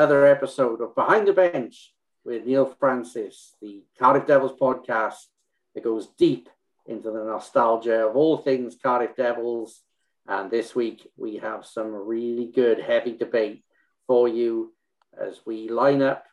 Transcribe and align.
another 0.00 0.24
episode 0.24 0.80
of 0.80 0.94
Behind 0.94 1.28
the 1.28 1.32
Bench 1.34 1.92
with 2.24 2.46
Neil 2.46 2.64
Francis, 2.80 3.54
the 3.60 3.82
Cardiff 3.98 4.26
Devils 4.26 4.58
podcast 4.58 5.26
that 5.74 5.84
goes 5.84 6.06
deep 6.16 6.48
into 6.86 7.10
the 7.10 7.22
nostalgia 7.22 8.06
of 8.06 8.16
all 8.16 8.38
things 8.38 8.78
Cardiff 8.82 9.14
Devils. 9.14 9.82
And 10.26 10.50
this 10.50 10.74
week 10.74 11.06
we 11.18 11.36
have 11.36 11.66
some 11.66 11.92
really 11.92 12.46
good, 12.46 12.80
heavy 12.80 13.14
debate 13.14 13.62
for 14.06 14.26
you 14.26 14.72
as 15.20 15.40
we 15.44 15.68
line 15.68 16.00
up 16.00 16.24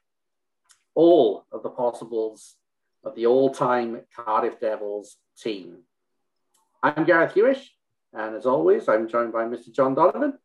all 0.95 1.45
of 1.52 1.61
the 1.61 1.70
possibles 1.70 2.55
of 3.03 3.16
the 3.16 3.25
all 3.25 3.53
time 3.53 3.99
Cardiff 4.16 4.61
Devils 4.61 5.17
team. 5.38 5.80
I'm 6.81 7.03
Gareth 7.03 7.34
Hewish, 7.34 7.67
and 8.13 8.34
as 8.34 8.45
always, 8.45 8.88
I'm 8.88 9.09
joined 9.09 9.34
by 9.34 9.44
Mr. 9.44 9.73
John 9.73 9.94
Donovan. 9.94 10.39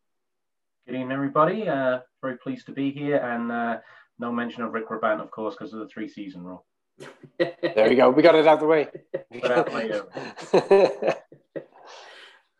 Good 0.85 0.95
evening, 0.95 1.13
everybody. 1.13 1.69
Uh, 1.69 1.99
very 2.21 2.37
pleased 2.37 2.65
to 2.65 2.73
be 2.73 2.91
here, 2.91 3.15
and 3.15 3.49
uh, 3.49 3.77
no 4.19 4.33
mention 4.33 4.63
of 4.63 4.73
Rick 4.73 4.89
Brabant, 4.89 5.21
of 5.21 5.31
course, 5.31 5.55
because 5.55 5.71
of 5.71 5.79
the 5.79 5.87
three 5.87 6.09
season 6.09 6.43
rule. 6.43 6.65
there 7.39 7.87
we 7.87 7.95
go. 7.95 8.09
We 8.09 8.21
got 8.21 8.35
it 8.35 8.45
out 8.45 8.55
of 8.55 8.59
the 8.59 8.65
way. 8.65 8.89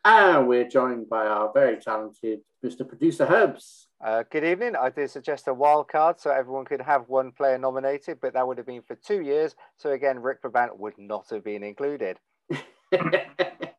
and 0.06 0.48
we're 0.48 0.70
joined 0.70 1.10
by 1.10 1.26
our 1.26 1.52
very 1.54 1.76
talented 1.82 2.40
Mr. 2.64 2.88
Producer 2.88 3.26
Hubs. 3.26 3.90
Uh, 4.02 4.24
good 4.32 4.46
evening. 4.46 4.78
I 4.78 4.90
did 4.90 5.10
suggest 5.10 5.50
a 5.50 5.54
wild 5.54 5.90
card 5.90 6.18
so 6.18 6.32
everyone 6.32 6.64
could 6.64 6.82
have 6.82 7.10
one 7.10 7.34
player 7.34 7.58
nominated, 7.58 8.20
but 8.22 8.32
that 8.36 8.48
would 8.48 8.58
have 8.58 8.68
been 8.68 8.84
for 8.84 8.96
two 8.96 9.20
years. 9.20 9.54
So 9.76 9.90
again, 9.90 10.20
Rick 10.20 10.42
Brabant 10.42 10.80
would 10.80 10.98
not 10.98 11.30
have 11.30 11.44
been 11.44 11.62
included. 11.62 12.20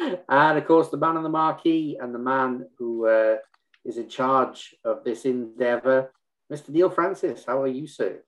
and 0.00 0.58
of 0.58 0.66
course, 0.66 0.88
the 0.88 0.96
man 0.96 1.16
on 1.16 1.22
the 1.22 1.28
marquee 1.28 1.98
and 2.00 2.14
the 2.14 2.18
man 2.18 2.66
who 2.78 3.06
uh, 3.06 3.36
is 3.84 3.98
in 3.98 4.08
charge 4.08 4.74
of 4.84 5.04
this 5.04 5.24
endeavour, 5.24 6.12
Mr. 6.52 6.70
Neil 6.70 6.90
Francis. 6.90 7.44
How 7.46 7.62
are 7.62 7.66
you, 7.66 7.86
sir? 7.86 8.22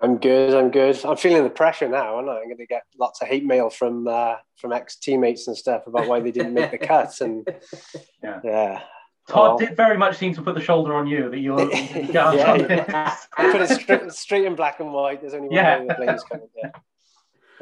I'm 0.00 0.18
good. 0.18 0.54
I'm 0.54 0.70
good. 0.70 1.02
I'm 1.04 1.16
feeling 1.16 1.44
the 1.44 1.50
pressure 1.50 1.88
now, 1.88 2.18
and 2.18 2.28
I'm 2.28 2.44
going 2.44 2.58
to 2.58 2.66
get 2.66 2.82
lots 2.98 3.22
of 3.22 3.28
hate 3.28 3.44
mail 3.44 3.70
from 3.70 4.08
uh, 4.08 4.36
from 4.56 4.72
ex 4.72 4.96
teammates 4.96 5.46
and 5.46 5.56
stuff 5.56 5.86
about 5.86 6.08
why 6.08 6.20
they 6.20 6.32
didn't 6.32 6.54
make 6.54 6.70
the 6.70 6.78
cut. 6.78 7.20
And 7.20 7.46
yeah, 8.22 8.40
yeah. 8.44 8.82
Todd 9.28 9.58
did 9.58 9.76
very 9.76 9.96
much 9.96 10.18
seem 10.18 10.34
to 10.34 10.42
put 10.42 10.54
the 10.54 10.60
shoulder 10.60 10.94
on 10.94 11.06
you 11.06 11.30
that 11.30 11.38
you're. 11.38 11.72
yeah, 11.72 13.16
I 13.36 13.50
put 13.52 13.62
it 13.62 13.80
straight, 13.80 14.12
straight, 14.12 14.44
in 14.44 14.54
black 14.54 14.80
and 14.80 14.92
white. 14.92 15.20
There's 15.20 15.32
only 15.32 15.48
one 15.48 15.56
yeah. 15.56 15.80
way 15.80 15.86
the 15.86 15.94
blame's 15.94 16.24
coming. 16.24 16.48
Yeah. 16.56 16.70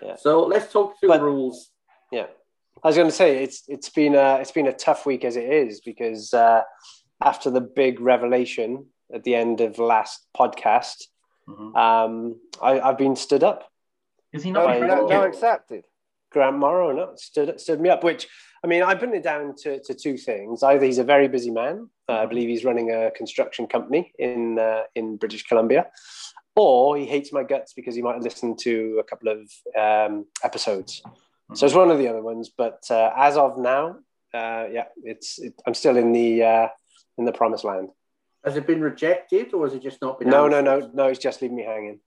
yeah. 0.03 0.17
So 0.17 0.45
let's 0.47 0.73
talk 0.73 0.99
through 0.99 1.11
but, 1.11 1.23
rules. 1.23 1.71
Yeah. 2.11 2.27
I 2.85 2.89
was 2.89 2.97
going 2.97 3.09
to 3.09 3.15
say 3.15 3.43
it's 3.43 3.63
it's 3.69 3.89
been 3.89 4.15
a 4.15 4.37
it's 4.37 4.51
been 4.51 4.67
a 4.67 4.73
tough 4.73 5.07
week 5.07 5.25
as 5.25 5.37
it 5.37 5.45
is 5.45 5.81
because 5.81 6.35
uh, 6.35 6.63
after 7.23 7.51
the 7.51 7.61
big 7.61 8.01
revelation 8.01 8.87
at 9.15 9.23
the 9.23 9.35
end 9.35 9.61
of 9.61 9.79
last 9.79 10.27
podcast, 10.37 11.05
mm-hmm. 11.49 11.77
um, 11.77 12.41
I, 12.61 12.75
have 12.75 12.99
been 12.99 13.15
stood 13.15 13.45
up. 13.45 13.71
Is 14.33 14.43
he 14.43 14.51
not? 14.51 14.77
Oh, 14.77 14.87
no, 14.87 15.07
no, 15.07 15.23
accepted. 15.23 15.85
Grant 16.31 16.59
Morrow 16.59 16.93
no, 16.93 17.13
stood 17.17 17.61
stood 17.61 17.81
me 17.81 17.89
up. 17.89 18.03
Which 18.03 18.27
I 18.65 18.67
mean, 18.67 18.83
I 18.83 18.95
put 18.95 19.11
it 19.11 19.23
down 19.23 19.55
to, 19.63 19.81
to 19.83 19.95
two 19.95 20.17
things. 20.17 20.63
Either 20.63 20.85
he's 20.85 20.99
a 20.99 21.05
very 21.05 21.29
busy 21.29 21.51
man. 21.51 21.89
Uh, 22.09 22.15
I 22.15 22.27
believe 22.27 22.49
he's 22.49 22.65
running 22.65 22.91
a 22.91 23.11
construction 23.13 23.67
company 23.67 24.13
in 24.19 24.59
uh, 24.59 24.83
in 24.95 25.19
British 25.19 25.45
Columbia, 25.45 25.87
or 26.57 26.97
he 26.97 27.07
hates 27.07 27.33
my 27.33 27.45
guts 27.45 27.75
because 27.75 27.95
he 27.95 28.03
might 28.03 28.15
have 28.15 28.25
listened 28.25 28.59
to 28.61 28.99
a 28.99 29.05
couple 29.05 29.29
of 29.29 29.51
um, 29.79 30.27
episodes. 30.43 31.03
So 31.55 31.67
it's 31.67 31.75
one 31.75 31.91
of 31.91 31.99
the 31.99 32.09
other 32.09 32.23
ones, 32.23 32.51
but 32.57 32.83
uh, 32.91 33.11
as 33.17 33.37
of 33.37 33.59
now, 33.59 33.97
uh, 34.35 34.67
yeah, 34.71 34.85
it's 35.03 35.39
it, 35.39 35.55
I'm 35.67 35.75
still 35.75 35.97
in 35.97 36.13
the 36.13 36.43
uh, 36.43 36.69
in 37.19 37.25
the 37.25 37.33
promised 37.33 37.65
land. 37.65 37.91
Has 38.45 38.57
it 38.57 38.67
been 38.67 38.81
rejected, 38.81 39.53
or 39.55 39.67
has 39.67 39.75
it 39.75 39.83
just 39.83 40.01
not 40.01 40.19
been? 40.19 40.29
No, 40.29 40.47
answered? 40.47 40.65
no, 40.65 40.81
no, 40.81 40.91
no. 40.93 41.07
It's 41.09 41.19
just 41.19 41.43
leaving 41.43 41.57
me 41.57 41.65
hanging. 41.65 42.01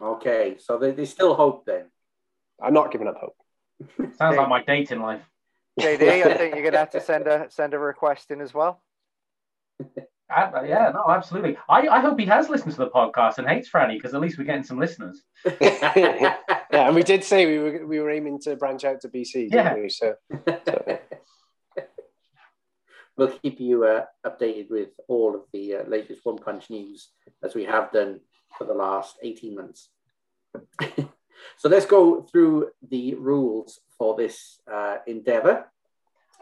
Okay, 0.00 0.56
so 0.58 0.78
there's 0.78 1.10
still 1.10 1.34
hope 1.34 1.66
then. 1.66 1.86
I'm 2.62 2.74
not 2.74 2.90
giving 2.90 3.06
up 3.06 3.16
hope. 3.18 3.36
Sounds 4.16 4.36
like 4.36 4.48
my 4.48 4.62
dating 4.62 5.00
life. 5.00 5.22
JD, 5.78 6.26
I 6.26 6.36
think 6.36 6.54
you're 6.54 6.64
gonna 6.64 6.78
have 6.78 6.90
to 6.90 7.00
send 7.00 7.26
a 7.26 7.46
send 7.50 7.74
a 7.74 7.78
request 7.78 8.30
in 8.30 8.40
as 8.40 8.54
well. 8.54 8.82
Uh, 10.30 10.62
yeah, 10.64 10.92
no, 10.94 11.04
absolutely. 11.08 11.56
I, 11.68 11.88
I 11.88 12.00
hope 12.00 12.16
he 12.16 12.26
has 12.26 12.48
listened 12.48 12.70
to 12.72 12.78
the 12.78 12.90
podcast 12.90 13.38
and 13.38 13.48
hates 13.48 13.68
Franny 13.68 13.94
because 13.94 14.14
at 14.14 14.20
least 14.20 14.38
we're 14.38 14.44
getting 14.44 14.62
some 14.62 14.78
listeners. 14.78 15.22
yeah, 16.72 16.86
and 16.86 16.94
we 16.94 17.02
did 17.02 17.24
say 17.24 17.46
we 17.46 17.58
were 17.58 17.86
we 17.86 18.00
were 18.00 18.10
aiming 18.10 18.40
to 18.42 18.56
branch 18.56 18.84
out 18.84 19.00
to 19.02 19.08
BC. 19.08 19.48
Yeah. 19.52 19.74
We? 19.74 19.88
So, 19.88 20.14
so, 20.46 20.98
we'll 23.16 23.38
keep 23.38 23.60
you 23.60 23.84
uh, 23.84 24.04
updated 24.26 24.70
with 24.70 24.90
all 25.08 25.34
of 25.34 25.42
the 25.52 25.76
uh, 25.76 25.82
latest 25.84 26.20
One 26.24 26.38
Punch 26.38 26.70
news 26.70 27.10
as 27.42 27.54
we 27.54 27.64
have 27.64 27.92
done 27.92 28.20
for 28.56 28.64
the 28.64 28.74
last 28.74 29.16
eighteen 29.22 29.56
months. 29.56 29.88
so 31.56 31.68
let's 31.68 31.86
go 31.86 32.22
through 32.22 32.70
the 32.88 33.14
rules 33.14 33.80
for 33.98 34.16
this 34.16 34.60
uh, 34.72 34.96
endeavor. 35.06 35.66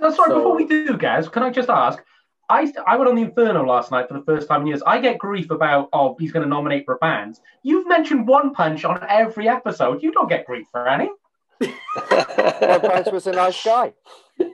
No, 0.01 0.11
sorry, 0.11 0.31
so, 0.31 0.37
before 0.37 0.57
we 0.57 0.67
do, 0.67 0.97
guys, 0.97 1.29
can 1.29 1.43
I 1.43 1.51
just 1.51 1.69
ask? 1.69 2.03
I, 2.49 2.73
I 2.87 2.97
went 2.97 3.09
on 3.09 3.17
the 3.17 3.23
Inferno 3.23 3.65
last 3.65 3.91
night 3.91 4.09
for 4.09 4.15
the 4.15 4.25
first 4.25 4.49
time 4.49 4.63
in 4.63 4.69
years. 4.69 4.83
I 4.87 5.01
get 5.01 5.19
grief 5.19 5.51
about, 5.51 5.91
oh, 5.93 6.17
he's 6.19 6.33
going 6.33 6.45
to 6.45 6.49
nominate 6.49 6.87
for 6.87 6.95
a 6.95 6.99
band. 6.99 7.39
You've 7.63 7.87
mentioned 7.87 8.27
One 8.27 8.55
Punch 8.55 8.85
on 8.85 9.05
every 9.09 9.49
episode. 9.49 10.03
You 10.03 10.13
don't 10.13 10.29
get 10.29 10.47
grief 10.47 10.67
for 10.73 10.89
any. 10.89 11.11
One 11.61 12.81
Punch 12.81 13.09
was 13.13 13.27
a 13.27 13.33
nice 13.33 13.63
guy. 13.63 13.93
uh, 14.41 14.51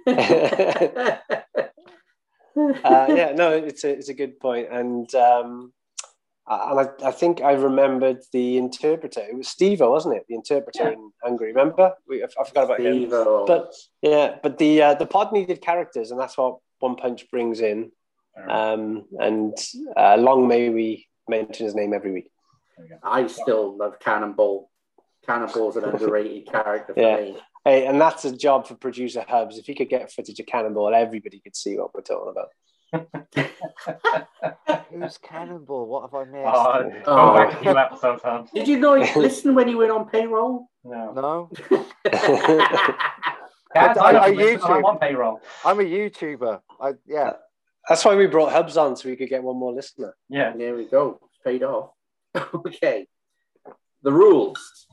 yeah, 2.57 3.33
no, 3.37 3.53
it's 3.53 3.85
a, 3.85 3.91
it's 3.91 4.09
a 4.09 4.15
good 4.15 4.41
point. 4.41 4.69
And 4.73 5.15
um, 5.15 5.73
and 6.47 6.81
I, 6.81 6.89
I, 7.09 7.11
think 7.13 7.43
I 7.43 7.53
remembered 7.53 8.19
the 8.33 8.59
interpreter. 8.59 9.21
It 9.21 9.37
was 9.37 9.49
Steve 9.49 9.81
wasn't 9.81 10.17
it? 10.17 10.25
The 10.29 10.35
interpreter 10.35 10.85
yeah. 10.85 10.91
in 10.91 11.13
Hungary. 11.23 11.53
Remember? 11.53 11.93
We, 12.09 12.23
I, 12.23 12.27
I 12.39 12.45
forgot 12.45 12.65
about 12.65 12.81
Steve-O. 12.81 13.41
him. 13.41 13.47
But 13.47 13.73
yeah, 14.03 14.37
but 14.43 14.59
the 14.59 14.83
uh, 14.83 14.95
the 14.95 15.07
pod 15.07 15.33
needed 15.33 15.63
characters, 15.63 16.11
and 16.11 16.21
that's 16.21 16.37
what 16.37 16.59
one 16.79 16.97
Punch 16.97 17.31
brings 17.31 17.61
in. 17.61 17.91
Um, 18.49 19.05
and 19.19 19.57
uh, 19.97 20.17
long 20.17 20.49
may 20.49 20.69
we 20.69 21.07
mention 21.29 21.67
his 21.67 21.75
name 21.75 21.95
every 21.95 22.13
week. 22.13 22.31
I 23.03 23.27
still 23.29 23.77
love 23.77 24.01
Cannonball. 24.01 24.71
Cannonball's 25.27 25.77
an 25.77 25.85
underrated 25.93 26.47
character 26.51 26.95
for 26.95 27.01
yeah. 27.01 27.17
me. 27.17 27.39
Hey, 27.65 27.87
and 27.87 28.01
that's 28.01 28.25
a 28.27 28.37
job 28.37 28.67
for 28.67 28.75
producer 28.75 29.25
Hubs. 29.27 29.57
If 29.57 29.67
he 29.67 29.75
could 29.75 29.89
get 29.89 30.13
footage 30.13 30.39
of 30.39 30.47
Cannonball, 30.47 30.95
everybody 30.95 31.41
could 31.41 31.57
see 31.57 31.79
what 31.79 31.95
we're 31.95 32.03
talking 32.03 32.33
about. 32.33 32.51
Who's 34.91 35.19
Cannonball? 35.19 35.87
What 35.87 36.03
have 36.03 36.15
I 36.15 36.25
missed? 36.25 36.47
Oh, 36.47 36.91
go 37.05 37.31
oh. 37.31 37.35
back 37.35 37.55
a 37.55 37.61
few 37.63 37.77
episodes, 37.77 38.23
Hubs. 38.23 38.51
Did 38.53 38.69
you 38.69 38.79
not 38.79 39.17
listen 39.17 39.55
when 39.55 39.69
you 39.69 39.79
went 39.79 39.93
on 39.93 40.09
payroll? 40.09 40.69
No. 40.85 41.13
No. 41.13 41.51
Guys, 43.75 43.97
I, 43.97 44.13
I, 44.13 44.25
I 44.27 44.31
YouTube. 44.31 44.71
I'm 44.71 44.85
on 44.85 44.99
payroll. 44.99 45.41
I'm 45.65 45.81
a 45.81 45.83
YouTuber. 45.83 46.61
I 46.81 46.93
yeah. 47.07 47.33
That's 47.89 48.05
why 48.05 48.15
we 48.15 48.27
brought 48.27 48.53
Hubs 48.53 48.77
on 48.77 48.97
so 48.97 49.09
we 49.09 49.17
could 49.17 49.29
get 49.29 49.43
one 49.43 49.57
more 49.57 49.73
listener. 49.73 50.15
Yeah. 50.29 50.53
There 50.57 50.77
we 50.77 50.87
go. 50.87 51.21
It's 51.27 51.39
paid 51.45 51.63
off. 51.63 51.91
okay. 52.55 53.09
The 54.03 54.13
rules. 54.13 54.87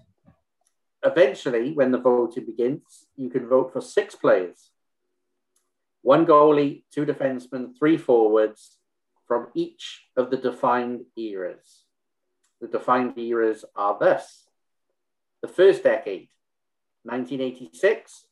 Eventually, 1.03 1.73
when 1.73 1.91
the 1.91 1.99
voting 1.99 2.45
begins, 2.45 3.07
you 3.15 3.29
can 3.29 3.47
vote 3.47 3.71
for 3.71 3.81
six 3.81 4.15
players. 4.15 4.71
One 6.01 6.25
goalie, 6.25 6.83
two 6.91 7.05
defensemen, 7.05 7.77
three 7.77 7.97
forwards 7.97 8.77
from 9.27 9.47
each 9.53 10.05
of 10.17 10.31
the 10.31 10.37
defined 10.37 11.01
eras. 11.17 11.83
The 12.59 12.67
defined 12.67 13.17
eras 13.17 13.63
are 13.75 13.97
thus 13.99 14.47
the 15.41 15.47
first 15.47 15.83
decade, 15.83 16.29
1986 17.03 18.25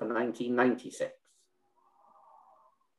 to 0.00 0.06
1996. 0.06 1.12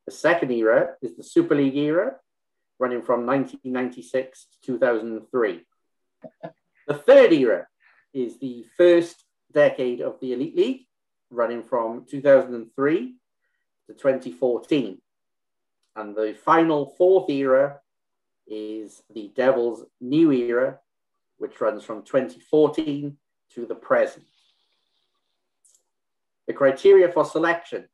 The 0.06 0.12
second 0.12 0.52
era 0.52 0.96
is 1.02 1.16
the 1.16 1.24
Super 1.24 1.56
League 1.56 1.78
era, 1.78 2.16
running 2.80 3.02
from 3.02 3.26
1996 3.26 4.48
to 4.64 4.74
2003. 4.74 5.66
the 6.88 6.94
third 6.94 7.34
era 7.34 7.68
is 8.14 8.40
the 8.40 8.66
first 8.78 9.24
decade 9.52 10.02
of 10.02 10.20
the 10.20 10.34
Elite 10.34 10.56
League, 10.56 10.86
running 11.30 11.64
from 11.64 12.06
2003 12.10 13.16
to 13.88 13.94
2014. 13.94 15.02
And 15.96 16.16
the 16.16 16.36
final 16.44 16.94
fourth 16.98 17.30
era 17.30 17.80
is 18.48 19.02
the 19.14 19.32
Devils' 19.36 19.86
new 20.00 20.32
era, 20.32 20.80
which 21.38 21.60
runs 21.62 21.84
from 21.84 22.04
2014 22.04 23.18
to 23.56 23.66
the 23.66 23.76
present. 23.76 24.26
The 26.48 26.54
criteria 26.54 27.12
for 27.12 27.26
selection. 27.26 27.86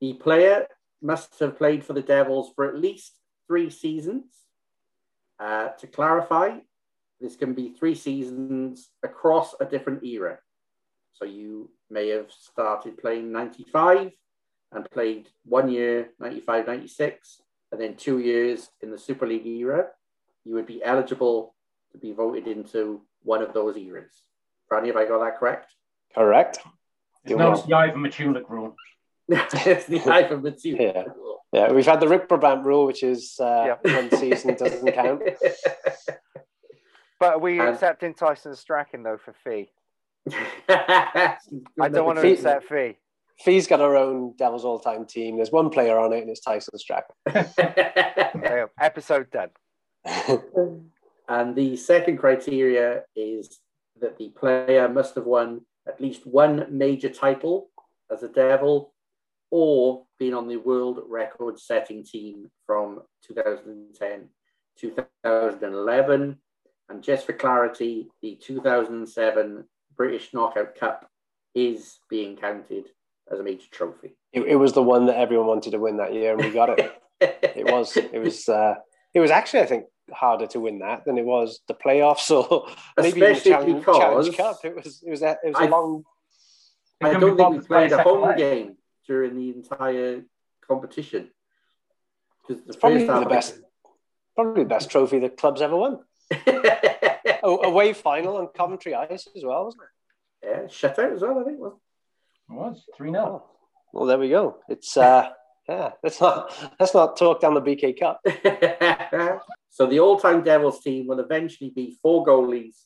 The 0.00 0.14
player 0.14 0.66
must 1.02 1.38
have 1.40 1.58
played 1.58 1.84
for 1.84 1.92
the 1.92 2.02
Devils 2.02 2.52
for 2.54 2.68
at 2.68 2.76
least 2.76 3.18
three 3.46 3.70
seasons. 3.70 4.24
Uh, 5.38 5.68
to 5.68 5.86
clarify, 5.86 6.58
this 7.20 7.36
can 7.36 7.54
be 7.54 7.70
three 7.70 7.94
seasons 7.94 8.90
across 9.02 9.54
a 9.60 9.64
different 9.64 10.04
era. 10.04 10.38
So 11.12 11.24
you 11.24 11.70
may 11.90 12.08
have 12.08 12.30
started 12.30 12.98
playing 12.98 13.32
95 13.32 14.10
and 14.72 14.90
played 14.90 15.28
one 15.44 15.68
year, 15.68 16.10
95 16.18 16.66
96, 16.66 17.42
and 17.72 17.80
then 17.80 17.96
two 17.96 18.18
years 18.18 18.70
in 18.80 18.90
the 18.90 18.98
Super 18.98 19.26
League 19.26 19.46
era, 19.46 19.88
you 20.44 20.54
would 20.54 20.66
be 20.66 20.82
eligible 20.82 21.54
to 21.92 21.98
be 21.98 22.12
voted 22.12 22.46
into 22.46 23.02
one 23.22 23.42
of 23.42 23.52
those 23.52 23.76
eras. 23.76 24.22
Franny, 24.70 24.86
have 24.86 24.96
I 24.96 25.06
got 25.06 25.22
that 25.24 25.38
correct? 25.38 25.74
Correct. 26.14 26.58
It's 27.24 27.34
not 27.36 27.66
the 27.68 27.74
Ivan 27.74 28.02
Michaluk 28.02 28.48
rule. 28.48 28.76
it's 29.28 29.86
the 29.86 30.00
Ivan 30.10 30.42
Michaluk 30.42 30.80
Yeah. 30.94 31.04
Yeah, 31.52 31.72
we've 31.72 31.84
had 31.86 31.98
the 31.98 32.06
Rick 32.08 32.28
Brabant 32.28 32.64
rule, 32.64 32.86
which 32.86 33.02
is 33.02 33.36
uh, 33.40 33.76
Yeah. 33.84 33.94
one 33.94 34.10
season 34.16 34.54
doesn't 34.54 34.92
count. 34.92 35.22
But 37.18 37.34
are 37.34 37.38
we 37.38 37.60
And- 37.60 37.68
accepting 37.68 38.14
Tyson 38.14 38.54
Strachan 38.56 39.02
though 39.02 39.18
for 39.18 39.34
fee? 39.44 39.70
I 40.68 41.36
I 41.80 41.88
don't 41.88 42.06
want 42.06 42.16
to 42.18 42.22
Fee- 42.22 42.32
accept 42.32 42.64
fee. 42.66 42.96
Fee's 43.40 43.66
got 43.66 43.80
our 43.80 43.94
own 43.96 44.34
Devils 44.38 44.64
all-time 44.64 45.04
team. 45.06 45.36
There's 45.36 45.52
one 45.52 45.68
player 45.70 45.98
on 45.98 46.12
it, 46.14 46.20
and 46.20 46.30
it's 46.30 46.40
Tyson 46.40 46.78
Strachan. 46.78 47.14
There 47.26 47.52
you 48.34 48.40
go. 48.42 48.70
Episode 48.80 49.30
done. 49.30 49.50
And 51.28 51.54
the 51.56 51.76
second 51.76 52.16
criteria 52.18 53.04
is 53.16 53.60
that 54.00 54.16
the 54.18 54.28
player 54.30 54.88
must 54.88 55.14
have 55.14 55.24
won 55.24 55.62
at 55.90 56.00
least 56.00 56.26
one 56.26 56.66
major 56.70 57.08
title 57.08 57.70
as 58.10 58.22
a 58.22 58.28
Devil 58.28 58.94
or 59.50 60.04
been 60.18 60.34
on 60.34 60.46
the 60.46 60.56
world 60.56 61.00
record 61.08 61.58
setting 61.58 62.04
team 62.04 62.50
from 62.66 63.02
2010 63.26 64.28
2011. 64.78 66.38
And 66.88 67.02
just 67.02 67.26
for 67.26 67.32
clarity, 67.32 68.08
the 68.22 68.38
2007 68.42 69.64
British 69.96 70.32
Knockout 70.32 70.74
Cup 70.74 71.08
is 71.54 71.98
being 72.08 72.36
counted 72.36 72.86
as 73.30 73.38
a 73.38 73.42
major 73.42 73.66
trophy. 73.70 74.16
it, 74.32 74.42
it 74.42 74.56
was 74.56 74.72
the 74.72 74.82
one 74.82 75.06
that 75.06 75.16
everyone 75.16 75.46
wanted 75.46 75.72
to 75.72 75.78
win 75.78 75.98
that 75.98 76.14
year, 76.14 76.32
and 76.32 76.42
we 76.42 76.50
got 76.50 76.78
it. 76.78 76.92
it 77.20 77.70
was. 77.70 77.96
It 77.96 78.18
was. 78.18 78.48
Uh, 78.48 78.74
it 79.12 79.20
was 79.20 79.30
actually, 79.30 79.60
I 79.60 79.66
think, 79.66 79.84
harder 80.12 80.46
to 80.48 80.60
win 80.60 80.80
that 80.80 81.04
than 81.04 81.18
it 81.18 81.24
was 81.24 81.60
the 81.68 81.74
playoffs 81.74 82.30
or 82.30 82.66
maybe 82.96 83.20
even 83.20 83.34
the 83.34 83.40
Challenge, 83.40 83.84
Challenge 83.84 84.36
Cup. 84.36 84.58
It 84.64 84.76
was. 84.76 85.02
It 85.06 85.10
was. 85.10 85.22
A, 85.22 85.30
it 85.44 85.48
was 85.48 85.56
a 85.56 85.60
I- 85.60 85.66
long. 85.66 86.04
I 87.02 87.12
don't 87.12 87.20
think 87.20 87.32
we 87.32 87.36
bothered 87.38 87.62
to 87.62 87.66
play 87.68 87.88
played 87.88 87.92
a 87.92 88.02
home 88.02 88.22
leg. 88.28 88.36
game 88.36 88.76
during 89.06 89.34
the 89.36 89.48
entire 89.50 90.22
competition. 90.68 91.30
Because 92.46 92.62
the 92.64 92.74
Probably 92.74 93.06
the 93.06 93.26
best. 93.26 93.58
Probably 94.34 94.62
the 94.64 94.68
best 94.68 94.90
trophy 94.90 95.18
the 95.18 95.30
club's 95.30 95.62
ever 95.62 95.76
won. 95.76 96.00
yeah, 96.46 97.38
Oh, 97.42 97.62
away 97.62 97.92
final 97.94 98.36
on 98.36 98.48
Coventry 98.48 98.94
Ice 98.94 99.26
as 99.34 99.42
well, 99.44 99.64
wasn't 99.64 99.82
it? 100.42 100.46
Yeah, 100.46 100.62
shutout 100.64 101.14
as 101.14 101.22
well, 101.22 101.38
I 101.38 101.44
think. 101.44 101.58
wasn't 101.58 101.80
It 102.50 102.54
was 102.54 102.84
3 102.96 103.10
0. 103.12 103.22
Oh, 103.24 103.50
well, 103.92 104.06
there 104.06 104.18
we 104.18 104.28
go. 104.28 104.58
It's 104.68 104.96
uh, 104.96 105.30
yeah. 105.68 105.90
Let's 106.02 106.20
not 106.20 106.52
let's 106.78 106.94
not 106.94 107.16
talk 107.16 107.40
down 107.40 107.54
the 107.54 107.62
BK 107.62 107.98
Cup. 107.98 108.20
so 109.70 109.86
the 109.86 110.00
all-time 110.00 110.42
Devils 110.42 110.80
team 110.80 111.06
will 111.06 111.20
eventually 111.20 111.70
be 111.70 111.96
four 112.02 112.24
goalies, 112.24 112.84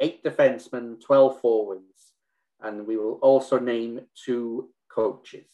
eight 0.00 0.22
defensemen, 0.24 1.00
twelve 1.00 1.40
forwards, 1.40 2.12
and 2.60 2.86
we 2.86 2.96
will 2.96 3.18
also 3.22 3.58
name 3.58 4.00
two 4.24 4.70
coaches. 4.88 5.46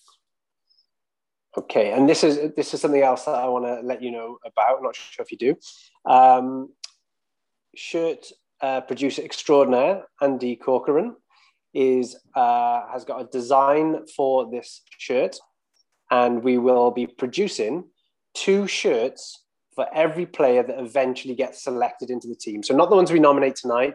Okay, 1.56 1.92
and 1.92 2.08
this 2.08 2.24
is 2.24 2.52
this 2.54 2.72
is 2.72 2.80
something 2.80 3.02
else 3.02 3.26
that 3.26 3.34
I 3.34 3.46
want 3.46 3.66
to 3.66 3.80
let 3.86 4.02
you 4.02 4.10
know 4.10 4.38
about. 4.44 4.78
I'm 4.78 4.82
not 4.82 4.96
sure 4.96 5.22
if 5.22 5.30
you 5.30 5.38
do. 5.38 5.56
Um, 6.10 6.70
shirt 7.74 8.32
uh, 8.62 8.80
producer 8.80 9.22
extraordinaire 9.22 10.04
Andy 10.20 10.56
Corcoran 10.56 11.16
is 11.74 12.16
uh, 12.34 12.86
has 12.90 13.04
got 13.04 13.20
a 13.20 13.24
design 13.24 14.06
for 14.16 14.50
this 14.50 14.82
shirt, 14.98 15.36
and 16.12 16.44
we 16.44 16.58
will 16.58 16.90
be 16.90 17.06
producing 17.06 17.84
two 18.34 18.66
shirts 18.66 19.44
for 19.74 19.86
every 19.94 20.26
player 20.26 20.62
that 20.62 20.78
eventually 20.78 21.34
gets 21.34 21.64
selected 21.64 22.10
into 22.10 22.28
the 22.28 22.36
team. 22.36 22.62
So 22.62 22.76
not 22.76 22.90
the 22.90 22.96
ones 22.96 23.10
we 23.10 23.18
nominate 23.18 23.56
tonight, 23.56 23.94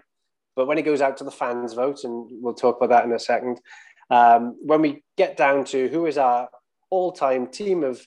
but 0.55 0.65
when 0.65 0.79
it 0.79 0.81
goes 0.81 0.99
out 0.99 1.17
to 1.17 1.23
the 1.23 1.31
fans 1.31 1.73
vote, 1.73 2.03
and 2.03 2.27
we'll 2.41 2.55
talk 2.55 2.77
about 2.77 2.89
that 2.89 3.05
in 3.05 3.13
a 3.13 3.19
second. 3.19 3.61
Um, 4.09 4.57
when 4.59 4.81
we 4.81 5.03
get 5.15 5.37
down 5.37 5.63
to 5.65 5.87
who 5.89 6.07
is 6.07 6.17
our 6.17 6.49
all-time 6.89 7.47
team 7.47 7.83
of 7.83 8.05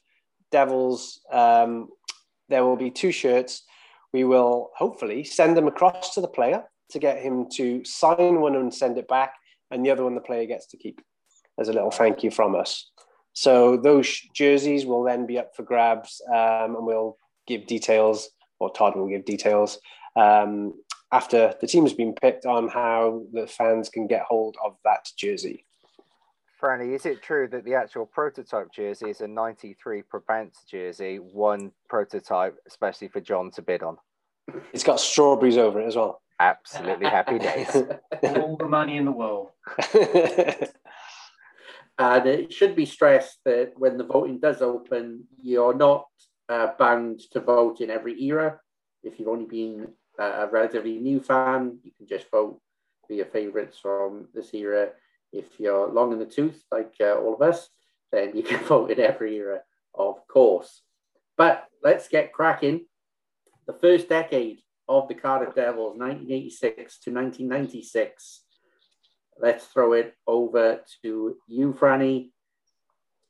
Devils, 0.51 1.21
um, 1.31 1.89
there 2.49 2.65
will 2.65 2.77
be 2.77 2.91
two 2.91 3.13
shirts. 3.13 3.63
We 4.13 4.25
will 4.25 4.71
hopefully 4.75 5.23
send 5.23 5.57
them 5.57 5.69
across 5.69 6.15
to 6.15 6.21
the 6.21 6.27
player 6.27 6.65
to 6.91 6.99
get 6.99 7.23
him 7.23 7.47
to 7.53 7.85
sign 7.85 8.41
one 8.41 8.57
and 8.57 8.75
send 8.75 8.99
it 8.99 9.07
back, 9.07 9.35
and 9.71 9.87
the 9.87 9.91
other 9.93 10.03
one 10.03 10.17
the 10.17 10.21
player 10.21 10.47
gets 10.47 10.67
to 10.69 10.77
keep 10.77 11.01
as 11.61 11.69
a 11.69 11.73
little 11.73 11.93
thank 11.93 12.25
you 12.25 12.33
from 12.33 12.57
us. 12.57 12.91
So 13.33 13.77
those 13.77 14.21
jerseys 14.35 14.87
will 14.87 15.03
then 15.03 15.27
be 15.27 15.39
up 15.39 15.55
for 15.55 15.63
grabs, 15.63 16.21
um, 16.29 16.77
and 16.77 16.87
we'll 16.87 17.17
give 17.47 17.67
details, 17.67 18.31
or 18.59 18.73
Todd 18.73 18.97
will 18.97 19.09
give 19.09 19.25
details 19.25 19.79
um, 20.17 20.75
after 21.13 21.55
the 21.61 21.67
team 21.67 21.85
has 21.85 21.93
been 21.93 22.15
picked 22.15 22.47
on 22.47 22.69
how 22.69 23.23
the 23.33 23.47
fans 23.47 23.89
can 23.89 24.07
get 24.07 24.23
hold 24.23 24.57
of 24.65 24.77
that 24.85 25.09
jersey. 25.17 25.67
Franny, 26.61 26.95
is 26.95 27.07
it 27.07 27.23
true 27.23 27.49
that 27.49 27.65
the 27.65 27.75
actual 27.75 28.05
prototype 28.05 28.71
jersey 28.71 29.09
is 29.09 29.23
a 29.23 29.29
93 29.29 30.03
Brabant 30.11 30.55
jersey, 30.71 31.17
one 31.17 31.73
prototype, 31.89 32.57
especially 32.67 33.09
for 33.09 33.21
John 33.21 33.51
to 33.53 33.63
bid 33.63 33.83
on? 33.83 33.97
It's 34.73 34.85
got 34.85 35.01
strawberries 35.01 35.57
over 35.57 35.81
it 35.81 35.87
as 35.87 35.97
well. 35.97 36.21
Absolutely 36.39 37.07
happy 37.07 37.39
days. 37.39 37.75
All 38.23 38.57
the 38.57 38.69
money 38.69 38.97
in 38.99 39.05
the 39.05 39.13
world. 39.13 39.51
And 42.01 42.27
it 42.27 42.51
should 42.51 42.75
be 42.75 42.87
stressed 42.87 43.41
that 43.45 43.73
when 43.77 43.99
the 43.99 44.05
voting 44.05 44.39
does 44.39 44.63
open, 44.63 45.25
you're 45.43 45.75
not 45.75 46.07
uh, 46.49 46.69
bound 46.79 47.21
to 47.33 47.41
vote 47.41 47.83
in 47.83 47.91
every 47.91 48.19
era. 48.23 48.59
If 49.03 49.21
you've 49.21 49.29
only 49.29 49.45
been 49.45 49.87
uh, 50.19 50.47
a 50.47 50.47
relatively 50.47 50.99
new 50.99 51.21
fan, 51.21 51.79
you 51.83 51.93
can 51.99 52.07
just 52.07 52.31
vote 52.31 52.59
for 53.07 53.13
your 53.13 53.27
favourites 53.27 53.79
from 53.79 54.29
this 54.33 54.55
era. 54.55 54.93
If 55.31 55.61
you're 55.61 55.93
long 55.93 56.15
in 56.15 56.19
the 56.19 56.25
tooth, 56.25 56.65
like 56.73 56.95
uh, 57.03 57.17
all 57.17 57.35
of 57.35 57.43
us, 57.43 57.69
then 58.11 58.35
you 58.35 58.45
can 58.45 58.65
vote 58.65 58.91
in 58.91 58.99
every 58.99 59.37
era, 59.37 59.61
of 59.95 60.27
course. 60.27 60.81
But 61.37 61.67
let's 61.85 62.09
get 62.09 62.33
cracking. 62.33 62.87
The 63.67 63.75
first 63.75 64.09
decade 64.09 64.61
of 64.89 65.07
the 65.07 65.15
Cardiff 65.15 65.55
Devils, 65.55 65.99
1986 65.99 66.99
to 67.01 67.13
1996 67.13 68.45
let's 69.39 69.67
throw 69.67 69.93
it 69.93 70.15
over 70.27 70.81
to 71.03 71.37
you, 71.47 71.73
Franny. 71.73 72.31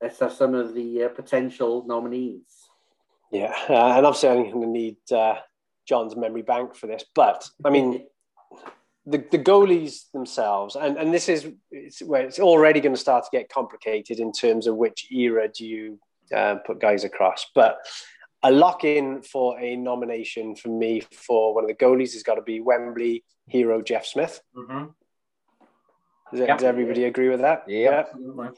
Let's 0.02 0.19
have 0.21 0.33
some 0.33 0.54
of 0.54 0.75
the 0.75 1.04
uh, 1.04 1.09
potential 1.09 1.85
nominees. 1.87 2.69
yeah, 3.30 3.52
uh, 3.69 3.97
and 3.97 4.07
obviously 4.07 4.30
I'm 4.30 4.50
going 4.50 4.62
to 4.62 4.66
need 4.66 4.97
uh, 5.12 5.37
John's 5.87 6.16
memory 6.16 6.42
bank 6.42 6.75
for 6.75 6.87
this, 6.87 7.04
but 7.14 7.49
I 7.64 7.71
mean, 7.71 8.07
the, 9.07 9.19
the 9.30 9.38
goalies 9.38 10.11
themselves, 10.12 10.76
and, 10.76 10.97
and 10.97 11.12
this 11.12 11.28
is 11.28 11.49
it's, 11.71 12.00
where 12.00 12.23
it's 12.23 12.38
already 12.38 12.80
going 12.80 12.95
to 12.95 13.00
start 13.00 13.25
to 13.25 13.30
get 13.33 13.49
complicated 13.49 14.21
in 14.21 14.33
terms 14.33 14.66
of 14.66 14.76
which 14.76 15.11
era 15.11 15.49
do 15.49 15.66
you 15.66 15.99
uh, 16.35 16.57
put 16.66 16.80
guys 16.80 17.04
across. 17.04 17.47
But 17.54 17.78
a 18.42 18.50
lock 18.50 18.85
in 18.85 19.23
for 19.23 19.59
a 19.61 19.76
nomination 19.76 20.57
for 20.57 20.69
me 20.69 21.00
for 21.12 21.54
one 21.54 21.64
of 21.64 21.69
the 21.69 21.75
goalies 21.75 22.14
has 22.14 22.23
got 22.23 22.37
to 22.37 22.42
be 22.42 22.61
Wembley 22.61 23.25
hero 23.49 23.83
Jeff 23.83 24.07
Smith. 24.07 24.40
hmm 24.54 24.87
Does, 26.30 26.40
Yep. 26.40 26.58
does 26.58 26.64
everybody 26.64 27.04
agree 27.04 27.28
with 27.28 27.40
that? 27.40 27.64
Yep. 27.68 28.08
Absolutely. 28.10 28.49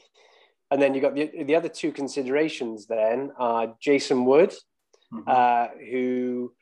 And 0.71 0.81
then 0.81 0.93
you've 0.93 1.03
got 1.03 1.15
the, 1.15 1.43
the 1.43 1.55
other 1.55 1.69
two 1.69 1.91
considerations 1.91 2.87
then 2.87 3.31
are 3.37 3.75
Jason 3.79 4.25
Wood, 4.25 4.53
Mhm. 5.13 5.23
uh, 5.27 5.67
who 5.91 6.53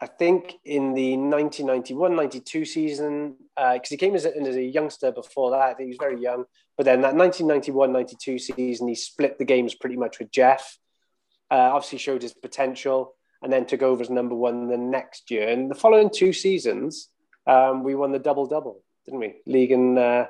I 0.00 0.06
think 0.06 0.54
in 0.64 0.94
the 0.94 1.16
1991 1.16 2.16
92 2.16 2.64
season, 2.64 3.36
because 3.56 3.88
he 3.88 3.96
came 3.96 4.16
as 4.16 4.24
a, 4.24 4.36
as 4.36 4.56
a 4.56 4.62
youngster 4.62 5.12
before 5.12 5.52
that, 5.52 5.78
he 5.80 5.86
was 5.86 5.96
very 6.00 6.20
young. 6.20 6.44
But 6.76 6.86
then 6.86 7.02
that 7.02 7.14
1991 7.14 7.92
92 7.92 8.38
season, 8.40 8.88
he 8.88 8.96
split 8.96 9.38
the 9.38 9.44
games 9.44 9.74
pretty 9.76 9.96
much 9.96 10.18
with 10.18 10.32
Jeff. 10.32 10.76
Uh, 11.52 11.70
obviously, 11.74 11.98
showed 11.98 12.22
his 12.22 12.32
potential 12.34 13.14
and 13.42 13.52
then 13.52 13.64
took 13.66 13.82
over 13.82 14.02
as 14.02 14.10
number 14.10 14.34
one 14.34 14.66
the 14.68 14.76
next 14.76 15.30
year. 15.30 15.48
And 15.48 15.70
the 15.70 15.74
following 15.76 16.10
two 16.10 16.32
seasons, 16.32 17.08
um, 17.46 17.84
we 17.84 17.94
won 17.94 18.10
the 18.10 18.18
double 18.18 18.46
double, 18.46 18.82
didn't 19.04 19.20
we? 19.20 19.34
League 19.46 19.70
and, 19.70 19.98
uh, 19.98 20.26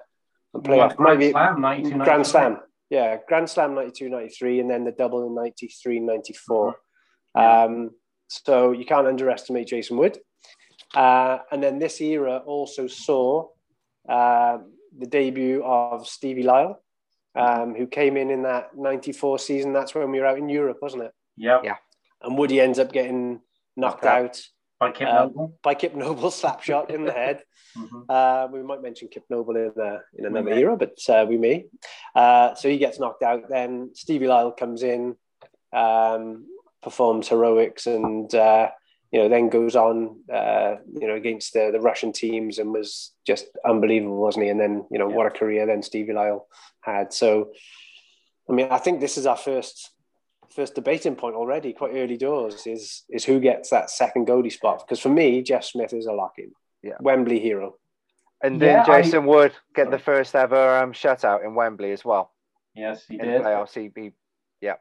and 0.55 0.63
playoff. 0.63 0.97
Grand 0.97 1.19
Maybe- 1.19 1.33
Slam, 1.33 1.99
Grand 2.05 2.27
Slam. 2.27 2.59
Yeah, 2.91 3.17
Grand 3.27 3.49
Slam 3.49 3.75
92 3.75 4.11
93, 4.11 4.61
and 4.61 4.71
then 4.71 4.85
the 4.85 4.93
double 4.93 5.27
in 5.27 5.35
93 5.35 6.01
94. 6.01 6.77
Um, 7.35 7.91
so 8.29 8.73
you 8.73 8.85
can't 8.85 9.07
underestimate 9.07 9.69
Jason 9.69 9.97
Wood. 9.97 10.19
Uh, 10.95 11.39
and 11.51 11.63
then 11.63 11.79
this 11.79 12.01
era 12.01 12.43
also 12.45 12.87
saw 12.87 13.49
uh, 14.09 14.59
the 14.99 15.07
debut 15.07 15.63
of 15.65 16.07
Stevie 16.07 16.43
Lyle, 16.43 16.83
um, 17.35 17.75
who 17.75 17.87
came 17.87 18.19
in 18.19 18.31
in 18.31 18.43
that 18.43 18.77
94 18.77 19.39
season. 19.39 19.73
That's 19.73 19.95
when 19.95 20.11
we 20.11 20.21
were 20.21 20.27
out 20.27 20.39
in 20.39 20.51
Europe, 20.51 20.79
wasn't 20.83 21.05
it? 21.05 21.13
Yeah. 21.37 21.61
Yeah. 21.65 21.77
And 22.23 22.37
Woody 22.37 22.61
ends 22.61 22.79
up 22.79 22.93
getting 22.93 23.41
knocked 23.77 24.05
Knocked 24.05 24.05
out. 24.05 24.43
By 24.83 24.91
Kip 24.91 25.09
Uh, 25.09 25.13
Noble. 25.27 25.59
by 25.63 25.75
Kip 25.75 25.95
Noble, 25.95 26.31
slap 26.41 26.61
shot 26.63 26.91
in 26.91 27.05
the 27.05 27.13
head. 27.13 27.45
Mhm. 27.79 28.05
Uh, 28.09 28.49
we 28.53 28.63
might 28.65 28.83
mention 28.83 29.07
Kip 29.09 29.25
Noble 29.31 29.57
in, 29.57 29.73
uh, 29.81 30.01
in 30.19 30.27
another 30.27 30.51
era, 30.51 30.77
but 30.77 30.99
uh, 31.09 31.25
we 31.29 31.37
may. 31.39 31.67
Uh, 32.17 32.55
so 32.55 32.69
he 32.69 32.79
gets 32.79 32.99
knocked 32.99 33.23
out. 33.23 33.49
Then 33.49 33.91
Stevie 33.95 34.27
Lyle 34.27 34.51
comes 34.51 34.83
in, 34.83 35.17
um, 35.73 36.47
performs 36.83 37.29
heroics, 37.29 37.87
and 37.87 38.35
uh, 38.35 38.71
you 39.13 39.21
know 39.21 39.29
then 39.29 39.51
goes 39.51 39.77
on 39.77 40.19
uh, 40.33 40.77
you 41.01 41.07
know 41.07 41.15
against 41.15 41.53
the, 41.53 41.71
the 41.71 41.81
Russian 41.81 42.13
teams 42.13 42.59
and 42.59 42.73
was 42.73 43.13
just 43.25 43.47
unbelievable, 43.65 44.21
wasn't 44.21 44.45
he? 44.47 44.51
And 44.51 44.61
then 44.61 44.85
you 44.91 44.99
know 44.99 45.09
yeah. 45.09 45.15
what 45.17 45.27
a 45.27 45.31
career 45.31 45.65
then 45.65 45.83
Stevie 45.85 46.13
Lyle 46.13 46.49
had. 46.81 47.13
So 47.13 47.53
I 48.51 48.53
mean, 48.53 48.67
I 48.69 48.79
think 48.79 48.99
this 49.01 49.17
is 49.17 49.27
our 49.27 49.37
first 49.37 49.93
first 50.55 50.75
debating 50.75 51.17
point 51.17 51.35
already, 51.35 51.73
quite 51.73 51.93
early 51.95 52.17
doors, 52.17 52.67
is 52.67 53.05
is 53.09 53.25
who 53.25 53.41
gets 53.41 53.71
that 53.71 53.91
second 53.91 54.27
goalie 54.27 54.53
spot? 54.53 54.85
Because 54.85 55.01
for 55.01 55.09
me, 55.09 55.43
Jeff 55.43 55.65
Smith 55.65 55.93
is 55.93 56.07
a 56.07 56.13
lock 56.13 56.35
in. 56.39 56.53
Yeah. 56.83 56.97
Wembley 57.01 57.39
hero. 57.39 57.77
And 58.43 58.61
then 58.61 58.85
yeah, 58.85 58.85
Jason 58.85 59.23
I, 59.23 59.27
Wood 59.27 59.53
get 59.75 59.91
the 59.91 59.99
first 59.99 60.35
ever 60.35 60.79
um, 60.79 60.93
shutout 60.93 61.45
in 61.45 61.55
Wembley 61.55 61.93
as 61.93 62.05
well. 62.05 62.33
Yes, 62.75 63.05
he 63.09 63.15
in 63.15 63.25
did. 63.25 63.43
Playoffs, 63.43 63.75
he, 63.75 63.91
he, 63.95 64.11
yeah. 64.61 64.75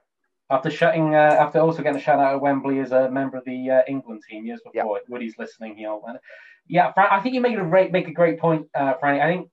After 0.50 0.72
shutting, 0.72 1.14
uh, 1.14 1.38
after 1.40 1.60
also 1.60 1.84
getting 1.84 2.02
a 2.02 2.04
shutout 2.04 2.34
at 2.34 2.42
Wembley 2.42 2.80
as 2.80 2.92
a 2.92 3.10
member 3.12 3.38
of 3.38 3.46
the 3.46 3.70
uh, 3.70 3.82
England 3.88 4.24
team 4.28 4.46
years 4.46 4.62
before. 4.66 4.98
Yeah. 4.98 5.04
Woody's 5.10 5.36
listening 5.38 5.76
here. 5.76 5.96
Yeah, 6.68 6.92
Fran, 6.94 7.08
I 7.12 7.20
think 7.20 7.36
you 7.36 7.42
make 7.42 7.58
a 7.58 7.64
great, 7.64 7.92
make 7.92 8.08
a 8.08 8.14
great 8.14 8.40
point, 8.40 8.68
uh, 8.74 8.96
Franny. 9.02 9.22
I 9.22 9.28
think 9.28 9.50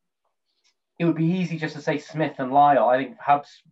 it 0.98 1.04
would 1.04 1.16
be 1.16 1.26
easy 1.26 1.58
just 1.58 1.74
to 1.76 1.82
say 1.82 1.98
Smith 1.98 2.36
and 2.38 2.52
Lyle. 2.52 2.88
I 2.88 2.96
think 2.96 3.18
Hubs 3.18 3.62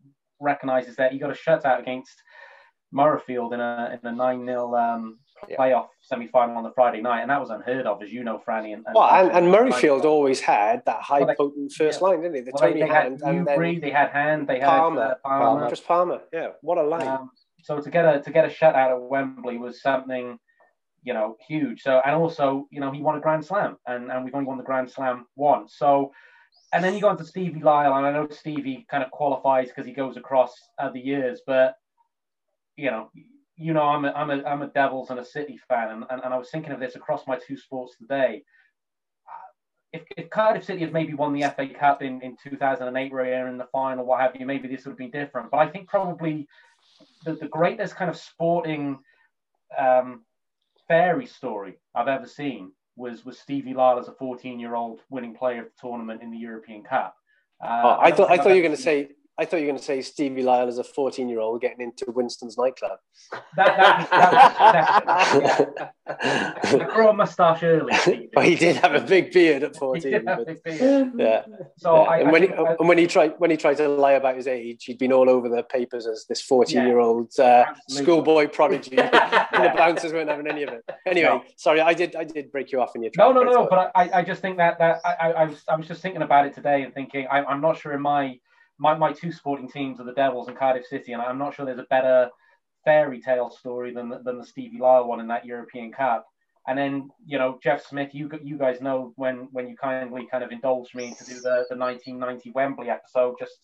recognizes 0.40 0.96
that 0.96 1.14
you 1.14 1.20
got 1.20 1.30
a 1.30 1.34
shutout 1.34 1.80
against 1.80 2.22
Murrayfield 2.94 3.52
in 3.52 3.60
a 3.60 3.98
in 4.02 4.08
a 4.08 4.12
nine 4.12 4.46
0 4.46 4.74
um, 4.74 5.18
yeah. 5.48 5.56
playoff 5.56 5.88
semi 6.00 6.26
final 6.26 6.56
on 6.56 6.64
the 6.64 6.72
Friday 6.72 7.00
night, 7.00 7.20
and 7.20 7.30
that 7.30 7.40
was 7.40 7.50
unheard 7.50 7.86
of, 7.86 8.02
as 8.02 8.12
you 8.12 8.24
know, 8.24 8.40
Franny. 8.46 8.72
And, 8.72 8.84
and 8.86 8.94
well, 8.94 9.08
and, 9.08 9.30
and 9.32 9.54
Murrayfield 9.54 10.04
always 10.04 10.40
had 10.40 10.82
that 10.86 11.02
high 11.02 11.22
well, 11.22 11.34
potent 11.34 11.72
first 11.72 12.00
yeah. 12.00 12.06
line, 12.06 12.22
didn't 12.22 12.36
he? 12.36 12.40
The 12.42 12.52
well, 12.52 12.62
Tony 12.62 12.80
they, 12.80 12.86
they 12.86 12.92
Hand, 12.92 13.20
had 13.22 13.34
and 13.34 13.46
then 13.46 13.80
they 13.80 13.90
had 13.90 14.10
Hand, 14.10 14.48
they 14.48 14.60
Palmer, 14.60 15.02
had 15.02 15.10
uh, 15.10 15.14
Palmer. 15.24 15.44
Palmer, 15.44 15.70
just 15.70 15.86
Palmer. 15.86 16.20
Yeah, 16.32 16.48
what 16.62 16.78
a 16.78 16.82
line! 16.82 17.06
Um, 17.06 17.30
so 17.62 17.80
to 17.80 17.90
get 17.90 18.04
a 18.04 18.20
to 18.20 18.30
get 18.30 18.44
a 18.44 18.48
shutout 18.48 18.74
at 18.74 19.00
Wembley 19.00 19.58
was 19.58 19.82
something, 19.82 20.38
you 21.02 21.14
know, 21.14 21.36
huge. 21.46 21.82
So 21.82 22.00
and 22.04 22.14
also, 22.14 22.66
you 22.70 22.80
know, 22.80 22.90
he 22.90 23.02
won 23.02 23.16
a 23.16 23.20
Grand 23.20 23.44
Slam, 23.44 23.76
and 23.86 24.10
and 24.10 24.24
we've 24.24 24.34
only 24.34 24.46
won 24.46 24.58
the 24.58 24.64
Grand 24.64 24.90
Slam 24.90 25.26
once. 25.36 25.74
So. 25.76 26.12
And 26.72 26.82
then 26.82 26.94
you 26.94 27.00
go 27.00 27.10
into 27.10 27.24
Stevie 27.24 27.62
Lyle, 27.62 27.94
and 27.94 28.04
I 28.04 28.10
know 28.10 28.26
Stevie 28.28 28.86
kind 28.90 29.02
of 29.02 29.10
qualifies 29.12 29.68
because 29.68 29.86
he 29.86 29.92
goes 29.92 30.16
across 30.16 30.52
uh, 30.80 30.90
the 30.90 30.98
years, 30.98 31.40
but 31.46 31.76
you 32.76 32.90
know, 32.90 33.10
you 33.56 33.72
know, 33.72 33.82
I'm 33.82 34.04
a, 34.04 34.12
I'm 34.12 34.30
a, 34.30 34.42
I'm 34.44 34.62
a 34.62 34.68
Devils 34.68 35.10
and 35.10 35.18
a 35.18 35.24
City 35.24 35.58
fan, 35.68 35.90
and, 35.90 36.04
and, 36.10 36.22
and 36.22 36.34
I 36.34 36.38
was 36.38 36.50
thinking 36.50 36.72
of 36.72 36.80
this 36.80 36.94
across 36.94 37.26
my 37.26 37.38
two 37.38 37.56
sports 37.56 37.96
today. 37.96 38.42
If, 39.92 40.02
if 40.16 40.28
Cardiff 40.30 40.64
City 40.64 40.80
had 40.80 40.92
maybe 40.92 41.14
won 41.14 41.32
the 41.32 41.42
FA 41.56 41.68
Cup 41.68 42.02
in, 42.02 42.20
in 42.20 42.36
2008, 42.42 43.12
where 43.12 43.24
they 43.24 43.48
in 43.48 43.56
the 43.56 43.68
final, 43.72 44.04
what 44.04 44.20
have 44.20 44.36
you, 44.36 44.44
maybe 44.44 44.68
this 44.68 44.84
would 44.84 44.90
have 44.90 44.98
been 44.98 45.10
different. 45.10 45.50
But 45.50 45.58
I 45.58 45.68
think 45.68 45.88
probably 45.88 46.46
the, 47.24 47.34
the 47.34 47.48
greatest 47.48 47.96
kind 47.96 48.10
of 48.10 48.16
sporting 48.16 48.98
um, 49.78 50.24
fairy 50.88 51.26
story 51.26 51.78
I've 51.94 52.08
ever 52.08 52.26
seen 52.26 52.72
was 52.96 53.24
was 53.24 53.38
Stevie 53.38 53.74
Lyle 53.74 53.98
as 53.98 54.08
a 54.08 54.12
14 54.12 54.58
year 54.58 54.74
old 54.74 55.00
winning 55.10 55.34
player 55.34 55.60
of 55.60 55.66
the 55.66 55.88
tournament 55.88 56.22
in 56.22 56.30
the 56.30 56.38
European 56.38 56.82
Cup. 56.82 57.16
Uh, 57.62 57.82
oh, 57.84 57.98
I 58.00 58.10
thought 58.10 58.30
I 58.30 58.36
thought 58.36 58.48
you 58.48 58.56
were 58.56 58.62
going 58.62 58.76
to 58.76 58.82
say 58.82 59.10
I 59.38 59.44
thought 59.44 59.58
you 59.58 59.64
were 59.64 59.72
going 59.72 59.78
to 59.78 59.84
say 59.84 60.00
Stevie 60.00 60.42
Lyle 60.42 60.66
as 60.66 60.78
a 60.78 60.84
14 60.84 61.28
year 61.28 61.40
old 61.40 61.60
getting 61.60 61.82
into 61.82 62.06
Winston's 62.10 62.56
nightclub. 62.56 62.98
That, 63.56 64.08
that, 64.10 65.92
that, 66.06 66.88
grew 66.94 67.08
a 67.08 67.12
moustache 67.12 67.62
early. 67.62 67.92
well, 68.34 68.44
he 68.46 68.54
did 68.54 68.76
have 68.76 68.94
a 68.94 69.00
big 69.00 69.32
beard 69.32 69.62
at 69.62 69.76
14. 69.78 70.24
But, 70.24 70.64
beard. 70.64 71.12
Yeah. 71.18 71.44
So 71.76 71.96
yeah. 71.96 72.00
I, 72.00 72.18
and, 72.18 72.28
I 72.28 72.32
when 72.32 72.42
he, 72.44 72.48
I, 72.48 72.76
and 72.78 72.88
when 72.88 72.96
he 72.96 73.06
tried 73.06 73.34
when 73.36 73.50
he 73.50 73.58
tried 73.58 73.76
to 73.76 73.88
lie 73.88 74.12
about 74.12 74.36
his 74.36 74.46
age, 74.46 74.84
he'd 74.84 74.98
been 74.98 75.12
all 75.12 75.28
over 75.28 75.50
the 75.50 75.62
papers 75.62 76.06
as 76.06 76.24
this 76.26 76.40
14 76.40 76.86
year 76.86 76.98
old 76.98 77.38
uh, 77.38 77.66
schoolboy 77.88 78.48
prodigy, 78.48 78.96
and 78.96 79.10
the 79.10 79.72
bouncers 79.76 80.14
weren't 80.14 80.30
having 80.30 80.46
any 80.46 80.62
of 80.62 80.70
it. 80.70 80.82
Anyway, 81.04 81.28
no. 81.28 81.42
sorry, 81.56 81.82
I 81.82 81.92
did 81.92 82.16
I 82.16 82.24
did 82.24 82.50
break 82.50 82.72
you 82.72 82.80
off 82.80 82.96
in 82.96 83.02
your. 83.02 83.12
No, 83.18 83.32
no, 83.32 83.42
no. 83.42 83.66
But 83.68 83.92
I, 83.94 84.10
I 84.14 84.22
just 84.22 84.40
think 84.40 84.56
that 84.56 84.78
that 84.78 85.00
I, 85.04 85.32
I 85.32 85.44
was 85.44 85.62
I 85.68 85.76
was 85.76 85.86
just 85.86 86.00
thinking 86.00 86.22
about 86.22 86.46
it 86.46 86.54
today 86.54 86.84
and 86.84 86.94
thinking 86.94 87.26
I, 87.30 87.44
I'm 87.44 87.60
not 87.60 87.78
sure 87.78 87.92
in 87.92 88.00
my 88.00 88.38
my, 88.78 88.96
my 88.96 89.12
two 89.12 89.32
sporting 89.32 89.68
teams 89.68 90.00
are 90.00 90.04
the 90.04 90.12
Devils 90.12 90.48
and 90.48 90.56
Cardiff 90.56 90.86
City, 90.86 91.12
and 91.12 91.22
I'm 91.22 91.38
not 91.38 91.54
sure 91.54 91.64
there's 91.64 91.78
a 91.78 91.86
better 91.88 92.30
fairy 92.84 93.20
tale 93.20 93.50
story 93.50 93.92
than 93.92 94.08
the, 94.08 94.20
than 94.22 94.38
the 94.38 94.46
Stevie 94.46 94.78
Lyle 94.78 95.06
one 95.06 95.20
in 95.20 95.28
that 95.28 95.44
European 95.44 95.92
Cup. 95.92 96.26
And 96.68 96.78
then 96.78 97.10
you 97.24 97.38
know 97.38 97.58
Jeff 97.62 97.84
Smith, 97.84 98.10
you 98.12 98.28
you 98.42 98.58
guys 98.58 98.80
know 98.80 99.12
when 99.16 99.48
when 99.52 99.68
you 99.68 99.76
kindly 99.76 100.26
kind 100.30 100.42
of 100.42 100.50
indulged 100.50 100.94
me 100.94 101.14
to 101.14 101.24
do 101.24 101.34
the, 101.34 101.64
the 101.70 101.76
1990 101.76 102.50
Wembley 102.54 102.90
episode, 102.90 103.36
just 103.38 103.60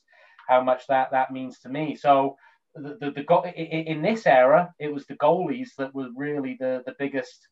how 0.48 0.62
much 0.62 0.86
that 0.86 1.10
that 1.10 1.32
means 1.32 1.58
to 1.60 1.68
me. 1.68 1.96
So 1.96 2.36
the 2.74 2.96
the, 3.00 3.10
the 3.10 3.52
in 3.56 4.02
this 4.02 4.26
era, 4.26 4.72
it 4.78 4.92
was 4.92 5.04
the 5.06 5.16
goalies 5.16 5.70
that 5.78 5.94
were 5.94 6.08
really 6.14 6.56
the 6.60 6.82
the 6.86 6.94
biggest 6.98 7.48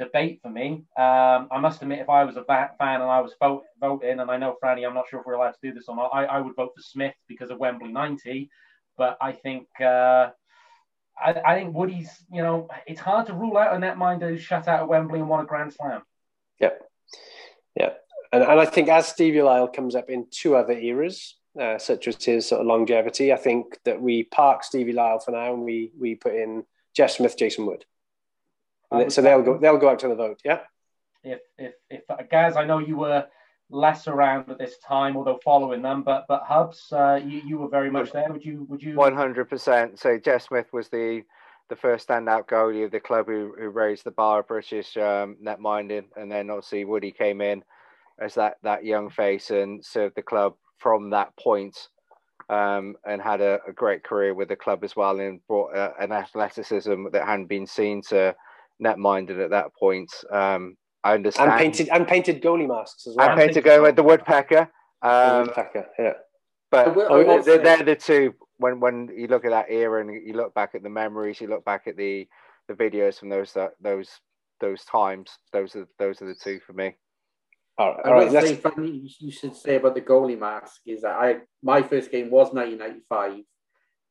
debate 0.00 0.40
for 0.42 0.48
me. 0.48 0.84
Um, 0.96 1.46
I 1.52 1.60
must 1.60 1.82
admit, 1.82 2.00
if 2.00 2.08
I 2.08 2.24
was 2.24 2.36
a 2.36 2.44
fan 2.44 2.70
and 2.78 3.02
I 3.02 3.20
was 3.20 3.34
vote, 3.38 3.64
voting, 3.78 4.18
and 4.18 4.30
I 4.30 4.38
know 4.38 4.56
Franny, 4.62 4.86
I'm 4.86 4.94
not 4.94 5.08
sure 5.08 5.20
if 5.20 5.26
we're 5.26 5.34
allowed 5.34 5.52
to 5.52 5.58
do 5.62 5.72
this 5.72 5.84
or 5.88 5.94
not, 5.94 6.10
I, 6.12 6.24
I 6.24 6.40
would 6.40 6.56
vote 6.56 6.72
for 6.74 6.82
Smith 6.82 7.14
because 7.28 7.50
of 7.50 7.58
Wembley 7.58 7.92
90. 7.92 8.50
But 8.96 9.18
I 9.20 9.32
think 9.32 9.68
uh, 9.80 10.30
I, 11.22 11.34
I, 11.44 11.54
think 11.54 11.74
Woody's, 11.74 12.10
you 12.32 12.42
know, 12.42 12.68
it's 12.86 13.00
hard 13.00 13.26
to 13.26 13.34
rule 13.34 13.56
out 13.56 13.76
a 13.76 13.78
netminder 13.78 14.30
who's 14.30 14.42
shut 14.42 14.66
out 14.66 14.80
at 14.80 14.88
Wembley 14.88 15.20
and 15.20 15.28
won 15.28 15.44
a 15.44 15.46
Grand 15.46 15.72
Slam. 15.72 16.02
Yeah, 16.58 16.70
yeah, 17.76 17.90
and, 18.32 18.42
and 18.42 18.60
I 18.60 18.66
think 18.66 18.88
as 18.88 19.06
Stevie 19.06 19.42
Lyle 19.42 19.68
comes 19.68 19.94
up 19.94 20.10
in 20.10 20.26
two 20.30 20.56
other 20.56 20.72
eras. 20.72 21.36
Uh, 21.60 21.76
such 21.78 22.06
as 22.06 22.24
his 22.24 22.48
sort 22.48 22.60
of 22.60 22.68
longevity, 22.68 23.32
I 23.32 23.36
think 23.36 23.76
that 23.84 24.00
we 24.00 24.22
park 24.22 24.62
Stevie 24.62 24.92
Lyle 24.92 25.18
for 25.18 25.32
now, 25.32 25.52
and 25.52 25.64
we 25.64 25.90
we 25.98 26.14
put 26.14 26.32
in 26.32 26.62
Jeff 26.94 27.10
Smith, 27.10 27.36
Jason 27.36 27.66
Wood 27.66 27.84
so 29.08 29.22
they'll 29.22 29.42
go 29.42 29.58
they'll 29.58 29.78
go 29.78 29.90
out 29.90 30.00
to 30.00 30.08
the 30.08 30.14
vote. 30.14 30.40
Yeah. 30.44 30.60
If 31.22 31.40
if 31.58 31.74
if 31.88 32.30
Gaz, 32.30 32.56
I 32.56 32.64
know 32.64 32.78
you 32.78 32.96
were 32.96 33.26
less 33.70 34.08
around 34.08 34.50
at 34.50 34.58
this 34.58 34.78
time, 34.78 35.16
although 35.16 35.38
following 35.44 35.82
them, 35.82 36.02
but 36.02 36.26
but 36.28 36.42
Hubs, 36.42 36.92
uh, 36.92 37.20
you 37.24 37.42
you 37.46 37.58
were 37.58 37.68
very 37.68 37.90
much 37.90 38.12
there. 38.12 38.30
Would 38.32 38.44
you 38.44 38.66
would 38.68 38.82
you? 38.82 38.94
One 38.94 39.14
hundred 39.14 39.48
percent. 39.48 39.98
So 39.98 40.18
Jeff 40.18 40.42
Smith 40.42 40.66
was 40.72 40.88
the 40.88 41.22
the 41.68 41.76
first 41.76 42.08
standout 42.08 42.48
goalie 42.48 42.84
of 42.84 42.90
the 42.90 42.98
club 42.98 43.26
who, 43.26 43.54
who 43.56 43.68
raised 43.68 44.02
the 44.04 44.10
bar 44.10 44.40
of 44.40 44.48
British 44.48 44.96
um, 44.96 45.36
netminding, 45.42 46.06
and 46.16 46.30
then 46.30 46.50
obviously 46.50 46.84
Woody 46.84 47.12
came 47.12 47.40
in 47.40 47.62
as 48.18 48.34
that 48.34 48.56
that 48.62 48.84
young 48.84 49.08
face 49.08 49.50
and 49.50 49.84
served 49.84 50.16
the 50.16 50.22
club 50.22 50.54
from 50.78 51.10
that 51.10 51.34
point, 51.36 51.88
um, 52.48 52.96
and 53.06 53.22
had 53.22 53.40
a, 53.40 53.60
a, 53.68 53.72
great 53.72 54.02
career 54.02 54.34
with 54.34 54.48
the 54.48 54.56
club 54.56 54.82
as 54.82 54.96
well, 54.96 55.20
and 55.20 55.46
brought 55.46 55.76
uh, 55.76 55.92
an 56.00 56.10
athleticism 56.10 57.06
that 57.12 57.24
hadn't 57.24 57.46
been 57.46 57.66
seen 57.66 58.02
to 58.02 58.34
net-minded 58.80 59.38
at 59.38 59.50
that 59.50 59.74
point. 59.78 60.12
Um, 60.30 60.76
I 61.04 61.14
understand. 61.14 61.50
And 61.50 61.58
painted 61.58 61.88
and 61.88 62.06
painted 62.06 62.42
goalie 62.42 62.68
masks 62.68 63.06
as 63.06 63.16
well. 63.16 63.30
And 63.30 63.38
painted 63.38 63.64
goalie 63.64 63.82
with 63.82 63.96
the 63.96 64.02
woodpecker. 64.02 64.70
Um, 65.02 65.10
the 65.10 65.42
woodpecker, 65.46 65.86
yeah. 65.98 66.12
But 66.70 66.94
oh, 66.96 67.42
they're, 67.42 67.58
they're, 67.58 67.82
the 67.82 67.96
two. 67.96 68.34
When 68.58 68.80
when 68.80 69.08
you 69.16 69.26
look 69.26 69.44
at 69.44 69.50
that 69.50 69.66
era 69.70 70.00
and 70.00 70.26
you 70.26 70.34
look 70.34 70.54
back 70.54 70.74
at 70.74 70.82
the 70.82 70.90
memories, 70.90 71.40
you 71.40 71.48
look 71.48 71.64
back 71.64 71.86
at 71.86 71.96
the 71.96 72.28
the 72.68 72.74
videos 72.74 73.18
from 73.18 73.28
those 73.28 73.56
uh, 73.56 73.68
those 73.80 74.08
those 74.60 74.84
times. 74.84 75.30
Those 75.52 75.74
are 75.74 75.88
those 75.98 76.22
are 76.22 76.26
the 76.26 76.34
two 76.34 76.60
for 76.66 76.72
me. 76.72 76.94
All 77.78 77.94
right, 77.94 78.06
all 78.06 78.12
right. 78.12 78.30
Say, 78.30 78.56
funny 78.56 79.08
you 79.18 79.32
should 79.32 79.56
say 79.56 79.76
about 79.76 79.94
the 79.94 80.02
goalie 80.02 80.38
mask 80.38 80.82
is 80.86 81.02
that 81.02 81.14
I 81.14 81.38
my 81.62 81.82
first 81.82 82.12
game 82.12 82.30
was 82.30 82.52
1995, 82.52 83.42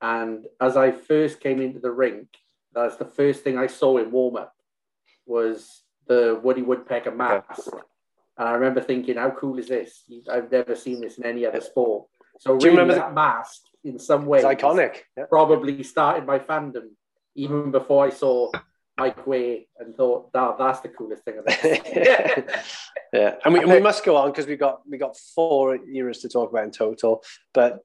and 0.01 0.45
as 0.59 0.75
I 0.75 0.91
first 0.91 1.39
came 1.39 1.61
into 1.61 1.79
the 1.79 1.91
rink, 1.91 2.27
that's 2.73 2.97
the 2.97 3.05
first 3.05 3.43
thing 3.43 3.57
I 3.57 3.67
saw 3.67 3.97
in 3.97 4.11
warm 4.11 4.37
up 4.37 4.55
was 5.29 5.83
the 6.07 6.39
Woody 6.43 6.61
Woodpecker 6.61 7.11
mask. 7.11 7.67
Okay. 7.67 7.77
And 8.37 8.47
I 8.47 8.51
remember 8.53 8.81
thinking, 8.81 9.17
how 9.17 9.31
cool 9.31 9.59
is 9.59 9.67
this? 9.67 10.03
I've 10.31 10.51
never 10.51 10.75
seen 10.75 11.01
this 11.01 11.17
in 11.17 11.25
any 11.25 11.45
other 11.45 11.61
sport. 11.61 12.07
So 12.39 12.53
really, 12.53 12.69
remember 12.69 12.95
that 12.95 13.09
the... 13.09 13.15
mask 13.15 13.61
in 13.83 13.99
some 13.99 14.25
way 14.25 14.39
it's 14.39 14.47
iconic. 14.47 14.99
Yeah. 15.17 15.25
Probably 15.29 15.83
started 15.83 16.25
my 16.25 16.39
fandom 16.39 16.89
even 17.35 17.71
before 17.71 18.05
I 18.05 18.09
saw 18.09 18.51
Mike 18.97 19.25
Ware 19.25 19.59
and 19.77 19.95
thought, 19.95 20.31
that, 20.33 20.57
that's 20.57 20.81
the 20.81 20.89
coolest 20.89 21.23
thing 21.23 21.35
yeah, 23.13 23.35
and 23.45 23.53
we, 23.53 23.63
we 23.63 23.79
must 23.79 24.03
go 24.03 24.17
on 24.17 24.29
because 24.29 24.45
we 24.45 24.57
got 24.57 24.81
we 24.89 24.97
got 24.97 25.15
four 25.35 25.77
eras 25.93 26.19
to 26.19 26.29
talk 26.29 26.51
about 26.51 26.65
in 26.65 26.71
total. 26.71 27.23
But 27.53 27.79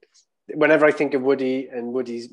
whenever 0.53 0.85
I 0.85 0.91
think 0.91 1.13
of 1.13 1.21
Woody 1.21 1.69
and 1.71 1.93
Woody's 1.93 2.27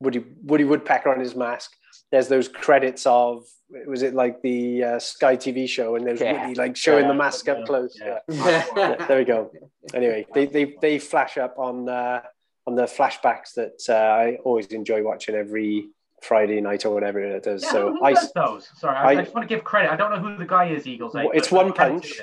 Woody 0.00 0.24
Woody 0.42 0.64
Woodpecker 0.64 1.12
on 1.12 1.20
his 1.20 1.34
mask, 1.34 1.72
there's 2.10 2.28
those 2.28 2.48
credits 2.48 3.06
of 3.06 3.44
was 3.86 4.02
it 4.02 4.14
like 4.14 4.40
the 4.42 4.82
uh, 4.82 4.98
Sky 4.98 5.36
TV 5.36 5.68
show 5.68 5.96
and 5.96 6.06
there's 6.06 6.20
yeah. 6.20 6.52
like 6.56 6.74
showing 6.76 7.02
yeah. 7.02 7.08
the 7.08 7.14
mask 7.14 7.48
up 7.48 7.66
close. 7.66 7.98
Yeah. 8.00 8.18
yeah. 8.28 9.06
there 9.06 9.18
we 9.18 9.24
go. 9.24 9.50
Anyway, 9.92 10.26
they, 10.34 10.46
they, 10.46 10.74
they 10.80 10.98
flash 10.98 11.36
up 11.36 11.58
on 11.58 11.88
uh, 11.88 12.22
on 12.66 12.74
the 12.74 12.84
flashbacks 12.84 13.54
that 13.54 13.80
uh, 13.88 13.92
I 13.92 14.38
always 14.44 14.66
enjoy 14.68 15.02
watching 15.02 15.34
every 15.34 15.88
Friday 16.22 16.60
night 16.60 16.84
or 16.84 16.92
whatever 16.92 17.20
it 17.20 17.46
is. 17.46 17.66
so 17.66 17.98
I 18.02 18.14
those. 18.34 18.68
Sorry, 18.76 18.96
I, 18.96 19.02
I, 19.02 19.10
I, 19.10 19.14
just 19.22 19.34
want 19.34 19.48
to 19.48 19.54
give 19.54 19.64
credit. 19.64 19.90
I 19.90 19.96
don't 19.96 20.10
know 20.10 20.18
who 20.18 20.36
the 20.36 20.46
guy 20.46 20.66
is. 20.70 20.86
Eagles. 20.86 21.14
Eight, 21.16 21.30
it's 21.34 21.50
one 21.50 21.72
punch. 21.72 22.20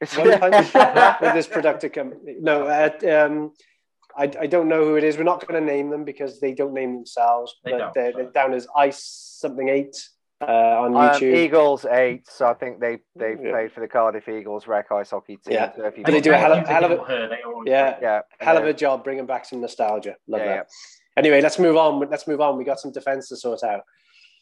It's 0.00 0.16
one 0.16 0.38
punch 0.38 0.74
with 1.20 1.34
this 1.34 1.46
productive 1.46 1.92
company. 1.92 2.36
No, 2.40 2.68
um, 2.68 3.52
I, 4.16 4.24
I 4.40 4.46
don't 4.46 4.68
know 4.68 4.84
who 4.84 4.96
it 4.96 5.04
is. 5.04 5.16
We're 5.18 5.24
not 5.24 5.46
going 5.46 5.60
to 5.64 5.72
name 5.72 5.90
them 5.90 6.04
because 6.04 6.40
they 6.40 6.52
don't 6.54 6.72
name 6.74 6.94
themselves. 6.94 7.54
They 7.64 7.72
but 7.72 7.78
don't, 7.78 7.94
they're, 7.94 8.12
sorry. 8.12 8.24
they're 8.24 8.32
down 8.32 8.54
as 8.54 8.66
Ice 8.76 9.02
something 9.40 9.68
eight 9.68 9.96
uh, 10.40 10.44
on 10.46 10.94
Um, 10.96 11.02
YouTube. 11.02 11.34
Eagles 11.36 11.84
eight, 11.86 12.26
so 12.28 12.46
I 12.46 12.54
think 12.54 12.80
they 12.80 12.98
they 13.14 13.36
Yeah. 13.42 13.50
played 13.52 13.72
for 13.72 13.80
the 13.80 13.88
Cardiff 13.88 14.28
Eagles 14.28 14.66
rec 14.66 14.90
ice 14.92 15.10
hockey 15.10 15.36
team. 15.36 15.54
Yeah. 15.54 15.72
So 15.76 15.84
if 15.86 15.96
you 15.98 16.04
But 16.04 16.12
they 16.12 16.20
do 16.20 16.32
a 16.32 16.36
hell 16.36 16.52
of- 16.52 16.66
hell 16.66 16.84
of 16.84 16.90
a- 16.90 16.94
against 16.94 17.10
her, 17.10 17.38
yeah, 17.66 17.96
yeah, 18.02 18.20
hell 18.40 18.56
of 18.58 18.64
a 18.64 18.74
job 18.74 19.02
bringing 19.04 19.26
back 19.26 19.44
some 19.44 19.60
nostalgia. 19.60 20.16
Love 20.28 20.40
Yeah, 20.42 20.46
that. 20.56 20.66
Anyway, 21.16 21.40
let's 21.40 21.58
move 21.58 21.76
on. 21.76 21.98
Let's 22.10 22.26
move 22.28 22.40
on. 22.42 22.58
We 22.58 22.64
got 22.64 22.80
some 22.80 22.92
defense 22.92 23.28
to 23.30 23.36
sort 23.36 23.62
out. 23.62 23.82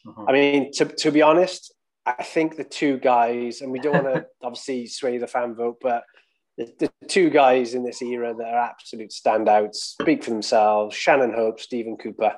Mhm. 0.05 0.25
I 0.27 0.31
mean, 0.33 0.71
to, 0.73 0.85
to 0.85 1.11
be 1.11 1.21
honest, 1.21 1.73
I 2.05 2.23
think 2.23 2.57
the 2.57 2.63
two 2.65 2.97
guys, 2.99 3.61
and 3.61 3.71
we 3.71 3.79
don't 3.79 4.03
want 4.03 4.15
to 4.15 4.25
obviously 4.43 4.87
sway 4.87 5.17
the 5.17 5.27
fan 5.27 5.55
vote, 5.55 5.77
but 5.81 6.03
the, 6.57 6.73
the 6.79 6.91
two 7.07 7.29
guys 7.29 7.73
in 7.73 7.83
this 7.83 8.01
era 8.01 8.33
that 8.33 8.47
are 8.47 8.69
absolute 8.69 9.11
standouts 9.11 9.75
speak 9.75 10.23
for 10.23 10.29
themselves 10.31 10.95
Shannon 10.95 11.33
Hope, 11.33 11.59
Stephen 11.59 11.97
Cooper, 11.97 12.35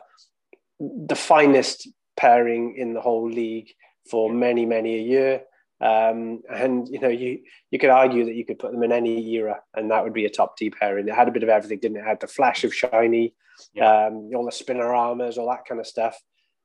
the 0.79 1.15
finest 1.15 1.87
pairing 2.15 2.75
in 2.77 2.93
the 2.93 3.01
whole 3.01 3.29
league 3.29 3.69
for 4.09 4.31
many, 4.31 4.65
many 4.65 4.95
a 4.95 5.01
year. 5.01 5.41
Um, 5.79 6.41
and 6.49 6.87
you 6.87 6.99
know, 6.99 7.09
you 7.09 7.39
you 7.69 7.77
could 7.77 7.91
argue 7.91 8.25
that 8.25 8.33
you 8.33 8.45
could 8.45 8.57
put 8.57 8.71
them 8.71 8.81
in 8.81 8.91
any 8.91 9.23
era, 9.33 9.61
and 9.75 9.91
that 9.91 10.03
would 10.03 10.13
be 10.13 10.25
a 10.25 10.29
top 10.29 10.57
D 10.57 10.71
pairing. 10.71 11.07
It 11.07 11.13
had 11.13 11.27
a 11.27 11.31
bit 11.31 11.43
of 11.43 11.49
everything, 11.49 11.79
didn't 11.79 11.97
it? 11.97 12.01
it 12.01 12.07
had 12.07 12.19
the 12.19 12.27
flash 12.27 12.63
of 12.63 12.73
shiny, 12.73 13.35
um, 13.79 14.31
all 14.35 14.45
the 14.45 14.51
spin-o-ramas, 14.51 15.37
all 15.37 15.49
that 15.51 15.65
kind 15.65 15.79
of 15.79 15.85
stuff. 15.85 16.19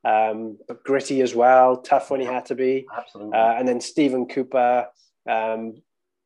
Um, 0.05 0.59
but 0.67 0.83
gritty 0.83 1.21
as 1.21 1.35
well, 1.35 1.77
tough 1.77 2.11
when 2.11 2.21
he 2.21 2.27
had 2.27 2.47
to 2.47 2.55
be. 2.55 2.87
Absolutely. 2.97 3.39
Uh, 3.39 3.53
and 3.53 3.69
then 3.69 3.81
Stephen 3.81 4.27
Cooper, 4.27 4.87
um, 5.29 5.75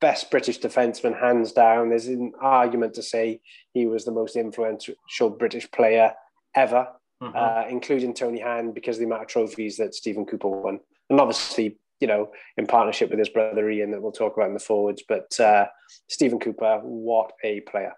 best 0.00 0.30
British 0.30 0.60
defenseman, 0.60 1.18
hands 1.18 1.52
down. 1.52 1.88
There's 1.88 2.06
an 2.08 2.32
argument 2.40 2.94
to 2.94 3.02
say 3.02 3.40
he 3.72 3.86
was 3.86 4.04
the 4.04 4.12
most 4.12 4.36
influential 4.36 5.30
British 5.38 5.70
player 5.70 6.14
ever, 6.54 6.88
Mhm. 7.22 7.34
uh, 7.34 7.68
including 7.68 8.12
Tony 8.14 8.40
Hand, 8.40 8.74
because 8.74 8.96
of 8.96 9.00
the 9.00 9.06
amount 9.06 9.22
of 9.22 9.28
trophies 9.28 9.78
that 9.78 9.94
Stephen 9.94 10.26
Cooper 10.26 10.48
won. 10.48 10.80
And 11.08 11.20
obviously, 11.20 11.78
you 12.00 12.06
know, 12.06 12.30
in 12.58 12.66
partnership 12.66 13.08
with 13.10 13.18
his 13.18 13.30
brother 13.30 13.68
Ian, 13.70 13.90
that 13.92 14.02
we'll 14.02 14.12
talk 14.12 14.36
about 14.36 14.48
in 14.48 14.54
the 14.54 14.60
forwards. 14.60 15.02
But 15.08 15.38
uh, 15.40 15.68
Stephen 16.08 16.38
Cooper, 16.38 16.80
what 16.82 17.32
a 17.42 17.60
player. 17.60 17.94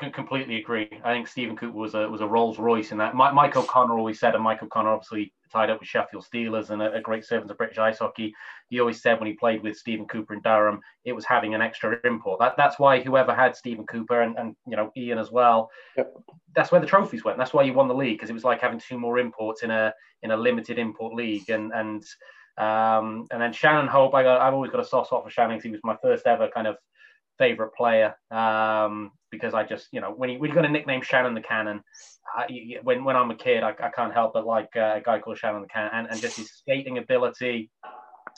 C- 0.00 0.10
completely 0.10 0.56
agree. 0.56 0.88
I 1.04 1.12
think 1.12 1.26
Stephen 1.26 1.56
Cooper 1.56 1.76
was 1.76 1.94
a 1.94 2.08
was 2.08 2.20
a 2.20 2.26
Rolls 2.26 2.58
Royce 2.58 2.92
in 2.92 2.98
that. 2.98 3.14
Mi- 3.14 3.32
Mike 3.32 3.56
O'Connor 3.56 3.98
always 3.98 4.20
said, 4.20 4.34
and 4.34 4.44
Mike 4.44 4.62
O'Connor 4.62 4.90
obviously 4.90 5.34
tied 5.48 5.70
up 5.70 5.80
with 5.80 5.88
Sheffield 5.88 6.24
Steelers 6.24 6.70
and 6.70 6.82
a, 6.82 6.92
a 6.92 7.00
great 7.00 7.24
servant 7.24 7.50
of 7.50 7.58
British 7.58 7.78
ice 7.78 7.98
hockey. 7.98 8.34
He 8.68 8.80
always 8.80 9.02
said 9.02 9.18
when 9.18 9.28
he 9.28 9.34
played 9.34 9.62
with 9.62 9.76
Stephen 9.76 10.06
Cooper 10.06 10.34
in 10.34 10.40
Durham, 10.42 10.80
it 11.04 11.12
was 11.12 11.24
having 11.24 11.54
an 11.54 11.62
extra 11.62 11.98
import. 12.04 12.40
That 12.40 12.54
that's 12.56 12.78
why 12.78 13.00
whoever 13.00 13.34
had 13.34 13.56
Stephen 13.56 13.86
Cooper 13.86 14.22
and, 14.22 14.36
and 14.38 14.56
you 14.66 14.76
know 14.76 14.90
Ian 14.96 15.18
as 15.18 15.30
well. 15.30 15.70
Yep. 15.96 16.14
That's 16.54 16.72
where 16.72 16.80
the 16.80 16.86
trophies 16.86 17.24
went. 17.24 17.38
That's 17.38 17.52
why 17.52 17.62
you 17.62 17.72
won 17.72 17.88
the 17.88 17.94
league 17.94 18.16
because 18.16 18.30
it 18.30 18.34
was 18.34 18.44
like 18.44 18.60
having 18.60 18.80
two 18.80 18.98
more 18.98 19.18
imports 19.18 19.62
in 19.62 19.70
a 19.70 19.92
in 20.22 20.30
a 20.30 20.36
limited 20.36 20.78
import 20.78 21.14
league. 21.14 21.48
And 21.50 21.72
and 21.72 22.04
um, 22.58 23.26
and 23.30 23.40
then 23.40 23.52
Shannon 23.52 23.86
Hope, 23.86 24.14
I 24.14 24.22
got 24.22 24.40
I've 24.40 24.54
always 24.54 24.70
got 24.70 24.80
a 24.80 24.84
soft 24.84 25.08
spot 25.08 25.24
for 25.24 25.30
Shannon 25.30 25.56
because 25.56 25.64
he 25.64 25.70
was 25.70 25.80
my 25.84 25.96
first 26.02 26.26
ever 26.26 26.48
kind 26.48 26.66
of 26.66 26.76
favorite 27.38 27.72
player 27.74 28.16
um, 28.30 29.12
because 29.30 29.54
I 29.54 29.64
just 29.64 29.88
you 29.92 30.00
know 30.00 30.10
when 30.12 30.30
you 30.30 30.38
when 30.38 30.48
you're 30.48 30.54
going 30.54 30.66
to 30.66 30.72
nickname 30.72 31.02
Shannon 31.02 31.34
the 31.34 31.40
Cannon, 31.40 31.82
I, 32.36 32.46
you- 32.48 32.80
when 32.82 33.04
when 33.04 33.16
I'm 33.16 33.30
a 33.30 33.34
kid 33.36 33.62
I, 33.62 33.70
I 33.82 33.90
can't 33.90 34.12
help 34.12 34.34
but 34.34 34.46
like 34.46 34.70
uh, 34.76 34.94
a 34.96 35.00
guy 35.04 35.18
called 35.18 35.38
Shannon 35.38 35.62
the 35.62 35.68
Cannon 35.68 35.90
and, 35.94 36.08
and 36.10 36.20
just 36.20 36.36
his 36.36 36.50
skating 36.50 36.98
ability. 36.98 37.70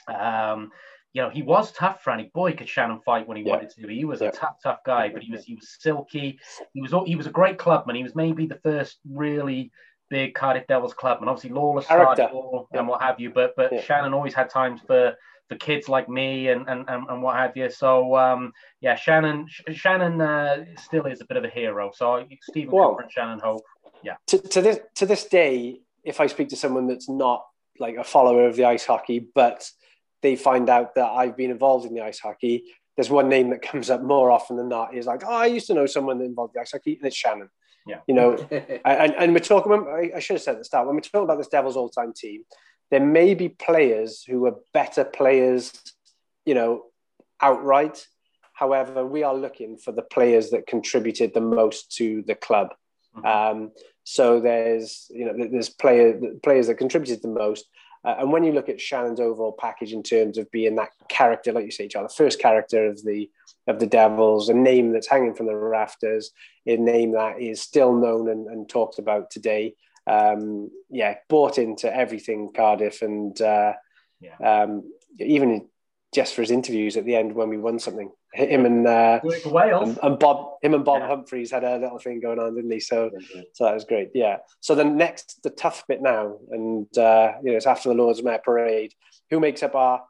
Um, 0.08 0.70
you 1.12 1.22
know 1.22 1.28
he 1.30 1.42
was 1.42 1.72
tough, 1.72 2.02
Franny. 2.04 2.32
Boy, 2.32 2.52
could 2.52 2.68
Shannon 2.68 3.00
fight 3.04 3.26
when 3.26 3.36
he 3.36 3.42
Yeah. 3.44 3.50
wanted 3.56 3.70
to. 3.70 3.88
He 3.88 4.04
was 4.04 4.20
Yeah. 4.20 4.28
a 4.28 4.32
tough, 4.32 4.56
tough 4.62 4.78
guy, 4.86 5.08
but 5.08 5.22
he 5.22 5.32
was 5.32 5.44
he 5.44 5.54
was 5.54 5.76
silky. 5.80 6.38
He 6.72 6.80
was 6.80 6.92
he 7.06 7.16
was 7.16 7.26
a 7.26 7.30
great 7.30 7.58
clubman. 7.58 7.96
He 7.96 8.02
was 8.02 8.14
maybe 8.14 8.46
the 8.46 8.60
first 8.62 8.98
really 9.10 9.70
big 10.08 10.34
Cardiff 10.34 10.66
Devils 10.68 10.94
clubman. 10.94 11.28
Obviously, 11.28 11.50
Lawless 11.50 11.86
Character. 11.86 12.14
started 12.24 12.34
all 12.34 12.68
and 12.72 12.86
what 12.88 13.02
have 13.02 13.18
you, 13.20 13.30
but 13.30 13.54
but 13.56 13.72
Yeah. 13.72 13.80
Shannon 13.82 14.14
always 14.14 14.34
had 14.34 14.50
times 14.50 14.80
for 14.86 15.14
for 15.50 15.56
kids 15.56 15.88
like 15.88 16.08
me 16.08 16.48
and 16.48 16.66
and, 16.68 16.84
and, 16.88 17.06
and 17.10 17.22
what 17.22 17.36
have 17.36 17.56
you. 17.56 17.68
So 17.68 18.16
um, 18.16 18.52
yeah, 18.80 18.94
Shannon 18.94 19.46
Sh- 19.48 19.74
Shannon 19.74 20.20
uh, 20.20 20.64
still 20.78 21.04
is 21.06 21.20
a 21.20 21.24
bit 21.26 21.36
of 21.36 21.44
a 21.44 21.48
hero. 21.50 21.90
So 21.94 22.24
Stephen 22.42 22.70
Well- 22.74 22.90
Cooper 22.92 23.02
and 23.02 23.12
Shannon 23.12 23.40
Hope. 23.40 23.62
to, 24.28 24.38
to 24.38 24.62
this 24.62 24.78
to 24.94 25.06
this 25.06 25.24
day, 25.26 25.80
if 26.04 26.20
I 26.20 26.26
speak 26.28 26.48
to 26.50 26.56
someone 26.56 26.86
that's 26.86 27.08
not 27.08 27.44
like 27.78 27.96
a 27.96 28.04
follower 28.04 28.46
of 28.46 28.56
the 28.56 28.64
ice 28.64 28.86
hockey, 28.86 29.26
but 29.34 29.68
they 30.22 30.36
find 30.36 30.68
out 30.70 30.94
that 30.94 31.06
I've 31.10 31.36
been 31.36 31.50
involved 31.50 31.86
in 31.86 31.94
the 31.94 32.02
ice 32.02 32.20
hockey, 32.20 32.64
there's 32.96 33.10
one 33.10 33.28
name 33.28 33.50
that 33.50 33.62
comes 33.62 33.90
up 33.90 34.02
more 34.02 34.30
often 34.30 34.56
than 34.56 34.68
not. 34.68 34.94
Is 34.94 35.06
like, 35.06 35.22
oh, 35.26 35.32
I 35.34 35.46
used 35.46 35.66
to 35.66 35.74
know 35.74 35.86
someone 35.86 36.18
that 36.18 36.26
involved 36.26 36.54
in 36.54 36.60
the 36.60 36.62
ice 36.62 36.72
hockey, 36.72 36.96
and 36.96 37.06
it's 37.06 37.16
Shannon. 37.16 37.48
Yeah. 37.86 38.00
You 38.06 38.14
know, 38.14 38.34
and, 38.84 39.14
and 39.14 39.32
we're 39.32 39.40
talking. 39.40 39.72
I- 39.72 40.16
I 40.16 40.20
should 40.20 40.34
have 40.34 40.42
said 40.42 40.52
at 40.52 40.58
the 40.58 40.64
start 40.64 40.86
when 40.86 40.94
we're 40.94 41.00
talking 41.00 41.24
about 41.24 41.38
this 41.38 41.48
Devils 41.48 41.76
all-time 41.76 42.12
team, 42.14 42.44
there 42.90 43.04
may 43.04 43.34
be 43.34 43.48
players 43.48 44.22
who 44.22 44.46
are 44.46 44.56
better 44.72 45.04
players, 45.04 45.72
you 46.44 46.54
know, 46.54 46.86
outright. 47.40 48.06
However, 48.52 49.06
we 49.06 49.22
are 49.22 49.34
looking 49.34 49.78
for 49.78 49.92
the 49.92 50.02
players 50.02 50.50
that 50.50 50.66
contributed 50.66 51.32
the 51.32 51.40
most 51.40 51.96
to 51.96 52.22
the 52.22 52.34
club. 52.34 52.74
Mhm. 53.16 53.24
Um, 53.26 53.72
so 54.04 54.40
there's 54.40 55.06
you 55.10 55.24
know 55.24 55.48
there's 55.50 55.70
player 55.70 56.20
players 56.42 56.66
that 56.66 56.76
contributed 56.76 57.22
the 57.22 57.28
most. 57.28 57.66
Uh, 58.02 58.16
and 58.18 58.32
when 58.32 58.42
you 58.42 58.52
look 58.52 58.68
at 58.70 58.80
Shannon's 58.80 59.20
overall 59.20 59.52
package 59.52 59.92
in 59.92 60.02
terms 60.02 60.38
of 60.38 60.50
being 60.50 60.76
that 60.76 60.90
character, 61.10 61.52
like 61.52 61.66
you 61.66 61.70
say, 61.70 61.86
John, 61.86 62.04
the 62.04 62.08
first 62.08 62.40
character 62.40 62.86
of 62.86 63.02
the 63.04 63.30
of 63.66 63.78
the 63.78 63.86
Devils, 63.86 64.48
a 64.48 64.54
name 64.54 64.92
that's 64.92 65.08
hanging 65.08 65.34
from 65.34 65.46
the 65.46 65.54
rafters, 65.54 66.32
a 66.66 66.76
name 66.76 67.12
that 67.12 67.40
is 67.40 67.60
still 67.60 67.94
known 67.94 68.28
and, 68.28 68.46
and 68.46 68.68
talked 68.68 68.98
about 68.98 69.30
today. 69.30 69.74
Um, 70.06 70.70
yeah, 70.90 71.16
bought 71.28 71.58
into 71.58 71.94
everything 71.94 72.50
Cardiff, 72.54 73.02
and 73.02 73.40
uh, 73.40 73.74
Yeah. 74.20 74.36
um, 74.62 74.92
even 75.18 75.68
just 76.14 76.34
for 76.34 76.42
his 76.42 76.50
interviews 76.50 76.96
at 76.96 77.04
the 77.04 77.14
end 77.14 77.32
when 77.34 77.48
we 77.48 77.56
won 77.56 77.78
something, 77.78 78.10
him 78.34 78.66
and 78.66 78.86
uh, 78.86 79.20
Wales. 79.46 79.88
and, 79.90 79.98
and 80.02 80.18
Bob, 80.18 80.54
him 80.62 80.74
and 80.74 80.84
Bob 80.84 81.00
Yeah. 81.02 81.08
Humphreys 81.08 81.52
had 81.52 81.62
a 81.62 81.78
little 81.78 81.98
thing 81.98 82.20
going 82.20 82.38
on, 82.40 82.56
didn't 82.56 82.70
he? 82.72 82.80
So, 82.80 83.10
so 83.52 83.64
that 83.64 83.74
was 83.74 83.84
great. 83.84 84.10
Yeah. 84.14 84.38
So 84.60 84.74
the 84.74 84.84
next, 84.84 85.42
the 85.44 85.50
tough 85.50 85.84
bit 85.86 86.02
now, 86.02 86.38
and 86.50 86.86
uh, 86.98 87.34
you 87.42 87.50
know, 87.52 87.56
it's 87.56 87.66
after 87.66 87.88
the 87.90 87.94
Lord's 87.94 88.22
Mayor 88.22 88.40
parade. 88.44 88.92
Who 89.30 89.38
makes 89.38 89.62
up 89.62 89.76
our, 89.76 90.02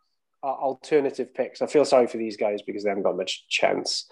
our 0.42 0.56
alternative 0.56 1.34
picks? 1.34 1.60
I 1.60 1.66
feel 1.66 1.84
sorry 1.84 2.06
for 2.06 2.16
these 2.16 2.38
guys 2.38 2.62
because 2.62 2.82
they 2.84 2.88
haven't 2.88 3.02
got 3.04 3.16
much 3.18 3.46
chance. 3.48 4.06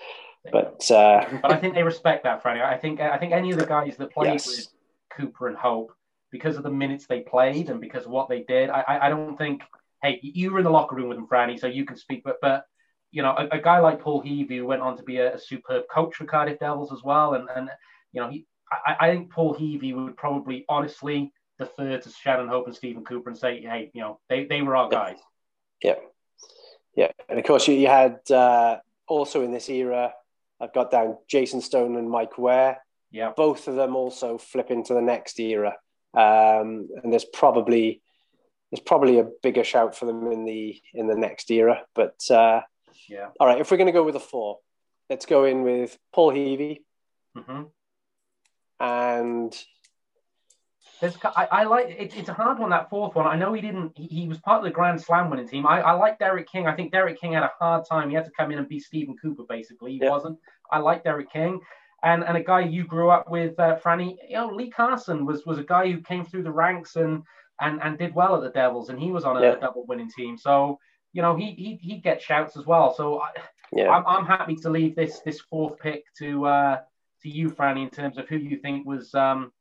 But 0.52 0.90
uh, 0.90 1.24
but 1.42 1.50
I 1.52 1.56
think 1.56 1.74
they 1.74 1.82
respect 1.82 2.24
that, 2.24 2.42
Franny. 2.42 2.62
I 2.62 2.76
think 2.76 3.00
I 3.00 3.16
think 3.18 3.32
any 3.32 3.50
of 3.52 3.58
the 3.58 3.66
guys 3.66 3.96
that 3.96 4.12
played 4.12 4.32
Yes. 4.32 4.46
with 4.46 4.66
Cooper 5.18 5.48
and 5.48 5.56
Hope, 5.56 5.92
because 6.30 6.56
of 6.56 6.62
the 6.62 6.70
minutes 6.70 7.06
they 7.06 7.20
played 7.20 7.68
and 7.70 7.80
because 7.80 8.04
of 8.04 8.10
what 8.10 8.28
they 8.28 8.42
did, 8.42 8.70
I, 8.70 8.98
I 9.02 9.08
don't 9.08 9.36
think. 9.36 9.62
Hey, 10.00 10.20
you 10.22 10.52
were 10.52 10.58
in 10.58 10.64
the 10.64 10.70
locker 10.70 10.94
room 10.94 11.08
with 11.08 11.18
them, 11.18 11.26
Franny, 11.26 11.58
so 11.58 11.66
you 11.66 11.84
can 11.84 11.96
speak. 11.96 12.22
But 12.24 12.36
but 12.40 12.64
you 13.10 13.22
know, 13.22 13.34
a, 13.36 13.56
a 13.56 13.60
guy 13.60 13.80
like 13.80 14.00
Paul 14.00 14.22
Heavey 14.22 14.58
who 14.58 14.66
went 14.66 14.82
on 14.82 14.96
to 14.96 15.02
be 15.02 15.18
a, 15.18 15.34
a 15.34 15.38
superb 15.38 15.84
coach 15.92 16.14
for 16.14 16.24
Cardiff 16.24 16.60
Devils 16.60 16.92
as 16.92 17.02
well, 17.02 17.34
and 17.34 17.48
and 17.54 17.68
you 18.12 18.20
know, 18.20 18.30
he 18.30 18.46
I, 18.70 18.96
I 19.00 19.10
think 19.10 19.30
Paul 19.32 19.54
Heavey 19.54 19.94
would 19.94 20.16
probably 20.16 20.64
honestly 20.68 21.32
defer 21.58 21.98
to 21.98 22.10
Shannon 22.10 22.48
Hope 22.48 22.66
and 22.66 22.76
Stephen 22.76 23.04
Cooper 23.04 23.30
and 23.30 23.38
say, 23.38 23.60
hey, 23.62 23.90
you 23.92 24.00
know, 24.00 24.20
they, 24.28 24.44
they 24.44 24.62
were 24.62 24.76
our 24.76 24.88
guys. 24.88 25.18
yeah, 25.82 25.96
yeah, 26.94 27.10
and 27.28 27.38
of 27.38 27.44
course 27.44 27.66
you, 27.66 27.74
you 27.74 27.88
had 27.88 28.20
uh, 28.30 28.78
also 29.06 29.42
in 29.42 29.52
this 29.52 29.68
era. 29.68 30.12
I've 30.60 30.74
got 30.74 30.90
down 30.90 31.18
Jason 31.28 31.60
Stone 31.60 31.96
and 31.96 32.10
Mike 32.10 32.38
Ware. 32.38 32.78
Yeah. 33.10 33.32
both 33.36 33.68
of 33.68 33.74
them 33.76 33.96
also 33.96 34.38
flip 34.38 34.70
into 34.70 34.94
the 34.94 35.00
next 35.02 35.38
era. 35.40 35.76
Um, 36.14 36.88
and 37.02 37.12
there's 37.12 37.24
probably 37.24 38.02
there's 38.70 38.80
probably 38.80 39.18
a 39.18 39.28
bigger 39.42 39.64
shout 39.64 39.94
for 39.96 40.04
them 40.06 40.30
in 40.30 40.44
the 40.44 40.80
in 40.94 41.06
the 41.06 41.14
next 41.16 41.50
era. 41.50 41.82
But 41.94 42.18
uh, 42.30 42.60
Yeah. 43.08 43.28
all 43.40 43.46
right, 43.46 43.60
if 43.60 43.70
we're 43.70 43.76
going 43.78 43.86
to 43.86 43.92
go 43.92 44.04
with 44.04 44.16
a 44.16 44.20
four, 44.20 44.58
let's 45.08 45.26
go 45.26 45.44
in 45.44 45.62
with 45.62 45.98
Paul 46.12 46.32
Heavey 46.32 46.78
hmm 47.36 47.62
and 48.80 49.56
There's, 51.00 51.16
I, 51.24 51.48
I 51.50 51.64
like 51.64 51.86
it, 51.88 52.16
it's 52.16 52.28
a 52.28 52.32
hard 52.34 52.58
one 52.58 52.70
that 52.70 52.90
fourth 52.90 53.14
one. 53.14 53.26
I 53.26 53.36
know 53.36 53.52
he 53.52 53.60
didn't. 53.60 53.92
He, 53.96 54.06
he 54.06 54.28
was 54.28 54.38
part 54.38 54.58
of 54.58 54.64
the 54.64 54.70
Grand 54.70 55.00
Slam 55.00 55.30
winning 55.30 55.48
team. 55.48 55.66
I, 55.66 55.80
I 55.80 55.92
like 55.92 56.18
Derek 56.18 56.50
King. 56.50 56.66
I 56.66 56.74
think 56.74 56.92
Derek 56.92 57.20
King 57.20 57.32
had 57.32 57.42
a 57.44 57.50
hard 57.58 57.84
time. 57.88 58.08
He 58.08 58.14
had 58.16 58.24
to 58.24 58.30
come 58.36 58.50
in 58.52 58.58
and 58.58 58.68
be 58.68 58.80
Stephen 58.80 59.16
Cooper 59.16 59.44
basically. 59.48 59.92
He 59.92 60.00
Yeah. 60.02 60.10
wasn't. 60.10 60.38
I 60.70 60.78
like 60.78 61.04
Derek 61.04 61.32
King, 61.32 61.60
and 62.02 62.22
and 62.24 62.36
a 62.36 62.42
guy 62.42 62.60
you 62.60 62.84
grew 62.84 63.10
up 63.10 63.30
with, 63.30 63.58
uh, 63.58 63.76
Franny. 63.82 64.16
You 64.28 64.36
know, 64.36 64.48
Lee 64.48 64.70
Carson 64.70 65.26
was 65.26 65.44
was 65.46 65.58
a 65.58 65.64
guy 65.64 65.90
who 65.90 66.00
came 66.00 66.24
through 66.24 66.44
the 66.44 66.52
ranks 66.52 66.96
and 66.96 67.22
and 67.60 67.80
and 67.82 67.98
did 67.98 68.14
well 68.14 68.36
at 68.36 68.42
the 68.42 68.50
Devils, 68.50 68.88
and 68.88 68.98
he 69.00 69.10
was 69.10 69.24
on 69.24 69.36
a 69.36 69.40
Yeah. 69.42 69.54
double 69.56 69.84
winning 69.86 70.10
team. 70.10 70.36
So 70.38 70.78
you 71.12 71.22
know 71.22 71.34
he 71.36 71.52
he 71.52 71.76
he 71.82 71.96
gets 71.98 72.24
shouts 72.24 72.56
as 72.56 72.66
well. 72.66 72.94
So 72.94 73.20
I, 73.20 73.30
yeah, 73.72 73.90
I'm, 73.90 74.04
I'm 74.06 74.24
happy 74.26 74.56
to 74.56 74.70
leave 74.70 74.94
this 74.96 75.20
this 75.20 75.40
fourth 75.40 75.78
pick 75.78 76.04
to 76.18 76.46
uh, 76.46 76.80
to 77.22 77.28
you, 77.28 77.50
Franny, 77.50 77.82
in 77.82 77.90
terms 77.90 78.16
of 78.16 78.28
who 78.28 78.36
you 78.36 78.58
think 78.58 78.86
was, 78.86 79.12
um, 79.14 79.52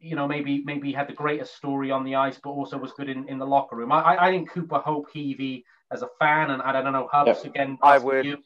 you 0.00 0.16
know, 0.16 0.26
maybe 0.26 0.62
maybe 0.64 0.92
had 0.92 1.08
the 1.08 1.12
greatest 1.12 1.54
story 1.56 1.90
on 1.92 2.02
the 2.04 2.16
ice, 2.16 2.40
but 2.42 2.50
also 2.50 2.76
was 2.76 2.92
good 2.92 3.08
in, 3.08 3.28
in 3.28 3.38
the 3.38 3.46
locker 3.46 3.76
room. 3.76 3.92
I, 3.92 4.00
I- 4.00 4.26
I 4.26 4.30
think 4.32 4.50
Cooper 4.50 4.78
Hope 4.78 5.06
Heavey 5.14 5.62
as 5.92 6.02
a 6.02 6.08
fan, 6.18 6.50
and 6.50 6.60
I 6.60 6.72
don't 6.72 6.92
know 6.92 7.08
Hubs 7.12 7.40
Yeah. 7.44 7.50
again. 7.50 7.78
I 7.82 7.98
would- 7.98 8.24
you. 8.26 8.38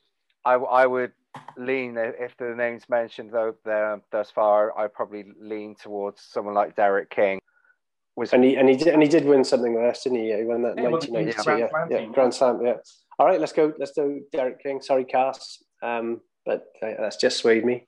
I, 0.44 0.54
I 0.54 0.86
would 0.86 1.12
lean 1.56 1.96
if 1.96 2.36
the 2.36 2.54
names 2.56 2.88
mentioned 2.88 3.30
though 3.32 3.54
there 3.64 4.00
thus 4.10 4.30
far. 4.30 4.76
I 4.78 4.88
probably 4.88 5.24
lean 5.40 5.74
towards 5.74 6.22
someone 6.22 6.54
like 6.54 6.76
Derek 6.76 7.10
King. 7.10 7.40
Was 8.16 8.32
and 8.32 8.44
he 8.44 8.56
and 8.56 8.68
he 8.68 8.76
did 8.76 8.88
and 8.88 9.02
he 9.02 9.08
did 9.08 9.24
win 9.24 9.42
something 9.44 9.74
last, 9.74 10.04
didn't 10.04 10.18
he? 10.18 10.36
He 10.36 10.44
won 10.44 10.62
that 10.62 10.76
yeah, 10.76 10.88
1992, 10.88 11.50
yeah, 11.50 11.86
yeah, 11.90 11.98
yeah, 11.98 12.12
Grand 12.12 12.34
Slam, 12.34 12.60
yeah. 12.62 12.74
All 13.18 13.26
right, 13.26 13.40
let's 13.40 13.52
go. 13.52 13.72
Let's 13.78 13.92
do 13.92 14.22
Derek 14.32 14.62
King. 14.62 14.82
Sorry, 14.82 15.04
Cass, 15.04 15.62
um, 15.82 16.20
but 16.44 16.66
uh, 16.82 16.90
that's 16.98 17.16
just 17.16 17.38
swayed 17.38 17.64
me. 17.64 17.86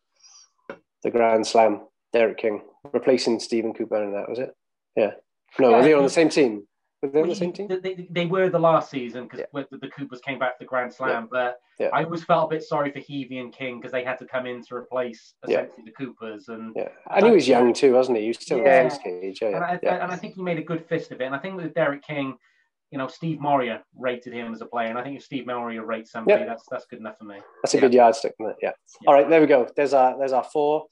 The 1.02 1.10
Grand 1.10 1.46
Slam, 1.46 1.82
Derek 2.14 2.38
King, 2.38 2.62
replacing 2.92 3.40
Stephen 3.40 3.74
Cooper, 3.74 4.02
and 4.02 4.14
that 4.14 4.28
was 4.28 4.38
it. 4.38 4.54
Yeah. 4.96 5.12
No, 5.58 5.70
yeah, 5.70 5.76
are 5.76 5.82
they 5.82 5.92
on 5.92 6.04
the 6.04 6.10
same 6.10 6.30
team? 6.30 6.66
Were 7.04 7.10
they 7.10 7.20
on 7.20 7.28
the 7.28 7.34
same 7.34 7.52
team? 7.52 7.68
They, 7.68 8.06
they 8.08 8.24
were 8.24 8.48
the 8.48 8.58
last 8.58 8.90
season 8.90 9.24
because 9.24 9.40
yeah. 9.40 9.62
the, 9.70 9.76
the, 9.76 9.88
Coopers 9.88 10.20
came 10.20 10.38
back 10.38 10.58
to 10.58 10.64
the 10.64 10.66
Grand 10.66 10.90
Slam, 10.90 11.10
yeah. 11.10 11.28
but 11.30 11.60
yeah. 11.78 11.90
I 11.92 12.04
always 12.04 12.24
felt 12.24 12.50
a 12.50 12.56
bit 12.56 12.62
sorry 12.62 12.90
for 12.90 13.00
Heavey 13.00 13.40
and 13.40 13.52
King 13.52 13.78
because 13.78 13.92
they 13.92 14.02
had 14.02 14.18
to 14.20 14.26
come 14.26 14.46
in 14.46 14.64
to 14.64 14.74
replace 14.74 15.34
essentially 15.46 15.82
the 15.84 15.92
Coopers. 15.92 16.48
And 16.48 16.72
yeah, 16.74 16.88
and 17.10 17.26
he 17.26 17.32
was 17.32 17.46
young 17.46 17.74
too, 17.74 17.92
wasn't 17.92 18.16
he? 18.16 18.22
He 18.22 18.28
was 18.28 18.38
still 18.38 18.58
yeah. 18.58 18.80
in 18.80 18.90
his 18.90 18.98
cage. 18.98 19.38
Yeah, 19.42 19.48
and 19.48 19.64
I, 19.64 19.78
and 19.82 20.12
I 20.12 20.16
think 20.16 20.34
he 20.34 20.42
made 20.42 20.58
a 20.58 20.62
good 20.62 20.86
fist 20.86 21.12
of 21.12 21.20
it. 21.20 21.24
And 21.24 21.34
I 21.34 21.38
think 21.38 21.56
with 21.56 21.74
Derek 21.74 22.02
King, 22.02 22.38
you 22.90 22.96
know, 22.96 23.06
Steve 23.06 23.38
Moria 23.38 23.82
rated 23.98 24.32
him 24.32 24.54
as 24.54 24.62
a 24.62 24.66
player, 24.66 24.88
and 24.88 24.98
I 24.98 25.02
think 25.02 25.18
if 25.18 25.24
Steve 25.24 25.46
Moria 25.46 25.82
rates 25.82 26.10
somebody, 26.10 26.46
that's 26.46 26.64
that's 26.70 26.86
good 26.86 27.00
enough 27.00 27.18
for 27.18 27.24
me. 27.24 27.36
That's 27.62 27.74
a 27.74 27.80
good 27.80 27.92
yardstick, 27.92 28.34
isn't 28.40 28.52
it? 28.52 28.56
Yeah. 28.62 28.72
All 29.06 29.12
right, 29.12 29.28
there 29.28 29.42
we 29.42 29.46
go. 29.46 29.68
There's 29.76 29.92
our 29.92 30.16
there's 30.18 30.32
our 30.32 30.44
four. 30.44 30.86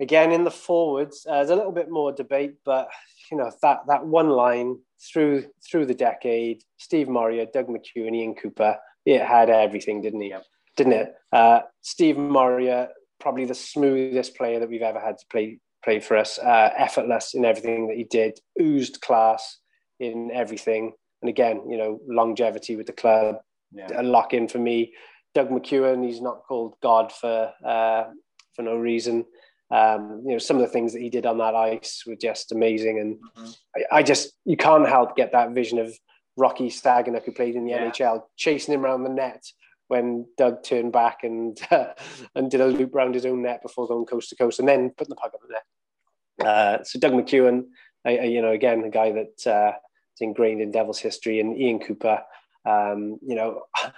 Again, 0.00 0.32
in 0.32 0.44
the 0.44 0.50
forwards, 0.50 1.26
uh, 1.28 1.36
there's 1.36 1.50
a 1.50 1.56
little 1.56 1.72
bit 1.72 1.90
more 1.90 2.12
debate, 2.12 2.56
but 2.64 2.88
you 3.32 3.38
know 3.38 3.50
that 3.62 3.78
that 3.86 4.04
one 4.04 4.28
line 4.28 4.76
through 5.00 5.46
through 5.68 5.86
the 5.86 5.94
decade, 5.94 6.62
Steve 6.78 7.08
Moria, 7.08 7.46
Doug 7.46 7.68
McEwen, 7.68 8.14
Ian 8.14 8.34
Cooper, 8.34 8.76
it 9.06 9.22
had 9.22 9.50
everything, 9.50 10.00
didn't 10.00 10.20
he? 10.20 10.34
Didn't 10.76 10.92
it? 10.92 11.14
Uh, 11.32 11.60
Steve 11.80 12.16
Moria, 12.16 12.90
probably 13.18 13.44
the 13.44 13.54
smoothest 13.54 14.36
player 14.36 14.60
that 14.60 14.68
we've 14.68 14.82
ever 14.82 15.00
had 15.00 15.18
to 15.18 15.24
play 15.30 15.58
play 15.84 16.00
for 16.00 16.16
us. 16.16 16.38
Uh, 16.38 16.70
effortless 16.76 17.34
in 17.34 17.44
everything 17.44 17.88
that 17.88 17.96
he 17.96 18.04
did, 18.04 18.38
oozed 18.60 19.00
class 19.00 19.58
in 19.98 20.30
everything, 20.32 20.92
and 21.22 21.28
again, 21.28 21.62
you 21.68 21.76
know, 21.76 22.00
longevity 22.06 22.76
with 22.76 22.86
the 22.86 22.92
club. 22.92 23.36
Yeah. 23.72 23.88
A 23.96 24.02
lock 24.02 24.34
in 24.34 24.48
for 24.48 24.58
me. 24.58 24.92
Doug 25.32 25.50
McEwen, 25.50 26.04
he's 26.04 26.20
not 26.20 26.42
called 26.46 26.74
God 26.82 27.12
for 27.12 27.52
uh, 27.64 28.04
for 28.54 28.62
no 28.62 28.76
reason. 28.76 29.24
Um, 29.70 30.22
you 30.24 30.32
know, 30.32 30.38
some 30.38 30.56
of 30.56 30.62
the 30.62 30.68
things 30.68 30.92
that 30.92 31.02
he 31.02 31.10
did 31.10 31.26
on 31.26 31.38
that 31.38 31.54
ice 31.54 32.02
were 32.04 32.16
just 32.16 32.50
amazing, 32.50 32.98
and 32.98 33.16
mm-hmm. 33.16 33.50
I, 33.76 33.98
I, 33.98 34.02
just 34.02 34.32
you 34.44 34.56
can't 34.56 34.88
help 34.88 35.14
get 35.14 35.30
that 35.30 35.52
vision 35.52 35.78
of 35.78 35.96
Rocky 36.36 36.70
Saganiuk, 36.70 37.24
who 37.24 37.32
played 37.32 37.54
in 37.54 37.64
the 37.64 37.72
yeah. 37.72 37.88
NHL, 37.88 38.22
chasing 38.36 38.74
him 38.74 38.84
around 38.84 39.04
the 39.04 39.10
net 39.10 39.44
when 39.86 40.26
Doug 40.36 40.64
turned 40.64 40.92
back 40.92 41.22
and 41.22 41.56
uh, 41.70 41.92
and 42.34 42.50
did 42.50 42.60
a 42.60 42.66
loop 42.66 42.94
around 42.94 43.14
his 43.14 43.26
own 43.26 43.42
net 43.42 43.62
before 43.62 43.86
going 43.86 44.06
coast 44.06 44.30
to 44.30 44.36
coast, 44.36 44.58
and 44.58 44.68
then 44.68 44.90
putting 44.90 45.10
the 45.10 45.16
puck 45.16 45.32
on 45.34 45.40
the 45.46 45.54
net. 45.54 46.48
Uh, 46.48 46.82
so 46.82 46.98
Doug 46.98 47.12
McEwen, 47.12 47.66
I, 48.04 48.16
I, 48.16 48.24
you 48.24 48.42
know, 48.42 48.50
again, 48.50 48.82
a 48.82 48.90
guy 48.90 49.12
that 49.12 49.46
uh, 49.46 49.72
is 50.16 50.20
ingrained 50.20 50.60
in 50.60 50.72
Devils 50.72 50.98
history, 50.98 51.38
and 51.38 51.56
Ian 51.56 51.78
Cooper, 51.78 52.22
um, 52.66 53.18
you 53.22 53.36
know. 53.36 53.62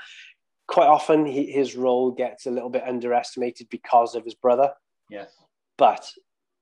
Quite 0.69 0.87
often, 0.87 1.27
he, 1.27 1.53
his 1.53 1.77
role 1.77 2.13
gets 2.13 2.47
a 2.47 2.51
little 2.51 2.71
bit 2.71 2.87
underestimated 2.87 3.69
because 3.69 4.15
of 4.15 4.25
his 4.25 4.35
brother. 4.35 4.73
Yes 5.11 5.35
but 5.83 6.09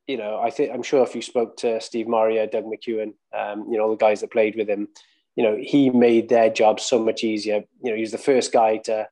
you 0.07 0.17
know, 0.17 0.41
I 0.41 0.49
think 0.49 0.73
I'm 0.73 0.83
sure 0.83 1.03
if 1.03 1.15
you 1.15 1.21
spoke 1.21 1.59
to 1.59 1.79
Steve 1.79 2.09
Moria, 2.09 2.47
Doug 2.47 2.65
McEwen, 2.65 3.13
um, 3.37 3.67
you 3.71 3.77
know, 3.77 3.85
all 3.85 3.91
the 3.91 3.97
guys 3.97 4.23
that 4.23 4.33
played 4.33 4.57
with 4.57 4.67
him, 4.67 4.89
you 5.37 5.45
know, 5.45 5.59
he 5.61 5.91
made 5.91 6.31
their 6.31 6.49
job 6.49 6.81
so 6.81 6.99
much 6.99 7.23
easier. 7.23 7.61
You 7.83 7.91
know, 7.91 7.97
he 7.97 8.01
was 8.01 8.13
the 8.13 8.27
first 8.31 8.51
guy 8.51 8.79
to 8.89 9.07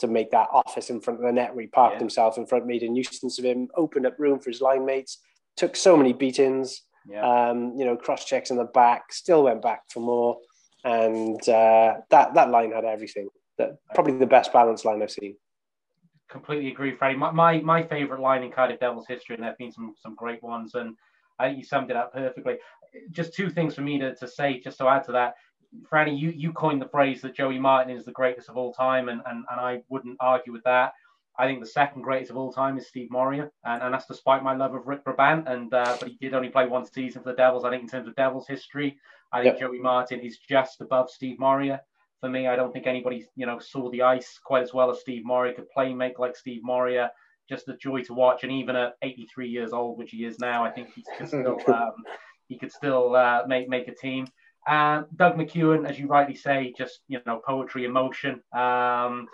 to 0.00 0.08
make 0.08 0.32
that 0.32 0.48
office 0.52 0.90
in 0.90 1.00
front 1.00 1.20
of 1.20 1.26
the 1.26 1.32
net 1.32 1.54
where 1.54 1.62
he 1.62 1.68
parked 1.68 1.94
yeah. 1.94 2.00
himself 2.00 2.38
in 2.38 2.46
front, 2.46 2.66
made 2.66 2.82
a 2.82 2.88
nuisance 2.88 3.38
of 3.38 3.44
him, 3.44 3.68
opened 3.76 4.04
up 4.04 4.18
room 4.18 4.40
for 4.40 4.50
his 4.50 4.60
line 4.60 4.84
mates, 4.84 5.18
took 5.56 5.76
so 5.76 5.96
many 5.96 6.12
beatings, 6.12 6.82
yeah. 7.08 7.22
um, 7.22 7.74
you 7.78 7.84
know, 7.84 7.96
cross 7.96 8.24
checks 8.24 8.50
in 8.50 8.56
the 8.56 8.64
back, 8.64 9.12
still 9.12 9.44
went 9.44 9.62
back 9.62 9.82
for 9.92 10.00
more. 10.00 10.38
And 10.82 11.40
uh, 11.48 11.98
that 12.10 12.34
that 12.34 12.50
line 12.50 12.72
had 12.72 12.84
everything. 12.84 13.28
That 13.58 13.76
probably 13.94 14.18
the 14.18 14.26
best 14.26 14.52
balanced 14.52 14.84
line 14.84 15.02
I've 15.02 15.12
seen 15.12 15.36
completely 16.32 16.70
agree, 16.70 16.94
Freddie. 16.96 17.16
My, 17.16 17.30
my, 17.30 17.60
my 17.60 17.82
favourite 17.82 18.20
line 18.20 18.42
in 18.42 18.50
Cardiff 18.50 18.80
Devils 18.80 19.06
history, 19.06 19.36
and 19.36 19.42
there 19.42 19.50
have 19.50 19.58
been 19.58 19.70
some, 19.70 19.94
some 20.02 20.16
great 20.16 20.42
ones, 20.42 20.74
and 20.74 20.96
I 21.38 21.46
think 21.46 21.58
you 21.58 21.64
summed 21.64 21.90
it 21.90 21.96
up 21.96 22.12
perfectly. 22.12 22.56
Just 23.10 23.34
two 23.34 23.50
things 23.50 23.74
for 23.74 23.82
me 23.82 23.98
to, 23.98 24.14
to 24.16 24.26
say, 24.26 24.58
just 24.58 24.78
to 24.78 24.88
add 24.88 25.04
to 25.04 25.12
that. 25.12 25.34
Franny, 25.90 26.18
you, 26.18 26.30
you 26.30 26.52
coined 26.52 26.82
the 26.82 26.88
phrase 26.88 27.22
that 27.22 27.36
Joey 27.36 27.58
Martin 27.58 27.94
is 27.96 28.04
the 28.04 28.12
greatest 28.12 28.48
of 28.48 28.56
all 28.56 28.72
time, 28.72 29.08
and, 29.08 29.20
and, 29.26 29.44
and 29.50 29.60
I 29.60 29.82
wouldn't 29.88 30.16
argue 30.20 30.52
with 30.52 30.64
that. 30.64 30.92
I 31.38 31.46
think 31.46 31.60
the 31.60 31.66
second 31.66 32.02
greatest 32.02 32.30
of 32.30 32.36
all 32.36 32.52
time 32.52 32.76
is 32.76 32.88
Steve 32.88 33.10
Moria, 33.10 33.50
and, 33.64 33.82
and 33.82 33.94
that's 33.94 34.06
despite 34.06 34.42
my 34.42 34.54
love 34.54 34.74
of 34.74 34.86
Rick 34.86 35.04
Brabant. 35.04 35.48
And 35.48 35.72
uh, 35.72 35.96
but 35.98 36.08
he 36.08 36.16
did 36.20 36.34
only 36.34 36.50
play 36.50 36.66
one 36.66 36.84
season 36.84 37.22
for 37.22 37.30
the 37.30 37.36
Devils. 37.36 37.64
I 37.64 37.70
think 37.70 37.82
in 37.82 37.88
terms 37.88 38.06
of 38.06 38.14
Devils 38.16 38.46
history, 38.46 38.98
I 39.32 39.42
think 39.42 39.58
yep. 39.58 39.60
Joey 39.60 39.78
Martin 39.78 40.20
is 40.20 40.38
just 40.38 40.82
above 40.82 41.10
Steve 41.10 41.38
Moria 41.38 41.80
for 42.22 42.28
me. 42.28 42.46
I 42.46 42.54
don't 42.54 42.72
think 42.72 42.86
anybody, 42.86 43.26
you 43.34 43.46
know, 43.46 43.58
saw 43.58 43.90
the 43.90 44.02
ice 44.02 44.38
quite 44.42 44.62
as 44.62 44.72
well 44.72 44.90
as 44.90 45.00
Steve 45.00 45.24
Moria 45.24 45.52
could 45.52 45.68
play 45.70 45.92
make 45.92 46.20
like 46.20 46.36
Steve 46.36 46.62
Moria. 46.62 47.10
Just 47.48 47.68
a 47.68 47.76
joy 47.76 48.02
to 48.04 48.14
watch. 48.14 48.44
And 48.44 48.52
even 48.52 48.76
at 48.76 48.94
83 49.02 49.48
years 49.48 49.72
old, 49.72 49.98
which 49.98 50.12
he 50.12 50.24
is 50.24 50.38
now, 50.38 50.64
I 50.64 50.70
think 50.70 50.94
he 50.94 51.04
could 51.18 51.26
still 51.26 51.58
um, 51.66 51.94
he 52.46 52.56
could 52.56 52.72
still 52.72 53.16
uh, 53.16 53.42
make 53.48 53.68
make 53.68 53.88
a 53.88 53.94
team. 53.94 54.28
Uh, 54.68 55.02
Doug 55.16 55.34
McEwen, 55.34 55.88
as 55.88 55.98
you 55.98 56.06
rightly 56.06 56.36
say, 56.36 56.72
just 56.78 57.00
you 57.08 57.20
know, 57.26 57.42
poetry, 57.44 57.84
emotion. 57.84 58.40
Um, 58.52 59.26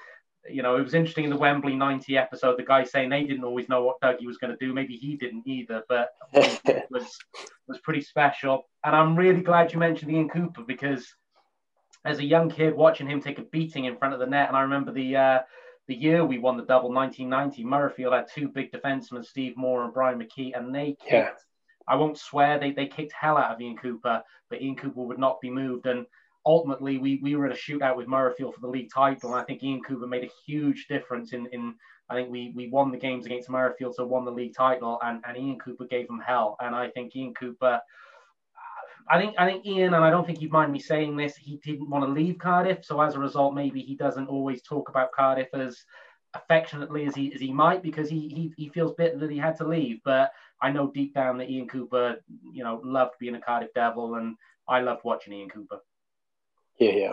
you 0.50 0.62
know, 0.62 0.76
it 0.76 0.82
was 0.82 0.94
interesting 0.94 1.24
in 1.24 1.30
the 1.30 1.36
Wembley 1.36 1.76
90 1.76 2.16
episode, 2.16 2.58
the 2.58 2.62
guy 2.62 2.82
saying 2.82 3.10
they 3.10 3.24
didn't 3.24 3.44
always 3.44 3.68
know 3.68 3.82
what 3.82 4.00
Dougie 4.00 4.26
was 4.26 4.38
going 4.38 4.56
to 4.56 4.64
do. 4.64 4.72
Maybe 4.72 4.96
he 4.96 5.14
didn't 5.16 5.46
either, 5.46 5.82
but 5.90 6.08
it 6.32 6.86
was 6.90 7.18
was 7.66 7.78
pretty 7.80 8.00
special. 8.00 8.62
And 8.82 8.96
I'm 8.96 9.14
really 9.14 9.42
glad 9.42 9.74
you 9.74 9.78
mentioned 9.78 10.10
Ian 10.10 10.30
Cooper 10.30 10.62
because 10.66 11.06
as 12.04 12.18
a 12.18 12.24
young 12.24 12.50
kid 12.50 12.74
watching 12.74 13.08
him 13.08 13.20
take 13.20 13.38
a 13.38 13.42
beating 13.42 13.84
in 13.84 13.96
front 13.96 14.14
of 14.14 14.20
the 14.20 14.26
net. 14.26 14.48
And 14.48 14.56
I 14.56 14.62
remember 14.62 14.92
the 14.92 15.16
uh, 15.16 15.38
the 15.86 15.94
year 15.94 16.24
we 16.24 16.38
won 16.38 16.56
the 16.56 16.64
double, 16.64 16.92
1990. 16.92 17.64
Murrayfield 17.64 18.16
had 18.16 18.28
two 18.32 18.48
big 18.48 18.70
defensemen, 18.70 19.24
Steve 19.24 19.56
Moore 19.56 19.84
and 19.84 19.92
Brian 19.92 20.20
McKee, 20.20 20.56
and 20.56 20.74
they 20.74 20.96
kicked. 21.00 21.10
Yeah. 21.10 21.30
I 21.88 21.96
won't 21.96 22.18
swear 22.18 22.58
they, 22.58 22.72
they 22.72 22.86
kicked 22.86 23.12
hell 23.12 23.38
out 23.38 23.52
of 23.52 23.60
Ian 23.60 23.76
Cooper, 23.78 24.22
but 24.50 24.60
Ian 24.60 24.76
Cooper 24.76 25.00
would 25.00 25.18
not 25.18 25.40
be 25.40 25.48
moved. 25.48 25.86
And 25.86 26.04
ultimately, 26.44 26.98
we, 26.98 27.18
we 27.22 27.34
were 27.34 27.46
in 27.46 27.52
a 27.52 27.54
shootout 27.54 27.96
with 27.96 28.06
Murrayfield 28.06 28.52
for 28.54 28.60
the 28.60 28.68
league 28.68 28.90
title, 28.94 29.32
and 29.32 29.40
I 29.40 29.44
think 29.44 29.62
Ian 29.62 29.82
Cooper 29.82 30.06
made 30.06 30.24
a 30.24 30.30
huge 30.46 30.86
difference 30.88 31.32
in 31.32 31.46
in. 31.52 31.74
I 32.10 32.14
think 32.14 32.30
we 32.30 32.52
we 32.56 32.68
won 32.68 32.90
the 32.90 32.98
games 32.98 33.26
against 33.26 33.48
Murrayfield, 33.48 33.94
so 33.94 34.06
won 34.06 34.24
the 34.24 34.30
league 34.30 34.54
title, 34.54 34.98
and, 35.02 35.22
and 35.26 35.36
Ian 35.36 35.58
Cooper 35.58 35.86
gave 35.86 36.06
them 36.06 36.20
hell. 36.20 36.56
And 36.60 36.74
I 36.74 36.88
think 36.90 37.14
Ian 37.16 37.34
Cooper 37.34 37.80
I 39.10 39.18
think 39.18 39.34
I 39.38 39.46
think 39.46 39.64
Ian, 39.66 39.94
and 39.94 40.04
I 40.04 40.10
don't 40.10 40.26
think 40.26 40.40
you'd 40.40 40.52
mind 40.52 40.72
me 40.72 40.78
saying 40.78 41.16
this, 41.16 41.36
he 41.36 41.56
didn't 41.64 41.88
want 41.88 42.04
to 42.04 42.10
leave 42.10 42.38
Cardiff. 42.38 42.84
So 42.84 43.00
as 43.00 43.14
a 43.14 43.18
result, 43.18 43.54
maybe 43.54 43.80
he 43.80 43.94
doesn't 43.94 44.28
always 44.28 44.62
talk 44.62 44.88
about 44.88 45.12
Cardiff 45.12 45.48
as 45.54 45.84
affectionately 46.34 47.06
as 47.06 47.14
he 47.14 47.32
as 47.32 47.40
he 47.40 47.52
might 47.52 47.82
because 47.82 48.10
he 48.10 48.28
he, 48.28 48.52
he 48.56 48.68
feels 48.68 48.92
bitter 48.94 49.18
that 49.18 49.30
he 49.30 49.38
had 49.38 49.56
to 49.58 49.66
leave. 49.66 50.00
But 50.04 50.32
I 50.60 50.70
know 50.70 50.90
deep 50.90 51.14
down 51.14 51.38
that 51.38 51.50
Ian 51.50 51.68
Cooper, 51.68 52.16
you 52.52 52.64
know, 52.64 52.80
loved 52.84 53.14
being 53.18 53.34
a 53.34 53.40
Cardiff 53.40 53.72
Devil, 53.74 54.16
and 54.16 54.36
I 54.68 54.80
loved 54.80 55.04
watching 55.04 55.32
Ian 55.32 55.48
Cooper. 55.48 55.80
Yeah, 56.78 56.92
yeah. 56.92 57.12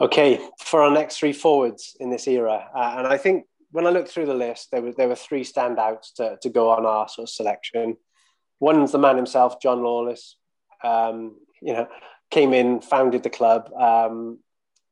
Okay, 0.00 0.40
for 0.58 0.82
our 0.82 0.90
next 0.90 1.18
three 1.18 1.32
forwards 1.32 1.96
in 2.00 2.10
this 2.10 2.28
era, 2.28 2.68
uh, 2.74 2.96
and 2.98 3.06
I 3.06 3.16
think 3.16 3.46
when 3.70 3.86
I 3.86 3.90
looked 3.90 4.10
through 4.10 4.26
the 4.26 4.34
list, 4.34 4.70
there 4.70 4.82
were 4.82 4.92
there 4.92 5.08
were 5.08 5.16
three 5.16 5.44
standouts 5.44 6.14
to, 6.16 6.36
to 6.42 6.50
go 6.50 6.70
on 6.70 6.84
our 6.84 7.08
sort 7.08 7.28
of 7.28 7.30
selection. 7.30 7.96
One's 8.60 8.92
the 8.92 8.98
man 8.98 9.16
himself, 9.16 9.60
John 9.60 9.82
Lawless. 9.82 10.36
Um, 10.82 11.36
you 11.60 11.72
know, 11.72 11.88
came 12.30 12.52
in, 12.52 12.80
founded 12.80 13.22
the 13.22 13.30
club. 13.30 13.72
Um, 13.72 14.38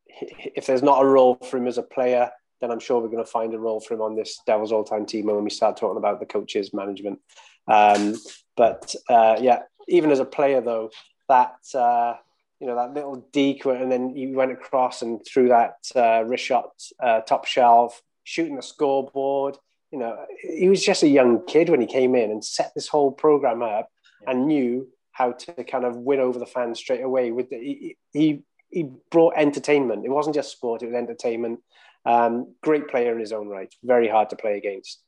if 0.08 0.66
there's 0.66 0.82
not 0.82 1.02
a 1.02 1.06
role 1.06 1.36
for 1.36 1.56
him 1.56 1.66
as 1.66 1.78
a 1.78 1.82
player, 1.82 2.30
then 2.60 2.70
I'm 2.70 2.80
sure 2.80 3.00
we're 3.00 3.08
going 3.08 3.24
to 3.24 3.30
find 3.30 3.52
a 3.54 3.58
role 3.58 3.80
for 3.80 3.94
him 3.94 4.00
on 4.00 4.16
this 4.16 4.40
Devils 4.46 4.72
all-time 4.72 5.06
team 5.06 5.26
when 5.26 5.42
we 5.44 5.50
start 5.50 5.76
talking 5.76 5.98
about 5.98 6.20
the 6.20 6.26
coaches, 6.26 6.72
management. 6.72 7.18
Um, 7.66 8.16
but 8.56 8.94
uh, 9.08 9.36
yeah, 9.40 9.62
even 9.88 10.10
as 10.10 10.20
a 10.20 10.24
player 10.24 10.60
though, 10.60 10.90
that 11.28 11.56
uh, 11.74 12.14
you 12.60 12.66
know 12.66 12.76
that 12.76 12.94
little 12.94 13.26
deke, 13.32 13.64
and 13.66 13.90
then 13.90 14.14
he 14.14 14.28
went 14.28 14.52
across 14.52 15.02
and 15.02 15.20
threw 15.26 15.48
that 15.48 15.76
uh, 15.96 16.22
wrist 16.24 16.44
shot 16.44 16.70
uh, 17.02 17.20
top 17.20 17.46
shelf, 17.46 18.00
shooting 18.22 18.56
the 18.56 18.62
scoreboard 18.62 19.56
you 19.94 20.00
know, 20.00 20.26
he 20.42 20.68
was 20.68 20.84
just 20.84 21.04
a 21.04 21.08
young 21.08 21.46
kid 21.46 21.68
when 21.68 21.80
he 21.80 21.86
came 21.86 22.16
in 22.16 22.32
and 22.32 22.44
set 22.44 22.72
this 22.74 22.88
whole 22.88 23.12
program 23.12 23.62
up 23.62 23.88
yeah. 24.22 24.32
and 24.32 24.48
knew 24.48 24.88
how 25.12 25.30
to 25.30 25.62
kind 25.62 25.84
of 25.84 25.94
win 25.94 26.18
over 26.18 26.36
the 26.36 26.46
fans 26.46 26.80
straight 26.80 27.04
away. 27.04 27.30
With 27.30 27.48
the, 27.50 27.58
he, 27.58 27.96
he, 28.12 28.42
he 28.70 28.90
brought 29.12 29.34
entertainment. 29.36 30.04
It 30.04 30.10
wasn't 30.10 30.34
just 30.34 30.50
sport; 30.50 30.82
it 30.82 30.86
was 30.86 30.96
entertainment. 30.96 31.60
Um, 32.04 32.56
great 32.60 32.88
player 32.88 33.12
in 33.12 33.20
his 33.20 33.30
own 33.30 33.46
right. 33.46 33.72
Very 33.84 34.08
hard 34.08 34.30
to 34.30 34.36
play 34.36 34.58
against. 34.58 35.00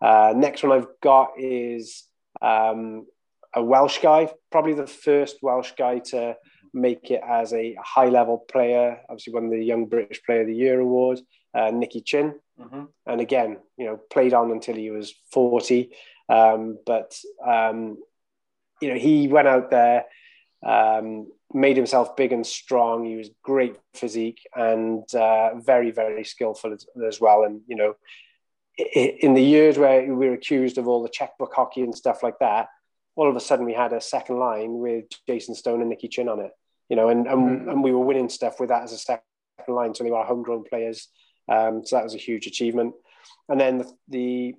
Uh, 0.00 0.34
next 0.36 0.62
one 0.62 0.70
I've 0.70 1.00
got 1.02 1.30
is 1.36 2.04
um, 2.40 3.08
a 3.52 3.62
Welsh 3.62 3.98
guy, 3.98 4.30
probably 4.52 4.74
the 4.74 4.86
first 4.86 5.38
Welsh 5.42 5.72
guy 5.76 5.98
to 6.10 6.36
make 6.72 7.10
it 7.10 7.22
as 7.28 7.52
a 7.52 7.76
high 7.82 8.08
level 8.08 8.38
player. 8.38 9.00
Obviously, 9.08 9.32
won 9.32 9.50
the 9.50 9.58
Young 9.58 9.86
British 9.86 10.22
Player 10.22 10.42
of 10.42 10.46
the 10.46 10.54
Year 10.54 10.78
award. 10.78 11.18
Uh, 11.52 11.72
Nicky 11.72 12.02
Chinn, 12.02 12.34
Mm-hmm. 12.60 12.84
And 13.06 13.20
again, 13.20 13.58
you 13.76 13.86
know, 13.86 13.96
played 14.10 14.34
on 14.34 14.50
until 14.50 14.74
he 14.74 14.90
was 14.90 15.14
40. 15.32 15.90
Um, 16.28 16.78
but, 16.84 17.18
um, 17.46 17.98
you 18.80 18.88
know, 18.88 18.98
he 18.98 19.28
went 19.28 19.48
out 19.48 19.70
there, 19.70 20.04
um, 20.64 21.28
made 21.52 21.76
himself 21.76 22.16
big 22.16 22.32
and 22.32 22.46
strong. 22.46 23.04
He 23.04 23.16
was 23.16 23.30
great 23.42 23.76
physique 23.94 24.40
and 24.54 25.02
uh, 25.14 25.58
very, 25.58 25.90
very 25.90 26.24
skillful 26.24 26.72
as, 26.72 26.86
as, 27.06 27.20
well. 27.20 27.44
And, 27.44 27.62
you 27.66 27.76
know, 27.76 27.96
in 28.76 29.34
the 29.34 29.42
years 29.42 29.78
where 29.78 30.02
we 30.02 30.28
were 30.28 30.34
accused 30.34 30.78
of 30.78 30.86
all 30.86 31.02
the 31.02 31.08
checkbook 31.08 31.54
hockey 31.54 31.82
and 31.82 31.94
stuff 31.94 32.22
like 32.22 32.38
that, 32.40 32.68
all 33.16 33.28
of 33.28 33.34
a 33.34 33.40
sudden 33.40 33.66
we 33.66 33.74
had 33.74 33.92
a 33.92 34.00
second 34.00 34.38
line 34.38 34.78
with 34.78 35.06
Jason 35.26 35.54
Stone 35.54 35.80
and 35.80 35.90
Nicky 35.90 36.06
Chinn 36.06 36.28
on 36.28 36.38
it, 36.40 36.52
you 36.88 36.94
know, 36.94 37.08
and, 37.08 37.26
and, 37.26 37.60
mm-hmm. 37.60 37.68
and 37.68 37.82
we 37.82 37.90
were 37.90 38.04
winning 38.04 38.28
stuff 38.28 38.60
with 38.60 38.68
that 38.68 38.84
as 38.84 38.92
a 38.92 38.98
second 38.98 39.24
line. 39.66 39.94
So 39.94 40.04
they 40.04 40.10
were 40.10 40.18
our 40.18 40.24
homegrown 40.24 40.64
players. 40.64 41.08
Um, 41.48 41.84
so 41.84 41.96
that 41.96 42.04
was 42.04 42.14
a 42.14 42.18
huge 42.18 42.46
achievement. 42.46 42.94
And 43.48 43.60
then 43.60 43.78
the, 43.78 43.92
the, 44.08 44.54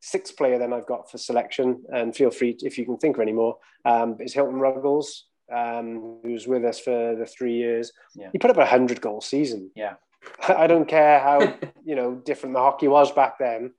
sixth 0.00 0.36
player 0.36 0.58
then 0.58 0.70
I've 0.70 0.86
got 0.86 1.10
for 1.10 1.16
selection, 1.16 1.82
and 1.90 2.14
feel 2.14 2.30
free 2.30 2.56
if 2.60 2.76
you 2.76 2.84
can 2.84 2.98
think 2.98 3.16
of 3.16 3.22
any 3.22 3.32
more, 3.32 3.56
um, 3.86 4.18
is 4.20 4.34
Hilton 4.34 4.60
Ruggles, 4.60 5.24
um, 5.50 6.18
who 6.22 6.32
was 6.32 6.46
with 6.46 6.62
us 6.64 6.78
for 6.78 7.16
the 7.16 7.24
three 7.24 7.54
years. 7.54 7.90
Yeah. 8.14 8.28
He 8.30 8.38
put 8.38 8.50
up 8.50 8.58
a 8.58 8.66
hundred 8.66 9.00
goal 9.00 9.22
season. 9.22 9.70
Yeah. 9.74 9.94
I 10.48 10.66
don't 10.66 10.86
care 10.86 11.20
how 11.20 11.56
you 11.84 11.96
know 11.96 12.14
different 12.14 12.54
the 12.54 12.60
hockey 12.60 12.86
was 12.86 13.12
back 13.12 13.38
then. 13.38 13.72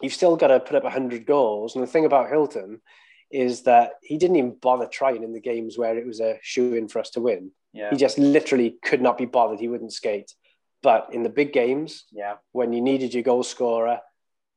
You've 0.00 0.14
still 0.14 0.36
got 0.36 0.48
to 0.48 0.60
put 0.60 0.76
up 0.76 0.90
hundred 0.90 1.26
goals, 1.26 1.74
and 1.74 1.82
the 1.82 1.90
thing 1.90 2.04
about 2.04 2.28
Hilton 2.28 2.80
is 3.30 3.62
that 3.62 3.94
he 4.02 4.16
didn't 4.16 4.36
even 4.36 4.56
bother 4.62 4.86
trying 4.86 5.22
in 5.22 5.32
the 5.32 5.40
games 5.40 5.76
where 5.76 5.98
it 5.98 6.06
was 6.06 6.20
a 6.20 6.38
shoe 6.40 6.74
in 6.74 6.88
for 6.88 7.00
us 7.00 7.10
to 7.10 7.20
win. 7.20 7.50
Yeah. 7.72 7.90
He 7.90 7.96
just 7.96 8.16
literally 8.16 8.76
could 8.82 9.02
not 9.02 9.18
be 9.18 9.26
bothered. 9.26 9.60
He 9.60 9.68
wouldn't 9.68 9.92
skate. 9.92 10.32
But 10.82 11.08
in 11.12 11.22
the 11.22 11.28
big 11.28 11.52
games, 11.52 12.04
yeah, 12.12 12.36
when 12.52 12.72
you 12.72 12.80
needed 12.80 13.12
your 13.12 13.24
goal 13.24 13.42
scorer, 13.42 14.00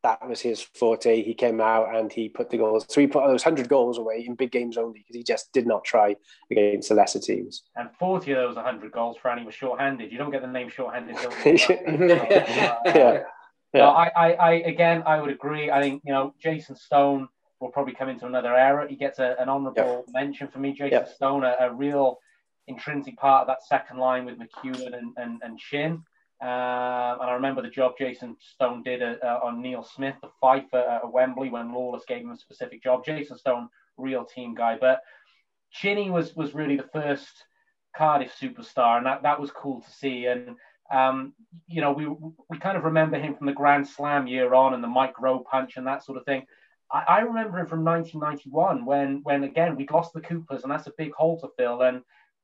that 0.03 0.27
was 0.27 0.39
his 0.39 0.61
forte. 0.61 1.23
He 1.23 1.33
came 1.33 1.61
out 1.61 1.95
and 1.95 2.11
he 2.11 2.29
put 2.29 2.49
the 2.49 2.57
goals. 2.57 2.85
He 2.93 3.07
put 3.07 3.25
those 3.27 3.43
hundred 3.43 3.69
goals 3.69 3.97
away 3.97 4.23
in 4.25 4.35
big 4.35 4.51
games 4.51 4.77
only 4.77 4.99
because 4.99 5.15
he 5.15 5.23
just 5.23 5.51
did 5.53 5.67
not 5.67 5.83
try 5.83 6.15
against 6.49 6.89
the 6.89 6.95
lesser 6.95 7.19
teams. 7.19 7.63
And 7.75 7.89
forty 7.99 8.31
of 8.31 8.37
those 8.37 8.63
hundred 8.63 8.91
goals, 8.91 9.17
Franny 9.23 9.45
was 9.45 9.55
short-handed. 9.55 10.11
You 10.11 10.17
don't 10.17 10.31
get 10.31 10.41
the 10.41 10.47
name 10.47 10.69
short-handed. 10.69 11.15
yeah. 11.45 12.77
yeah. 13.73 13.79
No, 13.79 13.89
I, 13.89 14.11
I, 14.15 14.33
I, 14.33 14.51
again, 14.65 15.03
I 15.05 15.21
would 15.21 15.31
agree. 15.31 15.71
I 15.71 15.81
think 15.81 16.01
you 16.05 16.13
know 16.13 16.33
Jason 16.39 16.75
Stone 16.75 17.29
will 17.59 17.69
probably 17.69 17.93
come 17.93 18.09
into 18.09 18.25
another 18.25 18.55
era. 18.55 18.87
He 18.89 18.95
gets 18.95 19.19
a, 19.19 19.35
an 19.39 19.49
honourable 19.49 20.05
mention 20.11 20.47
for 20.47 20.59
me. 20.59 20.73
Jason. 20.73 21.05
Stone, 21.15 21.43
a, 21.43 21.55
a 21.59 21.73
real 21.73 22.19
intrinsic 22.67 23.17
part 23.17 23.41
of 23.41 23.47
that 23.47 23.63
second 23.63 23.97
line 23.97 24.25
with 24.25 24.37
McEwen 24.39 24.97
and, 24.97 25.13
and, 25.17 25.41
and 25.43 25.59
Chinn. 25.59 26.03
Um, 26.41 26.47
and 27.21 27.29
I 27.29 27.33
remember 27.33 27.61
the 27.61 27.69
job 27.69 27.93
Jason 27.99 28.35
Stone 28.39 28.81
did 28.81 29.03
uh, 29.03 29.15
uh, 29.23 29.39
on 29.43 29.61
Neil 29.61 29.83
Smith, 29.83 30.15
the 30.23 30.29
fight 30.39 30.65
at, 30.73 30.87
at 30.87 31.11
Wembley 31.11 31.49
when 31.49 31.71
Lawless 31.71 32.03
gave 32.07 32.21
him 32.21 32.31
a 32.31 32.37
specific 32.37 32.81
job. 32.81 33.05
Jason 33.05 33.37
Stone, 33.37 33.69
real 33.97 34.25
team 34.25 34.55
guy. 34.55 34.75
But 34.81 35.01
Chinny 35.71 36.09
was 36.09 36.35
was 36.35 36.55
really 36.55 36.77
the 36.77 36.89
first 36.91 37.45
Cardiff 37.95 38.33
superstar, 38.41 38.97
and 38.97 39.05
that, 39.05 39.21
that 39.21 39.39
was 39.39 39.51
cool 39.51 39.81
to 39.81 39.91
see. 39.91 40.25
And 40.25 40.55
um, 40.91 41.33
you 41.67 41.79
know, 41.79 41.91
we 41.91 42.07
we 42.49 42.57
kind 42.57 42.75
of 42.75 42.85
remember 42.85 43.19
him 43.19 43.35
from 43.35 43.45
the 43.45 43.53
Grand 43.53 43.87
Slam 43.87 44.25
year 44.25 44.55
on 44.55 44.73
and 44.73 44.83
the 44.83 44.87
Mike 44.87 45.21
Rowe 45.21 45.45
punch 45.49 45.77
and 45.77 45.85
that 45.85 46.03
sort 46.03 46.17
of 46.17 46.25
thing. 46.25 46.47
I, 46.91 47.03
I 47.07 47.19
remember 47.19 47.59
him 47.59 47.67
from 47.67 47.85
1991 47.85 48.83
when 48.83 49.21
when 49.23 49.43
again 49.43 49.75
we'd 49.75 49.91
lost 49.91 50.13
the 50.13 50.21
Coopers, 50.21 50.63
and 50.63 50.71
that's 50.71 50.87
a 50.87 50.93
big 50.97 51.13
hole 51.13 51.39
to 51.41 51.49
fill. 51.55 51.83
And 51.83 52.01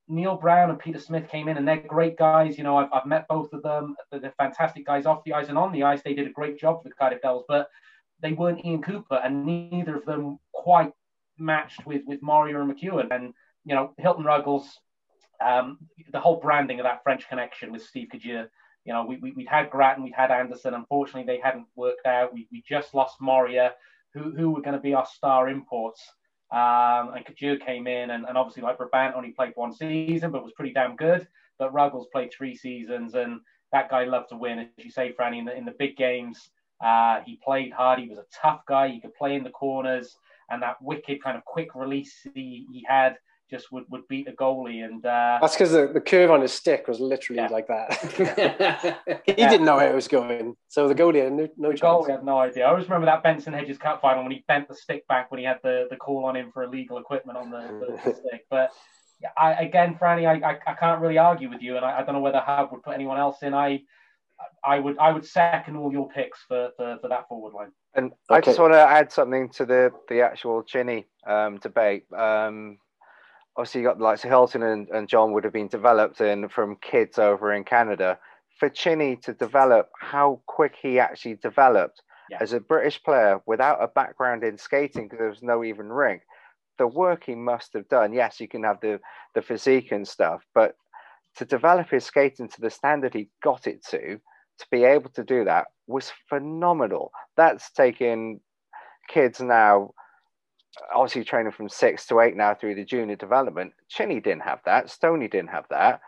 Neil 0.08 0.36
Brown 0.36 0.70
and 0.70 0.78
Peter 0.78 0.98
Smith 0.98 1.28
came 1.28 1.48
in, 1.48 1.56
and 1.56 1.68
they're 1.68 1.76
great 1.76 2.16
guys. 2.16 2.56
You 2.56 2.64
know, 2.64 2.76
I've, 2.76 2.88
I've 2.92 3.06
met 3.06 3.28
both 3.28 3.52
of 3.52 3.62
them. 3.62 3.94
They're 4.10 4.32
fantastic 4.38 4.86
guys 4.86 5.06
off 5.06 5.24
the 5.24 5.34
ice 5.34 5.48
and 5.48 5.58
on 5.58 5.72
the 5.72 5.82
ice. 5.82 6.02
They 6.02 6.14
did 6.14 6.26
a 6.26 6.32
great 6.32 6.58
job 6.58 6.82
for 6.82 6.88
the 6.88 6.94
Cardiff 6.94 7.22
Devils, 7.22 7.44
but 7.48 7.68
they 8.20 8.32
weren't 8.32 8.64
Ian 8.64 8.82
Cooper, 8.82 9.20
and 9.22 9.44
neither 9.44 9.96
of 9.96 10.04
them 10.04 10.38
quite 10.52 10.92
matched 11.38 11.86
with 11.86 12.02
with 12.06 12.22
Moria 12.22 12.60
and 12.60 12.72
McEwen. 12.72 13.14
And 13.14 13.34
you 13.64 13.74
know, 13.74 13.92
Hilton 13.98 14.24
Ruggles, 14.24 14.80
um, 15.44 15.78
the 16.12 16.20
whole 16.20 16.40
branding 16.40 16.80
of 16.80 16.84
that 16.84 17.02
French 17.02 17.28
connection 17.28 17.70
with 17.70 17.82
Steve 17.82 18.08
Cadieux. 18.10 18.46
You 18.84 18.94
know, 18.94 19.04
we, 19.04 19.18
we, 19.18 19.32
would 19.32 19.48
had 19.48 19.70
Grattan, 19.70 20.02
we'd 20.02 20.14
had 20.14 20.30
Anderson. 20.30 20.72
Unfortunately, 20.72 21.24
they 21.24 21.40
hadn't 21.42 21.66
worked 21.76 22.06
out. 22.06 22.32
We, 22.32 22.48
we 22.50 22.64
just 22.66 22.94
lost 22.94 23.20
Moria, 23.20 23.74
who, 24.14 24.34
who 24.34 24.50
were 24.50 24.62
going 24.62 24.76
to 24.76 24.80
be 24.80 24.94
our 24.94 25.04
star 25.04 25.50
imports. 25.50 26.02
Um, 26.50 27.14
and 27.14 27.24
Cadieux 27.24 27.58
came 27.58 27.86
in, 27.86 28.10
and, 28.10 28.24
and 28.24 28.38
obviously, 28.38 28.62
like 28.62 28.78
Brabant 28.78 29.14
only 29.14 29.30
played 29.30 29.52
one 29.54 29.72
season, 29.72 30.30
but 30.30 30.42
was 30.42 30.52
pretty 30.52 30.72
damn 30.72 30.96
good. 30.96 31.26
But 31.58 31.72
Ruggles 31.72 32.06
played 32.12 32.30
three 32.32 32.54
seasons, 32.54 33.14
and 33.14 33.40
that 33.72 33.90
guy 33.90 34.04
loved 34.04 34.30
to 34.30 34.36
win. 34.36 34.58
As 34.58 34.66
you 34.76 34.90
say, 34.90 35.12
Franny, 35.12 35.38
in 35.40 35.44
the, 35.44 35.56
in 35.56 35.64
the 35.64 35.74
big 35.78 35.96
games, 35.96 36.50
uh, 36.82 37.20
he 37.24 37.38
played 37.44 37.72
hard. 37.72 37.98
He 37.98 38.08
was 38.08 38.18
a 38.18 38.24
tough 38.32 38.60
guy. 38.66 38.88
He 38.88 39.00
could 39.00 39.14
play 39.14 39.34
in 39.34 39.44
the 39.44 39.50
corners, 39.50 40.16
and 40.50 40.62
that 40.62 40.80
wicked 40.80 41.22
kind 41.22 41.36
of 41.36 41.44
quick 41.44 41.74
release 41.74 42.26
he, 42.34 42.66
he 42.72 42.84
had 42.88 43.16
just 43.50 43.72
would, 43.72 43.84
would 43.88 44.06
beat 44.08 44.26
the 44.26 44.32
goalie. 44.32 44.84
And 44.84 45.04
uh, 45.04 45.38
that's 45.40 45.54
because 45.54 45.72
the, 45.72 45.90
the 45.92 46.00
curve 46.00 46.30
on 46.30 46.42
his 46.42 46.52
stick 46.52 46.88
was 46.88 47.00
literally 47.00 47.42
yeah. 47.42 47.48
like 47.48 47.66
that. 47.68 49.22
he 49.26 49.32
didn't 49.32 49.64
know 49.64 49.76
where 49.76 49.90
it 49.90 49.94
was 49.94 50.08
going, 50.08 50.56
so 50.68 50.88
the 50.88 50.94
goalie 50.94 51.22
had 51.22 51.32
no, 51.32 51.48
no 51.56 51.70
the 51.70 51.78
chance. 51.78 51.82
Goalie 51.82 52.10
had 52.10 52.24
no 52.24 52.38
idea. 52.38 52.66
I 52.66 52.70
always 52.70 52.84
remember 52.84 53.06
that 53.06 53.22
Benson 53.22 53.52
Hedges 53.52 53.78
Cup 53.78 54.00
final 54.00 54.22
when 54.22 54.32
he 54.32 54.44
bent 54.48 54.68
the 54.68 54.74
stick 54.74 55.06
back 55.08 55.30
when 55.30 55.40
he 55.40 55.46
had 55.46 55.58
the, 55.62 55.86
the 55.90 55.96
call 55.96 56.24
on 56.26 56.36
him 56.36 56.50
for 56.52 56.62
illegal 56.64 56.98
equipment 56.98 57.38
on 57.38 57.50
the, 57.50 57.60
the, 57.60 58.10
the 58.10 58.16
stick. 58.28 58.46
But 58.50 58.70
I, 59.36 59.52
again, 59.54 59.98
Franny, 60.00 60.26
I, 60.26 60.48
I, 60.48 60.58
I, 60.66 60.74
can't 60.74 61.00
really 61.00 61.18
argue 61.18 61.50
with 61.50 61.62
you, 61.62 61.76
and 61.76 61.84
I, 61.84 61.98
I 61.98 62.02
don't 62.04 62.14
know 62.14 62.20
whether 62.20 62.40
Hub 62.40 62.70
would 62.72 62.82
put 62.82 62.94
anyone 62.94 63.18
else 63.18 63.42
in. 63.42 63.54
I 63.54 63.82
I 64.64 64.78
would 64.78 64.98
I 64.98 65.12
would 65.12 65.26
second 65.26 65.76
all 65.76 65.92
your 65.92 66.08
picks 66.08 66.38
for, 66.46 66.70
for, 66.76 66.98
for 67.00 67.08
that 67.08 67.28
forward 67.28 67.54
line. 67.54 67.72
And 67.94 68.12
okay. 68.30 68.36
I 68.36 68.40
just 68.40 68.58
want 68.58 68.72
to 68.72 68.80
add 68.80 69.12
something 69.12 69.48
to 69.50 69.66
the 69.66 69.92
the 70.08 70.22
actual 70.22 70.62
Chinny 70.62 71.06
um, 71.26 71.58
debate. 71.58 72.04
Um, 72.12 72.78
obviously 73.58 73.80
you 73.80 73.86
got 73.88 74.00
like 74.00 74.18
so 74.18 74.28
Hilton 74.28 74.62
and, 74.62 74.88
and 74.88 75.08
John 75.08 75.32
would 75.32 75.42
have 75.42 75.52
been 75.52 75.66
developed 75.66 76.20
in 76.20 76.48
from 76.48 76.76
kids 76.76 77.18
over 77.18 77.52
in 77.52 77.64
Canada. 77.64 78.18
For 78.58 78.68
Chinny 78.68 79.16
to 79.16 79.34
develop 79.34 79.90
how 80.00 80.40
quick 80.46 80.76
he 80.80 80.98
actually 81.00 81.34
developed 81.34 82.02
yeah. 82.30 82.38
as 82.40 82.52
a 82.52 82.60
British 82.60 83.02
player 83.02 83.40
without 83.46 83.82
a 83.82 83.88
background 83.88 84.44
in 84.44 84.58
skating 84.58 85.04
because 85.04 85.18
there 85.18 85.28
was 85.28 85.42
no 85.42 85.64
even 85.64 85.88
rink, 85.88 86.22
the 86.78 86.86
work 86.86 87.24
he 87.24 87.34
must 87.34 87.72
have 87.72 87.88
done. 87.88 88.12
Yes, 88.12 88.40
you 88.40 88.48
can 88.48 88.62
have 88.62 88.80
the 88.80 89.00
the 89.34 89.42
physique 89.42 89.90
and 89.90 90.06
stuff, 90.06 90.42
but 90.54 90.76
to 91.36 91.44
develop 91.44 91.90
his 91.90 92.04
skating 92.04 92.48
to 92.48 92.60
the 92.60 92.70
standard 92.70 93.14
he 93.14 93.28
got 93.42 93.66
it 93.66 93.84
to, 93.86 94.20
to 94.58 94.66
be 94.70 94.84
able 94.84 95.10
to 95.10 95.24
do 95.24 95.44
that 95.44 95.66
was 95.86 96.12
phenomenal. 96.28 97.10
That's 97.36 97.70
taking 97.72 98.40
kids 99.08 99.40
now 99.40 99.94
obviously 100.94 101.24
training 101.24 101.52
from 101.52 101.68
six 101.68 102.06
to 102.06 102.20
eight 102.20 102.36
now 102.36 102.54
through 102.54 102.74
the 102.74 102.84
junior 102.84 103.16
development. 103.16 103.72
Chinny 103.88 104.20
didn't 104.20 104.42
have 104.42 104.60
that. 104.64 104.90
Stony 104.90 105.28
didn't 105.28 105.50
have 105.50 105.66
that. 105.70 106.00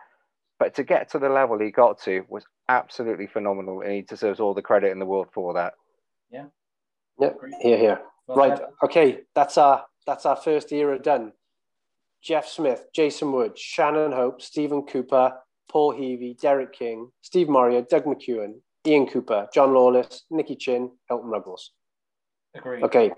But 0.59 0.75
to 0.75 0.83
get 0.83 1.09
to 1.11 1.19
the 1.19 1.29
level 1.29 1.59
he 1.59 1.71
got 1.71 1.99
to 2.03 2.23
was 2.29 2.45
absolutely 2.69 3.27
phenomenal, 3.27 3.81
and 3.81 3.91
he 3.91 4.01
deserves 4.01 4.39
all 4.39 4.53
the 4.53 4.61
credit 4.61 4.91
in 4.91 4.99
the 4.99 5.05
world 5.05 5.27
for 5.33 5.53
that. 5.55 5.73
Yeah. 6.31 6.45
Yeah. 7.19 7.31
Here, 7.61 7.77
here. 7.77 8.01
Well, 8.27 8.37
right. 8.37 8.59
Okay. 8.83 9.21
That's 9.33 9.57
our 9.57 9.85
that's 10.05 10.25
our 10.25 10.35
first 10.35 10.71
era 10.71 10.99
done. 10.99 11.33
Jeff 12.23 12.47
Smith, 12.47 12.85
Jason 12.93 13.31
Wood, 13.31 13.57
Shannon 13.57 14.11
Hope, 14.11 14.41
Stephen 14.41 14.83
Cooper, 14.83 15.33
Paul 15.69 15.93
Heavey, 15.93 16.39
Derek 16.39 16.73
King, 16.73 17.09
Steve 17.21 17.49
Moria, 17.49 17.81
Doug 17.81 18.05
McEwen, 18.05 18.59
Ian 18.85 19.07
Cooper, 19.07 19.47
John 19.53 19.73
Lawless, 19.73 20.25
Nicky 20.29 20.55
Chinn, 20.55 20.91
Hilton 21.09 21.29
Ruggles. 21.29 21.71
Agreed. 22.55 22.83
Okay. 22.83 23.11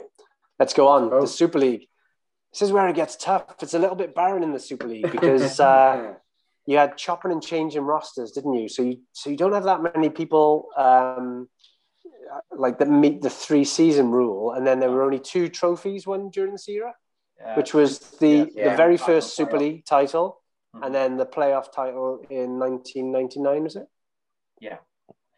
Let's 0.59 0.73
go 0.73 0.87
on. 0.87 1.11
Oh. 1.11 1.21
The 1.21 1.27
Super 1.27 1.59
League. 1.59 1.87
This 2.51 2.61
is 2.61 2.71
where 2.71 2.87
it 2.87 2.95
gets 2.95 3.15
tough. 3.15 3.45
It's 3.61 3.73
a 3.73 3.79
little 3.79 3.95
bit 3.95 4.13
barren 4.13 4.43
in 4.43 4.53
the 4.53 4.59
Super 4.59 4.87
League 4.87 5.11
because 5.11 5.59
uh, 5.59 6.13
you 6.65 6.77
had 6.77 6.97
chopping 6.97 7.31
and 7.31 7.41
changing 7.41 7.81
rosters, 7.81 8.31
didn't 8.31 8.53
you? 8.53 8.69
So 8.69 8.83
you 8.83 9.01
so 9.11 9.29
you 9.29 9.37
don't 9.37 9.53
have 9.53 9.63
that 9.63 9.81
many 9.81 10.09
people 10.09 10.69
um, 10.77 11.49
like 12.55 12.79
that 12.79 12.89
meet 12.89 13.21
the 13.21 13.29
three 13.29 13.63
season 13.63 14.11
rule, 14.11 14.53
and 14.53 14.65
then 14.65 14.79
there 14.79 14.91
were 14.91 15.03
only 15.03 15.19
two 15.19 15.49
trophies 15.49 16.05
won 16.05 16.29
during 16.29 16.51
this 16.51 16.69
era, 16.69 16.93
yeah. 17.39 17.55
which 17.55 17.73
was 17.73 17.99
the 17.99 18.27
yeah, 18.27 18.45
yeah. 18.55 18.69
the 18.69 18.77
very 18.77 18.97
first 18.97 19.35
Super 19.35 19.57
League 19.57 19.85
title, 19.85 20.41
mm-hmm. 20.75 20.85
and 20.85 20.95
then 20.95 21.17
the 21.17 21.25
playoff 21.25 21.71
title 21.71 22.23
in 22.29 22.59
1999, 22.59 23.63
was 23.63 23.75
it? 23.75 23.87
Yeah. 24.59 24.77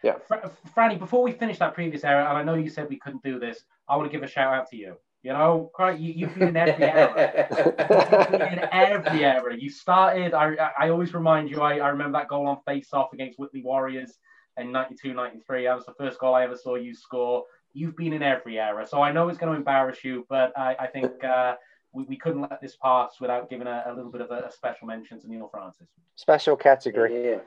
Yeah. 0.04 0.18
Fr- 0.28 0.48
Franny, 0.76 1.00
before 1.00 1.24
we 1.24 1.32
finish 1.32 1.58
that 1.58 1.74
previous 1.74 2.04
era, 2.04 2.30
and 2.30 2.38
I 2.38 2.44
know 2.44 2.54
you 2.54 2.70
said 2.70 2.88
we 2.90 3.00
couldn't 3.00 3.24
do 3.24 3.40
this, 3.40 3.64
I 3.88 3.96
want 3.96 4.10
to 4.10 4.16
give 4.16 4.24
a 4.24 4.28
shout 4.28 4.54
out 4.54 4.70
to 4.70 4.76
you. 4.76 4.96
You 5.26 5.34
know, 5.34 5.72
you, 5.98 6.14
you've 6.14 6.36
been 6.36 6.50
in 6.50 6.58
every 6.58 6.84
era. 6.84 7.48
you've 7.58 8.40
been 8.40 8.60
in 8.60 8.70
every 8.72 9.26
era. 9.26 9.58
You 9.58 9.72
started, 9.72 10.36
I, 10.36 10.54
I 10.78 10.90
always 10.90 11.16
remind 11.16 11.50
you, 11.50 11.62
I, 11.62 11.78
I 11.78 11.90
remember 11.90 12.20
that 12.20 12.28
goal 12.28 12.48
on 12.48 12.60
face 12.64 12.94
off 12.94 13.12
against 13.12 13.40
Whitley 13.40 13.64
Warriors 13.64 14.20
in 14.58 14.72
92 14.72 15.16
93. 15.16 15.66
That 15.66 15.76
was 15.76 15.86
the 15.86 15.94
first 15.94 16.20
goal 16.20 16.36
I 16.36 16.44
ever 16.44 16.56
saw 16.56 16.76
you 16.76 16.94
score. 16.94 17.46
You've 17.74 17.98
been 17.98 18.14
in 18.14 18.22
every 18.22 18.60
era. 18.60 18.86
So 18.86 19.02
I 19.02 19.12
know 19.12 19.28
it's 19.28 19.40
going 19.40 19.52
to 19.52 19.58
embarrass 19.58 20.04
you, 20.04 20.28
but 20.30 20.56
I, 20.56 20.76
I 20.80 20.88
think 20.88 21.24
uh, 21.24 21.56
we, 21.92 22.04
we 22.04 22.18
couldn't 22.18 22.42
let 22.42 22.62
this 22.62 22.76
pass 22.76 23.16
without 23.20 23.50
giving 23.50 23.66
a, 23.66 23.84
a 23.88 23.96
little 23.96 24.12
bit 24.12 24.22
of 24.22 24.30
a, 24.30 24.46
a, 24.48 24.52
special 24.52 24.86
mention 24.86 25.20
to 25.22 25.28
Neil 25.28 25.50
Francis. 25.52 25.88
Special 26.16 26.56
category. 26.56 27.32
Yeah. 27.32 27.40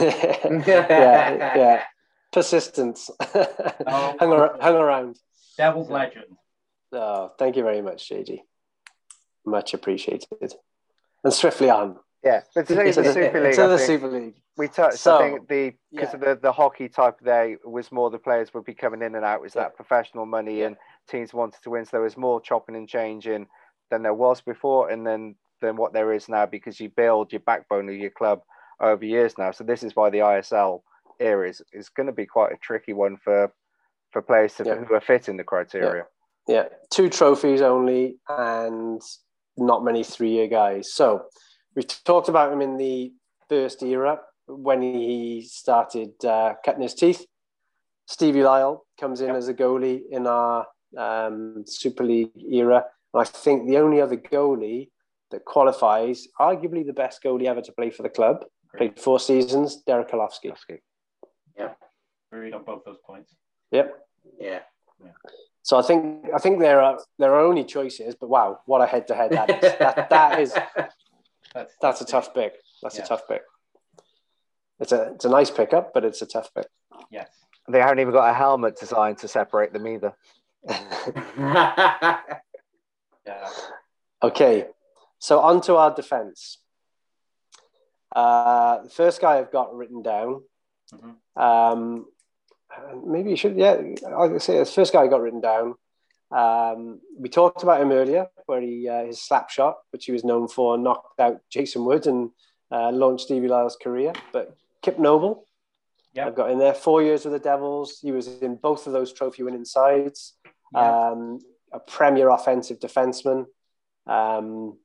yeah, 0.00 0.62
yeah. 1.56 1.82
persistence. 2.32 3.10
Oh. 3.20 4.14
hung, 4.20 4.32
ar- 4.32 4.56
hung 4.60 4.76
around. 4.76 5.18
Devil's 5.56 5.90
legend. 5.90 6.36
Oh, 6.92 7.32
thank 7.38 7.56
you 7.56 7.62
very 7.62 7.82
much, 7.82 8.08
JG. 8.08 8.40
Much 9.44 9.74
appreciated. 9.74 10.54
And 11.24 11.32
swiftly 11.32 11.70
on 11.70 11.96
Yeah, 12.22 12.42
but 12.54 12.66
to 12.68 12.74
say 12.74 12.92
to 12.92 13.02
the 13.02 13.08
the, 13.08 13.12
Super 13.12 13.40
League, 13.44 13.54
to 13.54 13.64
I 13.64 13.66
the 13.66 13.78
Super 13.78 14.08
League. 14.08 14.34
we 14.56 14.68
touched. 14.68 14.98
So, 14.98 15.16
I 15.16 15.30
think 15.30 15.48
the 15.48 15.72
because 15.92 16.08
yeah. 16.10 16.14
of 16.14 16.20
the, 16.20 16.38
the 16.42 16.52
hockey 16.52 16.88
type 16.88 17.16
there 17.20 17.56
was 17.64 17.90
more 17.92 18.10
the 18.10 18.18
players 18.18 18.52
would 18.54 18.64
be 18.64 18.74
coming 18.74 19.02
in 19.02 19.14
and 19.14 19.24
out. 19.24 19.40
Was 19.40 19.54
Yeah. 19.54 19.62
that 19.62 19.76
professional 19.76 20.26
money 20.26 20.60
Yeah. 20.60 20.66
and 20.66 20.76
teams 21.08 21.34
wanted 21.34 21.62
to 21.62 21.70
win? 21.70 21.84
So 21.84 21.90
there 21.92 22.00
was 22.02 22.16
more 22.16 22.40
chopping 22.40 22.76
and 22.76 22.88
changing 22.88 23.46
than 23.90 24.02
there 24.02 24.14
was 24.14 24.40
before, 24.40 24.90
and 24.90 25.06
then 25.06 25.36
than 25.60 25.76
what 25.76 25.92
there 25.92 26.12
is 26.12 26.28
now 26.28 26.44
because 26.46 26.78
you 26.80 26.88
build 26.90 27.32
your 27.32 27.40
backbone 27.40 27.88
of 27.88 27.94
your 27.94 28.10
club 28.10 28.42
over 28.80 29.04
years 29.04 29.38
now. 29.38 29.50
So 29.52 29.64
this 29.64 29.82
is 29.82 29.96
why 29.96 30.10
the 30.10 30.18
ISL 30.18 30.82
era 31.18 31.48
is, 31.48 31.62
is 31.72 31.88
going 31.88 32.08
to 32.08 32.12
be 32.12 32.26
quite 32.26 32.52
a 32.52 32.58
tricky 32.58 32.92
one 32.92 33.16
for 33.16 33.52
for 34.16 34.22
players 34.22 34.54
to, 34.54 34.64
Yeah. 34.64 34.76
who 34.76 34.94
are 34.94 35.00
fitting 35.00 35.36
the 35.36 35.44
criteria. 35.44 36.06
Yeah, 36.48 36.68
two 36.90 37.10
trophies 37.10 37.60
only, 37.60 38.18
and 38.30 39.02
not 39.58 39.84
many 39.84 40.02
three-year 40.04 40.48
guys. 40.48 40.94
So 40.94 41.26
we've 41.74 41.86
talked 42.04 42.30
about 42.30 42.50
him 42.50 42.62
in 42.62 42.78
the 42.78 43.12
first 43.50 43.82
era 43.82 44.22
when 44.46 44.80
he 44.80 45.42
started 45.42 46.12
uh, 46.24 46.54
cutting 46.64 46.80
his 46.80 46.94
teeth. 46.94 47.26
Stevie 48.06 48.42
Lyle 48.42 48.86
comes 48.98 49.20
in 49.20 49.26
Yep. 49.26 49.36
as 49.36 49.48
a 49.48 49.54
goalie 49.54 50.00
in 50.10 50.26
our 50.26 50.66
um, 50.96 51.64
Super 51.66 52.04
League 52.04 52.30
era, 52.50 52.86
and 53.12 53.20
I 53.20 53.24
think 53.24 53.68
the 53.68 53.76
only 53.76 54.00
other 54.00 54.16
goalie 54.16 54.88
that 55.30 55.44
qualifies, 55.44 56.26
arguably 56.40 56.86
the 56.86 56.94
best 56.94 57.22
goalie 57.22 57.48
ever 57.48 57.60
to 57.60 57.72
play 57.72 57.90
for 57.90 58.02
the 58.02 58.08
club, 58.08 58.46
played 58.78 58.98
four 58.98 59.20
seasons, 59.20 59.82
Derek 59.82 60.08
Kolofsky. 60.08 60.54
Yeah. 61.58 61.74
Agreed 62.32 62.54
on 62.54 62.64
both 62.64 62.82
those 62.86 62.98
points. 63.04 63.34
Yep. 63.72 64.05
Yeah. 64.38 64.60
So 65.62 65.76
I 65.76 65.82
think 65.82 66.26
I 66.34 66.38
think 66.38 66.60
there 66.60 66.80
are 66.80 66.98
there 67.18 67.34
are 67.34 67.40
only 67.40 67.64
choices, 67.64 68.14
but 68.14 68.28
wow, 68.28 68.60
what 68.66 68.80
a 68.80 68.86
head-to-head 68.86 69.32
that 69.32 69.50
is. 69.64 69.72
that, 69.78 70.08
that 70.10 70.40
is 70.40 70.54
That's 71.54 71.74
that's 71.80 72.00
a 72.02 72.04
tough 72.04 72.34
pick. 72.34 72.54
That's 72.82 72.96
Yeah. 72.98 73.04
a 73.04 73.06
tough 73.08 73.26
pick. 73.28 73.42
It's 74.78 74.92
a 74.92 75.12
it's 75.14 75.24
a 75.24 75.28
nice 75.28 75.50
pickup, 75.50 75.92
but 75.94 76.04
it's 76.04 76.22
a 76.22 76.26
tough 76.26 76.52
pick. 76.54 76.66
Yes. 77.10 77.28
They 77.68 77.80
haven't 77.80 77.98
even 78.00 78.12
got 78.12 78.30
a 78.30 78.34
helmet 78.34 78.78
designed 78.78 79.18
to 79.18 79.28
separate 79.28 79.72
them 79.72 79.86
either. 79.88 80.12
Yeah. 83.26 83.48
okay, 84.22 84.66
so 85.18 85.40
on 85.40 85.60
to 85.62 85.74
our 85.76 85.92
defense. 85.92 86.58
Uh, 88.14 88.82
the 88.84 88.88
first 88.90 89.20
guy 89.20 89.38
I've 89.38 89.50
got 89.50 89.74
written 89.74 90.00
down. 90.02 90.42
Mhm. 90.94 91.16
Um, 91.34 92.06
maybe 93.04 93.30
you 93.30 93.36
should. 93.36 93.56
Yeah, 93.56 93.80
I'll 94.08 94.38
say 94.40 94.58
the 94.58 94.64
first 94.66 94.92
guy 94.92 95.06
got 95.06 95.20
written 95.20 95.40
down. 95.40 95.74
Um, 96.30 97.00
we 97.18 97.28
talked 97.28 97.62
about 97.62 97.80
him 97.80 97.92
earlier, 97.92 98.26
where 98.46 98.60
he 98.60 98.88
uh, 98.88 99.04
his 99.04 99.22
slap 99.22 99.50
shot, 99.50 99.76
which 99.90 100.06
he 100.06 100.12
was 100.12 100.24
known 100.24 100.48
for, 100.48 100.76
knocked 100.76 101.20
out 101.20 101.40
Jason 101.50 101.84
Wood 101.84 102.06
and 102.06 102.30
uh, 102.70 102.90
launched 102.90 103.24
Stevie 103.24 103.48
Lyle's 103.48 103.76
career. 103.80 104.12
But 104.32 104.56
Kip 104.82 104.98
Noble, 104.98 105.46
Yep. 106.16 106.26
I've 106.26 106.34
got 106.34 106.50
in 106.50 106.58
there 106.58 106.72
four 106.72 107.02
years 107.02 107.24
with 107.24 107.34
the 107.34 107.38
Devils. 107.38 107.98
He 108.00 108.10
was 108.10 108.26
in 108.26 108.56
both 108.56 108.86
of 108.86 108.94
those 108.94 109.12
trophy-winning 109.12 109.66
sides. 109.66 110.32
Yeah. 110.72 111.10
Um, 111.10 111.40
a 111.72 111.78
premier 111.78 112.30
offensive 112.30 112.80
defenseman, 112.80 113.44
um, 114.06 114.78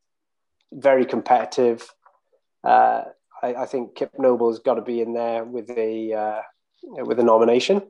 very 0.74 1.06
competitive. 1.06 1.89
Uh, 2.65 3.04
I, 3.41 3.54
I 3.56 3.65
think 3.65 3.96
Kip 3.96 4.12
Noble's 4.20 4.60
got 4.60 4.74
to 4.74 4.82
be 4.82 5.00
in 5.00 5.13
there 5.13 5.46
with 5.46 5.70
a 5.70 6.13
uh, 6.13 6.41
with 6.84 7.20
a 7.20 7.24
nomination. 7.24 7.82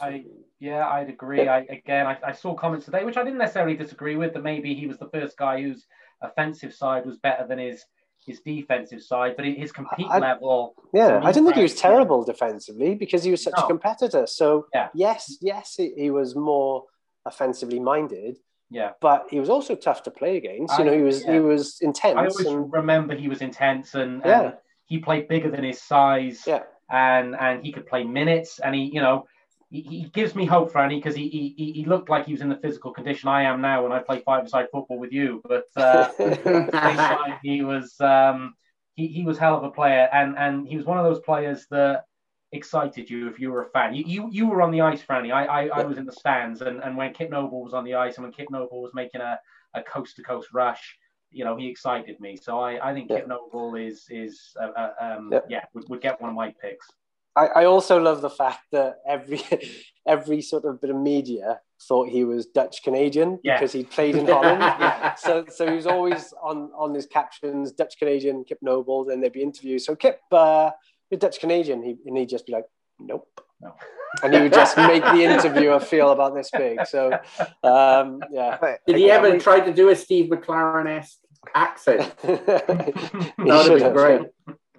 I 0.00 0.24
yeah, 0.60 0.88
I'd 0.88 1.08
agree. 1.08 1.48
I 1.48 1.60
again, 1.60 2.06
I, 2.06 2.16
I 2.24 2.32
saw 2.32 2.54
comments 2.54 2.86
today, 2.86 3.04
which 3.04 3.16
I 3.16 3.24
didn't 3.24 3.38
necessarily 3.38 3.76
disagree 3.76 4.16
with. 4.16 4.32
That 4.34 4.42
maybe 4.42 4.74
he 4.74 4.86
was 4.86 4.98
the 4.98 5.08
first 5.08 5.36
guy 5.36 5.60
whose 5.60 5.86
offensive 6.20 6.72
side 6.72 7.04
was 7.04 7.18
better 7.18 7.46
than 7.46 7.58
his 7.58 7.84
his 8.24 8.40
defensive 8.40 9.02
side, 9.02 9.34
but 9.36 9.44
his 9.44 9.72
compete 9.72 10.06
I- 10.08 10.18
level. 10.18 10.74
Yeah, 10.94 11.20
I 11.22 11.32
didn't 11.32 11.46
think 11.46 11.56
he 11.56 11.62
was 11.62 11.72
he's- 11.72 11.82
yeah. 11.84 11.90
terrible 11.90 12.24
defensively 12.24 12.94
because 12.94 13.24
he 13.24 13.32
was 13.32 13.42
such 13.42 13.54
No. 13.56 13.64
a 13.64 13.66
competitor. 13.66 14.26
So 14.28 14.66
Yeah. 14.72 14.88
yes, 14.94 15.38
yes, 15.40 15.74
he, 15.76 15.92
he 15.96 16.10
was 16.10 16.36
more 16.36 16.84
offensively 17.26 17.80
minded, 17.80 18.38
Yeah, 18.70 18.92
but 19.00 19.26
he 19.30 19.40
was 19.40 19.50
also 19.50 19.74
tough 19.74 20.04
to 20.04 20.12
play 20.12 20.36
against. 20.36 20.78
You 20.78 20.84
I- 20.84 20.86
know, 20.86 20.96
he 20.96 21.02
was 21.02 21.24
yeah. 21.24 21.32
he 21.32 21.40
was 21.40 21.80
intense. 21.80 22.16
I 22.16 22.26
always 22.26 22.46
and, 22.46 22.72
remember 22.72 23.16
he 23.16 23.26
was 23.26 23.42
intense 23.42 23.94
and, 23.96 24.22
Yeah. 24.24 24.42
and 24.42 24.54
he 24.86 24.98
played 25.00 25.26
bigger 25.26 25.50
than 25.50 25.64
his 25.64 25.82
size. 25.82 26.44
yeah, 26.46 26.62
and 26.92 27.34
and 27.36 27.64
he 27.64 27.72
could 27.72 27.86
play 27.86 28.04
minutes 28.04 28.60
and 28.60 28.74
he 28.74 28.82
you 28.94 29.00
know 29.00 29.26
he, 29.70 29.82
he 29.82 30.10
gives 30.12 30.34
me 30.36 30.46
hope 30.46 30.72
Franny 30.72 30.98
because 30.98 31.16
he, 31.16 31.28
he 31.28 31.72
he- 31.72 31.84
looked 31.86 32.10
like 32.10 32.26
he 32.26 32.32
was 32.32 32.42
in 32.42 32.50
the 32.50 32.56
physical 32.56 32.92
condition 32.92 33.28
I 33.30 33.44
am 33.44 33.62
now 33.62 33.82
when 33.82 33.92
I 33.92 34.00
play 34.00 34.20
five 34.20 34.48
side 34.48 34.68
football 34.72 34.98
with 34.98 35.12
you 35.12 35.42
but 35.48 35.66
uh, 35.76 36.08
at 36.54 36.66
the 36.66 36.72
same 36.84 37.04
time, 37.04 37.38
he 37.42 37.62
was 37.62 38.00
um 38.00 38.54
he, 38.94 39.08
he 39.08 39.24
was 39.24 39.38
hell 39.38 39.56
of 39.56 39.64
a 39.64 39.70
player 39.70 40.08
and 40.12 40.38
and 40.38 40.68
he 40.68 40.76
was 40.76 40.86
one 40.86 40.98
of 40.98 41.04
those 41.04 41.20
players 41.20 41.66
that 41.70 42.04
excited 42.52 43.08
you 43.10 43.28
if 43.28 43.40
you 43.40 43.50
were 43.50 43.62
a 43.62 43.70
fan. 43.70 43.94
You 43.94 44.04
you, 44.06 44.28
you 44.30 44.46
were 44.46 44.62
on 44.62 44.70
the 44.70 44.82
ice 44.82 45.02
Franny. 45.02 45.32
I, 45.32 45.44
I 45.46 45.66
I 45.80 45.84
was 45.84 45.98
in 45.98 46.06
the 46.06 46.12
stands 46.12 46.60
and 46.60 46.82
and 46.82 46.96
when 46.96 47.12
Kip 47.14 47.30
Noble 47.30 47.62
was 47.62 47.74
on 47.74 47.84
the 47.84 47.94
ice 47.94 48.16
and 48.16 48.24
when 48.24 48.32
Kip 48.32 48.50
Noble 48.50 48.82
was 48.82 48.92
making 48.94 49.20
a 49.22 49.40
a 49.74 49.82
coast 49.82 50.16
to 50.16 50.22
coast 50.22 50.48
rush 50.52 50.96
you 51.32 51.44
know 51.44 51.56
he 51.56 51.66
excited 51.68 52.18
me 52.20 52.36
so 52.36 52.60
I 52.60 52.90
I 52.90 52.94
think 52.94 53.10
Yeah. 53.10 53.18
Kip 53.20 53.28
Noble 53.28 53.74
is 53.76 54.06
is 54.10 54.34
uh, 54.60 54.70
uh, 54.82 54.92
um 55.00 55.30
Yeah. 55.32 55.40
yeah 55.48 55.64
would, 55.74 55.88
would 55.88 56.00
get 56.00 56.20
one 56.20 56.30
of 56.30 56.36
my 56.36 56.50
picks 56.62 56.86
I, 57.34 57.46
I 57.46 57.64
also 57.64 57.98
love 57.98 58.20
the 58.20 58.28
fact 58.42 58.60
that 58.72 58.96
every 59.06 59.40
every 60.06 60.42
sort 60.42 60.64
of 60.66 60.80
bit 60.82 60.90
of 60.90 60.96
media 60.96 61.60
thought 61.88 62.08
he 62.10 62.24
was 62.24 62.46
Dutch 62.46 62.82
Canadian 62.84 63.38
Yeah. 63.42 63.56
because 63.56 63.72
he 63.72 63.82
played 63.84 64.14
in 64.16 64.26
Holland. 64.26 64.60
Yeah. 64.62 65.14
so 65.14 65.46
so 65.48 65.66
he 65.66 65.74
was 65.74 65.86
always 65.86 66.34
on 66.42 66.70
on 66.76 66.92
his 66.94 67.06
captions 67.06 67.72
Dutch 67.72 67.94
Canadian 67.98 68.44
Kip 68.44 68.58
Noble. 68.60 69.04
Then 69.06 69.20
there'd 69.20 69.32
be 69.32 69.42
interviews. 69.42 69.86
So 69.86 69.96
Kip, 69.96 70.20
uh, 70.30 70.70
you're 71.10 71.18
Dutch 71.18 71.40
Canadian. 71.40 71.82
He, 71.82 71.96
and 72.06 72.16
he'd 72.18 72.28
just 72.28 72.46
be 72.46 72.52
like, 72.52 72.66
nope. 73.00 73.26
No. 73.62 73.74
And 74.22 74.34
he 74.34 74.40
would 74.42 74.52
just 74.52 74.76
make 74.76 75.02
the 75.02 75.22
interviewer 75.24 75.80
feel 75.80 76.10
about 76.10 76.34
this 76.34 76.50
big. 76.62 76.84
So 76.86 77.18
um, 77.64 78.20
yeah. 78.30 78.58
But 78.60 78.80
Did 78.86 78.96
he 78.96 79.10
ever 79.10 79.30
we- 79.30 79.38
try 79.38 79.58
to 79.60 79.72
do 79.72 79.88
a 79.88 79.96
Steve 79.96 80.26
McClaren 80.30 80.86
esque 80.98 81.18
accent? 81.54 82.14
That 82.22 83.32
would 83.38 83.64
should 83.64 83.80
have 83.82 83.92
been 83.92 83.92
great. 83.92 84.20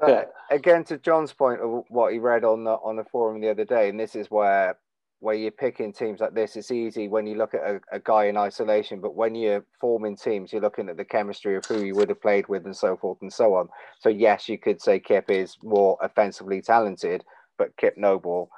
Yeah. 0.05 0.23
again, 0.49 0.83
to 0.85 0.97
John's 0.97 1.33
point 1.33 1.61
of 1.61 1.83
what 1.89 2.11
he 2.13 2.19
read 2.19 2.43
on 2.43 2.63
the 2.63 2.71
on 2.71 2.95
the 2.97 3.03
forum 3.05 3.39
the 3.41 3.49
other 3.49 3.65
day, 3.65 3.89
and 3.89 3.99
this 3.99 4.15
is 4.15 4.29
where 4.31 4.77
where 5.19 5.35
you're 5.35 5.51
picking 5.51 5.93
teams 5.93 6.19
like 6.19 6.33
this. 6.33 6.57
It's 6.57 6.71
easy 6.71 7.07
when 7.07 7.25
you 7.25 7.35
look 7.35 7.53
at 7.53 7.61
a, 7.61 7.79
a 7.93 7.99
guy 7.99 8.25
in 8.25 8.35
isolation, 8.35 8.99
but 8.99 9.15
when 9.15 9.35
you're 9.35 9.63
forming 9.79 10.17
teams, 10.17 10.51
you're 10.51 10.61
looking 10.61 10.89
at 10.89 10.97
the 10.97 11.05
chemistry 11.05 11.55
of 11.55 11.65
who 11.65 11.83
you 11.85 11.93
would 11.95 12.09
have 12.09 12.21
played 12.21 12.49
with 12.49 12.65
and 12.65 12.75
so 12.75 12.97
forth 12.97 13.19
and 13.21 13.31
so 13.31 13.55
on. 13.55 13.69
So 13.99 14.09
yes, 14.09 14.49
you 14.49 14.57
could 14.57 14.81
say 14.81 14.99
Kip 14.99 15.29
is 15.31 15.55
more 15.63 15.97
offensively 16.01 16.61
talented, 16.61 17.23
but 17.57 17.75
Kip 17.77 17.97
Noble 17.97 18.49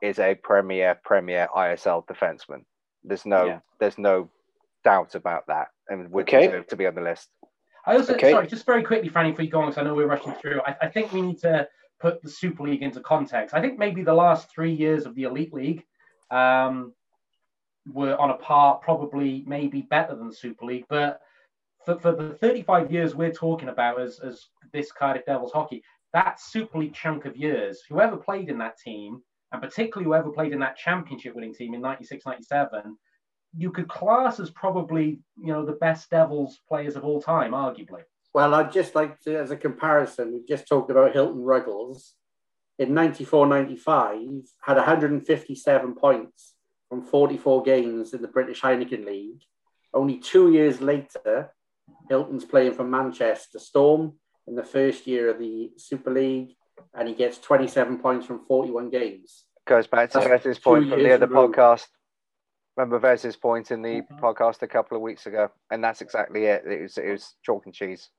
is 0.00 0.18
a 0.18 0.34
premier 0.36 0.98
premier 1.04 1.48
ISL 1.54 2.06
defenseman. 2.06 2.64
There's 3.02 3.26
no 3.26 3.44
Yeah. 3.46 3.58
there's 3.78 3.98
no 3.98 4.30
doubt 4.82 5.14
about 5.14 5.46
that, 5.48 5.68
and 5.88 6.10
would 6.10 6.22
Okay. 6.28 6.46
deserve 6.46 6.66
to 6.68 6.76
be 6.76 6.86
on 6.86 6.94
the 6.94 7.00
list. 7.02 7.28
I 7.86 7.96
also, 7.96 8.14
Okay. 8.14 8.30
sorry, 8.30 8.46
just 8.46 8.64
very 8.64 8.82
quickly, 8.82 9.10
Franny, 9.10 9.30
before 9.30 9.44
you 9.44 9.50
go 9.50 9.60
on, 9.60 9.68
because 9.68 9.78
I 9.78 9.84
know 9.84 9.94
we're 9.94 10.06
rushing 10.06 10.32
through. 10.34 10.60
I, 10.66 10.76
I 10.82 10.88
think 10.88 11.12
we 11.12 11.20
need 11.20 11.38
to 11.38 11.68
put 12.00 12.22
the 12.22 12.30
Super 12.30 12.62
League 12.62 12.82
into 12.82 13.00
context. 13.00 13.54
I 13.54 13.60
think 13.60 13.78
maybe 13.78 14.02
the 14.02 14.14
last 14.14 14.50
three 14.50 14.72
years 14.72 15.06
of 15.06 15.14
the 15.14 15.24
Elite 15.24 15.52
League 15.52 15.84
um, 16.30 16.92
were 17.86 18.16
on 18.16 18.30
a 18.30 18.36
par, 18.36 18.80
probably 18.82 19.44
maybe 19.46 19.82
better 19.82 20.14
than 20.14 20.28
the 20.28 20.34
Super 20.34 20.64
League. 20.64 20.86
But 20.88 21.20
for, 21.84 21.98
for 21.98 22.12
the 22.12 22.30
35 22.34 22.90
years 22.90 23.14
we're 23.14 23.32
talking 23.32 23.68
about 23.68 24.00
as, 24.00 24.18
as 24.20 24.46
this 24.72 24.90
Cardiff 24.90 25.26
Devils 25.26 25.52
hockey, 25.52 25.82
that 26.12 26.40
Super 26.40 26.78
League 26.78 26.94
chunk 26.94 27.26
of 27.26 27.36
years, 27.36 27.82
whoever 27.88 28.16
played 28.16 28.48
in 28.48 28.58
that 28.58 28.78
team, 28.78 29.20
and 29.52 29.60
particularly 29.60 30.04
whoever 30.04 30.30
played 30.30 30.52
in 30.52 30.58
that 30.60 30.76
championship 30.76 31.34
winning 31.34 31.54
team 31.54 31.74
in 31.74 31.80
96 31.80 32.24
97, 32.24 32.96
you 33.56 33.70
could 33.70 33.88
class 33.88 34.40
as 34.40 34.50
probably 34.50 35.20
you 35.36 35.52
know 35.52 35.64
the 35.64 35.72
best 35.72 36.10
Devils 36.10 36.58
players 36.68 36.96
of 36.96 37.04
all 37.04 37.20
time, 37.22 37.52
arguably. 37.52 38.02
Well, 38.32 38.54
I'd 38.54 38.72
just 38.72 38.94
like 38.96 39.20
to, 39.22 39.38
as 39.38 39.52
a 39.52 39.56
comparison, 39.56 40.32
we 40.32 40.44
just 40.44 40.66
talked 40.66 40.90
about 40.90 41.12
Hilton 41.12 41.42
Ruggles. 41.42 42.14
In 42.80 42.92
94 42.92 43.46
95, 43.46 44.18
had 44.60 44.76
157 44.76 45.94
points 45.94 46.54
from 46.88 47.02
44 47.02 47.62
games 47.62 48.12
in 48.12 48.20
the 48.22 48.26
British 48.28 48.60
Heineken 48.60 49.06
League. 49.06 49.42
Only 49.92 50.18
two 50.18 50.52
years 50.52 50.80
later, 50.80 51.52
Hilton's 52.08 52.44
playing 52.44 52.74
for 52.74 52.82
Manchester 52.82 53.60
Storm 53.60 54.14
in 54.48 54.56
the 54.56 54.64
first 54.64 55.06
year 55.06 55.30
of 55.30 55.38
the 55.38 55.70
Super 55.76 56.10
League, 56.10 56.56
and 56.92 57.06
he 57.06 57.14
gets 57.14 57.38
27 57.38 57.98
points 57.98 58.26
from 58.26 58.44
41 58.46 58.90
games. 58.90 59.44
goes 59.64 59.86
back 59.86 60.10
to 60.10 60.18
That's 60.18 60.42
Vez's 60.42 60.58
point 60.58 60.88
from 60.88 60.98
the 60.98 61.14
other 61.14 61.28
removed. 61.28 61.54
podcast. 61.54 61.86
Remember 62.76 62.98
Vez's 62.98 63.36
point 63.36 63.70
in 63.70 63.82
the 63.82 64.02
Mhm. 64.02 64.20
podcast 64.20 64.62
a 64.62 64.66
couple 64.68 64.96
of 64.96 65.02
weeks 65.02 65.26
ago, 65.26 65.50
and 65.70 65.82
that's 65.82 66.00
exactly 66.00 66.46
it. 66.46 66.66
It 66.66 66.82
was 66.82 66.98
it 66.98 67.10
was 67.10 67.34
chalk 67.42 67.66
and 67.66 67.74
cheese. 67.74 68.10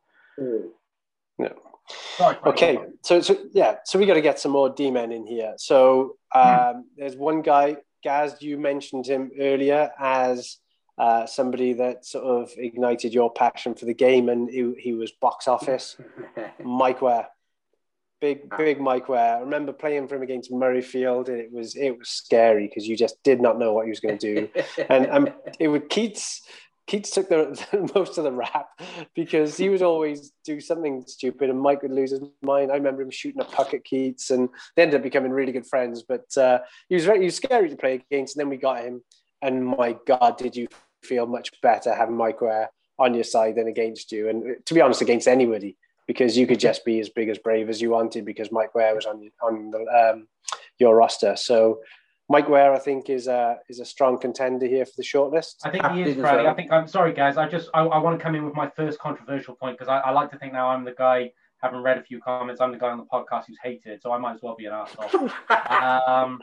Sorry, 2.17 2.37
Okay, 2.47 2.79
so, 3.03 3.21
so 3.21 3.37
yeah, 3.51 3.77
so 3.83 3.99
we 3.99 4.07
got 4.07 4.15
to 4.15 4.21
get 4.21 4.39
some 4.39 4.51
more 4.51 4.69
D 4.69 4.89
men 4.89 5.11
in 5.11 5.27
here. 5.27 5.53
So 5.57 6.17
um, 6.33 6.85
there's 6.97 7.15
one 7.15 7.41
guy, 7.43 7.77
Gaz, 8.03 8.41
you 8.41 8.57
mentioned 8.57 9.05
him 9.05 9.31
earlier 9.39 9.91
as 9.99 10.57
uh, 10.97 11.25
somebody 11.27 11.73
that 11.73 12.03
sort 12.05 12.23
of 12.25 12.51
ignited 12.57 13.13
your 13.13 13.31
passion 13.31 13.75
for 13.75 13.85
the 13.85 13.93
game, 13.93 14.29
and 14.29 14.49
he, 14.49 14.73
he 14.79 14.93
was 14.93 15.11
box 15.11 15.47
office. 15.47 15.97
Mike 16.63 17.01
Ware, 17.01 17.27
big 18.25 18.57
big 18.57 18.81
Mike 18.81 19.07
Ware. 19.07 19.37
I 19.37 19.39
remember 19.39 19.71
playing 19.71 20.07
for 20.07 20.15
him 20.15 20.23
against 20.23 20.51
Murrayfield, 20.51 21.27
and 21.27 21.37
it 21.37 21.51
was 21.51 21.75
it 21.75 21.97
was 21.97 22.09
scary 22.09 22.67
because 22.67 22.87
you 22.87 22.97
just 22.97 23.21
did 23.23 23.39
not 23.39 23.59
know 23.59 23.71
what 23.73 23.85
he 23.85 23.89
was 23.89 23.99
going 23.99 24.17
to 24.17 24.35
do, 24.35 24.49
and 24.89 25.05
and 25.05 25.33
it 25.59 25.67
would 25.67 25.89
Keats. 25.89 26.41
Keats 26.87 27.09
took 27.09 27.29
the, 27.29 27.91
most 27.95 28.19
of 28.19 28.25
the 28.25 28.31
rap 28.31 28.67
because 29.15 29.57
he 29.57 29.69
would 29.69 29.81
always 29.81 30.31
do 30.43 30.61
something 30.61 31.03
stupid 31.07 31.49
and 31.49 31.59
Mike 31.59 31.81
would 31.81 31.89
lose 31.89 32.11
his 32.11 32.21
mind. 32.43 32.71
I 32.71 32.75
remember 32.75 33.01
him 33.01 33.09
shooting 33.09 33.41
a 33.41 33.43
puck 33.43 33.73
at 33.73 33.83
Keats 33.83 34.29
and 34.29 34.49
they 34.75 34.83
ended 34.83 34.97
up 34.97 35.01
becoming 35.01 35.31
really 35.31 35.51
good 35.51 35.65
friends. 35.65 36.03
But 36.03 36.37
uh, 36.37 36.59
he 36.87 36.93
was 36.93 37.05
very 37.05 37.21
he 37.21 37.25
was 37.25 37.37
scary 37.37 37.69
to 37.69 37.75
play 37.75 37.95
against. 37.95 38.35
And 38.35 38.41
then 38.41 38.49
we 38.49 38.57
got 38.57 38.83
him, 38.83 39.01
and 39.41 39.65
my 39.65 39.97
God, 40.05 40.37
did 40.37 40.55
you 40.55 40.67
feel 41.03 41.25
much 41.25 41.59
better 41.61 41.91
having 41.91 42.17
Mike 42.17 42.41
Ware 42.41 42.69
on 42.99 43.15
your 43.15 43.23
side 43.23 43.55
than 43.55 43.67
against 43.67 44.11
you? 44.11 44.29
And 44.29 44.63
to 44.67 44.73
be 44.75 44.81
honest, 44.81 45.01
against 45.01 45.27
anybody, 45.27 45.77
because 46.07 46.37
you 46.37 46.47
could 46.47 46.59
just 46.59 46.85
be 46.85 46.99
as 46.99 47.09
big 47.09 47.29
as 47.29 47.37
brave 47.37 47.69
as 47.69 47.81
you 47.81 47.89
wanted 47.91 48.25
because 48.25 48.51
Mike 48.51 48.75
Ware 48.75 48.95
was 48.95 49.05
on 49.05 49.29
on 49.41 49.71
the, 49.71 50.13
um, 50.13 50.27
your 50.77 50.95
roster. 50.95 51.35
So 51.35 51.79
Mike 52.27 52.49
Ware, 52.49 52.73
I 52.73 52.79
think, 52.79 53.09
is 53.09 53.27
a 53.27 53.57
is 53.69 53.79
a 53.79 53.85
strong 53.85 54.17
contender 54.17 54.65
here 54.65 54.85
for 54.85 54.93
the 54.97 55.03
shortlist. 55.03 55.55
I 55.63 55.69
think 55.69 55.85
he 55.91 56.01
is, 56.01 56.15
Freddie. 56.15 56.47
I 56.47 56.53
think 56.53 56.71
I'm 56.71 56.87
sorry, 56.87 57.13
guys. 57.13 57.37
I 57.37 57.47
just 57.47 57.69
I, 57.73 57.81
I 57.81 57.99
want 57.99 58.17
to 58.17 58.23
come 58.23 58.35
in 58.35 58.45
with 58.45 58.55
my 58.55 58.69
first 58.75 58.99
controversial 58.99 59.55
point 59.55 59.77
because 59.77 59.89
I, 59.89 59.99
I, 59.99 60.11
like 60.11 60.31
to 60.31 60.37
think 60.37 60.53
now 60.53 60.69
I'm 60.69 60.83
the 60.83 60.93
guy. 60.97 61.31
Having 61.61 61.81
read 61.81 61.97
a 61.97 62.03
few 62.03 62.19
comments, 62.19 62.61
I'm 62.61 62.71
the 62.71 62.77
guy 62.77 62.89
on 62.89 62.97
the 62.97 63.05
podcast 63.05 63.45
who's 63.47 63.57
hated, 63.63 64.01
so 64.01 64.11
I 64.11 64.17
might 64.17 64.35
as 64.35 64.41
well 64.41 64.55
be 64.55 64.65
an 64.65 64.73
asshole. 64.73 65.31
um, 66.13 66.39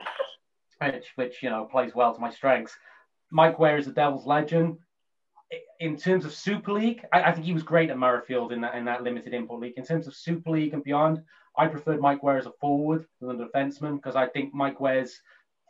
which 0.81 1.13
which 1.17 1.43
you 1.43 1.51
know 1.51 1.69
plays 1.71 1.95
well 1.95 2.15
to 2.15 2.21
my 2.21 2.31
strengths. 2.31 2.77
Mike 3.31 3.59
Ware 3.59 3.77
is 3.77 3.87
a 3.87 3.93
Devils 3.93 4.27
legend. 4.27 4.79
In 5.81 5.97
terms 5.97 6.25
of 6.25 6.33
Super 6.35 6.73
League, 6.73 7.05
I, 7.13 7.23
I 7.25 7.33
think 7.33 7.45
he 7.45 7.53
was 7.53 7.63
great 7.63 7.91
at 7.91 7.97
Murrayfield 7.97 8.53
in 8.53 8.61
that 8.63 8.75
in 8.75 8.85
that 8.87 9.03
limited 9.03 9.35
import 9.35 9.61
league. 9.61 9.75
In 9.77 9.85
terms 9.85 10.07
of 10.07 10.15
Super 10.15 10.51
League 10.51 10.75
and 10.75 10.85
beyond, 10.85 11.23
I 11.57 11.67
preferred 11.67 12.01
Mike 12.01 12.23
Ware 12.23 12.39
as 12.39 12.47
a 12.47 12.53
forward 12.61 13.07
than 13.21 13.41
a 13.41 13.47
defenseman 13.47 13.97
because 13.97 14.17
I 14.17 14.27
think 14.29 14.55
Mike 14.55 14.81
Ware's 14.81 15.21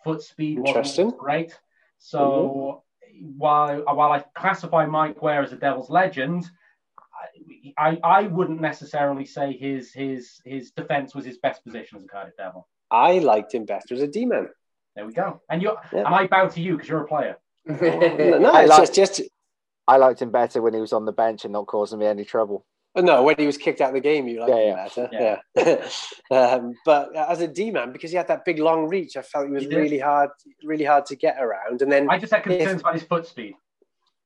foot 0.05 0.23
speed 0.23 0.59
wasn't 0.61 1.17
great. 1.19 1.59
So 1.99 2.83
mm-hmm. 3.11 3.39
while 3.39 3.81
while 3.81 4.13
I 4.13 4.25
classify 4.35 4.87
Mike 4.87 5.21
Ware 5.23 5.43
as 5.43 5.53
a 5.53 5.57
Devil's 5.57 5.91
legend, 5.91 6.51
I, 7.79 7.99
I 8.03 8.23
wouldn't 8.23 8.61
necessarily 8.61 9.25
say 9.25 9.57
his 9.57 9.93
his 9.93 10.41
his 10.45 10.71
defense 10.73 11.15
was 11.15 11.25
his 11.25 11.39
best 11.39 11.65
position 11.65 11.99
as 11.99 12.05
a 12.05 12.09
Cardiff 12.09 12.37
Devil. 12.37 12.69
I 12.91 13.19
liked 13.21 13.55
him 13.55 13.65
better 13.65 13.95
as 13.95 14.03
a 14.03 14.07
D 14.07 14.27
man. 14.27 14.49
There 14.95 15.07
we 15.07 15.13
go. 15.13 15.41
And 15.49 15.63
you 15.63 15.77
yeah. 15.93 16.01
and 16.01 16.15
I 16.15 16.27
bow 16.27 16.49
to 16.49 16.61
you 16.61 16.73
because 16.73 16.89
you're 16.89 17.03
a 17.03 17.09
player. 17.09 17.39
no, 17.67 17.77
it's 17.81 18.69
liked, 18.69 18.95
just, 18.95 19.17
just 19.17 19.23
I 19.89 19.97
liked 19.97 20.23
him 20.23 20.31
better 20.31 20.63
when 20.63 20.75
he 20.75 20.81
was 20.81 20.93
on 20.93 21.05
the 21.05 21.13
bench 21.13 21.45
and 21.45 21.53
not 21.53 21.67
causing 21.67 21.99
me 21.99 22.07
any 22.07 22.25
trouble. 22.25 22.65
No, 22.95 23.23
when 23.23 23.37
he 23.39 23.47
was 23.47 23.57
kicked 23.57 23.81
out 23.81 23.89
of 23.89 23.95
the 23.95 24.01
game, 24.01 24.29
you 24.29 24.41
liked 24.41 24.53
yeah, 24.53 24.63
him 24.63 24.77
better. 24.77 25.09
Yeah. 25.13 25.39
yeah. 25.57 25.87
um, 26.37 26.75
but 26.85 27.17
as 27.17 27.41
a 27.41 27.49
D 27.49 27.71
man, 27.71 27.91
because 27.91 28.11
he 28.11 28.19
had 28.19 28.29
that 28.29 28.45
big 28.45 28.59
long 28.59 28.87
reach, 28.89 29.17
I 29.17 29.23
felt 29.23 29.47
he 29.47 29.53
was 29.53 29.63
he 29.63 29.75
really 29.75 29.99
hard, 29.99 30.29
really 30.63 30.85
hard 30.85 31.07
to 31.07 31.17
get 31.17 31.41
around. 31.41 31.81
And 31.81 31.91
then 31.91 32.11
I 32.11 32.19
just 32.19 32.33
had 32.33 32.43
concerns 32.43 32.75
if, 32.75 32.81
about 32.81 32.95
his 32.95 33.05
foot 33.05 33.27
speed 33.27 33.55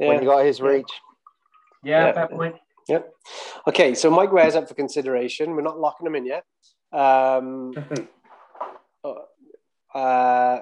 yeah. 0.01 0.09
when 0.09 0.19
he 0.19 0.27
got 0.27 0.45
his 0.45 0.61
reach. 0.61 0.91
Yeah, 1.85 2.07
yeah. 2.07 2.13
fair 2.13 2.29
point. 2.29 2.57
Yep. 2.89 3.13
Okay, 3.69 3.95
so 3.95 4.11
Mike 4.11 4.33
Ware's 4.33 4.57
up 4.57 4.69
for 4.69 4.75
consideration. 4.75 5.55
We're 5.55 5.63
not 5.63 5.79
locking 5.79 6.07
him 6.07 6.17
in 6.17 6.27
yet. 6.27 6.45
Um, 6.93 7.73
uh, 9.95 10.59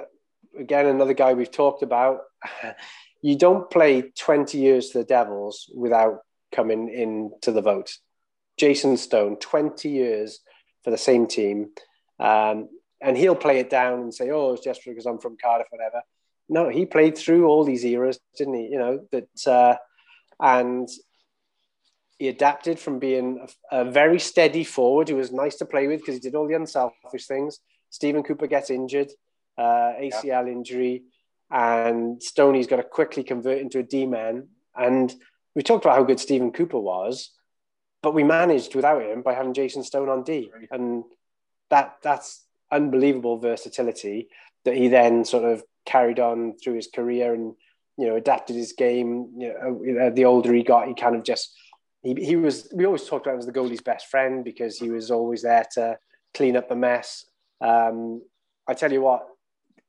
again, 0.58 0.86
another 0.86 1.14
guy 1.14 1.34
we've 1.34 1.50
talked 1.50 1.82
about. 1.82 2.20
you 3.24 3.36
don't 3.36 3.70
play 3.70 4.02
20 4.18 4.58
years 4.58 4.90
to 4.90 4.98
the 4.98 5.04
Devils 5.04 5.70
without 5.74 6.18
coming 6.52 6.90
into 6.90 7.52
the 7.52 7.62
vote. 7.62 7.96
Jason 8.58 8.98
Stone, 8.98 9.38
20 9.38 9.88
years 9.88 10.40
for 10.82 10.90
the 10.90 10.98
same 10.98 11.26
team. 11.26 11.70
Um, 12.20 12.68
and 13.00 13.16
he'll 13.16 13.34
play 13.34 13.60
it 13.60 13.70
down 13.70 14.00
and 14.00 14.14
say, 14.14 14.30
oh, 14.30 14.52
it's 14.52 14.62
just 14.62 14.82
because 14.84 15.06
I'm 15.06 15.20
from 15.20 15.38
Cardiff, 15.42 15.68
whatever. 15.70 16.02
No, 16.50 16.68
he 16.68 16.84
played 16.84 17.16
through 17.16 17.46
all 17.46 17.64
these 17.64 17.82
eras, 17.86 18.20
didn't 18.36 18.56
he? 18.56 18.68
You 18.70 18.78
know, 18.78 19.00
that, 19.10 19.46
uh, 19.46 19.76
and 20.38 20.86
he 22.18 22.28
adapted 22.28 22.78
from 22.78 22.98
being 22.98 23.46
a, 23.72 23.80
a, 23.80 23.90
very 23.90 24.20
steady 24.20 24.64
forward 24.64 25.08
who 25.08 25.16
was 25.16 25.32
nice 25.32 25.56
to 25.56 25.64
play 25.64 25.86
with 25.86 26.00
because 26.00 26.16
he 26.16 26.20
did 26.20 26.34
all 26.34 26.46
the 26.46 26.56
unselfish 26.56 27.26
things. 27.26 27.60
Stephen 27.88 28.22
Cooper 28.22 28.48
gets 28.48 28.68
injured, 28.68 29.10
uh, 29.56 29.94
ACL 29.98 30.24
yeah. 30.24 30.46
injury, 30.46 31.04
and 31.50 32.22
Stoney's 32.22 32.66
got 32.66 32.76
to 32.76 32.82
quickly 32.82 33.22
convert 33.22 33.58
into 33.58 33.78
a 33.78 33.82
D 33.82 34.06
man. 34.06 34.48
And 34.76 35.14
we 35.54 35.62
talked 35.62 35.84
about 35.84 35.96
how 35.96 36.04
good 36.04 36.20
Stephen 36.20 36.52
Cooper 36.52 36.78
was, 36.78 37.30
but 38.02 38.14
we 38.14 38.24
managed 38.24 38.74
without 38.74 39.02
him 39.02 39.22
by 39.22 39.34
having 39.34 39.54
Jason 39.54 39.82
Stone 39.84 40.08
on 40.08 40.24
D, 40.24 40.50
and 40.70 41.04
that 41.70 41.96
that's 42.02 42.44
unbelievable 42.70 43.38
versatility 43.38 44.28
that 44.64 44.76
he 44.76 44.88
then 44.88 45.24
sort 45.24 45.44
of 45.44 45.62
carried 45.86 46.18
on 46.18 46.56
through 46.62 46.74
his 46.74 46.88
career 46.88 47.34
and 47.34 47.54
you 47.96 48.06
know 48.06 48.16
adapted 48.16 48.56
his 48.56 48.72
game. 48.72 49.30
You 49.38 49.54
know, 49.94 50.10
the 50.10 50.24
older 50.24 50.52
he 50.52 50.62
got, 50.62 50.88
he 50.88 50.94
kind 50.94 51.16
of 51.16 51.24
just 51.24 51.54
he, 52.02 52.14
he 52.14 52.36
was. 52.36 52.68
We 52.74 52.84
always 52.84 53.04
talked 53.04 53.26
about 53.26 53.34
him 53.34 53.40
as 53.40 53.46
the 53.46 53.52
goalie's 53.52 53.80
best 53.80 54.08
friend 54.08 54.44
because 54.44 54.78
he 54.78 54.90
was 54.90 55.10
always 55.10 55.42
there 55.42 55.64
to 55.74 55.96
clean 56.34 56.56
up 56.56 56.68
the 56.68 56.76
mess. 56.76 57.24
Um, 57.60 58.22
I 58.66 58.74
tell 58.74 58.92
you 58.92 59.02
what, 59.02 59.26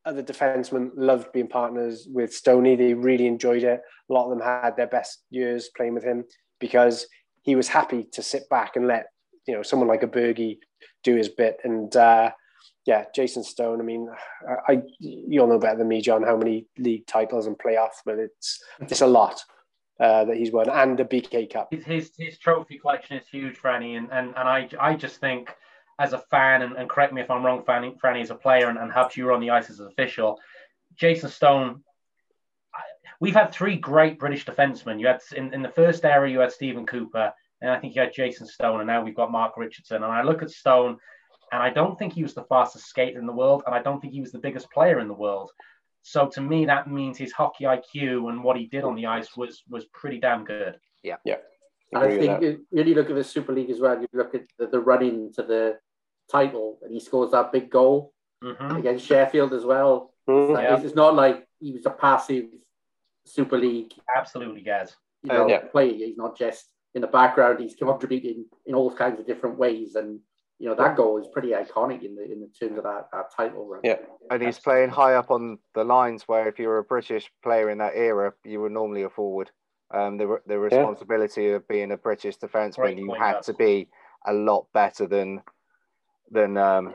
other 0.05 0.23
defensemen 0.23 0.91
loved 0.95 1.31
being 1.31 1.47
partners 1.47 2.07
with 2.09 2.33
Stoney. 2.33 2.75
They 2.75 2.93
really 2.93 3.27
enjoyed 3.27 3.63
it. 3.63 3.81
A 4.09 4.13
lot 4.13 4.25
of 4.25 4.29
them 4.29 4.45
had 4.45 4.77
their 4.77 4.87
best 4.87 5.23
years 5.29 5.69
playing 5.75 5.95
with 5.95 6.03
him 6.03 6.25
because 6.59 7.07
he 7.41 7.55
was 7.55 7.67
happy 7.67 8.07
to 8.13 8.21
sit 8.21 8.47
back 8.49 8.75
and 8.75 8.87
let 8.87 9.07
you 9.47 9.53
know 9.53 9.63
someone 9.63 9.87
like 9.87 10.03
a 10.03 10.07
Bergie 10.07 10.59
do 11.03 11.15
his 11.15 11.29
bit. 11.29 11.57
And 11.63 11.95
uh, 11.95 12.31
yeah, 12.85 13.05
Jason 13.15 13.43
Stone. 13.43 13.79
I 13.81 13.83
mean, 13.83 14.07
I, 14.67 14.81
you'll 14.99 15.47
know 15.47 15.59
better 15.59 15.77
than 15.77 15.87
me, 15.87 16.01
John, 16.01 16.23
how 16.23 16.37
many 16.37 16.67
league 16.77 17.07
titles 17.07 17.47
and 17.47 17.57
playoffs, 17.57 18.01
but 18.05 18.19
it's 18.19 18.63
it's 18.79 19.01
a 19.01 19.07
lot. 19.07 19.41
Uh, 19.97 20.25
that 20.25 20.35
he's 20.35 20.51
won 20.51 20.69
and 20.69 20.99
the 20.99 21.05
BK 21.05 21.49
Cup. 21.53 21.73
His 21.73 22.11
his 22.17 22.37
trophy 22.37 22.77
collection 22.77 23.15
is 23.15 23.25
huge, 23.29 23.57
Franny, 23.57 23.97
and 23.97 24.09
and, 24.11 24.33
and 24.35 24.49
I 24.49 24.67
I 24.77 24.93
just 24.93 25.21
think 25.21 25.55
as 25.97 26.13
a 26.13 26.19
fan, 26.19 26.61
and, 26.61 26.75
and 26.75 26.89
correct 26.89 27.13
me 27.13 27.21
if 27.21 27.31
I'm 27.31 27.45
wrong, 27.45 27.63
Franny, 27.63 27.97
Franny 27.97 28.21
as 28.21 28.29
a 28.29 28.35
player, 28.35 28.69
and, 28.69 28.77
and 28.77 28.91
helps 28.91 29.15
you 29.15 29.31
on 29.33 29.39
the 29.39 29.51
ice 29.51 29.69
as 29.69 29.79
an 29.79 29.87
official. 29.87 30.39
Jason 30.95 31.29
Stone, 31.29 31.83
we've 33.19 33.33
had 33.33 33.51
three 33.51 33.77
great 33.77 34.19
British 34.19 34.45
defensemen. 34.45 34.99
You 34.99 35.07
had 35.07 35.21
in, 35.35 35.53
in 35.53 35.61
the 35.61 35.69
first 35.69 36.03
era, 36.03 36.29
you 36.29 36.39
had 36.39 36.51
Stephen 36.51 36.85
Cooper, 36.85 37.33
and 37.61 37.71
I 37.71 37.79
think 37.79 37.95
you 37.95 38.01
had 38.01 38.13
Jason 38.13 38.47
Stone, 38.47 38.81
and 38.81 38.87
now 38.87 39.03
we've 39.03 39.15
got 39.15 39.31
Mark 39.31 39.57
Richardson. 39.57 40.03
And 40.03 40.11
I 40.11 40.23
look 40.23 40.41
at 40.41 40.49
Stone, 40.49 40.97
and 41.51 41.63
I 41.63 41.69
don't 41.69 41.97
think 41.97 42.13
he 42.13 42.23
was 42.23 42.33
the 42.33 42.43
fastest 42.43 42.87
skater 42.87 43.19
in 43.19 43.25
the 43.25 43.33
world, 43.33 43.63
and 43.65 43.73
I 43.73 43.81
don't 43.81 44.01
think 44.01 44.13
he 44.13 44.21
was 44.21 44.31
the 44.31 44.39
biggest 44.39 44.69
player 44.71 44.99
in 44.99 45.07
the 45.07 45.13
world. 45.13 45.51
So 46.01 46.27
to 46.27 46.41
me, 46.41 46.65
that 46.65 46.87
means 46.87 47.17
his 47.17 47.31
hockey 47.31 47.63
IQ 47.63 48.29
and 48.29 48.43
what 48.43 48.57
he 48.57 48.67
did 48.67 48.83
on 48.83 48.95
the 48.95 49.07
ice 49.07 49.35
was 49.35 49.63
was 49.67 49.85
pretty 49.85 50.19
damn 50.19 50.43
good. 50.43 50.77
Yeah, 51.01 51.15
yeah. 51.25 51.37
I 51.95 52.09
think 52.09 52.41
you 52.41 52.65
really 52.71 52.93
look 52.93 53.09
at 53.09 53.15
the 53.15 53.23
Super 53.23 53.53
League 53.53 53.69
as 53.69 53.79
well. 53.79 53.99
You 53.99 54.07
look 54.13 54.35
at 54.35 54.43
the, 54.59 54.67
the 54.67 54.79
running 54.79 55.31
to 55.33 55.43
the 55.43 55.79
title 56.31 56.79
and 56.81 56.93
he 56.93 56.99
scores 56.99 57.31
that 57.31 57.51
big 57.51 57.69
goal 57.69 58.13
mm-hmm. 58.43 58.75
against 58.77 59.05
Sheffield 59.05 59.53
as 59.53 59.65
well. 59.65 60.13
Mm-hmm. 60.29 60.53
Like, 60.53 60.63
yeah. 60.63 60.79
It's 60.79 60.95
not 60.95 61.15
like 61.15 61.47
he 61.59 61.71
was 61.71 61.85
a 61.85 61.91
passive 61.91 62.45
Super 63.25 63.57
League. 63.57 63.93
Absolutely, 64.15 64.61
guys. 64.61 64.95
You 65.23 65.29
know, 65.29 65.43
uh, 65.45 65.47
yeah. 65.47 65.59
player. 65.59 65.93
He's 65.93 66.17
not 66.17 66.37
just 66.37 66.65
in 66.93 67.01
the 67.01 67.07
background. 67.07 67.59
He's 67.59 67.75
contributing 67.75 68.45
in 68.65 68.75
all 68.75 68.91
kinds 68.91 69.19
of 69.19 69.25
different 69.25 69.57
ways, 69.57 69.95
and 69.95 70.19
you 70.59 70.69
know 70.69 70.75
that 70.75 70.95
goal 70.95 71.17
is 71.19 71.27
pretty 71.33 71.49
iconic 71.49 72.03
in 72.03 72.15
the 72.15 72.23
in 72.23 72.39
the 72.39 72.49
terms 72.59 72.77
of 72.77 72.83
that, 72.83 73.07
that 73.11 73.31
title 73.35 73.67
run. 73.67 73.81
Yeah, 73.83 73.97
and 74.29 74.41
he's 74.41 74.59
playing 74.59 74.89
high 74.89 75.15
up 75.15 75.31
on 75.31 75.57
the 75.73 75.83
lines 75.83 76.23
where 76.27 76.47
if 76.47 76.59
you 76.59 76.67
were 76.67 76.79
a 76.79 76.83
British 76.83 77.29
player 77.43 77.69
in 77.69 77.79
that 77.79 77.93
era, 77.95 78.33
you 78.43 78.59
were 78.59 78.69
normally 78.69 79.03
a 79.03 79.09
forward. 79.09 79.51
Um, 79.93 80.17
the 80.17 80.39
the 80.47 80.57
responsibility 80.57 81.43
yeah. 81.43 81.55
of 81.55 81.67
being 81.67 81.91
a 81.91 81.97
British 81.97 82.37
defenseman, 82.37 82.97
you 82.97 83.13
had 83.13 83.41
to 83.43 83.53
be 83.53 83.89
a 84.25 84.33
lot 84.33 84.67
better 84.73 85.07
than 85.07 85.41
then 86.31 86.57
um, 86.57 86.93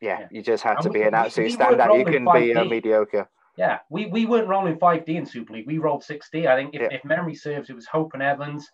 yeah, 0.00 0.20
yeah, 0.20 0.26
you 0.30 0.42
just 0.42 0.62
had 0.62 0.80
to 0.80 0.90
be 0.90 1.02
an 1.02 1.14
absolute 1.14 1.50
we, 1.50 1.56
standout. 1.56 1.98
You 1.98 2.04
couldn't 2.04 2.32
be 2.32 2.52
a 2.52 2.64
mediocre. 2.64 3.28
Yeah, 3.56 3.78
we, 3.90 4.06
we 4.06 4.24
weren't 4.26 4.48
rolling 4.48 4.76
5D 4.76 5.08
in 5.08 5.26
Super 5.26 5.52
League. 5.52 5.66
We 5.66 5.78
rolled 5.78 6.02
6D. 6.02 6.46
I 6.46 6.56
think 6.56 6.74
if, 6.74 6.80
yeah. 6.80 6.88
if 6.90 7.04
memory 7.04 7.34
serves, 7.34 7.68
it 7.68 7.74
was 7.74 7.86
Hope 7.86 8.14
and 8.14 8.22
Evans. 8.22 8.68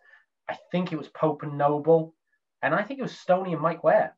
I 0.48 0.56
think 0.70 0.92
it 0.92 0.96
was 0.96 1.08
Pope 1.08 1.42
and 1.42 1.58
Noble. 1.58 2.14
And 2.62 2.74
I 2.74 2.82
think 2.82 3.00
it 3.00 3.02
was 3.02 3.16
Stoney 3.18 3.52
and 3.52 3.60
Mike 3.60 3.82
Ware. 3.82 4.16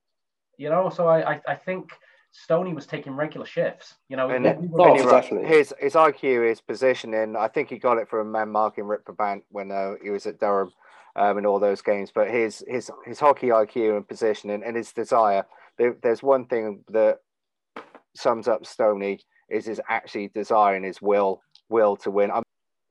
You 0.59 0.69
know, 0.69 0.91
so 0.91 1.09
I, 1.09 1.35
I, 1.35 1.41
I 1.49 1.55
think 1.55 1.91
Stoney 2.33 2.75
was 2.75 2.87
taking 2.87 3.15
regular 3.15 3.47
shifts. 3.47 3.95
You 4.09 4.17
know, 4.17 4.29
and, 4.29 4.45
we 4.61 4.69
were, 4.69 4.91
oh, 4.91 5.11
definitely. 5.11 5.49
His 5.49 5.75
his 5.79 5.95
IQ, 5.95 6.49
his 6.49 6.61
positioning. 6.61 7.37
I 7.37 7.49
think 7.49 7.71
he 7.71 7.79
got 7.79 7.99
it 7.99 8.09
from 8.09 8.31
man 8.31 8.51
marking 8.51 8.85
Rick 8.85 9.07
Brabant 9.07 9.45
when 9.51 9.73
uh, 9.73 9.95
he 10.03 10.11
was 10.11 10.27
at 10.27 10.39
Durham. 10.39 10.71
Um, 11.17 11.39
in 11.39 11.47
all 11.47 11.59
those 11.59 11.83
games. 11.83 12.11
But 12.15 12.31
his 12.31 12.65
his 12.67 12.91
his 13.05 13.21
hockey 13.21 13.49
IQ 13.49 13.97
and 13.97 14.09
positioning 14.09 14.63
and 14.65 14.77
his 14.77 14.93
desire. 14.93 15.45
There, 15.79 15.97
there's 16.03 16.23
one 16.23 16.47
thing 16.47 16.85
that 16.89 17.19
sums 18.15 18.49
up 18.49 18.67
Stoney 18.67 19.21
is 19.49 19.67
his 19.67 19.81
actually 19.89 20.29
desire 20.29 20.75
and 20.75 20.85
his 20.85 21.01
will 21.01 21.43
will 21.69 21.97
to 21.99 22.11
win. 22.11 22.31
I'm- 22.31 22.43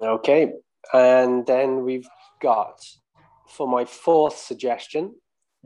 okay, 0.01 0.53
and 0.93 1.45
then 1.45 1.83
we've 1.83 2.07
got 2.41 2.79
for 3.47 3.67
my 3.67 3.85
fourth 3.85 4.37
suggestion 4.37 5.15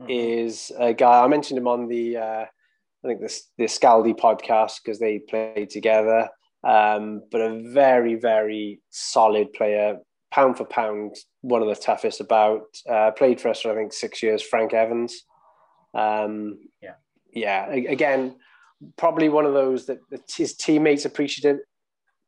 mm-hmm. 0.00 0.10
is 0.10 0.72
a 0.78 0.92
guy 0.94 1.22
I 1.22 1.28
mentioned 1.28 1.58
him 1.58 1.68
on 1.68 1.88
the 1.88 2.16
uh, 2.16 2.44
I 3.04 3.08
think 3.08 3.20
the 3.20 3.40
the 3.58 3.64
Scaldi 3.64 4.14
podcast 4.14 4.80
because 4.82 4.98
they 4.98 5.18
played 5.18 5.70
together. 5.70 6.28
Um, 6.62 7.22
but 7.30 7.42
a 7.42 7.60
very 7.72 8.14
very 8.14 8.80
solid 8.90 9.52
player, 9.52 9.98
pound 10.30 10.56
for 10.56 10.64
pound, 10.64 11.16
one 11.44 11.62
of 11.62 11.68
the 11.68 11.74
toughest 11.74 12.20
about. 12.20 12.62
Uh, 12.88 13.10
played 13.10 13.40
for 13.40 13.48
us 13.48 13.60
for 13.60 13.72
I 13.72 13.74
think 13.74 13.92
six 13.92 14.22
years. 14.22 14.42
Frank 14.42 14.72
Evans. 14.72 15.24
Um, 15.92 16.58
yeah, 16.82 16.94
yeah. 17.32 17.70
Again, 17.70 18.36
probably 18.96 19.28
one 19.28 19.44
of 19.44 19.52
those 19.52 19.86
that, 19.86 19.98
that 20.10 20.22
his 20.34 20.54
teammates 20.54 21.04
appreciated 21.04 21.58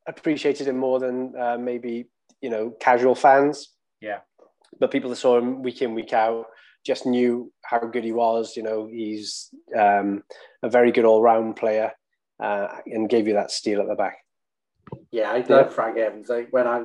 appreciated 0.08 0.68
him 0.68 0.76
more 0.76 1.00
than 1.00 1.32
uh, 1.36 1.56
maybe 1.58 2.06
you 2.40 2.50
know 2.50 2.70
casual 2.80 3.14
fans. 3.14 3.70
Yeah, 4.00 4.18
but 4.78 4.90
people 4.90 5.10
that 5.10 5.16
saw 5.16 5.38
him 5.38 5.62
week 5.62 5.82
in 5.82 5.94
week 5.94 6.12
out 6.12 6.46
just 6.84 7.06
knew 7.06 7.52
how 7.64 7.78
good 7.78 8.04
he 8.04 8.12
was. 8.12 8.56
You 8.56 8.62
know, 8.62 8.86
he's 8.86 9.48
um, 9.76 10.22
a 10.62 10.68
very 10.68 10.92
good 10.92 11.04
all 11.04 11.22
round 11.22 11.56
player 11.56 11.92
uh, 12.38 12.68
and 12.86 13.08
gave 13.08 13.26
you 13.26 13.34
that 13.34 13.50
steal 13.50 13.80
at 13.80 13.88
the 13.88 13.94
back. 13.94 14.18
Yeah, 15.10 15.30
I 15.30 15.38
love 15.38 15.48
yeah. 15.48 15.68
Frank 15.68 15.98
Evans. 15.98 16.28
Like 16.28 16.48
when 16.50 16.66
I, 16.66 16.84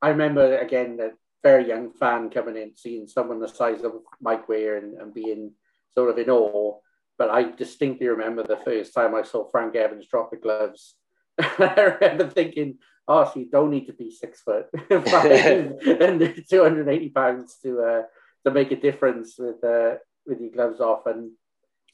I 0.00 0.10
remember 0.10 0.58
again 0.58 0.98
a 1.00 1.10
very 1.42 1.68
young 1.68 1.92
fan 1.92 2.30
coming 2.30 2.56
in, 2.56 2.76
seeing 2.76 3.06
someone 3.06 3.40
the 3.40 3.48
size 3.48 3.82
of 3.82 3.92
Mike 4.20 4.48
Ware 4.48 4.76
and, 4.76 4.94
and 4.94 5.14
being 5.14 5.52
sort 5.94 6.10
of 6.10 6.18
in 6.18 6.30
awe. 6.30 6.78
But 7.16 7.30
I 7.30 7.50
distinctly 7.50 8.06
remember 8.08 8.42
the 8.42 8.58
first 8.64 8.94
time 8.94 9.14
I 9.14 9.22
saw 9.22 9.48
Frank 9.50 9.74
Evans 9.74 10.06
drop 10.06 10.30
the 10.30 10.36
gloves. 10.36 10.94
I 11.38 11.96
remember 12.00 12.28
thinking, 12.28 12.78
oh, 13.06 13.24
so 13.24 13.40
you 13.40 13.46
don't 13.50 13.70
need 13.70 13.86
to 13.86 13.92
be 13.92 14.10
six 14.10 14.40
foot 14.40 14.66
and 14.90 16.44
280 16.48 17.08
pounds 17.10 17.56
to 17.62 17.80
uh, 17.80 18.02
to 18.44 18.52
make 18.52 18.70
a 18.70 18.76
difference 18.76 19.36
with 19.38 19.62
uh, 19.64 19.96
with 20.26 20.40
your 20.40 20.50
gloves 20.50 20.80
off. 20.80 21.06
And 21.06 21.32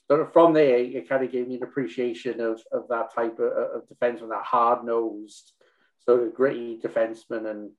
sort 0.08 0.20
of 0.20 0.32
from 0.32 0.52
there, 0.52 0.76
it 0.76 1.08
kind 1.08 1.24
of 1.24 1.32
gave 1.32 1.48
me 1.48 1.56
an 1.56 1.62
appreciation 1.62 2.40
of, 2.40 2.60
of 2.72 2.88
that 2.88 3.14
type 3.14 3.38
of, 3.38 3.52
of 3.52 3.82
defenseman, 3.88 4.30
that 4.30 4.44
hard 4.44 4.84
nosed, 4.84 5.52
sort 6.04 6.22
of 6.22 6.34
gritty 6.34 6.78
defenseman. 6.82 7.50
And, 7.50 7.70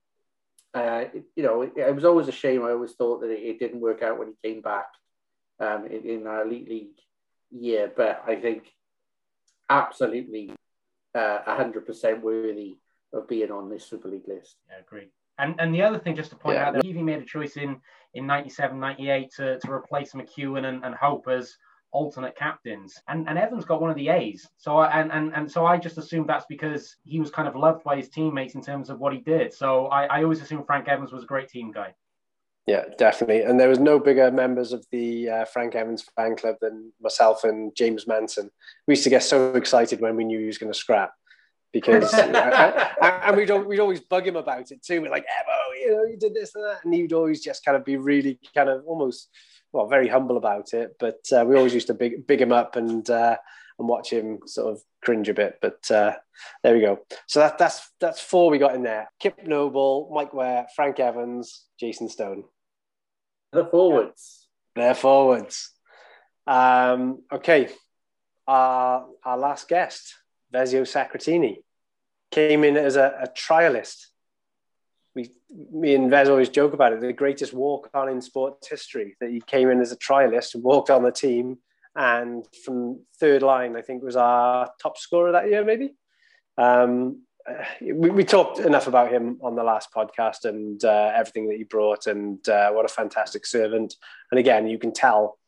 uh, 0.76 1.04
it, 1.14 1.24
you 1.34 1.42
know, 1.42 1.62
it, 1.62 1.72
it, 1.76 1.94
was 1.94 2.04
always 2.04 2.28
a 2.28 2.32
shame. 2.32 2.62
I 2.64 2.70
always 2.70 2.92
thought 2.92 3.22
that 3.22 3.30
it, 3.30 3.42
it 3.42 3.58
didn't 3.58 3.80
work 3.80 4.02
out 4.02 4.18
when 4.18 4.28
he 4.28 4.48
came 4.48 4.60
back 4.60 4.86
um, 5.58 5.86
in, 5.86 6.04
in 6.08 6.26
our 6.26 6.42
Elite 6.42 6.68
League 6.68 6.98
year. 7.50 7.90
But 7.96 8.22
I 8.26 8.36
think 8.36 8.64
absolutely 9.70 10.52
uh, 11.14 11.38
100% 11.46 12.20
worthy 12.20 12.76
of 13.12 13.26
being 13.26 13.50
on 13.50 13.70
this 13.70 13.86
Super 13.86 14.08
League 14.08 14.28
list. 14.28 14.56
Yeah, 14.68 14.80
agree. 14.80 15.08
And 15.38 15.54
and 15.58 15.74
the 15.74 15.82
other 15.82 15.98
thing, 15.98 16.16
just 16.16 16.30
to 16.30 16.36
point 16.36 16.56
yeah. 16.56 16.68
out, 16.68 16.74
that 16.74 16.84
Heavey 16.84 17.02
made 17.02 17.22
a 17.22 17.24
choice 17.24 17.56
in 17.56 17.80
in 18.14 18.26
97, 18.26 18.78
98 18.78 19.30
to, 19.36 19.58
to 19.58 19.70
replace 19.70 20.12
McEwen 20.12 20.64
and, 20.64 20.82
and 20.84 20.94
Hope 20.94 21.28
as 21.28 21.56
alternate 21.96 22.36
captains. 22.36 22.94
And 23.08 23.28
and 23.28 23.38
Evans 23.38 23.64
got 23.64 23.80
one 23.80 23.90
of 23.90 23.96
the 23.96 24.08
A's. 24.08 24.46
So 24.58 24.76
I, 24.76 25.00
and 25.00 25.10
and 25.10 25.34
and 25.34 25.50
so 25.50 25.64
I 25.64 25.78
just 25.78 25.98
assumed 25.98 26.28
that's 26.28 26.46
because 26.48 26.96
he 27.04 27.18
was 27.18 27.30
kind 27.30 27.48
of 27.48 27.56
loved 27.56 27.82
by 27.84 27.96
his 27.96 28.08
teammates 28.10 28.54
in 28.54 28.62
terms 28.62 28.90
of 28.90 28.98
what 29.00 29.12
he 29.12 29.20
did. 29.20 29.52
So 29.54 29.86
I, 29.86 30.04
I 30.04 30.22
always 30.22 30.42
assumed 30.42 30.66
Frank 30.66 30.88
Evans 30.88 31.12
was 31.12 31.22
a 31.24 31.26
great 31.26 31.48
team 31.48 31.72
guy. 31.72 31.94
Yeah, 32.66 32.84
definitely. 32.98 33.42
And 33.42 33.60
there 33.60 33.68
was 33.68 33.78
no 33.78 34.00
bigger 34.00 34.30
members 34.30 34.72
of 34.72 34.84
the 34.90 35.30
uh, 35.30 35.44
Frank 35.44 35.76
Evans 35.76 36.04
fan 36.16 36.36
club 36.36 36.56
than 36.60 36.92
myself 37.00 37.44
and 37.44 37.74
James 37.76 38.08
Manson. 38.08 38.50
We 38.86 38.92
used 38.92 39.04
to 39.04 39.10
get 39.10 39.22
so 39.22 39.54
excited 39.54 40.00
when 40.00 40.16
we 40.16 40.24
knew 40.24 40.40
he 40.40 40.46
was 40.46 40.58
going 40.58 40.72
to 40.72 40.78
scrap 40.78 41.12
because 41.72 42.12
and 42.14 43.36
we'd, 43.36 43.50
we'd 43.66 43.80
always 43.80 44.00
bug 44.00 44.26
him 44.26 44.36
about 44.36 44.72
it 44.72 44.82
too. 44.82 45.00
We're 45.00 45.10
like, 45.10 45.24
Evo, 45.24 45.80
you 45.80 45.92
know, 45.92 46.04
you 46.04 46.16
did 46.16 46.34
this 46.34 46.54
and 46.56 46.64
that, 46.64 46.84
and 46.84 46.92
he'd 46.92 47.12
always 47.12 47.42
just 47.42 47.64
kind 47.64 47.76
of 47.76 47.84
be 47.84 47.96
really 47.96 48.40
kind 48.54 48.68
of 48.68 48.84
almost 48.84 49.28
well, 49.76 49.88
very 49.88 50.08
humble 50.08 50.36
about 50.36 50.72
it. 50.72 50.96
But 50.98 51.20
uh, 51.32 51.44
we 51.46 51.56
always 51.56 51.74
used 51.74 51.88
to 51.88 51.94
big 51.94 52.26
big 52.26 52.40
him 52.40 52.52
up 52.52 52.76
and 52.76 53.08
uh, 53.08 53.36
and 53.78 53.88
watch 53.88 54.10
him 54.10 54.40
sort 54.46 54.72
of 54.72 54.82
cringe 55.04 55.28
a 55.28 55.34
bit. 55.34 55.58
But 55.60 55.90
uh, 55.90 56.14
there 56.62 56.74
we 56.74 56.80
go. 56.80 57.00
So 57.26 57.40
that 57.40 57.58
that's 57.58 57.90
that's 58.00 58.20
four 58.20 58.50
we 58.50 58.58
got 58.58 58.74
in 58.74 58.82
there: 58.82 59.10
Kip 59.20 59.46
Noble, 59.46 60.10
Mike 60.12 60.32
Ware, 60.34 60.66
Frank 60.74 60.98
Evans, 60.98 61.66
Jason 61.78 62.08
Stone. 62.08 62.44
The 63.52 63.66
forwards. 63.66 64.48
They're 64.74 64.94
forwards. 64.94 65.70
Um, 66.46 67.22
okay. 67.32 67.68
Our, 68.46 69.06
our 69.24 69.38
last 69.38 69.68
guest, 69.68 70.14
Vezio 70.54 70.82
Sacratini, 70.82 71.56
came 72.30 72.62
in 72.62 72.76
as 72.76 72.96
a, 72.96 73.18
a 73.22 73.28
trialist. 73.28 74.06
We, 75.16 75.30
me 75.72 75.94
and 75.94 76.10
Vez 76.10 76.28
always 76.28 76.50
joke 76.50 76.74
about 76.74 76.92
it, 76.92 77.00
the 77.00 77.12
greatest 77.12 77.52
walk 77.52 77.90
on 77.94 78.08
in 78.08 78.20
sports 78.20 78.68
history, 78.68 79.16
that 79.20 79.30
he 79.30 79.40
came 79.40 79.70
in 79.70 79.80
as 79.80 79.90
a 79.90 79.96
trialist 79.96 80.54
and 80.54 80.62
walked 80.62 80.90
on 80.90 81.02
the 81.02 81.10
team. 81.10 81.58
And 81.96 82.46
from 82.64 83.00
third 83.18 83.42
line, 83.42 83.74
I 83.74 83.80
think 83.80 84.04
was 84.04 84.16
our 84.16 84.70
top 84.80 84.98
scorer 84.98 85.32
that 85.32 85.48
year, 85.48 85.64
maybe. 85.64 85.94
Um, 86.58 87.22
we, 87.80 88.10
we, 88.10 88.24
talked 88.24 88.58
enough 88.58 88.86
about 88.86 89.12
him 89.12 89.38
on 89.42 89.54
the 89.54 89.62
last 89.62 89.88
podcast 89.94 90.44
and 90.44 90.84
uh, 90.84 91.12
everything 91.14 91.48
that 91.48 91.56
he 91.56 91.64
brought 91.64 92.06
and 92.06 92.46
uh, 92.48 92.70
what 92.70 92.84
a 92.84 92.88
fantastic 92.88 93.46
servant. 93.46 93.94
And 94.30 94.38
again, 94.38 94.66
you 94.66 94.78
can 94.78 94.92
tell 94.92 95.38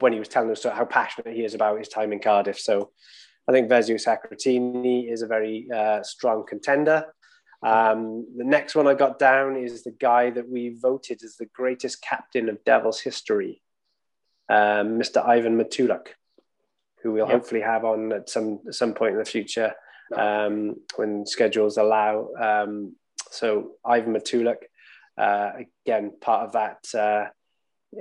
when 0.00 0.12
he 0.12 0.18
was 0.18 0.28
telling 0.28 0.50
us 0.50 0.64
how 0.64 0.84
passionate 0.84 1.34
he 1.34 1.44
is 1.44 1.54
about 1.54 1.78
his 1.78 1.88
time 1.88 2.12
in 2.12 2.18
Cardiff. 2.18 2.58
So 2.58 2.90
I 3.46 3.52
think 3.52 3.70
Vezio 3.70 3.96
Sacratini 3.96 5.10
is 5.10 5.22
a 5.22 5.26
very 5.26 5.68
uh, 5.74 6.02
strong 6.02 6.44
contender. 6.46 7.06
Um, 7.64 8.26
the 8.36 8.44
next 8.44 8.74
one 8.74 8.86
I 8.86 8.92
got 8.92 9.18
down 9.18 9.56
is 9.56 9.84
the 9.84 9.90
guy 9.90 10.28
that 10.30 10.48
we 10.48 10.76
voted 10.78 11.22
as 11.24 11.36
the 11.36 11.46
greatest 11.46 12.02
captain 12.02 12.50
of 12.50 12.62
Devils 12.64 13.00
history, 13.00 13.62
um, 14.50 14.98
Mr. 14.98 15.26
Ivan 15.26 15.56
Matulik, 15.56 16.08
who 17.02 17.12
we'll 17.12 17.26
yep. 17.26 17.32
hopefully 17.32 17.62
have 17.62 17.86
on 17.86 18.12
at 18.12 18.28
some 18.28 18.60
some 18.70 18.92
point 18.92 19.12
in 19.12 19.18
the 19.18 19.24
future 19.24 19.72
um, 20.14 20.76
when 20.96 21.24
schedules 21.24 21.78
allow. 21.78 22.28
Um, 22.38 22.96
so 23.30 23.72
Ivan 23.82 24.12
Matulik, 24.12 24.64
uh, 25.16 25.52
again, 25.86 26.12
part 26.20 26.46
of 26.46 26.52
that. 26.52 26.86
Uh, 26.94 27.28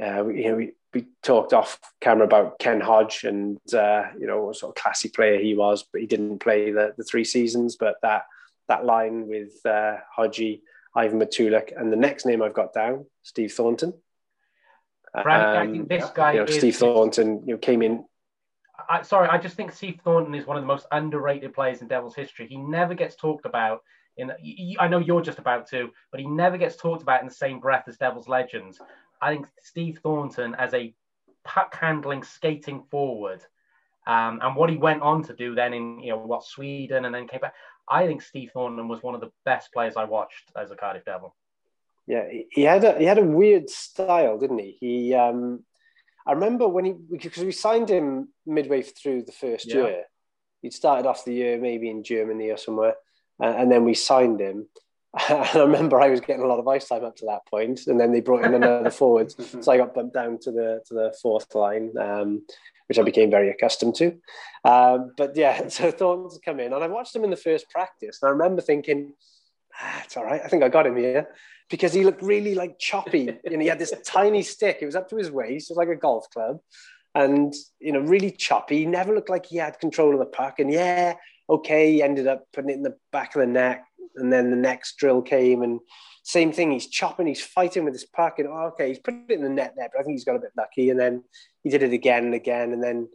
uh, 0.02 0.24
we, 0.24 0.44
you 0.44 0.50
know, 0.50 0.56
we, 0.56 0.72
we 0.94 1.08
talked 1.22 1.54
off 1.54 1.80
camera 2.02 2.26
about 2.26 2.60
Ken 2.60 2.82
Hodge 2.82 3.24
and 3.24 3.60
uh, 3.74 4.08
you 4.20 4.28
know 4.28 4.44
what 4.44 4.58
sort 4.58 4.76
of 4.76 4.82
classy 4.84 5.08
player 5.08 5.40
he 5.40 5.56
was, 5.56 5.86
but 5.90 6.02
he 6.02 6.08
didn't 6.08 6.40
play 6.40 6.72
the, 6.72 6.94
the 6.98 7.06
three 7.06 7.24
seasons. 7.24 7.78
But 7.78 7.96
that 8.02 8.24
that 8.68 8.86
line 8.86 9.28
with 9.28 9.54
uh, 9.66 9.98
Hodgie, 10.18 10.62
Ivan 10.96 11.20
Matulik, 11.20 11.80
and 11.80 11.92
the 11.92 11.98
next 11.98 12.26
name 12.26 12.42
I've 12.42 12.54
got 12.54 12.74
down, 12.74 13.06
Steve 13.24 13.52
Thornton. 13.52 13.94
Frank, 15.22 15.44
um, 15.44 15.58
I 15.58 15.72
think 15.72 15.90
this 15.90 16.10
guy 16.10 16.34
you 16.34 16.40
know, 16.40 16.46
is, 16.46 16.58
Steve 16.58 16.76
Thornton, 16.76 17.44
you 17.46 17.54
know, 17.54 17.58
came 17.58 17.82
in. 17.82 18.04
I, 18.90 19.04
sorry, 19.04 19.30
I 19.30 19.38
just 19.38 19.56
think 19.56 19.72
Steve 19.72 20.00
Thornton 20.04 20.34
is 20.34 20.48
one 20.48 20.58
of 20.58 20.64
the 20.64 20.68
most 20.68 20.88
underrated 20.92 21.54
players 21.54 21.82
in 21.82 21.88
Devils 21.88 22.16
history. 22.16 22.48
He 22.48 22.58
never 22.58 22.96
gets 22.96 23.16
talked 23.16 23.46
about 23.46 23.82
in. 24.18 24.32
I 24.80 24.88
know 24.88 24.98
you're 24.98 25.22
just 25.22 25.38
about 25.38 25.68
to, 25.70 25.92
but 26.12 26.20
he 26.20 26.26
never 26.26 26.58
gets 26.58 26.76
talked 26.76 27.04
about 27.04 27.22
in 27.22 27.28
the 27.28 27.34
same 27.34 27.60
breath 27.60 27.86
as 27.88 27.98
Devils 27.98 28.28
legends. 28.28 28.80
I 29.22 29.32
think 29.32 29.48
Steve 29.62 30.00
Thornton 30.02 30.56
as 30.56 30.74
a 30.74 30.94
puck 31.44 31.76
handling 31.80 32.24
skating 32.24 32.84
forward, 32.90 33.42
um, 34.08 34.40
and 34.42 34.56
what 34.56 34.70
he 34.70 34.78
went 34.78 35.04
on 35.04 35.24
to 35.24 35.34
do 35.34 35.54
then 35.54 35.74
in 35.74 36.00
you 36.00 36.10
know 36.10 36.18
what 36.18 36.44
Sweden 36.44 37.06
and 37.06 37.14
then 37.14 37.28
came 37.28 37.42
back. 37.42 37.54
I 37.90 38.08
think 38.08 38.22
Steve 38.22 38.52
Thornton 38.54 38.88
was 38.88 39.04
one 39.04 39.16
of 39.16 39.22
the 39.22 39.32
best 39.46 39.72
players 39.74 39.96
I 39.98 40.06
watched 40.06 40.52
as 40.56 40.72
a 40.72 40.76
Cardiff 40.76 41.06
Devil. 41.06 41.36
Yeah, 42.08 42.26
he 42.52 42.64
had 42.64 42.84
a 42.84 42.98
he 42.98 43.06
had 43.06 43.18
a 43.18 43.24
weird 43.24 43.70
style, 43.70 44.38
didn't 44.38 44.60
he? 44.60 44.78
He 44.80 45.14
um, 45.14 45.64
I 46.28 46.34
remember 46.34 46.68
when 46.68 46.86
he 46.86 46.94
because 46.94 47.44
we 47.44 47.52
signed 47.52 47.90
him 47.90 48.30
midway 48.46 48.82
through 48.82 49.24
the 49.24 49.32
first 49.32 49.68
yeah. 49.68 49.76
year. 49.76 50.04
He'd 50.62 50.74
started 50.74 51.08
off 51.08 51.26
the 51.26 51.34
year 51.34 51.60
maybe 51.60 51.90
in 51.90 52.04
Germany 52.04 52.50
or 52.50 52.58
somewhere, 52.58 52.96
and, 53.40 53.56
and 53.56 53.72
then 53.72 53.86
we 53.86 53.94
signed 53.94 54.40
him. 54.40 54.68
And 55.30 55.48
I 55.48 55.60
remember 55.60 56.02
I 56.02 56.10
was 56.10 56.22
getting 56.22 56.42
a 56.42 56.48
lot 56.48 56.60
of 56.60 56.68
ice 56.68 56.88
time 56.88 57.04
up 57.04 57.16
to 57.18 57.28
that 57.28 57.46
point, 57.46 57.82
and 57.86 58.00
then 58.00 58.12
they 58.12 58.20
brought 58.20 58.46
in 58.46 58.56
another 58.56 58.90
forward, 58.90 59.32
so 59.64 59.72
I 59.72 59.78
got 59.78 59.94
bumped 59.94 60.16
down 60.16 60.40
to 60.40 60.52
the 60.52 60.82
to 60.88 60.94
the 60.94 61.16
fourth 61.22 61.54
line, 61.54 61.94
um, 62.00 62.42
which 62.94 63.00
I 63.00 63.04
became 63.04 63.32
very 63.32 63.50
accustomed 63.50 63.96
to. 63.96 64.14
Um, 64.64 65.14
but 65.18 65.36
yeah, 65.36 65.68
so 65.68 65.90
Thornton's 65.90 66.40
come 66.46 66.60
in, 66.60 66.74
and 66.74 66.84
I 66.84 66.88
watched 66.88 67.16
him 67.16 67.24
in 67.24 67.32
the 67.32 67.36
first 67.36 67.70
practice, 67.70 68.20
and 68.22 68.30
I 68.30 68.32
remember 68.32 68.62
thinking, 68.62 69.14
ah, 69.82 70.02
"It's 70.04 70.16
all 70.16 70.26
right. 70.26 70.42
I 70.44 70.48
think 70.48 70.64
I 70.64 70.70
got 70.70 70.86
him 70.86 70.96
here," 70.96 71.28
because 71.70 71.94
he 71.94 72.04
looked 72.04 72.22
really 72.22 72.54
like 72.54 72.78
choppy, 72.78 73.30
and 73.46 73.62
he 73.62 73.68
had 73.68 73.80
this 73.80 73.94
tiny 74.06 74.44
stick. 74.44 74.78
It 74.82 74.86
was 74.86 74.96
up 74.96 75.10
to 75.10 75.18
his 75.18 75.32
waist, 75.32 75.70
it 75.70 75.74
was 75.74 75.78
like 75.78 75.96
a 75.96 76.00
golf 76.00 76.30
club, 76.30 76.60
and 77.16 77.54
you 77.80 77.92
know, 77.92 78.00
really 78.00 78.32
choppy. 78.32 78.80
He 78.80 78.86
never 78.86 79.16
looked 79.16 79.30
like 79.30 79.48
he 79.48 79.58
had 79.58 79.80
control 79.80 80.14
of 80.14 80.20
the 80.20 80.26
puck, 80.26 80.60
and 80.60 80.72
yeah, 80.72 81.16
okay, 81.50 81.94
he 81.94 82.04
ended 82.04 82.28
up 82.28 82.44
putting 82.54 82.70
it 82.70 82.76
in 82.76 82.84
the 82.84 82.96
back 83.12 83.36
of 83.36 83.42
the 83.42 83.48
net 83.48 83.84
and 84.16 84.32
then 84.32 84.52
the 84.52 84.56
next 84.56 84.98
drill 84.98 85.22
came, 85.22 85.64
and 85.64 85.80
same 86.24 86.52
thing. 86.52 86.72
He's 86.72 86.88
chopping, 86.88 87.28
he's 87.28 87.42
fighting 87.42 87.84
with 87.86 87.94
his 87.94 88.06
puck, 88.06 88.40
and 88.40 88.48
oh, 88.48 88.72
okay, 88.74 88.90
he's 88.90 89.00
put 89.00 89.14
it 89.14 89.32
in 89.32 89.44
the 89.44 89.50
net 89.50 89.74
there, 89.76 89.90
but 89.92 90.00
I 90.00 90.04
think 90.04 90.16
he's 90.16 90.26
got 90.26 90.36
a 90.36 90.40
bit 90.40 90.52
lucky. 90.58 90.90
And 90.90 91.00
then 91.00 91.24
he 91.64 91.70
did 91.70 91.84
it 91.84 91.94
again 91.94 92.26
and 92.26 92.34
again, 92.34 92.74
and 92.74 92.84
then 92.84 93.10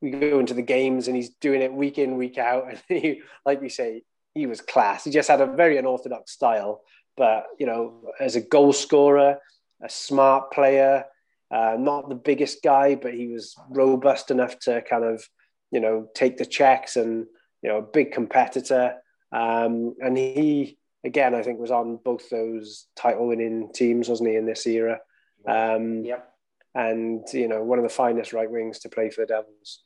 we 0.00 0.10
go 0.10 0.38
into 0.38 0.54
the 0.54 0.62
games, 0.62 1.08
and 1.08 1.16
he's 1.16 1.30
doing 1.40 1.62
it 1.62 1.72
week 1.72 1.98
in, 1.98 2.16
week 2.16 2.38
out, 2.38 2.68
and 2.68 2.80
he, 2.88 3.22
like 3.44 3.62
you 3.62 3.68
say, 3.68 4.02
he 4.34 4.46
was 4.46 4.60
class. 4.60 5.04
He 5.04 5.10
just 5.10 5.28
had 5.28 5.40
a 5.40 5.46
very 5.46 5.78
unorthodox 5.78 6.32
style, 6.32 6.82
but 7.16 7.46
you 7.58 7.66
know, 7.66 8.10
as 8.20 8.36
a 8.36 8.40
goal 8.40 8.72
scorer, 8.72 9.38
a 9.82 9.88
smart 9.88 10.50
player, 10.52 11.04
uh, 11.50 11.76
not 11.78 12.08
the 12.08 12.14
biggest 12.14 12.62
guy, 12.62 12.94
but 12.96 13.14
he 13.14 13.28
was 13.28 13.54
robust 13.70 14.30
enough 14.30 14.58
to 14.60 14.82
kind 14.82 15.04
of, 15.04 15.24
you 15.70 15.80
know, 15.80 16.08
take 16.14 16.36
the 16.36 16.46
checks 16.46 16.96
and 16.96 17.26
you 17.62 17.72
know, 17.72 17.78
a 17.78 17.82
big 17.82 18.12
competitor. 18.12 18.94
Um, 19.32 19.94
and 20.00 20.16
he, 20.16 20.78
again, 21.04 21.34
I 21.34 21.42
think 21.42 21.58
was 21.58 21.70
on 21.70 21.98
both 22.04 22.28
those 22.30 22.86
title 22.96 23.28
winning 23.28 23.70
teams, 23.72 24.08
wasn't 24.08 24.30
he, 24.30 24.36
in 24.36 24.46
this 24.46 24.66
era? 24.66 25.00
Um, 25.46 26.04
Yep. 26.04 26.32
And, 26.74 27.24
you 27.32 27.48
know, 27.48 27.64
one 27.64 27.78
of 27.78 27.84
the 27.84 27.88
finest 27.88 28.34
right 28.34 28.50
wings 28.50 28.80
to 28.80 28.90
play 28.90 29.08
for 29.08 29.22
the 29.22 29.28
Devils. 29.28 29.82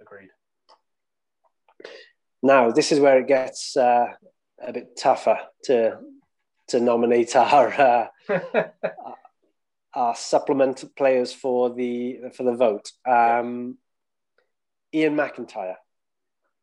Agreed. 0.00 0.30
Now, 2.42 2.70
this 2.72 2.90
is 2.90 2.98
where 2.98 3.20
it 3.20 3.28
gets 3.28 3.76
uh, 3.76 4.06
a 4.60 4.72
bit 4.72 4.96
tougher 4.96 5.38
to 5.64 5.98
to 6.68 6.80
nominate 6.80 7.36
our 7.36 7.68
uh, 7.72 8.06
our 9.94 10.14
supplement 10.14 10.84
players 10.96 11.32
for 11.32 11.74
the 11.74 12.18
for 12.34 12.44
the 12.44 12.54
vote. 12.54 12.92
Um, 13.06 13.78
Ian 14.94 15.16
McIntyre, 15.16 15.76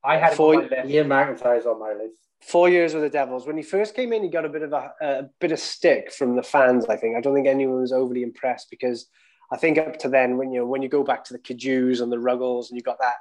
I 0.03 0.17
had 0.17 0.31
him 0.31 0.37
For- 0.37 0.55
on. 0.63 0.89
Ian 0.89 1.07
McIntyre's 1.07 1.65
on 1.65 1.79
my 1.79 1.93
list. 1.93 2.19
four 2.41 2.69
years 2.69 2.93
with 2.93 3.03
the 3.03 3.09
Devils. 3.09 3.45
When 3.47 3.57
he 3.57 3.63
first 3.63 3.95
came 3.95 4.13
in, 4.13 4.23
he 4.23 4.29
got 4.29 4.45
a 4.45 4.49
bit 4.49 4.61
of 4.61 4.73
a, 4.73 4.91
a 5.01 5.23
bit 5.39 5.51
of 5.51 5.59
stick 5.59 6.11
from 6.11 6.35
the 6.35 6.43
fans. 6.43 6.85
I 6.85 6.95
think 6.97 7.17
I 7.17 7.21
don't 7.21 7.33
think 7.33 7.47
anyone 7.47 7.81
was 7.81 7.91
overly 7.91 8.23
impressed 8.23 8.69
because 8.69 9.07
I 9.51 9.57
think 9.57 9.77
up 9.77 9.97
to 9.99 10.09
then, 10.09 10.37
when 10.37 10.51
you 10.51 10.65
when 10.65 10.81
you 10.81 10.89
go 10.89 11.03
back 11.03 11.23
to 11.25 11.33
the 11.33 11.39
Kaju's 11.39 12.01
and 12.01 12.11
the 12.11 12.19
Ruggles, 12.19 12.69
and 12.69 12.77
you 12.77 12.83
got 12.83 12.99
that 12.99 13.15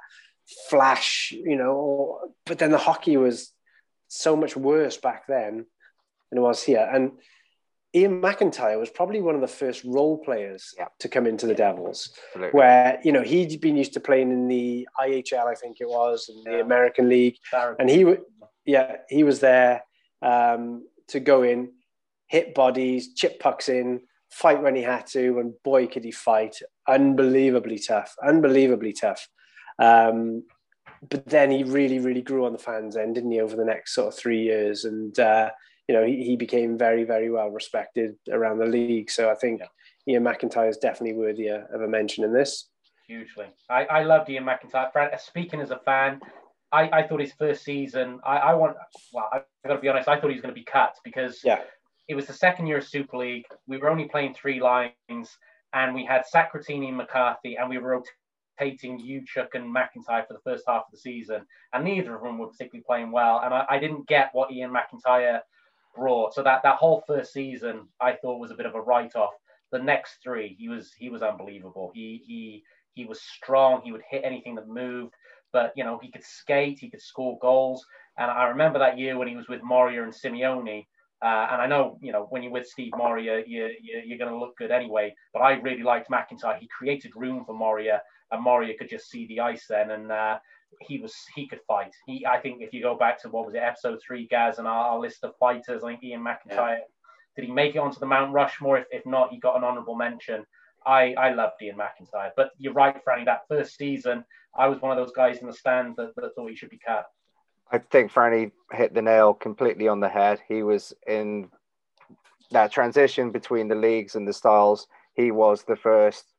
flash, 0.69 1.31
you 1.31 1.55
know, 1.57 2.19
but 2.45 2.57
then 2.59 2.71
the 2.71 2.77
hockey 2.77 3.17
was 3.17 3.51
so 4.07 4.35
much 4.35 4.55
worse 4.55 4.97
back 4.97 5.27
then 5.27 5.65
than 6.29 6.37
it 6.39 6.41
was 6.41 6.63
here. 6.63 6.89
And 6.93 7.13
Ian 7.95 8.21
McIntyre 8.21 8.79
was 8.79 8.89
probably 8.89 9.21
one 9.21 9.35
of 9.35 9.41
the 9.41 9.47
first 9.47 9.83
role 9.83 10.17
players 10.17 10.73
Yeah. 10.77 10.87
to 10.99 11.07
come 11.09 11.25
into 11.25 11.47
the 11.47 11.55
Devils 11.55 12.13
Absolutely. 12.35 12.57
where 12.57 12.99
you 13.03 13.11
know 13.11 13.21
he'd 13.23 13.59
been 13.61 13.77
used 13.77 13.93
to 13.93 13.99
playing 13.99 14.31
in 14.31 14.47
the 14.47 14.87
IHL, 14.99 15.47
I 15.47 15.55
think 15.55 15.77
it 15.79 15.87
was, 15.87 16.29
in 16.29 16.43
the 16.43 16.57
Yeah. 16.57 16.63
American 16.63 17.09
League, 17.09 17.37
and 17.79 17.89
he 17.89 18.03
would, 18.03 18.21
yeah, 18.65 18.97
he 19.09 19.23
was 19.23 19.39
there 19.39 19.83
um, 20.21 20.87
to 21.07 21.19
go 21.19 21.43
in, 21.43 21.71
hit 22.27 22.53
bodies, 22.53 23.13
chip 23.13 23.39
pucks 23.39 23.69
in, 23.69 24.01
fight 24.29 24.61
when 24.61 24.75
he 24.75 24.81
had 24.81 25.07
to, 25.07 25.39
and 25.39 25.53
boy 25.63 25.87
could 25.87 26.03
he 26.03 26.11
fight! 26.11 26.57
Unbelievably 26.87 27.79
tough, 27.79 28.13
unbelievably 28.21 28.93
tough. 28.93 29.27
Um, 29.79 30.43
but 31.09 31.25
then 31.27 31.51
he 31.51 31.63
really, 31.63 31.99
really 31.99 32.21
grew 32.23 32.45
on 32.45 32.53
the 32.53 32.59
fans' 32.59 32.97
end, 32.97 33.15
didn't 33.15 33.31
he? 33.31 33.39
Over 33.39 33.55
the 33.55 33.63
next 33.63 33.93
sort 33.93 34.09
of 34.09 34.15
three 34.19 34.41
years, 34.41 34.83
and 34.83 35.17
uh, 35.19 35.51
you 35.87 35.95
know 35.95 36.05
he, 36.05 36.23
he 36.23 36.35
became 36.35 36.77
very, 36.77 37.03
very 37.03 37.29
well 37.29 37.49
respected 37.49 38.15
around 38.31 38.59
the 38.59 38.65
league. 38.65 39.09
So 39.09 39.29
I 39.29 39.35
think 39.35 39.61
Ian 40.07 40.23
McIntyre 40.23 40.69
is 40.69 40.77
definitely 40.77 41.17
worthy 41.17 41.47
of 41.47 41.81
a 41.81 41.87
mention 41.87 42.23
in 42.23 42.33
this. 42.33 42.69
hugely. 43.07 43.45
I, 43.69 43.85
I 43.85 44.03
loved 44.03 44.29
Ian 44.29 44.45
McIntyre. 44.45 45.19
Speaking 45.19 45.61
as 45.61 45.71
a 45.71 45.79
fan, 45.79 46.19
I, 46.71 46.89
I 46.91 47.07
thought 47.07 47.21
his 47.21 47.33
first 47.33 47.63
season, 47.63 48.19
I, 48.25 48.37
I 48.37 48.53
want, 48.53 48.75
well, 49.13 49.29
I've 49.33 49.43
got 49.65 49.75
to 49.75 49.79
be 49.81 49.87
honest, 49.87 50.07
I 50.09 50.19
thought 50.19 50.29
he 50.29 50.33
was 50.35 50.41
going 50.41 50.53
to 50.53 50.59
be 50.59 50.65
cut 50.65 50.95
because 51.05 51.39
Yeah. 51.43 51.61
it 52.09 52.15
was 52.15 52.25
the 52.25 52.33
second 52.33 52.67
year 52.67 52.77
of 52.79 52.83
Super 52.85 53.17
League. 53.17 53.45
We 53.67 53.77
were 53.77 53.89
only 53.89 54.05
playing 54.09 54.33
three 54.33 54.59
lines 54.59 54.93
and 55.73 55.95
we 55.95 56.03
had 56.05 56.23
Sacratini 56.33 56.89
and 56.89 56.97
McCarthy 56.97 57.55
and 57.55 57.69
we 57.69 57.77
were 57.77 58.01
rotating 58.59 58.99
Uchuk 58.99 59.47
and 59.53 59.73
McIntyre 59.73 60.27
for 60.27 60.33
the 60.33 60.41
first 60.43 60.63
half 60.67 60.83
of 60.87 60.91
the 60.91 60.97
season. 60.97 61.45
And 61.73 61.83
neither 61.85 62.15
of 62.15 62.23
them 62.23 62.37
were 62.37 62.47
particularly 62.47 62.83
playing 62.85 63.11
well. 63.11 63.41
And 63.43 63.53
I, 63.53 63.65
I 63.69 63.79
didn't 63.79 64.07
get 64.07 64.29
what 64.33 64.51
Ian 64.51 64.71
McIntyre 64.73 65.39
brought. 65.97 66.33
So 66.33 66.41
that, 66.43 66.61
that 66.63 66.77
whole 66.77 67.03
first 67.07 67.33
season, 67.33 67.75
I 67.99 68.11
thought 68.13 68.39
was 68.39 68.51
a 68.51 68.59
bit 68.59 68.69
of 68.69 68.75
a 68.75 68.81
write-off. 68.81 69.33
The 69.71 69.79
next 69.79 70.19
three, 70.23 70.55
he 70.57 70.69
was 70.69 70.85
he 70.97 71.09
was 71.09 71.21
unbelievable. 71.21 71.91
He 71.93 72.07
he 72.25 72.63
he 72.93 73.03
was 73.05 73.19
strong. 73.21 73.81
He 73.83 73.91
would 73.91 74.05
hit 74.09 74.23
anything 74.23 74.55
that 74.55 74.67
moved. 74.83 75.13
But 75.51 75.73
you 75.75 75.83
know, 75.83 75.99
he 76.01 76.09
could 76.13 76.23
skate. 76.23 76.79
He 76.79 76.89
could 76.89 77.01
score 77.01 77.37
goals. 77.41 77.85
And 78.17 78.31
I 78.31 78.45
remember 78.53 78.79
that 78.79 78.97
year 78.97 79.17
when 79.17 79.27
he 79.27 79.35
was 79.35 79.49
with 79.49 79.61
Moria 79.63 80.03
and 80.03 80.13
Simeone. 80.13 80.85
Uh, 81.19 81.47
and 81.51 81.61
I 81.61 81.67
know, 81.67 81.97
you 82.01 82.11
know, 82.11 82.27
when 82.29 82.43
you're 82.43 82.51
with 82.51 82.67
Steve 82.67 82.93
Moria, 82.95 83.43
you, 83.45 83.63
you, 83.81 84.03
you're 84.05 84.19
going 84.23 84.31
to 84.31 84.37
look 84.37 84.55
good 84.57 84.71
anyway. 84.71 85.13
But 85.33 85.41
I 85.41 85.53
really 85.53 85.83
liked 85.83 86.11
McIntyre. 86.11 86.59
He 86.59 86.67
created 86.67 87.11
room 87.15 87.43
for 87.45 87.55
Moria, 87.55 88.01
and 88.31 88.43
Moria 88.43 88.77
could 88.77 88.89
just 88.89 89.09
see 89.09 89.25
the 89.27 89.39
ice 89.39 89.65
then. 89.67 89.91
And 89.91 90.11
uh, 90.11 90.37
he 90.81 90.99
was 90.99 91.13
he 91.35 91.47
could 91.47 91.61
fight. 91.67 91.93
He, 92.05 92.25
I 92.25 92.39
think, 92.39 92.61
if 92.61 92.73
you 92.73 92.81
go 92.81 92.95
back 92.95 93.21
to 93.21 93.29
what 93.29 93.45
was 93.45 93.55
it, 93.55 93.59
episode 93.63 93.99
three, 94.05 94.27
Gaz, 94.27 94.59
and 94.59 94.67
our, 94.67 94.91
our 94.91 94.99
list 94.99 95.23
of 95.23 95.35
fighters, 95.39 95.83
I 95.83 95.91
think 95.91 96.03
Ian 96.03 96.23
McIntyre. 96.23 96.79
Did 97.35 97.45
he 97.45 97.51
make 97.51 97.75
it 97.75 97.79
onto 97.79 97.99
the 97.99 98.05
Mount 98.05 98.33
Rushmore? 98.33 98.79
If, 98.79 98.85
if 98.91 99.05
not, 99.05 99.31
he 99.31 99.39
got 99.39 99.57
an 99.57 99.63
honourable 99.63 99.95
mention. 99.95 100.45
I, 100.85 101.13
I 101.17 101.33
loved 101.33 101.61
Ian 101.61 101.77
McIntyre. 101.77 102.31
But 102.35 102.51
you're 102.57 102.73
right, 102.73 103.03
Franny, 103.05 103.25
that 103.25 103.47
first 103.47 103.77
season, 103.77 104.23
I 104.57 104.67
was 104.67 104.81
one 104.81 104.91
of 104.91 104.97
those 104.97 105.13
guys 105.15 105.39
in 105.39 105.47
the 105.47 105.53
stand 105.53 105.95
that, 105.97 106.15
that 106.15 106.33
thought 106.33 106.49
he 106.49 106.55
should 106.55 106.69
be 106.69 106.79
cut. 106.79 107.05
I 107.71 107.79
think 107.79 108.11
Franny 108.11 108.51
hit 108.71 108.93
the 108.93 109.01
nail 109.01 109.33
completely 109.33 109.87
on 109.87 109.99
the 109.99 110.09
head. 110.09 110.39
He 110.47 110.63
was 110.63 110.93
in 111.05 111.49
that 112.51 112.71
transition 112.71 113.31
between 113.31 113.67
the 113.67 113.75
leagues 113.75 114.15
and 114.15 114.27
the 114.27 114.33
styles. 114.33 114.87
He 115.13 115.31
was 115.31 115.63
the 115.63 115.75
first 115.75 116.31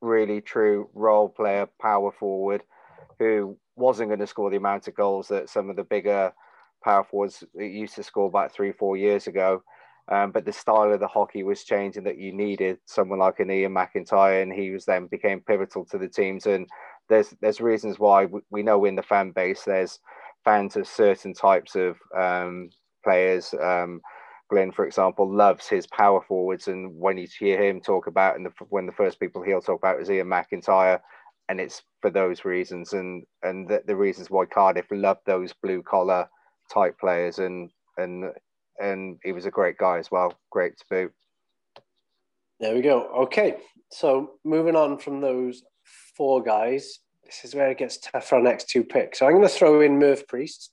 really 0.00 0.40
true 0.40 0.88
role 0.94 1.28
player, 1.28 1.68
power 1.80 2.10
forward, 2.10 2.64
who 3.18 3.58
wasn't 3.76 4.08
going 4.08 4.20
to 4.20 4.26
score 4.26 4.50
the 4.50 4.56
amount 4.56 4.88
of 4.88 4.94
goals 4.94 5.28
that 5.28 5.48
some 5.48 5.70
of 5.70 5.76
the 5.76 5.84
bigger 5.84 6.32
power 6.82 7.04
forwards 7.04 7.44
used 7.54 7.94
to 7.94 8.02
score 8.02 8.26
about 8.26 8.52
three, 8.52 8.72
four 8.72 8.96
years 8.96 9.26
ago. 9.26 9.62
Um, 10.10 10.32
but 10.32 10.44
the 10.44 10.52
style 10.52 10.92
of 10.92 11.00
the 11.00 11.06
hockey 11.06 11.42
was 11.42 11.62
changing 11.62 12.04
that 12.04 12.18
you 12.18 12.32
needed 12.32 12.78
someone 12.86 13.20
like 13.20 13.38
an 13.38 13.50
Ian 13.50 13.72
McIntyre, 13.72 14.42
and 14.42 14.52
he 14.52 14.70
was 14.70 14.84
then 14.84 15.06
became 15.06 15.40
pivotal 15.40 15.84
to 15.86 15.98
the 15.98 16.08
teams. 16.08 16.46
And 16.46 16.66
there's 17.08 17.34
there's 17.40 17.60
reasons 17.60 17.98
why 17.98 18.26
we, 18.50 18.62
know 18.62 18.84
in 18.84 18.96
the 18.96 19.02
fan 19.02 19.30
base 19.30 19.62
there's 19.62 20.00
fans 20.44 20.76
of 20.76 20.88
certain 20.88 21.34
types 21.34 21.76
of 21.76 21.96
um, 22.18 22.70
players. 23.04 23.54
Um, 23.60 24.00
Glenn, 24.50 24.72
for 24.72 24.84
example, 24.86 25.34
loves 25.34 25.66
his 25.68 25.86
power 25.86 26.20
forwards, 26.20 26.68
and 26.68 26.94
when 26.98 27.16
you 27.16 27.26
hear 27.38 27.62
him 27.62 27.80
talk 27.80 28.06
about, 28.06 28.36
and 28.36 28.44
the, 28.44 28.52
when 28.68 28.84
the 28.84 28.92
first 28.92 29.18
people 29.18 29.40
he'll 29.40 29.62
talk 29.62 29.78
about 29.78 30.00
is 30.00 30.10
Ian 30.10 30.26
McIntyre, 30.26 31.00
and 31.52 31.60
it's 31.60 31.82
for 32.00 32.08
those 32.08 32.46
reasons, 32.46 32.94
and 32.94 33.24
and 33.42 33.68
the, 33.68 33.82
the 33.86 33.94
reasons 33.94 34.30
why 34.30 34.46
Cardiff 34.46 34.86
loved 34.90 35.20
those 35.26 35.52
blue 35.62 35.82
collar 35.82 36.26
type 36.72 36.98
players, 36.98 37.38
and 37.38 37.70
and 37.98 38.32
and 38.80 39.18
he 39.22 39.32
was 39.32 39.44
a 39.44 39.50
great 39.50 39.76
guy 39.76 39.98
as 39.98 40.10
well, 40.10 40.34
great 40.50 40.78
to 40.78 40.84
boot. 40.88 41.12
There 42.58 42.74
we 42.74 42.80
go. 42.80 43.06
Okay, 43.24 43.58
so 43.90 44.32
moving 44.44 44.76
on 44.76 44.96
from 44.96 45.20
those 45.20 45.62
four 46.16 46.42
guys, 46.42 47.00
this 47.22 47.44
is 47.44 47.54
where 47.54 47.70
it 47.70 47.76
gets 47.76 47.98
tough 47.98 48.28
for 48.28 48.36
our 48.36 48.42
next 48.42 48.70
two 48.70 48.82
picks. 48.82 49.18
So 49.18 49.26
I'm 49.26 49.32
going 49.32 49.42
to 49.42 49.48
throw 49.50 49.82
in 49.82 49.98
Merv 49.98 50.26
Priest. 50.26 50.72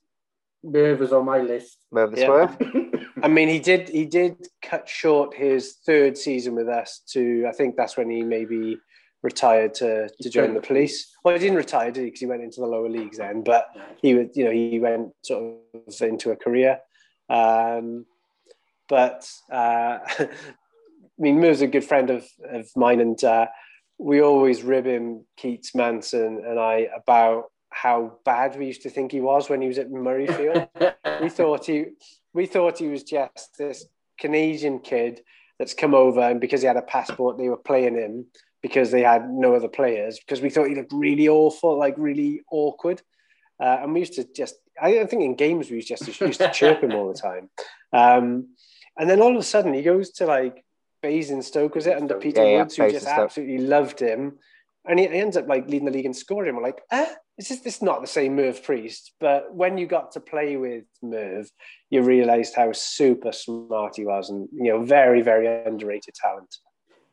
Merv 0.64 1.02
is 1.02 1.12
on 1.12 1.26
my 1.26 1.40
list. 1.40 1.76
Merv 1.92 2.12
the 2.12 2.20
Yeah. 2.20 2.56
I 3.22 3.28
mean, 3.28 3.50
he 3.50 3.58
did 3.58 3.90
he 3.90 4.06
did 4.06 4.48
cut 4.62 4.88
short 4.88 5.34
his 5.34 5.76
third 5.84 6.16
season 6.16 6.54
with 6.54 6.68
us 6.68 7.02
to 7.10 7.44
I 7.46 7.52
think 7.52 7.76
that's 7.76 7.98
when 7.98 8.08
he 8.08 8.22
maybe 8.22 8.78
retired 9.22 9.74
to 9.74 10.08
to 10.20 10.30
join 10.30 10.54
the 10.54 10.60
police. 10.60 11.14
Well, 11.24 11.34
he 11.34 11.40
didn't 11.40 11.56
retire, 11.56 11.90
did 11.90 12.00
he? 12.00 12.06
Because 12.06 12.20
he 12.20 12.26
went 12.26 12.42
into 12.42 12.60
the 12.60 12.66
lower 12.66 12.88
leagues 12.88 13.18
then, 13.18 13.42
but 13.42 13.68
he 14.00 14.14
was 14.14 14.28
you 14.34 14.44
know 14.44 14.50
he 14.50 14.78
went 14.78 15.12
sort 15.22 15.56
of 15.74 16.00
into 16.02 16.30
a 16.30 16.36
career. 16.36 16.78
Um, 17.28 18.06
but 18.88 19.28
uh, 19.52 19.98
I 20.18 20.28
mean, 21.18 21.40
Merv's 21.40 21.60
a 21.60 21.66
good 21.66 21.84
friend 21.84 22.10
of 22.10 22.26
of 22.50 22.68
mine, 22.76 23.00
and 23.00 23.22
uh, 23.22 23.46
we 23.98 24.22
always 24.22 24.62
rib 24.62 24.86
him, 24.86 25.26
Keats, 25.36 25.74
Manson, 25.74 26.42
and 26.46 26.58
I 26.58 26.88
about 26.96 27.50
how 27.70 28.18
bad 28.24 28.58
we 28.58 28.66
used 28.66 28.82
to 28.82 28.90
think 28.90 29.12
he 29.12 29.20
was 29.20 29.48
when 29.48 29.60
he 29.60 29.68
was 29.68 29.78
at 29.78 29.90
Murrayfield 29.90 30.68
we 31.22 31.28
thought 31.28 31.66
he 31.66 31.86
we 32.34 32.46
thought 32.46 32.78
he 32.78 32.88
was 32.88 33.04
just 33.04 33.56
this 33.58 33.86
Canadian 34.18 34.80
kid 34.80 35.20
that's 35.58 35.74
come 35.74 35.94
over 35.94 36.20
and 36.20 36.40
because 36.40 36.60
he 36.60 36.66
had 36.66 36.76
a 36.76 36.82
passport 36.82 37.38
they 37.38 37.48
were 37.48 37.56
playing 37.56 37.94
him 37.94 38.26
because 38.62 38.90
they 38.90 39.02
had 39.02 39.30
no 39.30 39.54
other 39.54 39.68
players 39.68 40.18
because 40.18 40.40
we 40.40 40.50
thought 40.50 40.68
he 40.68 40.74
looked 40.74 40.92
really 40.92 41.28
awful 41.28 41.78
like 41.78 41.94
really 41.96 42.42
awkward 42.50 43.02
uh, 43.62 43.78
and 43.82 43.92
we 43.92 44.00
used 44.00 44.14
to 44.14 44.26
just 44.34 44.56
I 44.80 45.04
think 45.04 45.22
in 45.22 45.34
games 45.34 45.70
we 45.70 45.76
used 45.76 45.88
just 45.88 46.06
used 46.20 46.40
to 46.40 46.50
chirp 46.54 46.82
him 46.82 46.92
all 46.92 47.12
the 47.12 47.18
time 47.18 47.50
um, 47.92 48.48
and 48.98 49.08
then 49.08 49.20
all 49.20 49.32
of 49.32 49.40
a 49.40 49.42
sudden 49.42 49.74
he 49.74 49.82
goes 49.82 50.10
to 50.12 50.26
like 50.26 50.64
Basingstoke 51.02 51.74
was 51.74 51.86
it 51.86 51.96
under 51.96 52.16
Peter 52.16 52.42
Yeah, 52.42 52.48
yeah, 52.48 52.58
Woods 52.58 52.76
who 52.76 52.90
just 52.90 53.06
absolutely 53.06 53.58
loved 53.58 54.00
him 54.00 54.38
and 54.86 54.98
he, 54.98 55.08
ends 55.08 55.36
up 55.36 55.48
like 55.48 55.66
leading 55.68 55.86
the 55.86 55.92
league 55.92 56.06
in 56.06 56.14
scoring. 56.14 56.56
We're 56.56 56.62
like, 56.62 56.80
eh, 56.90 57.14
is 57.38 57.48
this, 57.48 57.60
this 57.60 57.82
not 57.82 58.00
the 58.00 58.06
same 58.06 58.36
Merv 58.36 58.62
Priest? 58.62 59.12
But 59.20 59.54
when 59.54 59.78
you 59.78 59.86
got 59.86 60.12
to 60.12 60.20
play 60.20 60.56
with 60.56 60.84
Merv, 61.02 61.50
you 61.90 62.02
realised 62.02 62.54
how 62.56 62.72
super 62.72 63.32
smart 63.32 63.96
he 63.96 64.04
was, 64.04 64.30
and 64.30 64.48
you 64.52 64.72
know, 64.72 64.84
very 64.84 65.22
very 65.22 65.46
underrated 65.64 66.14
talent. 66.14 66.54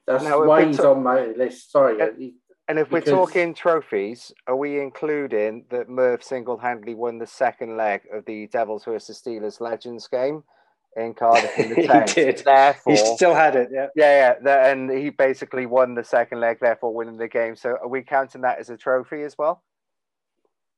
That's 0.08 0.24
now, 0.24 0.44
why 0.46 0.66
he's 0.66 0.80
on 0.80 1.04
my 1.04 1.26
list. 1.26 1.72
Sorry. 1.72 2.00
And, 2.00 2.32
and 2.70 2.80
if 2.80 2.90
because... 2.90 3.12
we're 3.12 3.18
talking 3.18 3.54
trophies, 3.54 4.32
are 4.48 4.56
we 4.56 4.80
including 4.80 5.66
that 5.70 5.90
Merv 5.90 6.24
single-handedly 6.24 6.96
won 6.96 7.20
the 7.20 7.28
second 7.28 7.78
leg 7.78 8.02
of 8.12 8.26
the 8.26 8.48
Devils 8.48 8.86
versus 8.86 9.22
Steelers 9.22 9.60
Legends 9.60 10.08
game? 10.08 10.44
in 10.98 11.14
Cardiff 11.14 11.58
in 11.58 11.70
the 11.70 11.76
tenth. 11.88 12.16
he 12.16 12.24
did. 12.24 12.42
Therefore, 12.44 12.94
he 12.94 12.98
still 12.98 13.36
had 13.36 13.56
it. 13.56 13.70
Yeah, 13.72 13.88
yeah, 13.96 14.34
yeah. 14.44 14.72
And 14.72 14.90
he 14.90 15.10
basically 15.10 15.66
won 15.66 15.96
the 15.96 16.04
second 16.04 16.40
leg, 16.40 16.58
therefore 16.60 16.94
winning 16.94 17.18
the 17.18 17.28
game. 17.28 17.56
So 17.56 17.78
are 17.82 17.88
we 17.88 18.02
counting 18.02 18.42
that 18.42 18.60
as 18.60 18.70
a 18.70 18.78
trophy 18.78 19.22
as 19.22 19.38
well? 19.38 19.64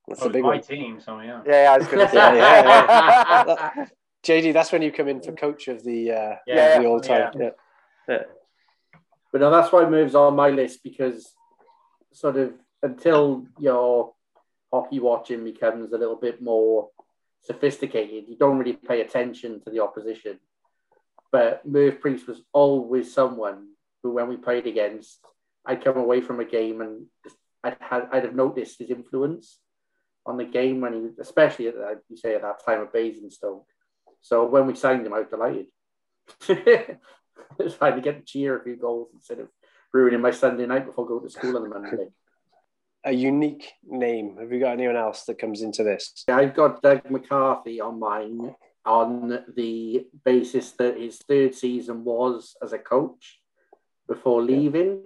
That's 0.08 0.22
oh, 0.22 0.28
a 0.28 0.30
big 0.30 0.44
my 0.44 0.50
one. 0.50 0.62
team. 0.62 1.00
So 1.00 1.20
yeah. 1.20 1.42
Yeah, 1.46 1.64
yeah 1.64 1.72
I 1.72 1.78
was 1.78 1.88
going 1.88 2.00
to 2.06 2.12
say. 2.12 2.18
yeah, 2.18 2.34
yeah, 2.34 3.64
yeah. 3.78 3.86
JD, 4.26 4.54
that's 4.54 4.72
when 4.74 4.82
you 4.82 4.92
come 4.92 5.08
in 5.08 5.22
for 5.22 5.32
coach 5.32 5.70
of 5.70 5.84
the 5.84 6.12
uh, 6.12 6.36
yeah, 6.46 6.80
the 6.80 6.86
all 6.86 7.00
time. 7.00 7.32
Yeah. 8.08 8.18
But 9.32 9.42
now 9.42 9.50
that's 9.50 9.72
why 9.72 9.84
it 9.84 9.92
moves 9.92 10.16
on 10.16 10.36
my 10.36 10.50
list 10.50 10.80
because 10.84 11.34
sort 12.14 12.38
of 12.38 12.54
until 12.82 13.46
your 13.60 14.14
hockey 14.72 15.00
watching 15.00 15.44
becomes 15.44 15.92
a 15.92 15.98
little 15.98 16.16
bit 16.16 16.42
more 16.42 16.90
sophisticated. 17.42 18.26
You 18.28 18.38
don't 18.38 18.58
really 18.58 18.74
pay 18.74 19.02
attention 19.02 19.62
to 19.62 19.70
the 19.70 19.82
opposition. 19.82 20.40
But 21.32 21.66
Merv 21.66 22.02
Priest 22.02 22.28
was 22.28 22.42
always 22.54 23.14
someone 23.14 23.70
who, 24.02 24.12
when 24.12 24.28
we 24.28 24.38
played 24.38 24.68
against, 24.68 25.20
I'd 25.66 25.84
come 25.84 25.98
away 25.98 26.22
from 26.22 26.40
a 26.40 26.46
game 26.46 26.82
and 26.82 27.06
I'd 27.64 27.78
had 27.80 28.08
I'd 28.12 28.24
have 28.24 28.36
noticed 28.36 28.80
his 28.80 28.90
influence 28.90 29.60
on 30.26 30.38
the 30.38 30.46
game 30.46 30.82
when 30.82 30.94
he, 30.94 31.10
especially 31.22 31.68
at 31.68 31.76
you 32.10 32.18
say 32.18 32.36
at 32.36 32.42
that 32.42 32.66
time 32.66 32.82
of 32.82 32.94
Basingstoke. 32.94 33.66
So 34.22 34.46
when 34.46 34.68
we 34.68 34.76
signed 34.76 35.06
him, 35.06 35.14
I 35.14 35.20
was 35.20 35.28
delighted. 35.28 35.68
it's 37.60 37.76
fine 37.76 37.96
to 37.96 38.02
get 38.02 38.18
to 38.18 38.24
cheer 38.24 38.58
a 38.58 38.64
few 38.64 38.76
goals 38.76 39.10
instead 39.14 39.40
of 39.40 39.48
ruining 39.94 40.22
my 40.22 40.32
Sunday 40.32 40.66
night 40.66 40.86
before 40.86 41.08
going 41.08 41.24
to 41.24 41.30
school 41.30 41.56
on 41.56 41.64
the 41.64 41.70
Monday 41.70 42.08
a 43.06 43.12
unique 43.14 43.72
name. 43.88 44.38
Have 44.40 44.52
you 44.52 44.60
got 44.60 44.74
anyone 44.74 44.98
else 44.98 45.24
that 45.26 45.40
comes 45.40 45.62
into 45.62 45.84
this? 45.84 46.26
I've 46.28 46.54
got 46.54 46.82
Doug 46.82 47.10
McCarthy 47.10 47.80
on 47.80 48.00
mine 48.00 48.56
on 48.86 49.44
the 49.56 50.06
basis 50.26 50.72
that 50.72 50.98
his 50.98 51.18
third 51.18 51.56
season 51.56 52.04
was 52.04 52.56
as 52.62 52.74
a 52.74 52.80
coach 52.80 53.40
before 54.08 54.42
leaving. 54.42 55.02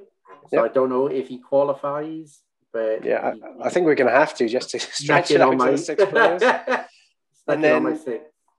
So 0.49 0.63
yep. 0.63 0.71
I 0.71 0.73
don't 0.73 0.89
know 0.89 1.07
if 1.07 1.27
he 1.27 1.37
qualifies, 1.37 2.39
but 2.71 3.05
yeah, 3.05 3.33
he, 3.33 3.41
I, 3.41 3.67
I, 3.67 3.69
think 3.69 3.85
we're 3.85 3.95
going 3.95 4.11
to 4.11 4.17
have 4.17 4.33
to 4.35 4.47
just 4.47 4.71
to 4.71 4.79
stretch 4.79 5.31
it 5.31 5.41
on 5.41 5.57
my 5.57 5.75
six 5.75 6.03
players. 6.03 6.41
and 7.47 7.63
then, 7.63 7.99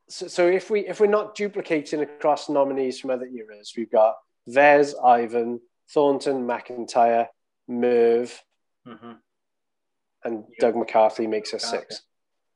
so, 0.09 0.29
so 0.29 0.47
if 0.47 0.71
we 0.71 0.87
if 0.87 1.01
we're 1.01 1.07
not 1.07 1.35
duplicating 1.35 2.01
across 2.01 2.49
nominees 2.49 3.01
from 3.01 3.11
other 3.11 3.27
eras, 3.27 3.73
we've 3.77 3.91
got 3.91 4.15
Vez, 4.47 4.95
Ivan, 5.03 5.61
Thornton, 5.91 6.47
McIntyre, 6.47 7.29
Merv, 7.69 8.43
mm-hmm 8.87 9.13
and 10.25 10.45
Doug 10.59 10.77
McCarthy 10.77 11.27
makes 11.27 11.55
us 11.55 11.65
six. 11.65 12.03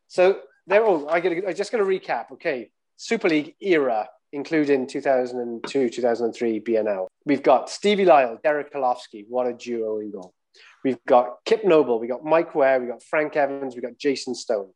So 0.08 0.40
they're 0.66 0.84
all. 0.84 1.08
I. 1.08 1.16
I 1.16 1.52
just 1.52 1.70
going 1.70 1.84
to 1.84 1.98
recap. 1.98 2.32
Okay, 2.32 2.70
Super 2.96 3.28
League 3.28 3.54
era, 3.60 4.08
including 4.32 4.86
2002, 4.86 5.90
2003 5.90 6.60
BNL. 6.60 7.06
We've 7.24 7.42
got 7.42 7.70
Stevie 7.70 8.06
Lyle, 8.06 8.38
Derek 8.42 8.72
Kolofsky. 8.72 9.24
What 9.28 9.46
a 9.46 9.52
duo 9.52 9.98
in 9.98 10.10
goal. 10.10 10.34
We've 10.82 11.02
got 11.06 11.36
Kip 11.44 11.64
Noble. 11.64 12.00
We 12.00 12.08
got 12.08 12.24
Mike 12.24 12.54
Ware. 12.54 12.80
We 12.80 12.86
got 12.86 13.02
Frank 13.02 13.36
Evans. 13.36 13.76
We 13.76 13.82
got 13.82 13.98
Jason 13.98 14.34
Stone. 14.34 14.70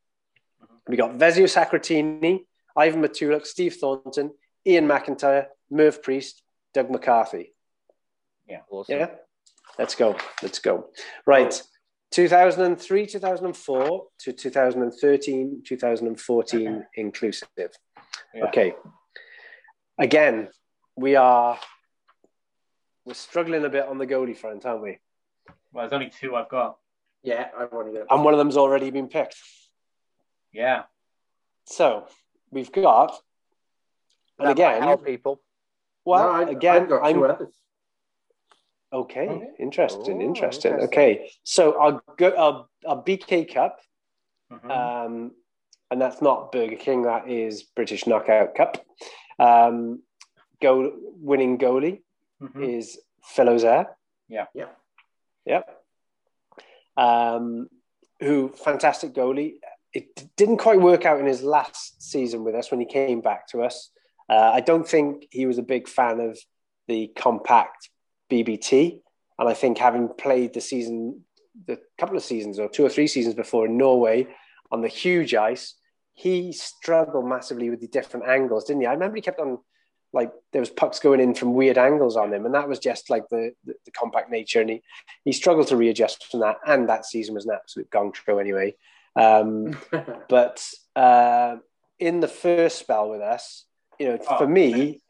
We 0.86 0.96
got 0.96 1.12
Vezio 1.12 1.44
Sacratini, 1.44 2.40
Ivan 2.76 3.02
Matulik, 3.02 3.46
Steve 3.46 3.74
Thornton, 3.74 4.32
Ian 4.66 4.86
McIntyre, 4.86 5.46
Merv 5.70 6.02
Priest, 6.02 6.42
Doug 6.74 6.90
McCarthy. 6.90 7.54
Yeah. 8.48 8.60
Awesome. 8.70 8.98
Yeah. 8.98 9.10
Let's 9.78 9.94
go. 9.94 10.16
Let's 10.42 10.58
go. 10.58 10.88
Right. 11.26 11.60
2003, 12.12 13.06
2004 13.06 14.06
to 14.18 14.32
2013, 14.32 15.62
2014 15.66 16.68
okay. 16.68 16.84
inclusive. 16.96 17.48
Yeah. 18.34 18.44
Okay. 18.44 18.74
Again, 19.98 20.48
we 20.96 21.16
are 21.16 21.58
we're 23.04 23.14
struggling 23.14 23.64
a 23.64 23.68
bit 23.68 23.86
on 23.86 23.98
the 23.98 24.06
goalie 24.06 24.36
front, 24.36 24.64
aren't 24.64 24.82
we? 24.82 24.98
Well, 25.72 25.84
there's 25.84 25.92
only 25.92 26.10
two 26.10 26.36
I've 26.36 26.48
got. 26.48 26.76
Yeah, 27.22 27.48
I've 27.58 27.72
only 27.72 27.92
got. 27.98 28.06
And 28.10 28.24
one 28.24 28.34
of 28.34 28.38
them's 28.38 28.56
already 28.56 28.90
been 28.90 29.08
picked. 29.08 29.36
Yeah. 30.52 30.82
So 31.64 32.06
we've 32.52 32.70
got, 32.70 33.18
and 34.38 34.48
that 34.48 34.52
again, 34.52 34.82
help 34.82 35.04
people. 35.04 35.40
Well, 36.04 36.22
no, 36.22 36.48
I, 36.48 36.50
again, 36.50 36.92
I'm, 36.92 37.22
others. 37.22 37.54
Okay, 38.92 39.28
okay. 39.28 39.48
interesting, 39.58 40.18
Ooh, 40.18 40.26
interesting, 40.26 40.72
interesting. 40.72 40.72
Okay, 40.86 41.30
so 41.42 41.80
our 41.80 42.02
go 42.18 42.36
our, 42.36 42.66
our 42.86 43.02
BK 43.02 43.52
Cup, 43.52 43.80
mm-hmm. 44.52 44.70
um, 44.70 45.32
and 45.90 46.00
that's 46.00 46.20
not 46.20 46.52
Burger 46.52 46.76
King. 46.76 47.02
That 47.02 47.28
is 47.28 47.62
British 47.62 48.06
Knockout 48.06 48.54
Cup. 48.54 48.84
Um, 49.38 50.02
goal 50.60 50.92
winning 50.94 51.58
goalie 51.58 52.02
mm-hmm. 52.40 52.62
is 52.62 52.98
Phil 53.24 53.46
Osaer. 53.46 53.86
Yeah, 54.28 54.46
yeah, 54.54 54.66
yeah. 55.46 55.62
Um, 56.96 57.68
who 58.20 58.50
fantastic 58.50 59.14
goalie. 59.14 59.54
It 59.94 60.36
didn't 60.36 60.58
quite 60.58 60.80
work 60.80 61.04
out 61.04 61.20
in 61.20 61.26
his 61.26 61.42
last 61.42 62.02
season 62.02 62.44
with 62.44 62.54
us 62.54 62.70
when 62.70 62.80
he 62.80 62.86
came 62.86 63.20
back 63.20 63.48
to 63.48 63.62
us. 63.62 63.90
Uh, 64.28 64.50
I 64.54 64.60
don't 64.60 64.88
think 64.88 65.26
he 65.30 65.46
was 65.46 65.58
a 65.58 65.62
big 65.62 65.88
fan 65.88 66.20
of 66.20 66.38
the 66.88 67.10
compact 67.16 67.90
BBT. 68.30 69.00
And 69.38 69.48
I 69.48 69.54
think 69.54 69.78
having 69.78 70.08
played 70.08 70.54
the 70.54 70.60
season, 70.60 71.22
the 71.66 71.78
couple 71.98 72.16
of 72.16 72.22
seasons 72.22 72.58
or 72.58 72.68
two 72.68 72.84
or 72.84 72.88
three 72.88 73.06
seasons 73.06 73.34
before 73.34 73.66
in 73.66 73.76
Norway 73.76 74.26
on 74.70 74.80
the 74.80 74.88
huge 74.88 75.34
ice, 75.34 75.74
he 76.14 76.52
struggled 76.52 77.26
massively 77.26 77.70
with 77.70 77.80
the 77.80 77.88
different 77.88 78.26
angles, 78.26 78.64
didn't 78.64 78.82
he? 78.82 78.86
I 78.86 78.92
remember 78.92 79.16
he 79.16 79.22
kept 79.22 79.40
on 79.40 79.58
like 80.14 80.30
there 80.52 80.60
was 80.60 80.70
pucks 80.70 81.00
going 81.00 81.20
in 81.20 81.34
from 81.34 81.54
weird 81.54 81.78
angles 81.78 82.16
on 82.16 82.32
him, 82.32 82.44
and 82.44 82.54
that 82.54 82.68
was 82.68 82.78
just 82.78 83.08
like 83.08 83.28
the, 83.30 83.52
the, 83.64 83.74
the 83.86 83.90
compact 83.90 84.30
nature, 84.30 84.60
and 84.60 84.68
he 84.68 84.82
he 85.24 85.32
struggled 85.32 85.68
to 85.68 85.76
readjust 85.76 86.30
from 86.30 86.40
that. 86.40 86.58
And 86.66 86.88
that 86.88 87.06
season 87.06 87.34
was 87.34 87.46
an 87.46 87.52
absolute 87.54 87.90
gong 87.90 88.12
show 88.12 88.38
anyway. 88.38 88.74
Um, 89.16 89.78
but 90.28 90.66
uh, 90.96 91.56
in 91.98 92.20
the 92.20 92.28
first 92.28 92.78
spell 92.78 93.10
with 93.10 93.20
us, 93.20 93.64
you 93.98 94.08
know, 94.08 94.18
oh, 94.28 94.38
for 94.38 94.46
me, 94.46 95.00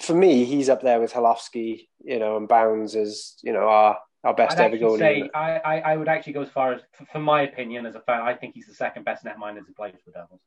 for 0.00 0.14
me, 0.14 0.44
he's 0.44 0.68
up 0.68 0.82
there 0.82 1.00
with 1.00 1.12
Halofsky, 1.12 1.88
you 2.04 2.18
know, 2.18 2.36
and 2.36 2.48
Bowns 2.48 2.94
as 2.94 3.34
you 3.42 3.52
know 3.52 3.68
our 3.68 3.98
our 4.24 4.34
best 4.34 4.58
I'd 4.58 4.74
ever 4.74 4.76
goalie. 4.76 4.98
Say, 4.98 5.30
I, 5.34 5.58
I, 5.58 5.78
I 5.78 5.96
would 5.96 6.08
actually 6.08 6.32
go 6.32 6.42
as 6.42 6.50
far 6.50 6.72
as, 6.72 6.80
for, 7.12 7.20
my 7.20 7.42
opinion, 7.42 7.86
as 7.86 7.94
a 7.94 8.00
fan, 8.00 8.20
I 8.22 8.34
think 8.34 8.54
he's 8.54 8.66
the 8.66 8.74
second 8.74 9.04
best 9.04 9.24
netminder 9.24 9.64
to 9.64 9.72
play 9.72 9.92
for 9.92 9.98
the 10.06 10.12
Devils. 10.12 10.40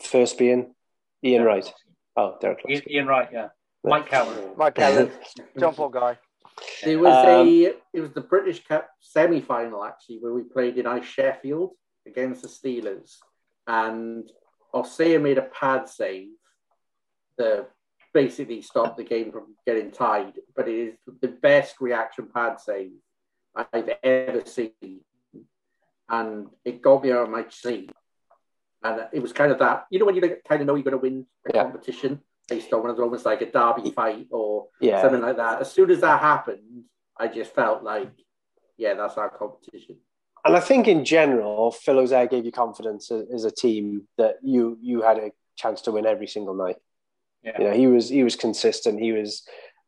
First 0.00 0.38
being 0.38 0.74
Ian 1.24 1.42
yeah. 1.42 1.48
Wright. 1.48 1.72
Oh, 2.16 2.36
Derek. 2.40 2.62
Ian, 2.68 2.82
Ian 2.88 3.06
Wright, 3.06 3.28
yeah. 3.32 3.48
Mike 3.82 4.06
Callan. 4.10 4.52
Mike 4.56 4.76
Callan. 4.76 5.10
John 5.58 5.74
Paul 5.74 5.88
Guy. 5.88 6.18
It 6.82 6.96
was 6.96 7.12
um, 7.12 7.48
a 7.48 7.74
it 7.92 8.00
was 8.00 8.12
the 8.12 8.20
British 8.20 8.64
Cup 8.64 8.88
semi 9.00 9.40
final 9.40 9.84
actually 9.84 10.18
where 10.18 10.32
we 10.32 10.42
played 10.42 10.78
in 10.78 10.86
Ice 10.86 11.04
Sheffield 11.04 11.72
against 12.06 12.42
the 12.42 12.48
Steelers, 12.48 13.16
and 13.66 14.30
Osaer 14.74 15.20
made 15.20 15.38
a 15.38 15.42
pad 15.42 15.88
save. 15.88 16.28
that 17.38 17.68
basically 18.14 18.62
stopped 18.62 18.96
the 18.96 19.04
game 19.04 19.30
from 19.30 19.54
getting 19.66 19.90
tied. 19.90 20.34
But 20.54 20.68
it 20.68 20.74
is 20.74 20.94
the 21.20 21.28
best 21.28 21.80
reaction 21.80 22.28
pad 22.32 22.60
save 22.60 22.92
I've 23.54 23.90
ever 24.02 24.42
seen, 24.46 25.00
and 26.08 26.48
it 26.64 26.80
got 26.80 27.02
me 27.02 27.12
out 27.12 27.24
of 27.24 27.30
my 27.30 27.44
seat. 27.50 27.92
And 28.82 29.06
it 29.12 29.20
was 29.20 29.32
kind 29.32 29.50
of 29.50 29.58
that, 29.58 29.86
you 29.90 29.98
know, 29.98 30.04
when 30.06 30.14
you 30.14 30.20
kind 30.48 30.60
of 30.60 30.66
know 30.66 30.74
you're 30.74 30.84
going 30.84 30.92
to 30.92 30.98
win 30.98 31.26
a 31.46 31.54
yeah. 31.54 31.62
competition 31.64 32.22
based 32.48 32.72
on 32.72 32.82
one 32.82 32.90
of 32.90 32.98
almost 32.98 33.26
like 33.26 33.42
a 33.42 33.50
derby 33.50 33.90
fight 33.90 34.26
or 34.30 34.68
yeah. 34.80 35.02
something 35.02 35.20
like 35.20 35.36
that. 35.36 35.60
As 35.60 35.72
soon 35.72 35.90
as 35.90 36.00
that 36.00 36.20
happened, 36.20 36.84
I 37.18 37.28
just 37.28 37.54
felt 37.54 37.82
like, 37.82 38.10
yeah, 38.76 38.94
that's 38.94 39.16
our 39.16 39.30
competition. 39.30 39.96
And 40.44 40.56
I 40.56 40.60
think 40.60 40.86
in 40.86 41.04
general, 41.04 41.72
Phil 41.72 41.96
Osaer 41.96 42.30
gave 42.30 42.44
you 42.44 42.52
confidence 42.52 43.10
as 43.10 43.44
a 43.44 43.50
team 43.50 44.06
that 44.16 44.36
you 44.42 44.78
you 44.80 45.02
had 45.02 45.18
a 45.18 45.32
chance 45.56 45.82
to 45.82 45.92
win 45.92 46.06
every 46.06 46.28
single 46.28 46.54
night. 46.54 46.76
Yeah. 47.42 47.58
You 47.58 47.64
know, 47.64 47.72
he 47.72 47.86
was 47.88 48.08
he 48.08 48.22
was 48.22 48.36
consistent. 48.36 49.00
He 49.00 49.12
was, 49.12 49.42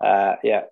uh, 0.05 0.35
yeah, 0.43 0.63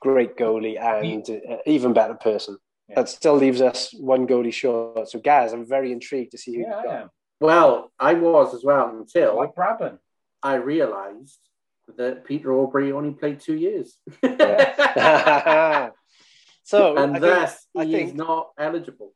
great 0.00 0.36
goalie 0.36 0.80
and 0.80 1.26
he, 1.26 1.40
even 1.66 1.92
better 1.92 2.14
person. 2.14 2.58
Yeah. 2.88 2.96
That 2.96 3.08
still 3.08 3.36
leaves 3.36 3.60
us 3.60 3.94
one 3.94 4.26
goalie 4.26 4.52
short. 4.52 5.08
So, 5.08 5.20
guys, 5.20 5.52
I'm 5.52 5.66
very 5.68 5.92
intrigued 5.92 6.32
to 6.32 6.38
see 6.38 6.56
who. 6.56 6.62
Yeah, 6.62 6.74
I 6.76 7.04
Well, 7.40 7.92
I 8.00 8.14
was 8.14 8.54
as 8.54 8.64
well 8.64 8.88
until 8.88 9.36
like 9.36 9.54
Brabham. 9.54 9.98
I 10.42 10.54
realised 10.56 11.38
that 11.96 12.24
Peter 12.24 12.52
Aubrey 12.52 12.92
only 12.92 13.12
played 13.12 13.40
two 13.40 13.54
years. 13.56 13.96
so 14.22 15.90
So 16.64 16.96
and 16.96 17.16
I 17.16 17.20
think- 17.20 17.20
thus 17.20 17.66
I 17.76 17.84
he 17.84 17.96
is 18.02 18.14
not 18.14 18.50
eligible. 18.58 19.12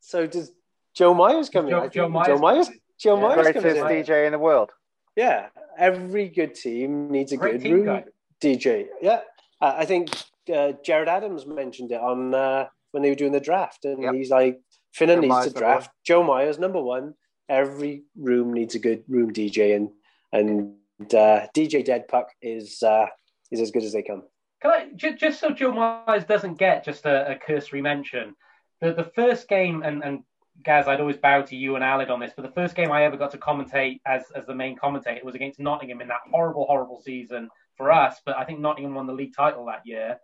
So 0.00 0.26
does 0.26 0.52
Joe 0.94 1.14
Myers 1.14 1.48
come 1.50 1.66
in? 1.66 1.70
Joe- 1.70 1.78
I 1.78 1.80
think 1.82 1.92
Joe 1.94 2.08
Myers 2.08 2.26
Joe 2.28 2.38
Myers. 2.38 2.68
Joe 2.98 3.16
Yeah. 3.16 3.22
Myers 3.22 3.46
comes 3.52 3.62
Greatest 3.64 3.90
in. 3.90 4.04
DJ 4.04 4.26
in 4.26 4.32
the 4.32 4.38
world. 4.38 4.70
Yeah, 5.16 5.48
every 5.78 6.28
good 6.28 6.54
team 6.54 7.10
needs 7.10 7.32
a 7.32 7.36
Great 7.36 7.62
good 7.62 7.72
room 7.72 7.86
guy. 7.86 8.04
DJ. 8.40 8.86
Yeah, 9.00 9.20
uh, 9.60 9.74
I 9.76 9.84
think 9.84 10.10
uh, 10.52 10.72
Jared 10.84 11.08
Adams 11.08 11.46
mentioned 11.46 11.90
it 11.92 12.00
on 12.00 12.34
uh, 12.34 12.66
when 12.92 13.02
they 13.02 13.10
were 13.10 13.14
doing 13.16 13.32
the 13.32 13.40
draft, 13.40 13.84
and 13.84 14.02
Yep. 14.02 14.14
he's 14.14 14.30
like, 14.30 14.60
Finnan 14.96 15.16
Joe 15.16 15.20
needs 15.20 15.28
Myers 15.34 15.52
to 15.52 15.58
draft 15.58 15.90
Joe 16.04 16.22
Myers 16.22 16.58
number 16.58 16.80
one. 16.82 17.14
Every 17.48 18.04
room 18.16 18.52
needs 18.52 18.74
a 18.74 18.78
good 18.78 19.04
room 19.08 19.32
DJ, 19.32 19.74
and 19.76 19.90
and 20.34 20.74
uh, 21.14 21.46
DJ 21.54 21.84
Dead 21.84 22.08
Puck 22.08 22.28
is 22.42 22.82
uh, 22.82 23.06
is 23.50 23.60
as 23.60 23.70
good 23.70 23.84
as 23.84 23.92
they 23.92 24.02
come. 24.02 24.24
Can 24.60 24.70
I 24.70 24.88
just, 24.96 25.18
just 25.18 25.40
so 25.40 25.50
Joe 25.50 25.72
Myers 25.72 26.24
doesn't 26.24 26.58
get 26.58 26.84
just 26.84 27.04
a, 27.06 27.32
a 27.32 27.36
cursory 27.36 27.80
mention? 27.80 28.34
The 28.80 28.92
the 28.92 29.10
first 29.14 29.48
game 29.48 29.82
and 29.82 30.02
and 30.02 30.24
Gaz, 30.62 30.86
I'd 30.86 31.00
always 31.00 31.16
bow 31.16 31.42
to 31.42 31.56
you 31.56 31.74
and 31.74 31.84
Alid 31.84 32.10
on 32.10 32.20
this, 32.20 32.32
but 32.34 32.42
the 32.42 32.52
first 32.52 32.76
game 32.76 32.92
I 32.92 33.04
ever 33.04 33.16
got 33.16 33.32
to 33.32 33.38
commentate 33.38 34.00
as 34.06 34.24
as 34.34 34.46
the 34.46 34.54
main 34.54 34.76
commentator 34.76 35.24
was 35.24 35.34
against 35.34 35.58
Nottingham 35.58 36.00
in 36.00 36.08
that 36.08 36.20
horrible, 36.30 36.66
horrible 36.66 37.00
season 37.00 37.48
for 37.76 37.90
us. 37.90 38.20
But 38.24 38.36
I 38.36 38.44
think 38.44 38.60
Nottingham 38.60 38.94
won 38.94 39.06
the 39.06 39.12
league 39.12 39.34
title 39.36 39.66
that 39.66 39.82
year, 39.84 40.18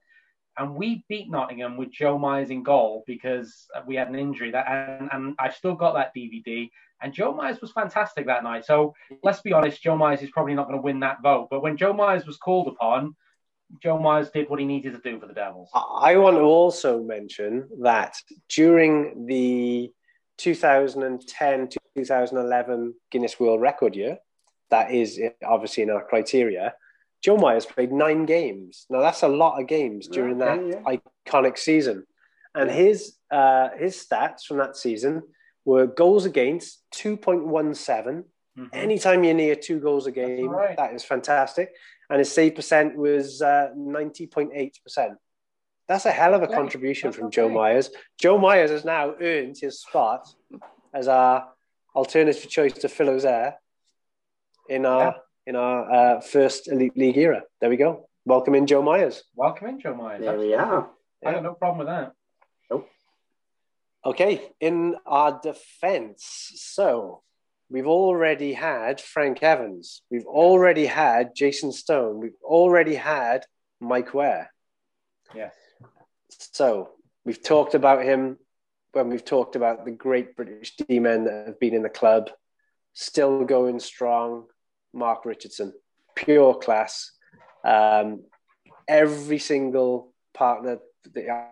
and 0.56 0.74
we 0.74 1.04
beat 1.08 1.30
Nottingham 1.30 1.76
with 1.76 1.90
Joe 1.90 2.18
Myers 2.18 2.50
in 2.50 2.62
goal 2.62 3.04
because 3.06 3.66
we 3.86 3.96
had 3.96 4.08
an 4.08 4.14
injury. 4.14 4.50
That 4.52 4.68
and, 4.68 5.08
and 5.12 5.34
I've 5.38 5.54
still 5.54 5.74
got 5.74 5.94
that 5.94 6.14
DVD. 6.16 6.70
And 7.02 7.12
Joe 7.12 7.32
Myers 7.32 7.60
was 7.60 7.72
fantastic 7.72 8.26
that 8.26 8.44
night. 8.44 8.64
So 8.64 8.94
let's 9.22 9.40
be 9.40 9.52
honest, 9.52 9.82
Joe 9.82 9.96
Myers 9.96 10.22
is 10.22 10.30
probably 10.30 10.54
not 10.54 10.66
going 10.66 10.78
to 10.78 10.82
win 10.82 11.00
that 11.00 11.22
vote. 11.22 11.48
But 11.50 11.62
when 11.62 11.76
Joe 11.76 11.92
Myers 11.92 12.26
was 12.26 12.36
called 12.36 12.68
upon, 12.68 13.16
Joe 13.82 13.98
Myers 13.98 14.30
did 14.30 14.50
what 14.50 14.58
he 14.58 14.66
needed 14.66 14.92
to 14.94 15.00
do 15.00 15.20
for 15.20 15.26
the 15.26 15.32
Devils. 15.32 15.70
I 15.74 16.16
want 16.16 16.36
to 16.36 16.42
also 16.42 17.02
mention 17.02 17.68
that 17.82 18.16
during 18.48 19.26
the 19.26 19.90
2010 20.38 21.68
2011 21.96 22.94
Guinness 23.10 23.38
World 23.38 23.60
Record 23.60 23.94
year, 23.94 24.18
that 24.70 24.92
is 24.92 25.20
obviously 25.44 25.82
in 25.82 25.90
our 25.90 26.04
criteria, 26.04 26.74
Joe 27.22 27.36
Myers 27.36 27.66
played 27.66 27.92
nine 27.92 28.24
games. 28.24 28.86
Now, 28.88 29.00
that's 29.00 29.22
a 29.22 29.28
lot 29.28 29.60
of 29.60 29.66
games 29.66 30.08
during 30.08 30.40
Okay, 30.40 30.70
that 30.84 31.02
iconic 31.26 31.58
season. 31.58 32.06
And 32.54 32.70
his, 32.70 33.16
uh, 33.30 33.68
his 33.76 33.96
stats 33.96 34.44
from 34.44 34.58
that 34.58 34.76
season 34.76 35.22
were 35.64 35.86
goals 35.86 36.24
against 36.24 36.82
2.17. 36.92 38.24
Mhm. 38.58 38.68
Anytime 38.72 39.22
you're 39.24 39.34
near 39.34 39.54
two 39.54 39.78
goals 39.80 40.06
a 40.06 40.10
game, 40.10 40.48
right. 40.48 40.76
that 40.76 40.92
is 40.94 41.04
fantastic. 41.04 41.74
And 42.08 42.18
his 42.18 42.32
save 42.32 42.54
percent 42.56 42.96
was 42.96 43.40
uh, 43.40 43.68
90.8%. 43.76 45.16
That's 45.86 46.06
a 46.06 46.10
hell 46.10 46.34
of 46.34 46.42
a 46.42 46.46
Okay, 46.46 46.54
contribution 46.54 47.08
that's 47.08 47.18
from 47.18 47.30
Joe. 47.30 47.48
Myers. 47.48 47.90
Joe 48.18 48.38
Myers 48.38 48.70
has 48.70 48.84
now 48.84 49.14
earned 49.20 49.56
his 49.58 49.80
spot 49.82 50.28
as 50.92 51.08
our 51.08 51.48
alternative 51.94 52.48
choice 52.48 52.72
to 52.74 52.88
Phil 52.88 53.08
Osaer 53.08 53.54
in 54.68 54.86
our 54.86 55.02
Yeah. 55.04 55.12
in 55.46 55.56
our 55.56 55.90
uh, 55.92 56.20
first 56.20 56.68
elite 56.68 56.96
league 56.96 57.16
era. 57.18 57.42
There 57.60 57.70
we 57.70 57.76
go. 57.76 58.08
Welcome 58.24 58.54
in 58.54 58.66
Joe 58.66 58.82
Myers. 58.82 59.24
Welcome 59.34 59.68
in, 59.68 59.80
Joe 59.80 59.94
Myers. 59.94 60.20
There 60.20 60.38
we 60.38 60.54
are. 60.54 60.90
I 61.24 61.32
got 61.32 61.42
no 61.42 61.54
problem 61.54 61.78
with 61.78 61.88
that. 61.88 62.12
Okay, 64.04 64.40
in 64.60 64.96
our 65.04 65.40
defense, 65.42 66.52
so 66.56 67.22
we've 67.68 67.86
already 67.86 68.54
had 68.54 68.98
Frank 69.00 69.42
Evans, 69.42 70.02
we've 70.10 70.24
already 70.24 70.86
had 70.86 71.34
Jason 71.36 71.70
Stone, 71.70 72.18
we've 72.18 72.40
already 72.42 72.94
had 72.94 73.44
Mike 73.78 74.14
Ware. 74.14 74.50
Yes. 75.34 75.54
So 76.30 76.90
we've 77.24 77.42
talked 77.42 77.74
about 77.74 78.02
him 78.02 78.38
when 78.92 79.08
we've 79.08 79.24
talked 79.24 79.54
about 79.54 79.84
the 79.84 79.90
great 79.90 80.34
British 80.34 80.76
D 80.76 80.98
men 80.98 81.24
that 81.24 81.46
have 81.46 81.60
been 81.60 81.74
in 81.74 81.82
the 81.82 81.88
club, 81.90 82.30
still 82.94 83.44
going 83.44 83.80
strong. 83.80 84.46
Mark 84.92 85.24
Richardson, 85.24 85.72
pure 86.16 86.54
class. 86.54 87.12
Um, 87.64 88.24
every 88.88 89.38
single 89.38 90.12
partner 90.34 90.78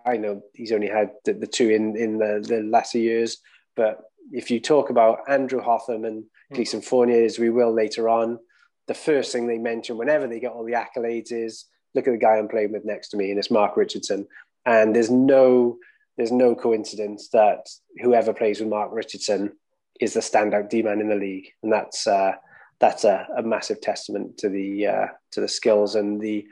I 0.07 0.17
know, 0.17 0.43
he's 0.55 0.73
only 0.73 0.89
had 0.89 1.11
the, 1.25 1.33
the 1.33 1.47
two 1.47 1.71
in, 1.71 1.97
in 1.97 2.19
the, 2.19 2.45
the 2.47 2.63
latter 2.63 2.99
years. 2.99 3.39
But 3.77 4.01
if 4.33 4.51
you 4.51 4.61
talk 4.61 4.91
about 4.91 5.21
Andrew 5.29 5.61
Hotham 5.61 6.05
and 6.05 6.25
Gleason 6.53 6.81
Fournier, 6.81 7.25
as 7.25 7.39
we 7.39 7.51
will 7.51 7.73
later 7.73 8.09
on, 8.09 8.39
the 8.87 8.95
first 8.95 9.33
thing 9.33 9.47
they 9.47 9.59
mention 9.59 9.99
whenever 9.99 10.27
they 10.27 10.41
get 10.41 10.53
all 10.53 10.65
the 10.65 10.73
accolades 10.73 11.31
is 11.31 11.67
look 11.95 12.07
at 12.07 12.13
the 12.13 12.19
guy 12.19 12.37
I'm 12.37 12.49
playing 12.49 12.73
with 12.73 12.85
next 12.85 13.09
to 13.11 13.17
me, 13.17 13.31
and 13.31 13.39
it's 13.39 13.51
Mark 13.51 13.77
Richardson. 13.77 14.27
And 14.67 14.95
there's 14.95 15.11
no 15.11 15.79
there's 16.17 16.33
no 16.33 16.55
coincidence 16.55 17.29
that 17.29 17.69
whoever 18.01 18.33
plays 18.33 18.59
with 18.59 18.69
Mark 18.69 18.91
Richardson 18.93 19.53
is 20.01 20.15
the 20.15 20.21
standout 20.21 20.69
D 20.69 20.83
man 20.83 21.01
in 21.01 21.09
the 21.09 21.15
league, 21.15 21.49
and 21.63 21.73
that's 21.73 22.07
uh, 22.07 22.33
that's 22.81 23.05
a, 23.05 23.27
a 23.37 23.43
massive 23.43 23.81
testament 23.81 24.39
to 24.39 24.49
the 24.49 24.87
uh, 24.87 25.07
to 25.33 25.41
the 25.41 25.49
skills 25.49 25.95
and 25.95 26.21
the 26.21 26.47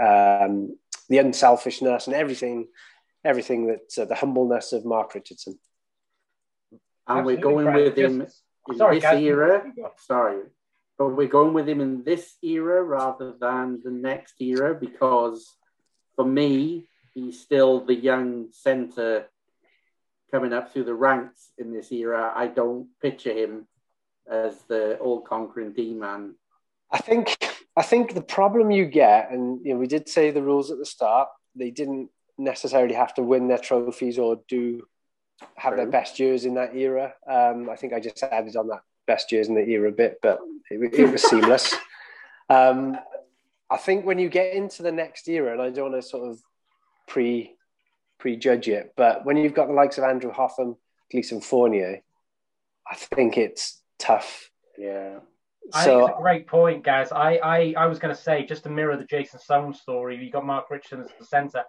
um, 0.00 0.76
the 1.08 1.18
unselfishness 1.18 2.06
and 2.06 2.16
everything 2.16 2.68
everything 3.24 3.66
that 3.66 3.98
uh, 3.98 4.04
the 4.04 4.14
humbleness 4.14 4.72
of 4.72 4.84
Mark 4.84 5.14
Richardson. 5.14 5.58
And 7.08 7.26
we're 7.26 7.36
going 7.36 7.66
Frank. 7.66 7.84
with 7.84 7.98
him 7.98 8.26
in 8.68 8.76
Sorry, 8.76 8.96
this 8.96 9.02
Gaz, 9.02 9.22
era. 9.22 9.64
Sorry. 9.98 10.42
But 10.98 11.08
we're 11.08 11.28
going 11.28 11.52
with 11.52 11.68
him 11.68 11.80
in 11.80 12.04
this 12.04 12.36
era 12.42 12.82
rather 12.82 13.34
than 13.38 13.80
the 13.84 13.90
next 13.90 14.40
era 14.40 14.74
because 14.74 15.56
for 16.14 16.24
me, 16.24 16.88
he's 17.14 17.40
still 17.40 17.84
the 17.84 17.94
young 17.94 18.48
centre 18.52 19.26
coming 20.30 20.52
up 20.52 20.72
through 20.72 20.84
the 20.84 20.94
ranks 20.94 21.50
in 21.58 21.72
this 21.72 21.92
era. 21.92 22.32
I 22.34 22.46
don't 22.46 22.88
picture 23.00 23.32
him 23.32 23.66
as 24.28 24.56
the 24.68 24.96
all 24.98 25.20
conquering 25.20 25.72
D 25.72 25.94
man. 25.94 26.34
I 26.90 26.98
think 26.98 27.36
I 27.76 27.82
think 27.82 28.14
the 28.14 28.22
problem 28.22 28.70
you 28.70 28.86
get, 28.86 29.30
and 29.30 29.64
you 29.64 29.74
know, 29.74 29.80
we 29.80 29.86
did 29.86 30.08
say 30.08 30.30
the 30.30 30.42
rules 30.42 30.70
at 30.70 30.78
the 30.78 30.86
start, 30.86 31.28
they 31.54 31.70
didn't 31.70 32.10
necessarily 32.38 32.94
have 32.94 33.14
to 33.14 33.22
win 33.22 33.48
their 33.48 33.58
trophies 33.58 34.18
or 34.18 34.40
do 34.48 34.86
have 35.56 35.76
their 35.76 35.86
best 35.86 36.18
years 36.18 36.44
in 36.44 36.54
that 36.54 36.74
era. 36.74 37.14
Um, 37.28 37.68
I 37.68 37.76
think 37.76 37.92
I 37.92 38.00
just 38.00 38.22
added 38.22 38.56
on 38.56 38.68
that 38.68 38.80
best 39.06 39.30
years 39.30 39.48
in 39.48 39.54
the 39.54 39.66
era 39.68 39.88
a 39.88 39.92
bit, 39.92 40.18
but 40.22 40.38
it, 40.70 40.94
it 40.94 41.10
was 41.10 41.22
seamless. 41.22 41.74
Um, 42.48 42.96
I 43.68 43.76
think 43.76 44.06
when 44.06 44.20
you 44.20 44.28
get 44.28 44.54
into 44.54 44.84
the 44.84 44.92
next 44.92 45.26
era, 45.28 45.52
and 45.52 45.60
I 45.60 45.70
don't 45.70 45.90
want 45.90 46.00
to 46.00 46.08
sort 46.08 46.30
of 46.30 46.38
pre 47.08 47.56
prejudge 48.20 48.68
it, 48.68 48.92
but 48.96 49.24
when 49.24 49.36
you've 49.36 49.52
got 49.52 49.66
the 49.66 49.74
likes 49.74 49.98
of 49.98 50.04
Andrew 50.04 50.30
Hotham, 50.30 50.76
Gleason 51.10 51.40
Fournier, 51.40 52.02
I 52.88 52.94
think 52.94 53.36
it's 53.36 53.82
tough. 53.98 54.50
Yeah. 54.78 55.18
I 55.74 55.84
think 55.84 56.02
it's 56.02 56.18
a 56.18 56.22
great 56.22 56.46
point, 56.46 56.84
guys. 56.84 57.12
I, 57.12 57.36
I, 57.36 57.74
I 57.76 57.86
was 57.86 57.98
going 57.98 58.14
to 58.14 58.20
say, 58.20 58.46
just 58.46 58.64
to 58.64 58.70
mirror 58.70 58.96
the 58.96 59.04
Jason 59.04 59.40
Stone 59.40 59.74
story, 59.74 60.16
you 60.16 60.30
got 60.30 60.46
Mark 60.46 60.70
Richardson 60.70 61.00
as 61.00 61.10
the 61.18 61.24
centre. 61.24 61.64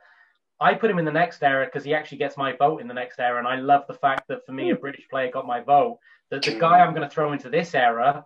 I 0.59 0.73
put 0.73 0.89
him 0.89 0.99
in 0.99 1.05
the 1.05 1.11
next 1.11 1.43
era 1.43 1.65
because 1.65 1.83
he 1.83 1.93
actually 1.93 2.17
gets 2.17 2.37
my 2.37 2.53
vote 2.53 2.81
in 2.81 2.87
the 2.87 2.93
next 2.93 3.19
era. 3.19 3.37
And 3.37 3.47
I 3.47 3.57
love 3.57 3.85
the 3.87 3.93
fact 3.93 4.27
that 4.27 4.45
for 4.45 4.51
me, 4.51 4.71
a 4.71 4.75
British 4.75 5.07
player 5.09 5.29
got 5.31 5.45
my 5.45 5.61
vote. 5.61 5.99
That 6.29 6.43
the 6.43 6.59
guy 6.59 6.79
I'm 6.79 6.93
going 6.93 7.07
to 7.07 7.13
throw 7.13 7.31
into 7.33 7.49
this 7.49 7.73
era, 7.73 8.25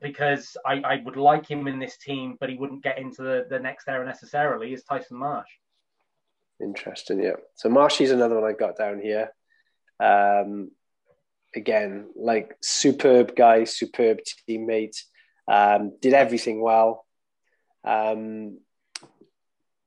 because 0.00 0.56
I, 0.66 0.74
I 0.80 1.02
would 1.04 1.16
like 1.16 1.48
him 1.48 1.68
in 1.68 1.78
this 1.78 1.96
team, 1.96 2.36
but 2.40 2.48
he 2.48 2.56
wouldn't 2.56 2.82
get 2.82 2.98
into 2.98 3.22
the, 3.22 3.46
the 3.48 3.58
next 3.58 3.88
era 3.88 4.04
necessarily, 4.04 4.72
is 4.72 4.82
Tyson 4.82 5.18
Marsh. 5.18 5.48
Interesting, 6.60 7.22
yeah. 7.22 7.36
So 7.54 7.68
Marshy's 7.68 8.10
another 8.10 8.40
one 8.40 8.48
I 8.48 8.52
got 8.52 8.76
down 8.76 9.00
here. 9.00 9.30
Um, 10.00 10.70
again, 11.58 12.08
like 12.16 12.56
superb 12.62 13.36
guy, 13.36 13.64
superb 13.64 14.20
teammate, 14.48 14.96
um, 15.46 15.92
did 16.00 16.14
everything 16.14 16.62
well. 16.62 17.04
Um, 17.84 18.60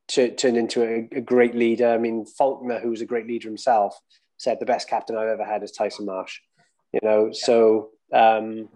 tu- 0.08 0.36
turned 0.36 0.58
into 0.58 0.84
a, 0.84 1.18
a 1.18 1.22
great 1.22 1.56
leader. 1.56 1.90
I 1.90 1.98
mean, 1.98 2.26
Faulkner, 2.26 2.80
who's 2.80 3.02
a 3.02 3.06
great 3.06 3.28
leader 3.28 3.48
himself, 3.48 4.00
said 4.38 4.60
the 4.60 4.66
best 4.66 4.88
captain 4.88 5.18
I've 5.18 5.28
ever 5.28 5.46
had 5.46 5.64
is 5.64 5.72
Tyson 5.72 6.06
Marsh. 6.06 6.40
You 6.94 7.00
know, 7.02 7.32
so 7.32 7.90
um, 8.14 8.70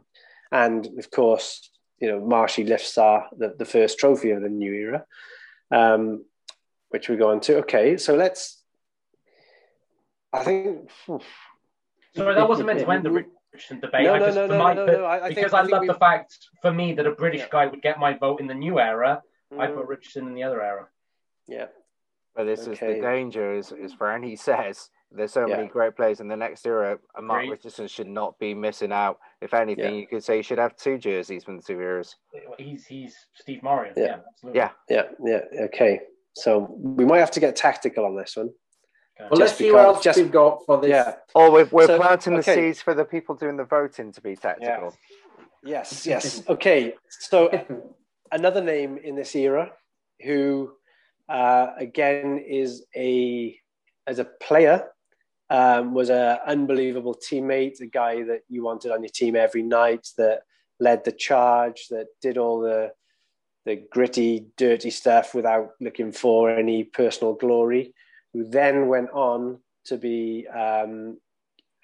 and 0.51 0.87
of 0.97 1.11
course, 1.11 1.69
you 1.99 2.09
know, 2.09 2.19
Marshy 2.19 2.63
lifts 2.63 2.97
our 2.97 3.27
the, 3.37 3.53
the 3.57 3.65
first 3.65 3.99
trophy 3.99 4.31
of 4.31 4.41
the 4.41 4.49
new 4.49 4.73
era. 4.73 5.05
Um, 5.71 6.25
which 6.89 7.09
we 7.09 7.17
go 7.17 7.29
on 7.29 7.41
to. 7.41 7.57
Okay, 7.57 7.97
so 7.97 8.15
let's. 8.15 8.63
I 10.31 10.43
think. 10.43 10.89
Sorry, 12.15 12.35
that 12.35 12.47
wasn't 12.47 12.67
meant 12.67 12.79
to 12.79 12.89
end 12.89 13.03
the 13.05 13.11
Richardson 13.11 13.79
debate. 13.79 14.03
No, 14.03 14.13
I 14.13 14.19
no, 14.19 14.25
just, 14.25 14.35
no, 14.37 14.47
for 14.47 14.53
no, 14.53 14.63
my- 14.63 14.73
no, 14.73 14.85
no. 14.85 15.03
I, 15.05 15.25
I 15.25 15.29
because 15.29 15.51
think, 15.51 15.53
I, 15.53 15.61
think 15.61 15.71
love 15.71 15.81
we- 15.81 15.87
the 15.87 15.93
fact, 15.95 16.37
for 16.61 16.71
me, 16.73 16.93
that 16.93 17.05
a 17.05 17.11
British 17.11 17.41
Yeah. 17.41 17.47
guy 17.51 17.65
would 17.67 17.81
get 17.81 17.99
my 17.99 18.13
vote 18.13 18.39
in 18.39 18.47
the 18.47 18.53
new 18.53 18.79
era. 18.79 19.21
I 19.57 19.67
Mm, 19.67 19.75
put 19.75 19.87
Richardson 19.87 20.27
in 20.27 20.33
the 20.33 20.43
other 20.43 20.61
era. 20.61 20.87
yeah, 21.47 21.67
But 22.35 22.45
this 22.45 22.61
is 22.67 22.79
the 22.79 22.99
danger 22.99 23.53
is, 23.53 23.71
is 23.71 23.93
for 23.93 24.11
any 24.11 24.35
says 24.49 24.89
there's 25.11 25.31
so 25.31 25.47
many 25.47 25.67
great 25.67 25.95
players 25.95 26.19
in 26.19 26.27
the 26.27 26.35
next 26.35 26.65
era, 26.65 26.97
and 27.15 27.27
Mark 27.27 27.41
Agreed. 27.43 27.51
Richardson 27.51 27.87
should 27.87 28.07
not 28.07 28.37
be 28.39 28.53
missing 28.53 28.91
out. 28.91 29.19
If 29.41 29.53
anything, 29.53 29.93
Yeah. 29.93 29.99
you 30.01 30.07
could 30.07 30.23
say 30.23 30.37
he 30.37 30.41
should 30.41 30.57
have 30.57 30.75
two 30.75 30.97
jerseys 30.97 31.43
from 31.43 31.57
the 31.57 31.63
two 31.63 31.79
eras. 31.79 32.15
He's 32.57 32.85
he's 32.85 33.15
Steve 33.35 33.61
Morris. 33.63 33.93
Yeah. 33.95 34.03
Yeah, 34.05 34.17
absolutely. 34.27 34.59
Yeah. 34.59 34.71
yeah, 34.89 35.03
yeah. 35.23 35.65
Okay, 35.65 36.01
so 36.33 36.67
we 36.79 37.05
might 37.05 37.19
have 37.19 37.31
to 37.31 37.39
get 37.39 37.55
tactical 37.55 38.03
on 38.05 38.17
this 38.17 38.35
one. 38.35 38.49
Okay. 39.19 39.29
Well, 39.31 39.39
let's 39.39 39.55
see 39.55 39.71
what 39.71 39.85
else 39.85 40.03
just, 40.03 40.19
we've 40.19 40.31
got 40.31 40.65
for 40.65 40.81
this. 40.81 40.89
Yeah. 40.89 41.15
Oh, 41.33 41.51
we're, 41.51 41.69
we're 41.71 41.87
so, 41.87 41.97
planting 41.97 42.35
the 42.35 42.43
seeds 42.43 42.81
for 42.81 42.93
the 42.93 43.05
people 43.05 43.35
doing 43.35 43.55
the 43.55 43.63
voting 43.63 44.11
to 44.11 44.21
be 44.21 44.35
tactical. 44.35 44.93
Yeah. 45.63 45.79
Yes, 45.79 46.05
yes. 46.05 46.43
okay. 46.47 46.93
So 47.09 47.49
another 48.31 48.61
name 48.61 48.97
in 48.97 49.15
this 49.15 49.35
era 49.35 49.71
who, 50.21 50.73
uh, 51.29 51.67
again, 51.77 52.37
is 52.45 52.85
a 52.95 53.57
as 54.05 54.19
a 54.19 54.25
player 54.25 54.87
um, 55.49 55.93
was 55.93 56.09
an 56.09 56.37
unbelievable 56.45 57.15
teammate, 57.15 57.81
a 57.81 57.87
guy 57.87 58.23
that 58.23 58.41
you 58.49 58.63
wanted 58.63 58.91
on 58.91 59.01
your 59.01 59.09
team 59.09 59.35
every 59.35 59.63
night, 59.63 60.07
that 60.17 60.41
led 60.79 61.03
the 61.03 61.11
charge, 61.11 61.87
that 61.89 62.07
did 62.21 62.37
all 62.37 62.59
the 62.59 62.91
the 63.65 63.83
gritty, 63.91 64.45
dirty 64.57 64.91
stuff 64.91 65.33
without 65.33 65.71
looking 65.81 66.11
for 66.11 66.51
any 66.51 66.83
personal 66.83 67.33
glory. 67.33 67.95
Who 68.35 68.43
then 68.43 68.89
went 68.89 69.11
on 69.11 69.59
to 69.85 69.97
be 69.97 70.45
um, 70.53 71.17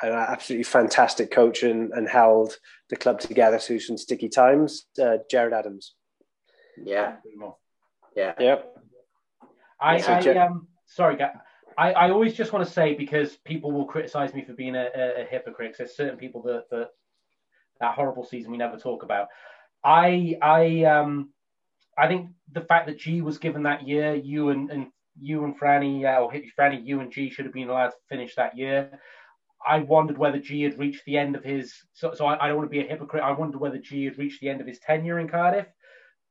an 0.02 0.12
absolutely 0.12 0.66
fantastic 0.66 1.32
coach 1.32 1.64
and, 1.64 1.94
and, 1.94 2.10
held 2.10 2.58
the 2.90 2.98
club 2.98 3.22
together 3.22 3.58
through 3.58 3.80
some 3.80 3.98
sticky 3.98 4.28
times. 4.28 4.86
Uh, 5.02 5.20
Gerad 5.32 5.54
Adams. 5.54 5.94
Yeah. 6.84 7.16
Yeah. 8.18 8.34
Yep. 8.38 8.78
I, 9.80 9.96
I 10.02 10.20
um, 10.46 10.68
sorry, 10.88 11.18
I, 11.78 11.94
I 11.94 12.10
always 12.12 12.34
just 12.34 12.52
want 12.52 12.66
to 12.66 12.72
say 12.72 12.96
because 12.96 13.38
people 13.46 13.72
will 13.72 13.86
criticize 13.86 14.34
me 14.34 14.44
for 14.44 14.52
being 14.52 14.76
a, 14.76 14.90
a, 14.94 15.22
a 15.22 15.26
hypocrite. 15.26 15.76
There's 15.78 15.96
certain 15.96 16.18
people 16.18 16.42
that, 16.44 16.66
that 16.70 16.90
that 17.80 17.96
horrible 17.96 18.26
season 18.26 18.52
we 18.52 18.58
never 18.58 18.78
talk 18.78 19.04
about. 19.04 19.30
I 19.86 20.38
I 20.42 20.84
um 20.84 21.30
I 21.98 22.10
think 22.10 22.32
the 22.52 22.62
fact 22.62 22.88
that 22.88 23.00
G 23.00 23.22
was 23.22 23.38
given 23.38 23.64
that 23.64 23.88
year, 23.88 24.16
you 24.16 24.50
and, 24.50 24.70
and 24.70 24.88
you 25.20 25.44
and 25.44 25.60
Franny, 25.60 26.06
uh, 26.06 26.22
or 26.22 26.32
Franny, 26.58 26.86
you 26.86 27.00
and 27.00 27.12
G 27.12 27.30
should 27.30 27.46
have 27.46 27.54
been 27.54 27.70
allowed 27.70 27.90
to 27.90 27.96
finish 28.10 28.36
that 28.36 28.58
year. 28.58 29.00
I 29.66 29.80
wondered 29.80 30.18
whether 30.18 30.40
G 30.40 30.64
had 30.64 30.80
reached 30.80 31.06
the 31.06 31.18
end 31.18 31.36
of 31.36 31.44
his. 31.44 31.74
So, 31.94 32.14
so 32.14 32.26
I, 32.26 32.44
I 32.44 32.48
don't 32.48 32.58
want 32.58 32.70
to 32.72 32.78
be 32.78 32.84
a 32.84 32.90
hypocrite. 32.90 33.24
I 33.24 33.32
wondered 33.32 33.60
whether 33.60 33.78
G 33.78 34.06
had 34.06 34.18
reached 34.18 34.42
the 34.42 34.50
end 34.50 34.62
of 34.62 34.68
his 34.68 34.80
tenure 34.80 35.20
in 35.20 35.28
Cardiff. 35.28 35.68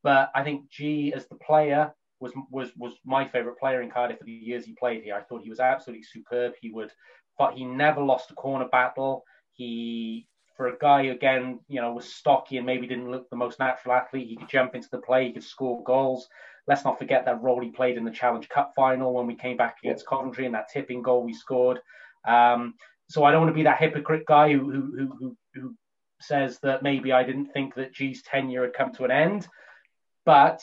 But 0.02 0.30
I 0.34 0.42
think 0.42 0.70
G, 0.70 1.12
as 1.14 1.28
the 1.28 1.36
player, 1.36 1.92
was 2.20 2.32
was 2.50 2.70
was 2.76 2.94
my 3.04 3.26
favourite 3.26 3.58
player 3.58 3.82
in 3.82 3.90
Cardiff 3.90 4.18
for 4.18 4.24
the 4.24 4.32
years 4.32 4.64
he 4.64 4.72
played 4.72 5.02
here. 5.02 5.14
I 5.14 5.22
thought 5.22 5.42
he 5.42 5.50
was 5.50 5.60
absolutely 5.60 6.04
superb. 6.04 6.52
He 6.60 6.70
would, 6.70 6.90
but 7.38 7.54
he 7.54 7.64
never 7.64 8.00
lost 8.00 8.30
a 8.30 8.34
corner 8.34 8.68
battle. 8.68 9.24
He, 9.52 10.26
for 10.56 10.68
a 10.68 10.78
guy 10.78 11.02
again, 11.02 11.60
you 11.68 11.80
know, 11.80 11.92
was 11.92 12.12
stocky 12.12 12.56
and 12.56 12.66
maybe 12.66 12.86
didn't 12.86 13.10
look 13.10 13.28
the 13.30 13.36
most 13.36 13.58
natural 13.58 13.94
athlete. 13.94 14.28
He 14.28 14.36
could 14.36 14.48
jump 14.48 14.74
into 14.74 14.88
the 14.90 14.98
play. 14.98 15.26
He 15.26 15.32
could 15.32 15.44
score 15.44 15.82
goals. 15.84 16.28
Let's 16.66 16.84
not 16.84 16.98
forget 16.98 17.24
that 17.24 17.42
role 17.42 17.60
he 17.60 17.70
played 17.70 17.96
in 17.96 18.04
the 18.04 18.10
Challenge 18.10 18.48
Cup 18.48 18.72
final 18.76 19.14
when 19.14 19.26
we 19.26 19.34
came 19.34 19.56
back 19.56 19.76
against 19.82 20.06
Coventry 20.06 20.46
and 20.46 20.54
that 20.54 20.68
tipping 20.72 21.02
goal 21.02 21.24
we 21.24 21.32
scored. 21.32 21.80
Um, 22.26 22.74
so 23.08 23.24
I 23.24 23.32
don't 23.32 23.40
want 23.40 23.50
to 23.50 23.58
be 23.58 23.64
that 23.64 23.78
hypocrite 23.78 24.24
guy 24.26 24.52
who 24.52 24.70
who 24.70 25.16
who, 25.18 25.36
who 25.54 25.74
says 26.20 26.58
that 26.62 26.82
maybe 26.82 27.12
I 27.12 27.24
didn't 27.24 27.52
think 27.52 27.74
that 27.74 27.94
G's 27.94 28.22
tenure 28.22 28.62
had 28.62 28.74
come 28.74 28.92
to 28.94 29.04
an 29.04 29.10
end. 29.10 29.48
But 30.24 30.62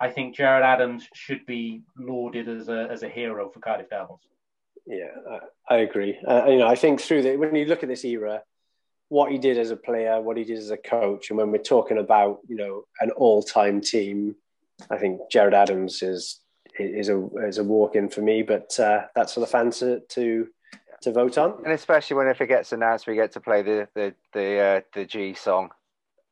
I 0.00 0.10
think 0.10 0.36
Gerad 0.36 0.62
Adams 0.62 1.06
should 1.14 1.46
be 1.46 1.82
lauded 1.96 2.48
as 2.48 2.68
a 2.68 2.88
as 2.90 3.02
a 3.02 3.08
hero 3.08 3.50
for 3.50 3.60
Cardiff 3.60 3.90
Devils. 3.90 4.20
Yeah, 4.86 5.12
I, 5.68 5.74
I 5.74 5.78
agree. 5.78 6.18
Uh, 6.26 6.46
you 6.48 6.58
know, 6.58 6.66
I 6.66 6.74
think 6.74 7.00
through 7.00 7.22
the 7.22 7.36
when 7.36 7.54
you 7.54 7.66
look 7.66 7.82
at 7.82 7.88
this 7.88 8.04
era, 8.04 8.42
what 9.08 9.30
he 9.30 9.38
did 9.38 9.56
as 9.56 9.70
a 9.70 9.76
player, 9.76 10.20
what 10.20 10.36
he 10.36 10.44
did 10.44 10.58
as 10.58 10.70
a 10.70 10.76
coach, 10.76 11.30
and 11.30 11.38
when 11.38 11.50
we're 11.52 11.58
talking 11.58 11.98
about 11.98 12.40
you 12.48 12.56
know 12.56 12.84
an 13.00 13.10
all-time 13.12 13.80
team, 13.80 14.34
I 14.90 14.96
think 14.98 15.20
Gerad 15.32 15.54
Adams 15.54 16.02
is 16.02 16.40
is 16.78 17.08
a 17.08 17.26
is 17.46 17.58
a 17.58 17.64
walk 17.64 17.96
in 17.96 18.08
for 18.08 18.22
me. 18.22 18.42
But 18.42 18.78
uh, 18.78 19.02
that's 19.14 19.34
for 19.34 19.40
the 19.40 19.46
fans 19.46 19.78
to, 19.78 20.00
to 20.00 20.48
to 21.02 21.12
vote 21.12 21.38
on. 21.38 21.62
And 21.64 21.72
especially 21.72 22.16
when 22.16 22.28
if 22.28 22.40
it 22.40 22.48
gets 22.48 22.72
announced, 22.72 23.06
we 23.06 23.14
get 23.14 23.32
to 23.32 23.40
play 23.40 23.62
the 23.62 23.88
the 23.94 24.14
the 24.32 24.58
uh, 24.58 24.80
the 24.94 25.04
G 25.04 25.34
song 25.34 25.70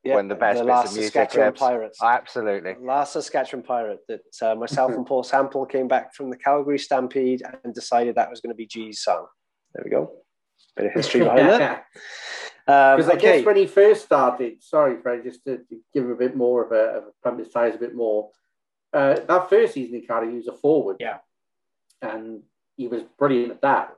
yeah, 0.03 0.15
when 0.15 0.27
the 0.27 0.35
best 0.35 0.59
the 0.59 0.65
last 0.65 0.93
Saskatchewan 0.93 1.53
Pirates. 1.53 1.99
Absolutely. 2.03 2.75
Last 2.81 3.13
Saskatchewan 3.13 3.63
Pirate 3.63 3.99
that 4.09 4.21
uh, 4.41 4.55
myself 4.55 4.91
and 4.91 5.05
Paul 5.05 5.23
Sample 5.23 5.65
came 5.65 5.87
back 5.87 6.13
from 6.13 6.29
the 6.29 6.37
Calgary 6.37 6.77
Stampede 6.77 7.41
and 7.63 7.73
decided 7.73 8.15
that 8.15 8.29
was 8.29 8.41
going 8.41 8.51
to 8.51 8.55
be 8.55 8.65
G's 8.65 9.01
song. 9.01 9.27
There 9.73 9.83
we 9.85 9.91
go. 9.91 10.11
Bit 10.75 10.87
of 10.87 10.91
history 10.93 11.19
behind 11.23 11.49
that. 11.49 11.85
Because 12.65 13.05
um, 13.05 13.11
I 13.11 13.15
okay. 13.15 13.37
guess 13.37 13.45
when 13.45 13.55
he 13.55 13.65
first 13.65 14.03
started, 14.03 14.61
sorry, 14.61 15.01
Fred, 15.01 15.23
just 15.23 15.43
to, 15.45 15.57
to 15.57 15.79
give 15.93 16.09
a 16.09 16.15
bit 16.15 16.35
more 16.35 16.65
of 16.65 16.71
a, 16.71 16.97
of 16.97 17.03
a 17.03 17.11
pump 17.23 17.39
a 17.39 17.77
bit 17.77 17.95
more. 17.95 18.29
Uh, 18.93 19.19
that 19.27 19.49
first 19.49 19.73
season 19.73 19.95
in 19.95 20.05
Cardiff, 20.05 20.29
he 20.29 20.37
was 20.37 20.47
a 20.47 20.53
forward. 20.53 20.97
Yeah. 20.99 21.17
And 22.01 22.43
he 22.77 22.87
was 22.87 23.01
brilliant 23.17 23.51
at 23.51 23.61
that. 23.61 23.95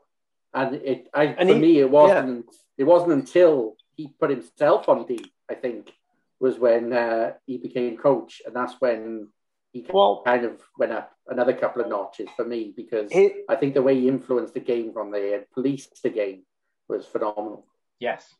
And 0.54 0.76
it, 0.76 1.10
I, 1.14 1.26
and 1.26 1.50
for 1.50 1.56
he, 1.56 1.62
me, 1.62 1.80
it 1.80 1.90
wasn't. 1.90 2.46
Yeah. 2.48 2.60
It 2.78 2.84
wasn't 2.84 3.14
until 3.14 3.76
he 3.96 4.14
put 4.20 4.30
himself 4.30 4.88
on 4.90 5.06
D 5.06 5.32
I 5.50 5.54
think, 5.54 5.92
was 6.40 6.58
when 6.58 6.94
uh, 6.94 7.34
he 7.46 7.58
became 7.58 7.98
coach, 7.98 8.42
and 8.46 8.56
that's 8.56 8.76
when 8.80 9.30
he 9.72 9.86
well, 9.90 10.22
kind 10.26 10.46
of 10.46 10.62
went 10.78 10.92
up 10.92 11.12
another 11.28 11.54
couple 11.54 11.82
of 11.82 11.90
notches 11.90 12.30
for 12.36 12.46
me 12.46 12.74
because 12.76 13.12
he, 13.12 13.32
I 13.50 13.56
think 13.56 13.74
the 13.74 13.82
way 13.82 14.00
he 14.00 14.08
influenced 14.08 14.54
the 14.54 14.60
game 14.60 14.94
from 14.94 15.12
there 15.12 15.36
and 15.36 15.52
policed 15.52 16.02
the 16.04 16.10
game 16.10 16.44
was 16.88 17.06
phenomenal. 17.06 17.66
Yes, 18.00 18.34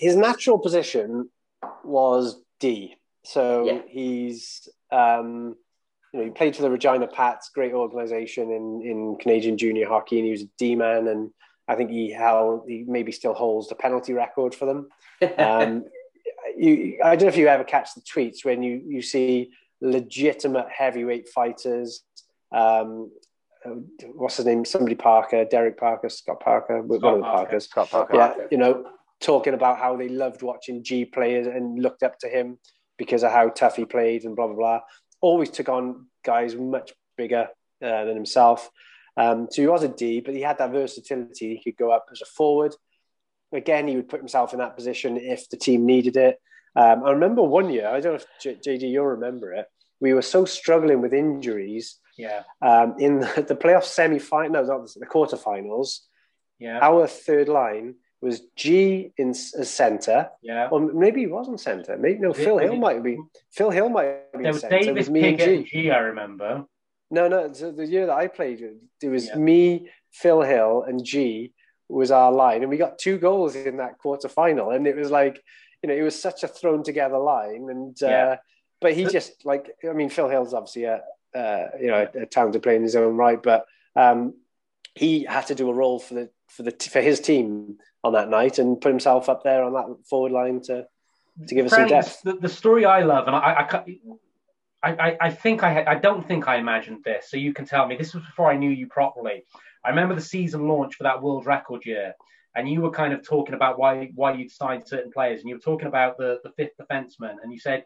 his 0.00 0.16
natural 0.16 0.58
position 0.58 1.28
was 1.84 2.42
D, 2.60 2.96
so 3.24 3.66
yeah. 3.66 3.80
he's. 3.88 4.68
Um, 4.90 5.56
you 6.12 6.20
know, 6.20 6.24
he 6.24 6.30
played 6.30 6.56
for 6.56 6.62
the 6.62 6.70
Regina 6.70 7.06
Pats, 7.06 7.50
great 7.50 7.72
organisation 7.72 8.50
in, 8.50 8.82
in 8.82 9.16
Canadian 9.20 9.58
junior 9.58 9.88
hockey, 9.88 10.18
and 10.18 10.26
he 10.26 10.32
was 10.32 10.42
a 10.42 10.48
D 10.58 10.74
man. 10.74 11.08
And 11.08 11.30
I 11.66 11.74
think 11.74 11.90
he 11.90 12.10
held, 12.10 12.64
he 12.66 12.84
maybe 12.86 13.12
still 13.12 13.34
holds 13.34 13.68
the 13.68 13.74
penalty 13.74 14.12
record 14.12 14.54
for 14.54 14.66
them. 14.66 14.88
Um, 15.36 15.84
you, 16.56 17.00
I 17.04 17.16
don't 17.16 17.26
know 17.26 17.28
if 17.28 17.36
you 17.36 17.48
ever 17.48 17.64
catch 17.64 17.94
the 17.94 18.02
tweets 18.02 18.44
when 18.44 18.62
you, 18.62 18.82
you 18.86 19.02
see 19.02 19.50
legitimate 19.80 20.66
heavyweight 20.70 21.28
fighters. 21.28 22.02
Um, 22.52 23.10
what's 24.14 24.36
his 24.36 24.46
name? 24.46 24.64
Somebody 24.64 24.94
Parker, 24.94 25.44
Derek 25.44 25.78
Parker, 25.78 26.08
Scott 26.08 26.40
Parker, 26.40 26.82
Scott 26.84 27.02
one 27.02 27.14
of 27.14 27.20
the 27.20 27.24
Parkers. 27.24 27.64
Scott 27.68 27.90
Parker. 27.90 28.16
Yeah, 28.16 28.34
you 28.50 28.58
know, 28.58 28.84
talking 29.20 29.54
about 29.54 29.78
how 29.78 29.96
they 29.96 30.08
loved 30.08 30.42
watching 30.42 30.82
G 30.82 31.04
players 31.04 31.46
and 31.46 31.82
looked 31.82 32.02
up 32.02 32.18
to 32.20 32.28
him 32.28 32.58
because 32.96 33.22
of 33.22 33.32
how 33.32 33.48
tough 33.48 33.76
he 33.76 33.84
played 33.84 34.24
and 34.24 34.36
blah 34.36 34.46
blah 34.46 34.56
blah. 34.56 34.80
Always 35.20 35.50
took 35.50 35.68
on 35.68 36.06
guys 36.24 36.54
much 36.54 36.92
bigger 37.16 37.48
uh, 37.82 38.04
than 38.04 38.14
himself. 38.14 38.70
Um, 39.16 39.48
so 39.50 39.62
he 39.62 39.68
was 39.68 39.82
a 39.82 39.88
D, 39.88 40.20
but 40.20 40.34
he 40.34 40.42
had 40.42 40.58
that 40.58 40.70
versatility. 40.70 41.56
He 41.56 41.72
could 41.72 41.78
go 41.78 41.90
up 41.90 42.06
as 42.12 42.22
a 42.22 42.26
forward 42.26 42.74
again, 43.52 43.88
he 43.88 43.96
would 43.96 44.08
put 44.08 44.20
himself 44.20 44.52
in 44.52 44.58
that 44.58 44.76
position 44.76 45.16
if 45.16 45.48
the 45.48 45.56
team 45.56 45.86
needed 45.86 46.16
it. 46.16 46.38
Um, 46.76 47.04
I 47.04 47.10
remember 47.10 47.42
one 47.42 47.70
year, 47.70 47.88
I 47.88 48.00
don't 48.00 48.14
know 48.14 48.24
if 48.44 48.60
JD 48.60 48.90
you'll 48.90 49.06
remember 49.06 49.52
it. 49.52 49.66
We 50.00 50.14
were 50.14 50.22
so 50.22 50.44
struggling 50.44 51.00
with 51.00 51.12
injuries. 51.12 51.98
Yeah. 52.16 52.42
Um, 52.62 52.96
in 52.98 53.20
the, 53.20 53.44
the 53.48 53.56
playoff 53.56 53.84
semi-final, 53.84 54.50
no, 54.50 54.62
not 54.62 54.88
the 54.94 55.06
quarterfinals. 55.06 56.00
Yeah. 56.58 56.78
Our 56.80 57.06
third 57.06 57.48
line 57.48 57.96
was 58.20 58.42
G 58.56 59.12
in 59.16 59.30
as 59.30 59.70
centre. 59.70 60.28
Yeah. 60.42 60.68
Or 60.70 60.80
maybe 60.80 61.20
he 61.20 61.26
wasn't 61.26 61.60
centre. 61.60 61.96
Maybe 61.96 62.18
no. 62.18 62.32
Phil 62.32 62.58
Hill 62.58 62.76
might 62.76 63.02
be. 63.02 63.18
Phil 63.52 63.70
Hill 63.70 63.88
might 63.88 64.32
be. 64.32 64.42
There 64.42 64.52
was 64.52 64.62
centre. 64.62 64.78
Davis 64.78 65.08
me 65.08 65.20
Pickett 65.20 65.48
and 65.48 65.66
G. 65.66 65.82
G. 65.82 65.90
I 65.90 65.98
remember. 65.98 66.64
No, 67.10 67.28
no. 67.28 67.52
So 67.52 67.72
the 67.72 67.86
year 67.86 68.06
that 68.06 68.16
I 68.16 68.26
played, 68.26 68.60
it 69.00 69.08
was 69.08 69.28
yeah. 69.28 69.36
me, 69.36 69.88
Phil 70.12 70.42
Hill, 70.42 70.84
and 70.86 71.04
G 71.04 71.52
was 71.88 72.10
our 72.10 72.30
line, 72.30 72.62
and 72.62 72.70
we 72.70 72.76
got 72.76 72.98
two 72.98 73.18
goals 73.18 73.56
in 73.56 73.78
that 73.78 73.98
quarter 73.98 74.28
final, 74.28 74.70
and 74.70 74.86
it 74.86 74.94
was 74.94 75.10
like, 75.10 75.42
you 75.82 75.88
know, 75.88 75.94
it 75.94 76.02
was 76.02 76.20
such 76.20 76.42
a 76.42 76.48
thrown 76.48 76.82
together 76.82 77.18
line, 77.18 77.68
and 77.70 78.02
uh, 78.02 78.36
but 78.80 78.92
he 78.92 79.06
just 79.06 79.46
like, 79.46 79.70
I 79.88 79.92
mean, 79.94 80.10
Phil 80.10 80.28
Hill's 80.28 80.52
obviously 80.52 80.84
a 80.84 81.00
uh, 81.34 81.64
you 81.80 81.86
know 81.86 82.06
a, 82.14 82.22
a 82.22 82.26
talented 82.26 82.62
player 82.62 82.76
in 82.76 82.82
his 82.82 82.96
own 82.96 83.16
right, 83.16 83.42
but 83.42 83.64
um, 83.96 84.34
he 84.94 85.24
had 85.24 85.46
to 85.46 85.54
do 85.54 85.70
a 85.70 85.74
role 85.74 85.98
for 85.98 86.14
the 86.14 86.30
for 86.48 86.62
the 86.62 86.72
for 86.90 87.00
his 87.00 87.20
team 87.20 87.78
on 88.08 88.14
that 88.14 88.28
night 88.28 88.58
and 88.58 88.80
put 88.80 88.90
himself 88.90 89.28
up 89.28 89.44
there 89.44 89.62
on 89.62 89.72
that 89.74 89.86
forward 90.08 90.32
line 90.32 90.60
to 90.62 90.86
to 91.46 91.54
give 91.54 91.66
us 91.66 91.72
some 91.72 91.88
depth. 91.88 92.22
The, 92.22 92.34
the 92.34 92.48
story 92.48 92.84
I 92.84 93.02
love, 93.02 93.28
and 93.28 93.36
I, 93.36 93.84
I, 94.82 94.90
I, 94.90 95.16
I 95.20 95.30
think 95.30 95.62
I, 95.62 95.84
I 95.84 95.94
don't 95.94 96.26
think 96.26 96.48
I 96.48 96.56
imagined 96.56 97.04
this, 97.04 97.30
so 97.30 97.36
you 97.36 97.52
can 97.52 97.64
tell 97.64 97.86
me. 97.86 97.96
This 97.96 98.14
was 98.14 98.24
before 98.24 98.50
I 98.50 98.56
knew 98.56 98.70
you 98.70 98.88
properly. 98.88 99.44
I 99.84 99.90
remember 99.90 100.14
the 100.14 100.20
season 100.20 100.66
launch 100.66 100.96
for 100.96 101.04
that 101.04 101.22
world 101.22 101.46
record 101.46 101.86
year, 101.86 102.14
and 102.56 102.68
you 102.68 102.80
were 102.80 102.90
kind 102.90 103.12
of 103.12 103.22
talking 103.22 103.54
about 103.54 103.78
why 103.78 104.10
why 104.14 104.32
you'd 104.34 104.50
signed 104.50 104.86
certain 104.86 105.12
players, 105.12 105.40
and 105.40 105.48
you 105.48 105.54
were 105.54 105.60
talking 105.60 105.88
about 105.88 106.18
the 106.18 106.40
the 106.42 106.50
fifth 106.56 106.76
defenseman, 106.80 107.36
and 107.42 107.52
you 107.52 107.60
said, 107.60 107.84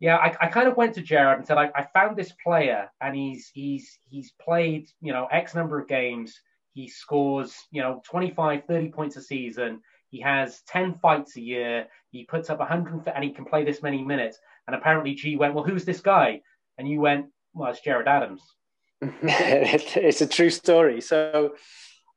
yeah, 0.00 0.16
I, 0.16 0.36
I 0.40 0.46
kind 0.46 0.68
of 0.68 0.76
went 0.76 0.94
to 0.94 1.02
Gerad 1.02 1.38
and 1.38 1.46
said, 1.46 1.58
I, 1.58 1.70
I 1.74 1.86
found 1.92 2.16
this 2.16 2.32
player, 2.44 2.90
and 3.00 3.16
he's 3.16 3.50
he's 3.52 3.98
he's 4.08 4.32
played 4.40 4.88
you 5.00 5.12
know 5.12 5.26
X 5.32 5.54
number 5.54 5.80
of 5.80 5.88
games, 5.88 6.40
he 6.74 6.88
scores 6.88 7.54
you 7.70 7.82
know 7.82 8.02
25, 8.04 8.64
30 8.66 8.88
points 8.90 9.16
a 9.16 9.22
season. 9.22 9.80
He 10.10 10.20
has 10.20 10.62
10 10.68 10.94
fights 10.94 11.36
a 11.36 11.40
year. 11.40 11.86
He 12.10 12.24
puts 12.24 12.48
up 12.48 12.60
100 12.60 13.08
and 13.14 13.22
he 13.22 13.30
can 13.30 13.44
play 13.44 13.64
this 13.64 13.82
many 13.82 14.02
minutes. 14.02 14.38
And 14.66 14.74
apparently 14.74 15.14
G 15.14 15.36
went, 15.36 15.54
well, 15.54 15.64
who's 15.64 15.84
this 15.84 16.00
guy? 16.00 16.40
And 16.78 16.88
you 16.88 17.00
went, 17.00 17.26
well, 17.52 17.70
it's 17.70 17.80
Gerad 17.80 18.06
Adams. 18.06 18.42
it's 19.02 20.20
a 20.20 20.26
true 20.26 20.50
story. 20.50 21.00
So 21.00 21.54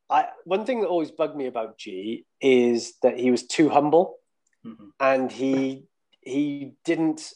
I, 0.10 0.28
one 0.44 0.66
thing 0.66 0.82
that 0.82 0.88
always 0.88 1.12
bugged 1.12 1.36
me 1.36 1.48
about 1.48 1.78
G 1.78 2.26
is 2.42 2.94
that 3.02 3.18
he 3.18 3.32
was 3.32 3.48
too 3.48 3.70
humble, 3.70 4.18
mm-hmm. 4.66 4.90
and 5.00 5.32
he 5.32 5.86
he 6.20 6.74
didn't 6.84 7.32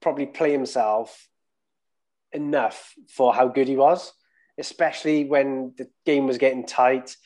probably 0.00 0.26
play 0.26 0.52
himself 0.52 1.28
enough 2.32 2.92
for 3.08 3.34
how 3.34 3.48
good 3.48 3.66
he 3.66 3.76
was, 3.76 4.12
especially 4.58 5.24
when 5.24 5.72
the 5.76 5.88
game 6.04 6.26
was 6.26 6.38
getting 6.38 6.66
tight. 6.66 7.16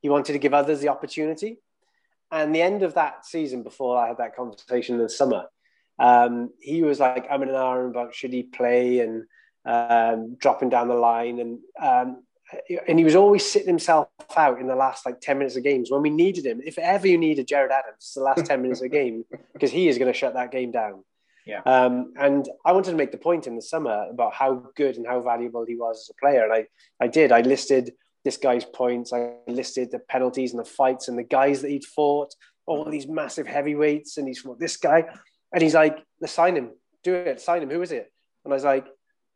He 0.00 0.08
wanted 0.08 0.32
to 0.32 0.38
give 0.38 0.54
others 0.54 0.80
the 0.80 0.88
opportunity. 0.88 1.58
And 2.32 2.54
the 2.54 2.62
end 2.62 2.82
of 2.82 2.94
that 2.94 3.26
season, 3.26 3.62
before 3.62 3.98
I 3.98 4.08
had 4.08 4.18
that 4.18 4.36
conversation 4.36 4.96
in 4.96 5.02
the 5.02 5.08
summer, 5.08 5.46
um, 5.98 6.50
he 6.60 6.82
was 6.82 7.00
like, 7.00 7.26
I'm 7.30 7.42
in 7.42 7.48
an 7.48 7.56
hour 7.56 7.86
about 7.86 8.14
should 8.14 8.32
he 8.32 8.44
play 8.44 9.00
and 9.00 9.24
um, 9.64 10.36
dropping 10.36 10.70
down 10.70 10.88
the 10.88 10.94
line. 10.94 11.40
And 11.40 11.58
um, 11.80 12.22
and 12.88 12.98
he 12.98 13.04
was 13.04 13.14
always 13.14 13.48
sitting 13.48 13.68
himself 13.68 14.08
out 14.36 14.60
in 14.60 14.66
the 14.66 14.74
last 14.74 15.06
like 15.06 15.20
10 15.20 15.38
minutes 15.38 15.56
of 15.56 15.62
games 15.62 15.90
when 15.90 16.02
we 16.02 16.10
needed 16.10 16.44
him. 16.44 16.60
If 16.64 16.78
ever 16.78 17.06
you 17.06 17.18
needed 17.18 17.46
Gerad 17.46 17.70
Adams, 17.70 18.12
the 18.14 18.22
last 18.22 18.46
10 18.46 18.62
minutes 18.62 18.80
of 18.80 18.86
a 18.86 18.88
game, 18.88 19.24
because 19.52 19.70
he 19.70 19.88
is 19.88 19.98
going 19.98 20.12
to 20.12 20.18
shut 20.18 20.34
that 20.34 20.50
game 20.50 20.70
down. 20.70 21.04
Yeah. 21.50 21.62
Um, 21.66 22.12
and 22.16 22.48
I 22.64 22.72
wanted 22.72 22.92
to 22.92 22.96
make 22.96 23.10
the 23.10 23.18
point 23.18 23.46
in 23.48 23.56
the 23.56 23.62
summer 23.62 24.06
about 24.08 24.32
how 24.32 24.62
good 24.76 24.96
and 24.96 25.06
how 25.06 25.20
valuable 25.20 25.64
he 25.66 25.74
was 25.74 25.96
as 25.98 26.14
a 26.14 26.20
player. 26.20 26.44
And 26.44 26.52
I, 26.52 26.66
I 27.04 27.08
did. 27.08 27.32
I 27.32 27.40
listed 27.40 27.92
this 28.24 28.36
guy's 28.36 28.64
points. 28.64 29.12
I 29.12 29.32
listed 29.48 29.90
the 29.90 29.98
penalties 29.98 30.52
and 30.52 30.60
the 30.60 30.70
fights 30.70 31.08
and 31.08 31.18
the 31.18 31.24
guys 31.24 31.62
that 31.62 31.70
he'd 31.70 31.84
fought, 31.84 32.34
all 32.66 32.84
these 32.84 33.08
massive 33.08 33.48
heavyweights. 33.48 34.16
And 34.16 34.28
he's 34.28 34.40
fought 34.40 34.60
this 34.60 34.76
guy. 34.76 35.06
And 35.52 35.62
he's 35.62 35.74
like, 35.74 35.98
let's 36.20 36.32
sign 36.32 36.56
him. 36.56 36.70
Do 37.02 37.14
it. 37.14 37.40
Sign 37.40 37.62
him. 37.62 37.70
Who 37.70 37.82
is 37.82 37.90
it? 37.90 38.12
And 38.44 38.52
I 38.52 38.54
was 38.54 38.64
like, 38.64 38.86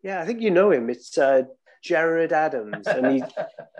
yeah, 0.02 0.20
I 0.20 0.26
think 0.26 0.40
you 0.40 0.52
know 0.52 0.70
him. 0.70 0.90
It's 0.90 1.18
uh, 1.18 1.42
Gerad 1.84 2.30
Adams. 2.30 2.86
And 2.86 3.06
he, 3.16 3.22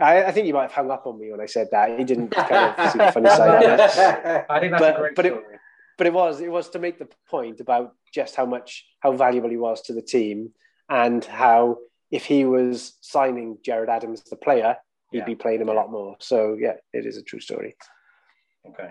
I, 0.00 0.24
I, 0.24 0.32
think 0.32 0.48
you 0.48 0.54
might 0.54 0.62
have 0.62 0.72
hung 0.72 0.90
up 0.90 1.06
on 1.06 1.20
me 1.20 1.30
when 1.30 1.40
I 1.40 1.46
said 1.46 1.68
that. 1.70 1.96
He 1.96 2.04
didn't 2.04 2.30
kind 2.30 2.74
of 2.78 2.90
see 2.92 2.98
the 2.98 3.12
funny 3.12 3.28
side 3.28 3.62
of 3.62 3.78
it. 3.78 4.46
I 4.50 4.58
think 4.58 4.72
that's 4.72 4.80
but, 4.80 4.96
a 4.96 4.98
great 4.98 5.14
but 5.14 5.24
story. 5.26 5.54
It, 5.54 5.60
but 5.96 6.06
it 6.06 6.12
was 6.12 6.40
it 6.40 6.50
was 6.50 6.68
to 6.70 6.78
make 6.78 6.98
the 6.98 7.08
point 7.28 7.60
about 7.60 7.94
just 8.14 8.36
how 8.36 8.46
much 8.46 8.86
how 9.00 9.12
valuable 9.12 9.50
he 9.50 9.56
was 9.56 9.82
to 9.82 9.92
the 9.92 10.02
team 10.02 10.52
and 10.88 11.24
how 11.24 11.78
if 12.10 12.24
he 12.24 12.44
was 12.44 12.94
signing 13.00 13.58
Gerad 13.66 13.88
Adams 13.88 14.22
the 14.22 14.36
player, 14.36 14.76
he'd 15.10 15.18
yeah. 15.18 15.24
be 15.24 15.34
playing 15.34 15.60
him 15.60 15.68
a 15.68 15.74
lot 15.74 15.90
more. 15.90 16.16
So 16.20 16.56
yeah, 16.58 16.74
it 16.92 17.06
is 17.06 17.16
a 17.16 17.22
true 17.22 17.40
story. 17.40 17.74
Okay. 18.66 18.90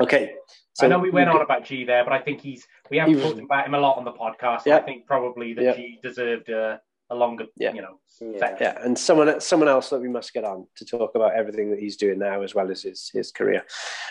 Okay. 0.00 0.32
So 0.74 0.86
I 0.86 0.88
know 0.88 0.98
we 0.98 1.10
went 1.10 1.28
on 1.28 1.40
about 1.40 1.64
G 1.64 1.84
there, 1.84 2.04
but 2.04 2.12
I 2.12 2.20
think 2.20 2.40
he's 2.40 2.64
we 2.90 2.98
have 2.98 3.10
talked 3.20 3.40
about 3.40 3.66
him 3.66 3.74
a 3.74 3.80
lot 3.80 3.96
on 3.96 4.04
the 4.04 4.12
podcast. 4.12 4.62
Yeah. 4.66 4.76
I 4.76 4.82
think 4.82 5.06
probably 5.06 5.54
that 5.54 5.62
yeah. 5.62 5.76
G 5.76 5.98
deserved 6.02 6.48
a, 6.48 6.80
a 7.10 7.14
longer, 7.14 7.46
yeah. 7.56 7.72
you 7.72 7.82
know, 7.82 7.98
yeah. 8.20 8.56
yeah. 8.60 8.78
And 8.84 8.96
someone 8.98 9.40
someone 9.40 9.68
else 9.68 9.90
that 9.90 10.00
we 10.00 10.08
must 10.08 10.32
get 10.32 10.44
on 10.44 10.66
to 10.76 10.84
talk 10.84 11.14
about 11.14 11.34
everything 11.34 11.70
that 11.70 11.80
he's 11.80 11.96
doing 11.96 12.18
now 12.18 12.42
as 12.42 12.54
well 12.54 12.70
as 12.70 12.82
his 12.82 13.10
his 13.12 13.32
career. 13.32 13.64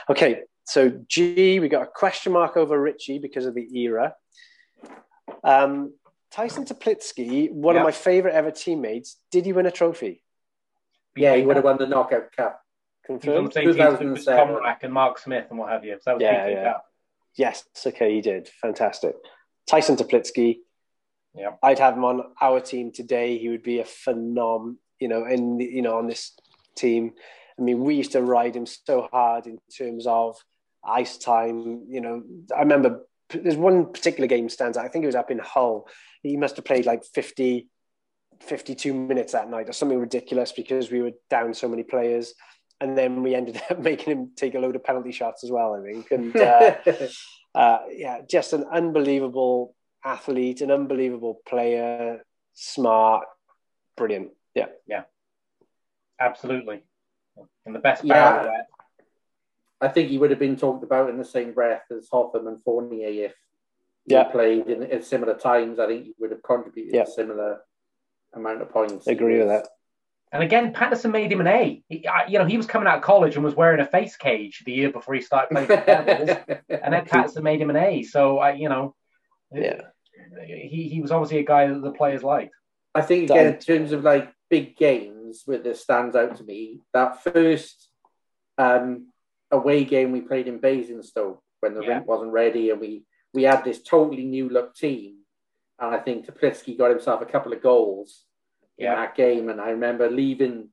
Okay. 0.09 0.41
So 0.65 0.89
G, 1.07 1.59
we 1.61 1.69
got 1.69 1.83
a 1.83 1.87
question 1.87 2.33
mark 2.33 2.57
over 2.57 2.79
Richie 2.79 3.19
because 3.19 3.45
of 3.45 3.55
the 3.55 3.67
era. 3.79 4.13
Um, 5.43 5.93
Tyson 6.31 6.65
Teplitsky, 6.65 7.51
one 7.51 7.75
yeah. 7.75 7.81
of 7.81 7.85
my 7.85 7.91
favorite 7.91 8.33
ever 8.33 8.51
teammates, 8.51 9.17
did 9.31 9.45
he 9.45 9.53
win 9.53 9.65
a 9.65 9.71
trophy? 9.71 10.23
Yeah, 11.15 11.35
he 11.35 11.43
would 11.43 11.55
have 11.55 11.65
won 11.65 11.77
the 11.77 11.87
knockout 11.87 12.31
cup. 12.35 12.61
Confirmed. 13.05 13.53
2007. 13.53 14.57
and 14.81 14.93
Mark 14.93 15.17
Smith 15.17 15.45
and 15.49 15.57
what 15.57 15.71
have 15.71 15.85
you. 15.85 15.97
So 16.01 16.17
yeah, 16.19 16.47
yeah. 16.47 16.63
Cup. 16.73 16.85
Yes, 17.35 17.63
okay, 17.85 18.15
he 18.15 18.21
did. 18.21 18.49
Fantastic. 18.61 19.15
Tyson 19.67 19.95
Teplitsky. 19.95 20.57
Yeah. 21.33 21.51
I'd 21.61 21.79
have 21.79 21.95
him 21.95 22.03
on 22.03 22.23
our 22.41 22.59
team 22.59 22.91
today. 22.91 23.37
He 23.37 23.49
would 23.49 23.63
be 23.63 23.79
a 23.79 23.83
phenom, 23.83 24.77
you 24.99 25.07
know, 25.07 25.25
in 25.25 25.57
the, 25.57 25.65
you 25.65 25.81
know, 25.81 25.97
on 25.97 26.07
this 26.07 26.33
team. 26.75 27.13
I 27.57 27.61
mean, 27.61 27.79
we 27.79 27.95
used 27.95 28.13
to 28.13 28.21
ride 28.21 28.55
him 28.55 28.65
so 28.65 29.07
hard 29.11 29.47
in 29.47 29.59
terms 29.75 30.05
of 30.07 30.37
ice 30.83 31.17
time. 31.17 31.85
You 31.89 32.01
know, 32.01 32.23
I 32.55 32.61
remember 32.61 33.05
there's 33.29 33.57
one 33.57 33.91
particular 33.91 34.27
game 34.27 34.49
stands 34.49 34.77
out. 34.77 34.85
I 34.85 34.87
think 34.87 35.03
it 35.03 35.07
was 35.07 35.15
up 35.15 35.31
in 35.31 35.39
Hull. 35.39 35.87
He 36.23 36.37
must 36.37 36.55
have 36.55 36.65
played 36.65 36.85
like 36.85 37.03
50, 37.05 37.67
52 38.41 38.93
minutes 38.93 39.33
that 39.33 39.49
night 39.49 39.69
or 39.69 39.73
something 39.73 39.99
ridiculous 39.99 40.51
because 40.51 40.91
we 40.91 41.01
were 41.01 41.11
down 41.29 41.53
so 41.53 41.67
many 41.67 41.83
players. 41.83 42.33
And 42.79 42.97
then 42.97 43.23
we 43.23 43.35
ended 43.35 43.61
up 43.69 43.79
making 43.79 44.13
him 44.13 44.31
take 44.35 44.55
a 44.55 44.59
load 44.59 44.75
of 44.75 44.83
penalty 44.83 45.11
shots 45.11 45.43
as 45.43 45.51
well, 45.51 45.75
I 45.75 45.83
think. 45.83 46.11
And 46.11 46.35
uh, 46.35 46.75
uh, 47.55 47.79
yeah, 47.91 48.19
just 48.29 48.53
an 48.53 48.65
unbelievable 48.71 49.75
athlete, 50.05 50.61
an 50.61 50.71
unbelievable 50.71 51.41
player, 51.47 52.23
smart, 52.53 53.25
brilliant. 53.95 54.29
Yeah. 54.55 54.67
Yeah. 54.87 55.03
Absolutely. 56.19 56.83
And 57.65 57.75
the 57.75 57.79
best 57.79 58.03
yeah. 58.03 58.63
I 59.79 59.87
think 59.89 60.09
he 60.09 60.17
would 60.17 60.31
have 60.31 60.39
been 60.39 60.57
talked 60.57 60.83
about 60.83 61.09
in 61.09 61.17
the 61.17 61.25
same 61.25 61.53
breath 61.53 61.83
as 61.95 62.07
Hotham 62.11 62.47
and 62.47 62.63
Fournier 62.63 63.25
if 63.25 63.35
yeah. 64.05 64.25
he 64.25 64.31
played 64.31 64.67
in, 64.67 64.83
at 64.83 65.05
similar 65.05 65.35
times. 65.35 65.79
I 65.79 65.87
think 65.87 66.05
he 66.05 66.13
would 66.19 66.31
have 66.31 66.43
contributed 66.43 66.93
yeah. 66.93 67.03
a 67.03 67.07
similar 67.07 67.59
amount 68.33 68.61
of 68.61 68.69
points. 68.69 69.07
I 69.07 69.11
agree 69.11 69.37
with 69.39 69.49
that. 69.49 69.67
And 70.31 70.43
again, 70.43 70.73
Patterson 70.73 71.11
made 71.11 71.31
him 71.31 71.39
an 71.39 71.47
A. 71.47 71.83
He, 71.87 72.05
you 72.27 72.39
know, 72.39 72.45
he 72.45 72.57
was 72.57 72.65
coming 72.65 72.87
out 72.87 72.97
of 72.97 73.03
college 73.03 73.35
and 73.35 73.45
was 73.45 73.55
wearing 73.55 73.79
a 73.79 73.85
face 73.85 74.17
cage 74.17 74.61
the 74.65 74.73
year 74.73 74.91
before 74.91 75.15
he 75.15 75.21
started 75.21 75.49
playing 75.51 75.67
for 75.67 75.75
the 75.75 76.63
and 76.83 76.93
then 76.93 77.05
Patterson 77.05 77.43
made 77.43 77.61
him 77.61 77.69
an 77.69 77.77
A. 77.77 78.03
So, 78.03 78.41
uh, 78.41 78.49
you 78.49 78.67
know, 78.67 78.93
yeah, 79.53 79.81
he, 80.45 80.89
he 80.89 81.01
was 81.01 81.11
obviously 81.11 81.39
a 81.39 81.45
guy 81.45 81.67
that 81.67 81.81
the 81.81 81.91
players 81.91 82.23
liked. 82.23 82.53
I 82.93 83.01
think 83.01 83.29
again, 83.29 83.53
in 83.53 83.59
terms 83.59 83.91
of 83.93 84.03
like 84.03 84.33
big 84.49 84.75
games, 84.75 85.43
where 85.45 85.59
this 85.59 85.81
stands 85.81 86.15
out 86.15 86.37
to 86.37 86.43
me, 86.43 86.81
that 86.93 87.23
first 87.23 87.89
um, 88.57 89.07
away 89.51 89.83
game 89.83 90.11
we 90.11 90.21
played 90.21 90.47
in 90.47 90.59
Basingstoke 90.59 91.41
when 91.59 91.73
the 91.73 91.81
yeah. 91.81 91.95
rink 91.95 92.07
wasn't 92.07 92.31
ready, 92.31 92.69
and 92.69 92.79
we 92.79 93.03
we 93.33 93.43
had 93.43 93.63
this 93.63 93.81
totally 93.81 94.25
new 94.25 94.49
look 94.49 94.75
team, 94.75 95.17
and 95.79 95.93
I 95.93 95.99
think 95.99 96.25
Teplitsky 96.25 96.77
got 96.77 96.91
himself 96.91 97.21
a 97.21 97.25
couple 97.25 97.53
of 97.53 97.61
goals 97.61 98.23
yeah. 98.77 98.91
in 98.91 98.99
that 98.99 99.15
game, 99.15 99.49
and 99.49 99.59
I 99.59 99.71
remember 99.71 100.09
leaving 100.09 100.69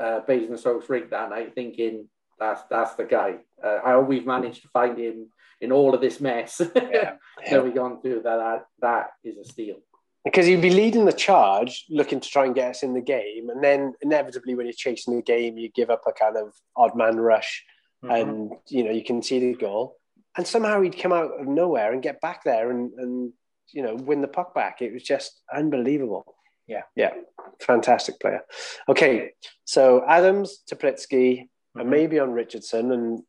uh, 0.00 0.20
Basingstoke's 0.20 0.88
rink 0.88 1.10
that 1.10 1.30
night 1.30 1.54
thinking 1.54 2.08
that's 2.38 2.62
that's 2.70 2.94
the 2.94 3.04
guy. 3.04 3.36
Uh, 3.62 3.78
I 3.84 3.92
always 3.92 4.24
managed 4.24 4.62
to 4.62 4.68
find 4.68 4.98
him 4.98 5.30
in 5.60 5.72
all 5.72 5.94
of 5.94 6.00
this 6.00 6.20
mess 6.20 6.60
yeah. 6.76 7.14
that 7.50 7.64
we've 7.64 7.74
gone 7.74 8.00
through. 8.00 8.22
That, 8.22 8.36
that 8.36 8.66
that 8.80 9.06
is 9.24 9.36
a 9.38 9.44
steal 9.44 9.76
because 10.24 10.46
he'd 10.46 10.62
be 10.62 10.70
leading 10.70 11.04
the 11.04 11.12
charge, 11.12 11.86
looking 11.88 12.20
to 12.20 12.28
try 12.28 12.44
and 12.44 12.54
get 12.54 12.70
us 12.70 12.82
in 12.82 12.94
the 12.94 13.00
game, 13.00 13.48
and 13.50 13.62
then 13.62 13.94
inevitably, 14.02 14.54
when 14.54 14.66
you're 14.66 14.72
chasing 14.72 15.16
the 15.16 15.22
game, 15.22 15.58
you 15.58 15.70
give 15.70 15.90
up 15.90 16.02
a 16.06 16.12
kind 16.12 16.36
of 16.36 16.54
odd 16.76 16.96
man 16.96 17.16
rush, 17.16 17.64
mm-hmm. 18.04 18.10
and 18.10 18.52
you 18.68 18.84
know 18.84 18.90
you 18.90 19.04
can 19.04 19.22
see 19.22 19.38
the 19.40 19.54
goal, 19.54 19.96
and 20.36 20.46
somehow 20.46 20.80
he'd 20.80 20.98
come 20.98 21.12
out 21.12 21.40
of 21.40 21.46
nowhere 21.46 21.92
and 21.92 22.02
get 22.02 22.20
back 22.20 22.44
there 22.44 22.70
and 22.70 22.92
and 22.98 23.32
you 23.72 23.82
know 23.82 23.94
win 23.94 24.20
the 24.20 24.28
puck 24.28 24.54
back. 24.54 24.82
It 24.82 24.92
was 24.92 25.02
just 25.02 25.40
unbelievable. 25.54 26.24
Yeah, 26.66 26.82
yeah, 26.94 27.14
fantastic 27.60 28.20
player. 28.20 28.42
Okay, 28.88 29.30
so 29.64 30.04
Adams, 30.06 30.62
Teplitsky, 30.70 31.40
mm-hmm. 31.40 31.80
and 31.80 31.90
maybe 31.90 32.18
on 32.18 32.32
Richardson, 32.32 32.92
and 32.92 33.22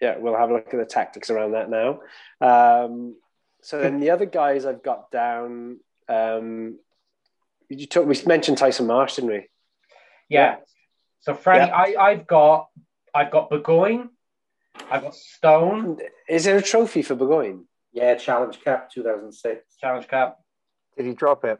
yeah, 0.00 0.16
we'll 0.18 0.36
have 0.36 0.50
a 0.50 0.54
look 0.54 0.72
at 0.72 0.78
the 0.78 0.86
tactics 0.86 1.30
around 1.30 1.52
that 1.52 1.68
now. 1.70 2.00
Um, 2.40 3.16
so 3.62 3.80
then 3.80 4.00
the 4.00 4.10
other 4.10 4.26
guys 4.26 4.64
I've 4.64 4.82
got 4.82 5.10
down. 5.10 5.80
Um, 6.08 6.78
you 7.68 7.86
talk, 7.86 8.06
we 8.06 8.18
mentioned 8.24 8.58
Tyson 8.58 8.86
Marsh, 8.86 9.16
didn't 9.16 9.30
we? 9.30 9.46
Yeah. 10.28 10.56
So 11.20 11.34
Freddie, 11.34 11.66
yeah. 11.66 11.76
I, 11.76 12.10
I've 12.10 12.26
got 12.26 12.68
I've 13.14 13.30
got 13.30 13.50
Burgoyne. 13.50 14.10
I've 14.90 15.02
got 15.02 15.14
Stone. 15.14 15.98
Is 16.28 16.44
there 16.44 16.58
a 16.58 16.62
trophy 16.62 17.02
for 17.02 17.14
Burgoyne? 17.14 17.64
Yeah, 17.92 18.14
Challenge 18.14 18.60
Cup 18.62 18.90
2006. 18.92 19.76
Challenge 19.80 20.08
Cup. 20.08 20.40
Did 20.96 21.06
he 21.06 21.14
drop 21.14 21.44
it? 21.44 21.58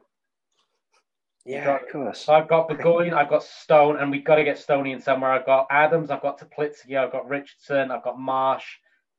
Yeah, 1.45 1.65
got, 1.65 1.83
of 1.85 1.89
course. 1.89 2.21
So 2.21 2.35
I've 2.35 2.49
got 2.49 2.69
Burgoyne, 2.69 3.15
I've 3.15 3.31
got 3.31 3.43
Stone, 3.43 3.97
and 3.99 4.11
we've 4.11 4.25
got 4.25 4.37
to 4.37 4.45
get 4.45 4.59
Stoney 4.59 4.93
in 4.93 5.01
somewhere. 5.01 5.31
I've 5.31 5.47
got 5.47 5.67
Adams, 5.71 6.11
I've 6.11 6.21
got 6.21 6.39
Teplitsky, 6.39 6.97
I've 6.99 7.11
got 7.11 7.29
Richardson, 7.29 7.91
I've 7.91 8.05
got 8.05 8.19
Marsh, 8.19 8.67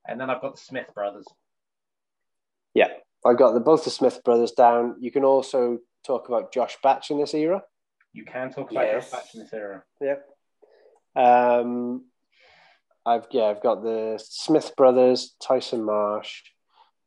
and 0.08 0.22
then 0.22 0.30
I've 0.30 0.42
got 0.42 0.56
the 0.56 0.62
Smith 0.62 0.94
brothers. 0.94 1.26
Yeah, 2.76 2.90
I've 3.26 3.38
got 3.38 3.54
the, 3.54 3.60
both 3.60 3.84
the 3.84 3.90
Smith 3.90 4.24
brothers 4.24 4.52
down. 4.52 4.98
You 5.00 5.12
can 5.12 5.24
also 5.24 5.80
talk 6.06 6.28
about 6.28 6.54
Josh 6.54 6.78
Batch 6.84 7.10
in 7.10 7.18
this 7.18 7.34
era. 7.34 7.64
You 8.14 8.26
can 8.26 8.52
talk 8.52 8.70
about 8.70 8.86
yes. 8.86 9.10
Josh 9.10 9.20
Batch 9.20 9.36
in 9.36 9.42
this 9.42 9.54
era. 9.54 9.84
Yeah. 10.00 10.16
Um, 11.16 12.06
I've 13.10 13.28
yeah, 13.32 13.46
I've 13.46 13.64
got 13.64 13.84
the 13.84 14.24
Smith 14.24 14.74
brothers, 14.78 15.36
Tyson 15.42 15.84
Marsh, 15.84 16.44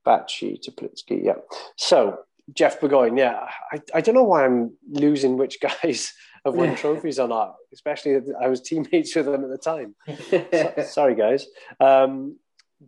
Batchy, 0.07 0.59
Teplitsky. 0.61 1.25
Yeah. 1.25 1.37
So 1.77 2.19
Jeff 2.53 2.81
Burgoyne, 2.81 3.17
yeah, 3.17 3.47
I, 3.71 3.81
I 3.95 4.01
don't 4.01 4.15
know 4.15 4.25
why 4.25 4.45
I'm 4.45 4.77
losing 4.91 5.37
which 5.37 5.59
guys 5.61 6.13
have 6.45 6.55
won 6.55 6.75
trophies 6.75 7.21
or 7.21 7.29
not, 7.29 7.55
especially 7.73 8.19
I 8.41 8.49
was 8.49 8.61
teammates 8.61 9.15
with 9.15 9.27
them 9.27 9.45
at 9.45 9.51
the 9.51 9.59
time. 9.59 9.95
so, 10.51 10.85
sorry, 10.89 11.15
guys. 11.15 11.47
Um, 11.79 12.39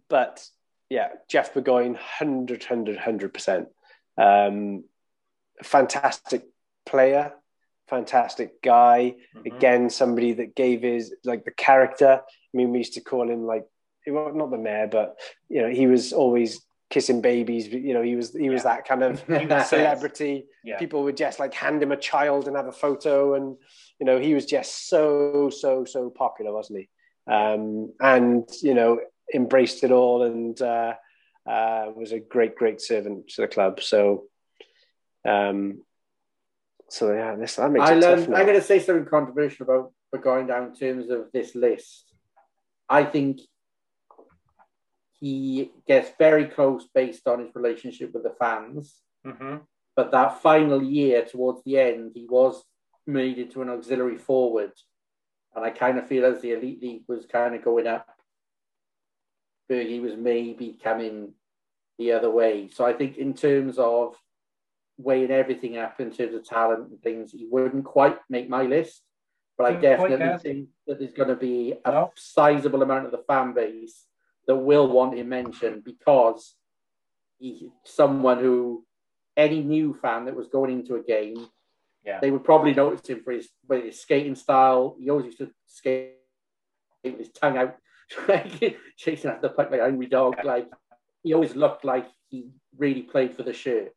but 0.08 0.44
yeah, 0.90 1.10
Jeff 1.28 1.54
Burgoyne, 1.54 1.92
100, 1.92 2.64
100, 2.68 2.98
100%. 2.98 3.66
Um, 4.16 4.84
fantastic 5.62 6.46
player, 6.84 7.32
fantastic 7.88 8.62
guy. 8.62 9.14
Mhm. 9.36 9.56
Again, 9.56 9.90
somebody 9.90 10.32
that 10.34 10.54
gave 10.54 10.82
his 10.82 11.14
like 11.24 11.44
the 11.44 11.50
character. 11.52 12.20
I 12.22 12.56
mean, 12.56 12.70
we 12.70 12.78
used 12.78 12.94
to 12.94 13.00
call 13.00 13.28
him 13.28 13.44
like 13.44 13.64
well, 14.06 14.34
not 14.34 14.50
the 14.50 14.58
mayor, 14.58 14.86
but 14.86 15.18
you 15.48 15.62
know, 15.62 15.68
he 15.68 15.86
was 15.86 16.12
always 16.12 16.60
kissing 16.90 17.20
babies. 17.20 17.68
You 17.68 17.94
know, 17.94 18.02
he 18.02 18.16
was 18.16 18.34
he 18.34 18.50
was 18.50 18.64
that 18.64 18.86
kind 18.86 19.02
of 19.02 19.18
celebrity. 19.66 20.46
Yeah. 20.62 20.78
People 20.78 21.02
would 21.04 21.16
just 21.16 21.38
like 21.38 21.54
hand 21.54 21.82
him 21.82 21.92
a 21.92 21.96
child 21.96 22.46
and 22.46 22.56
have 22.56 22.66
a 22.66 22.72
photo, 22.72 23.34
and 23.34 23.56
you 23.98 24.06
know, 24.06 24.18
he 24.18 24.34
was 24.34 24.46
just 24.46 24.88
so 24.88 25.50
so 25.50 25.84
so 25.84 26.10
popular, 26.10 26.52
wasn't 26.52 26.80
he? 26.80 26.88
Um, 27.26 27.92
and 28.00 28.48
you 28.62 28.74
know, 28.74 29.00
embraced 29.34 29.84
it 29.84 29.90
all 29.90 30.22
and 30.22 30.60
uh, 30.60 30.94
uh, 31.48 31.86
was 31.94 32.12
a 32.12 32.20
great 32.20 32.54
great 32.54 32.80
servant 32.80 33.28
to 33.28 33.42
the 33.42 33.48
club. 33.48 33.82
So, 33.82 34.24
um, 35.26 35.82
so 36.94 37.12
yeah, 37.12 37.34
this 37.34 37.56
that 37.56 37.72
makes 37.72 37.90
I 37.90 37.94
it 37.94 38.00
tough. 38.00 38.18
learned, 38.18 38.28
now. 38.28 38.36
I'm 38.36 38.46
going 38.46 38.60
to 38.60 38.64
say 38.64 38.78
something 38.78 39.04
controversial 39.06 39.64
about 39.64 39.92
but 40.12 40.22
going 40.22 40.46
down 40.46 40.68
in 40.68 40.74
terms 40.74 41.10
of 41.10 41.32
this 41.32 41.56
list. 41.56 42.14
I 42.88 43.02
think 43.02 43.40
he 45.18 45.72
gets 45.88 46.12
very 46.18 46.44
close 46.46 46.86
based 46.94 47.26
on 47.26 47.40
his 47.40 47.52
relationship 47.54 48.12
with 48.14 48.22
the 48.22 48.34
fans. 48.38 49.02
Mhm. 49.26 49.62
But 49.96 50.12
that 50.12 50.40
final 50.40 50.80
year, 50.80 51.24
towards 51.24 51.64
the 51.64 51.78
end, 51.80 52.12
he 52.14 52.26
was 52.28 52.64
made 53.08 53.38
into 53.38 53.60
an 53.62 53.70
auxiliary 53.70 54.18
forward. 54.18 54.72
And 55.54 55.64
I 55.64 55.70
kind 55.70 55.98
of 55.98 56.06
feel 56.06 56.24
as 56.24 56.40
the 56.40 56.52
Elite 56.52 56.80
League 56.82 57.04
was 57.08 57.26
kind 57.26 57.54
of 57.56 57.64
going 57.64 57.88
up, 57.88 58.06
Bergie 59.68 60.00
was 60.00 60.16
maybe 60.16 60.78
coming 60.80 61.34
the 61.98 62.12
other 62.12 62.30
way. 62.30 62.68
So 62.68 62.84
I 62.84 62.92
think 62.92 63.16
in 63.16 63.34
terms 63.34 63.78
of 63.78 64.16
weighing 64.96 65.30
everything 65.30 65.76
up 65.76 66.00
in 66.00 66.10
terms 66.10 66.34
of 66.34 66.44
talent 66.44 66.90
and 66.90 67.02
things, 67.02 67.32
he 67.32 67.46
wouldn't 67.50 67.84
quite 67.84 68.18
make 68.28 68.48
my 68.48 68.62
list. 68.62 69.02
But 69.56 69.66
I 69.66 69.76
definitely 69.76 70.38
think 70.38 70.68
that 70.86 70.98
there's 70.98 71.12
going 71.12 71.28
to 71.28 71.36
be 71.36 71.74
a 71.84 71.90
No. 71.90 72.12
sizable 72.16 72.82
amount 72.82 73.06
of 73.06 73.12
the 73.12 73.24
fan 73.26 73.52
base 73.54 74.06
that 74.46 74.56
will 74.56 74.88
want 74.88 75.16
him 75.16 75.28
mentioned 75.28 75.84
because 75.84 76.54
he's 77.38 77.62
someone 77.84 78.38
who 78.40 78.84
any 79.36 79.62
new 79.62 79.94
fan 79.94 80.24
that 80.26 80.36
was 80.36 80.48
going 80.48 80.72
into 80.72 80.94
a 80.96 81.02
game, 81.02 81.48
Yeah. 82.04 82.20
they 82.20 82.30
would 82.30 82.44
probably 82.44 82.74
notice 82.74 83.08
him 83.08 83.22
for 83.22 83.32
his, 83.32 83.48
for 83.66 83.76
his 83.80 84.00
skating 84.00 84.34
style. 84.36 84.96
He 84.98 85.10
always 85.10 85.26
used 85.26 85.38
to 85.38 85.50
skate 85.66 86.14
with 87.02 87.18
his 87.18 87.30
tongue 87.30 87.56
out, 87.56 87.76
chasing 88.96 89.30
after 89.30 89.48
the 89.48 89.54
puck 89.54 89.70
like 89.70 89.80
an 89.80 89.86
angry 89.86 90.06
dog. 90.06 90.44
Like 90.44 90.68
he 91.22 91.32
always 91.34 91.56
looked 91.56 91.84
like 91.84 92.06
he 92.28 92.50
really 92.76 93.02
played 93.02 93.34
for 93.34 93.42
the 93.42 93.52
shirt. 93.52 93.92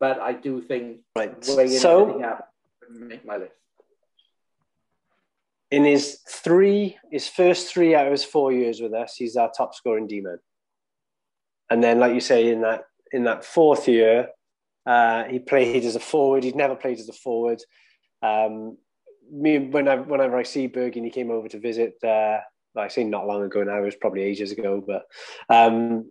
But 0.00 0.20
I 0.20 0.32
do 0.32 0.60
think 0.60 1.00
Right. 1.16 1.44
So- 1.44 2.20
up 2.22 2.52
make 2.90 3.24
my 3.24 3.36
list. 3.36 3.52
in 5.70 5.84
his 5.84 6.20
three, 6.26 6.96
his 7.10 7.28
first 7.28 7.70
three 7.72 7.94
out 7.94 8.06
of 8.06 8.12
his 8.12 8.24
four 8.24 8.50
years 8.52 8.80
with 8.80 8.94
us, 8.94 9.16
he's 9.16 9.36
our 9.36 9.50
top 9.50 9.74
scoring 9.74 10.06
D 10.06 10.20
man. 10.22 10.38
And 11.68 11.82
then, 11.82 11.98
like 12.00 12.14
you 12.14 12.20
say, 12.20 12.50
in 12.50 12.62
that 12.62 12.84
in 13.12 13.24
that 13.24 13.44
fourth 13.44 13.86
year, 13.88 14.30
uh, 14.86 15.24
he 15.24 15.38
played 15.38 15.84
as 15.84 15.96
a 15.96 16.00
forward. 16.00 16.44
He'd 16.44 16.56
never 16.56 16.74
played 16.74 16.98
as 16.98 17.08
a 17.08 17.12
forward. 17.12 17.62
Um, 18.22 18.78
me, 19.30 19.58
when 19.58 19.88
I, 19.88 19.96
whenever 19.96 20.38
I 20.38 20.42
see 20.42 20.66
Berg 20.66 20.96
and 20.96 21.04
he 21.04 21.10
came 21.10 21.30
over 21.30 21.48
to 21.48 21.58
visit, 21.58 22.02
uh, 22.02 22.38
like 22.74 22.86
I 22.86 22.88
say 22.88 23.04
not 23.04 23.26
long 23.26 23.42
ago 23.42 23.62
now, 23.62 23.78
it 23.78 23.84
was 23.84 23.96
probably 23.96 24.22
ages 24.22 24.52
ago, 24.52 24.82
but 24.84 25.04
um, 25.50 26.10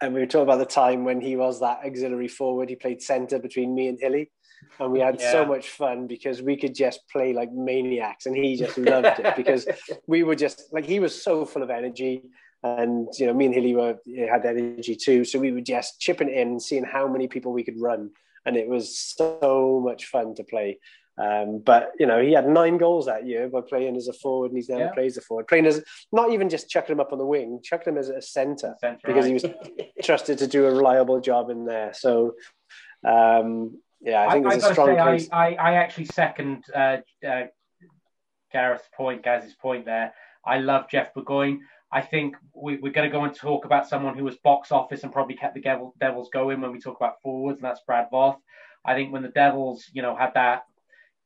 and 0.00 0.14
we 0.14 0.20
were 0.20 0.26
talking 0.26 0.44
about 0.44 0.58
the 0.58 0.66
time 0.66 1.04
when 1.04 1.20
he 1.20 1.36
was 1.36 1.60
that 1.60 1.80
auxiliary 1.84 2.28
forward. 2.28 2.68
He 2.68 2.76
played 2.76 3.02
centre 3.02 3.38
between 3.38 3.74
me 3.74 3.88
and 3.88 3.98
Hilly, 4.00 4.30
and 4.78 4.92
we 4.92 5.00
had 5.00 5.20
so 5.20 5.44
much 5.44 5.68
fun 5.68 6.06
because 6.06 6.42
we 6.42 6.56
could 6.56 6.74
just 6.74 7.00
play 7.10 7.32
like 7.32 7.52
maniacs, 7.52 8.26
and 8.26 8.36
he 8.36 8.56
just 8.56 8.78
loved 8.78 9.18
it 9.18 9.36
because 9.36 9.66
we 10.06 10.22
were 10.22 10.36
just 10.36 10.64
like 10.72 10.84
he 10.84 11.00
was 11.00 11.22
so 11.22 11.44
full 11.44 11.62
of 11.62 11.70
energy. 11.70 12.22
And 12.62 13.08
you 13.18 13.26
know, 13.26 13.32
me 13.32 13.46
and 13.46 13.54
Hilly 13.54 13.74
were 13.74 13.96
had 14.30 14.44
energy 14.44 14.94
too, 14.94 15.24
so 15.24 15.38
we 15.38 15.52
were 15.52 15.62
just 15.62 16.00
chipping 16.00 16.28
in, 16.28 16.60
seeing 16.60 16.84
how 16.84 17.08
many 17.08 17.26
people 17.26 17.52
we 17.52 17.64
could 17.64 17.80
run, 17.80 18.10
and 18.44 18.56
it 18.56 18.68
was 18.68 18.98
so 18.98 19.80
much 19.82 20.06
fun 20.06 20.34
to 20.34 20.44
play. 20.44 20.78
Um, 21.20 21.58
but 21.58 21.92
you 21.98 22.06
know, 22.06 22.22
he 22.22 22.32
had 22.32 22.48
nine 22.48 22.78
goals 22.78 23.06
that 23.06 23.26
year 23.26 23.48
by 23.48 23.60
playing 23.60 23.96
as 23.96 24.08
a 24.08 24.12
forward, 24.12 24.52
and 24.52 24.58
he's 24.58 24.68
never 24.68 24.84
Yeah. 24.84 24.92
played 24.92 25.06
as 25.06 25.18
a 25.18 25.20
forward. 25.20 25.48
Playing 25.48 25.66
as 25.66 25.84
not 26.12 26.32
even 26.32 26.48
just 26.48 26.70
chucking 26.70 26.94
him 26.94 27.00
up 27.00 27.12
on 27.12 27.18
the 27.18 27.26
wing, 27.26 27.60
chucking 27.62 27.92
him 27.92 27.98
as 27.98 28.08
a 28.08 28.22
centre 28.22 28.74
because 29.04 29.26
he 29.26 29.34
was 29.34 29.44
trusted 30.02 30.38
to 30.38 30.46
do 30.46 30.66
a 30.66 30.70
reliable 30.70 31.20
job 31.20 31.50
in 31.50 31.64
there. 31.64 31.92
So, 31.92 32.34
um, 33.06 33.78
yeah, 34.00 34.26
I 34.26 34.32
think 34.32 34.46
I 34.46 34.50
there's 34.50 34.64
a 34.64 34.72
strong 34.72 34.88
say, 34.88 34.98
I, 34.98 35.16
case. 35.16 35.28
I, 35.30 35.54
I 35.54 35.74
actually 35.74 36.06
second 36.06 36.64
uh, 36.74 36.98
uh, 37.26 37.46
Gareth's 38.54 38.88
point, 38.96 39.22
Gaz's 39.22 39.54
point 39.54 39.84
there. 39.84 40.14
I 40.44 40.58
love 40.58 40.88
Jeff 40.88 41.12
Burgoyne. 41.12 41.60
I 41.92 42.00
think 42.00 42.36
we, 42.54 42.76
we're 42.76 42.92
going 42.92 43.10
to 43.10 43.12
go 43.12 43.24
and 43.24 43.34
talk 43.34 43.64
about 43.64 43.88
someone 43.88 44.16
who 44.16 44.24
was 44.24 44.36
box 44.36 44.72
office 44.72 45.02
and 45.02 45.12
probably 45.12 45.34
kept 45.34 45.54
the 45.54 45.60
Devil, 45.60 45.94
Devils 46.00 46.30
going 46.32 46.60
when 46.60 46.72
we 46.72 46.80
talk 46.80 46.96
about 46.96 47.20
forwards, 47.20 47.58
and 47.58 47.64
that's 47.64 47.80
Brad 47.80 48.06
Voth. 48.12 48.38
I 48.84 48.94
think 48.94 49.12
when 49.12 49.22
the 49.22 49.28
Devils, 49.28 49.84
you 49.92 50.00
know, 50.00 50.16
had 50.16 50.32
that 50.34 50.62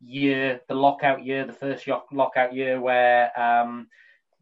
year, 0.05 0.61
the 0.69 0.75
lockout 0.75 1.25
year, 1.25 1.47
the 1.47 1.53
first 1.53 1.87
lockout 2.13 2.55
year 2.55 2.81
where 2.81 3.39
um, 3.41 3.89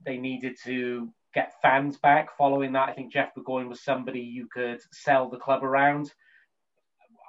they 0.04 0.16
needed 0.16 0.56
to 0.64 1.08
get 1.34 1.60
fans 1.62 1.96
back. 1.96 2.36
Following 2.36 2.72
that, 2.72 2.88
I 2.88 2.92
think 2.92 3.12
Jeff 3.12 3.34
Burgoyne 3.34 3.68
was 3.68 3.80
somebody 3.80 4.20
you 4.20 4.48
could 4.52 4.80
sell 4.92 5.28
the 5.28 5.38
club 5.38 5.64
around. 5.64 6.12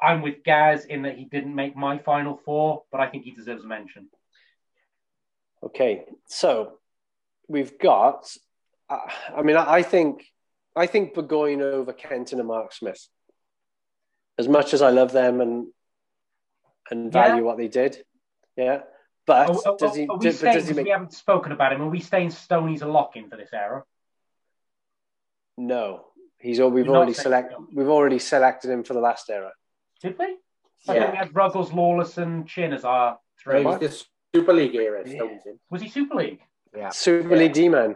I'm 0.01 0.22
with 0.22 0.43
Gaz 0.43 0.85
in 0.85 1.03
that 1.03 1.18
he 1.18 1.26
didn't 1.26 1.55
make 1.55 1.76
my 1.76 1.97
final 1.97 2.35
four, 2.43 2.84
but 2.91 2.99
I 2.99 3.07
think 3.07 3.23
he 3.23 3.31
deserves 3.31 3.64
a 3.64 3.68
mention. 3.68 4.07
Okay, 5.64 6.03
so 6.27 6.80
we've 7.47 7.77
got. 7.80 8.35
Uh, 8.89 8.97
I 9.35 9.41
mean, 9.43 9.55
I, 9.55 9.76
I 9.76 9.84
think 9.84 10.26
I 10.76 10.88
think 10.88 11.14
Burgoyne 11.14 11.61
over 11.61 11.93
Kenton 11.93 12.39
and 12.39 12.47
Mark 12.47 12.73
Smith. 12.73 13.07
As 14.38 14.49
much 14.49 14.73
as 14.73 14.81
I 14.81 14.89
love 14.89 15.11
them 15.14 15.39
and 15.39 15.68
and 16.91 17.14
value 17.14 17.35
Yeah. 17.35 17.41
what 17.41 17.57
they 17.57 17.69
did, 17.69 18.03
yeah. 18.56 18.82
But 19.26 19.50
Are, 19.50 19.56
are- 19.72 19.78
does 19.78 19.96
he? 19.96 20.08
are 20.08 20.18
we 20.18 20.26
does, 20.26 20.38
staying, 20.38 20.54
does 20.56 20.64
he 20.66 20.70
'cause 20.72 20.76
make? 20.78 20.86
we 20.86 20.92
haven't 20.92 21.14
spoken 21.14 21.52
about 21.54 21.72
him, 21.74 21.82
are 21.82 21.90
we 21.90 22.00
staying 22.02 22.30
Stoney's 22.32 22.82
a 22.82 22.88
lock 22.88 23.16
in 23.16 23.30
for 23.30 23.38
this 23.38 23.50
era? 23.54 23.84
No, 25.58 26.06
he's. 26.40 26.60
al- 26.60 26.72
We've 26.72 26.86
You're 26.86 26.96
already 26.96 27.14
saying 27.14 27.24
select. 27.24 27.52
so. 27.54 27.68
We've 27.74 27.90
already 27.90 28.20
selected 28.20 28.72
him 28.72 28.84
for 28.84 28.94
the 28.94 29.00
last 29.00 29.30
era. 29.30 29.52
Did 30.02 30.18
we? 30.18 30.26
I 30.88 30.96
Yeah. 30.96 31.04
thought 31.04 31.12
we 31.12 31.18
had 31.18 31.36
Ruggles, 31.36 31.72
Lawless, 31.72 32.18
and 32.18 32.48
Chinn 32.48 32.74
as 32.74 32.84
our 32.84 33.20
So 33.38 33.52
three. 33.52 33.64
he's 33.64 33.80
the 33.80 34.06
Super 34.40 34.54
League 34.54 34.76
era, 34.76 35.04
Yeah. 35.08 35.16
Stones 35.16 35.46
in. 35.46 35.60
Was 35.70 35.82
he 35.82 35.90
Super 35.90 36.16
League? 36.16 36.42
Yeah. 36.76 36.90
Super 36.90 37.30
Yeah. 37.30 37.38
League 37.38 37.54
D 37.54 37.70
man, 37.70 37.96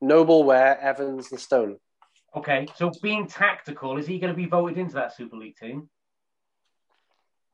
Noble, 0.00 0.42
Ware, 0.44 0.78
Evans, 0.80 1.30
and 1.30 1.40
Stone. 1.40 1.78
Okay, 2.34 2.66
so 2.74 2.90
being 3.00 3.28
tactical, 3.28 3.96
is 3.96 4.06
he 4.08 4.18
going 4.18 4.32
to 4.32 4.36
be 4.36 4.46
voted 4.46 4.76
into 4.78 4.94
that 4.94 5.12
Super 5.14 5.36
League 5.36 5.56
team? 5.56 5.88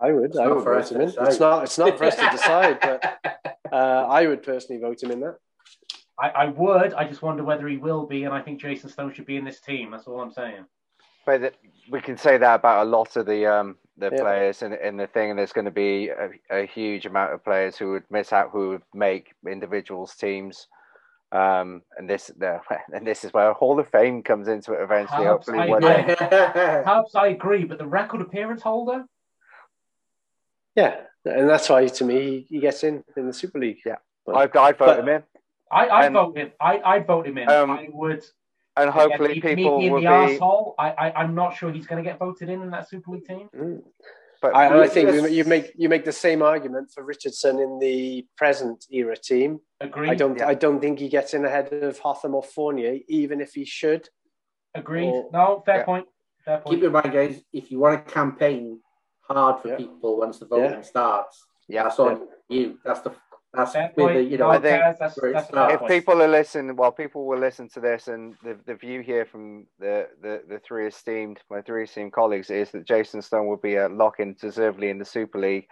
I 0.00 0.12
would. 0.12 0.30
It's 0.30 0.38
I 0.38 0.46
would 0.48 0.62
for 0.64 0.74
vote 0.74 0.82
us 0.82 0.90
him 0.92 1.00
in. 1.02 1.06
decide. 1.08 1.28
It's 1.28 1.40
not. 1.40 1.62
It's 1.64 1.78
not 1.78 1.98
for 1.98 2.04
us 2.04 2.16
to 2.16 2.28
decide, 2.30 2.78
but 2.80 3.58
uh, 3.72 4.06
I 4.08 4.26
would 4.26 4.42
personally 4.42 4.80
vote 4.80 5.02
him 5.02 5.10
in 5.10 5.20
that. 5.20 5.36
I, 6.18 6.28
I 6.28 6.44
would. 6.46 6.94
I 6.94 7.06
just 7.06 7.22
wonder 7.22 7.44
whether 7.44 7.66
he 7.68 7.76
will 7.76 8.06
be, 8.06 8.24
and 8.24 8.34
I 8.34 8.40
think 8.42 8.60
Jason 8.60 8.88
Stone 8.90 9.14
should 9.14 9.26
be 9.26 9.36
in 9.36 9.44
this 9.44 9.60
team. 9.60 9.90
That's 9.90 10.06
all 10.06 10.20
I'm 10.20 10.32
saying. 10.32 10.64
But 11.26 11.38
th- 11.38 11.54
we 11.90 12.00
can 12.00 12.16
say 12.16 12.38
that 12.38 12.54
about 12.60 12.86
a 12.86 12.90
lot 12.90 13.16
of 13.16 13.26
the 13.26 13.46
um 13.46 13.76
the 13.98 14.10
Yeah. 14.12 14.22
players 14.22 14.62
in 14.62 14.72
in 14.72 14.96
the 14.96 15.06
thing, 15.06 15.30
and 15.30 15.38
there's 15.38 15.52
going 15.52 15.64
to 15.66 15.70
be 15.70 16.08
a, 16.08 16.30
a 16.50 16.66
huge 16.66 17.04
amount 17.06 17.32
of 17.34 17.44
players 17.44 17.76
who 17.76 17.92
would 17.92 18.04
miss 18.10 18.32
out, 18.32 18.50
who 18.52 18.70
would 18.70 18.82
make 18.94 19.34
individuals 19.46 20.14
teams. 20.14 20.66
Um, 21.32 21.82
and 21.96 22.08
this 22.10 22.28
the, 22.38 22.60
and 22.92 23.06
this 23.06 23.22
is 23.24 23.32
where 23.32 23.52
Hall 23.52 23.78
of 23.78 23.88
Fame 23.88 24.22
comes 24.22 24.48
into 24.48 24.72
it 24.72 24.80
eventually. 24.82 25.24
Perhaps 25.24 25.46
hopefully, 25.46 25.58
I 25.58 25.66
one 25.68 25.82
day. 25.82 26.16
Perhaps 26.18 27.14
I 27.14 27.28
agree, 27.28 27.64
but 27.64 27.78
the 27.78 27.86
record 27.86 28.20
appearance 28.20 28.62
holder, 28.62 29.04
Yeah, 30.76 31.00
and 31.24 31.48
that's 31.48 31.68
why 31.68 31.86
to 31.86 32.04
me 32.04 32.20
he, 32.20 32.46
he 32.56 32.60
gets 32.60 32.84
in 32.84 33.02
in 33.16 33.26
the 33.26 33.32
Super 33.32 33.58
League. 33.58 33.80
Yeah. 33.84 33.96
But- 34.26 34.36
I 34.36 34.42
I 34.68 34.72
vote 34.72 34.78
but- 34.78 34.98
him 35.00 35.08
in, 35.08 35.22
I 35.70 35.86
I 35.86 36.04
And- 36.06 36.14
vote 36.14 36.36
him. 36.36 36.52
I 36.60 36.78
I 36.84 36.98
vote 37.00 37.26
him 37.26 37.38
in. 37.38 37.48
Um, 37.48 37.70
I 37.70 37.88
would. 37.92 38.24
and 38.76 38.90
hopefully 38.90 39.38
again, 39.38 39.56
me- 39.56 39.62
people 39.64 39.78
me 39.78 39.82
being 39.84 39.92
will 39.92 40.00
the 40.00 40.06
be. 40.28 40.38
arsehole, 40.38 40.74
I, 40.78 40.88
I 40.90 41.12
I'm 41.22 41.34
not 41.34 41.56
sure 41.56 41.70
he's 41.72 41.86
going 41.86 42.02
to 42.02 42.08
get 42.08 42.18
voted 42.18 42.48
in 42.48 42.62
in 42.62 42.70
that 42.70 42.88
Super 42.88 43.10
League 43.12 43.26
team. 43.26 43.48
Mm. 43.54 43.82
But 44.42 44.56
I, 44.56 44.84
I 44.84 44.88
think 44.88 45.10
you- 45.12 45.26
you 45.28 45.44
make 45.44 45.72
you 45.76 45.88
make 45.90 46.04
the 46.06 46.12
same 46.26 46.40
argument 46.42 46.90
for 46.94 47.02
Richardson 47.04 47.58
in 47.58 47.78
the 47.78 48.26
present 48.36 48.86
era 48.90 49.16
team. 49.16 49.60
Agreed. 49.80 50.10
I 50.10 50.14
don't 50.14 50.38
Yeah. 50.38 50.48
I 50.48 50.54
don't 50.54 50.80
think 50.80 50.98
he 50.98 51.08
gets 51.08 51.34
in 51.34 51.44
ahead 51.44 51.72
of 51.72 51.98
Hotham 51.98 52.34
or 52.34 52.42
Fournier, 52.42 52.98
even 53.08 53.40
if 53.40 53.52
he 53.54 53.64
should. 53.64 54.08
Agreed. 54.74 55.08
or- 55.10 55.28
no, 55.32 55.62
fair 55.66 55.78
Yeah. 55.78 55.84
point. 55.84 56.06
Fair 56.44 56.58
point. 56.58 56.76
Keep 56.76 56.84
in 56.84 56.92
mind, 56.92 57.12
guys, 57.12 57.42
if 57.52 57.70
you 57.70 57.80
want 57.80 58.06
to 58.06 58.14
campaign 58.14 58.80
hard 59.34 59.60
for 59.62 59.68
Yeah. 59.68 59.76
people 59.76 60.18
once 60.18 60.38
the 60.38 60.46
voting 60.46 60.70
Yeah. 60.72 60.80
starts, 60.82 61.46
Yeah. 61.68 61.82
that's 61.84 61.98
on 61.98 62.28
you. 62.48 62.78
That's 62.84 63.00
the 63.00 63.12
that's 63.52 63.72
Fair 63.72 63.90
where 63.96 64.14
the 64.14 64.22
you 64.22 64.38
know 64.38 64.48
I 64.48 64.60
think- 64.60 64.80
that's, 64.80 64.98
that's 65.00 65.16
a 65.18 65.20
fair 65.20 65.42
starts. 65.42 65.82
if 65.82 65.88
people 65.88 66.22
are 66.22 66.28
listening, 66.28 66.76
well, 66.76 66.92
people 66.92 67.26
will 67.26 67.38
listen 67.38 67.68
to 67.70 67.80
this, 67.80 68.06
and 68.06 68.36
the, 68.44 68.56
the 68.64 68.76
view 68.76 69.00
here 69.00 69.24
from 69.24 69.66
the, 69.80 70.08
the, 70.22 70.44
the 70.48 70.60
three 70.60 70.86
esteemed, 70.86 71.40
my 71.50 71.60
three 71.60 71.82
esteemed 71.82 72.12
colleagues 72.12 72.48
is 72.50 72.70
that 72.70 72.84
Jason 72.86 73.20
Stone 73.20 73.48
will 73.48 73.56
be 73.56 73.74
a 73.74 73.88
lock 73.88 74.20
in 74.20 74.34
deservedly 74.34 74.88
in 74.90 74.98
the 75.00 75.04
Super 75.04 75.38
League. 75.40 75.66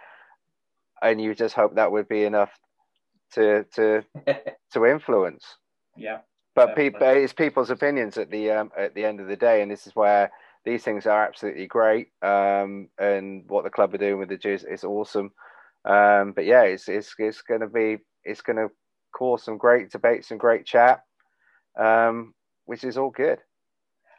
and 1.01 1.21
you 1.21 1.33
just 1.33 1.55
hope 1.55 1.75
that 1.75 1.89
would 1.93 2.09
be 2.09 2.25
enough 2.25 2.51
to 3.31 3.63
to 3.75 4.03
to 4.73 4.85
influence. 4.85 5.45
Yeah. 5.95 6.19
But 6.55 6.75
people, 6.75 6.99
it's 7.07 7.31
people's 7.31 7.69
opinions 7.69 8.17
at 8.17 8.29
the 8.29 8.51
um, 8.51 8.71
at 8.77 8.93
the 8.93 9.05
end 9.05 9.21
of 9.21 9.27
the 9.27 9.37
day, 9.37 9.61
and 9.61 9.71
this 9.71 9.87
is 9.87 9.95
where 9.95 10.29
these 10.65 10.83
things 10.83 11.05
are 11.05 11.25
absolutely 11.25 11.67
great. 11.67 12.07
Um, 12.21 12.89
and 12.97 13.43
what 13.47 13.63
the 13.63 13.69
club 13.69 13.93
are 13.93 13.97
doing 13.97 14.19
with 14.19 14.29
the 14.29 14.37
Jizz 14.37 14.71
is 14.71 14.83
awesome. 14.83 15.31
Um, 15.85 16.33
but 16.33 16.45
yeah, 16.45 16.63
it's 16.63 16.89
it's 16.89 17.13
it's 17.17 17.41
going 17.41 17.61
to 17.61 17.67
be 17.67 17.97
it's 18.23 18.41
going 18.41 18.57
to 18.57 18.67
cause 19.13 19.43
some 19.43 19.57
great 19.57 19.91
debates 19.91 20.31
and 20.31 20.39
great 20.39 20.65
chat, 20.65 21.01
um, 21.79 22.33
which 22.65 22.83
is 22.83 22.97
all 22.97 23.09
good. 23.09 23.39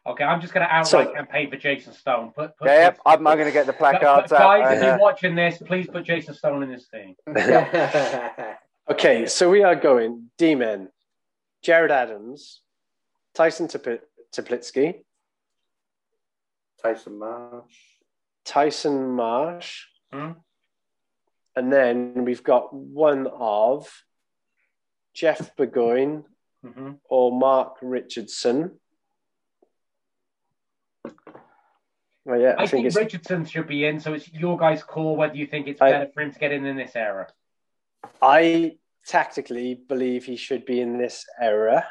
Okay, 0.06 0.24
I'm 0.24 0.40
just 0.40 0.54
going 0.54 0.66
to 0.66 0.74
outright 0.74 1.08
so, 1.08 1.12
campaign 1.12 1.50
for 1.50 1.56
Jason 1.56 1.92
Stone. 1.92 2.32
Put, 2.34 2.56
put 2.56 2.68
yeah, 2.68 2.94
I'm, 3.04 3.26
I'm 3.26 3.36
going 3.36 3.48
to 3.48 3.52
get 3.52 3.66
the 3.66 3.74
placards 3.74 4.32
out. 4.32 4.62
Guys, 4.62 4.78
if 4.78 4.82
you're 4.82 4.98
watching 4.98 5.34
this, 5.34 5.58
please 5.58 5.86
put 5.86 6.04
Jason 6.04 6.34
Stone 6.34 6.62
in 6.62 6.70
this 6.70 6.86
thing. 6.86 7.16
okay, 8.90 9.26
so 9.26 9.50
we 9.50 9.62
are 9.62 9.76
going 9.76 10.30
D-Men, 10.38 10.88
Gerad 11.62 11.90
Adams, 11.90 12.62
Tyson 13.34 13.68
Teplitsky, 13.68 15.02
Tyson 16.82 17.18
Marsh, 17.18 17.74
Tyson 18.44 19.10
Marsh, 19.10 19.84
hmm? 20.12 20.32
and 21.56 21.72
then 21.72 22.24
we've 22.24 22.44
got 22.44 22.72
one 22.72 23.26
of 23.26 23.88
Jeff 25.14 25.54
Burgoyne 25.56 26.24
mm-hmm. 26.64 26.92
or 27.08 27.32
Mark 27.32 27.76
Richardson. 27.82 28.78
Oh, 32.28 32.34
yeah, 32.34 32.54
I, 32.58 32.62
I 32.62 32.66
think, 32.66 32.84
think 32.84 32.94
Richardson 32.94 33.44
should 33.44 33.66
be 33.66 33.86
in, 33.86 33.98
so 33.98 34.12
it's 34.12 34.30
your 34.32 34.56
guys' 34.56 34.82
call 34.82 35.16
whether 35.16 35.34
you 35.34 35.46
think 35.46 35.66
it's 35.66 35.80
I, 35.80 35.90
better 35.90 36.10
for 36.12 36.20
him 36.22 36.32
to 36.32 36.38
get 36.38 36.52
in 36.52 36.66
in 36.66 36.76
this 36.76 36.94
era. 36.94 37.28
I 38.22 38.76
tactically 39.06 39.74
believe 39.74 40.24
he 40.24 40.36
should 40.36 40.64
be 40.64 40.80
in 40.80 40.98
this 40.98 41.26
era 41.40 41.86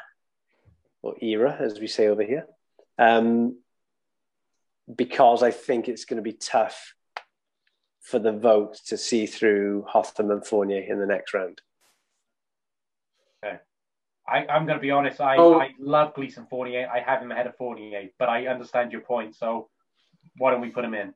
or 1.02 1.14
era, 1.20 1.56
as 1.58 1.80
we 1.80 1.86
say 1.86 2.08
over 2.08 2.22
here, 2.22 2.46
um, 2.98 3.58
because 4.96 5.42
I 5.42 5.50
think 5.50 5.88
it's 5.88 6.04
going 6.04 6.16
to 6.16 6.22
be 6.22 6.32
tough 6.32 6.94
for 8.00 8.18
the 8.18 8.32
vote 8.32 8.78
to 8.86 8.96
see 8.96 9.26
through 9.26 9.84
Hotham 9.88 10.30
and 10.30 10.44
Fournier 10.44 10.80
in 10.80 10.98
the 10.98 11.06
next 11.06 11.34
round. 11.34 11.60
Okay. 13.44 13.58
I, 14.26 14.46
am 14.48 14.66
going 14.66 14.78
to 14.78 14.82
be 14.82 14.90
honest. 14.90 15.20
I, 15.20 15.36
oh. 15.36 15.60
I 15.60 15.70
love 15.78 16.14
Gleason 16.14 16.46
Fournier. 16.48 16.88
I 16.92 17.00
have 17.00 17.22
him 17.22 17.30
ahead 17.30 17.46
of 17.46 17.56
Fournier, 17.56 18.08
but 18.18 18.28
I 18.28 18.46
understand 18.46 18.92
your 18.92 19.02
point. 19.02 19.36
So 19.36 19.68
why 20.38 20.50
don't 20.50 20.60
we 20.60 20.70
put 20.70 20.84
him 20.84 20.94
in? 20.94 21.14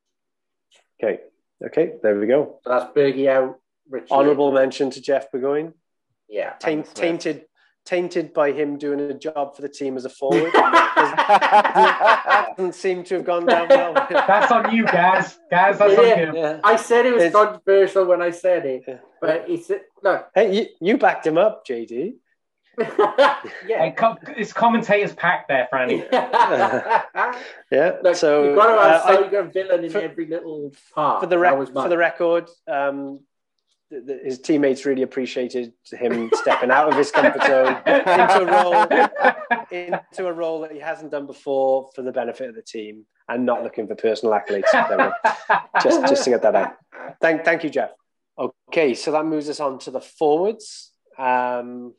Okay. 1.02 1.20
Okay. 1.64 1.94
There 2.02 2.18
we 2.18 2.26
go. 2.26 2.60
So 2.64 2.70
that's 2.70 2.92
Bergie 2.92 3.28
out. 3.28 3.58
Richie 3.88 4.10
Honourable 4.10 4.52
mention 4.52 4.90
to 4.90 5.00
Jeff 5.00 5.30
Burgoyne. 5.30 5.74
Yeah. 6.28 6.54
Taint, 6.54 6.94
tainted 6.94 7.46
tainted 7.84 8.32
by 8.32 8.52
him 8.52 8.78
doing 8.78 9.00
a 9.00 9.14
job 9.14 9.54
for 9.54 9.62
the 9.62 9.68
team 9.68 9.96
as 9.96 10.04
a 10.04 10.10
forward. 10.10 10.52
That 11.24 12.54
doesn't, 12.56 12.74
seem 12.74 13.04
to 13.04 13.16
have 13.16 13.24
gone 13.24 13.46
down 13.46 13.68
well. 13.68 13.94
That's 13.94 14.52
on 14.52 14.74
you, 14.74 14.84
guys. 14.84 15.38
Guys, 15.50 15.78
that's 15.78 15.94
yeah, 15.94 16.28
on 16.28 16.34
you. 16.34 16.40
Yeah. 16.40 16.60
I 16.62 16.76
said 16.76 17.06
it 17.06 17.14
was 17.14 17.22
it's, 17.24 17.34
controversial 17.34 18.04
when 18.04 18.22
I 18.22 18.30
said 18.30 18.66
it, 18.66 18.84
yeah. 18.86 18.98
but 19.20 19.46
it's 19.48 19.70
look. 20.02 20.28
Hey, 20.34 20.54
you, 20.54 20.66
you 20.80 20.98
backed 20.98 21.26
him 21.26 21.38
up, 21.38 21.66
JD. 21.66 22.14
yeah, 23.66 23.90
com- 23.90 24.18
it's 24.36 24.52
commentators 24.52 25.14
pack 25.14 25.48
there, 25.48 25.68
Franny. 25.72 26.06
yeah. 27.70 27.96
Look, 28.02 28.16
so 28.16 28.44
you've 28.44 28.56
got 28.56 28.66
to 28.66 28.82
have 28.82 29.24
uh, 29.24 29.30
so 29.32 29.48
villain 29.48 29.84
in 29.84 29.90
for, 29.90 30.00
every 30.00 30.26
little 30.26 30.72
part. 30.94 31.22
For 31.22 31.26
the, 31.26 31.38
rec- 31.38 31.68
for 31.72 31.88
the 31.88 31.98
record, 31.98 32.48
um, 32.66 33.20
his 33.90 34.38
teammates 34.40 34.84
really 34.84 35.02
appreciated 35.02 35.72
him 35.92 36.30
stepping 36.34 36.70
out 36.70 36.88
of 36.88 36.96
his 36.96 37.10
comfort 37.10 37.42
zone 37.44 37.76
into 37.86 38.40
a 38.40 38.46
role 38.46 38.86
into 39.70 40.26
a 40.26 40.32
role 40.32 40.60
that 40.60 40.72
he 40.72 40.78
hasn't 40.78 41.10
done 41.10 41.26
before 41.26 41.90
for 41.94 42.02
the 42.02 42.12
benefit 42.12 42.48
of 42.48 42.54
the 42.54 42.62
team 42.62 43.04
and 43.28 43.44
not 43.44 43.62
looking 43.62 43.86
for 43.86 43.94
personal 43.94 44.34
accolades. 44.34 44.64
just 45.82 46.00
just 46.08 46.24
to 46.24 46.30
get 46.30 46.42
that 46.42 46.54
out. 46.54 46.72
Thank 47.20 47.44
thank 47.44 47.64
you, 47.64 47.70
Jeff. 47.70 47.90
Okay, 48.68 48.94
so 48.94 49.12
that 49.12 49.26
moves 49.26 49.48
us 49.48 49.60
on 49.60 49.78
to 49.80 49.90
the 49.90 50.00
forwards. 50.00 50.92
Um, 51.18 51.94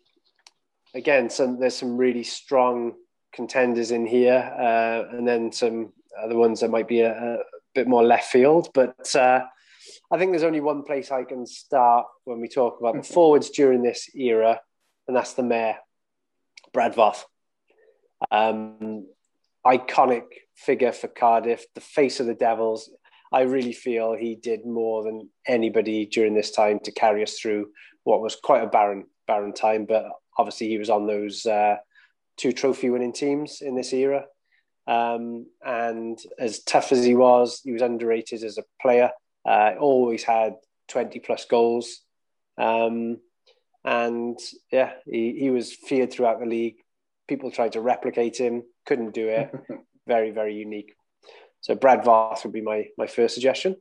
again, 0.93 1.29
some 1.29 1.59
there's 1.59 1.75
some 1.75 1.97
really 1.97 2.23
strong 2.23 2.93
contenders 3.33 3.91
in 3.91 4.05
here, 4.05 4.53
uh, 4.57 5.15
and 5.15 5.27
then 5.27 5.51
some 5.51 5.93
other 6.21 6.35
ones 6.35 6.61
that 6.61 6.71
might 6.71 6.87
be 6.87 7.01
a, 7.01 7.11
a 7.11 7.37
bit 7.73 7.87
more 7.87 8.03
left 8.03 8.31
field, 8.31 8.69
but. 8.73 9.15
Uh, 9.15 9.45
I 10.11 10.17
think 10.17 10.31
there's 10.31 10.43
only 10.43 10.61
one 10.61 10.83
place 10.83 11.11
I 11.11 11.23
can 11.23 11.45
start 11.45 12.05
when 12.25 12.39
we 12.39 12.47
talk 12.47 12.79
about 12.79 12.95
the 12.95 13.03
forwards 13.03 13.49
during 13.49 13.81
this 13.81 14.09
era, 14.15 14.59
and 15.07 15.15
that's 15.15 15.33
the 15.33 15.43
mayor, 15.43 15.77
Brad 16.73 16.93
Voth. 16.93 17.23
Um, 18.31 19.07
iconic 19.65 20.25
figure 20.55 20.91
for 20.91 21.07
Cardiff, 21.07 21.65
the 21.73 21.81
face 21.81 22.19
of 22.19 22.27
the 22.27 22.35
Devils. 22.35 22.89
I 23.31 23.41
really 23.41 23.73
feel 23.73 24.13
he 24.13 24.35
did 24.35 24.65
more 24.65 25.03
than 25.03 25.29
anybody 25.47 26.05
during 26.05 26.35
this 26.35 26.51
time 26.51 26.79
to 26.83 26.91
carry 26.91 27.23
us 27.23 27.39
through 27.39 27.69
what 28.03 28.21
was 28.21 28.35
quite 28.35 28.63
a 28.63 28.67
barren, 28.67 29.05
barren 29.27 29.53
time. 29.53 29.85
But 29.85 30.05
obviously, 30.37 30.69
he 30.69 30.77
was 30.77 30.89
on 30.89 31.07
those 31.07 31.45
uh, 31.45 31.77
two 32.37 32.51
trophy 32.51 32.89
winning 32.89 33.13
teams 33.13 33.61
in 33.61 33.75
this 33.75 33.91
era. 33.91 34.25
Um, 34.87 35.47
and 35.65 36.19
as 36.37 36.59
tough 36.59 36.91
as 36.91 37.03
he 37.03 37.15
was, 37.15 37.61
he 37.63 37.71
was 37.71 37.81
underrated 37.81 38.43
as 38.43 38.57
a 38.57 38.63
player. 38.81 39.09
Uh, 39.45 39.73
always 39.79 40.23
had 40.23 40.55
20 40.89 41.19
plus 41.19 41.45
goals. 41.45 42.01
Um, 42.57 43.17
and 43.83 44.39
yeah, 44.71 44.93
he, 45.05 45.37
he 45.39 45.49
was 45.49 45.73
feared 45.73 46.11
throughout 46.11 46.39
the 46.39 46.45
league. 46.45 46.77
People 47.27 47.51
tried 47.51 47.73
to 47.73 47.81
replicate 47.81 48.37
him, 48.37 48.63
couldn't 48.85 49.13
do 49.13 49.27
it. 49.27 49.51
very, 50.07 50.31
very 50.31 50.55
unique. 50.55 50.95
So 51.61 51.75
Brad 51.75 52.03
Voth 52.03 52.43
would 52.43 52.53
be 52.53 52.61
my, 52.61 52.85
my 52.97 53.07
first 53.07 53.33
suggestion. 53.33 53.75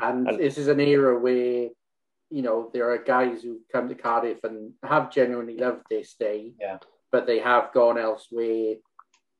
And, 0.00 0.28
and 0.28 0.38
this 0.38 0.58
is 0.58 0.68
an 0.68 0.80
era 0.80 1.18
where, 1.18 1.68
you 2.30 2.42
know, 2.42 2.70
there 2.72 2.90
are 2.90 2.98
guys 2.98 3.42
who 3.42 3.60
come 3.70 3.88
to 3.88 3.94
Cardiff 3.94 4.42
and 4.42 4.72
have 4.84 5.12
genuinely 5.12 5.56
loved 5.56 5.82
this 5.88 6.14
day, 6.18 6.52
yeah. 6.60 6.78
but 7.12 7.26
they 7.26 7.38
have 7.38 7.72
gone 7.72 7.98
elsewhere. 7.98 8.74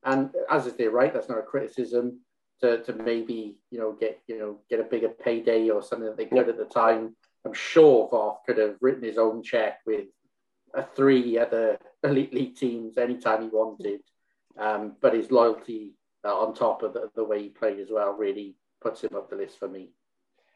And 0.03 0.29
as 0.49 0.71
they're 0.73 0.91
right, 0.91 1.13
that's 1.13 1.27
not 1.27 1.39
a 1.39 1.43
criticism 1.43 2.19
to, 2.61 2.83
to 2.83 2.93
maybe 2.93 3.57
you 3.71 3.79
know 3.79 3.93
get 3.93 4.21
you 4.27 4.39
know 4.39 4.59
get 4.69 4.79
a 4.79 4.83
bigger 4.83 5.09
payday 5.09 5.69
or 5.69 5.81
something 5.81 6.07
that 6.07 6.17
they 6.17 6.25
could 6.25 6.49
at 6.49 6.57
the 6.57 6.65
time. 6.65 7.15
I'm 7.45 7.53
sure 7.53 8.09
Voth 8.09 8.37
could 8.45 8.57
have 8.57 8.75
written 8.81 9.03
his 9.03 9.17
own 9.17 9.43
check 9.43 9.79
with 9.85 10.05
a 10.73 10.83
three 10.83 11.37
other 11.37 11.77
elite 12.03 12.33
league 12.33 12.55
teams 12.55 12.97
anytime 12.97 13.43
he 13.43 13.47
wanted. 13.49 14.01
Um, 14.57 14.95
but 15.01 15.13
his 15.13 15.31
loyalty 15.31 15.95
uh, 16.23 16.33
on 16.33 16.53
top 16.53 16.81
of 16.81 16.93
the, 16.93 17.09
the, 17.13 17.23
way 17.23 17.43
he 17.43 17.49
played 17.49 17.77
as 17.79 17.89
well 17.91 18.13
really 18.13 18.55
puts 18.81 19.03
him 19.03 19.13
up 19.15 19.29
the 19.29 19.35
list 19.35 19.59
for 19.59 19.67
me. 19.67 19.89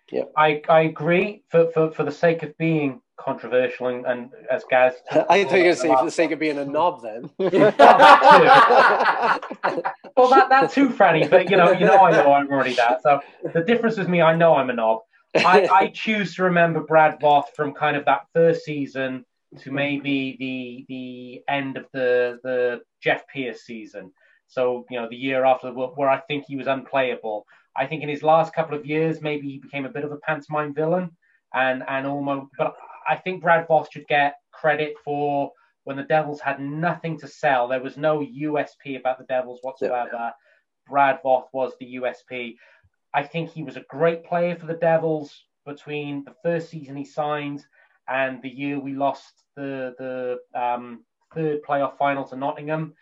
Yeah, 0.09 0.23
I, 0.37 0.61
I 0.69 0.81
agree. 0.81 1.43
For, 1.49 1.69
for 1.71 1.91
for 1.91 2.03
the 2.03 2.11
sake 2.11 2.41
of 2.41 2.57
being 2.57 3.01
controversial 3.17 3.87
and, 3.87 4.05
and 4.05 4.31
as 4.49 4.63
Gaz. 4.69 4.95
I 5.29 5.43
think 5.43 5.67
it's 5.67 5.81
for 5.81 6.05
the 6.05 6.11
sake 6.21 6.31
of 6.31 6.39
being 6.39 6.57
a 6.57 6.65
knob 6.65 7.03
then. 7.03 7.29
Well, 10.15 10.29
that 10.29 10.49
that, 10.49 10.71
too, 10.71 10.89
Franny. 10.89 11.29
But 11.29 11.49
you 11.49 11.57
know, 11.57 11.71
you 11.71 11.85
know, 11.85 11.97
I 11.97 12.11
know 12.11 12.33
I'm 12.33 12.49
already 12.51 12.73
that. 12.75 13.03
So 13.03 13.21
the 13.53 13.63
difference 13.63 13.97
with 13.97 14.07
me, 14.07 14.21
I 14.21 14.35
know 14.35 14.55
I'm 14.55 14.69
a 14.69 14.73
knob. 14.73 14.99
I, 15.35 15.67
I 15.71 15.87
choose 15.87 16.35
to 16.35 16.43
remember 16.43 16.81
Brad 16.81 17.19
Voth 17.19 17.49
from 17.55 17.73
kind 17.73 17.95
of 17.95 18.05
that 18.05 18.21
first 18.33 18.63
season 18.65 19.25
to 19.59 19.71
maybe 19.71 20.35
the 20.39 20.85
the 20.87 21.43
end 21.51 21.77
of 21.77 21.85
the 21.93 22.39
the 22.43 22.81
Jeff 23.01 23.27
Pierce 23.27 23.61
season. 23.63 24.11
So 24.47 24.85
you 24.89 24.99
know, 24.99 25.07
the 25.09 25.15
year 25.15 25.45
after 25.45 25.71
where 25.71 26.09
I 26.09 26.19
think 26.21 26.45
he 26.47 26.55
was 26.55 26.67
unplayable. 26.67 27.45
I 27.75 27.85
think 27.85 28.03
in 28.03 28.09
his 28.09 28.23
last 28.23 28.53
couple 28.53 28.77
of 28.77 28.85
years, 28.85 29.21
maybe 29.21 29.47
he 29.47 29.59
became 29.59 29.85
a 29.85 29.89
bit 29.89 30.03
of 30.03 30.11
a 30.11 30.17
pantomime 30.17 30.73
villain, 30.73 31.11
and 31.53 31.83
and 31.87 32.07
almost. 32.07 32.51
But 32.57 32.75
I 33.07 33.15
think 33.15 33.41
Brad 33.41 33.67
Voth 33.67 33.91
should 33.91 34.07
get 34.07 34.35
credit 34.51 34.95
for 35.03 35.51
when 35.83 35.97
the 35.97 36.03
Devils 36.03 36.41
had 36.41 36.59
nothing 36.59 37.17
to 37.19 37.27
sell. 37.27 37.67
There 37.67 37.81
was 37.81 37.97
no 37.97 38.19
USP 38.19 38.99
about 38.99 39.17
the 39.17 39.25
Devils 39.25 39.59
whatsoever. 39.61 40.09
Yeah. 40.13 40.31
Brad 40.87 41.21
Voth 41.23 41.47
was 41.53 41.73
the 41.79 41.95
USP. 41.95 42.55
I 43.13 43.23
think 43.23 43.49
he 43.49 43.63
was 43.63 43.77
a 43.77 43.85
great 43.89 44.23
player 44.25 44.55
for 44.55 44.65
the 44.65 44.73
Devils 44.73 45.45
between 45.65 46.23
the 46.23 46.35
first 46.43 46.69
season 46.69 46.95
he 46.95 47.05
signed 47.05 47.65
and 48.07 48.41
the 48.41 48.49
year 48.49 48.79
we 48.79 48.93
lost 48.93 49.43
the 49.55 49.95
the 49.97 50.59
um, 50.59 51.03
third 51.33 51.61
playoff 51.63 51.97
final 51.97 52.23
to 52.25 52.35
Nottingham. 52.35 52.93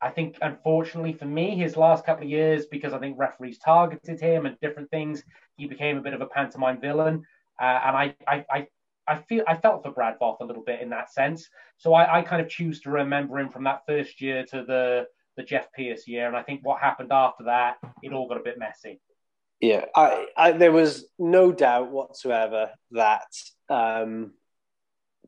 I 0.00 0.10
think, 0.10 0.36
unfortunately 0.42 1.14
for 1.14 1.24
me, 1.24 1.56
his 1.56 1.76
last 1.76 2.04
couple 2.04 2.24
of 2.24 2.30
years, 2.30 2.66
because 2.66 2.92
I 2.92 2.98
think 2.98 3.18
referees 3.18 3.58
targeted 3.58 4.20
him 4.20 4.44
and 4.44 4.58
different 4.60 4.90
things, 4.90 5.22
he 5.56 5.66
became 5.66 5.96
a 5.96 6.02
bit 6.02 6.12
of 6.12 6.20
a 6.20 6.26
pantomime 6.26 6.80
villain. 6.80 7.24
Uh, 7.60 7.80
and 7.84 7.96
I, 7.96 8.14
I, 8.26 8.44
I 8.50 8.66
I 9.06 9.18
feel 9.18 9.44
I 9.46 9.56
felt 9.56 9.82
for 9.82 9.92
Brad 9.92 10.18
Voth 10.20 10.40
a 10.40 10.44
little 10.44 10.62
bit 10.62 10.80
in 10.80 10.90
that 10.90 11.12
sense. 11.12 11.48
So 11.76 11.94
I, 11.94 12.18
I, 12.18 12.22
kind 12.22 12.40
of 12.40 12.48
choose 12.48 12.80
to 12.82 12.90
remember 12.90 13.38
him 13.38 13.50
from 13.50 13.64
that 13.64 13.82
first 13.86 14.20
year 14.20 14.44
to 14.50 14.64
the 14.64 15.06
the 15.36 15.42
Jeff 15.42 15.72
Pierce 15.72 16.06
year, 16.06 16.26
and 16.26 16.36
I 16.36 16.42
think 16.42 16.60
what 16.62 16.80
happened 16.80 17.12
after 17.12 17.44
that, 17.44 17.76
it 18.02 18.12
all 18.12 18.28
got 18.28 18.40
a 18.40 18.44
bit 18.44 18.58
messy. 18.58 19.00
Yeah, 19.60 19.86
I, 19.94 20.26
I 20.36 20.52
there 20.52 20.72
was 20.72 21.06
no 21.18 21.52
doubt 21.52 21.90
whatsoever 21.90 22.70
that 22.92 23.26
um, 23.68 24.32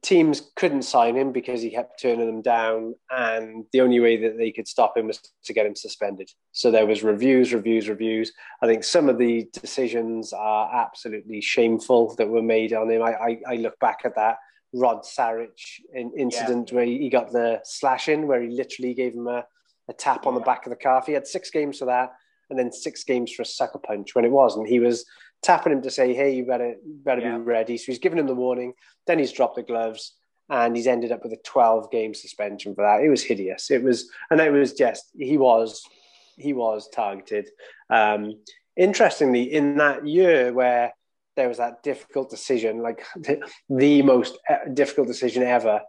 teams 0.06 0.52
couldn't 0.54 0.82
sign 0.82 1.16
him 1.16 1.32
because 1.32 1.60
he 1.60 1.70
kept 1.70 2.00
turning 2.00 2.26
them 2.26 2.40
down, 2.40 2.94
and 3.10 3.64
the 3.72 3.80
only 3.80 3.98
way 3.98 4.16
that 4.16 4.38
they 4.38 4.52
could 4.52 4.68
stop 4.68 4.96
him 4.96 5.08
was 5.08 5.20
to 5.44 5.52
get 5.52 5.66
him 5.66 5.74
suspended. 5.74 6.30
So 6.52 6.70
there 6.70 6.86
was 6.86 7.02
reviews, 7.02 7.52
reviews, 7.52 7.88
reviews. 7.88 8.32
I 8.62 8.66
think 8.66 8.84
some 8.84 9.08
of 9.08 9.18
the 9.18 9.48
decisions 9.52 10.32
are 10.32 10.72
absolutely 10.72 11.40
shameful 11.40 12.14
that 12.16 12.28
were 12.28 12.40
made 12.40 12.72
on 12.72 12.88
him. 12.88 13.02
I, 13.02 13.14
I, 13.14 13.38
I 13.48 13.54
look 13.56 13.76
back 13.80 14.02
at 14.04 14.14
that 14.14 14.36
Rod 14.72 15.02
Sarich 15.02 15.80
in, 15.92 16.12
incident 16.16 16.70
yeah. 16.70 16.76
where 16.76 16.86
he 16.86 17.10
got 17.10 17.32
the 17.32 17.60
slash 17.64 18.08
in, 18.08 18.28
where 18.28 18.40
he 18.40 18.50
literally 18.50 18.94
gave 18.94 19.12
him 19.12 19.26
a, 19.26 19.44
a 19.88 19.92
tap 19.92 20.24
on 20.24 20.34
the 20.34 20.40
back 20.40 20.66
of 20.66 20.70
the 20.70 20.76
calf. 20.76 21.06
He 21.06 21.14
had 21.14 21.26
six 21.26 21.50
games 21.50 21.78
for 21.80 21.86
that, 21.86 22.12
and 22.48 22.56
then 22.56 22.70
six 22.70 23.02
games 23.02 23.32
for 23.32 23.42
a 23.42 23.46
sucker 23.46 23.80
punch 23.80 24.14
when 24.14 24.24
it 24.24 24.30
wasn't. 24.30 24.68
He 24.68 24.78
was 24.78 25.04
tapping 25.46 25.72
him 25.72 25.82
to 25.82 25.90
say, 25.90 26.12
"Hey, 26.12 26.34
you 26.34 26.44
better 26.44 26.74
better 26.84 27.20
yeah. 27.20 27.38
be 27.38 27.44
ready." 27.44 27.78
So 27.78 27.86
he's 27.86 28.00
given 28.00 28.18
him 28.18 28.26
the 28.26 28.34
warning. 28.34 28.74
Then 29.06 29.18
he's 29.18 29.32
dropped 29.32 29.56
the 29.56 29.62
gloves, 29.62 30.14
and 30.50 30.76
he's 30.76 30.86
ended 30.86 31.12
up 31.12 31.22
with 31.22 31.32
a 31.32 31.38
12 31.44 31.90
game 31.90 32.14
suspension 32.14 32.74
for 32.74 32.82
that. 32.82 33.04
It 33.04 33.08
was 33.08 33.22
hideous. 33.22 33.70
It 33.70 33.82
was, 33.82 34.10
and 34.30 34.40
it 34.40 34.50
was 34.50 34.72
just 34.72 35.04
he 35.16 35.38
was 35.38 35.82
he 36.36 36.52
was 36.52 36.88
targeted. 36.88 37.48
Um, 37.88 38.40
interestingly, 38.76 39.42
in 39.42 39.76
that 39.76 40.06
year 40.06 40.52
where 40.52 40.92
there 41.36 41.48
was 41.48 41.58
that 41.58 41.82
difficult 41.82 42.30
decision, 42.30 42.82
like 42.82 43.04
the, 43.14 43.48
the 43.70 44.02
most 44.02 44.38
uh, 44.48 44.68
difficult 44.72 45.06
decision 45.06 45.42
ever 45.42 45.80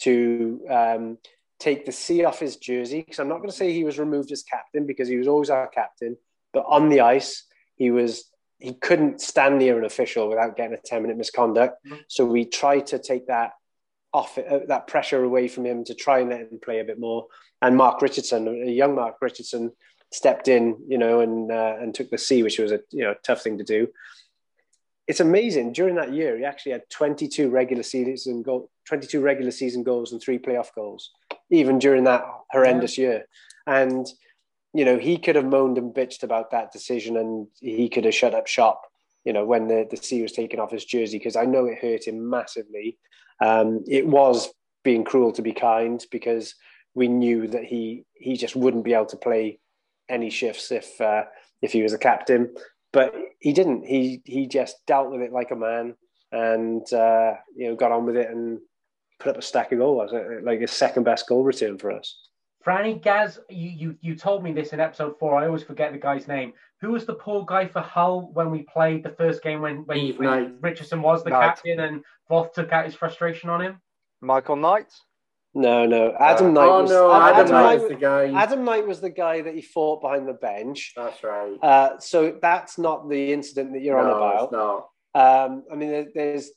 to 0.00 0.60
um, 0.68 1.18
take 1.58 1.86
the 1.86 1.92
C 1.92 2.24
off 2.24 2.40
his 2.40 2.56
jersey. 2.56 3.00
Because 3.00 3.20
I'm 3.20 3.28
not 3.28 3.38
going 3.38 3.50
to 3.50 3.56
say 3.56 3.72
he 3.72 3.84
was 3.84 3.98
removed 3.98 4.32
as 4.32 4.42
captain 4.42 4.86
because 4.86 5.08
he 5.08 5.16
was 5.16 5.28
always 5.28 5.50
our 5.50 5.68
captain, 5.68 6.16
but 6.52 6.64
on 6.66 6.88
the 6.88 7.00
ice, 7.00 7.44
he 7.76 7.90
was 7.90 8.30
he 8.58 8.74
couldn't 8.74 9.20
stand 9.20 9.58
near 9.58 9.78
an 9.78 9.84
official 9.84 10.28
without 10.28 10.56
getting 10.56 10.74
a 10.74 10.80
10 10.82 11.02
minute 11.02 11.16
misconduct. 11.16 11.84
Mm-hmm. 11.86 11.96
So 12.08 12.24
we 12.24 12.44
tried 12.44 12.86
to 12.88 12.98
take 12.98 13.26
that 13.26 13.52
off 14.12 14.38
uh, 14.38 14.60
that 14.68 14.86
pressure 14.86 15.22
away 15.22 15.48
from 15.48 15.66
him 15.66 15.84
to 15.84 15.94
try 15.94 16.20
and 16.20 16.30
let 16.30 16.40
him 16.40 16.58
play 16.62 16.80
a 16.80 16.84
bit 16.84 16.98
more. 16.98 17.26
And 17.60 17.76
Mark 17.76 18.00
Richardson, 18.00 18.48
a 18.48 18.70
young 18.70 18.94
Mark 18.94 19.16
Richardson, 19.20 19.72
stepped 20.12 20.48
in, 20.48 20.76
you 20.88 20.98
know, 20.98 21.20
and 21.20 21.50
uh, 21.50 21.76
and 21.80 21.94
took 21.94 22.10
the 22.10 22.18
C, 22.18 22.42
which 22.42 22.58
was 22.58 22.72
a 22.72 22.80
you 22.90 23.04
know 23.04 23.14
tough 23.24 23.42
thing 23.42 23.58
to 23.58 23.64
do 23.64 23.88
it's 25.06 25.20
amazing. 25.20 25.72
During 25.72 25.94
that 25.96 26.12
year, 26.12 26.36
he 26.36 26.44
actually 26.44 26.72
had 26.72 26.88
22 26.90 27.48
regular 27.48 27.82
season 27.82 28.42
goal, 28.42 28.70
22 28.86 29.20
regular 29.20 29.50
season 29.50 29.82
goals 29.82 30.12
and 30.12 30.20
three 30.20 30.38
playoff 30.38 30.74
goals, 30.74 31.12
even 31.50 31.78
during 31.78 32.04
that 32.04 32.24
horrendous 32.50 32.98
yeah. 32.98 33.06
year. 33.06 33.26
And 33.66 34.06
you 34.76 34.84
know, 34.84 34.98
he 34.98 35.18
could 35.18 35.36
have 35.36 35.44
moaned 35.44 35.78
and 35.78 35.94
bitched 35.94 36.22
about 36.22 36.50
that 36.50 36.72
decision, 36.72 37.16
and 37.16 37.46
he 37.60 37.88
could 37.88 38.04
have 38.04 38.14
shut 38.14 38.34
up 38.34 38.46
shop. 38.46 38.82
You 39.24 39.32
know, 39.32 39.44
when 39.44 39.68
the 39.68 39.86
the 39.90 39.96
C 39.96 40.22
was 40.22 40.32
taken 40.32 40.60
off 40.60 40.70
his 40.70 40.84
jersey, 40.84 41.18
because 41.18 41.36
I 41.36 41.44
know 41.44 41.66
it 41.66 41.78
hurt 41.78 42.06
him 42.06 42.28
massively. 42.28 42.98
Um, 43.40 43.84
it 43.86 44.06
was 44.06 44.52
being 44.84 45.04
cruel 45.04 45.32
to 45.32 45.42
be 45.42 45.52
kind 45.52 46.04
because 46.10 46.54
we 46.94 47.08
knew 47.08 47.46
that 47.48 47.64
he 47.64 48.04
he 48.14 48.36
just 48.36 48.56
wouldn't 48.56 48.84
be 48.84 48.94
able 48.94 49.06
to 49.06 49.16
play 49.16 49.58
any 50.08 50.30
shifts 50.30 50.70
if 50.70 51.00
uh, 51.00 51.24
if 51.60 51.72
he 51.72 51.82
was 51.82 51.92
a 51.92 51.98
captain 51.98 52.50
but 52.96 53.14
he 53.40 53.52
didn't. 53.52 53.84
He 53.84 54.22
he 54.24 54.46
just 54.46 54.78
dealt 54.86 55.10
with 55.10 55.20
it 55.20 55.30
like 55.30 55.50
a 55.50 55.56
man, 55.56 55.94
and 56.32 56.90
uh, 56.94 57.34
you 57.54 57.68
know 57.68 57.76
got 57.76 57.92
on 57.92 58.06
with 58.06 58.16
it 58.16 58.30
and 58.30 58.58
put 59.20 59.32
up 59.32 59.36
a 59.36 59.42
stack 59.42 59.70
of 59.70 59.78
goals, 59.78 60.12
like 60.42 60.60
his 60.60 60.70
second 60.70 61.04
best 61.04 61.28
goal 61.28 61.44
return 61.44 61.76
for 61.76 61.90
us. 61.90 62.16
Franny 62.66 63.00
Gaz, 63.00 63.38
you, 63.48 63.70
you 63.70 63.98
you 64.00 64.16
told 64.16 64.42
me 64.42 64.52
this 64.52 64.72
in 64.72 64.80
episode 64.80 65.18
four. 65.20 65.36
I 65.36 65.46
always 65.46 65.62
forget 65.62 65.92
the 65.92 65.98
guy's 65.98 66.26
name. 66.26 66.52
Who 66.80 66.92
was 66.92 67.06
the 67.06 67.14
poor 67.14 67.44
guy 67.44 67.66
for 67.66 67.80
Hull 67.80 68.30
when 68.32 68.50
we 68.50 68.62
played 68.62 69.04
the 69.04 69.10
first 69.10 69.42
game 69.42 69.60
when, 69.60 69.86
when, 69.86 70.16
when 70.16 70.58
Richardson 70.60 71.00
was 71.00 71.22
the 71.22 71.30
Knight. 71.30 71.40
captain 71.40 71.80
and 71.80 72.02
Voth 72.28 72.52
took 72.52 72.72
out 72.72 72.84
his 72.84 72.94
frustration 72.94 73.48
on 73.48 73.62
him? 73.62 73.80
Michael 74.20 74.56
Knight. 74.56 74.92
No, 75.54 75.86
no. 75.86 76.14
Adam 76.18 76.48
uh, 76.48 76.50
Knight. 76.50 76.68
Oh 76.68 76.82
was, 76.82 76.90
no, 76.90 77.12
Adam, 77.12 77.38
Adam 77.38 77.52
Knight 77.52 77.80
was 77.80 77.88
the 77.88 77.94
guy. 77.94 78.42
Adam 78.42 78.64
Knight 78.64 78.86
was 78.86 79.00
the 79.00 79.10
guy 79.10 79.40
that 79.42 79.54
he 79.54 79.62
fought 79.62 80.02
behind 80.02 80.28
the 80.28 80.34
bench. 80.34 80.92
That's 80.96 81.22
right. 81.22 81.56
Uh, 81.62 81.98
so 81.98 82.36
that's 82.42 82.78
not 82.78 83.08
the 83.08 83.32
incident 83.32 83.72
that 83.74 83.82
you're 83.82 84.02
no, 84.02 84.10
on 84.10 84.16
about. 84.16 84.52
No. 84.52 84.88
Um, 85.14 85.62
I 85.72 85.76
mean, 85.76 86.10
there's. 86.14 86.50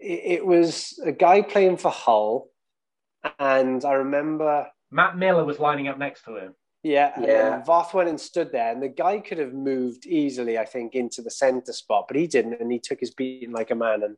It, 0.00 0.38
it 0.38 0.46
was 0.46 0.98
a 1.04 1.12
guy 1.12 1.42
playing 1.42 1.76
for 1.76 1.90
Hull, 1.90 2.48
and 3.38 3.84
I 3.84 3.92
remember 3.94 4.66
Matt 4.90 5.16
Miller 5.16 5.44
was 5.44 5.58
lining 5.58 5.88
up 5.88 5.98
next 5.98 6.24
to 6.24 6.36
him. 6.36 6.54
Yeah, 6.82 7.12
and 7.14 7.26
yeah. 7.26 7.62
Voth 7.62 7.92
went 7.92 8.08
and 8.08 8.18
stood 8.18 8.52
there, 8.52 8.72
and 8.72 8.82
the 8.82 8.88
guy 8.88 9.20
could 9.20 9.38
have 9.38 9.52
moved 9.52 10.06
easily, 10.06 10.58
I 10.58 10.64
think, 10.64 10.94
into 10.94 11.20
the 11.20 11.30
centre 11.30 11.72
spot, 11.72 12.06
but 12.08 12.16
he 12.16 12.26
didn't, 12.26 12.60
and 12.60 12.72
he 12.72 12.78
took 12.78 13.00
his 13.00 13.10
beating 13.10 13.52
like 13.52 13.70
a 13.70 13.74
man. 13.74 14.02
And 14.02 14.16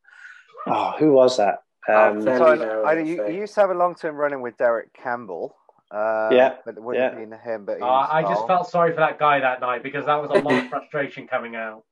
oh, 0.69 0.95
who 0.99 1.13
was 1.13 1.39
that? 1.39 1.63
Um, 1.89 2.23
so 2.23 2.85
I, 2.85 2.93
I, 2.93 2.99
you, 3.01 3.27
you, 3.27 3.41
used 3.41 3.55
to 3.55 3.61
have 3.63 3.71
a 3.71 3.75
long 3.75 3.97
term 3.97 4.15
running 4.15 4.43
with 4.43 4.57
Derek 4.57 4.95
Campbell. 4.95 5.57
Uh, 5.91 6.31
yeah, 6.31 6.55
but 6.65 6.77
it 6.77 6.83
wouldn't 6.83 7.19
yeah. 7.19 7.25
be 7.25 7.37
him. 7.37 7.65
But 7.65 7.83
uh, 7.83 7.87
I 7.87 8.23
just 8.23 8.47
felt 8.47 8.71
sorry 8.71 8.93
for 8.93 9.01
that 9.01 9.19
guy 9.19 9.41
that 9.41 9.61
night 9.61 9.83
because 9.83 10.07
that 10.07 10.23
was 10.23 10.31
a 10.31 10.35
lot 10.35 10.55
of 10.55 10.69
frustration 10.71 11.27
coming 11.27 11.57
out. 11.57 11.85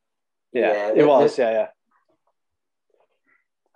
Yeah, 0.52 0.72
yeah 0.72 1.02
it 1.02 1.06
was. 1.06 1.36
Yeah, 1.36 1.50
yeah, 1.50 1.66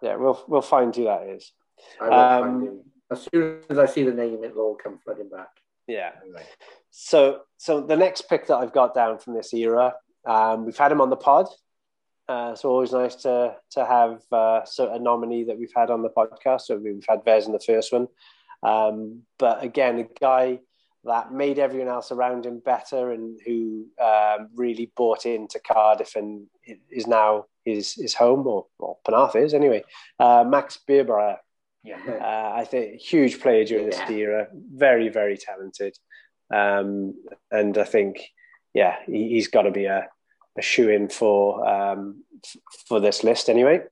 yeah. 0.01 0.15
We'll 0.15 0.43
we'll 0.47 0.63
find 0.63 0.95
who 0.95 1.05
that 1.05 1.27
is. 1.27 1.53
I 2.01 2.09
will 2.09 2.15
um, 2.15 2.43
find 2.43 2.63
him 2.69 2.81
as 3.11 3.29
soon 3.33 3.61
as 3.69 3.79
I 3.79 3.87
see 3.87 4.03
the 4.03 4.13
name. 4.13 4.43
It'll 4.45 4.63
all 4.63 4.79
come 4.83 4.99
flooding 4.99 5.29
back. 5.29 5.49
Yeah. 5.87 6.11
Anyway. 6.23 6.45
So 6.91 7.41
so 7.57 7.81
the 7.81 7.97
next 7.97 8.23
pick 8.23 8.47
that 8.47 8.57
I've 8.57 8.73
got 8.73 8.95
down 8.95 9.19
from 9.19 9.35
this 9.35 9.53
era, 9.53 9.95
um, 10.27 10.65
we've 10.65 10.77
had 10.77 10.93
him 10.93 11.01
on 11.01 11.11
the 11.11 11.17
pod. 11.17 11.47
Uh, 12.27 12.51
it's 12.53 12.65
always 12.65 12.93
nice 12.93 13.17
to 13.17 13.57
to 13.73 13.85
have 13.85 14.23
uh, 14.33 14.65
so 14.65 14.93
a 14.93 14.99
nominee 14.99 15.45
that 15.45 15.59
we've 15.59 15.73
had 15.75 15.91
on 15.91 16.03
the 16.03 16.11
podcast. 16.11 16.63
So 16.63 16.77
we've 16.77 17.05
had 17.09 17.25
Vez 17.25 17.47
in 17.47 17.53
the 17.53 17.61
first 17.61 17.93
one, 17.93 18.09
um, 18.63 19.23
but 19.39 19.63
again, 19.63 19.99
a 19.99 20.21
guy 20.21 20.61
that 21.05 21.33
made 21.33 21.59
everyone 21.59 21.89
else 21.89 22.11
around 22.11 22.47
him 22.47 22.61
better 22.61 23.13
and 23.13 23.39
who 23.45 23.87
um, 24.03 24.49
really 24.55 24.91
bought 24.97 25.27
into 25.27 25.61
Cardiff 25.61 26.17
and 26.17 26.47
is 26.91 27.07
now 27.07 27.45
his 27.65 27.95
his 27.95 28.15
home 28.15 28.47
or 28.47 28.67
well, 28.79 29.01
Penarth 29.07 29.37
is 29.37 29.55
anyway. 29.55 29.85
Uh, 30.19 30.45
Max 30.47 30.79
Birbraer. 30.89 31.37
Yeah. 31.85 31.99
Uh, 32.25 32.53
I 32.57 32.65
think 32.65 33.01
huge 33.01 33.41
player 33.41 33.65
during 33.65 33.93
yeah. 33.93 34.07
this 34.07 34.11
era, 34.11 34.49
very 34.53 35.11
very 35.11 35.37
talented, 35.37 35.97
um, 36.53 37.15
and 37.51 37.77
I 37.77 37.85
think 37.85 38.31
yeah 38.73 38.97
he, 39.07 39.37
has 39.37 39.49
got 39.49 39.63
to 39.63 39.71
be 39.71 39.85
a 39.85 40.09
a 40.57 40.63
shoe 40.63 40.89
in 40.89 41.09
for 41.09 41.67
um, 41.69 42.25
for 42.89 43.01
this 43.01 43.23
list 43.23 43.51
anyway. 43.51 43.83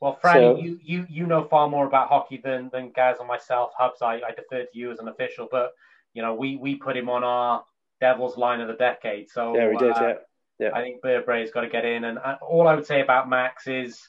Well, 0.00 0.18
Franny, 0.22 0.56
so, 0.56 0.58
you, 0.58 0.78
you 0.82 1.06
you 1.08 1.26
know 1.26 1.44
far 1.44 1.68
more 1.68 1.86
about 1.86 2.08
hockey 2.08 2.40
than 2.42 2.70
than 2.72 2.90
Gaz 2.90 3.18
or 3.20 3.26
myself. 3.26 3.70
Hubs, 3.76 4.02
I, 4.02 4.14
I 4.14 4.30
defer 4.36 4.64
to 4.64 4.78
you 4.78 4.90
as 4.90 4.98
an 4.98 5.08
official, 5.08 5.48
but 5.50 5.72
you 6.14 6.22
know 6.22 6.34
we 6.34 6.56
we 6.56 6.76
put 6.76 6.96
him 6.96 7.08
on 7.08 7.24
our 7.24 7.64
Devils 8.00 8.36
line 8.36 8.60
of 8.60 8.68
the 8.68 8.74
decade. 8.74 9.30
So 9.30 9.56
yeah, 9.56 9.68
we 9.68 9.76
did. 9.76 9.92
Uh, 9.92 10.00
yeah, 10.00 10.14
yeah. 10.58 10.70
I 10.74 10.82
think 10.82 11.02
Birbraer's 11.02 11.50
got 11.50 11.62
to 11.62 11.68
get 11.68 11.84
in, 11.84 12.04
and 12.04 12.18
uh, 12.18 12.36
all 12.40 12.68
I 12.68 12.74
would 12.74 12.86
say 12.86 13.00
about 13.00 13.28
Max 13.28 13.66
is 13.66 14.00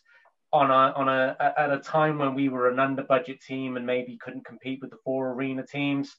on 0.51 0.71
a 0.71 0.93
on 0.97 1.09
a 1.09 1.35
at 1.57 1.71
a 1.71 1.79
time 1.79 2.17
when 2.17 2.33
we 2.33 2.49
were 2.49 2.69
an 2.69 2.79
under 2.79 3.03
budget 3.03 3.41
team 3.41 3.77
and 3.77 3.85
maybe 3.85 4.17
couldn't 4.17 4.45
compete 4.45 4.79
with 4.81 4.89
the 4.89 4.97
four 5.03 5.31
arena 5.31 5.65
teams 5.65 6.15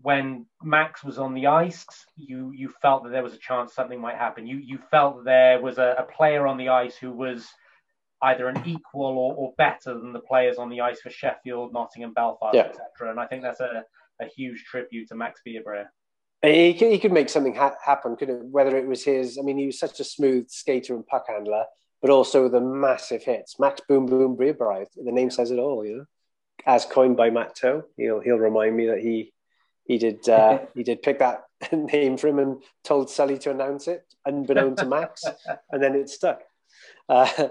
when 0.00 0.46
Max 0.62 1.04
was 1.04 1.18
on 1.18 1.34
the 1.34 1.46
ice, 1.46 1.84
you 2.16 2.50
you 2.52 2.72
felt 2.80 3.04
that 3.04 3.10
there 3.10 3.22
was 3.22 3.34
a 3.34 3.38
chance 3.38 3.74
something 3.74 4.00
might 4.00 4.16
happen. 4.16 4.46
You 4.46 4.56
you 4.56 4.78
felt 4.90 5.18
that 5.18 5.24
there 5.24 5.60
was 5.60 5.78
a, 5.78 5.96
a 5.98 6.04
player 6.04 6.46
on 6.46 6.56
the 6.56 6.70
ice 6.70 6.96
who 6.96 7.12
was 7.12 7.46
either 8.22 8.48
an 8.48 8.62
equal 8.64 9.18
or, 9.18 9.34
or 9.34 9.52
better 9.58 9.94
than 9.94 10.12
the 10.12 10.20
players 10.20 10.56
on 10.56 10.70
the 10.70 10.80
ice 10.80 11.00
for 11.00 11.10
Sheffield, 11.10 11.72
Nottingham, 11.72 12.12
Belfast, 12.14 12.54
yeah. 12.54 12.62
etc. 12.62 13.10
And 13.10 13.18
I 13.18 13.26
think 13.26 13.42
that's 13.42 13.60
a, 13.60 13.84
a 14.20 14.26
huge 14.26 14.64
tribute 14.64 15.08
to 15.08 15.16
Max 15.16 15.40
Birbraer. 15.46 15.86
He 16.40 16.74
could, 16.74 16.92
he 16.92 16.98
could 16.98 17.12
make 17.12 17.28
something 17.28 17.54
ha- 17.54 17.74
happen, 17.84 18.16
could 18.16 18.30
it? 18.30 18.44
Whether 18.44 18.76
it 18.76 18.86
was 18.86 19.04
his, 19.04 19.38
I 19.38 19.42
mean, 19.42 19.58
he 19.58 19.66
was 19.66 19.78
such 19.78 19.98
a 20.00 20.04
smooth 20.04 20.48
skater 20.50 20.94
and 20.94 21.06
puck 21.06 21.24
handler, 21.28 21.64
but 22.02 22.10
also 22.10 22.48
the 22.48 22.60
massive 22.60 23.22
hits. 23.22 23.58
Max 23.58 23.80
Boom 23.88 24.06
Boom 24.06 24.36
Birbraer, 24.36 24.86
the 24.96 25.12
name 25.12 25.30
says 25.30 25.50
it 25.50 25.58
all, 25.58 25.86
you 25.86 25.98
know. 25.98 26.04
As 26.66 26.84
coined 26.84 27.16
by 27.16 27.30
Matt 27.30 27.56
Toe, 27.56 27.84
he'll 27.96 28.20
he'll 28.20 28.36
remind 28.36 28.76
me 28.76 28.86
that 28.86 28.98
he 28.98 29.32
he 29.84 29.98
did 29.98 30.28
uh, 30.28 30.58
he 30.74 30.82
did 30.82 31.02
pick 31.02 31.20
that 31.20 31.44
name 31.72 32.16
for 32.16 32.28
him 32.28 32.38
and 32.38 32.62
told 32.84 33.08
Sully 33.08 33.38
to 33.38 33.50
announce 33.50 33.88
it, 33.88 34.04
unbeknown 34.26 34.76
to 34.76 34.84
Max, 34.84 35.24
and 35.70 35.82
then 35.82 35.94
it 35.94 36.10
stuck. 36.10 36.42
Uh, 37.08 37.48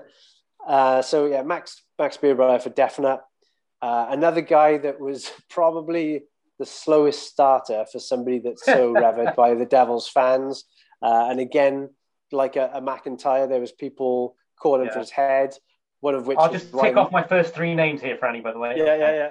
uh, 0.67 1.01
so 1.01 1.25
yeah, 1.25 1.41
Max 1.41 1.81
Max 1.97 2.17
Birbraer 2.17 2.61
for 2.61 2.69
definite. 2.69 3.19
Uh, 3.81 4.07
another 4.09 4.41
guy 4.41 4.77
that 4.77 4.99
was 4.99 5.31
probably 5.49 6.23
the 6.59 6.65
slowest 6.65 7.23
starter 7.23 7.85
for 7.91 7.97
somebody 7.97 8.37
that's 8.37 8.63
so 8.63 8.91
revered 8.91 9.35
by 9.35 9.55
the 9.55 9.65
Devils 9.65 10.07
fans. 10.07 10.65
Uh, 11.01 11.27
and 11.31 11.39
again, 11.39 11.89
like 12.31 12.55
a, 12.55 12.69
a, 12.75 12.81
McIntyre, 12.81 13.49
there 13.49 13.59
was 13.59 13.71
people 13.71 14.35
calling 14.61 14.85
yeah. 14.87 14.93
for 14.93 14.99
his 14.99 15.09
head. 15.09 15.53
One 16.01 16.15
of 16.15 16.25
which 16.25 16.37
I'll 16.39 16.51
just 16.51 16.71
tick 16.71 16.97
off 16.97 17.11
my 17.11 17.23
first 17.23 17.53
three 17.53 17.75
names 17.75 18.01
here, 18.01 18.17
Franny. 18.17 18.41
By 18.41 18.53
the 18.53 18.59
way. 18.59 18.73
Yeah, 18.75 18.95
yeah, 18.95 19.13
yeah. 19.13 19.29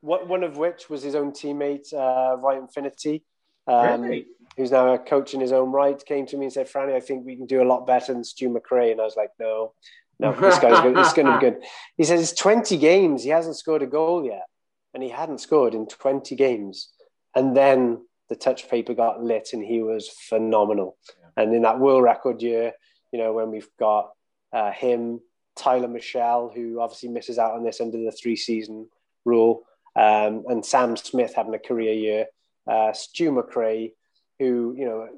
What, 0.00 0.28
One 0.28 0.44
of 0.44 0.56
which 0.56 0.88
was 0.88 1.02
his 1.02 1.14
own 1.14 1.32
teammate, 1.32 1.92
uh, 1.92 2.36
Ryan 2.36 2.68
Finnerty. 2.68 3.24
Um, 3.66 4.02
really? 4.02 4.26
Who's 4.56 4.70
now 4.70 4.92
a 4.92 4.98
coach 4.98 5.34
in 5.34 5.40
his 5.40 5.52
own 5.52 5.72
right, 5.72 6.00
came 6.04 6.26
to 6.26 6.36
me 6.36 6.46
and 6.46 6.52
said, 6.52 6.68
Franny, 6.70 6.94
I 6.94 7.00
think 7.00 7.24
we 7.24 7.36
can 7.36 7.46
do 7.46 7.62
a 7.62 7.64
lot 7.64 7.86
better 7.86 8.12
than 8.12 8.22
Stu 8.22 8.50
McRae. 8.50 8.92
And 8.92 9.00
I 9.00 9.04
was 9.04 9.16
like, 9.16 9.30
no, 9.40 9.72
no, 10.18 10.32
this 10.32 10.58
guy's 10.58 10.80
good. 10.80 10.96
It's 10.98 11.12
going 11.12 11.26
to 11.26 11.38
be 11.38 11.40
good. 11.40 11.64
He 11.96 12.04
says, 12.04 12.20
it's 12.20 12.38
20 12.38 12.76
games. 12.78 13.22
He 13.24 13.30
hasn't 13.30 13.56
scored 13.56 13.82
a 13.82 13.86
goal 13.86 14.24
yet. 14.24 14.46
And 14.94 15.02
he 15.02 15.08
hadn't 15.08 15.40
scored 15.40 15.74
in 15.74 15.86
20 15.86 16.36
games. 16.36 16.90
And 17.34 17.56
then 17.56 18.04
the 18.28 18.36
touch 18.36 18.68
paper 18.68 18.94
got 18.94 19.22
lit 19.22 19.50
and 19.52 19.64
he 19.64 19.82
was 19.82 20.08
phenomenal. 20.08 20.96
Yeah. 21.08 21.42
And 21.42 21.54
in 21.54 21.62
that 21.62 21.80
world 21.80 22.02
record 22.02 22.42
year, 22.42 22.72
you 23.10 23.18
know, 23.18 23.32
when 23.32 23.50
we've 23.50 23.68
got 23.78 24.10
uh, 24.52 24.70
him, 24.72 25.20
Tyler 25.56 25.88
Michelle, 25.88 26.50
who 26.54 26.80
obviously 26.80 27.08
misses 27.08 27.38
out 27.38 27.52
on 27.52 27.64
this 27.64 27.80
under 27.80 27.98
the 27.98 28.12
three 28.12 28.36
season 28.36 28.88
rule, 29.24 29.62
um, 29.96 30.44
and 30.48 30.64
Sam 30.64 30.96
Smith 30.96 31.34
having 31.34 31.54
a 31.54 31.58
career 31.58 31.92
year, 31.92 32.26
uh, 32.66 32.92
Stu 32.92 33.32
McRae, 33.32 33.92
who, 34.38 34.74
you 34.76 34.84
know, 34.84 35.08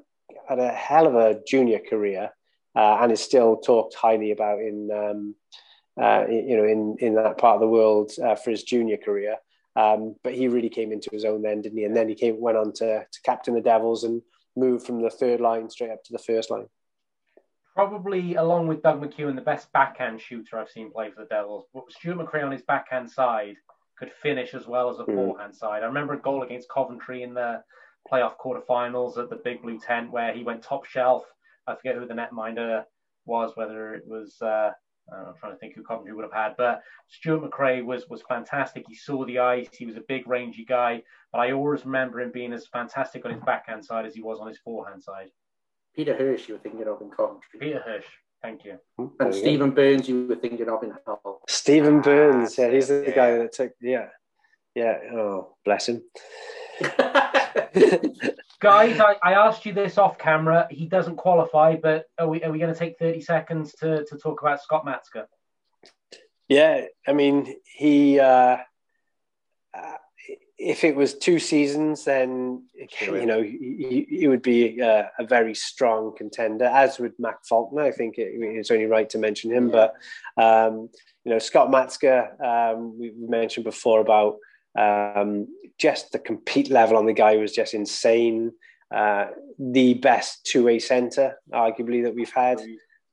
had 0.47 0.59
a 0.59 0.71
hell 0.71 1.07
of 1.07 1.15
a 1.15 1.41
junior 1.47 1.79
career 1.79 2.31
uh, 2.75 2.97
and 3.01 3.11
is 3.11 3.21
still 3.21 3.57
talked 3.57 3.95
highly 3.95 4.31
about 4.31 4.59
in, 4.59 4.89
um, 4.91 5.35
uh, 6.01 6.25
you 6.29 6.57
know, 6.57 6.65
in, 6.65 6.97
in 6.99 7.15
that 7.15 7.37
part 7.37 7.55
of 7.55 7.61
the 7.61 7.67
world 7.67 8.11
uh, 8.23 8.35
for 8.35 8.51
his 8.51 8.63
junior 8.63 8.97
career. 8.97 9.37
Um, 9.77 10.15
but 10.23 10.33
he 10.33 10.47
really 10.47 10.69
came 10.69 10.91
into 10.91 11.09
his 11.11 11.25
own 11.25 11.41
then, 11.41 11.61
didn't 11.61 11.77
he? 11.77 11.85
And 11.85 11.95
then 11.95 12.07
he 12.07 12.15
came 12.15 12.39
went 12.39 12.57
on 12.57 12.73
to, 12.73 13.05
to 13.09 13.21
captain 13.23 13.53
the 13.53 13.61
Devils 13.61 14.03
and 14.03 14.21
moved 14.55 14.85
from 14.85 15.01
the 15.01 15.09
third 15.09 15.41
line 15.41 15.69
straight 15.69 15.91
up 15.91 16.03
to 16.03 16.13
the 16.13 16.19
first 16.19 16.49
line. 16.49 16.67
Probably 17.75 18.35
along 18.35 18.67
with 18.67 18.81
Doug 18.81 19.01
McEwen, 19.01 19.35
the 19.35 19.41
best 19.41 19.71
backhand 19.73 20.21
shooter 20.21 20.57
I've 20.57 20.69
seen 20.69 20.91
play 20.91 21.11
for 21.11 21.21
the 21.21 21.27
Devils. 21.27 21.65
But 21.73 21.91
Stuart 21.91 22.17
McRae 22.17 22.45
on 22.45 22.51
his 22.51 22.61
backhand 22.61 23.11
side 23.11 23.55
could 23.97 24.11
finish 24.23 24.53
as 24.53 24.65
well 24.65 24.89
as 24.89 24.99
a 24.99 25.03
mm. 25.03 25.13
forehand 25.13 25.55
side. 25.55 25.83
I 25.83 25.87
remember 25.87 26.13
a 26.13 26.21
goal 26.21 26.43
against 26.43 26.69
Coventry 26.69 27.23
in 27.23 27.33
the 27.33 27.63
playoff 28.09 28.37
quarterfinals 28.37 29.17
at 29.17 29.29
the 29.29 29.41
Big 29.43 29.61
Blue 29.61 29.79
Tent 29.79 30.11
where 30.11 30.33
he 30.33 30.43
went 30.43 30.63
top 30.63 30.85
shelf. 30.85 31.25
I 31.67 31.75
forget 31.75 31.95
who 31.95 32.07
the 32.07 32.13
netminder 32.13 32.85
was, 33.25 33.51
whether 33.55 33.93
it 33.93 34.03
was 34.07 34.41
uh, 34.41 34.71
I'm 35.11 35.35
trying 35.39 35.51
to 35.51 35.57
think 35.57 35.75
who 35.75 35.83
Coventry 35.83 36.13
would 36.13 36.23
have 36.23 36.33
had, 36.33 36.55
but 36.57 36.81
Stuart 37.07 37.41
McRae 37.41 37.83
was 37.83 38.09
was 38.09 38.23
fantastic. 38.27 38.85
He 38.87 38.95
saw 38.95 39.25
the 39.25 39.39
ice. 39.39 39.67
He 39.71 39.85
was 39.85 39.97
a 39.97 40.03
big, 40.07 40.27
rangy 40.27 40.65
guy, 40.65 41.03
but 41.31 41.39
I 41.39 41.51
always 41.51 41.85
remember 41.85 42.21
him 42.21 42.31
being 42.31 42.53
as 42.53 42.67
fantastic 42.67 43.25
on 43.25 43.31
his 43.31 43.43
backhand 43.43 43.85
side 43.85 44.05
as 44.05 44.15
he 44.15 44.21
was 44.21 44.39
on 44.39 44.47
his 44.47 44.57
forehand 44.59 45.03
side. 45.03 45.29
Peter 45.95 46.15
Hirsch, 46.15 46.47
you 46.47 46.55
were 46.55 46.59
thinking 46.59 46.87
of 46.87 47.01
in 47.01 47.09
Coventry. 47.09 47.59
Peter 47.59 47.81
Hirsch, 47.85 48.05
thank 48.41 48.65
you. 48.65 48.77
And 49.19 49.33
Stephen 49.33 49.71
Burns, 49.71 50.09
you 50.09 50.27
were 50.27 50.35
thinking 50.35 50.67
of 50.69 50.83
in 50.83 50.93
Hull. 51.05 51.41
Stephen 51.47 52.01
Burns, 52.01 52.57
yeah, 52.57 52.69
he's 52.69 52.89
the 52.89 53.05
yeah. 53.07 53.15
guy 53.15 53.37
that 53.37 53.53
took, 53.53 53.71
yeah, 53.81 54.07
yeah. 54.73 54.97
Oh, 55.13 55.55
bless 55.63 55.87
him. 55.87 56.03
Guys, 58.59 58.99
I, 58.99 59.15
I, 59.23 59.33
asked 59.33 59.65
you 59.65 59.73
this 59.73 59.97
off 59.97 60.17
camera. 60.17 60.67
He 60.69 60.87
doesn't 60.87 61.17
qualify, 61.17 61.75
but 61.75 62.05
are 62.17 62.27
we 62.27 62.43
are 62.43 62.51
we 62.51 62.59
going 62.59 62.73
to 62.73 62.79
take 62.79 62.97
thirty 62.97 63.21
seconds 63.21 63.73
to, 63.79 64.03
to 64.05 64.17
talk 64.17 64.41
about 64.41 64.61
Scott 64.61 64.85
Matzka? 64.85 65.25
Yeah, 66.49 66.85
I 67.07 67.13
mean 67.13 67.55
he. 67.65 68.19
Uh, 68.19 68.57
uh, 69.73 69.97
if 70.57 70.83
it 70.83 70.95
was 70.95 71.13
two 71.13 71.39
seasons, 71.39 72.05
then 72.05 72.63
you 73.01 73.25
know 73.25 73.41
he, 73.41 74.05
he 74.09 74.27
would 74.27 74.41
be 74.41 74.79
a, 74.79 75.11
a, 75.19 75.25
very 75.25 75.53
strong 75.53 76.13
contender. 76.17 76.65
As 76.65 76.97
would 76.97 77.13
Mac 77.19 77.45
Faulkner, 77.45 77.81
I 77.81 77.91
think 77.91 78.17
it, 78.17 78.31
it's 78.33 78.71
only 78.71 78.85
right 78.85 79.09
to 79.09 79.17
mention 79.17 79.51
him. 79.51 79.69
But 79.69 79.95
um, 80.37 80.89
you 81.25 81.31
know 81.31 81.39
Scott 81.39 81.69
Matzka, 81.69 82.39
um, 82.41 82.97
we 82.97 83.11
mentioned 83.17 83.65
before 83.65 83.99
about 83.99 84.37
um, 84.77 85.47
just 85.77 86.13
the 86.13 86.19
compete 86.19 86.69
level 86.69 86.95
on 86.95 87.05
the 87.05 87.13
guy 87.13 87.35
was 87.35 87.51
just 87.51 87.73
insane. 87.73 88.53
Uh, 88.95 89.25
the 89.57 89.95
best 89.95 90.45
two-way 90.45 90.79
centre, 90.79 91.35
arguably, 91.51 92.03
that 92.03 92.13
we've 92.15 92.31
had, 92.31 92.61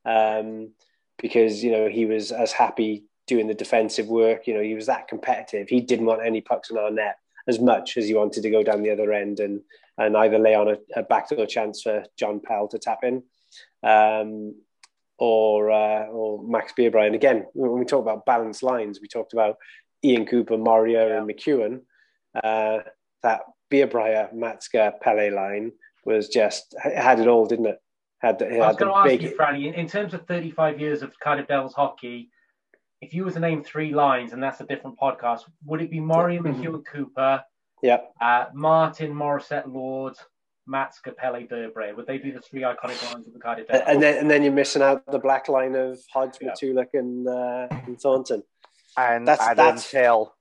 um, 0.04 0.70
because 1.18 1.64
you 1.64 1.72
know 1.72 1.88
he 1.88 2.06
was 2.06 2.30
as 2.30 2.52
happy 2.52 3.04
doing 3.26 3.48
the 3.48 3.54
defensive 3.54 4.06
work. 4.06 4.46
You 4.46 4.54
know 4.54 4.62
he 4.62 4.74
was 4.74 4.86
that 4.86 5.08
competitive. 5.08 5.68
He 5.68 5.80
didn't 5.80 6.06
want 6.06 6.24
any 6.24 6.40
pucks 6.40 6.70
in 6.70 6.78
our 6.78 6.90
net 6.92 7.16
as 7.48 7.60
much 7.60 7.96
as 7.96 8.06
he 8.06 8.14
wanted 8.14 8.42
to 8.42 8.50
go 8.50 8.62
down 8.62 8.82
the 8.82 8.90
other 8.90 9.12
end 9.12 9.40
and 9.40 9.60
and 9.98 10.16
either 10.16 10.38
lay 10.38 10.54
on 10.54 10.68
a, 10.68 10.76
a 10.96 11.02
backdoor 11.02 11.46
chance 11.46 11.82
for 11.82 12.04
John 12.18 12.40
Pell 12.40 12.68
to 12.68 12.78
tap 12.78 13.00
in. 13.02 13.22
Um, 13.82 14.54
or 15.18 15.70
uh, 15.70 16.06
or 16.06 16.42
Max 16.42 16.72
Birbraer. 16.76 17.06
And 17.06 17.14
again, 17.14 17.46
when 17.52 17.78
we 17.78 17.84
talk 17.84 18.02
about 18.02 18.26
balanced 18.26 18.64
lines, 18.64 19.00
we 19.00 19.06
talked 19.06 19.32
about 19.32 19.56
Ian 20.04 20.26
Cooper, 20.26 20.58
Moria, 20.58 21.08
yeah. 21.08 21.18
and 21.18 21.28
McEwen, 21.28 21.82
uh, 22.42 22.78
that 23.22 23.42
Birbraer, 23.70 24.34
Matzka, 24.34 24.94
Pele 25.00 25.30
line 25.30 25.72
was 26.04 26.28
just 26.28 26.74
had 26.82 27.20
it 27.20 27.28
all, 27.28 27.46
didn't 27.46 27.66
it? 27.66 27.78
Had, 28.18 28.42
it 28.42 28.60
I 28.60 28.66
was 28.66 28.76
going 28.76 28.92
to 28.92 28.98
ask 28.98 29.08
big... 29.08 29.22
you, 29.22 29.36
Franny, 29.36 29.66
in, 29.66 29.74
in, 29.74 29.88
terms 29.88 30.14
of 30.14 30.26
35 30.26 30.80
years 30.80 31.02
of 31.02 31.12
Cardiff 31.20 31.46
Devils 31.46 31.74
hockey, 31.74 32.30
if 33.02 33.12
you 33.12 33.24
were 33.24 33.30
to 33.32 33.40
name 33.40 33.62
three 33.62 33.92
lines, 33.92 34.32
and 34.32 34.42
that's 34.42 34.60
a 34.60 34.64
different 34.64 34.98
podcast, 34.98 35.40
would 35.66 35.82
it 35.82 35.90
be 35.90 36.00
Moria, 36.00 36.40
mm-hmm. 36.40 36.62
McEwen, 36.62 36.84
Cooper, 36.86 37.44
yeah, 37.82 37.98
uh, 38.20 38.46
Martin, 38.54 39.12
Morissette, 39.12 39.70
Lord, 39.70 40.14
Matt 40.66 40.94
Pele, 41.18 41.46
Birbraer? 41.46 41.94
Would 41.96 42.06
they 42.06 42.18
be 42.18 42.30
the 42.30 42.40
three 42.40 42.62
iconic 42.62 43.12
lines 43.12 43.26
of 43.26 43.34
the 43.34 43.40
Cardiff 43.40 43.66
Devils? 43.66 43.84
And 43.86 44.02
then, 44.02 44.18
and 44.18 44.30
then 44.30 44.42
you're 44.42 44.52
missing 44.52 44.80
out 44.80 45.04
the 45.10 45.18
black 45.18 45.48
line 45.48 45.74
of 45.74 45.98
Hodge, 46.12 46.38
yeah. 46.40 46.52
Matulik, 46.52 46.94
and, 46.94 47.28
uh, 47.28 47.66
and 47.70 48.00
Thornton 48.00 48.42
and 48.96 49.26
that's, 49.26 49.42
Adam 49.42 49.56
that's... 49.56 49.90
Hill 49.90 50.34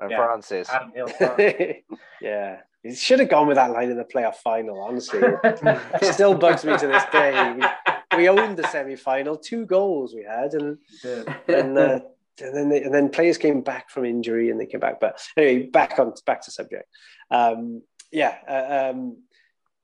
and 0.00 0.10
yeah. 0.10 0.16
Francis. 0.16 0.68
Adam 0.70 0.92
Hill. 0.94 1.08
yeah. 2.20 2.58
He 2.82 2.94
should 2.94 3.20
have 3.20 3.28
gone 3.28 3.46
with 3.46 3.56
that 3.56 3.70
line 3.70 3.90
in 3.90 3.96
the 3.96 4.04
playoff 4.04 4.36
final, 4.36 4.80
honestly. 4.80 5.20
It 5.44 6.12
still 6.12 6.34
bugs 6.34 6.64
me 6.64 6.76
to 6.76 6.86
this 6.86 7.04
day. 7.12 7.60
We, 8.16 8.28
owned 8.28 8.56
the 8.56 8.66
semi 8.68 8.96
final, 8.96 9.36
two 9.36 9.66
goals 9.66 10.14
we 10.14 10.24
had, 10.24 10.54
and, 10.54 10.78
and, 11.48 11.78
uh, 11.78 12.00
and 12.40 12.56
then 12.56 12.68
they, 12.68 12.82
and 12.82 12.94
then 12.94 13.08
players 13.08 13.38
came 13.38 13.60
back 13.60 13.90
from 13.90 14.04
injury 14.04 14.50
and 14.50 14.60
they 14.60 14.66
came 14.66 14.80
back. 14.80 15.00
But 15.00 15.20
anyway, 15.36 15.66
back 15.66 15.98
on 15.98 16.12
back 16.26 16.42
to 16.42 16.50
subject. 16.50 16.88
Um, 17.30 17.82
yeah, 18.10 18.36
uh, 18.48 18.90
um, 18.90 19.18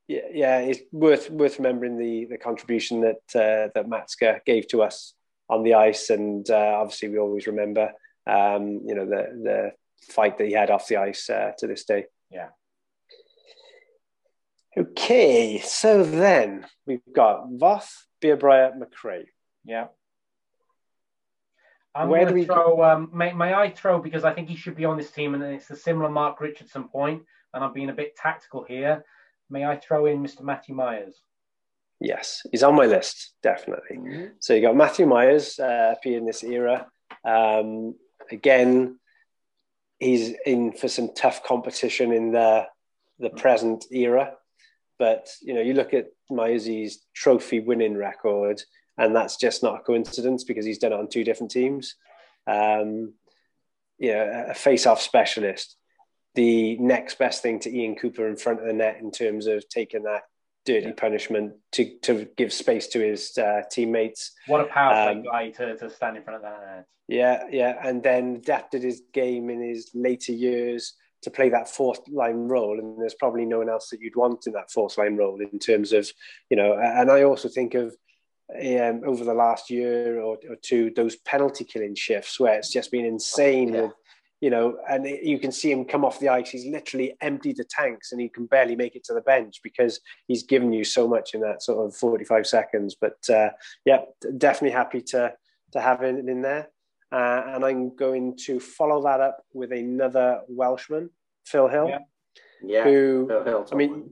yeah, 0.07 0.21
yeah, 0.33 0.57
it's 0.59 0.81
worth 0.91 1.29
worth 1.29 1.57
remembering 1.57 1.97
the 1.97 2.25
the 2.25 2.37
contribution 2.37 3.01
that 3.01 3.35
uh, 3.35 3.69
that 3.75 3.87
Matzka 3.87 4.43
gave 4.45 4.67
to 4.69 4.81
us 4.81 5.13
on 5.49 5.63
the 5.63 5.75
ice, 5.75 6.09
and 6.09 6.49
uh, 6.49 6.77
obviously 6.79 7.09
we 7.09 7.19
always 7.19 7.47
remember, 7.47 7.91
um, 8.27 8.81
you 8.85 8.95
know, 8.95 9.05
the 9.05 9.27
the 9.43 9.71
fight 10.11 10.37
that 10.37 10.47
he 10.47 10.53
had 10.53 10.69
off 10.69 10.87
the 10.87 10.97
ice 10.97 11.29
uh, 11.29 11.51
to 11.57 11.67
this 11.67 11.85
day. 11.85 12.05
Yeah. 12.31 12.49
Okay, 14.77 15.59
so 15.59 16.03
then 16.03 16.65
we've 16.85 17.01
got 17.13 17.49
Voth, 17.49 17.91
Birbraer, 18.21 18.73
McRae. 18.77 19.25
Yeah. 19.63 19.87
I'm 21.95 22.09
Where 22.09 22.25
do 22.25 22.33
we 22.33 22.45
throw? 22.45 22.83
Um, 22.83 23.09
may, 23.13 23.33
may 23.33 23.53
I 23.53 23.71
throw 23.71 23.99
because 23.99 24.23
I 24.23 24.33
think 24.33 24.47
he 24.47 24.55
should 24.55 24.75
be 24.75 24.85
on 24.85 24.97
this 24.97 25.11
team, 25.11 25.33
and 25.33 25.43
it's 25.43 25.69
a 25.69 25.75
similar 25.75 26.09
Mark 26.09 26.39
Richardson 26.39 26.87
point, 26.87 27.23
and 27.53 27.63
I'm 27.63 27.73
being 27.73 27.89
a 27.89 27.93
bit 27.93 28.15
tactical 28.15 28.63
here. 28.63 29.03
May 29.49 29.65
I 29.65 29.77
throw 29.77 30.05
in 30.05 30.21
Mr. 30.21 30.41
Matthew 30.41 30.75
Myers? 30.75 31.21
Yes, 31.99 32.43
he's 32.51 32.63
on 32.63 32.75
my 32.75 32.85
list, 32.85 33.33
definitely. 33.43 33.97
Mm-hmm. 33.97 34.25
So 34.39 34.53
you 34.53 34.61
got 34.61 34.75
Matthew 34.75 35.05
Myers 35.05 35.59
uh, 35.59 35.95
in 36.05 36.25
this 36.25 36.43
era. 36.43 36.87
Um, 37.25 37.95
again, 38.31 38.99
he's 39.99 40.33
in 40.45 40.71
for 40.71 40.87
some 40.87 41.13
tough 41.13 41.43
competition 41.43 42.13
in 42.13 42.31
the 42.31 42.67
the 43.19 43.29
present 43.29 43.85
era. 43.91 44.33
But 44.97 45.29
you 45.41 45.53
know, 45.53 45.61
you 45.61 45.73
look 45.73 45.93
at 45.93 46.07
Myers' 46.29 46.99
trophy 47.13 47.59
winning 47.59 47.97
record, 47.97 48.61
and 48.97 49.15
that's 49.15 49.37
just 49.37 49.63
not 49.63 49.79
a 49.79 49.83
coincidence 49.83 50.43
because 50.43 50.65
he's 50.65 50.79
done 50.79 50.93
it 50.93 50.99
on 50.99 51.09
two 51.09 51.23
different 51.23 51.51
teams. 51.51 51.95
Um, 52.47 53.13
you 53.97 54.13
know, 54.13 54.45
a 54.49 54.53
face-off 54.53 55.01
specialist, 55.01 55.75
the 56.35 56.77
next 56.77 57.17
best 57.17 57.41
thing 57.41 57.59
to 57.61 57.75
Ian 57.75 57.95
Cooper 57.95 58.27
in 58.27 58.37
front 58.37 58.59
of 58.59 58.65
the 58.65 58.73
net 58.73 58.99
in 59.01 59.11
terms 59.11 59.47
of 59.47 59.67
taking 59.69 60.03
that 60.03 60.23
dirty 60.65 60.87
yeah. 60.87 60.93
punishment 60.95 61.53
to, 61.73 61.97
to 61.99 62.27
give 62.37 62.53
space 62.53 62.87
to 62.87 62.99
his 62.99 63.37
uh, 63.37 63.61
teammates. 63.71 64.31
What 64.47 64.61
a 64.61 64.65
powerful 64.65 65.17
um, 65.17 65.23
guy 65.23 65.49
to, 65.51 65.77
to 65.77 65.89
stand 65.89 66.17
in 66.17 66.23
front 66.23 66.37
of 66.37 66.41
that. 66.43 66.85
Yeah, 67.07 67.45
yeah, 67.51 67.75
and 67.83 68.03
then 68.03 68.35
adapted 68.35 68.83
his 68.83 69.01
game 69.13 69.49
in 69.49 69.61
his 69.61 69.89
later 69.93 70.31
years 70.31 70.93
to 71.21 71.29
play 71.29 71.49
that 71.49 71.69
fourth 71.69 72.01
line 72.09 72.47
role, 72.47 72.79
and 72.79 72.99
there's 72.99 73.15
probably 73.15 73.45
no 73.45 73.59
one 73.59 73.69
else 73.69 73.89
that 73.89 74.01
you'd 74.01 74.15
want 74.15 74.47
in 74.47 74.53
that 74.53 74.71
fourth 74.71 74.97
line 74.97 75.17
role 75.17 75.39
in 75.41 75.59
terms 75.59 75.93
of, 75.93 76.11
you 76.49 76.57
know. 76.57 76.77
And 76.77 77.11
I 77.11 77.23
also 77.23 77.49
think 77.49 77.73
of 77.73 77.95
um, 78.55 79.01
over 79.05 79.23
the 79.23 79.33
last 79.33 79.69
year 79.69 80.21
or, 80.21 80.37
or, 80.49 80.55
two 80.61 80.91
those 80.95 81.15
penalty 81.17 81.63
killing 81.63 81.93
shifts 81.93 82.39
where 82.39 82.57
it's 82.57 82.71
just 82.71 82.91
been 82.91 83.05
insane 83.05 83.73
yeah. 83.73 83.81
with 83.81 83.91
you 84.41 84.49
know, 84.49 84.77
and 84.89 85.05
you 85.05 85.37
can 85.37 85.51
see 85.51 85.71
him 85.71 85.83
come 85.83 86.05
off 86.05 86.19
the 86.19 86.29
ice. 86.29 86.49
He's 86.49 86.65
literally 86.65 87.13
emptied 87.19 87.57
the 87.57 87.65
tanks 87.65 88.11
and 88.11 88.21
he 88.21 88.29
can 88.29 88.45
barely 88.45 88.75
make 88.75 88.95
it 88.95 89.03
to 89.05 89.13
the 89.13 89.21
bench 89.21 89.59
because 89.63 89.99
he's 90.27 90.43
given 90.43 90.71
you 90.71 90.85
so 90.85 91.07
much 91.07 91.33
in 91.33 91.41
that 91.41 91.61
sort 91.61 91.85
of 91.85 91.95
45 91.95 92.47
seconds. 92.47 92.95
But 92.99 93.17
uh, 93.29 93.49
yeah, 93.85 93.99
definitely 94.37 94.71
happy 94.71 95.01
to, 95.07 95.33
to 95.73 95.81
have 95.81 96.01
him 96.01 96.29
in 96.29 96.41
there. 96.41 96.69
Uh, 97.11 97.43
and 97.47 97.65
I'm 97.65 97.95
going 97.95 98.37
to 98.45 98.59
follow 98.59 99.03
that 99.03 99.19
up 99.19 99.43
with 99.53 99.71
another 99.71 100.41
Welshman, 100.47 101.09
Phil 101.45 101.67
Hill. 101.67 101.89
Yeah. 101.89 101.99
yeah 102.61 102.83
who, 102.83 103.65
I 103.71 103.75
mean, 103.75 104.11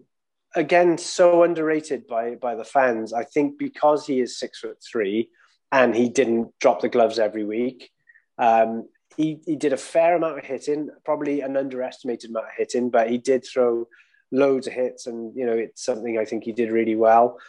again 0.56 0.98
so 0.98 1.44
underrated 1.44 2.08
by 2.08 2.36
by 2.36 2.56
the 2.56 2.64
fans. 2.64 3.14
I 3.14 3.24
think 3.24 3.60
because 3.60 4.06
he 4.06 4.20
is 4.20 4.40
six 4.40 4.60
foot 4.60 4.78
three 4.84 5.30
and 5.72 5.96
he 5.96 6.10
didn't 6.10 6.58
drop 6.60 6.82
the 6.82 6.90
gloves 6.90 7.20
every 7.20 7.44
week. 7.44 7.92
Um, 8.38 8.88
he, 9.16 9.40
he 9.46 9.56
did 9.56 9.74
a 9.74 9.78
fair 9.78 10.16
amount 10.16 10.38
of 10.38 10.46
hitting, 10.46 10.90
probably 11.04 11.42
an 11.42 11.58
underestimated 11.58 12.30
amount 12.30 12.46
of 12.46 12.52
hitting, 12.56 12.90
but 12.90 13.10
he 13.10 13.18
did 13.18 13.46
throw 13.46 13.88
loads 14.32 14.68
of 14.68 14.74
hits, 14.74 15.08
and 15.08 15.36
you 15.36 15.46
know 15.46 15.54
it's 15.54 15.84
something 15.84 16.18
I 16.18 16.26
think 16.26 16.44
he 16.44 16.52
did 16.52 16.72
really 16.72 16.96
well. 16.96 17.40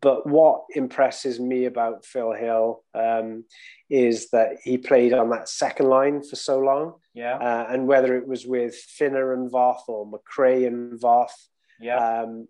But 0.00 0.26
what 0.26 0.64
impresses 0.74 1.38
me 1.38 1.66
about 1.66 2.04
Phil 2.04 2.32
Hill 2.32 2.84
um, 2.94 3.44
is 3.90 4.30
that 4.30 4.56
he 4.62 4.78
played 4.78 5.12
on 5.12 5.30
that 5.30 5.48
second 5.48 5.88
line 5.88 6.22
for 6.22 6.36
so 6.36 6.58
long. 6.58 6.94
Yeah. 7.12 7.36
Uh, 7.36 7.66
and 7.68 7.86
whether 7.86 8.16
it 8.16 8.26
was 8.26 8.46
with 8.46 8.74
Finner 8.74 9.34
and 9.34 9.50
Voth 9.50 9.88
or 9.88 10.06
McRae 10.10 10.66
and 10.66 10.98
Voth, 10.98 11.28
Yeah. 11.80 12.22
um, 12.22 12.48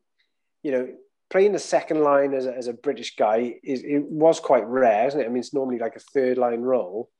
you 0.62 0.72
know, 0.72 0.88
playing 1.30 1.52
the 1.52 1.58
second 1.58 2.02
line 2.02 2.32
as 2.34 2.46
a, 2.46 2.56
as 2.56 2.68
a 2.68 2.72
British 2.72 3.16
guy 3.16 3.56
is 3.64 3.82
it 3.82 4.04
was 4.04 4.38
quite 4.40 4.66
rare, 4.66 5.06
isn't 5.08 5.20
it? 5.20 5.24
I 5.24 5.28
mean, 5.28 5.38
it's 5.38 5.52
normally 5.54 5.78
like 5.78 5.96
a 5.96 6.00
third 6.14 6.38
line 6.38 6.60
role, 6.60 7.10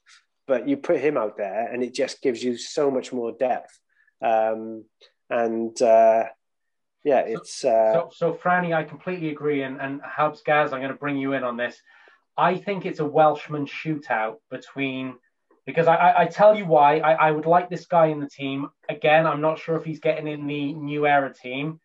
but 0.47 0.69
you 0.69 0.77
put 0.77 1.01
him 1.01 1.17
out 1.17 1.37
there, 1.37 1.69
and 1.73 1.83
it 1.83 1.95
just 1.95 2.23
gives 2.23 2.43
you 2.43 2.57
so 2.57 2.91
much 2.91 3.13
more 3.13 3.33
depth. 3.33 3.77
Um, 4.23 4.85
and 5.29 5.81
uh, 5.83 6.25
yeah, 7.05 7.21
it's 7.21 7.65
uh, 7.65 7.93
So, 7.93 8.11
so 8.13 8.33
Franny, 8.33 8.75
I 8.75 8.83
completely 8.83 9.29
agree, 9.29 9.63
and 9.63 9.81
and 9.81 10.01
Hubs 10.03 10.43
Gaz, 10.43 10.73
I'm 10.73 10.81
going 10.81 10.93
to 10.93 10.99
bring 10.99 11.19
you 11.19 11.35
in 11.35 11.45
on 11.45 11.57
this. 11.57 11.81
I 12.37 12.57
think 12.57 12.87
it's 12.87 13.01
a 13.01 13.05
Welshman 13.05 13.67
shootout 13.67 14.37
between 14.51 15.15
because 15.67 15.87
I, 15.87 15.95
I, 15.95 16.23
I 16.23 16.27
tell 16.27 16.57
you 16.57 16.67
why 16.67 16.99
I, 16.99 17.29
I 17.29 17.31
would 17.31 17.47
like 17.47 17.71
this 17.71 17.87
guy 17.87 18.07
in 18.07 18.21
the 18.21 18.29
team. 18.29 18.69
Again, 18.89 19.27
I'm 19.27 19.41
not 19.41 19.59
sure 19.59 19.77
if 19.77 19.85
he's 19.85 20.01
getting 20.01 20.27
in 20.27 20.47
the 20.47 20.73
new 20.73 21.07
era 21.07 21.33
team. 21.33 21.81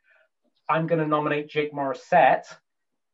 I'm 0.67 0.87
going 0.87 1.01
to 1.01 1.07
nominate 1.07 1.49
Jake 1.49 1.73
Morissette. 1.73 2.45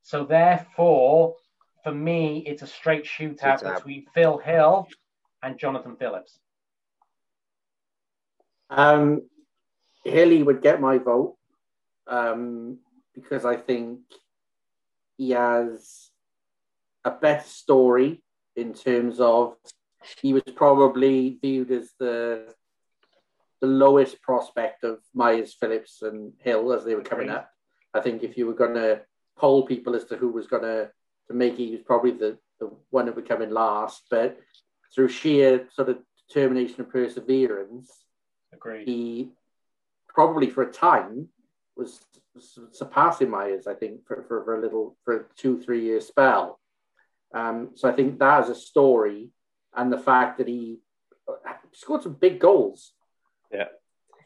So 0.03 0.25
therefore, 0.25 1.35
for 1.83 1.93
me, 1.93 2.43
it's 2.47 2.61
a 2.61 2.67
straight 2.67 3.05
shootout 3.05 3.61
Shootout. 3.61 3.75
between 3.77 4.05
Phil 4.13 4.37
Hill 4.37 4.87
and 5.43 5.57
Jonathan 5.57 5.95
Phillips. 5.97 6.39
Um, 8.69 9.21
Hilly 10.03 10.41
would 10.41 10.61
get 10.61 10.81
my 10.81 10.97
vote 10.97 11.35
um, 12.07 12.79
because 13.13 13.45
I 13.45 13.55
think 13.55 13.99
he 15.17 15.31
has 15.31 16.09
a 17.03 17.11
better 17.11 17.47
story 17.47 18.21
in 18.55 18.73
terms 18.73 19.19
of 19.19 19.55
he 20.21 20.33
was 20.33 20.43
probably 20.55 21.37
viewed 21.41 21.71
as 21.71 21.91
the 21.99 22.53
the 23.61 23.67
lowest 23.67 24.21
prospect 24.21 24.83
of 24.83 24.99
Myers, 25.13 25.55
Phillips, 25.59 26.01
and 26.01 26.33
Hill 26.39 26.73
as 26.73 26.83
they 26.83 26.93
were 26.93 27.01
coming 27.01 27.29
up. 27.29 27.49
I 27.93 28.01
think 28.01 28.21
if 28.21 28.37
you 28.37 28.45
were 28.45 28.53
going 28.53 28.75
to 28.75 29.01
poll 29.37 29.65
people 29.65 29.95
as 29.95 30.03
to 30.05 30.17
who 30.17 30.29
was 30.29 30.47
going 30.47 30.63
to 30.63 30.91
to 31.27 31.33
make 31.33 31.53
it, 31.53 31.65
he 31.65 31.71
was 31.71 31.81
probably 31.81 32.11
the, 32.11 32.37
the 32.59 32.69
one 32.89 33.05
that 33.05 33.15
would 33.15 33.27
come 33.27 33.41
in 33.41 33.51
last. 33.51 34.03
But 34.11 34.37
through 34.93 35.07
sheer 35.07 35.67
sort 35.73 35.89
of 35.89 35.97
determination 36.27 36.75
and 36.79 36.89
perseverance, 36.89 37.91
Agreed. 38.53 38.87
he 38.87 39.29
probably 40.07 40.49
for 40.49 40.63
a 40.63 40.71
time 40.71 41.29
was 41.75 41.99
surpassing 42.71 43.29
my 43.29 43.45
Myers, 43.45 43.67
I 43.67 43.73
think, 43.73 44.05
for, 44.07 44.23
for, 44.27 44.43
for 44.43 44.57
a 44.57 44.61
little, 44.61 44.97
for 45.03 45.15
a 45.17 45.23
two, 45.35 45.59
three 45.61 45.83
year 45.83 46.01
spell. 46.01 46.59
Um, 47.33 47.71
so 47.75 47.89
I 47.89 47.93
think 47.93 48.19
that 48.19 48.43
is 48.45 48.49
a 48.49 48.55
story 48.55 49.29
and 49.75 49.91
the 49.91 49.97
fact 49.97 50.37
that 50.37 50.47
he 50.47 50.77
scored 51.73 52.03
some 52.03 52.13
big 52.13 52.39
goals. 52.39 52.93
Yeah. 53.51 53.65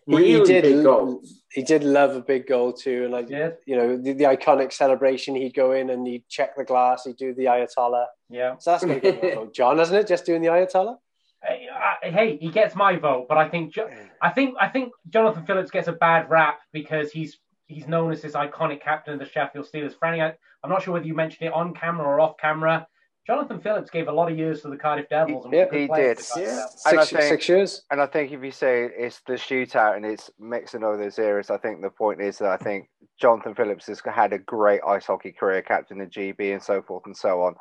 Really 0.08 0.26
he, 0.28 0.34
he 0.40 0.44
did 0.44 0.64
big 0.64 0.84
goals. 0.84 1.44
he 1.52 1.64
did 1.64 1.84
love 1.84 2.16
a 2.16 2.22
big 2.22 2.48
goal 2.48 2.74
too, 2.74 3.04
and 3.04 3.12
like 3.14 3.30
Yeah. 3.30 3.52
you 3.68 3.76
know 3.76 3.96
the, 3.98 4.14
the 4.14 4.24
iconic 4.24 4.74
celebration. 4.74 5.36
He'd 5.36 5.54
go 5.54 5.72
in 5.74 5.90
and 5.92 6.06
he'd 6.08 6.28
check 6.28 6.56
the 6.56 6.64
glass. 6.64 7.06
He'd 7.06 7.18
do 7.18 7.34
the 7.34 7.46
Ayatollah. 7.46 8.06
Yeah. 8.30 8.56
So 8.58 8.72
that's 8.72 8.84
going 8.86 9.00
to 9.02 9.12
get 9.12 9.24
your 9.24 9.36
vote, 9.36 9.54
John, 9.54 9.80
isn't 9.80 9.96
it? 9.96 10.08
Just 10.08 10.26
doing 10.26 10.42
the 10.42 10.48
Ayatollah. 10.48 10.98
Hey, 11.44 11.68
I- 11.72 12.10
hey, 12.10 12.38
he 12.38 12.50
gets 12.50 12.76
my 12.76 12.96
vote, 12.96 13.28
but 13.30 13.38
I 13.38 13.50
think 13.50 13.72
Jo- 13.74 13.90
I 14.22 14.30
think 14.30 14.56
I 14.60 14.68
think 14.68 14.92
Jonathan 15.10 15.46
Phillips 15.46 15.72
gets 15.72 15.88
a 15.88 15.94
bad 15.94 16.30
rap 16.30 16.60
because 16.74 17.12
he's 17.12 17.40
he's 17.68 17.88
known 17.88 18.12
as 18.12 18.22
this 18.22 18.34
iconic 18.34 18.82
captain 18.82 19.14
of 19.14 19.20
the 19.20 19.26
Sheffield 19.28 19.68
Steelers. 19.72 19.94
Franny, 19.96 20.24
I, 20.24 20.34
I'm 20.64 20.70
not 20.70 20.82
sure 20.84 20.94
whether 20.94 21.06
you 21.06 21.14
mentioned 21.16 21.48
it 21.48 21.54
on 21.54 21.74
camera 21.74 22.06
or 22.06 22.20
off 22.20 22.38
camera. 22.38 22.88
Jonathan 23.28 23.60
Phillips 23.62 23.92
gave 23.92 24.08
a 24.08 24.12
lot 24.12 24.32
of 24.32 24.36
years 24.40 24.62
to 24.64 24.70
the 24.70 24.76
Cardiff 24.78 25.08
Devils. 25.08 25.46
and 25.46 25.54
Yeah, 25.54 25.66
he 25.72 25.86
did. 25.86 25.88
for 25.88 25.94
the 25.94 25.94
Cardiff 25.94 26.30
Yeah. 26.36 26.44
Devils. 26.46 26.84
And 26.88 27.00
I 27.00 27.04
Six, 27.04 27.12
think- 27.12 27.24
six 27.30 27.50
years. 27.50 27.82
And 27.92 28.02
I 28.02 28.08
think 28.08 28.32
if 28.32 28.44
you 28.44 28.50
say 28.50 28.86
it's 28.98 29.22
the 29.28 29.34
shootout 29.34 29.96
and 29.98 30.04
it's 30.06 30.32
mixing 30.40 30.84
all 30.84 30.98
those 30.98 31.20
eras, 31.20 31.52
I 31.52 31.58
think 31.58 31.82
the 31.82 31.92
point 31.92 32.22
is 32.22 32.40
that 32.40 32.50
I 32.50 32.58
think 32.58 32.90
Jonathan 33.22 33.54
Phillips 33.54 33.86
has 33.86 34.02
had 34.04 34.34
a 34.34 34.40
great 34.40 34.82
ice 34.88 35.06
hockey 35.06 35.32
career, 35.32 35.62
captain 35.62 36.02
of 36.02 36.10
GB 36.10 36.54
and 36.54 36.64
so 36.64 36.82
forth 36.82 37.04
and 37.06 37.16
so 37.16 37.44
on. 37.44 37.54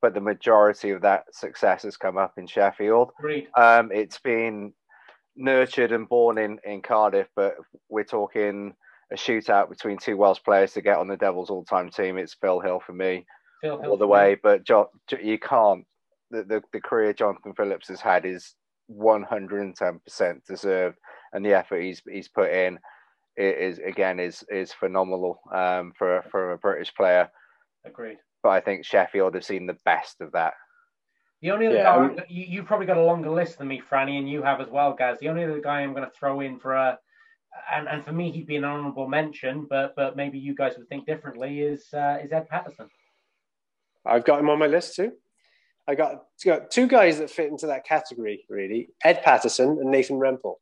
But 0.00 0.14
the 0.14 0.20
majority 0.20 0.90
of 0.90 1.00
that 1.02 1.24
success 1.34 1.82
has 1.82 1.96
come 1.96 2.16
up 2.16 2.34
in 2.36 2.46
Sheffield. 2.46 3.10
Agreed. 3.18 3.48
Um, 3.56 3.90
it's 3.92 4.20
been 4.20 4.72
nurtured 5.38 5.92
and 5.92 6.08
born 6.08 6.36
in, 6.36 6.58
in 6.64 6.82
Cardiff, 6.82 7.28
but 7.34 7.54
we're 7.88 8.04
talking 8.04 8.74
a 9.10 9.16
shootout 9.16 9.70
between 9.70 9.96
two 9.96 10.16
Welsh 10.16 10.40
players 10.44 10.74
to 10.74 10.82
get 10.82 10.98
on 10.98 11.08
the 11.08 11.16
Devils 11.16 11.48
all 11.48 11.64
time 11.64 11.90
team. 11.90 12.18
It's 12.18 12.34
Phil 12.34 12.60
Hill 12.60 12.80
for 12.84 12.92
me 12.92 13.24
Phil 13.62 13.80
Hill 13.80 13.90
all 13.90 13.96
the 13.96 14.04
for 14.04 14.08
me. 14.08 14.12
way. 14.12 14.36
But 14.42 14.64
jo- 14.64 14.90
Jo- 15.08 15.18
you 15.22 15.38
can't. 15.38 15.84
The, 16.30 16.42
the 16.42 16.62
the 16.74 16.80
career 16.80 17.14
Jonathan 17.14 17.54
Phillips 17.54 17.88
has 17.88 18.00
had 18.00 18.26
is 18.26 18.54
one 18.86 19.22
hundred 19.22 19.62
and 19.62 19.74
ten 19.74 20.00
percent 20.00 20.44
deserved, 20.46 20.98
and 21.32 21.44
the 21.44 21.54
effort 21.54 21.80
he's 21.80 22.02
he's 22.10 22.28
put 22.28 22.50
in 22.50 22.78
is 23.36 23.78
again 23.78 24.20
is 24.20 24.44
is 24.50 24.72
phenomenal 24.72 25.40
um, 25.54 25.92
for 25.96 26.22
for 26.30 26.52
a 26.52 26.58
British 26.58 26.92
player. 26.94 27.30
Agreed. 27.86 28.18
But 28.42 28.50
I 28.50 28.60
think 28.60 28.84
Sheffield 28.84 29.34
have 29.34 29.44
seen 29.44 29.66
the 29.66 29.78
best 29.84 30.20
of 30.20 30.32
that. 30.32 30.54
The 31.40 31.50
only 31.52 31.66
other 31.68 31.76
Yeah, 31.76 31.82
guy, 31.84 31.94
I 31.94 32.02
I'm- 32.02 32.18
you, 32.28 32.44
you've 32.48 32.66
probably 32.66 32.86
got 32.86 32.96
a 32.96 33.02
longer 33.02 33.30
list 33.30 33.58
than 33.58 33.68
me, 33.68 33.80
Franny, 33.80 34.18
and 34.18 34.28
you 34.28 34.42
have 34.42 34.60
as 34.60 34.68
well, 34.68 34.92
guys. 34.92 35.18
The 35.20 35.28
only 35.28 35.44
other 35.44 35.60
guy 35.60 35.80
I'm 35.80 35.92
going 35.94 36.04
to 36.04 36.10
throw 36.10 36.40
in 36.40 36.58
for 36.58 36.74
a, 36.74 36.98
and, 37.72 37.88
and 37.88 38.04
for 38.04 38.12
me, 38.12 38.30
he'd 38.32 38.46
be 38.46 38.56
an 38.56 38.64
honourable 38.64 39.06
mention, 39.08 39.64
but 39.68 39.94
but 39.96 40.16
maybe 40.16 40.38
you 40.38 40.54
guys 40.54 40.76
would 40.76 40.88
think 40.88 41.06
differently, 41.06 41.60
is 41.60 41.92
uh, 41.94 42.18
is 42.22 42.32
Ed 42.32 42.48
Patterson. 42.48 42.90
I've 44.04 44.24
got 44.24 44.40
him 44.40 44.50
on 44.50 44.58
my 44.58 44.66
list 44.66 44.96
too. 44.96 45.12
I 45.86 45.94
got, 45.94 46.24
got 46.44 46.70
two 46.70 46.86
guys 46.86 47.18
that 47.18 47.30
fit 47.30 47.50
into 47.50 47.66
that 47.68 47.84
category, 47.86 48.44
really 48.48 48.90
Ed 49.04 49.22
Patterson 49.22 49.78
and 49.80 49.90
Nathan 49.90 50.18
Rempel. 50.18 50.56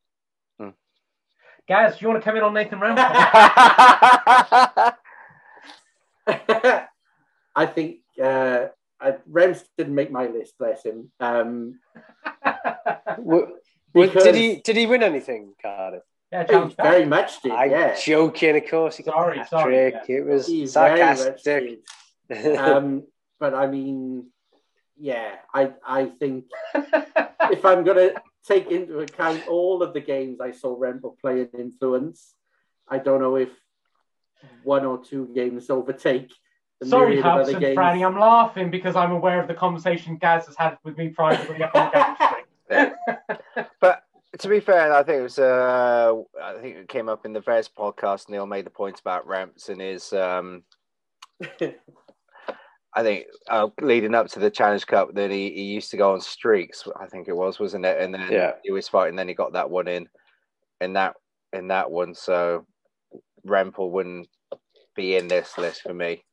Gaz, 1.68 1.98
do 1.98 2.04
you 2.04 2.08
want 2.08 2.22
to 2.22 2.24
come 2.24 2.36
in 2.36 2.44
on 2.44 2.54
Nathan 2.54 2.78
Ramsey? 2.78 3.02
I 7.56 7.66
think 7.66 7.96
uh, 8.22 8.66
I, 9.00 9.12
Rems 9.30 9.62
didn't 9.76 9.94
make 9.94 10.10
my 10.10 10.26
list, 10.26 10.54
bless 10.58 10.84
him. 10.84 11.10
Um, 11.20 11.78
W- 13.16 13.46
w- 13.46 13.56
Because- 13.92 14.24
did 14.24 14.34
he 14.34 14.60
did 14.62 14.76
he 14.76 14.86
win 14.86 15.02
anything, 15.02 15.54
Cardiff? 15.60 16.02
yeah, 16.32 16.44
he 16.68 16.74
very 16.74 17.04
much 17.04 17.40
did, 17.42 17.52
I'm 17.52 17.70
yeah. 17.70 17.94
joking, 17.94 18.56
of 18.56 18.66
course. 18.68 18.96
He 18.96 19.02
got 19.02 19.14
Sorry, 19.14 19.38
a 19.38 19.46
sorry, 19.46 19.90
yeah. 19.90 20.02
It 20.08 20.26
was 20.26 20.46
He 20.46 20.66
very 20.66 21.00
much 21.00 21.18
sarcastic. 21.18 21.80
um, 22.58 23.04
but 23.38 23.54
I 23.54 23.66
mean, 23.66 24.26
yeah, 24.98 25.36
I 25.54 25.72
I 25.86 26.06
think 26.06 26.46
if 27.50 27.64
I'm 27.64 27.84
gonna 27.84 28.10
take 28.46 28.70
into 28.70 28.98
account 29.00 29.46
all 29.48 29.82
of 29.82 29.92
the 29.92 30.00
games 30.00 30.40
I 30.40 30.52
saw 30.52 30.76
Rempel 30.78 31.18
play 31.20 31.40
and 31.42 31.54
influence, 31.54 32.34
I 32.88 32.98
don't 32.98 33.20
know 33.20 33.36
if 33.36 33.50
one 34.64 34.84
or 34.84 35.02
two 35.04 35.30
games 35.34 35.70
overtake. 35.70 36.32
The 36.80 36.86
Sorry, 36.86 37.06
myriad 37.16 37.26
of 37.26 37.32
Hubs 37.32 37.48
and 37.50 37.60
games. 37.60 37.78
Franny, 37.78 38.06
I'm 38.06 38.18
laughing 38.18 38.70
because 38.70 38.96
I'm 38.96 39.12
aware 39.12 39.40
of 39.40 39.48
the 39.48 39.54
conversation 39.54 40.16
Gaz 40.16 40.46
has 40.46 40.56
had 40.56 40.78
with 40.84 40.96
me 40.98 41.08
prior 41.08 41.36
to 41.36 41.46
going 41.46 41.62
up 41.62 41.74
on 41.74 41.90
the 41.90 42.16
chemistry. 42.68 43.66
but 43.80 44.02
to 44.38 44.48
be 44.48 44.60
fair, 44.60 44.92
I 44.92 45.02
think 45.02 45.20
it 45.20 45.22
was. 45.22 45.38
Uh, 45.38 46.14
I 46.42 46.60
think 46.60 46.76
it 46.76 46.88
came 46.88 47.08
up 47.08 47.24
in 47.24 47.32
the 47.32 47.40
Vez 47.40 47.68
podcast. 47.68 48.28
Neil 48.28 48.46
made 48.46 48.66
the 48.66 48.70
point 48.70 49.00
about 49.00 49.26
ramps 49.26 49.68
and 49.68 49.80
his. 49.80 50.12
Um, 50.12 50.64
I 52.96 53.02
think 53.02 53.26
uh, 53.48 53.68
leading 53.80 54.14
up 54.14 54.28
to 54.28 54.38
the 54.38 54.50
Challenge 54.50 54.86
Cup, 54.86 55.14
that 55.14 55.30
he, 55.30 55.50
he 55.50 55.62
used 55.62 55.90
to 55.90 55.96
go 55.98 56.12
on 56.14 56.20
streaks. 56.20 56.86
I 56.98 57.06
think 57.06 57.28
it 57.28 57.36
was, 57.36 57.60
wasn't 57.60 57.84
it? 57.84 58.00
And 58.00 58.14
then 58.14 58.30
Yeah. 58.30 58.52
he 58.64 58.72
was 58.72 58.88
fighting. 58.88 59.16
Then 59.16 59.28
he 59.28 59.34
got 59.34 59.52
that 59.52 59.68
one 59.70 59.86
in, 59.86 60.08
in 60.80 60.94
that 60.94 61.14
in 61.52 61.68
that 61.68 61.90
one. 61.90 62.14
So 62.14 62.66
Rempel 63.46 63.90
wouldn't 63.90 64.28
be 64.94 65.16
in 65.16 65.28
this 65.28 65.58
list 65.58 65.82
for 65.82 65.92
me. 65.94 66.24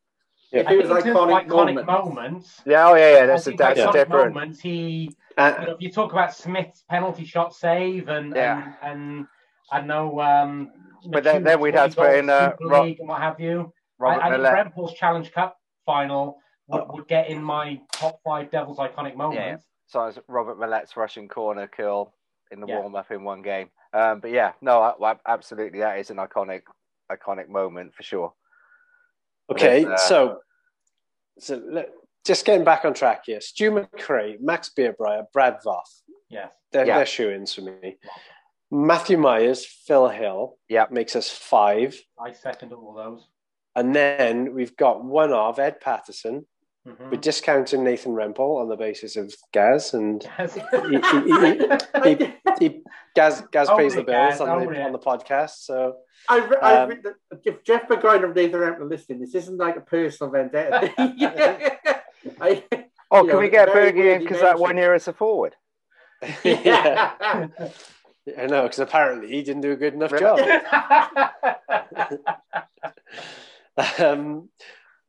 If 0.54 0.68
I 0.68 0.74
it 0.74 0.78
think 0.78 0.90
was 0.94 1.06
in 1.06 1.14
terms 1.14 1.18
of 1.20 1.28
iconic, 1.30 1.48
iconic 1.48 1.76
moment, 1.76 1.88
moments, 1.88 2.62
Yeah. 2.66 2.88
Oh 2.90 2.96
yeah. 2.96 3.12
Yeah. 3.18 3.26
That's 3.26 3.42
a, 3.48 3.50
think 3.50 3.60
that's 3.60 3.80
iconic 3.80 3.94
different. 3.94 4.34
moments. 4.36 4.60
He, 4.60 5.12
Uh, 5.38 5.54
you 5.60 5.66
know, 5.68 5.74
if 5.74 5.82
you 5.82 5.92
talk 5.92 6.12
about 6.12 6.34
Smith's 6.36 6.84
penalty 6.90 7.26
shot 7.26 7.56
save 7.56 8.08
and 8.08 8.36
Yeah. 8.36 8.74
and, 8.84 9.18
and 9.18 9.28
I 9.72 9.82
know, 9.82 10.20
um, 10.22 10.72
But 11.10 11.24
then- 11.24 11.44
then 11.44 11.60
we'd 11.60 11.74
have 11.76 11.90
to 11.92 11.96
put 12.02 12.16
in, 12.16 12.30
uh, 12.30 12.52
Super 12.52 12.68
Ro- 12.70 12.84
League 12.84 13.00
and 13.00 13.10
what 13.10 13.20
have 13.22 13.40
you. 13.40 13.74
Robert 14.00 14.22
I, 14.24 14.28
I 14.28 14.30
think 14.32 14.76
Millett. 14.78 14.96
Challenge 14.96 15.32
Cup 15.32 15.58
final 15.86 16.38
would, 16.68 16.84
would 16.90 17.08
get 17.08 17.28
in 17.30 17.42
my 17.44 17.82
top 17.92 18.20
five 18.24 18.52
Devils 18.52 18.78
iconic 18.78 19.16
moments. 19.16 19.38
Yeah. 19.40 19.58
So 19.88 20.06
it's 20.06 20.20
Robert 20.28 20.60
Millet's 20.60 20.96
Russian 20.96 21.28
corner 21.28 21.68
kill 21.68 22.14
in 22.52 22.60
the 22.60 22.68
Yeah. 22.68 22.80
warm 22.80 22.96
up 22.96 23.10
in 23.12 23.24
one 23.24 23.42
game. 23.42 23.70
Um, 23.94 24.20
but 24.20 24.32
yeah, 24.32 24.54
no, 24.62 24.82
I, 24.82 25.12
I- 25.14 25.20
absolutely, 25.28 25.80
that 25.80 25.98
is 26.00 26.10
an 26.12 26.18
iconic, 26.18 26.62
iconic 27.12 27.48
moment 27.50 27.94
for 27.96 28.04
sure. 28.04 28.34
Okay, 29.52 29.86
Uh, 29.86 29.98
so 29.98 30.40
so 31.40 31.62
let, 31.70 31.90
just 32.26 32.46
getting 32.46 32.64
back 32.64 32.86
on 32.86 32.94
track 32.94 33.24
here. 33.26 33.42
Stu 33.42 33.72
McRae, 33.72 34.40
Max 34.40 34.72
Birbraer, 34.78 35.26
Brad 35.34 35.58
Voth. 35.66 35.82
Yes. 36.30 36.50
They're, 36.72 36.86
Yeah. 36.86 36.98
they're 36.98 37.06
shoe-ins 37.06 37.54
for 37.54 37.62
me. 37.62 37.98
Matthew 38.72 39.18
Myers, 39.18 39.66
Phil 39.66 40.08
Hill. 40.10 40.58
Yeah. 40.70 40.86
Makes 40.90 41.16
us 41.16 41.30
five. 41.30 42.00
I 42.20 42.32
second 42.32 42.72
all 42.74 42.94
those. 42.94 43.28
And 43.76 43.96
then 43.96 44.54
we've 44.54 44.76
got 44.78 45.04
one 45.04 45.34
of 45.34 45.60
Ed 45.60 45.82
Patterson. 45.82 46.48
Mhm. 46.88 47.12
We're 47.12 47.18
discounting 47.18 47.84
Nathan 47.86 48.12
Rempel 48.14 48.60
on 48.62 48.68
the 48.68 48.76
basis 48.76 49.16
of 49.16 49.34
Gaz 49.54 49.94
and 49.94 50.22
Yes. 50.38 50.54
he, 50.54 50.62
he, 50.90 52.16
he, 52.18 52.34
he, 52.60 52.82
Gaz, 53.16 53.42
Gaz 53.54 53.70
Over 53.70 53.82
pays 53.82 53.96
the 53.96 54.04
bills 54.04 54.32
Gaz, 54.32 54.42
on 54.42 54.50
over 54.50 54.74
the, 54.74 54.82
it. 54.82 54.86
on 54.86 54.92
the 54.92 55.00
podcast. 55.00 55.64
So 55.64 55.96
I, 56.28 56.40
re- 56.46 56.58
I 56.62 56.74
Um, 56.82 56.90
re- 56.90 57.02
if 57.46 57.64
Jeff 57.64 57.88
McGuire 57.88 58.26
and 58.26 58.36
Nathan 58.36 58.60
Rampton 58.60 58.90
listening, 58.90 59.22
this 59.22 59.34
isn't 59.34 59.58
like 59.58 59.78
a 59.78 59.82
personal 59.82 60.30
vendetta. 60.34 60.92
I, 62.42 62.64
Oh, 63.12 63.20
can 63.20 63.28
know, 63.28 63.38
we 63.40 63.48
get 63.50 63.72
very 63.72 63.92
Bergie 63.94 64.16
in 64.16 64.22
because 64.24 64.42
that 64.42 64.58
one 64.60 64.76
mentioned. 64.76 64.80
year 64.80 64.96
is 64.96 65.08
a 65.08 65.14
forward? 65.14 65.56
yeah, 66.44 67.14
I 68.38 68.46
know 68.48 68.64
because 68.64 68.80
apparently 68.80 69.28
he 69.30 69.42
didn't 69.44 69.62
do 69.62 69.72
a 69.72 69.76
good 69.76 69.94
enough 69.94 70.18
job. 70.18 70.40
um, 74.00 74.50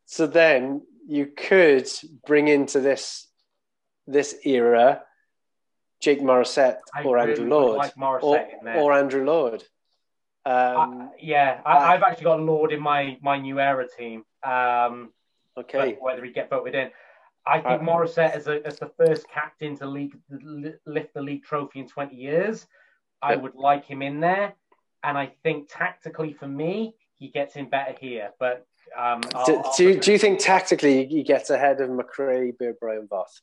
so 0.06 0.26
then 0.26 0.82
you 1.06 1.26
could 1.26 1.88
bring 2.26 2.48
into 2.48 2.80
this 2.80 3.26
this 4.06 4.34
era 4.44 5.02
Jake 6.00 6.20
Morissette 6.20 6.78
or 7.04 7.18
Andrew 7.18 7.48
Lord 7.48 7.78
like 7.78 7.94
Morissette 7.94 8.22
or, 8.22 8.36
in 8.36 8.64
there. 8.64 8.76
or 8.76 8.92
Andrew 8.92 9.24
Lord. 9.24 9.64
Um, 10.46 10.54
Uh, 10.54 11.08
yeah, 11.18 11.60
I, 11.64 11.94
I've 11.94 12.02
actually 12.02 12.24
got 12.24 12.40
Lord 12.40 12.72
in 12.72 12.80
my 12.80 13.16
my 13.22 13.38
new 13.38 13.58
era 13.58 13.86
team. 13.88 14.24
Um, 14.42 15.12
okay, 15.56 15.96
whether 16.00 16.22
he 16.24 16.32
get 16.32 16.50
voted 16.50 16.74
in, 16.74 16.90
I 17.46 17.60
think 17.60 17.82
Uh, 17.82 17.84
Morissette 17.84 18.32
as 18.32 18.46
a, 18.46 18.66
as 18.66 18.78
the 18.78 18.90
first 18.98 19.28
captain 19.28 19.76
to 19.78 19.86
league, 19.86 20.16
lift 20.84 21.14
the 21.14 21.22
league 21.22 21.44
trophy 21.44 21.80
in 21.80 21.88
20 21.88 22.14
years, 22.14 22.66
I 23.22 23.36
would 23.36 23.54
like 23.54 23.84
him 23.86 24.02
in 24.02 24.20
there. 24.20 24.54
And 25.02 25.16
I 25.18 25.26
think 25.42 25.68
tactically 25.70 26.32
for 26.32 26.48
me, 26.48 26.94
he 27.14 27.28
gets 27.28 27.56
in 27.56 27.68
better 27.68 27.94
here. 27.98 28.32
But 28.38 28.66
um, 28.96 29.20
I'll- 29.34 29.46
do, 29.46 29.56
I'll 29.56 29.74
do, 29.76 29.84
you, 29.84 30.00
do 30.00 30.12
you 30.12 30.18
think 30.18 30.40
tactically 30.40 31.06
he 31.06 31.22
gets 31.22 31.50
ahead 31.50 31.80
of 31.80 31.90
McRae, 31.90 32.52
Birbraer 32.56 33.06
Voth? 33.08 33.40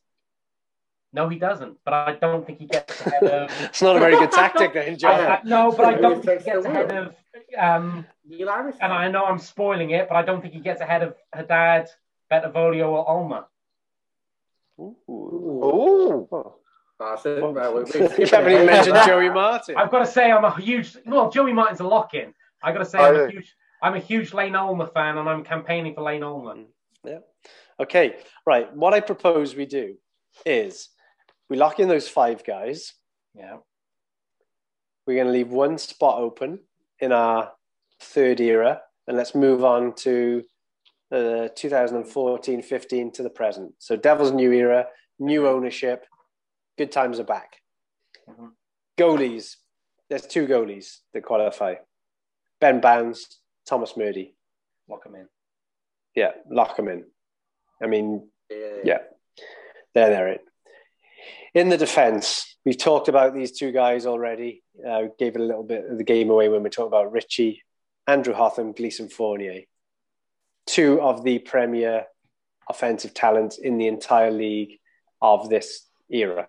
no, 1.14 1.28
he 1.28 1.38
doesn't. 1.38 1.78
But 1.84 1.94
I 1.94 2.14
don't 2.16 2.46
think 2.46 2.60
he 2.60 2.66
gets 2.66 3.06
ahead 3.06 3.24
of. 3.24 3.52
It's 3.62 3.82
not 3.82 3.98
a 3.98 4.00
very 4.00 4.16
good 4.18 4.32
tactic 4.32 4.74
then, 4.74 4.94
I, 4.94 4.96
John. 4.96 5.40
No, 5.46 5.72
but 5.72 5.86
I 5.86 5.96
don't 5.96 6.24
think 6.24 6.40
he 6.42 6.46
gets 6.46 6.66
ahead 6.66 6.92
of. 6.92 7.16
Um, 7.58 8.06
Neil 8.26 8.48
Harris. 8.48 8.78
and 8.80 8.94
I 8.94 9.10
know 9.10 9.26
I'm 9.26 9.40
spoiling 9.40 9.90
it, 9.92 10.08
but 10.08 10.16
I 10.16 10.22
don't 10.22 10.42
think 10.42 10.54
he 10.54 10.62
gets 10.62 10.80
ahead 10.80 11.04
of 11.04 11.16
Haddad, 11.34 11.90
Bentivoglio, 12.32 12.88
or 12.88 13.10
Ulmer. 13.10 13.46
Ooh. 14.80 14.96
Ooh. 15.10 16.28
Oh. 16.32 16.56
That's 17.00 17.26
it. 17.26 17.42
Well, 17.42 17.52
Well, 17.54 17.84
we- 17.84 17.92
you 18.20 18.26
haven't 18.28 18.52
even 18.54 18.66
mentioned 18.68 18.98
Joey 19.06 19.30
Martin. 19.30 19.76
I've 19.76 19.92
got 19.92 20.00
to 20.00 20.06
say, 20.06 20.32
I'm 20.32 20.46
a 20.46 20.56
huge. 20.60 20.96
Well, 21.06 21.30
Joey 21.30 21.52
Martin's 21.52 21.80
a 21.82 21.84
lock-in. 21.84 22.34
I've 22.64 22.74
got 22.76 22.80
to 22.80 22.90
say, 22.90 23.00
I'm 23.00 23.16
yeah. 23.16 23.22
a 23.24 23.30
huge. 23.32 23.56
I'm 23.82 23.96
a 23.96 24.00
huge 24.00 24.34
Lane 24.34 24.56
Ulmer 24.56 24.88
fan, 24.88 25.18
and 25.18 25.28
I'm 25.28 25.44
campaigning 25.44 25.96
for 25.96 26.02
Lane 26.02 26.24
Ulmer. 26.24 26.66
Yeah. 27.04 27.20
Okay, 27.80 28.18
right. 28.46 28.74
What 28.76 28.94
I 28.94 29.00
propose 29.00 29.56
we 29.56 29.66
do 29.66 29.96
is 30.46 30.90
we 31.50 31.58
lock 31.58 31.80
in 31.80 31.88
those 31.88 32.08
five 32.08 32.44
guys. 32.44 32.94
Yeah. 33.34 33.58
We're 35.08 35.16
going 35.16 35.28
to 35.28 35.34
leave 35.34 35.50
one 35.50 35.78
spot 35.80 36.20
open 36.20 36.60
in 37.00 37.12
our 37.12 37.52
third 38.00 38.40
era, 38.40 38.82
and 39.08 39.18
let's 39.18 39.34
move 39.34 39.64
on 39.64 39.96
to 39.96 40.44
uh, 41.12 41.48
2014 41.56 42.62
15 42.62 43.12
to 43.14 43.24
the 43.24 43.30
present. 43.30 43.74
So, 43.80 43.96
Devil's 43.96 44.32
new 44.32 44.52
era, 44.52 44.86
new 45.20 45.48
ownership, 45.48 46.06
good 46.78 46.92
times 46.92 47.20
are 47.20 47.24
back. 47.26 47.58
Mhm. 48.30 48.52
Goalies, 48.98 49.56
there's 50.10 50.28
two 50.28 50.46
goalies 50.46 51.00
that 51.14 51.24
qualify 51.24 51.76
Ben 52.60 52.80
Bowns, 52.80 53.41
Thomas 53.66 53.96
Murdy. 53.96 54.36
Lock 54.90 55.06
him 55.06 55.16
in. 55.16 55.28
Yeah, 56.16 56.32
lock 56.50 56.78
him 56.78 56.88
in. 56.88 57.06
I 57.82 57.88
mean, 57.88 58.28
yeah. 58.50 58.78
yeah, 58.84 58.98
they're 59.94 60.10
there. 60.10 60.38
In 61.54 61.70
the 61.70 61.78
defense, 61.78 62.56
we've 62.66 62.78
talked 62.78 63.08
about 63.08 63.34
these 63.34 63.52
two 63.52 63.72
guys 63.72 64.06
already. 64.06 64.64
Uh, 64.88 65.04
gave 65.20 65.36
it 65.36 65.42
a 65.42 65.46
little 65.46 65.64
bit 65.64 65.86
of 65.90 65.98
the 65.98 66.04
game 66.04 66.30
away 66.30 66.50
when 66.50 66.64
we 66.64 66.70
talked 66.70 66.88
about 66.88 67.12
Richie, 67.12 67.64
Andrew 68.08 68.34
Hotham, 68.34 68.72
Gleason 68.72 69.10
Fournier. 69.10 69.62
Two 70.68 71.02
of 71.02 71.24
the 71.24 71.40
premier 71.40 72.06
offensive 72.70 73.14
talents 73.14 73.58
in 73.58 73.78
the 73.78 73.88
entire 73.88 74.32
league 74.32 74.80
of 75.22 75.50
this 75.50 75.88
era. 76.10 76.48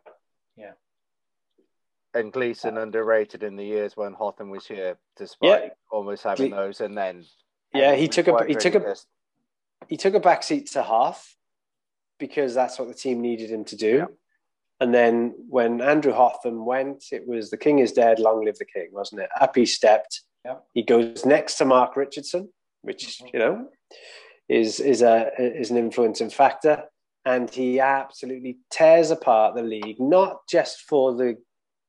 And 2.14 2.32
Gleason 2.32 2.76
underrated 2.78 3.42
in 3.42 3.56
the 3.56 3.64
years 3.64 3.96
when 3.96 4.12
Hotham 4.12 4.50
was 4.50 4.66
here, 4.66 4.98
despite 5.16 5.62
Yeah. 5.64 5.68
almost 5.90 6.22
having 6.24 6.50
Gle- 6.50 6.58
those. 6.58 6.80
And 6.80 6.96
then 6.96 7.24
Yeah, 7.74 7.94
he 7.94 8.06
took 8.08 8.28
a 8.28 8.44
he 8.44 8.54
took 8.54 8.74
a 8.74 8.94
he 9.88 9.96
took 9.96 10.14
a 10.14 10.20
back 10.20 10.42
seat 10.42 10.66
to 10.72 10.82
half 10.82 11.36
because 12.18 12.54
that's 12.54 12.78
what 12.78 12.88
the 12.88 12.94
team 12.94 13.20
needed 13.20 13.50
him 13.50 13.64
to 13.64 13.76
do. 13.76 13.96
Yeah. 13.96 14.06
And 14.80 14.92
then 14.94 15.34
when 15.48 15.80
Andrew 15.80 16.12
Hotham 16.12 16.66
went, 16.66 17.04
it 17.12 17.26
was 17.26 17.50
the 17.50 17.56
king 17.56 17.78
is 17.78 17.92
dead, 17.92 18.18
long 18.18 18.44
live 18.44 18.58
the 18.58 18.64
king, 18.66 18.88
wasn't 18.92 19.22
it? 19.22 19.30
Up 19.40 19.56
he 19.56 19.64
stepped. 19.64 20.20
Yeah. 20.44 20.58
He 20.74 20.82
goes 20.82 21.24
next 21.24 21.54
to 21.56 21.64
Mark 21.64 21.96
Richardson, 21.96 22.52
which 22.82 23.06
Mhm. 23.06 23.32
you 23.32 23.38
know 23.38 23.68
is 24.48 24.80
is 24.80 25.00
a 25.02 25.30
is 25.38 25.70
an 25.70 25.78
influencing 25.78 26.30
factor, 26.30 26.90
and 27.24 27.48
he 27.48 27.80
absolutely 27.80 28.58
tears 28.70 29.10
apart 29.10 29.54
the 29.54 29.62
league, 29.62 29.98
not 29.98 30.46
just 30.48 30.82
for 30.82 31.14
the 31.14 31.42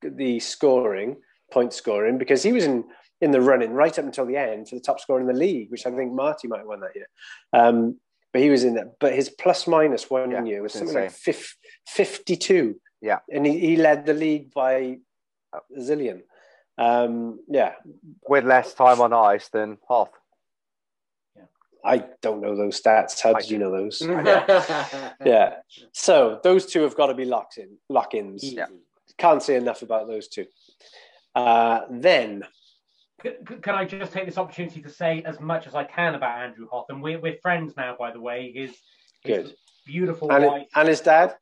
the 0.09 0.39
scoring, 0.39 1.17
point 1.51 1.73
scoring, 1.73 2.17
because 2.17 2.43
he 2.43 2.51
was 2.51 2.65
in 2.65 2.83
in 3.21 3.31
the 3.31 3.39
running 3.41 3.71
right 3.71 3.97
up 3.97 4.03
until 4.05 4.25
the 4.25 4.35
end 4.35 4.67
for 4.67 4.75
the 4.75 4.81
top 4.81 4.99
scorer 4.99 5.21
in 5.21 5.27
the 5.27 5.33
league, 5.33 5.71
which 5.71 5.85
I 5.85 5.91
think 5.91 6.11
Marty 6.13 6.47
might 6.47 6.57
have 6.59 6.67
won 6.67 6.81
that 6.81 6.95
year. 6.95 7.07
Um, 7.53 7.99
but 8.33 8.41
he 8.41 8.49
was 8.49 8.63
in 8.65 8.75
that. 8.75 8.99
But 8.99 9.13
his 9.13 9.29
plus 9.29 9.65
minus 9.65 10.09
one 10.09 10.31
Yeah, 10.31 10.43
year 10.43 10.61
was 10.61 10.73
something 10.73 10.93
like 10.93 11.05
insane. 11.05 11.33
fif- 11.33 11.57
52. 11.87 12.75
Yeah. 13.01 13.19
And 13.31 13.45
he, 13.45 13.59
he 13.59 13.75
led 13.77 14.05
the 14.05 14.13
league 14.13 14.51
by 14.53 14.71
a 15.53 15.59
zillion. 15.79 16.23
Um, 16.77 17.39
yeah. 17.47 17.73
with 18.27 18.43
less 18.45 18.73
time 18.73 18.99
on 18.99 19.13
ice 19.13 19.47
than 19.49 19.77
Hoth. 19.87 20.09
I 21.85 22.03
don't 22.21 22.41
know 22.41 22.55
those 22.55 22.81
stats. 22.81 23.21
How 23.21 23.33
did 23.33 23.49
you 23.49 23.57
know 23.57 23.71
those? 23.71 24.01
yeah. 24.01 25.13
yeah. 25.25 25.53
So 25.91 26.39
those 26.43 26.65
two 26.65 26.81
have 26.81 26.95
got 26.95 27.07
to 27.07 27.13
be 27.13 27.25
locked 27.25 27.57
in, 27.57 27.77
lock 27.89 28.13
ins. 28.15 28.43
Yeah. 28.43 28.67
Can't 29.17 29.41
say 29.43 29.55
enough 29.55 29.81
about 29.81 30.07
those 30.07 30.27
two. 30.27 30.45
Uh, 31.35 31.81
then, 31.89 32.43
Can 33.61 33.75
I 33.75 33.85
just 33.85 34.11
take 34.11 34.25
this 34.25 34.37
opportunity 34.37 34.81
to 34.81 34.89
say 34.89 35.23
as 35.25 35.39
much 35.39 35.65
as 35.67 35.75
I 35.75 35.83
can 35.83 36.15
about 36.15 36.39
Andrew 36.39 36.67
Hotham? 36.69 37.01
We're, 37.01 37.19
we're 37.19 37.37
friends 37.41 37.73
now, 37.77 37.95
by 37.97 38.11
the 38.11 38.19
way. 38.19 38.51
His, 38.53 38.71
his 39.23 39.47
Good. 39.47 39.55
beautiful 39.85 40.31
and, 40.31 40.45
wife. 40.45 40.67
and 40.75 40.87
his 40.87 41.01
dad? 41.01 41.35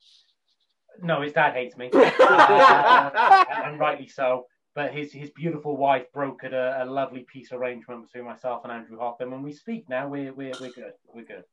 No, 1.02 1.22
his 1.22 1.34
dad 1.34 1.54
hates 1.54 1.76
me, 1.78 1.90
Uh, 1.94 3.46
and 3.66 3.80
rightly 3.80 4.08
so. 4.08 4.46
But 4.74 4.94
his 4.94 5.12
his 5.12 5.30
beautiful 5.32 5.76
wife 5.76 6.06
brokered 6.16 6.54
a, 6.54 6.84
a 6.84 6.86
lovely 6.86 7.26
peace 7.30 7.52
arrangement 7.52 8.04
between 8.04 8.24
myself 8.26 8.62
and 8.64 8.72
Andrew 8.72 8.98
Hotham, 8.98 9.34
and 9.34 9.44
we 9.44 9.52
speak 9.52 9.90
now. 9.90 10.08
We're 10.08 10.34
we're 10.34 10.54
we're 10.62 10.72
good. 10.72 10.94
We're 11.14 11.26
good. 11.26 11.44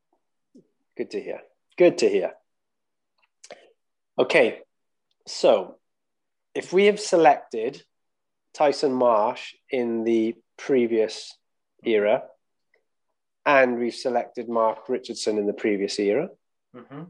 Good 0.97 1.11
to 1.12 1.20
hear. 1.20 1.40
Good 1.77 1.99
to 1.99 2.09
hear. 2.09 2.35
Okay, 4.19 4.61
so 5.27 5.77
if 6.59 6.72
we 6.72 6.86
have 6.86 6.98
selected 6.98 7.82
Tyson 8.52 8.93
Marsh 8.93 9.55
in 9.70 10.02
the 10.02 10.35
previous 10.56 11.14
era, 11.85 12.24
and 13.47 13.78
we've 13.78 13.94
selected 13.94 14.48
Mark 14.48 14.89
Richardson 14.89 15.39
in 15.39 15.47
the 15.47 15.52
previous 15.64 15.98
era, 15.98 16.28
hmm 16.74 17.05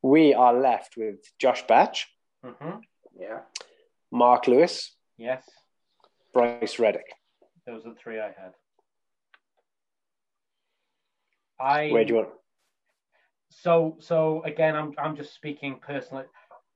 we 0.00 0.32
are 0.32 0.54
left 0.54 0.96
with 0.96 1.16
Josh 1.38 1.62
Batch, 1.66 2.06
hmm 2.44 2.78
yeah. 3.20 3.40
Mark 4.10 4.46
Lewis, 4.46 4.94
Yes, 5.18 5.44
Bryce 6.32 6.78
Reddick. 6.78 7.08
those 7.66 7.84
are 7.84 7.90
the 7.90 7.96
three 8.02 8.18
I 8.20 8.28
had. 8.42 8.52
I 11.60 11.90
Where 11.90 12.04
do 12.04 12.10
you 12.14 12.18
want? 12.20 12.30
so 13.50 13.96
so 13.98 14.42
again 14.44 14.76
i'm 14.76 14.92
i'm 15.02 15.16
just 15.16 15.34
speaking 15.34 15.80
personally 15.84 16.24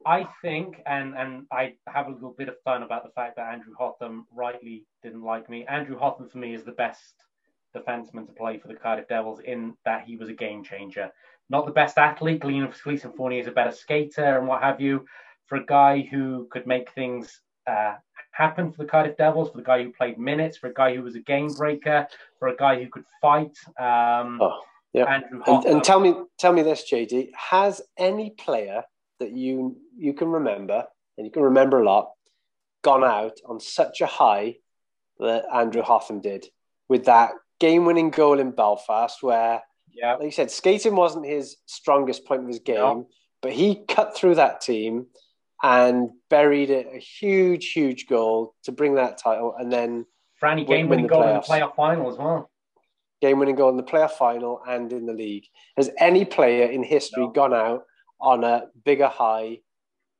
i 0.07 0.27
think 0.41 0.81
and 0.87 1.15
and 1.17 1.47
i 1.53 1.75
have 1.87 2.07
a 2.07 2.11
little 2.11 2.35
bit 2.37 2.49
of 2.49 2.55
fun 2.65 2.83
about 2.83 3.05
the 3.05 3.11
fact 3.11 3.37
that 3.37 3.53
andrew 3.53 3.75
hotham 3.79 4.27
rightly 4.35 4.85
didn't 5.03 5.23
like 5.23 5.49
me 5.49 5.65
andrew 5.67 5.99
hotham 5.99 6.29
for 6.29 6.39
me 6.39 6.55
is 6.55 6.65
the 6.65 6.73
best 6.73 7.15
defenseman 7.77 8.27
to 8.27 8.33
play 8.33 8.59
for 8.59 8.69
the 8.69 8.75
cardiff 8.75 9.09
devils 9.09 9.41
in 9.45 9.75
that 9.85 10.05
he 10.05 10.17
was 10.17 10.29
a 10.29 10.35
game 10.35 10.63
changer 10.63 11.11
not 11.51 11.67
the 11.67 11.73
best 11.73 11.99
athlete 11.99 12.41
gleason 12.41 13.13
Fournier 13.17 13.41
is 13.41 13.47
a 13.47 13.53
better 13.53 13.73
skater 13.73 14.39
and 14.39 14.47
what 14.47 14.63
have 14.63 14.81
you 14.81 15.05
for 15.47 15.57
a 15.57 15.67
guy 15.67 16.01
who 16.01 16.47
could 16.51 16.67
make 16.67 16.91
things 16.93 17.41
uh, 17.67 17.95
happen 18.33 18.73
for 18.73 18.79
the 18.79 18.89
Cardiff 18.89 19.17
Devils, 19.17 19.51
for 19.51 19.59
the 19.59 19.63
guy 19.63 19.83
who 19.83 19.93
played 19.93 20.19
minutes, 20.19 20.57
for 20.57 20.69
a 20.69 20.75
guy 20.75 20.95
who 20.95 21.03
was 21.03 21.15
a 21.15 21.21
game 21.21 21.53
breaker, 21.53 22.07
for 22.39 22.49
a 22.49 22.57
guy 22.57 22.83
who 22.83 22.89
could 22.89 23.05
fight. 23.21 23.57
Um, 23.79 24.41
oh, 24.41 24.61
yeah. 24.93 25.05
Andrew 25.05 25.43
And, 25.47 25.65
and 25.65 25.85
tell 25.85 26.01
me, 26.01 26.15
tell 26.39 26.53
me 26.53 26.63
this, 26.63 26.91
JD. 26.91 27.31
Has 27.35 27.81
any 27.99 28.31
player 28.31 28.83
that 29.23 29.33
you 29.33 29.77
you 29.97 30.13
can 30.15 30.29
remember, 30.29 30.85
and 31.17 31.27
you 31.27 31.31
can 31.33 31.43
remember 31.43 31.81
a 31.81 31.85
lot, 31.85 32.11
gone 32.83 33.05
out 33.05 33.37
on 33.47 33.61
such 33.61 34.01
a 34.01 34.07
high 34.07 34.57
that 35.19 35.45
Andrew 35.55 35.83
Hotham 35.83 36.21
did 36.21 36.47
with 36.89 37.05
that 37.05 37.31
game-winning 37.61 38.11
goal 38.11 38.41
in 38.41 38.51
Belfast, 38.51 39.23
where, 39.23 39.63
yeah, 39.93 40.15
like 40.15 40.25
you 40.25 40.31
said, 40.33 40.51
skating 40.51 40.97
wasn't 40.97 41.25
his 41.27 41.57
strongest 41.67 42.25
point 42.25 42.43
of 42.43 42.49
his 42.49 42.59
game, 42.59 42.77
No. 42.77 43.09
but 43.41 43.53
he 43.53 43.85
cut 43.87 44.17
through 44.17 44.35
that 44.37 44.61
team 44.61 45.07
and 45.63 46.11
buried 46.29 46.71
a, 46.71 46.97
a 46.97 46.99
huge, 46.99 47.71
huge 47.73 48.07
goal 48.09 48.55
to 48.65 48.73
bring 48.73 48.97
that 48.97 49.19
title, 49.19 49.55
and 49.59 49.71
then 49.73 50.05
Franny 50.43 50.67
win 50.67 50.79
game 50.79 50.89
winning 50.89 51.07
the 51.07 51.15
goal 51.15 51.23
in 51.23 51.35
the 51.37 51.41
playoff 51.41 51.77
final 51.77 52.11
as 52.11 52.19
well. 52.19 52.51
game-winning 53.21 53.55
goal 53.55 53.71
in 53.71 53.77
the 53.77 53.85
playoff 53.85 54.13
final 54.13 54.61
and 54.67 54.93
in 54.93 55.07
the 55.07 55.13
league. 55.13 55.45
Has 55.77 55.89
any 55.99 56.25
player 56.25 56.67
in 56.67 56.83
history 56.83 57.27
No. 57.27 57.31
gone 57.31 57.55
out 57.55 57.85
on 58.23 58.45
a 58.45 58.69
bigger 58.85 59.09
high 59.09 59.59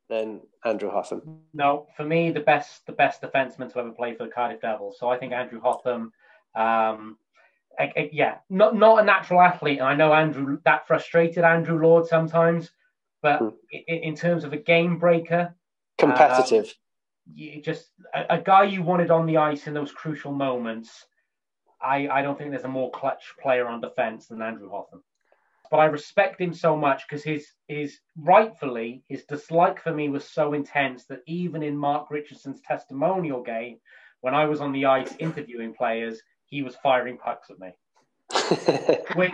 than 0.09 0.41
Andrew 0.65 0.91
Hotham? 0.91 1.39
No, 1.55 1.87
for 1.97 2.05
me, 2.05 2.31
the 2.31 2.41
best 2.41 2.85
the 2.87 2.93
best 2.93 3.23
defenseman 3.23 3.73
to 3.73 3.79
ever 3.79 3.93
play 3.93 4.15
for 4.15 4.25
the 4.25 4.31
Cardiff 4.31 4.61
Devils. 4.61 4.99
So 4.99 5.09
I 5.09 5.17
think 5.17 5.33
Andrew 5.33 5.61
Hotham, 5.61 6.13
um, 6.55 7.17
I- 7.79 7.93
I- 7.97 8.11
yeah, 8.13 8.39
not 8.51 8.75
not 8.75 9.01
a 9.01 9.05
natural 9.05 9.41
athlete, 9.41 9.79
and 9.79 9.89
I 9.89 9.95
know 9.95 10.13
Andrew 10.13 10.59
that 10.65 10.87
frustrated 10.87 11.45
Andrew 11.45 11.81
Lord 11.81 12.07
sometimes, 12.07 12.73
but 13.23 13.39
Hmm. 13.39 13.49
i- 13.73 13.85
i- 13.89 14.03
in 14.09 14.15
terms 14.15 14.45
of 14.45 14.53
a 14.53 14.59
game 14.59 14.99
breaker, 14.99 15.55
Competitive. 15.99 16.75
you 17.33 17.63
just 17.63 17.93
a, 18.15 18.35
a 18.37 18.41
guy 18.41 18.65
you 18.65 18.83
wanted 18.83 19.11
on 19.11 19.27
the 19.27 19.37
ice 19.37 19.67
in 19.69 19.75
those 19.75 19.93
crucial 19.93 20.33
moments. 20.33 21.07
I, 21.81 22.09
I 22.09 22.23
don't 22.23 22.37
think 22.37 22.51
there's 22.51 22.65
a 22.65 22.69
more 22.69 22.91
clutch 22.91 23.35
player 23.41 23.67
on 23.67 23.81
defense 23.81 24.27
than 24.29 24.43
Andrew 24.43 24.69
Hotham. 24.71 25.03
But 25.73 25.79
I 25.79 25.87
respect 25.87 26.39
him 26.39 26.53
so 26.53 26.77
much 26.77 27.09
because 27.09 27.25
his 27.25 27.47
his 27.67 27.99
rightfully 28.15 29.03
his 29.09 29.25
dislike 29.25 29.83
for 29.83 29.91
me 29.91 30.11
was 30.11 30.29
so 30.29 30.53
intense 30.53 31.07
that 31.07 31.21
even 31.27 31.63
in 31.63 31.79
Mark 31.79 32.11
Richardson's 32.11 32.61
testimonial 32.61 33.43
game, 33.43 33.79
when 34.21 34.35
I 34.35 34.45
was 34.45 34.61
on 34.61 34.73
the 34.73 34.85
ice 34.85 35.15
interviewing 35.19 35.73
players, 35.73 36.21
he 36.45 36.63
was 36.63 36.77
firing 36.83 37.17
pucks 37.17 37.49
at 37.49 37.59
me. 37.59 37.71
Which 39.15 39.33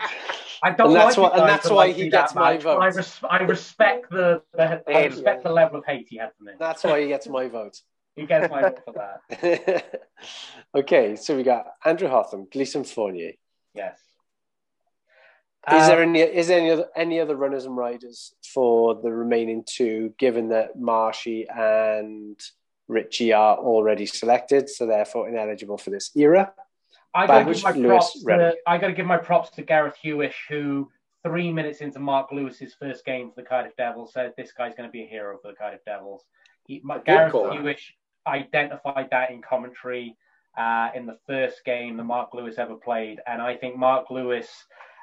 I 0.63 0.71
don't 0.71 0.87
And 0.91 0.97
that's 0.97 1.17
like 1.19 1.33
why- 1.33 1.39
and 1.41 1.49
that's 1.49 1.71
why 1.71 1.91
he 1.91 2.09
gets 2.09 2.37
my 2.37 2.53
much, 2.53 2.63
but 2.63 2.79
I, 2.79 2.91
vote. 2.91 2.97
res- 2.99 3.21
I 3.29 3.39
respect 3.43 4.09
the, 4.11 4.41
the 4.53 4.85
I 4.89 5.07
respect 5.07 5.43
the 5.43 5.51
level 5.51 5.81
of 5.81 5.87
hate 5.87 6.07
he 6.09 6.19
had 6.19 6.31
for 6.39 6.45
me. 6.45 6.53
That's 6.57 6.85
why 6.85 7.01
he 7.01 7.09
gets 7.09 7.29
my 7.29 7.49
vote. 7.49 7.81
He 8.15 8.27
gets 8.27 8.49
my 8.49 8.63
vote 8.63 8.81
for 8.85 8.95
that. 8.95 10.01
okay, 10.77 11.17
so 11.17 11.37
we 11.37 11.43
got 11.43 11.67
Andrew 11.85 12.09
Hotham, 12.09 12.47
Gleason 12.53 12.85
Fournier. 12.85 13.33
Yes. 13.75 13.99
Is 15.67 15.83
Uh, 15.83 15.89
there 15.89 16.03
any 16.03 16.21
is 16.21 16.49
there 16.49 16.61
any 16.61 16.71
other 16.71 16.89
any 16.95 17.21
other 17.21 17.37
runners 17.37 17.65
and 17.67 17.77
riders 17.77 18.35
for 18.55 18.95
the 18.95 19.13
remaining 19.13 19.65
two, 19.67 20.15
given 20.19 20.49
that 20.51 20.79
Marshy 20.79 21.47
and 21.49 22.39
Richie 22.87 23.33
are 23.33 23.57
already 23.59 24.07
selected, 24.07 24.71
so 24.71 24.87
therefore 24.87 25.29
ineligible 25.29 25.77
for 25.77 25.91
this 25.91 26.11
era? 26.17 26.55
I 27.15 27.27
gotta 27.27 27.53
give 27.53 27.63
my 27.63 27.73
props. 27.73 28.23
To, 28.23 28.57
I 28.67 28.79
gotta 28.79 28.93
give 28.93 29.07
my 29.07 29.17
props 29.19 29.51
to 29.51 29.63
Gareth 29.63 29.97
Hewish, 30.03 30.37
who 30.49 30.91
three 31.25 31.53
minutes 31.53 31.81
into 31.81 31.99
Mark 31.99 32.31
Lewis's 32.33 32.75
first 32.75 33.05
game 33.05 33.31
for 33.31 33.43
the 33.43 33.47
Cardiff 33.47 33.77
Devils 33.77 34.13
said 34.13 34.33
this 34.37 34.53
guy's 34.53 34.75
going 34.75 34.89
to 34.89 34.93
be 34.93 35.03
a 35.03 35.07
hero 35.07 35.37
for 35.43 35.49
the 35.51 35.57
Cardiff 35.57 35.85
Devils. 35.85 36.23
He, 36.67 36.81
my, 36.85 36.99
Gareth 36.99 37.33
call. 37.33 37.51
Hewish 37.51 37.93
identified 38.27 39.09
that 39.11 39.31
in 39.31 39.43
commentary 39.43 40.17
uh, 40.57 40.91
in 40.95 41.07
the 41.07 41.19
first 41.27 41.65
game 41.65 41.97
that 41.97 42.05
Mark 42.05 42.35
Lewis 42.35 42.57
ever 42.59 42.77
played, 42.77 43.21
and 43.27 43.43
I 43.43 43.57
think 43.57 43.77
Mark 43.77 44.11
Lewis, 44.11 44.49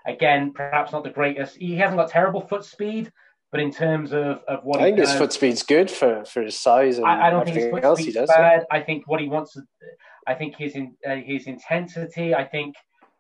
again, 0.08 0.52
perhaps 0.54 0.92
not 0.92 1.04
the 1.04 1.10
greatest. 1.10 1.58
He 1.58 1.76
hasn't 1.76 1.98
got 1.98 2.10
terrible 2.10 2.42
foot 2.42 2.64
speed, 2.66 3.12
but 3.52 3.60
in 3.62 3.72
terms 3.72 4.12
of, 4.14 4.42
of 4.48 4.64
what 4.64 4.80
I 4.80 4.86
think 4.86 5.00
his 5.00 5.10
does, 5.10 5.18
foot 5.18 5.34
speed's 5.34 5.64
good 5.64 5.90
for, 5.90 6.26
for 6.26 6.42
his 6.44 6.60
size 6.60 6.98
and 6.98 7.08
I, 7.08 7.28
I 7.28 7.30
don't 7.30 7.46
think 7.46 7.58
his 7.58 7.70
foot 7.72 7.84
else 7.84 8.00
he 8.00 8.06
speed's 8.06 8.18
does. 8.18 8.30
bad. 8.30 8.66
I 8.72 8.82
think 8.82 9.08
what 9.08 9.20
he 9.22 9.28
wants, 9.28 9.58
I 10.28 10.34
think 10.34 10.56
his 10.56 10.76
in, 10.76 10.96
uh, 11.08 11.16
his 11.16 11.48
intensity. 11.48 12.34
I 12.36 12.44
think 12.44 12.76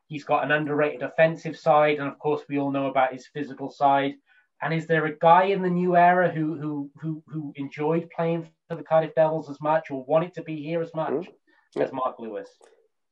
he's 0.08 0.24
got 0.24 0.44
an 0.44 0.52
underrated 0.52 1.04
offensive 1.04 1.58
side, 1.58 2.00
and 2.00 2.08
of 2.08 2.20
course 2.20 2.42
we 2.50 2.60
all 2.60 2.72
know 2.72 2.88
about 2.88 3.14
his 3.14 3.28
physical 3.28 3.70
side. 3.72 4.14
And 4.62 4.74
is 4.74 4.88
there 4.88 5.06
a 5.06 5.18
guy 5.18 5.46
in 5.46 5.62
the 5.62 5.70
new 5.70 5.96
era 5.96 6.30
who 6.32 6.56
who 6.60 6.90
who 7.02 7.22
who 7.28 7.52
enjoyed 7.56 8.10
playing 8.16 8.48
for 8.70 8.76
the 8.76 8.84
Cardiff 8.84 9.14
Devils 9.16 9.50
as 9.50 9.60
much, 9.62 9.92
or 9.92 10.04
wanted 10.06 10.34
to 10.36 10.44
be 10.44 10.62
here 10.62 10.82
as 10.82 10.94
much 10.94 11.12
Mm-hmm. 11.14 11.82
as 11.82 11.92
Mark 11.92 12.20
Lewis? 12.20 12.50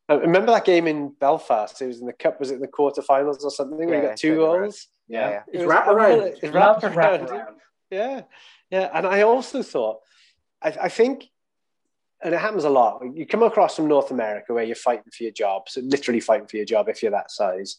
I 0.10 0.16
remember 0.16 0.52
that 0.52 0.66
game 0.66 0.88
in 0.88 1.10
Belfast. 1.20 1.82
It 1.82 1.88
was 1.88 2.00
in 2.02 2.06
the 2.08 2.14
cup. 2.14 2.40
Was 2.40 2.52
it 2.52 2.56
in 2.56 2.62
the 2.62 2.68
quarterfinals 2.68 3.44
or 3.44 3.52
something? 3.52 3.88
where 3.88 4.02
he 4.02 4.08
got 4.08 4.18
two 4.18 4.34
it's 4.34 4.36
in 4.36 4.36
the 4.36 4.60
goals. 4.60 4.88
Yeah, 5.08 5.30
Yeah. 5.30 5.42
It 5.48 5.58
His 5.60 5.66
was 5.68 5.76
wraparound. 5.76 6.12
unbelievable. 6.12 6.40
His 6.42 6.52
loves 6.52 6.84
wraparound. 6.84 7.30
wraparound. 7.30 7.54
Yeah, 7.90 8.22
yeah. 8.70 8.90
And 8.94 9.08
I 9.08 9.22
also 9.22 9.64
thought, 9.64 10.00
I, 10.62 10.76
I 10.84 10.90
think, 10.90 11.30
and 12.24 12.34
it 12.34 12.40
happens 12.40 12.64
a 12.64 12.70
lot. 12.70 13.02
You 13.16 13.26
come 13.26 13.44
across 13.44 13.76
from 13.76 13.88
North 13.88 14.12
America 14.12 14.54
where 14.54 14.64
you're 14.64 14.76
fighting 14.76 15.12
for 15.12 15.24
your 15.24 15.32
job, 15.34 15.70
so 15.70 15.82
literally 15.82 16.20
fighting 16.20 16.48
for 16.48 16.58
your 16.58 16.66
job 16.66 16.90
if 16.90 17.02
you're 17.02 17.12
that 17.12 17.32
size. 17.32 17.78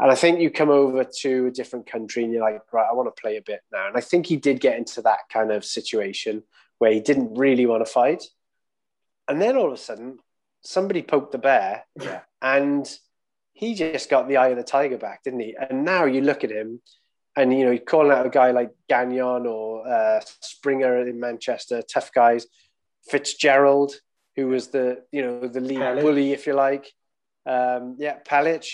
And 0.00 0.10
I 0.10 0.14
think 0.14 0.40
you 0.40 0.50
come 0.50 0.70
over 0.70 1.04
to 1.20 1.46
a 1.46 1.50
different 1.50 1.86
country 1.86 2.24
and 2.24 2.32
you're 2.32 2.42
like, 2.42 2.60
right, 2.72 2.86
I 2.90 2.94
want 2.94 3.14
to 3.14 3.20
play 3.20 3.36
a 3.36 3.42
bit 3.42 3.60
now. 3.72 3.86
And 3.86 3.96
I 3.96 4.00
think 4.00 4.26
he 4.26 4.36
did 4.36 4.58
get 4.58 4.78
into 4.78 5.02
that 5.02 5.20
kind 5.32 5.52
of 5.52 5.64
situation 5.64 6.42
where 6.78 6.92
he 6.92 7.00
didn't 7.00 7.34
really 7.34 7.66
want 7.66 7.84
to 7.86 7.92
fight. 7.92 8.24
And 9.28 9.40
then 9.40 9.56
all 9.56 9.66
of 9.66 9.72
a 9.74 9.76
sudden, 9.76 10.18
somebody 10.62 11.02
poked 11.02 11.32
the 11.32 11.38
bear 11.38 11.84
Yeah. 12.00 12.20
and 12.40 12.88
he 13.52 13.74
just 13.74 14.08
got 14.10 14.28
the 14.28 14.38
eye 14.38 14.48
of 14.48 14.56
the 14.56 14.62
tiger 14.64 14.98
back, 14.98 15.22
didn't 15.24 15.40
he? 15.40 15.54
And 15.56 15.84
now 15.84 16.04
you 16.04 16.20
look 16.20 16.42
at 16.44 16.50
him 16.50 16.80
and, 17.36 17.52
you 17.56 17.64
know, 17.64 17.70
you're 17.70 17.80
calling 17.84 18.10
out 18.12 18.26
a 18.26 18.30
guy 18.30 18.50
like 18.50 18.70
Gagnon 18.88 19.46
or 19.46 19.86
uh, 19.86 20.20
Springer 20.40 21.06
in 21.06 21.20
Manchester, 21.20 21.82
tough 21.82 22.12
guys, 22.12 22.46
Fitzgerald, 23.08 23.94
who 24.36 24.48
was 24.48 24.68
the, 24.68 25.02
you 25.12 25.22
know, 25.22 25.46
the 25.48 25.60
lead 25.60 25.78
Palic. 25.78 26.00
bully, 26.02 26.32
if 26.32 26.46
you 26.46 26.54
like. 26.54 26.90
Um, 27.46 27.96
yeah, 27.98 28.18
Palic. 28.26 28.66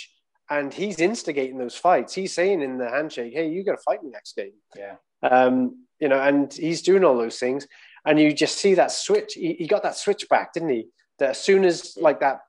And 0.51 0.73
he's 0.73 0.99
instigating 1.01 1.59
those 1.59 1.77
fights. 1.77 2.15
He's 2.15 2.33
saying 2.35 2.63
in 2.63 2.79
the 2.79 2.89
handshake, 2.89 3.33
hey, 3.35 3.49
you 3.49 3.65
got 3.65 3.73
to 3.73 3.83
fight 3.85 4.03
me 4.03 4.11
next 4.11 4.35
game. 4.37 4.53
Yeah. 4.77 4.97
Um, 5.23 5.85
you 6.01 6.09
know, 6.09 6.19
and 6.21 6.53
he's 6.53 6.83
doing 6.83 7.05
all 7.05 7.19
those 7.19 7.39
things. 7.39 7.67
And 8.07 8.19
you 8.19 8.33
just 8.33 8.57
see 8.59 8.75
that 8.75 8.91
switch. 8.93 9.35
He, 9.35 9.55
he 9.55 9.67
got 9.67 9.83
that 9.83 9.97
switch 9.97 10.29
back, 10.29 10.53
didn't 10.55 10.71
he? 10.71 10.87
That 11.19 11.31
as 11.31 11.41
soon 11.43 11.65
as 11.65 11.97
like 12.01 12.21
that, 12.21 12.41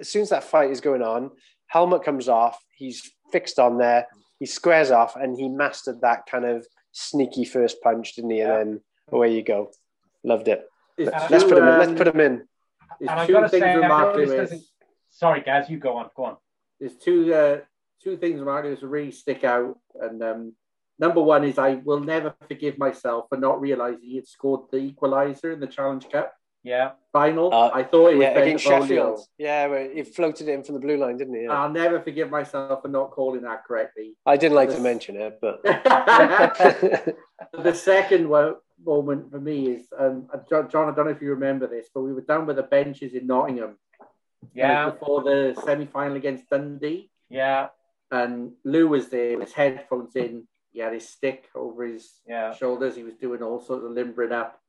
as 0.00 0.08
soon 0.08 0.22
as 0.22 0.30
that 0.30 0.44
fight 0.44 0.70
is 0.70 0.80
going 0.80 1.02
on, 1.02 1.30
helmet 1.66 2.02
comes 2.04 2.28
off. 2.28 2.58
He's 2.76 3.10
fixed 3.32 3.58
on 3.58 3.78
there. 3.78 4.06
He 4.38 4.46
squares 4.46 4.90
off, 4.90 5.16
and 5.16 5.36
he 5.36 5.48
mastered 5.48 6.00
that 6.02 6.26
kind 6.30 6.44
of 6.44 6.66
sneaky 6.92 7.44
first 7.44 7.80
punch, 7.82 8.14
didn't 8.14 8.30
he? 8.30 8.38
Yeah. 8.38 8.58
And 8.58 8.70
then 8.74 8.80
away 9.10 9.34
you 9.34 9.42
go. 9.42 9.70
Loved 10.24 10.48
it. 10.48 10.66
There's 10.96 11.10
Let's 11.30 11.44
two, 11.44 11.48
put 11.50 11.58
him 11.58 11.64
in. 11.64 11.70
um, 11.74 11.78
Let's 11.80 11.92
put 11.98 12.08
him 12.08 12.20
in. 12.20 12.48
And 13.00 13.10
I 13.10 13.26
gotta 13.26 13.48
say, 13.48 13.74
with 13.76 13.84
I 13.84 13.88
Mark 13.88 14.14
know 14.14 14.20
this 14.20 14.28
Lewis. 14.30 14.50
doesn't- 14.50 14.66
Sorry, 15.10 15.40
Gaz, 15.40 15.68
you 15.70 15.78
go 15.78 15.96
on. 15.96 16.10
Go 16.16 16.24
on. 16.24 16.36
There's 16.78 16.96
two 16.96 17.32
uh, 17.34 17.58
two 18.02 18.16
things 18.18 18.40
Mark 18.40 18.64
Lewis 18.64 18.80
that 18.80 18.86
really 18.88 19.10
stick 19.10 19.42
out, 19.44 19.76
and 20.00 20.22
um, 20.22 20.52
number 20.98 21.20
one 21.22 21.44
is 21.44 21.58
I 21.58 21.74
will 21.74 22.00
never 22.00 22.34
forgive 22.46 22.78
myself 22.78 23.26
for 23.28 23.36
not 23.38 23.60
realizing 23.60 24.00
he 24.02 24.16
had 24.16 24.28
scored 24.28 24.70
the 24.70 24.78
equaliser 24.92 25.52
in 25.52 25.60
the 25.60 25.66
Challenge 25.66 26.08
Cup 26.10 26.32
Yeah. 26.62 26.92
Final. 27.18 27.52
Uh, 27.52 27.70
I 27.74 27.82
thought 27.82 28.12
it 28.12 28.16
was 28.16 28.24
Yeah, 28.26 28.38
against 28.38 28.64
Sheffield. 28.64 29.20
Yeah, 29.38 29.66
where 29.66 29.92
he 29.92 30.02
floated 30.02 30.48
it 30.48 30.52
in 30.52 30.62
from 30.64 30.74
the 30.76 30.80
blue 30.80 30.96
line, 30.96 31.16
didn't 31.16 31.34
he? 31.34 31.42
Yeah. 31.44 31.52
I'll 31.52 31.70
never 31.70 32.00
forgive 32.00 32.30
myself 32.30 32.82
for 32.82 32.88
not 32.88 33.10
calling 33.10 33.42
that 33.42 33.64
correctly. 33.64 34.14
I 34.26 34.36
didn't 34.36 34.54
like 34.54 34.70
to 34.70 34.80
mention 34.80 35.16
it, 35.16 35.38
but 35.40 35.62
the 35.64 37.14
second 37.74 38.28
moment 38.84 39.30
for 39.30 39.40
me 39.40 39.68
is 39.68 39.86
um, 39.98 40.28
John, 40.48 40.68
John, 40.70 40.92
I 40.92 40.94
don't 40.94 41.06
know 41.06 41.12
if 41.12 41.22
you 41.22 41.30
remember 41.30 41.66
this, 41.66 41.88
but 41.92 42.02
we 42.02 42.12
were 42.12 42.20
down 42.20 42.46
by 42.46 42.52
the 42.52 42.62
benches 42.62 43.14
in 43.14 43.26
Nottingham 43.26 43.76
Yeah. 44.54 44.86
uh, 44.86 44.90
before 44.92 45.22
the 45.22 45.60
semi 45.64 45.86
final 45.86 46.16
against 46.16 46.48
Dundee. 46.50 47.10
Yeah. 47.28 47.68
And 48.10 48.52
Lou 48.64 48.88
was 48.88 49.08
there 49.08 49.38
with 49.38 49.48
his 49.48 49.54
headphones 49.54 50.16
in. 50.16 50.46
He 50.72 50.80
had 50.80 50.92
his 50.92 51.08
stick 51.08 51.48
over 51.54 51.84
his 51.84 52.20
Yeah. 52.26 52.54
shoulders. 52.54 52.96
He 52.96 53.02
was 53.02 53.14
doing 53.14 53.42
all 53.42 53.60
sorts 53.60 53.84
of 53.84 53.90
limbering 53.90 54.32
up. 54.32 54.60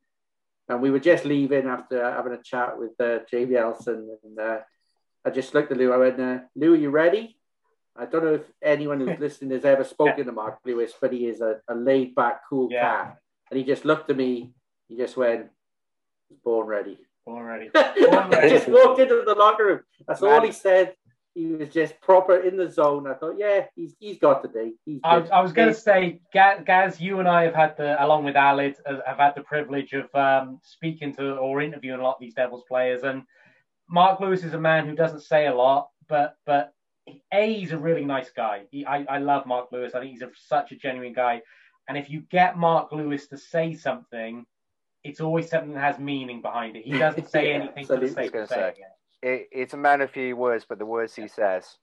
And 0.70 0.80
we 0.80 0.92
were 0.92 1.00
just 1.00 1.24
leaving 1.24 1.66
after 1.66 2.00
having 2.02 2.32
a 2.32 2.40
chat 2.40 2.78
with 2.78 2.92
uh, 3.00 3.18
JV 3.30 3.56
Elson. 3.56 4.16
And 4.22 4.38
uh, 4.38 4.58
I 5.24 5.30
just 5.30 5.52
looked 5.52 5.72
at 5.72 5.78
Lou. 5.78 5.92
I 5.92 5.96
went, 5.96 6.20
uh, 6.20 6.38
Lou, 6.54 6.74
are 6.74 6.76
you 6.76 6.90
ready? 6.90 7.36
I 7.96 8.06
don't 8.06 8.24
know 8.24 8.34
if 8.34 8.44
anyone 8.62 9.00
who's 9.00 9.18
listening 9.18 9.50
has 9.50 9.64
ever 9.64 9.82
spoken 9.82 10.26
to 10.26 10.32
Mark 10.32 10.60
Lewis, 10.64 10.92
but 11.00 11.12
he 11.12 11.26
is 11.26 11.40
a, 11.40 11.56
a 11.68 11.74
laid 11.74 12.14
back, 12.14 12.42
cool 12.48 12.68
Yeah. 12.70 12.82
cat. 12.82 13.18
And 13.50 13.58
he 13.58 13.64
just 13.64 13.84
looked 13.84 14.10
at 14.10 14.16
me. 14.16 14.52
He 14.86 14.96
just 14.96 15.16
went, 15.16 15.48
born 16.44 16.68
ready. 16.68 16.98
Already. 17.26 17.68
ready. 17.74 18.48
just 18.48 18.68
walked 18.68 19.00
into 19.00 19.24
the 19.26 19.34
locker 19.34 19.66
room. 19.66 19.80
That's 20.06 20.22
all 20.22 20.40
he 20.40 20.52
said. 20.52 20.94
He 21.34 21.46
was 21.46 21.68
just 21.68 22.00
proper 22.00 22.36
in 22.36 22.56
the 22.56 22.68
zone. 22.68 23.06
I 23.06 23.14
thought, 23.14 23.36
yeah, 23.38 23.66
he's 23.76 23.94
he's 23.98 24.18
got 24.18 24.42
to 24.42 24.48
be. 24.48 24.74
He's 24.84 25.00
I. 25.04 25.16
I 25.18 25.40
was 25.40 25.52
going 25.52 25.68
to 25.68 25.74
say, 25.74 26.20
Gaz, 26.32 27.00
you 27.00 27.20
and 27.20 27.28
I 27.28 27.44
have 27.44 27.54
had 27.54 27.76
the, 27.76 28.02
along 28.04 28.24
with 28.24 28.34
Alid, 28.34 28.76
uh, 28.86 28.98
have 29.06 29.18
had 29.18 29.34
the 29.36 29.42
privilege 29.42 29.92
of 29.92 30.12
um, 30.14 30.60
speaking 30.64 31.14
to 31.16 31.36
or 31.36 31.60
interviewing 31.60 32.00
a 32.00 32.02
lot 32.02 32.14
of 32.14 32.20
these 32.20 32.34
Devils 32.34 32.64
players. 32.68 33.02
And 33.04 33.22
Mark 33.88 34.20
Lewis 34.20 34.44
is 34.44 34.54
a 34.54 34.60
man 34.60 34.86
who 34.86 34.94
doesn't 34.94 35.20
say 35.22 35.46
a 35.46 35.54
lot, 35.54 35.90
but 36.08 36.36
but 36.46 36.74
a 37.32 37.54
he's 37.54 37.72
a 37.72 37.78
really 37.78 38.04
nice 38.04 38.30
guy. 38.30 38.62
He, 38.70 38.84
I 38.84 39.04
I 39.04 39.18
love 39.18 39.46
Mark 39.46 39.68
Lewis. 39.72 39.94
I 39.94 40.00
think 40.00 40.12
he's 40.12 40.22
a, 40.22 40.30
such 40.34 40.72
a 40.72 40.76
genuine 40.76 41.12
guy. 41.12 41.42
And 41.88 41.96
if 41.98 42.10
you 42.10 42.20
get 42.20 42.56
Mark 42.56 42.92
Lewis 42.92 43.26
to 43.28 43.38
say 43.38 43.74
something, 43.74 44.46
it's 45.02 45.20
always 45.20 45.48
something 45.48 45.74
that 45.74 45.80
has 45.80 45.98
meaning 45.98 46.42
behind 46.42 46.76
it. 46.76 46.84
He 46.84 46.92
doesn't 46.98 47.28
say 47.30 47.48
Yeah, 47.48 47.54
anything 47.54 47.86
for 47.86 47.96
the 47.96 48.08
sake 48.08 48.28
of 48.28 48.32
gonna 48.32 48.46
saying 48.46 48.74
say. 48.76 48.82
it. 48.82 48.99
It, 49.22 49.48
it's 49.52 49.74
a 49.74 49.78
man 49.78 50.00
of 50.00 50.10
few 50.10 50.36
words, 50.36 50.64
but 50.68 50.78
the 50.78 50.86
words 50.86 51.14
he 51.14 51.28
says 51.28 51.76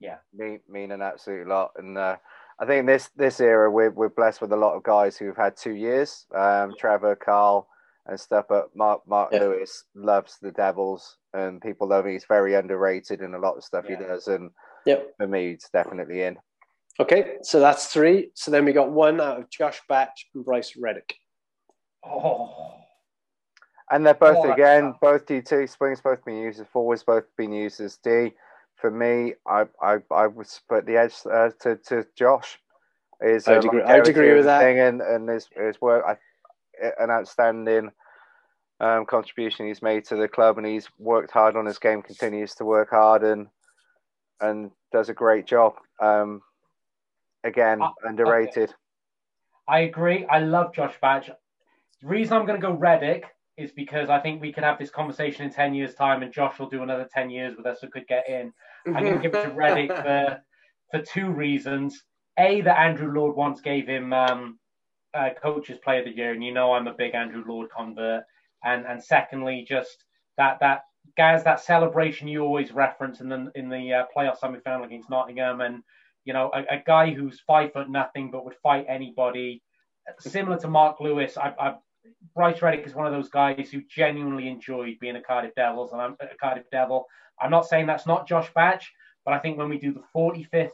Yeah. 0.00 0.16
mean 0.32 0.60
mean 0.68 0.90
an 0.92 1.02
absolute 1.02 1.46
lot. 1.46 1.72
And 1.76 1.96
uh, 1.96 2.16
I 2.58 2.66
think 2.66 2.86
this 2.86 3.10
this 3.16 3.40
era 3.40 3.70
we're 3.70 3.90
we're 3.90 4.08
blessed 4.08 4.40
with 4.40 4.52
a 4.52 4.56
lot 4.56 4.74
of 4.74 4.82
guys 4.82 5.16
who've 5.16 5.36
had 5.36 5.56
two 5.56 5.74
years. 5.74 6.26
Um, 6.34 6.74
Trevor, 6.78 7.14
Carl, 7.16 7.68
and 8.06 8.18
stuff. 8.18 8.46
But 8.48 8.74
Mark 8.74 9.02
Mark 9.06 9.30
Yeah. 9.32 9.40
Lewis 9.40 9.84
loves 9.94 10.38
the 10.42 10.50
Devils, 10.52 11.18
and 11.32 11.60
people 11.60 11.88
love 11.88 12.06
him. 12.06 12.12
He's 12.12 12.26
very 12.26 12.54
underrated 12.54 13.20
in 13.20 13.34
a 13.34 13.38
lot 13.38 13.56
of 13.56 13.64
stuff 13.64 13.84
Yeah. 13.88 13.98
he 13.98 14.04
does. 14.04 14.26
And 14.28 14.50
Yep. 14.86 15.14
for 15.16 15.26
me, 15.28 15.52
it's 15.52 15.70
definitely 15.70 16.22
in. 16.22 16.38
Okay, 17.00 17.38
so 17.42 17.58
that's 17.58 17.88
three. 17.88 18.30
So 18.34 18.50
then 18.50 18.64
we 18.64 18.72
got 18.72 18.90
one 18.92 19.20
out 19.20 19.38
of 19.40 19.50
Josh 19.50 19.80
Batch 19.88 20.28
and 20.34 20.44
Bryce 20.44 20.76
Reddick. 20.76 21.14
Oh, 22.04 22.83
And 23.94 24.04
they're 24.04 24.12
both 24.14 24.44
again, 24.44 24.92
both 25.00 25.24
D 25.24 25.40
two 25.40 25.68
springs, 25.68 26.00
both 26.00 26.24
been 26.24 26.36
used 26.36 26.58
as 26.58 26.66
forwards, 26.66 27.04
both 27.04 27.22
been 27.36 27.52
used 27.52 27.80
as 27.80 27.96
D. 27.98 28.32
For 28.74 28.90
me, 28.90 29.34
I 29.46 29.66
I 29.80 29.98
I 30.10 30.26
would 30.26 30.48
put 30.68 30.84
the 30.84 30.96
edge 30.96 31.14
uh, 31.32 31.50
to 31.60 31.76
to 31.76 32.04
Josh. 32.16 32.58
Is 33.20 33.46
I'd 33.46 33.64
agree- 33.64 33.82
I'd 33.82 34.08
agree 34.08 34.34
with 34.34 34.46
that. 34.46 34.60
Thing 34.60 34.80
and 34.80 35.00
and 35.00 35.28
his 35.28 35.48
his 35.54 35.80
work, 35.80 36.04
I, 36.04 36.16
an 36.98 37.08
outstanding 37.08 37.92
um, 38.80 39.06
contribution 39.06 39.68
he's 39.68 39.80
made 39.80 40.04
to 40.06 40.16
the 40.16 40.26
club, 40.26 40.58
and 40.58 40.66
he's 40.66 40.88
worked 40.98 41.30
hard 41.30 41.54
on 41.54 41.64
his 41.64 41.78
game. 41.78 42.02
Continues 42.02 42.56
to 42.56 42.64
work 42.64 42.90
hard 42.90 43.22
and 43.22 43.46
and 44.40 44.72
does 44.90 45.08
a 45.08 45.14
great 45.14 45.46
job. 45.46 45.74
Um, 46.00 46.42
again, 47.44 47.80
underrated. 48.02 48.74
I 49.68 49.80
agree. 49.80 50.26
I 50.26 50.40
love 50.40 50.74
Josh 50.74 50.96
Batch. 51.00 51.30
The 52.02 52.08
reason 52.08 52.36
I'm 52.36 52.44
going 52.44 52.60
to 52.60 52.66
go 52.66 52.72
Reddick 52.72 53.26
is 53.56 53.72
because 53.72 54.10
I 54.10 54.18
think 54.18 54.40
we 54.40 54.52
could 54.52 54.64
have 54.64 54.78
this 54.78 54.90
conversation 54.90 55.44
in 55.44 55.52
10 55.52 55.74
years' 55.74 55.94
time 55.94 56.22
and 56.22 56.32
Josh 56.32 56.58
will 56.58 56.68
do 56.68 56.82
another 56.82 57.08
10 57.12 57.30
years 57.30 57.56
with 57.56 57.66
us 57.66 57.78
who 57.80 57.88
could 57.88 58.06
get 58.06 58.28
in. 58.28 58.52
I'm 58.86 59.04
going 59.04 59.14
to 59.14 59.22
give 59.22 59.34
it 59.34 59.44
to 59.44 59.50
Reddick 59.50 59.90
for, 59.90 60.40
for 60.90 61.02
two 61.02 61.30
reasons. 61.30 62.02
A, 62.38 62.60
that 62.62 62.78
Andrew 62.78 63.12
Lord 63.12 63.36
once 63.36 63.60
gave 63.60 63.86
him 63.86 64.12
um, 64.12 64.58
uh, 65.14 65.30
Coach's 65.40 65.78
Player 65.78 66.00
of 66.00 66.06
the 66.06 66.16
Year, 66.16 66.32
and 66.32 66.42
you 66.42 66.52
know 66.52 66.72
I'm 66.72 66.88
a 66.88 66.94
big 66.94 67.14
Andrew 67.14 67.44
Lord 67.46 67.70
convert. 67.74 68.24
And 68.64 68.84
and 68.86 69.02
secondly, 69.02 69.64
just 69.66 70.04
that 70.36 70.58
that 70.60 70.82
Gaz, 71.16 71.44
that 71.44 71.60
celebration 71.60 72.28
you 72.28 72.42
always 72.42 72.72
reference 72.72 73.20
in 73.20 73.28
the 73.28 73.50
in 73.54 73.68
the 73.68 73.92
uh, 73.92 74.04
playoff 74.16 74.38
semi-final 74.38 74.84
against 74.84 75.10
Nottingham, 75.10 75.60
and 75.60 75.82
you 76.24 76.32
know 76.32 76.50
a, 76.52 76.76
a 76.76 76.82
guy 76.84 77.12
who's 77.12 77.40
five 77.46 77.72
foot 77.72 77.88
nothing 77.88 78.30
but 78.30 78.44
would 78.44 78.56
fight 78.62 78.86
anybody, 78.88 79.62
similar 80.18 80.58
to 80.58 80.68
Mark 80.68 80.98
Lewis. 81.00 81.36
I, 81.36 81.54
I 81.58 81.74
Bryce 82.34 82.62
Reddick 82.62 82.86
is 82.86 82.94
one 82.94 83.06
of 83.06 83.12
those 83.12 83.28
guys 83.28 83.70
who 83.70 83.82
genuinely 83.82 84.48
enjoyed 84.48 84.98
being 85.00 85.16
a 85.16 85.22
Cardiff 85.22 85.54
Devils, 85.54 85.92
and 85.92 86.00
I'm 86.00 86.16
a 86.20 86.36
Cardiff 86.40 86.64
Devil. 86.70 87.06
I'm 87.40 87.50
not 87.50 87.66
saying 87.66 87.86
that's 87.86 88.06
not 88.06 88.28
Josh 88.28 88.52
Batch, 88.54 88.92
but 89.24 89.34
I 89.34 89.38
think 89.38 89.58
when 89.58 89.68
we 89.68 89.78
do 89.78 89.92
the 89.92 90.02
45th 90.14 90.70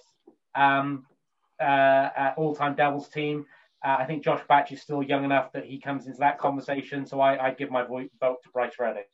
um, 0.54 1.06
uh, 1.60 1.64
uh, 1.64 2.34
all-time 2.36 2.74
Devils 2.74 3.08
team, 3.08 3.46
uh, 3.84 3.96
I 3.98 4.04
think 4.04 4.22
Josh 4.22 4.42
Batch 4.48 4.72
is 4.72 4.82
still 4.82 5.02
young 5.02 5.24
enough 5.24 5.52
that 5.52 5.64
he 5.64 5.80
comes 5.80 6.06
into 6.06 6.18
that 6.18 6.38
conversation. 6.38 7.06
So 7.06 7.20
I, 7.20 7.48
I 7.48 7.54
give 7.54 7.70
my 7.70 7.82
vo- 7.82 8.08
vote 8.20 8.42
to 8.42 8.50
Bryce 8.52 8.74
Reddick. 8.78 9.08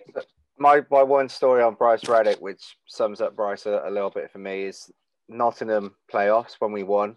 my 0.59 0.83
my 0.91 1.03
one 1.03 1.29
story 1.29 1.63
on 1.63 1.75
Bryce 1.75 2.09
Reddick, 2.09 2.41
which 2.41 2.77
sums 2.87 3.21
up 3.21 3.37
Bryce 3.37 3.67
a, 3.67 3.83
a 3.85 3.91
little 3.91 4.11
bit 4.11 4.31
for 4.31 4.39
me, 4.39 4.65
is 4.65 4.91
Nottingham 5.29 5.95
playoffs 6.13 6.55
when 6.59 6.73
we 6.73 6.83
won. 6.83 7.17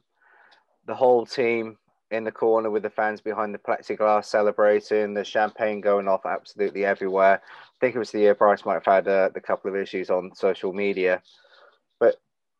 The 0.85 0.93
whole 0.93 1.25
team 1.25 1.77
in 2.11 2.23
the 2.23 2.31
corner 2.31 2.69
with 2.71 2.83
the 2.83 2.89
fans 2.89 3.21
behind 3.21 3.53
the 3.53 3.59
plexiglass 3.59 4.25
celebrating, 4.25 5.13
the 5.13 5.23
champagne 5.23 5.79
going 5.79 6.07
off 6.07 6.25
absolutely 6.25 6.85
everywhere. 6.85 7.41
I 7.43 7.77
think 7.79 7.95
it 7.95 7.99
was 7.99 8.11
the 8.11 8.19
year 8.19 8.35
Bryce 8.35 8.65
might 8.65 8.73
have 8.73 8.85
had 8.85 9.07
uh, 9.07 9.29
the 9.33 9.41
couple 9.41 9.69
of 9.69 9.77
issues 9.77 10.09
on 10.09 10.33
social 10.33 10.73
media, 10.73 11.21
but 11.99 12.15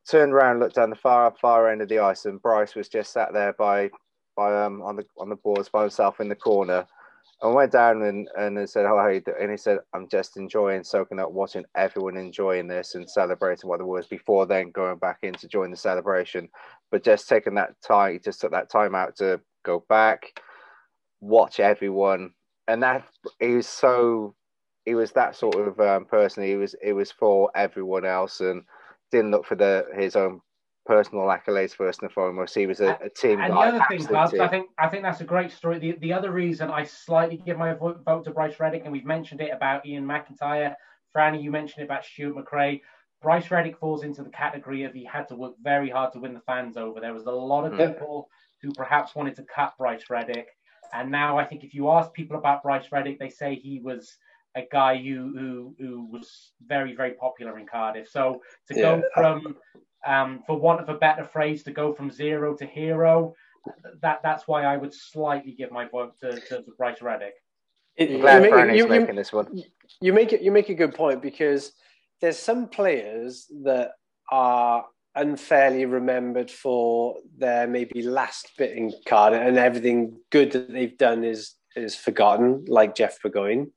turned 0.07 0.33
around, 0.33 0.59
looked 0.59 0.75
down 0.75 0.89
the 0.89 0.95
far 0.95 1.33
far 1.41 1.69
end 1.71 1.81
of 1.81 1.89
the 1.89 1.99
ice, 1.99 2.25
and 2.25 2.41
Bryce 2.41 2.75
was 2.75 2.89
just 2.89 3.11
sat 3.11 3.33
there 3.33 3.53
by 3.53 3.89
by 4.35 4.63
um 4.63 4.81
on 4.81 4.95
the 4.95 5.05
on 5.17 5.29
the 5.29 5.35
boards 5.35 5.69
by 5.69 5.81
himself 5.81 6.19
in 6.19 6.29
the 6.29 6.35
corner. 6.35 6.85
I 7.41 7.47
went 7.47 7.71
down 7.71 8.01
and, 8.01 8.27
and 8.37 8.59
I 8.59 8.65
said, 8.65 8.85
"Oh, 8.85 8.97
how 8.97 9.07
you 9.07 9.21
doing?" 9.21 9.37
And 9.41 9.51
he 9.51 9.57
said, 9.57 9.79
"I'm 9.93 10.09
just 10.09 10.35
enjoying 10.35 10.83
soaking 10.83 11.19
up, 11.19 11.31
watching 11.31 11.65
everyone 11.75 12.17
enjoying 12.17 12.67
this 12.67 12.95
and 12.95 13.09
celebrating 13.09 13.69
what 13.69 13.79
the 13.79 13.85
was 13.85 14.07
before 14.07 14.45
then 14.45 14.71
going 14.71 14.97
back 14.97 15.19
in 15.23 15.33
to 15.35 15.47
join 15.47 15.71
the 15.71 15.77
celebration. 15.77 16.49
But 16.91 17.03
just 17.03 17.29
taking 17.29 17.55
that 17.55 17.81
time, 17.81 18.13
he 18.13 18.19
just 18.19 18.41
took 18.41 18.51
that 18.51 18.69
time 18.69 18.93
out 18.93 19.15
to 19.17 19.39
go 19.63 19.85
back, 19.87 20.41
watch 21.21 21.59
everyone, 21.61 22.31
and 22.67 22.83
that 22.83 23.07
he 23.39 23.55
was 23.55 23.67
so 23.67 24.35
he 24.85 24.95
was 24.95 25.13
that 25.13 25.35
sort 25.35 25.55
of 25.55 25.79
um, 25.79 26.05
person. 26.05 26.43
He 26.43 26.55
was 26.55 26.75
it 26.81 26.93
was 26.93 27.11
for 27.11 27.51
everyone 27.55 28.05
else 28.05 28.41
and 28.41 28.63
didn't 29.11 29.31
look 29.31 29.45
for 29.45 29.55
the 29.55 29.85
his 29.95 30.15
own 30.17 30.41
personal 30.85 31.25
accolades 31.25 31.75
first 31.75 32.01
and 32.01 32.11
foremost. 32.11 32.55
He 32.55 32.65
was 32.65 32.79
a, 32.79 32.97
a 33.01 33.09
team 33.09 33.39
And 33.39 33.53
the 33.53 33.57
other 33.57 33.85
thing, 33.89 34.03
Bubs. 34.05 34.33
I 34.39 34.47
think 34.47 34.69
I 34.77 34.87
think 34.87 35.03
that's 35.03 35.21
a 35.21 35.25
great 35.25 35.51
story. 35.51 35.79
The, 35.79 35.91
the 35.99 36.13
other 36.13 36.31
reason 36.31 36.69
I 36.69 36.83
slightly 36.83 37.37
give 37.37 37.57
my 37.57 37.73
vo- 37.73 37.99
vote 38.05 38.25
to 38.25 38.31
Bryce 38.31 38.59
Reddick, 38.59 38.83
and 38.83 38.91
we've 38.91 39.05
mentioned 39.05 39.41
it 39.41 39.51
about 39.53 39.85
Ian 39.85 40.05
McIntyre, 40.05 40.75
Franny, 41.15 41.41
you 41.41 41.51
mentioned 41.51 41.81
it 41.83 41.85
about 41.85 42.05
Stuart 42.05 42.35
McRae. 42.35 42.81
Bryce 43.21 43.51
Reddick 43.51 43.77
falls 43.77 44.03
into 44.03 44.23
the 44.23 44.29
category 44.29 44.83
of 44.83 44.93
he 44.93 45.03
had 45.03 45.27
to 45.27 45.35
work 45.35 45.53
very 45.61 45.89
hard 45.89 46.13
to 46.13 46.19
win 46.19 46.33
the 46.33 46.39
fans 46.41 46.77
over. 46.77 46.99
There 47.01 47.13
was 47.13 47.25
a 47.25 47.31
lot 47.31 47.65
of 47.65 47.77
Yeah. 47.77 47.89
people 47.89 48.29
who 48.61 48.71
perhaps 48.71 49.13
wanted 49.15 49.35
to 49.35 49.43
cut 49.43 49.73
Bryce 49.77 50.09
Reddick, 50.09 50.47
and 50.93 51.11
now 51.11 51.37
I 51.37 51.45
think 51.45 51.63
if 51.63 51.73
you 51.73 51.89
ask 51.91 52.11
people 52.13 52.37
about 52.37 52.63
Bryce 52.63 52.91
Reddick, 52.91 53.19
they 53.19 53.29
say 53.29 53.55
he 53.55 53.79
was 53.79 54.17
a 54.55 54.63
guy 54.71 54.97
who 54.97 55.33
who, 55.37 55.75
who 55.77 56.05
was 56.09 56.53
very 56.65 56.95
very 56.95 57.11
popular 57.11 57.59
in 57.59 57.67
Cardiff. 57.67 58.07
So 58.09 58.41
to 58.69 58.73
go 58.73 58.95
Yeah. 58.95 59.01
from 59.13 59.57
um, 60.05 60.43
for 60.45 60.57
want 60.57 60.81
of 60.81 60.89
a 60.89 60.97
better 60.97 61.23
phrase, 61.23 61.63
to 61.63 61.71
go 61.71 61.93
from 61.93 62.11
zero 62.11 62.55
to 62.55 62.65
hero, 62.65 63.33
that 64.01 64.21
that's 64.23 64.47
why 64.47 64.63
I 64.63 64.77
would 64.77 64.93
slightly 64.93 65.51
give 65.51 65.71
my 65.71 65.85
vote 65.85 66.13
to, 66.21 66.31
to, 66.31 66.63
to 66.63 66.71
Bryce 66.77 67.01
Reddick. 67.01 67.33
It- 67.95 68.11
you, 68.11 68.19
glad 68.19 68.41
make, 68.41 68.51
Franny's 68.51 68.77
you, 68.77 68.83
you, 68.83 68.99
making 69.01 69.15
this 69.15 69.33
one. 69.33 69.63
you 70.01 70.13
make 70.13 70.33
it. 70.33 70.41
You 70.41 70.51
make 70.51 70.69
a 70.69 70.73
good 70.73 70.95
point 70.95 71.21
because 71.21 71.73
there's 72.21 72.37
some 72.37 72.67
players 72.69 73.45
that 73.63 73.91
are 74.31 74.85
unfairly 75.15 75.85
remembered 75.85 76.49
for 76.49 77.17
their 77.37 77.67
maybe 77.67 78.01
last 78.03 78.51
bit 78.57 78.77
in 78.77 78.93
Cardiff, 79.05 79.41
and 79.41 79.57
everything 79.57 80.17
good 80.31 80.51
that 80.53 80.71
they've 80.71 80.97
done 80.97 81.23
is 81.23 81.55
is 81.75 81.95
forgotten, 81.95 82.65
like 82.67 82.95
Jeff 82.95 83.21
Burgoyne 83.21 83.71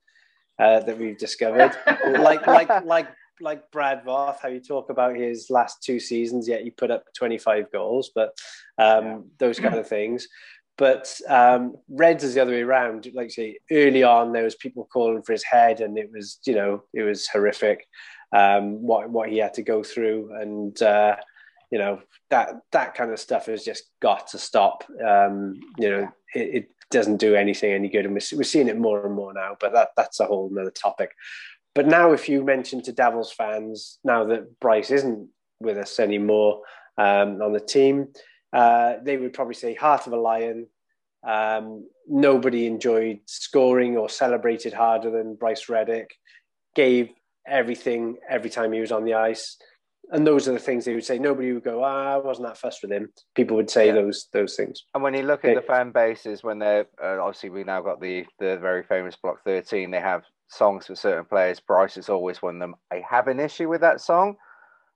uh, 0.59 0.81
that 0.81 0.99
we've 0.99 1.19
discovered, 1.19 1.77
like 2.21 2.47
like 2.47 2.85
like 2.85 3.09
like 3.41 3.71
Brad 3.71 4.05
Voth, 4.05 4.39
how 4.41 4.49
you 4.49 4.61
talk 4.61 4.91
about 4.91 5.17
his 5.17 5.51
last 5.51 5.83
two 5.83 5.99
seasons, 5.99 6.49
yet 6.49 6.63
he 6.63 6.71
put 6.71 6.91
up 6.91 7.05
25 7.17 7.73
goals, 7.73 8.11
but 8.15 8.37
um, 8.79 9.05
Yeah. 9.05 9.19
those 9.39 9.59
kind 9.59 9.75
of 9.77 9.89
things. 9.89 10.29
But 10.79 11.21
um, 11.29 11.77
Reds 11.89 12.25
is 12.25 12.35
the 12.35 12.43
other 12.43 12.53
way 12.53 12.63
around. 12.63 13.09
Like 13.15 13.27
you 13.27 13.31
say, 13.31 13.59
early 13.71 14.03
on, 14.03 14.33
there 14.33 14.45
was 14.45 14.55
people 14.55 14.89
calling 14.91 15.23
for 15.23 15.33
his 15.33 15.45
head, 15.45 15.81
and 15.81 15.99
it 15.99 16.11
was, 16.13 16.39
you 16.47 16.55
know, 16.55 16.83
it 16.95 17.03
was 17.03 17.29
horrific 17.29 17.87
um, 18.33 18.83
what 18.83 19.11
what 19.11 19.29
he 19.29 19.39
had 19.39 19.55
to 19.55 19.63
go 19.63 19.83
through, 19.83 20.35
and 20.41 20.81
uh, 20.83 21.17
you 21.71 21.79
know 21.79 22.01
that 22.31 22.55
that 22.73 22.95
kind 22.95 23.11
of 23.11 23.21
stuff 23.21 23.47
has 23.47 23.65
just 23.65 23.85
got 24.01 24.29
to 24.29 24.39
stop. 24.39 24.85
Um, 25.07 25.61
you 25.79 25.91
know, 25.91 26.09
it, 26.35 26.55
it 26.55 26.69
doesn't 26.91 27.19
do 27.19 27.35
anything 27.35 27.73
any 27.73 27.89
good, 27.89 28.07
and 28.07 28.15
we're, 28.15 28.39
we're 28.39 28.43
seeing 28.45 28.69
it 28.69 28.79
more 28.79 29.05
and 29.05 29.15
more 29.15 29.35
now. 29.35 29.57
But 29.61 29.73
that 29.75 29.91
that's 29.97 30.21
a 30.21 30.27
whole 30.27 30.49
another 30.51 30.71
topic. 30.71 31.13
But 31.75 31.87
now, 31.87 32.13
if 32.13 32.29
you 32.29 32.45
mention 32.45 32.83
to 32.83 32.93
Devils 32.93 33.33
fans 33.33 33.99
now 34.05 34.25
that 34.27 34.61
Bryce 34.61 34.91
isn't 34.91 35.29
with 35.61 35.79
us 35.79 35.99
anymore 35.99 36.63
um, 36.99 37.41
on 37.41 37.53
the 37.53 37.61
team, 37.61 38.09
uh, 38.53 38.95
they 39.03 39.17
would 39.17 39.33
probably 39.33 39.55
say 39.55 39.75
"Heart 39.75 40.07
of 40.07 40.13
a 40.13 40.17
Lion." 40.19 40.67
Um, 41.27 41.89
nobody 42.09 42.67
enjoyed 42.67 43.21
scoring 43.27 43.97
or 43.97 44.09
celebrated 44.09 44.73
harder 44.73 45.11
than 45.11 45.37
Bryce 45.37 45.69
Reddick. 45.69 46.11
Gave 46.75 47.11
everything 47.47 48.17
every 48.29 48.51
time 48.51 48.73
he 48.73 48.81
was 48.81 48.93
on 48.93 49.05
the 49.05 49.15
ice, 49.15 49.57
and 50.11 50.27
those 50.27 50.49
are 50.49 50.53
the 50.53 50.59
things 50.59 50.85
they 50.85 50.95
would 50.95 51.05
say. 51.05 51.19
Nobody 51.19 51.53
would 51.53 51.65
go, 51.65 51.83
"Ah, 51.83 52.15
I 52.15 52.17
wasn't 52.19 52.49
that 52.49 52.59
fussed 52.59 52.83
with 52.83 52.93
him." 52.93 53.11
People 53.35 53.57
would 53.57 53.71
say 53.71 53.87
Yeah. 53.87 53.95
those 53.95 54.29
those 54.35 54.57
things. 54.57 54.85
And 54.95 55.03
when 55.03 55.15
you 55.15 55.23
look 55.23 55.45
at 55.47 55.55
the 55.55 55.63
fan 55.63 55.91
bases, 55.91 56.43
when 56.43 56.59
they're 56.59 56.87
uh, 57.03 57.19
obviously 57.23 57.49
we 57.49 57.65
now 57.65 57.81
got 57.81 58.01
the 58.01 58.27
the 58.39 58.59
very 58.59 58.83
famous 58.83 59.17
Block 59.17 59.43
Thirteen, 59.45 59.91
they 59.91 60.01
have 60.01 60.25
songs 60.53 60.87
for 60.87 60.95
certain 60.95 61.25
players. 61.25 61.61
Bryce 61.61 61.97
is 61.97 62.09
always 62.09 62.39
of 62.43 62.59
them. 62.59 62.75
I 62.91 63.03
have 63.09 63.29
an 63.29 63.41
issue 63.41 63.69
with 63.69 63.81
that 63.81 64.01
song 64.01 64.37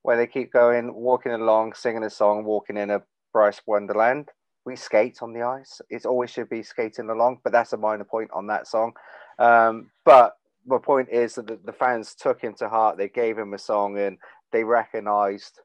where 0.03 0.17
they 0.17 0.27
keep 0.27 0.53
going, 0.53 0.95
walking 0.95 1.33
along, 1.33 1.73
singing 1.73 2.05
a 2.05 2.11
song, 2.11 2.45
walking 2.45 2.77
in 2.77 2.91
a 2.91 3.03
Bryce 3.33 3.61
Wonderland. 3.67 4.29
We 4.65 4.77
skate 4.77 5.23
on 5.23 5.33
the 5.33 5.43
ice. 5.43 5.81
It 5.91 6.07
always 6.07 6.31
should 6.31 6.49
be 6.49 6.63
skating 6.63 7.09
along, 7.09 7.41
but 7.43 7.53
that's 7.53 7.73
a 7.73 7.77
minor 7.77 8.05
point 8.05 8.31
on 8.33 8.47
that 8.49 8.67
song. 8.67 8.93
Um, 9.39 9.91
but 10.05 10.37
my 10.67 10.79
point 10.79 11.09
is 11.11 11.35
that 11.37 11.65
the, 11.65 11.73
fans 11.73 12.15
took 12.15 12.41
him 12.41 12.55
to 12.55 12.69
heart. 12.69 12.99
They 12.99 13.09
gave 13.09 13.39
him 13.39 13.55
a 13.55 13.59
song 13.59 13.99
and 13.99 14.19
they 14.53 14.65
recognised. 14.65 15.61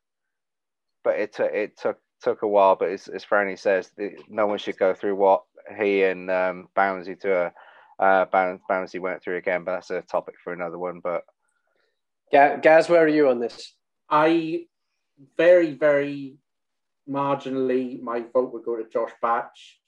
But 1.03 1.19
it 1.19 1.34
took 1.34 1.51
it 1.51 1.77
took 1.77 1.97
took 2.22 2.43
a 2.43 2.47
while. 2.47 2.76
But 2.76 2.89
as, 2.89 3.07
as 3.07 3.26
Franny 3.26 3.57
says, 3.57 3.91
the, 3.97 4.15
no 4.30 4.45
one 4.45 4.59
should 4.59 4.77
go 4.77 4.93
through 4.93 5.15
what 5.15 5.43
he 5.80 6.03
and 6.03 6.30
um, 6.30 6.68
Bouncy 6.76 7.19
to 7.22 7.51
uh, 8.02 8.26
Bouncy 8.26 8.99
went 8.99 9.23
through 9.23 9.38
again. 9.38 9.64
But 9.64 9.76
that's 9.76 9.91
a 9.91 10.02
topic 10.02 10.36
for 10.44 10.52
another 10.52 10.78
one. 10.78 10.99
But 10.99 11.23
Gaz, 12.32 12.90
where 12.90 13.03
are 13.03 13.07
you 13.07 13.30
on 13.30 13.40
this? 13.40 13.73
I 14.10 14.65
very, 15.38 15.72
very 15.72 16.38
marginally, 17.10 18.02
my 18.02 18.23
vote 18.34 18.53
would 18.53 18.64
go 18.64 18.76
to 18.76 18.90
Josh 18.90 19.11
Batch 19.22 19.80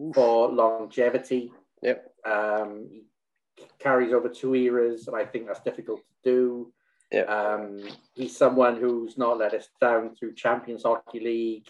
Oof. 0.00 0.14
for 0.14 0.48
longevity. 0.48 1.52
Yep. 1.82 2.12
Um, 2.24 2.88
he 2.90 3.66
carries 3.78 4.12
over 4.12 4.28
two 4.28 4.54
eras, 4.54 5.08
and 5.08 5.16
I 5.16 5.24
think 5.24 5.46
that's 5.46 5.60
difficult 5.60 6.00
to 6.00 6.30
do. 6.30 6.72
Yep. 7.12 7.28
Um, 7.28 7.88
he's 8.14 8.36
someone 8.36 8.80
who's 8.80 9.16
not 9.16 9.38
let 9.38 9.54
us 9.54 9.68
down 9.80 10.14
through 10.14 10.34
Champions 10.34 10.82
Hockey 10.82 11.20
League. 11.20 11.68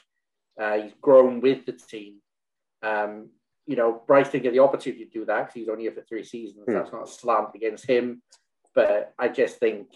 Uh, 0.60 0.78
he's 0.78 0.94
grown 1.00 1.40
with 1.40 1.66
the 1.66 1.72
team. 1.72 2.16
Um, 2.82 3.30
you 3.66 3.76
know, 3.76 4.02
Bryce 4.06 4.30
didn't 4.30 4.44
get 4.44 4.52
the 4.52 4.60
opportunity 4.60 5.04
to 5.04 5.10
do 5.10 5.24
that 5.24 5.46
because 5.46 5.54
he's 5.54 5.68
only 5.68 5.82
here 5.82 5.92
for 5.92 6.02
three 6.02 6.24
seasons. 6.24 6.66
Mm. 6.68 6.74
That's 6.74 6.92
not 6.92 7.08
a 7.08 7.10
slant 7.10 7.48
against 7.54 7.86
him. 7.86 8.22
But 8.74 9.12
I 9.18 9.28
just 9.28 9.58
think 9.58 9.88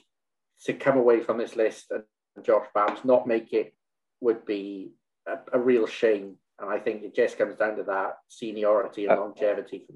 to 0.64 0.72
come 0.72 0.96
away 0.96 1.20
from 1.20 1.38
this 1.38 1.56
list 1.56 1.90
and 1.90 2.02
Josh 2.44 2.66
Bams 2.74 3.04
not 3.04 3.26
make 3.26 3.52
it 3.52 3.74
would 4.20 4.44
be 4.44 4.92
a, 5.26 5.38
a, 5.52 5.58
real 5.58 5.86
shame. 5.86 6.36
And 6.58 6.70
I 6.70 6.78
think 6.78 7.02
it 7.02 7.14
just 7.14 7.38
comes 7.38 7.56
down 7.56 7.76
to 7.76 7.84
that 7.84 8.18
seniority 8.28 9.06
and 9.06 9.18
uh, 9.18 9.20
longevity. 9.20 9.86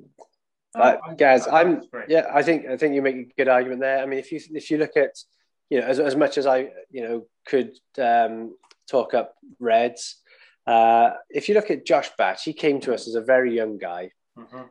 Uh, 0.75 0.97
guys, 1.17 1.47
I'm 1.47 1.83
yeah. 2.09 2.27
I 2.33 2.43
think 2.43 2.67
I 2.67 2.77
think 2.77 2.95
you 2.95 3.03
make 3.03 3.17
a 3.17 3.33
good 3.37 3.49
argument 3.49 3.81
there. 3.81 4.03
I 4.03 4.07
mean, 4.07 4.19
if 4.19 4.33
you 4.33 4.41
if 4.51 4.71
you 4.71 4.79
look 4.79 4.97
at 4.97 5.17
you 5.71 5.81
know 5.81 5.87
as, 5.87 6.01
as 6.01 6.17
much 6.17 6.37
as 6.37 6.47
I 6.47 6.71
you 6.91 7.03
know 7.03 7.27
could 7.47 7.77
um, 7.99 8.57
talk 8.91 9.15
up 9.15 9.35
Reds, 9.61 10.17
uh, 10.67 11.11
if 11.31 11.49
you 11.49 11.55
look 11.55 11.71
at 11.71 11.87
Josh 11.87 12.11
Batch, 12.17 12.45
he 12.45 12.53
came 12.53 12.81
to 12.81 12.95
us 12.95 13.07
as 13.07 13.15
a 13.15 13.21
very 13.21 13.55
young 13.55 13.79
guy, 13.79 14.11
mm-hmm. 14.39 14.63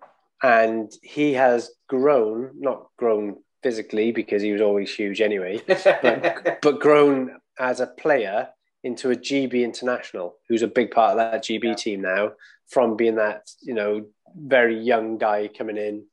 and 0.41 0.91
he 1.01 1.33
has 1.33 1.71
grown, 1.87 2.51
not 2.57 2.87
grown 2.97 3.37
physically 3.61 4.11
because 4.11 4.41
he 4.41 4.51
was 4.51 4.61
always 4.61 4.93
huge 4.93 5.21
anyway, 5.21 5.61
but, 5.67 6.59
but 6.61 6.79
grown 6.79 7.37
as 7.59 7.79
a 7.79 7.87
player 7.87 8.49
into 8.83 9.11
a 9.11 9.15
GB 9.15 9.63
international, 9.63 10.35
who's 10.49 10.61
a 10.61 10.67
big 10.67 10.91
part 10.91 11.11
of 11.11 11.17
that 11.17 11.43
GB 11.43 11.63
yeah. 11.63 11.75
team 11.75 12.01
now, 12.01 12.31
from 12.67 12.97
being 12.97 13.15
that 13.15 13.49
you 13.61 13.73
know 13.73 14.05
very 14.35 14.79
young 14.79 15.17
guy 15.17 15.47
coming 15.47 15.77
in, 15.77 16.05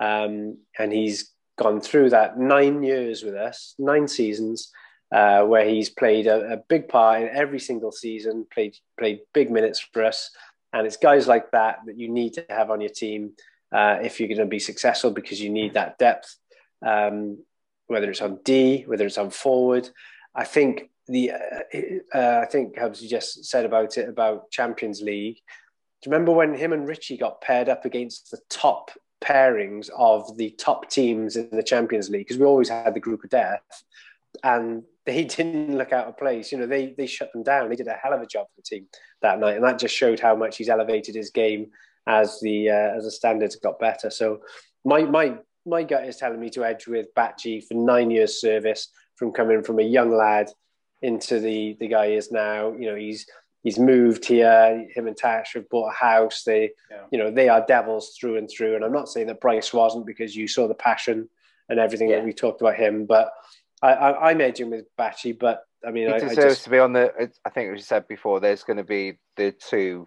um, 0.00 0.58
and 0.78 0.92
he's 0.92 1.30
gone 1.56 1.80
through 1.80 2.10
that 2.10 2.38
nine 2.38 2.82
years 2.82 3.22
with 3.22 3.34
us, 3.34 3.74
nine 3.78 4.08
seasons, 4.08 4.70
uh, 5.12 5.42
where 5.42 5.66
he's 5.66 5.88
played 5.88 6.26
a, 6.26 6.52
a, 6.52 6.56
big 6.68 6.88
part 6.88 7.22
in 7.22 7.28
every 7.28 7.58
single 7.58 7.92
season, 7.92 8.46
played 8.52 8.76
played 8.98 9.20
big 9.32 9.50
minutes 9.50 9.80
for 9.80 10.04
us, 10.04 10.30
and 10.72 10.86
it's 10.86 10.96
guys 10.96 11.26
like 11.26 11.50
that 11.52 11.78
that 11.86 11.98
you 11.98 12.08
need 12.08 12.34
to 12.34 12.44
have 12.50 12.70
on 12.70 12.80
your 12.80 12.90
team 12.90 13.32
uh, 13.72 13.98
if 14.02 14.20
you're 14.20 14.28
going 14.28 14.38
to 14.38 14.46
be 14.46 14.58
successful 14.58 15.10
because 15.10 15.40
you 15.40 15.50
need 15.50 15.74
that 15.74 15.98
depth 15.98 16.36
um, 16.84 17.38
whether 17.86 18.10
it's 18.10 18.20
on 18.20 18.38
D, 18.44 18.84
whether 18.86 19.06
it's 19.06 19.18
on 19.18 19.30
forward. 19.30 19.88
I 20.34 20.44
think 20.44 20.90
the 21.06 21.32
uh, 21.32 22.16
uh, 22.16 22.40
I 22.42 22.46
think 22.46 22.78
Hubs 22.78 23.00
just 23.00 23.46
said 23.46 23.64
about 23.64 23.96
it 23.96 24.08
about 24.08 24.50
Champions 24.50 25.00
League. 25.02 25.36
Do 26.02 26.10
you 26.10 26.12
remember 26.12 26.32
when 26.32 26.54
him 26.54 26.72
and 26.72 26.86
Richie 26.86 27.16
got 27.16 27.40
paired 27.40 27.68
up 27.68 27.84
against 27.84 28.30
the 28.30 28.38
top 28.48 28.92
pairings 29.20 29.90
of 29.96 30.36
the 30.36 30.50
top 30.50 30.88
teams 30.88 31.34
in 31.36 31.48
the 31.50 31.62
Champions 31.62 32.08
League? 32.08 32.26
Because 32.26 32.38
we 32.38 32.46
always 32.46 32.68
had 32.68 32.94
the 32.94 33.00
group 33.00 33.24
of 33.24 33.30
death, 33.30 33.82
and 34.42 34.82
they 35.06 35.24
didn't 35.36 35.76
look 35.76 35.92
out 35.92 36.06
of 36.06 36.16
place. 36.16 36.52
You 36.52 36.58
know, 36.58 36.66
they 36.66 36.94
they 36.96 37.06
shut 37.06 37.32
them 37.32 37.42
down. 37.42 37.68
They 37.68 37.76
did 37.76 37.88
a 37.88 37.92
hell 37.92 38.12
of 38.12 38.20
a 38.20 38.26
job 38.26 38.46
for 38.46 38.60
the 38.60 38.62
team 38.62 38.86
that 39.22 39.38
night, 39.38 39.56
and 39.56 39.64
that 39.64 39.78
just 39.78 39.94
showed 39.94 40.20
how 40.20 40.34
much 40.34 40.56
he's 40.56 40.68
elevated 40.68 41.14
his 41.14 41.30
game 41.30 41.70
as 42.06 42.40
the 42.40 42.70
uh, 42.70 42.96
as 42.96 43.04
the 43.04 43.10
standards 43.10 43.56
got 43.56 43.78
better. 43.78 44.10
So 44.10 44.40
my 44.84 45.02
my 45.02 45.36
my 45.66 45.82
gut 45.82 46.04
is 46.04 46.16
telling 46.16 46.40
me 46.40 46.50
to 46.50 46.64
edge 46.64 46.86
with 46.86 47.14
Batchy 47.14 47.62
for 47.66 47.74
nine 47.74 48.10
years 48.10 48.40
service 48.40 48.88
from 49.16 49.32
coming 49.32 49.62
from 49.62 49.78
a 49.78 49.82
young 49.82 50.14
lad 50.14 50.48
into 51.02 51.40
the 51.40 51.76
the 51.80 51.88
guy 51.88 52.08
he 52.08 52.14
is 52.14 52.32
now. 52.32 52.72
You 52.72 52.90
know, 52.90 52.96
he's 52.96 53.26
he's 53.62 53.78
moved 53.78 54.24
here. 54.24 54.86
Him 54.94 55.06
and 55.06 55.16
Tash 55.16 55.54
have 55.54 55.68
bought 55.68 55.92
a 55.92 55.94
house. 55.94 56.42
They, 56.44 56.70
yeah. 56.90 57.02
you 57.10 57.18
know, 57.18 57.30
they 57.30 57.48
are 57.48 57.64
devils 57.66 58.16
through 58.18 58.36
and 58.36 58.48
through. 58.48 58.76
And 58.76 58.84
I'm 58.84 58.92
not 58.92 59.08
saying 59.08 59.26
that 59.26 59.40
Bryce 59.40 59.72
wasn't 59.72 60.06
because 60.06 60.34
you 60.34 60.48
saw 60.48 60.68
the 60.68 60.74
passion 60.74 61.28
and 61.68 61.78
everything 61.78 62.08
yeah. 62.08 62.16
that 62.16 62.24
we 62.24 62.32
talked 62.32 62.60
about 62.60 62.76
him, 62.76 63.04
but 63.04 63.30
I, 63.82 63.92
I, 63.92 64.30
I'm 64.30 64.40
edging 64.40 64.70
with 64.70 64.86
Batchy. 64.98 65.38
But 65.38 65.62
I 65.86 65.90
mean, 65.90 66.08
he 66.08 66.14
I, 66.14 66.18
deserves 66.18 66.38
I 66.38 66.48
just, 66.48 66.64
to 66.64 66.70
be 66.70 66.78
on 66.78 66.92
the. 66.92 67.30
I 67.44 67.50
think 67.50 67.72
as 67.72 67.78
you 67.78 67.84
said 67.84 68.08
before, 68.08 68.40
there's 68.40 68.64
going 68.64 68.78
to 68.78 68.84
be 68.84 69.18
the 69.36 69.52
two. 69.52 70.06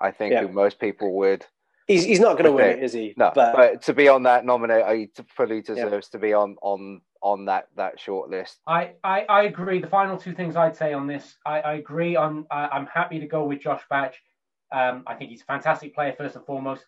I 0.00 0.10
think 0.10 0.32
yeah. 0.32 0.42
who 0.42 0.48
most 0.48 0.80
people 0.80 1.12
would 1.16 1.44
He's, 1.90 2.04
he's 2.04 2.20
not 2.20 2.34
going 2.34 2.44
to 2.44 2.52
win 2.52 2.70
it, 2.70 2.84
is 2.84 2.92
he? 2.92 3.14
No, 3.16 3.32
but, 3.34 3.56
but 3.56 3.82
to 3.82 3.92
be 3.92 4.06
on 4.06 4.22
that 4.22 4.44
nominate, 4.44 4.86
he 4.96 5.24
fully 5.34 5.60
deserves 5.60 6.08
yeah. 6.08 6.18
to 6.18 6.18
be 6.18 6.32
on 6.32 6.54
on 6.62 7.00
on 7.20 7.46
that 7.46 7.66
that 7.76 7.98
short 7.98 8.30
list. 8.30 8.60
I, 8.64 8.92
I, 9.02 9.22
I 9.28 9.42
agree. 9.42 9.80
The 9.80 9.88
final 9.88 10.16
two 10.16 10.32
things 10.32 10.54
I'd 10.54 10.76
say 10.76 10.92
on 10.92 11.08
this, 11.08 11.36
I, 11.44 11.60
I 11.60 11.74
agree. 11.74 12.16
I'm 12.16 12.46
I'm 12.48 12.86
happy 12.86 13.18
to 13.18 13.26
go 13.26 13.44
with 13.44 13.60
Josh 13.60 13.82
Batch. 13.90 14.22
Um, 14.70 15.02
I 15.08 15.14
think 15.14 15.30
he's 15.30 15.42
a 15.42 15.46
fantastic 15.46 15.92
player 15.92 16.14
first 16.16 16.36
and 16.36 16.46
foremost. 16.46 16.84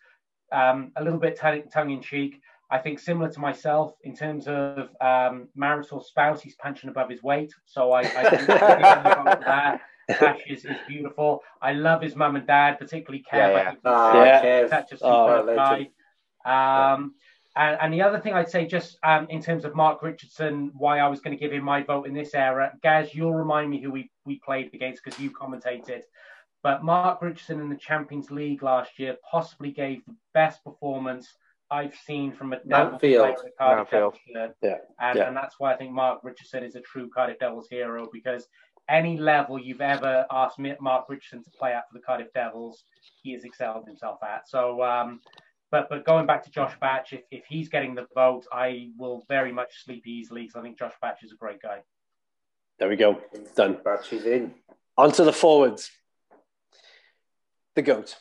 Um, 0.53 0.93
a 0.95 1.03
little 1.03 1.19
bit 1.19 1.37
t- 1.37 1.63
tongue 1.69 1.91
in 1.91 2.01
cheek. 2.01 2.39
I 2.73 2.79
think 2.79 2.99
similar 2.99 3.29
to 3.29 3.39
myself 3.39 3.93
in 4.01 4.15
terms 4.15 4.47
of 4.47 4.89
um, 4.99 5.47
marital 5.55 6.01
spouse, 6.01 6.41
he's 6.41 6.55
punching 6.55 6.89
above 6.89 7.07
his 7.07 7.21
weight. 7.21 7.53
So 7.65 7.91
I, 7.91 7.99
I 7.99 8.29
think 8.29 8.47
that. 8.47 9.81
Ash 10.09 10.39
is, 10.49 10.65
is 10.65 10.75
beautiful. 10.87 11.43
I 11.61 11.73
love 11.73 12.01
his 12.01 12.15
mum 12.15 12.35
and 12.35 12.47
dad, 12.47 12.79
particularly 12.79 13.23
Kev. 13.31 13.37
Yeah, 13.37 13.51
yeah. 13.51 13.73
Oh, 13.85 14.23
yeah. 14.23 14.67
Such 14.67 14.91
a 14.91 14.97
super 14.97 15.07
oh, 15.07 15.55
guy. 15.55 15.89
Um, 16.45 17.13
and, 17.55 17.77
and, 17.79 17.93
the 17.93 18.01
other 18.01 18.19
thing 18.19 18.33
I'd 18.33 18.49
say, 18.49 18.65
just 18.65 18.97
um, 19.03 19.27
in 19.29 19.39
terms 19.39 19.65
of 19.65 19.75
Mark 19.75 20.01
Richardson, 20.01 20.71
why 20.75 20.97
I 20.97 21.07
was 21.07 21.21
going 21.21 21.37
to 21.37 21.39
give 21.39 21.53
him 21.53 21.63
my 21.63 21.83
vote 21.83 22.07
in 22.07 22.13
this 22.15 22.33
era, 22.33 22.73
Gaz, 22.81 23.13
you'll 23.13 23.35
remind 23.35 23.69
me 23.69 23.81
who 23.81 23.91
we, 23.91 24.09
we 24.25 24.39
played 24.39 24.73
against 24.73 25.03
because 25.03 25.19
you 25.19 25.29
commentated. 25.29 26.01
But 26.63 26.83
Mark 26.83 27.21
Richardson 27.21 27.61
in 27.61 27.69
the 27.69 27.77
Champions 27.77 28.31
League 28.31 28.63
last 28.63 28.97
year 28.97 29.15
possibly 29.29 29.71
gave 29.71 30.03
the 30.05 30.15
best 30.33 30.63
performance 30.63 31.35
I've 31.73 31.95
seen 32.05 32.31
from 32.31 32.53
a 32.53 32.59
Devils 32.59 32.99
player 32.99 33.35
Cardiff 33.57 33.89
Devils. 33.89 34.15
Yeah. 34.27 34.77
And, 34.99 35.17
yeah. 35.17 35.27
and 35.27 35.35
that's 35.35 35.55
why 35.57 35.73
I 35.73 35.75
think 35.75 35.91
Mark 35.91 36.19
Richardson 36.23 36.63
is 36.63 36.75
a 36.75 36.81
true 36.81 37.09
Cardiff 37.09 37.39
Devils 37.39 37.67
hero 37.67 38.07
because 38.13 38.47
any 38.87 39.17
level 39.17 39.59
you've 39.59 39.81
ever 39.81 40.23
asked 40.29 40.59
Mark 40.59 41.05
Richardson 41.09 41.43
to 41.43 41.49
play 41.49 41.73
at 41.73 41.87
for 41.89 41.97
the 41.97 42.03
Cardiff 42.03 42.31
Devils, 42.35 42.83
he 43.23 43.33
has 43.33 43.43
excelled 43.43 43.87
himself 43.87 44.19
at. 44.21 44.47
So, 44.47 44.83
um, 44.83 45.19
but 45.71 45.89
but 45.89 46.05
going 46.05 46.27
back 46.27 46.43
to 46.43 46.51
Josh 46.51 46.75
Batch, 46.79 47.13
if, 47.13 47.21
if 47.31 47.43
he's 47.47 47.69
getting 47.69 47.95
the 47.95 48.05
vote, 48.13 48.45
I 48.51 48.89
will 48.95 49.25
very 49.27 49.51
much 49.51 49.83
sleep 49.83 50.05
easily 50.05 50.41
because 50.43 50.55
I 50.55 50.61
think 50.61 50.77
Josh 50.77 50.93
Batch 51.01 51.23
is 51.23 51.31
a 51.31 51.35
great 51.37 51.59
guy. 51.59 51.79
There 52.77 52.89
we 52.89 52.97
go. 52.97 53.19
Done. 53.55 53.79
Batch 53.83 54.13
is 54.13 54.25
in. 54.25 54.53
On 54.95 55.11
to 55.13 55.23
the 55.23 55.33
forwards. 55.33 55.89
The 57.73 57.81
GOAT. 57.81 58.15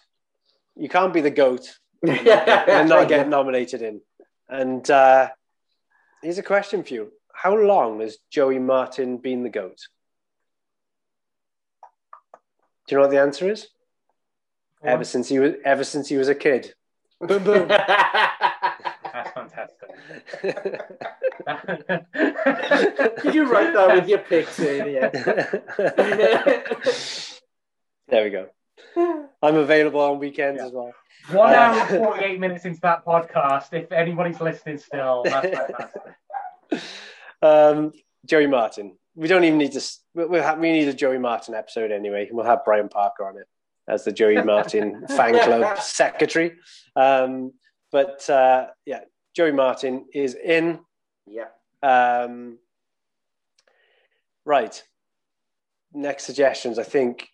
You 0.74 0.88
can't 0.88 1.12
be 1.12 1.20
the 1.20 1.30
GOAT 1.30 1.76
and 2.02 2.88
not 2.88 3.08
get 3.08 3.28
nominated 3.28 3.82
in. 3.82 4.00
And 4.48 4.88
uh, 4.90 5.28
here's 6.22 6.38
a 6.38 6.42
question 6.42 6.82
for 6.82 6.94
you. 6.94 7.12
How 7.34 7.54
long 7.56 8.00
has 8.00 8.16
Joey 8.30 8.58
Martin 8.58 9.18
been 9.18 9.42
the 9.42 9.50
GOAT? 9.50 9.76
Do 12.86 12.94
you 12.94 12.96
know 12.96 13.02
what 13.02 13.10
the 13.10 13.20
answer 13.20 13.50
is? 13.50 13.68
Ever 14.84 15.04
since 15.04 15.28
he 15.28 15.38
was 15.38 15.52
ever 15.64 15.84
since 15.84 16.08
he 16.08 16.16
was 16.16 16.28
a 16.28 16.34
kid. 16.34 16.74
Boom 17.20 17.44
boom. 17.44 17.68
That's 17.68 19.30
fantastic. 19.30 19.78
Did 23.22 23.34
you 23.34 23.44
write 23.50 23.72
that 23.74 23.94
with 23.94 24.08
your 24.08 24.18
picks 24.18 24.58
in? 24.58 24.90
Yeah. 24.90 25.10
there 28.08 28.24
we 28.24 28.30
go. 28.30 28.48
I'm 29.42 29.56
available 29.56 30.00
on 30.00 30.18
weekends 30.18 30.60
yeah. 30.60 30.66
as 30.66 30.72
well. 30.72 30.92
One 31.30 31.52
hour 31.52 31.78
and 31.78 32.04
48 32.04 32.40
minutes 32.40 32.64
into 32.64 32.80
that 32.80 33.04
podcast. 33.04 33.72
If 33.72 33.90
anybody's 33.92 34.40
listening 34.40 34.78
still, 34.78 35.22
that's 35.24 35.56
fantastic. 35.56 36.02
Um, 37.44 37.92
Joey 38.24 38.46
Martin 38.46 38.92
we 39.14 39.28
don't 39.28 39.44
even 39.44 39.58
need 39.58 39.72
to. 39.72 39.82
We'll 40.14 40.42
have, 40.42 40.58
we 40.58 40.72
need 40.72 40.88
a 40.88 40.94
Joey 40.94 41.18
Martin 41.18 41.54
episode 41.54 41.90
anyway. 41.90 42.28
We'll 42.30 42.46
have 42.46 42.64
Brian 42.64 42.88
Parker 42.88 43.26
on 43.26 43.36
it 43.36 43.46
as 43.88 44.04
the 44.04 44.12
Joey 44.12 44.40
Martin 44.42 45.06
fan 45.08 45.38
club 45.38 45.78
secretary. 45.78 46.56
Um, 46.96 47.52
but 47.90 48.28
uh, 48.30 48.68
yeah, 48.86 49.00
Joey 49.34 49.52
Martin 49.52 50.06
is 50.14 50.34
in. 50.34 50.80
Yeah. 51.26 51.48
Um, 51.82 52.58
right. 54.44 54.82
next 55.92 56.24
suggestions, 56.24 56.78
I 56.78 56.84
think 56.84 57.28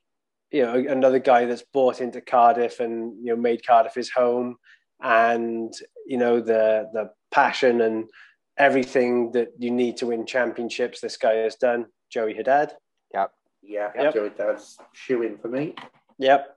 you 0.51 0.62
know 0.62 0.75
another 0.75 1.19
guy 1.19 1.45
that's 1.45 1.65
bought 1.73 2.01
into 2.01 2.20
Cardiff 2.20 2.81
and 2.81 3.19
you 3.25 3.35
know 3.35 3.41
made 3.41 3.66
Cardiff 3.66 3.95
his 3.95 4.11
home, 4.11 4.57
and 5.03 5.73
you 6.07 6.19
know 6.19 6.41
the 6.41 6.89
the 6.93 7.11
passion 7.31 7.81
and 7.81 8.09
everything 8.57 9.33
that 9.33 9.49
you 9.59 9.70
need 9.70 9.99
to 9.99 10.07
win 10.07 10.27
championships. 10.27 11.01
This 11.01 11.16
guy 11.16 11.35
has 11.35 11.57
done. 11.57 11.87
Joey 12.11 12.35
Haddad. 12.35 12.73
Yep. 13.15 13.33
Yeah, 13.62 13.91
Yep. 13.95 14.15
Joey 14.15 14.29
Haddad's 14.31 14.79
shoe 14.93 15.23
in 15.23 15.39
for 15.39 15.49
me. 15.49 15.75
Yep. 16.19 16.57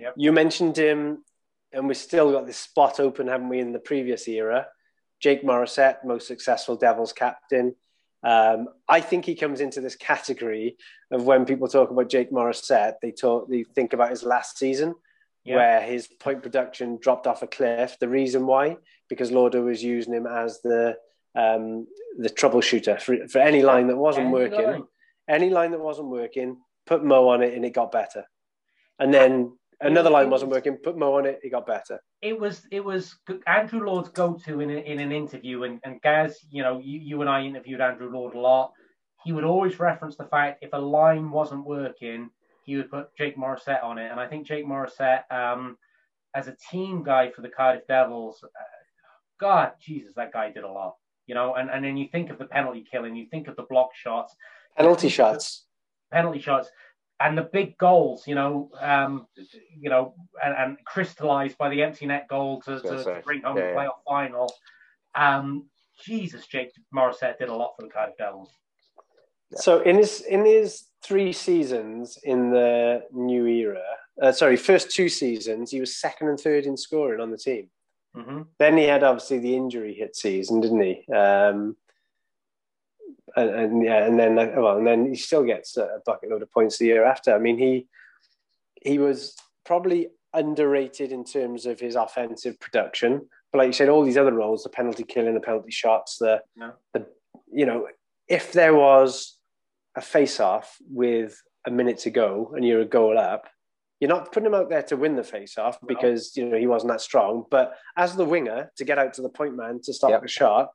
Yep. 0.00 0.14
You 0.16 0.32
mentioned 0.32 0.76
him, 0.76 1.24
and 1.72 1.88
we've 1.88 1.96
still 1.96 2.32
got 2.32 2.46
this 2.46 2.58
spot 2.58 3.00
open, 3.00 3.26
haven't 3.26 3.48
we, 3.48 3.58
in 3.58 3.72
the 3.72 3.78
previous 3.78 4.28
era? 4.28 4.66
Jake 5.20 5.44
Morissette, 5.44 6.04
most 6.04 6.26
successful 6.26 6.76
Devils 6.76 7.12
captain. 7.12 7.74
Um, 8.24 8.68
I 8.88 9.00
think 9.00 9.24
he 9.24 9.34
comes 9.34 9.60
into 9.60 9.80
this 9.80 9.96
category 9.96 10.76
of 11.10 11.24
when 11.24 11.44
people 11.44 11.66
talk 11.68 11.90
about 11.90 12.08
Jake 12.08 12.30
Morissette, 12.30 12.94
they 13.02 13.10
talk, 13.10 13.48
they 13.50 13.64
think 13.64 13.92
about 13.92 14.10
his 14.10 14.22
last 14.22 14.58
season, 14.58 14.94
Yeah. 15.44 15.56
where 15.56 15.80
his 15.80 16.06
point 16.06 16.42
production 16.42 16.98
dropped 17.00 17.26
off 17.26 17.42
a 17.42 17.48
cliff. 17.48 17.96
The 17.98 18.08
reason 18.08 18.46
why, 18.46 18.76
because 19.08 19.32
Lauder 19.32 19.62
was 19.62 19.82
using 19.82 20.14
him 20.14 20.26
as 20.26 20.60
the 20.62 20.96
um, 21.34 21.86
the 22.18 22.28
troubleshooter 22.28 23.00
for, 23.00 23.26
for 23.26 23.38
any 23.38 23.62
line 23.62 23.86
that 23.88 23.96
wasn't 23.96 24.26
Any 24.26 24.32
working 24.34 24.66
line. 24.66 24.82
any 25.28 25.48
line 25.50 25.70
that 25.72 25.80
wasn't 25.80 26.08
working, 26.08 26.58
put 26.86 27.02
Mo 27.02 27.28
on 27.28 27.42
it 27.42 27.54
and 27.54 27.64
it 27.64 27.72
got 27.72 27.90
better. 27.90 28.24
And 28.98 29.12
then 29.14 29.56
another 29.82 30.10
line 30.10 30.30
wasn't 30.30 30.50
working, 30.50 30.76
put 30.76 30.96
Mo 30.96 31.14
on 31.18 31.26
it, 31.26 31.40
it 31.42 31.50
got 31.50 31.66
better. 31.66 32.00
it 32.22 32.38
was 32.38 32.66
it 32.70 32.84
was 32.84 33.16
Andrew 33.46 33.84
Lord's 33.84 34.08
go-to 34.08 34.60
in, 34.60 34.70
a, 34.70 34.74
in 34.76 34.98
an 35.00 35.12
interview, 35.12 35.64
and, 35.64 35.80
and 35.84 36.00
Gaz, 36.02 36.38
you 36.50 36.62
know, 36.62 36.78
you, 36.78 36.98
you 36.98 37.20
and 37.20 37.28
I 37.30 37.42
interviewed 37.44 37.80
Andrew 37.80 38.10
Lord 38.10 38.34
a 38.34 38.40
lot. 38.40 38.72
He 39.24 39.32
would 39.32 39.44
always 39.44 39.78
reference 39.78 40.16
the 40.16 40.24
fact 40.24 40.62
if 40.62 40.70
a 40.72 40.78
line 40.78 41.30
wasn't 41.30 41.64
working, 41.64 42.30
he 42.64 42.76
would 42.76 42.90
put 42.90 43.14
Jake 43.16 43.36
Morissette 43.36 43.82
on 43.84 43.98
it, 43.98 44.10
and 44.10 44.18
I 44.18 44.26
think 44.28 44.46
Jake 44.46 44.66
Morissette, 44.66 45.22
um, 45.30 45.76
as 46.34 46.48
a 46.48 46.56
team 46.70 47.02
guy 47.02 47.30
for 47.30 47.42
the 47.42 47.48
Cardiff 47.48 47.86
Devils, 47.86 48.42
uh, 48.42 48.48
God, 49.40 49.72
Jesus, 49.80 50.12
that 50.16 50.32
guy 50.32 50.50
did 50.50 50.64
a 50.64 50.70
lot, 50.70 50.94
you 51.26 51.34
know. 51.34 51.54
And 51.54 51.70
and 51.70 51.84
then 51.84 51.96
you 51.96 52.08
think 52.10 52.30
of 52.30 52.38
the 52.38 52.46
penalty 52.46 52.84
killing, 52.90 53.16
you 53.16 53.26
think 53.30 53.48
of 53.48 53.56
the 53.56 53.64
block 53.68 53.90
shots, 53.94 54.34
Penalty 54.76 55.08
shots. 55.08 55.66
penalty 56.10 56.40
shots 56.40 56.68
and 57.22 57.38
the 57.38 57.42
big 57.42 57.78
goals, 57.78 58.26
you 58.26 58.34
know, 58.34 58.70
um, 58.80 59.26
you 59.78 59.88
know, 59.88 60.14
and, 60.44 60.54
and 60.54 60.84
crystallized 60.84 61.56
by 61.56 61.68
the 61.68 61.82
empty 61.82 62.06
net 62.06 62.26
goal 62.28 62.60
to, 62.62 62.80
gonna 62.82 63.04
to, 63.04 63.22
bring 63.24 63.42
home 63.42 63.56
yeah, 63.56 63.62
the 63.62 63.68
yeah. 63.68 63.76
playoff 63.76 64.02
final. 64.06 64.52
Um, 65.14 65.66
Jesus, 66.04 66.46
Jake 66.46 66.72
Morissette 66.94 67.38
did 67.38 67.48
a 67.48 67.54
lot 67.54 67.74
for 67.76 67.82
the 67.82 67.92
Cardiff 67.92 68.16
Devils. 68.18 68.50
So 69.54 69.80
in 69.82 69.96
his 69.98 70.22
in 70.22 70.44
his 70.46 70.84
three 71.04 71.32
seasons 71.32 72.18
in 72.24 72.50
the 72.50 73.02
new 73.12 73.46
era, 73.46 73.82
uh, 74.20 74.32
sorry, 74.32 74.56
first 74.56 74.90
two 74.90 75.08
seasons, 75.08 75.70
he 75.70 75.78
was 75.78 76.00
second 76.00 76.28
and 76.28 76.40
third 76.40 76.64
in 76.64 76.76
scoring 76.76 77.20
on 77.20 77.30
the 77.30 77.36
team. 77.36 77.68
hmm 78.14 78.42
Then 78.58 78.78
he 78.78 78.84
had 78.84 79.02
obviously 79.02 79.38
the 79.38 79.54
injury 79.54 79.94
hit 79.94 80.16
season, 80.16 80.60
didn't 80.60 80.80
he? 80.80 81.12
Um, 81.12 81.76
and, 83.36 83.50
and 83.50 83.84
yeah, 83.84 84.04
and 84.04 84.18
then 84.18 84.38
uh, 84.38 84.52
well, 84.56 84.78
and 84.78 84.86
then 84.86 85.06
he 85.06 85.16
still 85.16 85.44
gets 85.44 85.76
a 85.76 86.00
bucket 86.06 86.30
load 86.30 86.42
of 86.42 86.50
points 86.50 86.78
the 86.78 86.86
year 86.86 87.04
after. 87.04 87.34
I 87.34 87.38
mean, 87.38 87.58
he 87.58 87.86
he 88.80 88.98
was 88.98 89.36
probably 89.64 90.08
underrated 90.34 91.12
in 91.12 91.24
terms 91.24 91.66
of 91.66 91.78
his 91.78 91.94
offensive 91.94 92.58
production, 92.58 93.28
but 93.52 93.58
like 93.58 93.66
you 93.66 93.72
said, 93.72 93.88
all 93.88 94.04
these 94.04 94.16
other 94.16 94.32
roles, 94.32 94.62
the 94.62 94.68
penalty 94.70 95.04
killing, 95.04 95.34
the 95.34 95.40
penalty 95.40 95.70
shots, 95.70 96.18
the 96.18 96.42
No. 96.56 96.72
the 96.92 97.06
you 97.52 97.66
know, 97.66 97.88
if 98.28 98.52
there 98.52 98.74
was 98.74 99.36
a 99.94 100.00
face 100.00 100.40
off 100.40 100.78
with 100.90 101.40
a 101.66 101.70
minute 101.70 101.98
to 101.98 102.10
go 102.10 102.52
and 102.56 102.64
you're 102.66 102.80
a 102.80 102.86
goal 102.86 103.18
up, 103.18 103.46
you're 104.00 104.08
not 104.08 104.32
putting 104.32 104.46
him 104.46 104.54
out 104.54 104.70
there 104.70 104.82
to 104.82 104.96
win 104.96 105.16
the 105.16 105.22
face 105.22 105.58
off 105.58 105.78
No. 105.82 105.86
because 105.86 106.36
you 106.36 106.46
know 106.48 106.56
he 106.56 106.66
wasn't 106.66 106.92
that 106.92 107.00
strong. 107.02 107.44
But 107.50 107.74
as 107.96 108.16
the 108.16 108.24
winger, 108.24 108.72
to 108.76 108.84
get 108.84 108.98
out 108.98 109.12
to 109.14 109.22
the 109.22 109.28
point 109.28 109.54
man 109.56 109.80
to 109.84 109.92
stop 109.92 110.10
Yep. 110.10 110.24
a 110.24 110.28
shot 110.28 110.70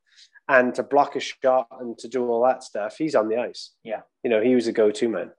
and 0.49 0.73
to 0.75 0.83
block 0.83 1.15
a 1.15 1.19
shot 1.19 1.67
and 1.79 1.97
to 1.99 2.07
do 2.07 2.27
all 2.29 2.43
that 2.43 2.63
stuff, 2.63 2.95
he's 2.97 3.15
on 3.15 3.27
the 3.29 3.37
ice. 3.37 3.71
Yeah. 3.83 4.01
You 4.23 4.29
know, 4.29 4.41
he 4.41 4.55
was 4.55 4.67
a 4.67 4.71
go-to 4.71 5.09
man. 5.09 5.31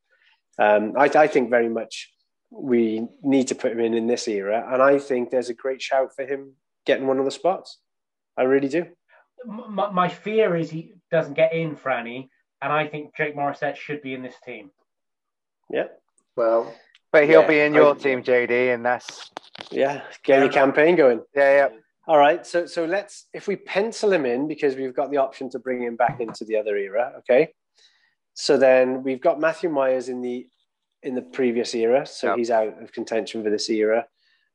Um, 0.58 0.92
I, 0.96 1.04
I 1.04 1.26
think 1.28 1.50
very 1.50 1.68
much 1.68 2.12
we 2.50 3.06
need 3.22 3.48
to 3.48 3.54
put 3.54 3.72
him 3.72 3.80
in 3.80 3.94
in 3.94 4.06
this 4.06 4.26
era, 4.28 4.66
and 4.72 4.82
I 4.82 4.98
think 4.98 5.30
there's 5.30 5.50
a 5.50 5.54
great 5.54 5.80
shout 5.82 6.14
for 6.16 6.24
him 6.26 6.54
getting 6.86 7.06
one 7.06 7.18
of 7.18 7.24
the 7.24 7.30
spots. 7.30 7.78
I 8.36 8.42
really 8.42 8.68
do. 8.68 8.86
My, 9.46 9.90
my 9.90 10.08
fear 10.08 10.56
is 10.56 10.70
he 10.70 10.94
doesn't 11.10 11.34
get 11.34 11.52
in, 11.52 11.76
Franny, 11.76 12.28
and 12.60 12.72
I 12.72 12.86
think 12.88 13.14
Jake 13.16 13.36
Morissette 13.36 13.76
should 13.76 14.02
be 14.02 14.14
in 14.14 14.22
this 14.22 14.34
team. 14.44 14.70
Yeah, 15.70 15.88
Well, 16.36 16.74
But 17.12 17.24
he'll 17.28 17.42
Yeah, 17.42 17.46
be 17.46 17.60
in 17.60 17.74
your 17.74 17.94
I- 17.94 17.98
team, 17.98 18.22
JD, 18.22 18.74
and 18.74 18.84
that's 18.84 19.30
yeah. 19.70 20.02
Get 20.24 20.40
your 20.40 20.48
campaign 20.52 20.96
going. 20.96 21.22
yeah, 21.36 21.68
yeah. 21.68 21.76
All 22.08 22.16
right, 22.16 22.46
so 22.46 22.64
so 22.64 22.86
let's 22.86 23.26
if 23.34 23.46
we 23.46 23.56
pencil 23.56 24.10
him 24.10 24.24
in 24.24 24.48
because 24.48 24.76
we've 24.76 24.94
got 24.96 25.10
the 25.10 25.18
option 25.18 25.50
to 25.50 25.58
bring 25.58 25.82
him 25.82 25.94
back 25.94 26.20
into 26.20 26.42
the 26.46 26.56
other 26.56 26.74
era. 26.78 27.12
Okay, 27.18 27.52
so 28.32 28.56
then 28.56 29.02
we've 29.02 29.20
got 29.20 29.38
Matthew 29.38 29.68
Myers 29.68 30.08
in 30.08 30.22
the 30.22 30.48
in 31.02 31.14
the 31.14 31.20
previous 31.20 31.74
era, 31.74 32.06
so 32.06 32.28
Yep. 32.28 32.38
he's 32.38 32.50
out 32.50 32.82
of 32.82 32.92
contention 32.92 33.44
for 33.44 33.50
this 33.50 33.68
era. 33.68 34.06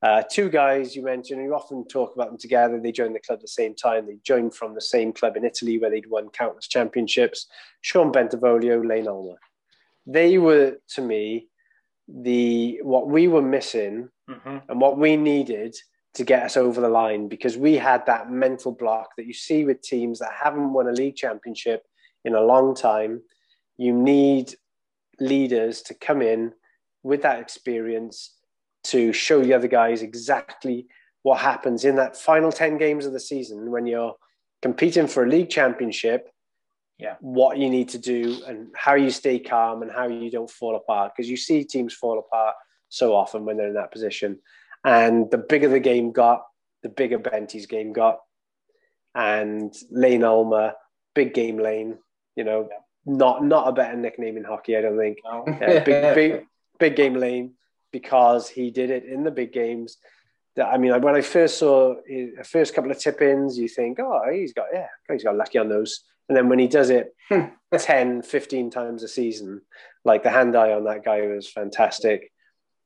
Uh, 0.01 0.23
two 0.29 0.49
guys 0.49 0.95
you 0.95 1.03
mentioned, 1.03 1.43
you 1.43 1.53
often 1.53 1.87
talk 1.87 2.15
about 2.15 2.27
them 2.27 2.39
together. 2.39 2.79
They 2.79 2.91
joined 2.91 3.15
the 3.15 3.19
club 3.19 3.37
at 3.37 3.41
the 3.41 3.47
same 3.47 3.75
time. 3.75 4.07
They 4.07 4.17
joined 4.23 4.55
from 4.55 4.73
the 4.73 4.81
same 4.81 5.13
club 5.13 5.37
in 5.37 5.45
Italy 5.45 5.77
where 5.77 5.91
they'd 5.91 6.09
won 6.09 6.29
countless 6.29 6.67
championships. 6.67 7.45
Sean 7.81 8.11
Bentivoglio, 8.11 8.85
Lane 8.85 9.07
Ulmer. 9.07 9.37
They 10.07 10.39
were 10.39 10.77
to 10.95 11.01
me 11.01 11.49
the 12.07 12.81
what 12.83 13.07
we 13.07 13.27
were 13.27 13.43
missing 13.43 14.09
hmm 14.27 14.57
and 14.67 14.81
what 14.81 14.97
we 14.97 15.15
needed 15.15 15.75
to 16.15 16.23
get 16.23 16.43
us 16.43 16.57
over 16.57 16.79
the 16.79 16.89
line 16.89 17.27
because 17.27 17.57
we 17.57 17.75
had 17.75 18.05
that 18.05 18.29
mental 18.29 18.71
block 18.71 19.09
that 19.17 19.25
you 19.25 19.33
see 19.33 19.65
with 19.65 19.81
teams 19.81 20.19
that 20.19 20.31
haven't 20.31 20.71
won 20.73 20.87
a 20.87 20.91
league 20.91 21.15
championship 21.15 21.83
in 22.23 22.35
a 22.35 22.41
long 22.41 22.75
time. 22.75 23.21
You 23.77 23.93
need 23.93 24.53
leaders 25.19 25.81
to 25.83 25.93
come 25.93 26.21
in 26.21 26.53
with 27.01 27.23
that 27.23 27.39
experience 27.39 28.35
to 28.85 29.13
show 29.13 29.41
the 29.41 29.53
other 29.53 29.67
guys 29.67 30.01
exactly 30.01 30.87
what 31.23 31.39
happens 31.39 31.85
in 31.85 31.95
that 31.95 32.17
final 32.17 32.51
10 32.51 32.77
games 32.77 33.05
of 33.05 33.13
the 33.13 33.19
season 33.19 33.71
when 33.71 33.85
you're 33.87 34.15
competing 34.61 35.07
for 35.07 35.23
a 35.23 35.29
league 35.29 35.49
championship 35.49 36.29
Yeah. 36.99 37.15
what 37.21 37.57
you 37.57 37.69
need 37.69 37.89
to 37.89 37.97
do 37.97 38.43
and 38.45 38.67
how 38.75 38.95
you 38.95 39.09
stay 39.09 39.39
calm 39.39 39.81
and 39.81 39.91
how 39.91 40.07
you 40.07 40.29
don't 40.29 40.49
fall 40.49 40.75
apart 40.75 41.13
because 41.15 41.29
you 41.29 41.37
see 41.37 41.63
teams 41.63 41.93
fall 41.93 42.19
apart 42.19 42.55
so 42.89 43.15
often 43.15 43.45
when 43.45 43.57
they're 43.57 43.69
in 43.69 43.73
that 43.75 43.91
position 43.91 44.39
and 44.83 45.29
the 45.31 45.37
bigger 45.37 45.69
the 45.69 45.79
game 45.79 46.11
got 46.11 46.45
the 46.81 46.89
bigger 46.89 47.19
Benty's 47.19 47.65
game 47.65 47.93
got 47.93 48.19
and 49.15 49.73
Lane 49.91 50.23
Ulmer 50.23 50.73
big 51.15 51.33
game 51.33 51.57
lane 51.57 51.97
you 52.35 52.43
know 52.43 52.67
not 53.05 53.43
not 53.43 53.67
a 53.67 53.71
better 53.71 53.95
nickname 53.95 54.37
in 54.37 54.43
hockey 54.43 54.75
I 54.75 54.81
don't 54.81 54.97
think 54.97 55.19
No. 55.23 55.43
yeah, 55.47 55.83
big, 55.83 56.15
big, 56.15 56.45
big 56.79 56.95
game 56.95 57.15
lane 57.15 57.53
because 57.93 58.49
he 58.49 58.71
did 58.71 58.89
it 58.89 59.05
in 59.05 59.23
the 59.23 59.31
big 59.31 59.53
games. 59.53 59.97
That 60.57 60.67
I 60.67 60.77
mean, 60.77 60.99
when 61.01 61.15
I 61.15 61.21
first 61.21 61.57
saw 61.57 61.95
his 62.05 62.45
first 62.45 62.75
couple 62.75 62.91
of 62.91 62.99
tip-ins, 62.99 63.57
you 63.57 63.69
think, 63.69 63.99
oh, 63.99 64.21
he's 64.31 64.51
got, 64.51 64.67
yeah, 64.73 64.87
he's 65.09 65.23
got 65.23 65.37
lucky 65.37 65.59
on 65.59 65.69
those. 65.69 66.01
And 66.27 66.37
then 66.37 66.49
when 66.49 66.59
he 66.59 66.67
does 66.67 66.89
it 66.89 67.15
hmm. 67.29 67.45
10, 67.77 68.23
15 68.23 68.69
times 68.69 69.03
a 69.03 69.07
season, 69.07 69.61
like 70.03 70.23
the 70.23 70.29
hand 70.29 70.55
eye 70.55 70.73
on 70.73 70.83
that 70.85 71.05
guy 71.05 71.21
was 71.21 71.49
fantastic. 71.49 72.31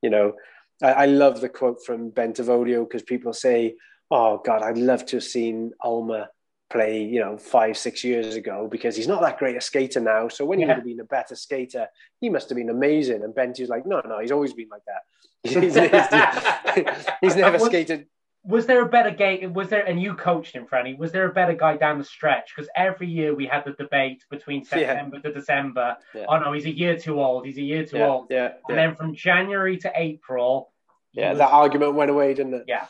You 0.02 0.11
know, 0.11 0.34
I, 0.82 0.91
I 0.94 1.06
love 1.06 1.41
the 1.41 1.49
quote 1.49 1.84
from 1.86 2.12
Bentivoglio 2.12 2.84
because 2.88 3.04
people 3.04 3.34
say, 3.34 3.76
oh, 4.12 4.41
God, 4.44 4.62
I'd 4.62 4.78
love 4.78 5.06
to 5.08 5.18
have 5.18 5.24
seen 5.24 5.72
Ulmer 5.84 6.28
play, 6.70 7.04
you 7.04 7.20
know, 7.20 7.38
five, 7.38 7.78
six 7.78 8.04
years 8.04 8.36
ago 8.36 8.68
because 8.70 8.95
he's 8.95 9.08
not 9.08 9.22
that 9.22 9.38
great 9.40 9.56
a 9.56 9.62
skater 9.62 9.99
now. 10.02 10.28
So 10.28 10.45
when 10.45 10.60
he 10.60 10.66
would 10.66 10.76
have 10.76 10.84
been 10.86 10.99
a 10.99 11.06
better 11.06 11.36
skater, 11.36 11.88
he 12.20 12.30
must 12.30 12.49
have 12.49 12.58
been 12.58 12.70
amazing. 12.70 13.24
And 13.24 13.34
Benty 13.34 13.62
was 13.62 13.70
like, 13.70 13.86
no, 13.86 14.02
no, 14.06 14.20
he's 14.20 14.32
always 14.32 14.54
been 14.54 14.68
like 14.70 14.82
that. 14.86 15.02
he's, 15.44 15.76
he's- 15.76 17.06
he's 17.22 17.36
never 17.44 17.58
skated. 17.60 18.08
Was 18.48 18.65
there 18.65 18.82
a 18.82 18.88
better 18.88 19.11
game? 19.11 19.53
Was 19.53 19.68
there, 19.68 19.86
and 19.86 20.02
you 20.02 20.14
coached 20.15 20.56
him, 20.56 20.65
Franny? 20.65 20.98
Was 20.98 21.11
there 21.11 21.26
a 21.30 21.34
better 21.34 21.53
guy 21.53 21.76
down 21.76 21.98
the 21.98 22.03
stretch? 22.06 22.53
Because 22.56 22.69
every 22.78 23.07
year 23.07 23.36
we 23.36 23.45
had 23.45 23.65
the 23.65 23.74
debate 23.74 24.24
between 24.32 24.61
Yeah. 24.61 24.69
September 24.69 25.19
to 25.19 25.34
December. 25.34 25.98
Yeah. 26.15 26.26
Oh 26.30 26.40
no, 26.40 26.53
he's 26.53 26.65
a 26.65 26.76
year 26.76 26.98
too 26.98 27.22
old. 27.22 27.45
He's 27.45 27.57
a 27.57 27.61
year 27.61 27.86
too 27.86 27.98
Yeah, 27.98 28.07
old. 28.07 28.28
yeah, 28.30 28.45
And 28.45 28.56
yeah. 28.69 28.76
then 28.78 28.95
from 28.95 29.14
January 29.14 29.76
to 29.80 29.91
April, 29.94 30.72
yeah, 31.11 31.30
was- 31.32 31.40
that 31.40 31.52
argument 31.52 31.95
went 31.95 32.10
away, 32.10 32.34
didn't 32.34 32.53
it? 32.53 32.64
yeah, 32.68 32.86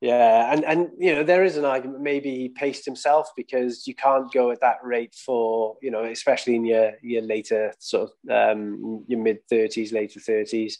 Yeah, 0.00 0.52
and 0.52 0.64
and 0.66 0.90
you 0.98 1.14
know 1.14 1.22
there 1.24 1.44
is 1.44 1.56
an 1.56 1.64
argument. 1.64 2.02
Maybe 2.02 2.30
he 2.40 2.48
paced 2.50 2.84
himself 2.84 3.30
because 3.36 3.86
you 3.86 3.94
can't 3.94 4.30
go 4.32 4.50
at 4.50 4.60
that 4.60 4.78
rate 4.82 5.14
for 5.14 5.78
you 5.80 5.90
know, 5.90 6.04
especially 6.04 6.56
in 6.56 6.64
your 6.66 6.92
your 7.00 7.22
later 7.22 7.72
sort 7.78 8.10
of 8.10 8.10
um, 8.30 9.04
your 9.08 9.20
mid 9.20 9.38
thirties, 9.48 9.92
later 9.92 10.20
thirties. 10.20 10.78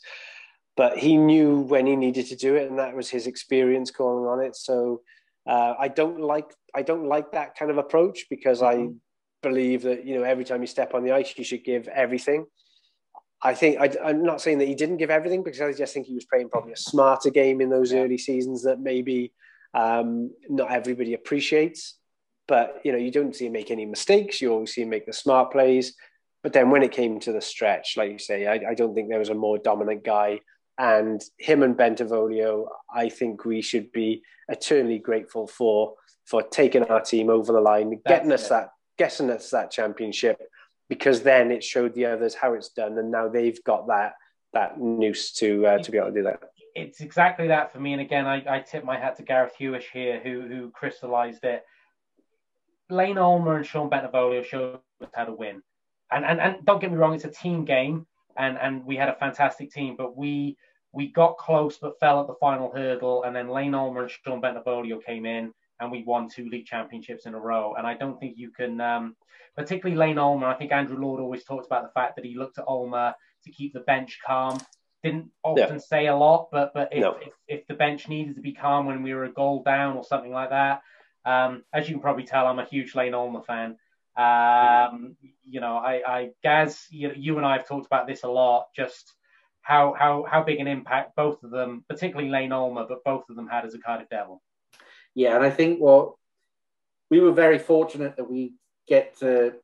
But 0.76 0.98
he 0.98 1.16
knew 1.16 1.60
when 1.60 1.86
he 1.86 1.94
needed 1.94 2.26
to 2.26 2.36
do 2.36 2.56
it, 2.56 2.68
and 2.68 2.78
that 2.78 2.96
was 2.96 3.08
his 3.08 3.26
experience 3.26 3.90
calling 3.90 4.26
on 4.26 4.44
it. 4.44 4.56
So 4.56 5.02
uh, 5.46 5.74
I 5.78 5.88
don't 5.88 6.20
like 6.20 6.52
I 6.74 6.82
don't 6.82 7.06
like 7.06 7.32
that 7.32 7.56
kind 7.56 7.70
of 7.70 7.78
approach 7.78 8.26
because 8.28 8.62
I 8.62 8.88
believe 9.42 9.82
that 9.82 10.04
you 10.04 10.16
know 10.16 10.24
every 10.24 10.44
time 10.44 10.62
you 10.62 10.66
step 10.66 10.94
on 10.94 11.04
the 11.04 11.12
ice, 11.12 11.34
you 11.36 11.44
should 11.44 11.64
give 11.64 11.86
everything. 11.88 12.46
I 13.42 13.54
think 13.54 13.78
I, 13.78 14.10
am 14.10 14.24
not 14.24 14.40
saying 14.40 14.58
that 14.58 14.68
he 14.68 14.74
didn't 14.74 14.96
give 14.96 15.10
everything 15.10 15.42
because 15.42 15.60
I 15.60 15.72
just 15.72 15.92
think 15.92 16.06
he 16.06 16.14
was 16.14 16.24
playing 16.24 16.48
probably 16.48 16.72
a 16.72 16.76
smarter 16.76 17.28
game 17.28 17.60
in 17.60 17.68
those 17.68 17.92
early 17.92 18.16
seasons 18.16 18.62
that 18.62 18.80
maybe 18.80 19.32
um, 19.74 20.30
not 20.48 20.72
everybody 20.72 21.12
appreciates. 21.12 21.98
But 22.48 22.80
you 22.84 22.92
know, 22.92 22.98
you 22.98 23.10
don't 23.10 23.36
see 23.36 23.46
him 23.46 23.52
make 23.52 23.70
any 23.70 23.84
mistakes. 23.84 24.40
You 24.40 24.52
always 24.52 24.74
see 24.74 24.82
him 24.82 24.88
make 24.88 25.06
the 25.06 25.12
smart 25.12 25.52
plays. 25.52 25.94
But 26.42 26.52
then 26.52 26.70
when 26.70 26.82
it 26.82 26.92
came 26.92 27.20
to 27.20 27.32
the 27.32 27.40
stretch, 27.40 27.96
like 27.96 28.12
you 28.12 28.18
say, 28.18 28.46
I, 28.46 28.70
I 28.70 28.74
don't 28.74 28.94
think 28.94 29.08
there 29.08 29.18
was 29.18 29.30
a 29.30 29.34
more 29.34 29.58
dominant 29.58 30.04
guy. 30.04 30.40
And 30.78 31.22
him 31.38 31.62
and 31.62 31.76
Bentivoglio, 31.76 32.66
I 32.92 33.08
think 33.08 33.44
we 33.44 33.62
should 33.62 33.92
be 33.92 34.22
eternally 34.48 34.98
grateful 34.98 35.46
for 35.46 35.94
for 36.26 36.42
taking 36.42 36.84
our 36.84 37.00
team 37.02 37.28
over 37.28 37.52
the 37.52 37.60
line, 37.60 37.90
That's 37.90 38.02
getting 38.08 38.32
us 38.32 38.46
it. 38.46 38.50
that 38.50 38.68
getting 38.96 39.30
us 39.30 39.50
that 39.50 39.70
championship, 39.70 40.40
because 40.88 41.22
then 41.22 41.50
it 41.52 41.62
showed 41.62 41.94
the 41.94 42.06
others 42.06 42.34
how 42.34 42.54
it's 42.54 42.70
done, 42.70 42.98
and 42.98 43.10
now 43.10 43.28
they've 43.28 43.62
got 43.64 43.86
that 43.88 44.14
that 44.52 44.80
noose 44.80 45.32
to 45.34 45.66
uh, 45.66 45.78
to 45.78 45.90
be 45.90 45.98
able 45.98 46.08
to 46.08 46.14
do 46.14 46.22
that. 46.24 46.40
It's 46.74 47.00
exactly 47.00 47.48
that 47.48 47.72
for 47.72 47.78
me. 47.78 47.92
And 47.92 48.00
again, 48.00 48.26
I, 48.26 48.42
I 48.48 48.60
tip 48.60 48.84
my 48.84 48.98
hat 48.98 49.16
to 49.18 49.22
Gareth 49.22 49.52
Hewish 49.58 49.90
here, 49.92 50.20
who 50.22 50.42
who 50.42 50.70
crystallised 50.70 51.44
it. 51.44 51.64
Lane 52.90 53.18
Ulmer 53.18 53.56
and 53.56 53.66
Sean 53.66 53.88
Bentivoglio 53.88 54.44
showed 54.44 54.80
us 55.00 55.10
how 55.14 55.24
to 55.24 55.32
win. 55.32 55.62
And, 56.10 56.24
and 56.24 56.40
and 56.40 56.64
don't 56.64 56.80
get 56.80 56.90
me 56.90 56.96
wrong, 56.96 57.14
it's 57.14 57.24
a 57.24 57.30
team 57.30 57.64
game, 57.64 58.06
and 58.36 58.58
and 58.58 58.84
we 58.84 58.96
had 58.96 59.08
a 59.08 59.14
fantastic 59.14 59.70
team, 59.70 59.94
but 59.96 60.16
we 60.16 60.56
we 60.92 61.08
got 61.08 61.36
close 61.38 61.76
but 61.78 61.98
fell 61.98 62.20
at 62.20 62.26
the 62.26 62.34
final 62.34 62.70
hurdle, 62.70 63.24
and 63.24 63.34
then 63.34 63.48
Lane 63.48 63.74
Ulmer 63.74 64.02
and 64.02 64.10
Sean 64.10 64.40
Bentivoglio 64.40 65.04
came 65.04 65.26
in, 65.26 65.52
and 65.80 65.90
we 65.90 66.04
won 66.04 66.28
two 66.28 66.48
league 66.48 66.66
championships 66.66 67.26
in 67.26 67.34
a 67.34 67.40
row. 67.40 67.74
And 67.76 67.86
I 67.86 67.94
don't 67.94 68.18
think 68.18 68.34
you 68.36 68.50
can, 68.50 68.80
um, 68.80 69.16
particularly 69.56 69.96
Lane 69.96 70.18
Ulmer. 70.18 70.46
I 70.46 70.54
think 70.54 70.72
Andrew 70.72 70.98
Lord 70.98 71.20
always 71.20 71.44
talked 71.44 71.66
about 71.66 71.82
the 71.82 71.92
fact 72.00 72.16
that 72.16 72.24
he 72.24 72.36
looked 72.36 72.58
at 72.58 72.68
Ulmer 72.68 73.14
to 73.44 73.50
keep 73.50 73.72
the 73.72 73.80
bench 73.80 74.20
calm. 74.24 74.58
Didn't 75.02 75.30
often 75.42 75.74
yeah. 75.74 75.78
say 75.78 76.06
a 76.06 76.16
lot, 76.16 76.48
but 76.50 76.72
but 76.72 76.88
if, 76.92 77.00
no. 77.00 77.16
if, 77.20 77.32
if 77.48 77.66
the 77.66 77.74
bench 77.74 78.08
needed 78.08 78.36
to 78.36 78.40
be 78.40 78.52
calm 78.52 78.86
when 78.86 79.02
we 79.02 79.14
were 79.14 79.24
a 79.24 79.32
goal 79.32 79.62
down 79.62 79.96
or 79.96 80.04
something 80.04 80.32
like 80.32 80.50
that, 80.50 80.80
um, 81.26 81.64
as 81.72 81.88
you 81.88 81.96
can 81.96 82.02
probably 82.02 82.24
tell, 82.24 82.46
I'm 82.46 82.58
a 82.58 82.64
huge 82.64 82.94
Lane 82.94 83.14
Ulmer 83.14 83.42
fan. 83.42 83.76
Um, 84.16 85.16
you 85.44 85.60
know, 85.60 85.76
I, 85.76 86.02
I 86.06 86.30
Gaz, 86.42 86.86
you, 86.90 87.12
you 87.16 87.36
and 87.36 87.46
I 87.46 87.56
have 87.56 87.66
talked 87.66 87.86
about 87.86 88.06
this 88.06 88.22
a 88.22 88.28
lot. 88.28 88.68
Just 88.74 89.12
how 89.62 89.94
how 89.98 90.24
how 90.30 90.42
big 90.42 90.60
an 90.60 90.68
impact 90.68 91.16
both 91.16 91.42
of 91.42 91.50
them, 91.50 91.84
particularly 91.88 92.30
Lane 92.30 92.52
Ulmer, 92.52 92.86
but 92.88 93.02
both 93.04 93.28
of 93.28 93.36
them 93.36 93.48
had 93.48 93.64
as 93.64 93.74
a 93.74 93.78
Cardiff 93.78 94.08
Devil. 94.08 94.42
Yeah, 95.14 95.34
and 95.34 95.44
I 95.44 95.50
think 95.50 95.80
what 95.80 96.14
we 97.10 97.20
were 97.20 97.32
very 97.32 97.58
fortunate 97.58 98.16
that 98.16 98.30
we 98.30 98.54
get 98.86 99.18
to 99.18 99.54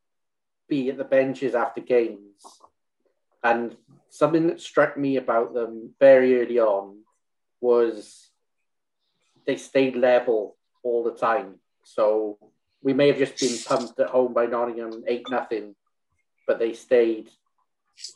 be 0.68 0.88
at 0.90 0.96
the 0.96 1.04
benches 1.04 1.54
after 1.54 1.80
games, 1.80 2.42
and 3.44 3.76
something 4.08 4.48
that 4.48 4.60
struck 4.60 4.96
me 4.96 5.16
about 5.16 5.54
them 5.54 5.94
very 6.00 6.40
early 6.40 6.58
on 6.58 7.02
was 7.60 8.30
they 9.46 9.56
stayed 9.56 9.96
level 9.96 10.56
all 10.82 11.04
the 11.04 11.14
time. 11.14 11.56
So 11.84 12.38
we 12.82 12.92
may 12.92 13.08
have 13.08 13.18
just 13.18 13.38
been 13.38 13.58
pumped 13.66 14.00
at 14.00 14.10
home 14.10 14.32
by 14.32 14.46
Nottingham 14.46 15.04
eight 15.06 15.26
nothing, 15.30 15.74
but 16.46 16.58
they 16.58 16.72
stayed 16.72 17.28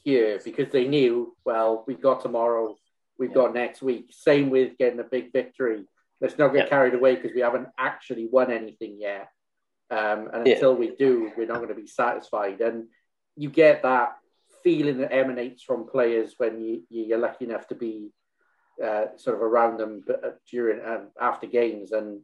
here 0.03 0.41
because 0.43 0.73
they 0.73 0.89
knew 0.89 1.37
well 1.45 1.85
we've 1.87 2.01
got 2.01 2.23
tomorrow, 2.23 2.77
we've 3.19 3.31
yeah. 3.31 3.35
got 3.35 3.55
next 3.55 3.83
week. 3.83 4.07
Same 4.11 4.51
with 4.51 4.79
getting 4.79 5.01
a 5.01 5.05
big 5.05 5.33
victory. 5.33 5.85
Let's 6.21 6.39
not 6.39 6.55
get 6.55 6.65
yeah. 6.65 6.71
carried 6.71 6.95
away 6.95 7.17
because 7.17 7.33
we 7.35 7.43
haven't 7.43 7.69
actually 7.79 8.29
won 8.31 8.51
anything 8.51 8.97
yet. 8.99 9.29
Um, 9.91 10.31
and 10.33 10.47
until 10.49 10.73
yeah. 10.73 10.79
we 10.79 10.97
do, 10.97 11.31
we're 11.37 11.47
not 11.47 11.57
going 11.57 11.69
to 11.69 11.75
be 11.75 11.87
satisfied. 11.87 12.61
And 12.61 12.87
you 13.37 13.51
get 13.51 13.83
that 13.83 14.17
feeling 14.63 14.99
that 14.99 15.13
emanates 15.13 15.63
from 15.63 15.87
players 15.87 16.35
when 16.39 16.61
you, 16.61 16.83
you're 16.89 17.19
lucky 17.19 17.45
enough 17.45 17.67
to 17.69 17.75
be 17.75 18.09
uh, 18.83 19.07
sort 19.17 19.37
of 19.37 19.43
around 19.43 19.79
them 19.79 20.03
uh, 20.09 20.31
during 20.51 20.85
um, 20.85 21.09
after 21.21 21.47
games. 21.47 21.93
And 21.93 22.23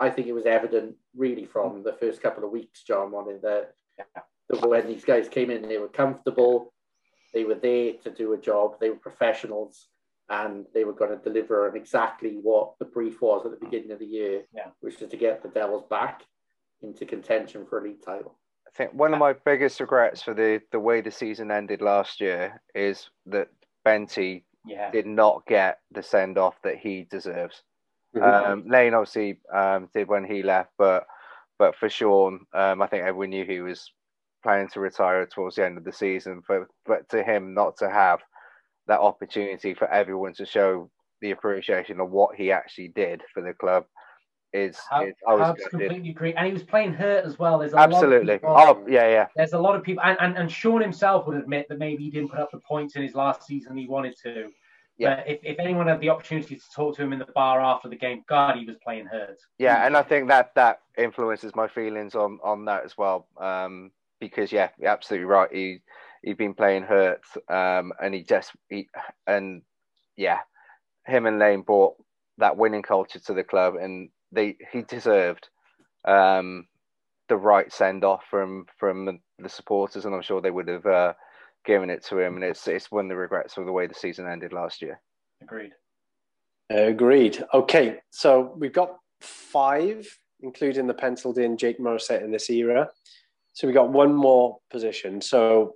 I 0.00 0.10
think 0.10 0.28
it 0.28 0.32
was 0.32 0.46
evident 0.46 0.94
really 1.16 1.44
from 1.44 1.82
the 1.82 1.92
first 1.92 2.22
couple 2.22 2.44
of 2.44 2.50
weeks, 2.50 2.82
John, 2.84 3.10
wanted 3.10 3.42
that, 3.42 3.74
that 4.48 4.66
when 4.66 4.86
these 4.86 5.04
guys 5.04 5.28
came 5.28 5.50
in, 5.50 5.62
they 5.62 5.78
were 5.78 5.88
comfortable, 5.88 6.72
they 7.34 7.44
were 7.44 7.56
there 7.56 7.94
to 8.04 8.10
do 8.10 8.32
a 8.32 8.38
job, 8.38 8.76
they 8.80 8.90
were 8.90 8.96
professionals, 8.96 9.88
and 10.28 10.66
they 10.74 10.84
were 10.84 10.92
going 10.92 11.10
to 11.10 11.22
deliver 11.22 11.68
on 11.68 11.76
exactly 11.76 12.38
what 12.42 12.78
the 12.78 12.84
brief 12.84 13.20
was 13.20 13.44
at 13.44 13.50
the 13.50 13.64
beginning 13.64 13.90
of 13.90 13.98
the 13.98 14.06
year, 14.06 14.42
yeah. 14.54 14.68
which 14.80 15.00
is 15.00 15.10
to 15.10 15.16
get 15.16 15.42
the 15.42 15.48
Devils 15.48 15.84
back 15.90 16.22
into 16.82 17.04
contention 17.04 17.66
for 17.66 17.80
a 17.80 17.82
league 17.82 18.04
title. 18.04 18.36
I 18.66 18.70
think 18.76 18.92
one 18.92 19.12
of 19.12 19.18
my 19.18 19.32
biggest 19.32 19.80
regrets 19.80 20.22
for 20.22 20.34
the 20.34 20.60
the 20.72 20.78
way 20.78 21.00
the 21.00 21.10
season 21.10 21.50
ended 21.50 21.80
last 21.80 22.20
year 22.20 22.60
is 22.74 23.08
that 23.26 23.48
Benty 23.86 24.44
yeah. 24.66 24.90
did 24.90 25.06
not 25.06 25.46
get 25.46 25.80
the 25.90 26.02
send 26.02 26.36
off 26.36 26.60
that 26.62 26.76
he 26.76 27.06
deserves. 27.10 27.62
Mm-hmm. 28.16 28.52
Um, 28.52 28.64
Lane 28.68 28.94
obviously 28.94 29.40
um, 29.52 29.88
did 29.94 30.08
when 30.08 30.24
he 30.24 30.42
left, 30.42 30.70
but 30.78 31.06
but 31.58 31.76
for 31.76 31.88
Sean, 31.88 32.46
um, 32.54 32.80
I 32.80 32.86
think 32.86 33.02
everyone 33.02 33.30
knew 33.30 33.44
he 33.44 33.60
was 33.60 33.92
planning 34.42 34.68
to 34.68 34.80
retire 34.80 35.26
towards 35.26 35.56
the 35.56 35.64
end 35.64 35.76
of 35.76 35.84
the 35.84 35.92
season. 35.92 36.42
But 36.48 36.62
but 36.86 37.08
to 37.10 37.22
him, 37.22 37.54
not 37.54 37.76
to 37.78 37.90
have 37.90 38.20
that 38.86 39.00
opportunity 39.00 39.74
for 39.74 39.88
everyone 39.88 40.32
to 40.34 40.46
show 40.46 40.90
the 41.20 41.32
appreciation 41.32 42.00
of 42.00 42.10
what 42.10 42.36
he 42.36 42.52
actually 42.52 42.88
did 42.88 43.22
for 43.34 43.42
the 43.42 43.52
club 43.52 43.84
is, 44.52 44.76
is 45.02 45.14
I 45.26 45.34
was 45.34 45.56
completely 45.68 46.10
agree. 46.10 46.32
And 46.34 46.46
he 46.46 46.52
was 46.52 46.62
playing 46.62 46.94
hurt 46.94 47.24
as 47.24 47.38
well. 47.38 47.58
There's 47.58 47.74
absolutely. 47.74 48.34
People, 48.34 48.54
oh 48.56 48.84
yeah, 48.88 49.08
yeah. 49.08 49.26
There's 49.36 49.52
a 49.52 49.58
lot 49.58 49.76
of 49.76 49.82
people, 49.82 50.02
and, 50.04 50.16
and 50.20 50.36
and 50.38 50.50
Sean 50.50 50.80
himself 50.80 51.26
would 51.26 51.36
admit 51.36 51.66
that 51.68 51.78
maybe 51.78 52.04
he 52.04 52.10
didn't 52.10 52.30
put 52.30 52.40
up 52.40 52.50
the 52.50 52.60
points 52.60 52.96
in 52.96 53.02
his 53.02 53.14
last 53.14 53.44
season 53.44 53.76
he 53.76 53.86
wanted 53.86 54.14
to. 54.22 54.50
Yeah. 54.98 55.16
But 55.16 55.28
if, 55.28 55.40
if 55.44 55.58
anyone 55.60 55.86
had 55.86 56.00
the 56.00 56.08
opportunity 56.08 56.56
to 56.56 56.70
talk 56.74 56.96
to 56.96 57.02
him 57.02 57.12
in 57.12 57.20
the 57.20 57.26
bar 57.34 57.60
after 57.60 57.88
the 57.88 57.96
game, 57.96 58.24
God, 58.28 58.56
he 58.56 58.64
was 58.64 58.76
playing 58.82 59.06
hurt. 59.06 59.38
Yeah, 59.58 59.86
and 59.86 59.96
I 59.96 60.02
think 60.02 60.28
that 60.28 60.54
that 60.56 60.80
influences 60.96 61.54
my 61.54 61.68
feelings 61.68 62.14
on 62.14 62.40
on 62.42 62.64
that 62.64 62.84
as 62.84 62.98
well. 62.98 63.28
Um, 63.40 63.92
because 64.20 64.50
yeah, 64.50 64.70
you're 64.78 64.90
absolutely 64.90 65.26
right. 65.26 65.48
He 65.52 65.78
he'd 66.22 66.36
been 66.36 66.54
playing 66.54 66.82
hurt, 66.82 67.22
um, 67.48 67.92
and 68.02 68.12
he 68.12 68.24
just 68.24 68.52
he 68.68 68.88
and 69.26 69.62
yeah, 70.16 70.40
him 71.06 71.26
and 71.26 71.38
Lane 71.38 71.62
brought 71.62 71.94
that 72.38 72.56
winning 72.56 72.82
culture 72.82 73.20
to 73.20 73.34
the 73.34 73.44
club, 73.44 73.76
and 73.76 74.10
they 74.32 74.56
he 74.72 74.82
deserved 74.82 75.48
um, 76.04 76.66
the 77.28 77.36
right 77.36 77.72
send 77.72 78.04
off 78.04 78.24
from 78.28 78.66
from 78.78 79.20
the 79.38 79.48
supporters, 79.48 80.04
and 80.04 80.14
I'm 80.14 80.22
sure 80.22 80.40
they 80.40 80.50
would 80.50 80.68
have. 80.68 80.86
Uh, 80.86 81.12
giving 81.68 81.90
it 81.90 82.02
to 82.02 82.18
him, 82.18 82.34
and 82.34 82.42
it's 82.42 82.66
it's 82.66 82.90
one 82.90 83.04
of 83.04 83.08
the 83.10 83.16
regrets 83.16 83.56
of 83.58 83.66
the 83.66 83.72
way 83.72 83.86
the 83.86 83.94
season 83.94 84.26
ended 84.26 84.52
last 84.52 84.82
year. 84.82 85.00
Agreed. 85.42 85.72
Agreed. 86.70 87.44
Okay, 87.54 87.98
so 88.10 88.54
we've 88.56 88.72
got 88.72 88.96
five, 89.20 90.08
including 90.40 90.86
the 90.86 90.94
penciled 90.94 91.38
in 91.38 91.56
Jake 91.58 91.78
Morissette 91.78 92.24
in 92.24 92.32
this 92.32 92.50
era. 92.50 92.88
So 93.52 93.66
we 93.66 93.74
got 93.74 93.90
one 93.90 94.14
more 94.14 94.58
position. 94.70 95.20
So 95.20 95.74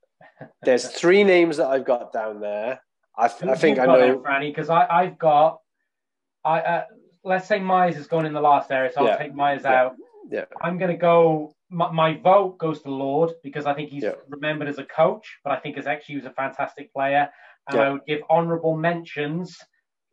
there's 0.62 0.88
three 0.88 1.22
names 1.22 1.58
that 1.58 1.68
I've 1.68 1.84
got 1.84 2.12
down 2.12 2.40
there. 2.40 2.80
I, 3.16 3.26
I 3.26 3.28
think 3.28 3.78
I 3.78 3.84
know, 3.84 4.18
Franny, 4.18 4.50
because 4.50 4.70
I've 4.70 5.18
got. 5.18 5.60
I 6.42 6.60
uh, 6.60 6.84
let's 7.22 7.46
say 7.46 7.58
Myers 7.58 7.96
has 7.96 8.06
gone 8.06 8.24
in 8.24 8.32
the 8.32 8.40
last 8.40 8.70
area, 8.70 8.90
so 8.94 9.06
I'll 9.06 9.18
take 9.18 9.34
Myers 9.34 9.62
yeah. 9.64 9.82
out. 9.82 9.96
Yeah. 10.30 10.44
I'm 10.62 10.78
going 10.78 10.90
to 10.90 10.96
go 10.96 11.54
my, 11.70 11.90
my, 11.90 12.16
vote 12.16 12.58
goes 12.58 12.82
to 12.82 12.90
Lord 12.90 13.30
because 13.42 13.66
I 13.66 13.74
think 13.74 13.90
he's 13.90 14.02
yeah. 14.02 14.14
remembered 14.28 14.68
as 14.68 14.78
a 14.78 14.84
coach, 14.84 15.38
but 15.44 15.52
I 15.52 15.56
think 15.56 15.78
as 15.78 15.86
actually 15.86 16.14
he 16.14 16.20
was 16.20 16.26
a 16.26 16.34
fantastic 16.34 16.92
player. 16.92 17.30
And 17.68 17.78
yeah. 17.78 17.82
I 17.82 17.90
would 17.90 18.06
give 18.06 18.20
honourable 18.28 18.76
mentions, 18.76 19.56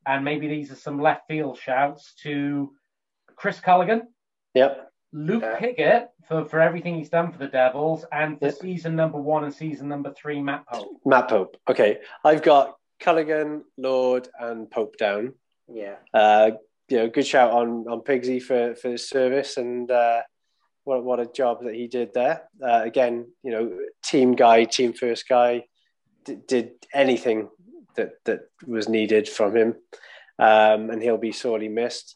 and 0.06 0.24
maybe 0.24 0.48
these 0.48 0.72
are 0.72 0.76
some 0.76 1.02
left 1.02 1.28
field 1.28 1.58
shouts 1.58 2.14
to 2.24 2.72
Chris 3.36 3.60
Culligan. 3.60 4.02
Yep. 4.54 4.92
Luke 5.14 5.44
yeah. 5.44 5.60
Piggott 5.60 6.10
for, 6.28 6.46
for 6.46 6.60
everything 6.60 6.96
he's 6.96 7.10
done 7.10 7.32
for 7.32 7.40
the 7.40 7.48
Devils, 7.48 8.06
and 8.12 8.38
for 8.40 8.46
yep. 8.46 8.56
season 8.56 8.96
number 8.96 9.18
one 9.18 9.44
and 9.44 9.54
season 9.54 9.88
number 9.88 10.14
three, 10.14 10.42
Matt 10.42 10.68
Pope. 10.68 11.00
Matt 11.06 11.30
Pope. 11.30 11.58
Okay, 11.70 12.00
I've 12.24 12.44
got 12.44 12.76
Culligan, 13.02 13.62
Lord, 13.78 14.28
and 14.40 14.70
Pope 14.70 14.98
down. 14.98 15.34
Yeah. 15.74 15.96
Uh, 16.14 16.52
you 16.90 16.98
know, 16.98 17.10
good 17.10 17.26
shout 17.26 17.52
on 17.52 17.86
on 17.88 18.02
Pigsy 18.02 18.42
for 18.42 18.76
for 18.76 18.92
his 18.92 19.10
service 19.10 19.58
and. 19.58 19.90
Uh, 19.90 20.22
what, 20.88 21.04
what 21.04 21.20
a 21.20 21.26
job 21.26 21.64
that 21.64 21.76
he 21.76 21.88
did 21.88 22.14
there. 22.14 22.44
Uh, 22.64 22.82
again, 22.84 23.28
you 23.44 23.52
know, 23.52 23.78
team 24.04 24.36
guy, 24.36 24.64
team 24.64 24.94
first 24.94 25.28
guy, 25.28 25.66
d- 26.24 26.38
did 26.48 26.72
anything 26.94 27.50
that 27.98 28.12
that 28.24 28.50
was 28.66 28.88
needed 28.88 29.28
from 29.28 29.56
him, 29.56 29.76
um, 30.40 30.90
and 30.90 31.04
he'll 31.04 31.18
be 31.18 31.34
sorely 31.34 31.68
missed. 31.68 32.16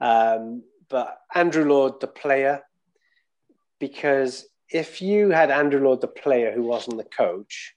Um, 0.00 0.64
but 0.88 1.16
Andrew 1.32 1.64
Lord, 1.64 2.00
the 2.00 2.08
player, 2.08 2.62
because 3.78 4.46
if 4.68 5.00
you 5.00 5.30
had 5.30 5.52
Andrew 5.52 5.80
Lord, 5.80 6.00
the 6.00 6.08
player, 6.08 6.50
who 6.50 6.62
wasn't 6.62 6.96
the 6.96 7.04
coach, 7.04 7.74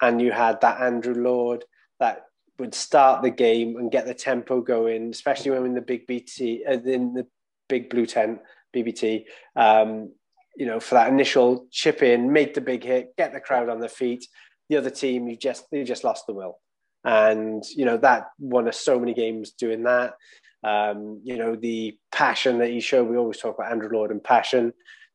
and 0.00 0.22
you 0.22 0.32
had 0.32 0.62
that 0.62 0.80
Andrew 0.80 1.14
Lord 1.14 1.64
that 2.00 2.24
would 2.58 2.74
start 2.74 3.22
the 3.22 3.30
game 3.30 3.76
and 3.76 3.92
get 3.92 4.06
the 4.06 4.14
tempo 4.14 4.62
going, 4.62 5.10
especially 5.10 5.50
when 5.50 5.66
in 5.66 5.74
the 5.74 5.82
big 5.82 6.06
BT 6.06 6.64
uh, 6.64 6.80
in 6.80 7.12
the 7.12 7.26
big 7.68 7.90
blue 7.90 8.06
tent 8.06 8.40
BBT, 8.76 9.24
um, 9.56 10.12
you 10.56 10.66
know, 10.66 10.80
for 10.80 10.94
that 10.94 11.08
initial 11.08 11.66
chip 11.70 12.02
in, 12.02 12.32
make 12.32 12.54
the 12.54 12.60
big 12.60 12.84
hit, 12.84 13.16
get 13.16 13.32
the 13.32 13.40
crowd 13.40 13.68
on 13.68 13.80
their 13.80 13.88
feet. 13.88 14.26
The 14.68 14.76
other 14.76 14.90
team, 14.90 15.28
you 15.28 15.36
just 15.36 15.64
you 15.70 15.84
just 15.84 16.04
lost 16.04 16.26
the 16.26 16.34
will, 16.34 16.58
and 17.04 17.62
you 17.74 17.84
know 17.84 17.96
that 17.98 18.28
won 18.38 18.68
us 18.68 18.80
so 18.80 18.98
many 18.98 19.14
games 19.14 19.52
doing 19.52 19.84
that. 19.84 20.14
Um, 20.64 21.20
you 21.22 21.36
know 21.36 21.54
the 21.54 21.96
passion 22.10 22.58
that 22.58 22.70
he 22.70 22.80
showed. 22.80 23.08
We 23.08 23.16
always 23.16 23.38
talk 23.38 23.58
about 23.58 23.70
Andrew 23.70 23.90
Lord 23.92 24.10
and 24.10 24.22
passion. 24.22 24.72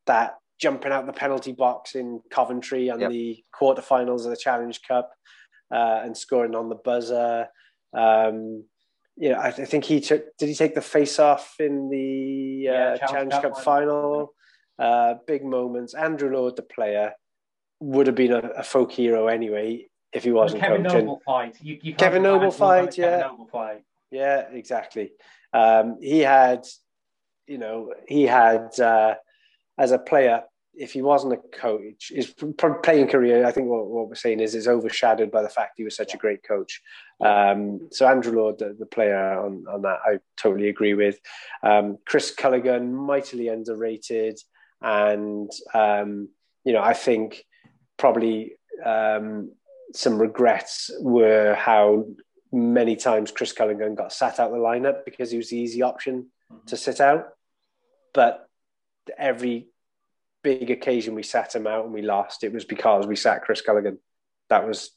That 0.08 0.36
jumping 0.62 0.92
out 0.92 1.08
the 1.08 1.14
penalty 1.14 1.52
box 1.52 1.96
in 1.96 2.22
Coventry 2.30 2.90
on 2.90 3.00
yep. 3.00 3.10
the 3.10 3.44
quarterfinals 3.54 4.24
of 4.24 4.30
the 4.30 4.38
Challenge 4.38 4.80
Cup 4.88 5.12
uh, 5.74 6.02
and 6.04 6.16
scoring 6.16 6.56
on 6.56 6.70
the 6.70 6.76
buzzer. 6.76 7.48
Um, 7.94 8.64
you 9.22 9.30
know, 9.30 9.36
I, 9.36 9.50
I, 9.50 9.52
think 9.52 9.86
he 9.86 10.02
took. 10.02 10.36
Did 10.40 10.50
he 10.50 10.56
take 10.56 10.74
the 10.74 10.82
face 10.82 11.20
off 11.20 11.56
in 11.60 11.90
the 11.90 12.68
uh, 12.68 12.74
yeah, 12.74 12.98
Challenge, 12.98 13.32
Cup, 13.34 13.58
final? 13.60 14.34
Uh, 14.80 15.14
big 15.28 15.46
moments. 15.46 15.94
Andrew 15.94 16.34
Lord, 16.34 16.56
the 16.56 16.64
player, 16.64 17.14
would 17.80 18.08
have 18.08 18.16
been 18.16 18.32
a, 18.32 18.40
a 18.40 18.64
folk 18.64 18.92
hero 18.92 19.28
anyway 19.28 19.86
if 20.12 20.24
he 20.24 20.32
wasn't 20.32 20.64
Kevin 20.64 20.84
coaching. 20.84 21.06
Noble 21.06 21.22
fight. 21.24 21.56
You, 21.62 21.78
you 21.84 21.94
Kevin 21.94 22.24
Noble 22.24 22.50
fight, 22.50 22.98
yeah. 22.98 23.18
Noble 23.20 23.46
fight. 23.46 23.84
Yeah, 24.10 24.48
exactly. 24.52 25.12
Um, 25.54 25.98
he 26.02 26.22
had, 26.22 26.66
you 27.46 27.60
know, 27.60 27.94
he 28.08 28.24
had 28.24 28.80
uh, 28.80 29.14
as 29.78 29.92
a 29.92 30.00
player 30.00 30.42
if 30.74 30.94
he 30.94 31.02
wasn't 31.02 31.34
a 31.34 31.38
coach, 31.38 32.12
his 32.14 32.34
playing 32.84 33.08
career, 33.08 33.46
I 33.46 33.52
think 33.52 33.68
what, 33.68 33.88
what 33.88 34.08
we're 34.08 34.16
saying 34.16 34.40
is, 34.40 34.56
is 34.56 34.68
overshadowed 34.68 35.32
by 35.32 35.42
the 35.42 35.50
fact 35.50 35.74
he 35.78 35.84
was 35.84 35.96
such 35.96 36.14
a 36.14 36.18
great 36.18 36.44
coach. 36.44 36.82
Um, 37.20 37.90
so 37.92 38.08
Andrew 38.08 38.34
Lord, 38.34 38.60
the, 38.60 38.76
the, 38.78 38.86
player 38.86 39.40
on, 39.40 39.66
on 39.70 39.82
that, 39.82 40.00
I 40.06 40.20
totally 40.38 40.70
agree 40.70 40.94
with. 40.94 41.20
Um, 41.62 41.98
Chris 42.06 42.34
Culligan, 42.34 42.92
mightily 42.92 43.50
underrated, 43.50 44.40
and 44.82 45.52
um, 45.74 46.30
you 46.64 46.74
know, 46.74 46.82
I 46.82 46.94
think 46.94 47.44
probably 47.98 48.54
um, 48.84 49.52
some 49.94 50.20
regrets 50.20 50.90
were 51.00 51.54
how 51.56 52.06
many 52.52 52.96
times 52.96 53.32
Chris 53.32 53.54
Culligan 53.54 53.96
got 53.96 54.14
sat 54.14 54.40
out 54.40 54.52
the 54.52 54.58
lineup 54.58 55.06
because 55.06 55.32
he 55.32 55.38
was 55.38 55.50
the 55.50 55.58
easy 55.58 55.82
option 55.82 56.28
mm-hmm. 56.52 56.66
to 56.66 56.78
sit 56.78 57.02
out, 57.02 57.30
but 58.14 58.48
every 59.18 59.68
big 60.44 60.72
occasion 60.72 61.16
we 61.16 61.24
sat 61.24 61.56
him 61.56 61.68
out 61.68 61.86
and 61.86 61.94
we 61.94 62.02
lost, 62.02 62.44
it 62.44 62.54
was 62.54 62.66
because 62.66 63.08
we 63.08 63.16
sat 63.16 63.44
Chris 63.44 63.62
Culligan. 63.62 63.98
That 64.50 64.68
was, 64.68 64.92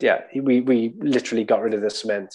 yeah, 0.00 0.22
we, 0.34 0.60
we 0.60 0.94
literally 0.98 1.44
got 1.44 1.62
rid 1.62 1.74
of 1.74 1.80
the 1.80 1.90
cement. 1.90 2.34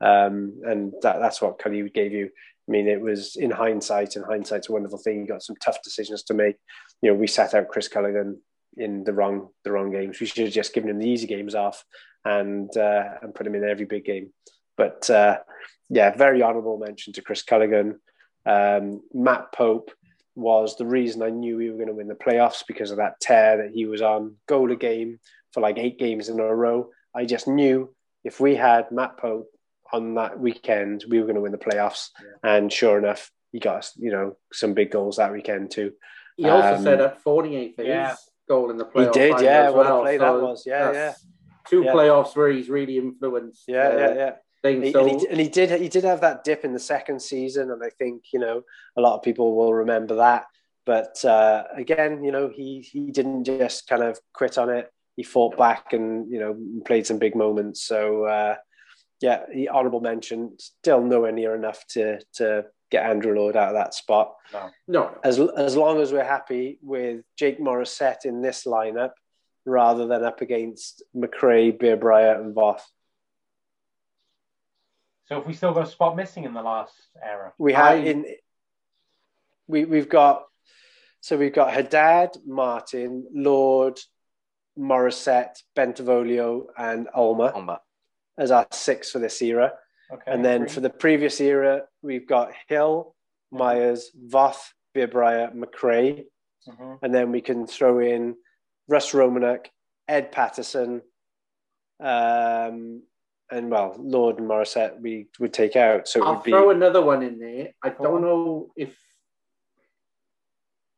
Um, 0.00 0.60
and 0.64 0.92
that, 1.02 1.20
that's 1.20 1.40
what 1.40 1.58
Cully 1.58 1.88
gave 1.88 2.12
you. 2.12 2.30
I 2.68 2.70
mean, 2.70 2.88
it 2.88 3.00
was 3.00 3.36
in 3.36 3.50
hindsight, 3.50 4.16
and 4.16 4.24
hindsight's 4.24 4.68
a 4.68 4.72
wonderful 4.72 4.98
thing. 4.98 5.20
You 5.20 5.26
got 5.26 5.42
some 5.42 5.56
tough 5.56 5.82
decisions 5.82 6.22
to 6.24 6.34
make. 6.34 6.56
You 7.00 7.10
know, 7.10 7.16
we 7.16 7.26
sat 7.26 7.54
out 7.54 7.68
Chris 7.68 7.88
Culligan 7.88 8.36
in 8.76 9.04
the 9.04 9.12
wrong 9.12 9.48
the 9.64 9.72
wrong 9.72 9.90
games. 9.90 10.20
We 10.20 10.26
should 10.26 10.44
have 10.44 10.52
just 10.52 10.72
given 10.72 10.90
him 10.90 10.98
the 10.98 11.08
easy 11.08 11.26
games 11.26 11.54
off 11.54 11.84
and 12.24 12.74
uh, 12.76 13.04
and 13.20 13.34
put 13.34 13.46
him 13.46 13.54
in 13.54 13.64
every 13.64 13.84
big 13.84 14.04
game. 14.04 14.32
But 14.76 15.10
uh, 15.10 15.38
yeah, 15.88 16.16
very 16.16 16.42
honourable 16.42 16.78
mention 16.78 17.12
to 17.14 17.22
Chris 17.22 17.42
Culligan. 17.42 17.96
Um, 18.46 19.02
Matt 19.12 19.52
Pope 19.52 19.90
was 20.34 20.76
the 20.76 20.86
reason 20.86 21.22
I 21.22 21.30
knew 21.30 21.56
we 21.56 21.70
were 21.70 21.76
going 21.76 21.88
to 21.88 21.94
win 21.94 22.08
the 22.08 22.14
playoffs 22.14 22.64
because 22.66 22.90
of 22.90 22.96
that 22.98 23.20
tear 23.20 23.58
that 23.58 23.72
he 23.72 23.86
was 23.86 24.02
on, 24.02 24.36
goal 24.48 24.72
a 24.72 24.76
game 24.76 25.20
for 25.52 25.60
like 25.60 25.78
eight 25.78 25.98
games 25.98 26.28
in 26.28 26.40
a 26.40 26.54
row. 26.54 26.90
I 27.14 27.24
just 27.24 27.46
knew 27.46 27.94
if 28.24 28.40
we 28.40 28.54
had 28.54 28.90
Matt 28.90 29.18
Pope 29.18 29.48
on 29.92 30.14
that 30.14 30.38
weekend, 30.38 31.04
we 31.08 31.18
were 31.18 31.24
going 31.24 31.34
to 31.34 31.42
win 31.42 31.52
the 31.52 31.58
playoffs. 31.58 32.08
Yeah. 32.20 32.56
And 32.56 32.72
sure 32.72 32.98
enough, 32.98 33.30
he 33.52 33.58
got 33.58 33.76
us, 33.76 33.92
you 33.96 34.10
know, 34.10 34.36
some 34.52 34.72
big 34.72 34.90
goals 34.90 35.16
that 35.16 35.32
weekend 35.32 35.70
too. 35.70 35.92
He 36.36 36.48
also 36.48 36.76
um, 36.76 36.82
set 36.82 37.00
up 37.00 37.20
48 37.20 37.76
for 37.76 37.82
yeah. 37.82 38.10
his 38.10 38.18
goal 38.48 38.70
in 38.70 38.78
the 38.78 38.86
playoffs. 38.86 39.14
He 39.14 39.20
did, 39.20 39.40
yeah. 39.42 39.68
What 39.68 39.86
well. 39.86 40.00
a 40.00 40.02
play 40.02 40.18
so 40.18 40.24
that 40.24 40.42
was. 40.42 40.62
Yeah, 40.64 40.92
yeah. 40.92 41.12
Two 41.68 41.82
yeah. 41.82 41.92
playoffs 41.92 42.34
where 42.34 42.50
he's 42.50 42.70
really 42.70 42.96
influenced. 42.96 43.64
Yeah, 43.68 43.88
uh, 43.88 43.96
yeah, 43.96 44.14
yeah 44.14 44.32
thing. 44.62 44.92
So, 44.92 45.06
and, 45.06 45.20
he, 45.20 45.28
and 45.28 45.40
he 45.40 45.48
did 45.48 45.80
he 45.80 45.88
did 45.88 46.04
have 46.04 46.20
that 46.20 46.44
dip 46.44 46.64
in 46.64 46.72
the 46.72 46.78
second 46.78 47.20
season, 47.20 47.70
and 47.70 47.82
I 47.82 47.90
think 47.90 48.24
you 48.32 48.38
know 48.38 48.62
a 48.96 49.00
lot 49.00 49.16
of 49.16 49.22
people 49.22 49.56
will 49.56 49.74
remember 49.74 50.16
that. 50.16 50.46
But 50.84 51.24
uh, 51.24 51.64
again, 51.76 52.24
you 52.24 52.32
know, 52.32 52.50
he 52.52 52.80
he 52.80 53.10
didn't 53.10 53.44
just 53.44 53.86
kind 53.86 54.02
of 54.02 54.18
quit 54.32 54.58
on 54.58 54.70
it. 54.70 54.90
He 55.16 55.22
fought 55.22 55.56
back 55.56 55.92
and 55.92 56.30
you 56.30 56.38
know 56.38 56.56
played 56.84 57.06
some 57.06 57.18
big 57.18 57.36
moments. 57.36 57.82
So 57.82 58.24
uh, 58.24 58.56
yeah, 59.20 59.44
he 59.52 59.68
honourable 59.68 60.00
mention. 60.00 60.56
Still 60.58 61.02
nowhere 61.02 61.32
near 61.32 61.54
enough 61.54 61.86
to 61.90 62.20
to 62.34 62.66
get 62.90 63.06
Andrew 63.06 63.34
Lord 63.34 63.56
out 63.56 63.68
of 63.68 63.74
that 63.74 63.94
spot. 63.94 64.34
No, 64.52 64.70
no. 64.88 65.18
As 65.24 65.38
as 65.38 65.76
long 65.76 66.00
as 66.00 66.12
we're 66.12 66.24
happy 66.24 66.78
with 66.82 67.24
Jake 67.36 67.60
Morissette 67.60 68.24
in 68.24 68.42
this 68.42 68.64
lineup, 68.64 69.12
rather 69.64 70.06
than 70.06 70.24
up 70.24 70.40
against 70.40 71.02
McRae, 71.14 71.78
Beer 71.78 71.94
and 71.94 72.54
Voth. 72.54 72.82
So 75.32 75.40
if 75.40 75.46
we 75.46 75.54
still 75.54 75.72
got 75.72 75.88
a 75.88 75.90
spot 75.90 76.14
missing 76.14 76.44
in 76.44 76.52
the 76.52 76.60
last 76.60 76.92
era, 77.22 77.54
we 77.56 77.72
have 77.72 78.04
in 78.04 78.26
we 79.66 79.86
we've 79.86 80.10
got 80.10 80.44
so 81.22 81.38
we've 81.38 81.54
got 81.54 81.72
Haddad, 81.72 82.36
Martin, 82.46 83.26
Lord, 83.32 83.98
Morissette, 84.78 85.62
Bentivoglio, 85.74 86.66
and 86.76 87.08
Ulmer, 87.14 87.50
Ulmer. 87.54 87.78
as 88.36 88.50
our 88.50 88.66
six 88.72 89.10
for 89.10 89.20
this 89.20 89.40
era. 89.40 89.72
Okay, 90.12 90.30
and 90.30 90.44
then 90.44 90.68
for 90.68 90.80
the 90.80 90.90
previous 90.90 91.40
era, 91.40 91.84
we've 92.02 92.28
got 92.28 92.52
Hill, 92.68 93.14
Myers, 93.50 94.10
Voth, 94.28 94.74
Birbraer, 94.94 95.54
McRae. 95.54 96.24
Mm-hmm. 96.68 96.94
And 97.02 97.14
then 97.14 97.32
we 97.32 97.40
can 97.40 97.66
throw 97.66 98.00
in 98.00 98.34
Russ 98.86 99.12
Romaniuk, 99.12 99.64
Ed 100.06 100.30
Patterson, 100.30 101.00
um, 102.00 103.02
and 103.52 103.70
well, 103.70 103.94
Lord 103.98 104.38
and 104.38 104.48
Morissette 104.48 105.00
we 105.00 105.28
would 105.38 105.52
take 105.52 105.76
out. 105.76 106.08
So 106.08 106.24
I'll 106.24 106.36
would 106.36 106.44
be... 106.44 106.50
throw 106.50 106.70
another 106.70 107.02
one 107.02 107.22
in 107.22 107.38
there. 107.38 107.68
I 107.82 107.90
don't 107.90 108.22
know 108.22 108.72
if, 108.76 108.96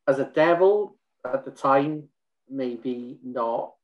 as 0.06 0.18
a 0.18 0.24
devil 0.24 0.96
at 1.24 1.44
the 1.44 1.50
time, 1.50 2.04
maybe 2.48 3.18
not, 3.24 3.74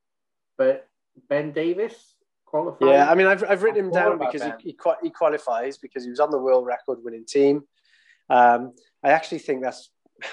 but 0.57 0.89
Ben 1.29 1.53
Davis 1.53 2.15
qualified. 2.47 2.89
Yeah, 2.89 3.11
I 3.11 3.15
mean, 3.15 3.27
I've, 3.27 3.45
I've 3.49 3.63
written 3.63 3.87
him 3.87 3.91
down 3.91 4.19
because 4.19 4.43
he, 4.43 4.51
he, 4.71 4.79
he, 5.03 5.11
qualifies 5.11 5.79
because 5.79 6.05
he 6.05 6.11
was 6.11 6.21
on 6.21 6.31
the 6.31 6.39
world 6.39 6.67
record 6.67 6.99
winning 7.03 7.25
team. 7.27 7.63
Um, 8.29 8.75
I 9.03 9.11
actually 9.11 9.39
think 9.39 9.63
that's 9.63 9.91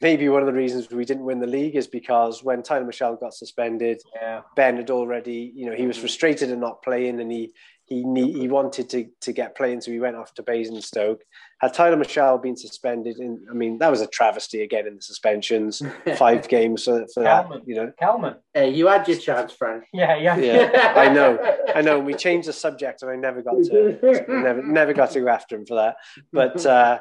maybe 0.00 0.28
one 0.28 0.42
of 0.42 0.46
the 0.46 0.52
reasons 0.52 0.90
we 0.90 1.04
didn't 1.04 1.24
win 1.24 1.40
the 1.40 1.46
league 1.46 1.76
is 1.76 1.86
because 1.86 2.42
when 2.42 2.62
Tyler 2.62 2.84
Michelle 2.84 3.16
got 3.16 3.34
suspended, 3.34 4.00
yeah. 4.20 4.42
Ben 4.54 4.76
had 4.76 4.90
already, 4.90 5.52
you 5.54 5.66
know, 5.66 5.76
he 5.76 5.86
was 5.86 5.96
mm. 5.96 6.00
frustrated 6.00 6.50
in 6.50 6.60
not 6.60 6.82
playing 6.82 7.20
and 7.20 7.30
he 7.30 7.52
he 7.86 8.02
he 8.32 8.48
wanted 8.48 8.90
to 8.90 9.06
to 9.20 9.32
get 9.32 9.56
playing, 9.56 9.80
so 9.80 9.92
he 9.92 10.00
went 10.00 10.16
off 10.16 10.34
to 10.34 10.42
Basingstoke. 10.42 11.22
Had 11.60 11.72
Tyler 11.72 11.96
Michelle 11.96 12.36
been 12.36 12.56
suspended, 12.56 13.18
in, 13.18 13.46
I 13.48 13.54
mean, 13.54 13.78
that 13.78 13.90
was 13.90 14.00
a 14.00 14.08
travesty 14.08 14.62
again 14.62 14.86
in 14.86 14.96
the 14.96 15.02
suspensions. 15.02 15.80
Five 16.16 16.48
games 16.48 16.84
for, 16.84 17.06
for 17.14 17.22
that, 17.22 17.48
you 17.64 17.76
know. 17.76 17.92
Calman, 17.98 18.34
Hey, 18.52 18.74
you 18.74 18.88
had 18.88 19.06
your 19.06 19.18
chance, 19.18 19.52
Frank. 19.52 19.84
Yeah, 19.92 20.16
yeah, 20.16 20.36
yeah. 20.36 20.92
I 20.96 21.08
know, 21.08 21.38
I 21.74 21.80
know. 21.80 22.00
We 22.00 22.14
changed 22.14 22.48
the 22.48 22.52
subject, 22.52 23.02
and 23.02 23.10
I 23.10 23.16
never 23.16 23.40
got 23.40 23.54
to 23.54 24.24
never 24.28 24.62
never 24.62 24.92
got 24.92 25.12
to 25.12 25.20
go 25.20 25.28
after 25.28 25.54
him 25.54 25.64
for 25.64 25.76
that. 25.76 25.96
But 26.32 26.66
uh, 26.66 26.98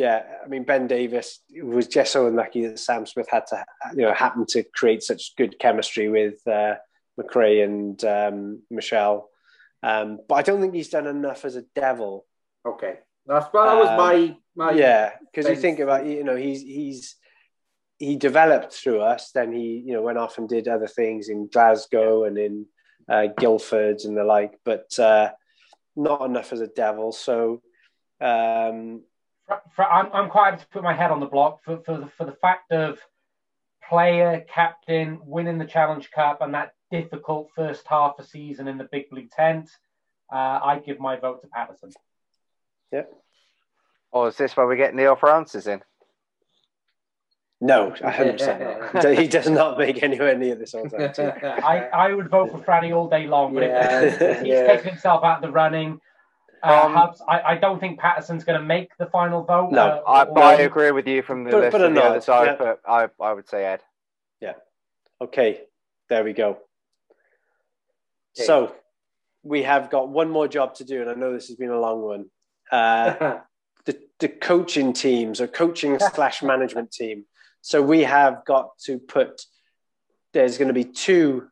yeah, 0.00 0.22
I 0.42 0.48
mean 0.48 0.64
Ben 0.64 0.86
Davies 0.86 1.40
was 1.62 1.86
just 1.86 2.10
so 2.10 2.26
unlucky 2.26 2.66
that 2.66 2.78
Sam 2.78 3.04
Smith 3.04 3.28
had 3.30 3.46
to, 3.48 3.62
you 3.94 4.02
know, 4.02 4.14
happen 4.14 4.46
to 4.48 4.62
create 4.62 5.02
such 5.02 5.36
good 5.36 5.58
chemistry 5.58 6.08
with 6.08 6.40
uh, 6.46 6.76
McRae 7.20 7.62
and 7.62 8.02
um, 8.02 8.62
Michelle. 8.70 9.28
Um, 9.82 10.18
but 10.26 10.36
I 10.36 10.42
don't 10.42 10.62
think 10.62 10.74
he's 10.74 10.88
done 10.88 11.06
enough 11.06 11.44
as 11.44 11.56
a 11.56 11.64
devil. 11.74 12.24
Okay, 12.66 12.94
that's 13.26 13.52
well, 13.52 13.66
that 13.66 13.78
was 13.78 13.88
um, 13.90 13.96
my 13.98 14.36
my 14.56 14.72
yeah. 14.72 15.12
Because 15.20 15.50
you 15.50 15.56
think 15.56 15.80
about 15.80 16.06
you 16.06 16.24
know 16.24 16.36
he's 16.36 16.62
he's 16.62 17.16
he 17.98 18.16
developed 18.16 18.72
through 18.72 19.02
us. 19.02 19.32
Then 19.32 19.52
he 19.52 19.82
you 19.84 19.92
know 19.92 20.00
went 20.00 20.16
off 20.16 20.38
and 20.38 20.48
did 20.48 20.66
other 20.66 20.88
things 20.88 21.28
in 21.28 21.50
Glasgow 21.52 22.24
and 22.24 22.38
in 22.38 22.64
uh, 23.06 23.26
Guildford 23.36 24.00
and 24.04 24.16
the 24.16 24.24
like, 24.24 24.54
but 24.64 24.98
uh, 24.98 25.28
not 25.94 26.24
enough 26.24 26.54
as 26.54 26.62
a 26.62 26.68
devil. 26.68 27.12
So 27.12 27.60
um, 28.18 29.02
for, 29.74 29.84
I'm, 29.84 30.10
I'm 30.12 30.30
quite 30.30 30.50
happy 30.50 30.62
to 30.62 30.68
put 30.68 30.82
my 30.82 30.94
head 30.94 31.10
on 31.10 31.20
the 31.20 31.26
block 31.26 31.60
for, 31.64 31.78
for, 31.84 31.98
the, 31.98 32.06
for 32.16 32.24
the 32.24 32.36
fact 32.40 32.72
of 32.72 32.98
player, 33.88 34.44
captain, 34.48 35.20
winning 35.24 35.58
the 35.58 35.64
Challenge 35.64 36.10
Cup 36.10 36.40
and 36.42 36.54
that 36.54 36.72
difficult 36.90 37.50
first 37.54 37.86
half 37.86 38.14
of 38.18 38.26
season 38.26 38.68
in 38.68 38.78
the 38.78 38.88
big 38.90 39.10
blue 39.10 39.26
tent. 39.30 39.70
Uh, 40.32 40.60
I 40.62 40.82
give 40.84 41.00
my 41.00 41.16
vote 41.16 41.42
to 41.42 41.48
Patterson. 41.48 41.90
Yep. 42.92 43.10
Or 44.12 44.24
oh, 44.24 44.28
is 44.28 44.36
this 44.36 44.56
where 44.56 44.66
we 44.66 44.76
get 44.76 44.94
Neil 44.94 45.16
Francis 45.16 45.66
in? 45.66 45.82
No, 47.60 47.90
100% 47.90 48.94
not. 48.94 49.18
he 49.18 49.28
does 49.28 49.48
not 49.48 49.78
make 49.78 50.02
anywhere 50.02 50.36
near 50.36 50.54
this 50.54 50.74
all 50.74 50.88
I, 50.98 51.88
I 51.92 52.14
would 52.14 52.30
vote 52.30 52.50
for 52.50 52.58
Franny 52.58 52.96
all 52.96 53.08
day 53.08 53.26
long, 53.26 53.52
but 53.52 53.64
yeah. 53.64 54.00
if 54.00 54.18
he's 54.40 54.48
yeah. 54.48 54.66
taken 54.66 54.90
himself 54.90 55.22
out 55.24 55.36
of 55.36 55.42
the 55.42 55.50
running, 55.50 56.00
um, 56.62 56.94
Hubs, 56.94 57.22
I, 57.26 57.40
I, 57.40 57.54
don't 57.56 57.80
think 57.80 57.98
Patterson's 57.98 58.44
going 58.44 58.58
to 58.58 58.64
make 58.64 58.96
the 58.98 59.06
final 59.06 59.42
vote. 59.42 59.70
No, 59.72 60.02
uh, 60.06 60.10
I, 60.10 60.24
but 60.24 60.42
I 60.42 60.54
agree 60.62 60.90
with 60.90 61.06
you 61.06 61.22
from 61.22 61.44
the 61.44 61.50
but, 61.50 61.60
list 61.60 61.72
but 61.72 61.82
on 61.82 61.94
the 61.94 62.02
other 62.02 62.20
side, 62.20 62.46
yeah. 62.46 62.56
but 62.58 62.80
I, 62.86 63.08
I 63.22 63.32
would 63.32 63.48
say 63.48 63.64
Ed. 63.64 63.80
Yeah. 64.40 64.54
Okay, 65.20 65.60
there 66.08 66.24
we 66.24 66.32
go. 66.32 66.58
Okay. 68.36 68.46
So 68.46 68.74
we 69.42 69.62
have 69.62 69.90
got 69.90 70.08
one 70.08 70.30
more 70.30 70.48
job 70.48 70.74
to 70.76 70.84
do, 70.84 71.00
and 71.00 71.10
I 71.10 71.14
know 71.14 71.32
this 71.32 71.48
has 71.48 71.56
been 71.56 71.70
a 71.70 71.80
long 71.80 72.02
one. 72.02 72.26
Uh, 72.70 73.38
the, 73.86 73.98
the 74.18 74.28
coaching 74.28 74.92
teams 74.92 75.40
or 75.40 75.46
coaching 75.46 75.98
slash 76.14 76.42
management 76.42 76.92
team. 76.92 77.24
So 77.62 77.82
we 77.82 78.02
have 78.02 78.44
got 78.44 78.78
to 78.84 78.98
put, 78.98 79.42
there's 80.32 80.58
going 80.58 80.68
to 80.68 80.74
be 80.74 80.84
two 80.84 81.48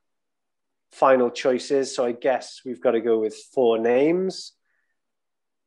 final 0.93 1.31
choices. 1.31 1.95
So 1.95 2.05
I 2.05 2.13
guess 2.13 2.63
we've 2.65 2.81
got 2.81 2.93
to 2.93 3.01
go 3.01 3.19
with 3.19 3.37
four 3.53 3.79
names. 3.79 4.53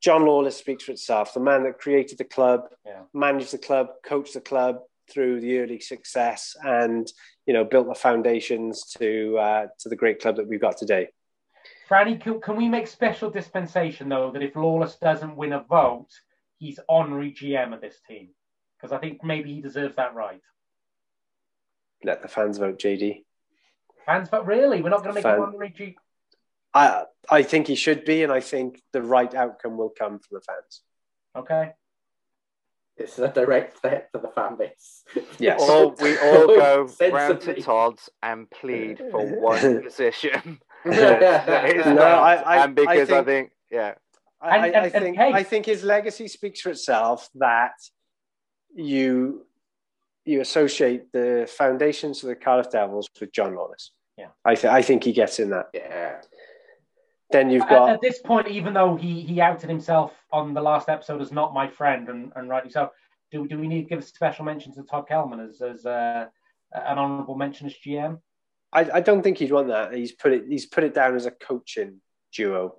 John 0.01 0.25
Lawless 0.25 0.57
speaks 0.57 0.83
for 0.83 0.91
itself. 0.91 1.33
The 1.33 1.39
man 1.39 1.63
that 1.63 1.79
created 1.79 2.17
the 2.17 2.23
club, 2.23 2.61
yeah. 2.85 3.03
managed 3.13 3.53
the 3.53 3.59
club, 3.59 3.87
coached 4.03 4.33
the 4.33 4.41
club 4.41 4.79
through 5.09 5.41
the 5.41 5.59
early 5.59 5.79
success, 5.79 6.55
and 6.63 7.11
you 7.45 7.53
know 7.53 7.63
built 7.63 7.87
the 7.87 7.95
foundations 7.95 8.85
to 8.97 9.37
uh, 9.37 9.67
to 9.79 9.89
the 9.89 9.95
great 9.95 10.19
club 10.19 10.37
that 10.37 10.47
we've 10.47 10.61
got 10.61 10.77
today. 10.77 11.09
Franny, 11.89 12.19
can, 12.19 12.39
can 12.41 12.55
we 12.55 12.67
make 12.67 12.87
special 12.87 13.29
dispensation 13.29 14.09
though 14.09 14.31
that 14.31 14.41
if 14.41 14.55
Lawless 14.55 14.95
doesn't 14.95 15.35
win 15.35 15.53
a 15.53 15.63
vote, 15.63 16.07
he's 16.57 16.79
honorary 16.89 17.31
GM 17.31 17.73
of 17.73 17.81
this 17.81 17.99
team? 18.07 18.29
Because 18.77 18.91
I 18.91 18.97
think 18.97 19.23
maybe 19.23 19.53
he 19.53 19.61
deserves 19.61 19.95
that 19.97 20.15
right. 20.15 20.41
Let 22.03 22.23
the 22.23 22.27
fans 22.27 22.57
vote, 22.57 22.79
JD. 22.79 23.23
Fans 24.07 24.29
vote? 24.29 24.45
Really? 24.45 24.81
We're 24.81 24.89
not 24.89 25.03
going 25.03 25.11
to 25.11 25.15
make 25.15 25.23
Fan... 25.23 25.35
him 25.35 25.43
honorary 25.43 25.69
GM. 25.77 25.95
I 26.73 27.03
I 27.29 27.43
think 27.43 27.67
he 27.67 27.75
should 27.75 28.05
be, 28.05 28.23
and 28.23 28.31
I 28.31 28.39
think 28.39 28.81
the 28.93 29.01
right 29.01 29.33
outcome 29.33 29.77
will 29.77 29.89
come 29.89 30.19
from 30.19 30.35
the 30.37 30.41
fans. 30.41 30.81
Okay. 31.35 31.73
It's 32.97 33.17
a 33.17 33.29
direct 33.29 33.79
threat 33.79 34.09
to 34.13 34.19
the 34.19 34.27
fan 34.27 34.57
base. 34.57 35.03
Yes. 35.39 35.61
Or 35.61 35.95
we 36.01 36.17
all 36.19 36.47
go 36.55 36.89
round 37.09 37.41
to 37.41 37.61
Todd's 37.61 38.09
and 38.21 38.49
plead 38.49 38.99
for 38.99 39.25
one 39.39 39.83
position. 39.83 40.59
no, 40.85 40.91
I, 40.93 42.35
I, 42.35 42.63
and 42.63 42.75
because 42.75 42.89
I 42.89 43.05
think, 43.05 43.11
I 43.11 43.23
think 43.23 43.51
yeah. 43.71 43.93
I, 44.41 44.57
and, 44.57 44.75
and, 44.75 44.85
I 44.85 44.89
think 44.89 45.17
hey. 45.17 45.31
I 45.31 45.43
think 45.43 45.65
his 45.65 45.83
legacy 45.83 46.27
speaks 46.27 46.61
for 46.61 46.69
itself 46.69 47.29
that 47.35 47.73
you 48.75 49.45
you 50.25 50.41
associate 50.41 51.11
the 51.11 51.49
foundations 51.49 52.23
of 52.23 52.29
the 52.29 52.35
Cardiff 52.35 52.71
Devils 52.71 53.09
with 53.19 53.31
John 53.31 53.55
Lawless. 53.55 53.91
Yeah. 54.17 54.27
I, 54.45 54.55
th- 54.55 54.71
I 54.71 54.81
think 54.81 55.03
he 55.03 55.13
gets 55.13 55.39
in 55.39 55.49
that. 55.49 55.67
Yeah. 55.73 56.21
Then 57.31 57.49
you've 57.49 57.67
got 57.67 57.89
at, 57.89 57.95
at, 57.95 58.01
this 58.01 58.19
point, 58.19 58.47
even 58.47 58.73
though 58.73 58.95
he 58.95 59.21
he 59.21 59.41
outed 59.41 59.69
himself 59.69 60.13
on 60.31 60.53
the 60.53 60.61
last 60.61 60.89
episode 60.89 61.21
as 61.21 61.31
not 61.31 61.53
my 61.53 61.67
friend, 61.67 62.09
and, 62.09 62.31
and 62.35 62.49
rightly 62.49 62.71
so. 62.71 62.91
Do, 63.31 63.47
do 63.47 63.57
we 63.57 63.69
need 63.69 63.83
to 63.83 63.89
give 63.89 63.99
a 63.99 64.01
special 64.01 64.43
mention 64.43 64.73
to 64.73 64.83
Todd 64.83 65.07
Kelman 65.07 65.39
as 65.39 65.61
as 65.61 65.85
uh, 65.85 66.25
an 66.73 66.97
honourable 66.97 67.35
mention 67.35 67.67
as 67.67 67.73
GM? 67.73 68.19
I, 68.73 68.89
I 68.95 69.01
don't 69.01 69.21
think 69.21 69.37
he'd 69.37 69.51
want 69.51 69.67
that. 69.67 69.93
He's 69.93 70.11
put 70.11 70.33
it 70.33 70.45
he's 70.47 70.65
put 70.65 70.83
it 70.83 70.93
down 70.93 71.15
as 71.15 71.25
a 71.25 71.31
coaching 71.31 72.01
duo. 72.33 72.75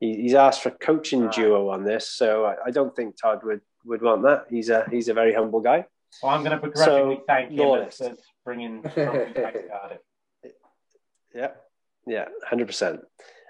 He, 0.00 0.14
he's 0.22 0.34
asked 0.34 0.62
for 0.62 0.70
a 0.70 0.72
coaching 0.72 1.24
right. 1.24 1.34
duo 1.34 1.70
on 1.70 1.84
this, 1.84 2.10
so 2.10 2.44
I, 2.44 2.56
I, 2.66 2.70
don't 2.70 2.94
think 2.94 3.16
Todd 3.20 3.40
would 3.42 3.60
would 3.84 4.02
want 4.02 4.22
that. 4.22 4.46
He's 4.48 4.70
a 4.70 4.86
he's 4.90 5.08
a 5.08 5.14
very 5.14 5.34
humble 5.34 5.60
guy. 5.60 5.86
Well, 6.22 6.32
I'm 6.32 6.42
going 6.42 6.58
to 6.58 6.66
begrudgingly 6.66 7.16
so, 7.16 7.22
thank 7.26 7.50
him 7.50 7.82
as, 7.82 8.00
as 8.00 8.18
bringing 8.44 8.80
back 8.80 8.94
to 8.94 9.64
Cardiff. 9.70 9.98
Yeah, 11.34 11.50
yeah, 12.06 12.26
hundred 12.48 12.66
percent. 12.66 13.00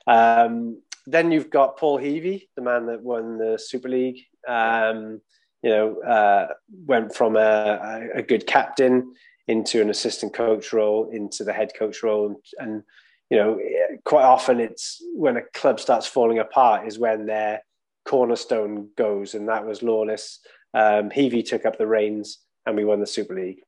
Um, 0.09 0.81
then 1.07 1.31
you've 1.31 1.51
got 1.51 1.77
Paul 1.77 1.99
Heavey, 1.99 2.49
the 2.57 2.63
man 2.63 2.87
that 2.87 3.03
won 3.03 3.39
the 3.39 3.59
Super 3.59 3.89
League. 3.89 4.25
Um, 4.47 5.21
you 5.63 5.71
know, 5.71 6.01
uh, 6.03 6.49
went 6.87 7.15
from 7.15 7.37
a, 7.37 8.09
a, 8.15 8.23
good 8.23 8.47
captain 8.47 9.13
into 9.49 9.83
an 9.83 9.91
assistant 9.91 10.33
coach 10.33 10.73
role, 10.73 11.11
into 11.11 11.45
the 11.45 11.53
head 11.53 11.73
coach 11.77 12.03
role, 12.03 12.27
and, 12.27 12.37
and 12.59 12.83
you 13.29 13.37
know, 13.37 13.59
quite 14.05 14.25
often 14.25 14.61
it's 14.61 15.03
when 15.15 15.37
a 15.37 15.43
club 15.55 15.81
starts 15.81 16.07
falling 16.07 16.39
apart 16.39 16.87
is 16.87 16.99
when 16.99 17.27
their 17.27 17.63
cornerstone 18.07 18.89
goes, 18.97 19.35
and 19.35 19.49
that 19.49 19.67
was 19.67 19.83
Lawless. 19.83 20.41
Um, 20.75 21.11
Heavey 21.11 21.45
took 21.45 21.67
up 21.67 21.77
the 21.77 21.87
reins, 21.87 22.39
and 22.65 22.77
we 22.77 22.85
won 22.85 23.01
the 23.01 23.07
Super 23.07 23.35
League. 23.35 23.61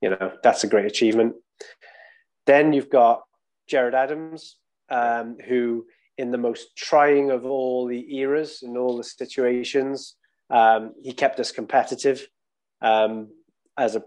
You 0.00 0.10
know, 0.10 0.32
that's 0.42 0.64
a 0.64 0.68
great 0.68 0.86
achievement. 0.86 1.34
Then 2.46 2.72
you've 2.72 2.90
got 2.90 3.22
Gerad 3.70 3.94
Adams, 3.94 4.56
um, 4.90 5.36
who, 5.46 5.86
in 6.18 6.30
the 6.30 6.38
most 6.38 6.76
trying 6.76 7.30
of 7.30 7.44
all 7.44 7.86
the 7.86 8.16
eras 8.16 8.60
and 8.62 8.76
all 8.76 8.96
the 8.96 9.04
situations, 9.04 10.16
um, 10.50 10.92
he 11.02 11.12
kept 11.12 11.40
us 11.40 11.52
competitive. 11.52 12.26
Um, 12.80 13.28
as 13.76 13.96
a 13.96 14.02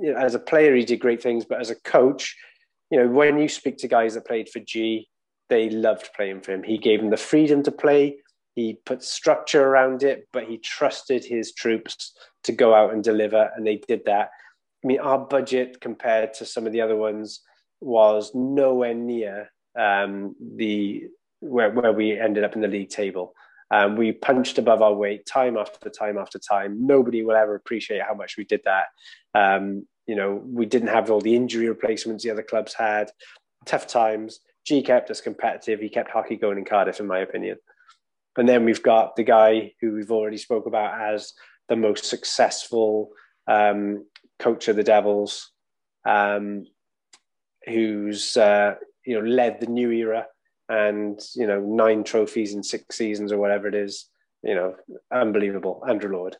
you 0.00 0.12
know, 0.12 0.18
as 0.18 0.34
a 0.34 0.40
player, 0.40 0.74
he 0.74 0.84
did 0.84 1.00
great 1.00 1.22
things, 1.22 1.44
but 1.44 1.60
as 1.60 1.70
a 1.70 1.80
coach, 1.80 2.36
you 2.90 2.98
know, 2.98 3.08
when 3.08 3.38
you 3.38 3.48
speak 3.48 3.76
to 3.78 3.88
guys 3.88 4.14
that 4.14 4.26
played 4.26 4.48
for 4.48 4.60
G, 4.60 5.08
they 5.48 5.70
loved 5.70 6.10
playing 6.16 6.40
for 6.40 6.52
him. 6.52 6.62
He 6.62 6.78
gave 6.78 7.00
them 7.00 7.10
the 7.10 7.16
freedom 7.16 7.62
to 7.64 7.72
play. 7.72 8.16
He 8.54 8.78
put 8.86 9.02
structure 9.02 9.62
around 9.62 10.02
it, 10.02 10.28
but 10.32 10.44
he 10.44 10.58
trusted 10.58 11.24
his 11.24 11.52
troops 11.52 12.16
to 12.44 12.52
go 12.52 12.74
out 12.74 12.92
and 12.92 13.02
deliver, 13.02 13.50
and 13.56 13.66
they 13.66 13.76
did 13.88 14.02
that. 14.06 14.30
I 14.84 14.86
mean, 14.86 15.00
our 15.00 15.18
budget 15.18 15.80
compared 15.80 16.34
to 16.34 16.44
some 16.44 16.66
of 16.66 16.72
the 16.72 16.80
other 16.80 16.96
ones 16.96 17.40
was 17.80 18.32
nowhere 18.34 18.94
near 18.94 19.50
um, 19.78 20.34
the 20.56 21.04
where, 21.40 21.70
where 21.70 21.92
we 21.92 22.18
ended 22.18 22.44
up 22.44 22.54
in 22.54 22.62
the 22.62 22.68
league 22.68 22.90
table. 22.90 23.34
Um, 23.70 23.96
we 23.96 24.12
punched 24.12 24.58
above 24.58 24.82
our 24.82 24.94
weight 24.94 25.26
time 25.26 25.56
after 25.56 25.90
time 25.90 26.18
after 26.18 26.38
time. 26.38 26.86
Nobody 26.86 27.22
will 27.22 27.34
ever 27.34 27.54
appreciate 27.54 28.02
how 28.02 28.14
much 28.14 28.36
we 28.36 28.44
did 28.44 28.60
that. 28.64 28.86
Um, 29.34 29.86
you 30.06 30.14
know, 30.14 30.42
we 30.44 30.66
didn't 30.66 30.88
have 30.88 31.10
all 31.10 31.20
the 31.20 31.34
injury 31.34 31.68
replacements 31.68 32.24
the 32.24 32.30
other 32.30 32.42
clubs 32.42 32.74
had. 32.74 33.10
Tough 33.66 33.86
times. 33.86 34.40
G 34.66 34.82
kept 34.82 35.10
us 35.10 35.20
competitive. 35.20 35.80
He 35.80 35.88
kept 35.88 36.10
hockey 36.10 36.36
going 36.36 36.58
in 36.58 36.64
Cardiff, 36.64 37.00
in 37.00 37.06
my 37.06 37.18
opinion. 37.18 37.58
And 38.36 38.48
then 38.48 38.64
we've 38.64 38.82
got 38.82 39.16
the 39.16 39.22
guy 39.22 39.72
who 39.80 39.92
we've 39.92 40.10
already 40.10 40.38
spoke 40.38 40.66
about 40.66 41.00
as 41.00 41.32
the 41.68 41.76
most 41.76 42.04
successful 42.04 43.10
um, 43.46 44.06
coach 44.38 44.68
of 44.68 44.76
the 44.76 44.82
Devils, 44.82 45.50
um, 46.04 46.64
who's 47.66 48.36
uh, 48.36 48.74
you 49.06 49.20
know 49.20 49.26
led 49.26 49.60
the 49.60 49.66
new 49.66 49.90
era 49.90 50.26
and 50.68 51.20
you 51.34 51.46
know 51.46 51.60
nine 51.60 52.04
trophies 52.04 52.54
in 52.54 52.62
six 52.62 52.96
seasons 52.96 53.32
or 53.32 53.38
whatever 53.38 53.68
it 53.68 53.74
is. 53.74 54.08
You 54.42 54.54
know, 54.54 54.76
unbelievable, 55.10 55.82
Andrew 55.88 56.12
Lord. 56.12 56.36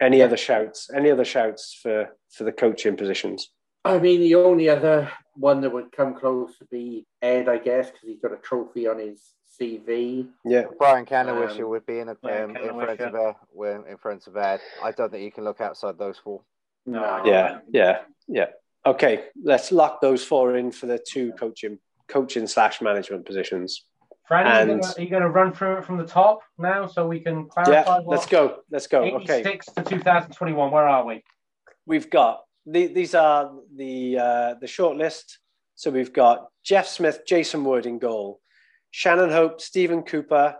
Any 0.00 0.22
other 0.22 0.36
shouts? 0.36 0.90
Any 0.94 1.10
other 1.10 1.24
shouts 1.24 1.78
for 1.82 2.08
for 2.30 2.44
the 2.44 2.52
coaching 2.52 2.96
positions? 2.96 3.50
I 3.84 3.98
mean, 3.98 4.20
the 4.20 4.36
only 4.36 4.68
other 4.68 5.10
one 5.34 5.60
that 5.62 5.70
would 5.70 5.92
come 5.92 6.14
close 6.14 6.52
would 6.60 6.70
be 6.70 7.06
Ed, 7.20 7.48
I 7.48 7.58
guess, 7.58 7.90
because 7.90 8.08
he's 8.08 8.20
got 8.20 8.32
a 8.32 8.36
trophy 8.36 8.86
on 8.86 8.98
his 8.98 9.34
CV. 9.60 10.28
Yeah, 10.44 10.64
Brian 10.78 11.04
Kanawisha 11.04 11.60
um, 11.60 11.70
would 11.70 11.86
be 11.86 11.98
in, 11.98 12.08
a, 12.08 12.16
yeah, 12.22 12.44
um, 12.44 12.56
in 12.56 12.74
front 12.74 13.00
of 13.00 13.14
a, 13.14 13.90
in 13.90 13.96
front 13.98 14.26
of 14.26 14.36
Ed. 14.36 14.60
I 14.82 14.92
don't 14.92 15.10
think 15.10 15.24
you 15.24 15.32
can 15.32 15.44
look 15.44 15.60
outside 15.60 15.98
those 15.98 16.18
four. 16.18 16.42
No. 16.86 17.22
Yeah, 17.24 17.58
yeah, 17.70 18.00
yeah. 18.28 18.46
Okay, 18.84 19.24
let's 19.42 19.70
lock 19.70 20.00
those 20.00 20.24
four 20.24 20.56
in 20.56 20.72
for 20.72 20.86
the 20.86 20.98
two 20.98 21.32
coaching 21.32 21.78
coaching 22.12 22.46
slash 22.46 22.80
management 22.80 23.24
positions. 23.24 23.84
And, 24.30 24.82
are 24.82 25.00
you 25.00 25.10
going 25.10 25.22
to 25.22 25.28
run 25.28 25.52
through 25.52 25.78
it 25.78 25.84
from 25.84 25.98
the 25.98 26.06
top 26.06 26.40
now 26.56 26.86
so 26.86 27.06
we 27.06 27.20
can 27.20 27.48
clarify? 27.48 27.98
Yeah, 27.98 28.02
let's 28.06 28.26
go. 28.26 28.60
Let's 28.70 28.86
go. 28.86 29.04
86 29.04 29.68
okay. 29.68 29.82
to 29.82 29.90
2021. 29.90 30.70
Where 30.70 30.88
are 30.88 31.04
we? 31.04 31.22
We've 31.84 32.08
got 32.08 32.40
the, 32.64 32.86
these 32.86 33.14
are 33.14 33.52
the 33.76 34.18
uh, 34.18 34.54
the 34.60 34.66
short 34.66 34.96
list. 34.96 35.38
So 35.74 35.90
we've 35.90 36.12
got 36.12 36.46
Jeff 36.64 36.86
Smith, 36.86 37.22
Jason 37.26 37.64
Wood 37.64 37.86
in 37.86 37.98
goal, 37.98 38.40
Shannon 38.90 39.30
Hope, 39.30 39.60
Stephen 39.60 40.02
Cooper, 40.02 40.56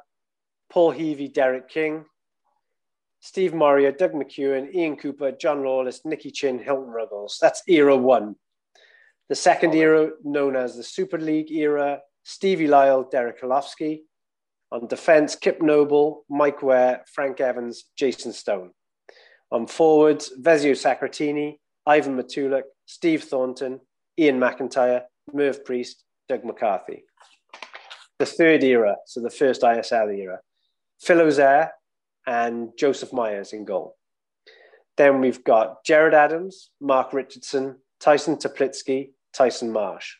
Paul 0.70 0.92
Heavey, 0.92 1.32
Derek 1.32 1.68
King, 1.68 2.04
Steve 3.20 3.54
Moria, 3.54 3.92
Doug 3.92 4.12
McEwen, 4.12 4.74
Ian 4.74 4.96
Cooper, 4.96 5.32
John 5.32 5.62
Lawless, 5.62 6.04
Nicky 6.04 6.30
Chinn, 6.30 6.58
Hilton 6.58 6.90
Ruggles. 6.90 7.38
That's 7.40 7.62
era 7.68 7.96
one. 7.96 8.34
The 9.28 9.34
second 9.34 9.74
era, 9.74 10.10
known 10.24 10.56
as 10.56 10.76
the 10.76 10.82
Super 10.82 11.18
League 11.18 11.50
era, 11.50 12.00
Stevie 12.24 12.66
Lyle, 12.66 13.08
Derek 13.10 13.40
Holofsky. 13.40 14.00
On 14.70 14.86
defense, 14.86 15.36
Kip 15.36 15.60
Noble, 15.60 16.24
Mike 16.30 16.62
Ware, 16.62 17.04
Frank 17.12 17.40
Evans, 17.40 17.84
Jason 17.96 18.32
Stone. 18.32 18.70
On 19.50 19.66
forwards, 19.66 20.32
Vezio 20.40 20.72
Sacratini, 20.72 21.56
Ivan 21.86 22.16
Matulik, 22.16 22.62
Steve 22.86 23.22
Thornton, 23.22 23.80
Ian 24.18 24.38
McIntyre, 24.38 25.02
Merv 25.32 25.64
Priest, 25.64 26.04
Doug 26.28 26.44
McCarthy. 26.44 27.04
The 28.18 28.26
third 28.26 28.64
era, 28.64 28.96
so 29.06 29.20
the 29.20 29.30
first 29.30 29.62
ISL 29.62 30.16
era, 30.16 30.40
Phil 31.00 31.18
Osaer 31.18 31.70
and 32.26 32.70
Joseph 32.78 33.12
Myers 33.12 33.52
in 33.52 33.64
goal. 33.64 33.96
Then 34.96 35.20
we've 35.20 35.42
got 35.42 35.84
Gerad 35.84 36.14
Adams, 36.14 36.70
Mark 36.80 37.12
Richardson, 37.12 37.78
Tyson 38.02 38.36
Teplitsky, 38.36 39.10
Tyson 39.32 39.72
Marsh. 39.72 40.16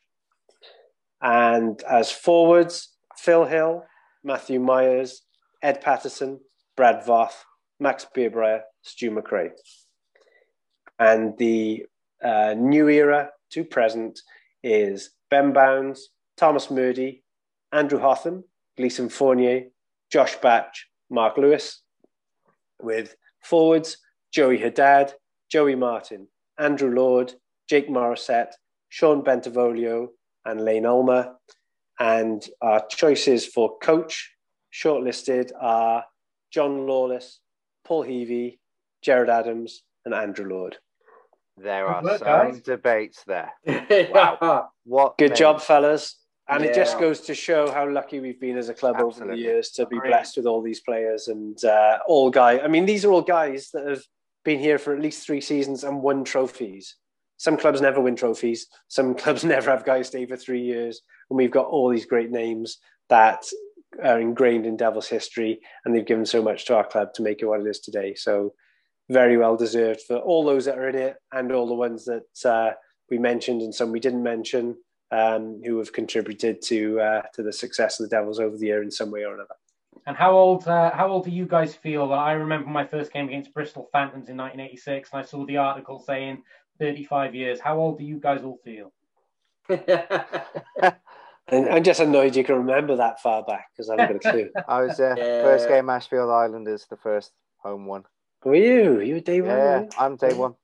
And 1.21 1.83
as 1.83 2.11
forwards, 2.11 2.95
Phil 3.17 3.45
Hill, 3.45 3.85
Matthew 4.23 4.61
Myers, 4.61 5.23
Ed 5.63 5.81
Patterson, 5.81 6.41
Brad 6.77 7.05
Voth, 7.05 7.45
Max 7.81 8.07
Birbraer, 8.17 8.61
Stu 8.83 9.11
McRae. 9.11 9.51
And 10.99 11.37
the 11.39 11.85
uh, 12.23 12.55
new 12.57 12.89
era 12.89 13.31
to 13.51 13.65
present 13.65 14.21
is 14.63 15.11
Ben 15.29 15.53
Bowns, 15.53 16.11
Thomas 16.37 16.71
Murdy, 16.71 17.25
Andrew 17.73 17.99
Hotham, 17.99 18.45
Gleason 18.77 19.09
Fournier, 19.09 19.65
Josh 20.11 20.37
Batch, 20.37 20.87
Mark 21.11 21.37
Lewis, 21.37 21.83
with 22.81 23.17
forwards 23.43 23.99
Joey 24.33 24.59
Haddad, 24.59 25.15
Joey 25.51 25.75
Martin, 25.75 26.29
Andrew 26.59 26.95
Lord, 26.95 27.35
Jake 27.73 27.89
Morissette, 27.89 28.53
Sean 28.91 29.25
Bentivoglio, 29.25 30.09
and 30.45 30.63
Lane 30.63 30.85
Ulmer. 30.85 31.37
And 31.99 32.47
our 32.61 32.87
choices 32.87 33.47
for 33.47 33.79
coach 33.79 34.31
shortlisted 34.71 35.53
are 35.59 36.05
John 36.53 36.87
Lawless, 36.87 37.41
Paul 37.83 38.05
Heavey, 38.05 38.59
Gerad 39.03 39.31
Adams, 39.31 39.85
and 40.05 40.13
Andrew 40.13 40.51
Lord. 40.51 40.77
There 41.57 41.87
are 41.87 42.19
some 42.19 42.27
guys. 42.27 42.61
debates 42.61 43.25
there. 43.27 43.55
wow. 44.13 44.69
What 44.85 45.17
good 45.17 45.35
job, 45.35 45.63
fellas. 45.63 46.19
And 46.47 46.63
yeah. 46.63 46.73
it 46.73 46.75
just 46.75 46.99
goes 46.99 47.21
to 47.23 47.35
show 47.35 47.71
how 47.71 47.89
lucky 47.89 48.21
we've 48.21 48.39
been 48.39 48.59
as 48.59 48.69
a 48.69 48.75
club 48.75 48.97
Absolutely. 48.97 49.23
over 49.23 49.33
the 49.33 49.39
years 49.39 49.71
to 49.71 49.87
be 49.87 49.99
blessed 49.99 50.37
with 50.37 50.45
all 50.45 50.61
these 50.61 50.81
players 50.81 51.29
and 51.29 51.65
uh, 51.65 52.01
all 52.07 52.29
guys. 52.29 52.61
I 52.63 52.69
mean, 52.69 52.85
these 52.85 53.07
are 53.07 53.13
all 53.13 53.23
guys 53.23 53.71
that 53.73 53.87
have 53.87 54.03
been 54.45 54.61
here 54.61 54.77
for 54.77 54.95
at 54.95 55.01
least 55.01 55.27
three 55.27 55.41
seasons 55.41 55.85
and 55.85 56.03
won 56.03 56.23
trophies. 56.25 56.97
Some 57.43 57.57
clubs 57.57 57.81
never 57.81 58.01
win 58.01 58.15
trophies. 58.15 58.69
Some 58.87 59.15
clubs 59.23 59.45
never 59.45 59.73
have 59.73 59.85
guys 59.85 60.07
stay 60.07 60.27
for 60.27 60.37
three 60.37 60.63
years. 60.63 61.01
And 61.29 61.37
we've 61.37 61.51
got 61.51 61.67
all 61.67 61.89
these 61.89 62.07
great 62.07 62.31
names 62.31 62.79
that 63.09 63.43
are 64.01 64.21
ingrained 64.21 64.65
in 64.65 64.77
Devils 64.77 65.09
history, 65.09 65.59
and 65.85 65.93
they've 65.93 66.07
given 66.07 66.25
so 66.25 66.41
much 66.41 66.67
to 66.67 66.77
our 66.77 66.87
club 66.87 67.13
to 67.15 67.23
make 67.23 67.43
it 67.43 67.47
what 67.47 67.61
it 67.61 67.67
is 67.67 67.81
today. 67.81 68.15
So, 68.15 68.55
very 69.11 69.37
well 69.37 69.57
deserved 69.57 70.03
for 70.03 70.19
all 70.19 70.45
those 70.45 70.67
that 70.67 70.79
are 70.79 70.89
in 70.89 70.95
it 70.95 71.17
and 71.33 71.51
all 71.51 71.67
the 71.67 71.75
ones 71.75 72.05
that 72.05 72.49
uh, 72.49 72.75
we 73.11 73.19
mentioned 73.19 73.61
and 73.61 73.75
some 73.75 73.91
we 73.91 73.99
didn't 73.99 74.23
mention, 74.23 74.77
um, 75.11 75.61
who 75.67 75.79
have 75.79 75.93
contributed 75.93 76.63
to 76.63 77.01
uh, 77.01 77.23
to 77.35 77.43
the 77.43 77.53
success 77.53 77.99
of 77.99 78.09
the 78.09 78.17
Devils 78.17 78.39
over 78.39 78.57
the 78.57 78.67
year 78.67 78.85
in 78.85 78.91
some 78.91 79.11
way 79.11 79.25
or 79.25 79.35
another. 79.35 79.57
And 80.07 80.17
how 80.17 80.33
old 80.33 80.69
uh, 80.69 80.93
how 80.93 81.09
old 81.09 81.25
do 81.25 81.33
you 81.33 81.47
guys 81.47 81.75
feel? 81.75 82.13
I 82.13 82.33
remember 82.33 82.71
my 82.71 82.87
first 82.87 83.13
game 83.13 83.27
against 83.27 83.53
Bristol 83.53 83.89
Phantoms 83.93 84.29
in 84.29 84.37
1986, 84.37 85.11
and 85.13 85.21
I 85.21 85.25
saw 85.25 85.45
the 85.45 85.57
article 85.57 85.99
saying 85.99 86.43
35 86.79 87.35
years. 87.35 87.61
How 87.61 87.79
old 87.79 87.99
do 87.99 88.05
you 88.05 88.19
guys 88.19 88.43
all 88.43 88.59
feel? 88.65 88.93
I'm 91.49 91.83
just 91.83 92.01
annoyed 92.01 92.37
you 92.37 92.45
can 92.45 92.57
remember 92.57 92.97
that 92.97 93.21
far 93.21 93.43
back 93.45 93.67
because 93.73 93.91
I 93.91 94.01
haven't 94.01 94.23
got 94.23 94.31
a 94.31 94.33
clue. 94.33 94.51
I 94.69 94.83
was 94.83 94.99
uh, 95.01 95.15
yeah. 95.17 95.43
first 95.43 95.69
game 95.69 95.91
Ashfield 95.91 96.31
Islanders, 96.31 96.87
the 96.89 96.97
first 96.97 97.33
home 97.59 97.87
one. 97.87 98.05
Were 98.45 98.55
you? 98.55 99.01
You 99.01 99.15
were 99.15 99.21
day 99.21 99.41
one? 99.41 99.51
Yeah, 99.51 99.85
I'm 99.99 100.17
day 100.17 100.35
one. 100.35 100.55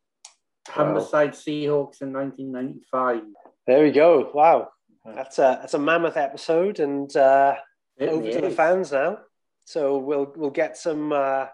Humberside 0.68 1.30
Seahawks 1.30 2.02
in 2.02 2.12
1995. 2.12 3.22
There 3.66 3.82
we 3.82 3.90
go. 3.90 4.30
Wow, 4.32 4.68
that's 5.04 5.38
a 5.38 5.58
that's 5.60 5.74
a 5.74 5.78
mammoth 5.78 6.16
episode, 6.16 6.80
and 6.80 7.14
uh, 7.16 7.54
over 8.00 8.26
is. 8.26 8.34
to 8.36 8.40
the 8.42 8.50
fans 8.50 8.92
now. 8.92 9.18
So 9.64 9.98
we'll 9.98 10.32
we'll 10.36 10.50
get 10.50 10.76
some 10.76 11.12
uh, 11.12 11.46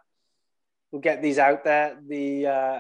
we'll 0.92 1.02
get 1.02 1.22
these 1.22 1.38
out 1.38 1.64
there. 1.64 1.96
The 2.06 2.46
uh, 2.46 2.78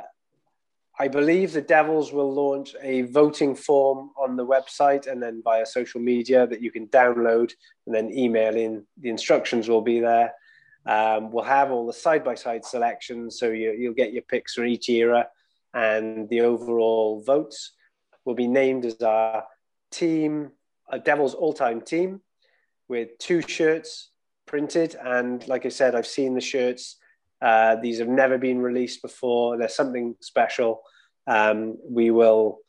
I 0.98 1.08
believe 1.08 1.52
the 1.52 1.60
Devils 1.60 2.12
will 2.12 2.32
launch 2.32 2.76
a 2.80 3.02
voting 3.02 3.56
form 3.56 4.10
on 4.16 4.36
the 4.36 4.46
website 4.46 5.10
and 5.10 5.20
then 5.20 5.42
via 5.42 5.66
social 5.66 6.00
media 6.00 6.46
that 6.46 6.62
you 6.62 6.70
can 6.70 6.86
download 6.86 7.52
and 7.86 7.94
then 7.94 8.12
email 8.12 8.54
in. 8.54 8.84
The 9.00 9.10
instructions 9.10 9.68
will 9.68 9.80
be 9.80 9.98
there. 9.98 10.32
Um, 10.86 11.32
we'll 11.32 11.44
have 11.44 11.72
all 11.72 11.86
the 11.86 11.92
side 11.92 12.22
by 12.22 12.36
side 12.36 12.64
selections, 12.64 13.38
so 13.38 13.50
you, 13.50 13.88
will 13.88 13.94
get 13.94 14.12
your 14.12 14.22
picks 14.22 14.54
for 14.54 14.64
each 14.64 14.88
era, 14.88 15.28
and 15.72 16.28
the 16.28 16.42
overall 16.42 17.22
votes 17.22 17.72
will 18.24 18.34
be 18.34 18.46
named 18.46 18.84
as 18.84 19.00
our 19.02 19.44
team, 19.90 20.50
a 20.90 20.98
Devils 20.98 21.34
all 21.34 21.54
time 21.54 21.80
team, 21.80 22.20
with 22.86 23.16
two 23.18 23.40
shirts 23.40 24.10
printed. 24.46 24.94
And 25.02 25.46
like 25.48 25.64
I 25.64 25.70
said, 25.70 25.94
I've 25.94 26.06
seen 26.06 26.34
the 26.34 26.40
shirts 26.40 26.96
uh, 27.44 27.76
these 27.76 27.98
have 27.98 28.08
never 28.08 28.38
been 28.38 28.60
released 28.62 29.02
before. 29.02 29.58
There's 29.58 29.76
something 29.76 30.16
special. 30.20 30.82
Um, 31.26 31.58
we 31.98 32.10
will, 32.10 32.60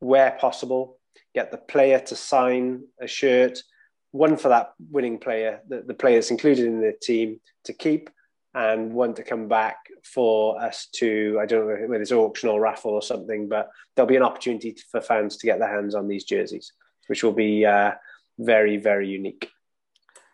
where 0.00 0.32
possible, 0.32 0.98
get 1.34 1.50
the 1.50 1.58
player 1.58 2.00
to 2.00 2.16
sign 2.16 2.82
a 3.00 3.06
shirt, 3.06 3.62
one 4.10 4.36
for 4.36 4.48
that 4.48 4.72
winning 4.90 5.18
player, 5.18 5.60
the, 5.68 5.82
the 5.82 5.94
player 5.94 6.16
that's 6.16 6.30
included 6.30 6.64
in 6.66 6.80
the 6.80 6.94
team 7.00 7.40
to 7.64 7.72
keep, 7.72 8.10
and 8.54 8.92
one 8.92 9.14
to 9.14 9.22
come 9.22 9.46
back 9.48 9.76
for 10.02 10.60
us 10.60 10.88
to, 10.96 11.38
I 11.40 11.46
don't 11.46 11.68
know 11.68 11.86
whether 11.86 12.02
it's 12.02 12.10
auction 12.10 12.48
or 12.48 12.60
raffle 12.60 12.92
or 12.92 13.02
something, 13.02 13.48
but 13.48 13.70
there'll 13.94 14.08
be 14.08 14.16
an 14.16 14.22
opportunity 14.22 14.74
for 14.90 15.00
fans 15.00 15.36
to 15.36 15.46
get 15.46 15.58
their 15.58 15.74
hands 15.74 15.94
on 15.94 16.08
these 16.08 16.24
jerseys, 16.24 16.72
which 17.06 17.22
will 17.22 17.32
be 17.32 17.66
uh, 17.66 17.92
very, 18.38 18.76
very 18.78 19.08
unique. 19.08 19.50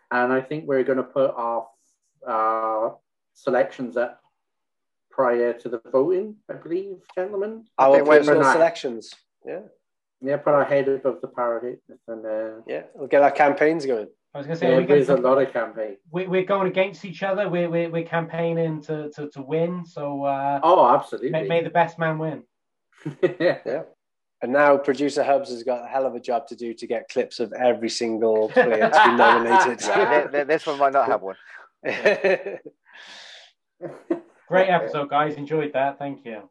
And 0.09 0.31
I 0.31 0.41
think 0.41 0.65
we're 0.65 0.83
going 0.83 1.03
to 1.03 1.03
put 1.03 1.31
our 1.35 1.67
uh, 2.25 2.91
selections 3.33 3.97
up 3.97 4.21
prior 5.11 5.53
to 5.53 5.69
the 5.69 5.81
voting, 5.91 6.37
I 6.49 6.53
believe, 6.53 6.97
gentlemen. 7.15 7.65
Our 7.77 8.03
personal 8.03 8.43
selections. 8.43 9.13
Yeah. 9.45 9.61
Yeah, 10.21 10.37
put 10.37 10.53
our 10.53 10.63
head 10.63 10.87
above 10.87 11.19
the 11.21 11.27
parapet 11.27 11.79
and 12.07 12.25
uh, 12.25 12.61
yeah, 12.65 12.83
we'll 12.93 13.09
get 13.09 13.23
our 13.23 13.31
campaigns 13.31 13.85
going. 13.85 14.07
I 14.33 14.37
was 14.39 14.47
going 14.47 14.57
to 14.57 14.65
say, 14.65 14.79
yeah, 14.79 14.85
there's 14.87 15.09
a 15.09 15.15
lot 15.15 15.39
of 15.39 15.53
campaign. 15.53 15.97
We, 16.09 16.25
we're 16.25 16.45
going 16.45 16.67
against 16.67 17.05
each 17.05 17.21
other. 17.21 17.47
We're, 17.49 17.69
we're, 17.69 17.89
we're 17.89 18.05
campaigning 18.05 18.81
to, 18.83 19.11
to, 19.11 19.29
to 19.29 19.41
win. 19.43 19.85
So, 19.85 20.23
uh, 20.23 20.59
oh, 20.63 20.95
absolutely. 20.95 21.29
May, 21.29 21.47
may 21.47 21.61
the 21.61 21.69
best 21.69 21.99
man 21.99 22.17
win. 22.17 22.43
yeah. 23.21 23.57
yeah. 23.65 23.81
And 24.41 24.51
now 24.51 24.75
producer 24.77 25.23
Hubs 25.23 25.49
has 25.51 25.63
got 25.63 25.85
a 25.85 25.87
hell 25.87 26.05
of 26.05 26.15
a 26.15 26.19
job 26.19 26.47
to 26.47 26.55
do 26.55 26.73
to 26.73 26.87
get 26.87 27.07
clips 27.09 27.39
of 27.39 27.53
every 27.53 27.89
single 27.89 28.49
player 28.49 28.89
to 28.89 29.03
be 29.05 29.11
nominated. 29.15 30.47
this 30.47 30.65
one 30.65 30.79
might 30.79 30.93
not 30.93 31.07
have 31.07 31.21
one. 31.21 31.35
Great 34.47 34.69
episode, 34.69 35.09
guys. 35.09 35.35
Enjoyed 35.35 35.73
that. 35.73 35.97
Thank 35.97 36.25
you. 36.25 36.49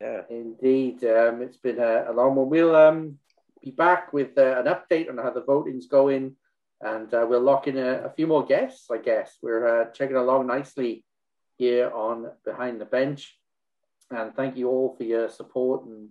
Yeah, 0.00 0.22
indeed. 0.30 1.04
Um, 1.04 1.42
it's 1.42 1.56
been 1.56 1.78
a, 1.78 2.10
a, 2.10 2.12
long 2.12 2.34
one. 2.34 2.48
We'll 2.48 2.74
um, 2.74 3.18
be 3.62 3.70
back 3.70 4.12
with 4.12 4.36
uh, 4.36 4.60
an 4.60 4.66
update 4.66 5.08
on 5.08 5.18
how 5.18 5.30
the 5.30 5.42
voting's 5.42 5.86
going, 5.86 6.36
and 6.80 7.12
uh, 7.14 7.26
we'll 7.28 7.40
lock 7.40 7.68
in 7.68 7.78
a, 7.78 8.04
a, 8.04 8.10
few 8.10 8.26
more 8.26 8.44
guests. 8.44 8.90
I 8.90 8.98
guess 8.98 9.38
we're 9.42 9.82
uh, 9.82 9.90
checking 9.92 10.16
along 10.16 10.48
nicely 10.48 11.04
here 11.56 11.90
on 11.90 12.30
behind 12.44 12.80
the 12.80 12.84
bench, 12.84 13.38
and 14.10 14.34
thank 14.34 14.56
you 14.56 14.68
all 14.68 14.94
for 14.96 15.04
your 15.04 15.28
support 15.28 15.84
and 15.86 16.08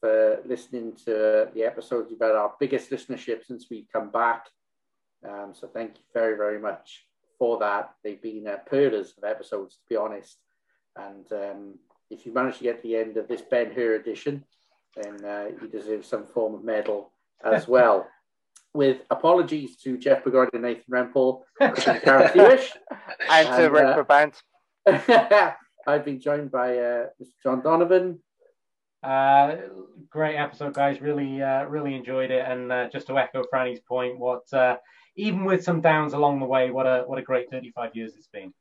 for 0.00 0.40
listening 0.44 0.94
to 1.06 1.48
the 1.54 1.64
episodes. 1.64 2.10
You've 2.10 2.20
had 2.20 2.32
our 2.32 2.54
biggest 2.58 2.90
listenership 2.90 3.44
since 3.44 3.66
we've 3.70 3.88
come 3.92 4.10
back. 4.10 4.46
Um, 5.28 5.52
so 5.54 5.68
thank 5.68 5.96
you 5.96 6.04
very, 6.14 6.36
very 6.36 6.60
much 6.60 7.07
for 7.38 7.58
that. 7.58 7.90
They've 8.02 8.20
been 8.20 8.46
uh, 8.46 8.56
purlers 8.66 9.14
of 9.16 9.24
episodes, 9.24 9.76
to 9.76 9.82
be 9.88 9.96
honest. 9.96 10.38
And 10.96 11.30
um, 11.32 11.74
if 12.10 12.26
you 12.26 12.32
manage 12.32 12.58
to 12.58 12.64
get 12.64 12.82
to 12.82 12.88
the 12.88 12.96
end 12.96 13.16
of 13.16 13.28
this 13.28 13.42
Ben 13.42 13.72
Hur 13.72 13.94
edition, 13.94 14.44
then 14.96 15.24
uh, 15.24 15.48
you 15.60 15.68
deserve 15.68 16.04
some 16.04 16.26
form 16.26 16.54
of 16.54 16.64
medal 16.64 17.12
as 17.44 17.68
well. 17.74 18.06
With 18.74 18.98
apologies 19.10 19.76
to 19.78 19.96
Jeff 19.96 20.24
Begard 20.24 20.50
and 20.52 20.62
Nathan 20.62 20.84
Rempel, 20.90 21.42
and 21.60 21.74
to 21.74 23.70
Rick 23.72 23.84
uh, 23.84 23.94
Brabant. 23.94 24.42
I've 25.86 26.04
been 26.04 26.20
joined 26.20 26.50
by 26.50 26.76
uh, 26.76 27.06
Mr. 27.20 27.32
John 27.42 27.62
Donovan. 27.62 28.20
Uh, 29.02 29.56
great 30.10 30.36
episode, 30.36 30.74
guys. 30.74 31.00
Really, 31.00 31.42
uh, 31.42 31.64
really 31.64 31.94
enjoyed 31.94 32.30
it. 32.30 32.44
And 32.46 32.70
uh, 32.70 32.88
just 32.90 33.06
to 33.06 33.18
echo 33.18 33.44
Franny's 33.52 33.80
point, 33.80 34.18
what 34.18 34.52
uh, 34.52 34.76
even 35.18 35.44
with 35.44 35.64
some 35.64 35.80
downs 35.80 36.12
along 36.14 36.38
the 36.38 36.46
way, 36.46 36.70
what 36.70 36.86
a 36.86 37.02
what 37.06 37.18
a 37.18 37.22
great 37.22 37.50
35 37.50 37.94
years 37.94 38.12
it's 38.16 38.28
been. 38.28 38.54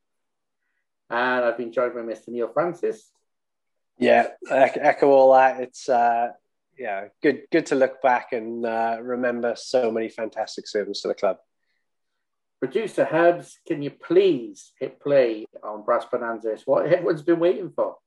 And 1.10 1.46
I've 1.46 1.58
been 1.58 1.72
joined 1.72 1.94
by 1.94 2.02
Mr. 2.02 2.30
Neil 2.30 2.50
Francis. 2.50 3.10
Yeah, 3.98 4.30
echo 4.50 5.10
all 5.10 5.34
that. 5.34 5.62
It's 5.62 5.88
uh, 5.88 6.30
yeah, 6.78 7.06
good 7.22 7.44
good 7.52 7.68
to 7.68 7.76
look 7.76 8.02
back 8.02 8.34
and 8.34 8.66
uh, 8.66 8.98
remember 9.02 9.56
so 9.56 9.92
many 9.92 10.10
fantastic 10.10 10.68
servants 10.68 11.04
to 11.04 11.08
the 11.08 11.14
club. 11.14 11.38
Producer 12.60 13.08
Herbs, 13.10 13.60
can 13.68 13.84
you 13.84 13.92
please 13.92 14.74
hit 14.80 15.00
play 15.00 15.46
on 15.64 15.84
Brass 15.84 16.06
Bonanza? 16.12 16.50
It's 16.50 16.66
what 16.66 16.88
everyone's 16.88 17.22
been 17.22 17.40
waiting 17.40 17.72
for. 17.76 17.98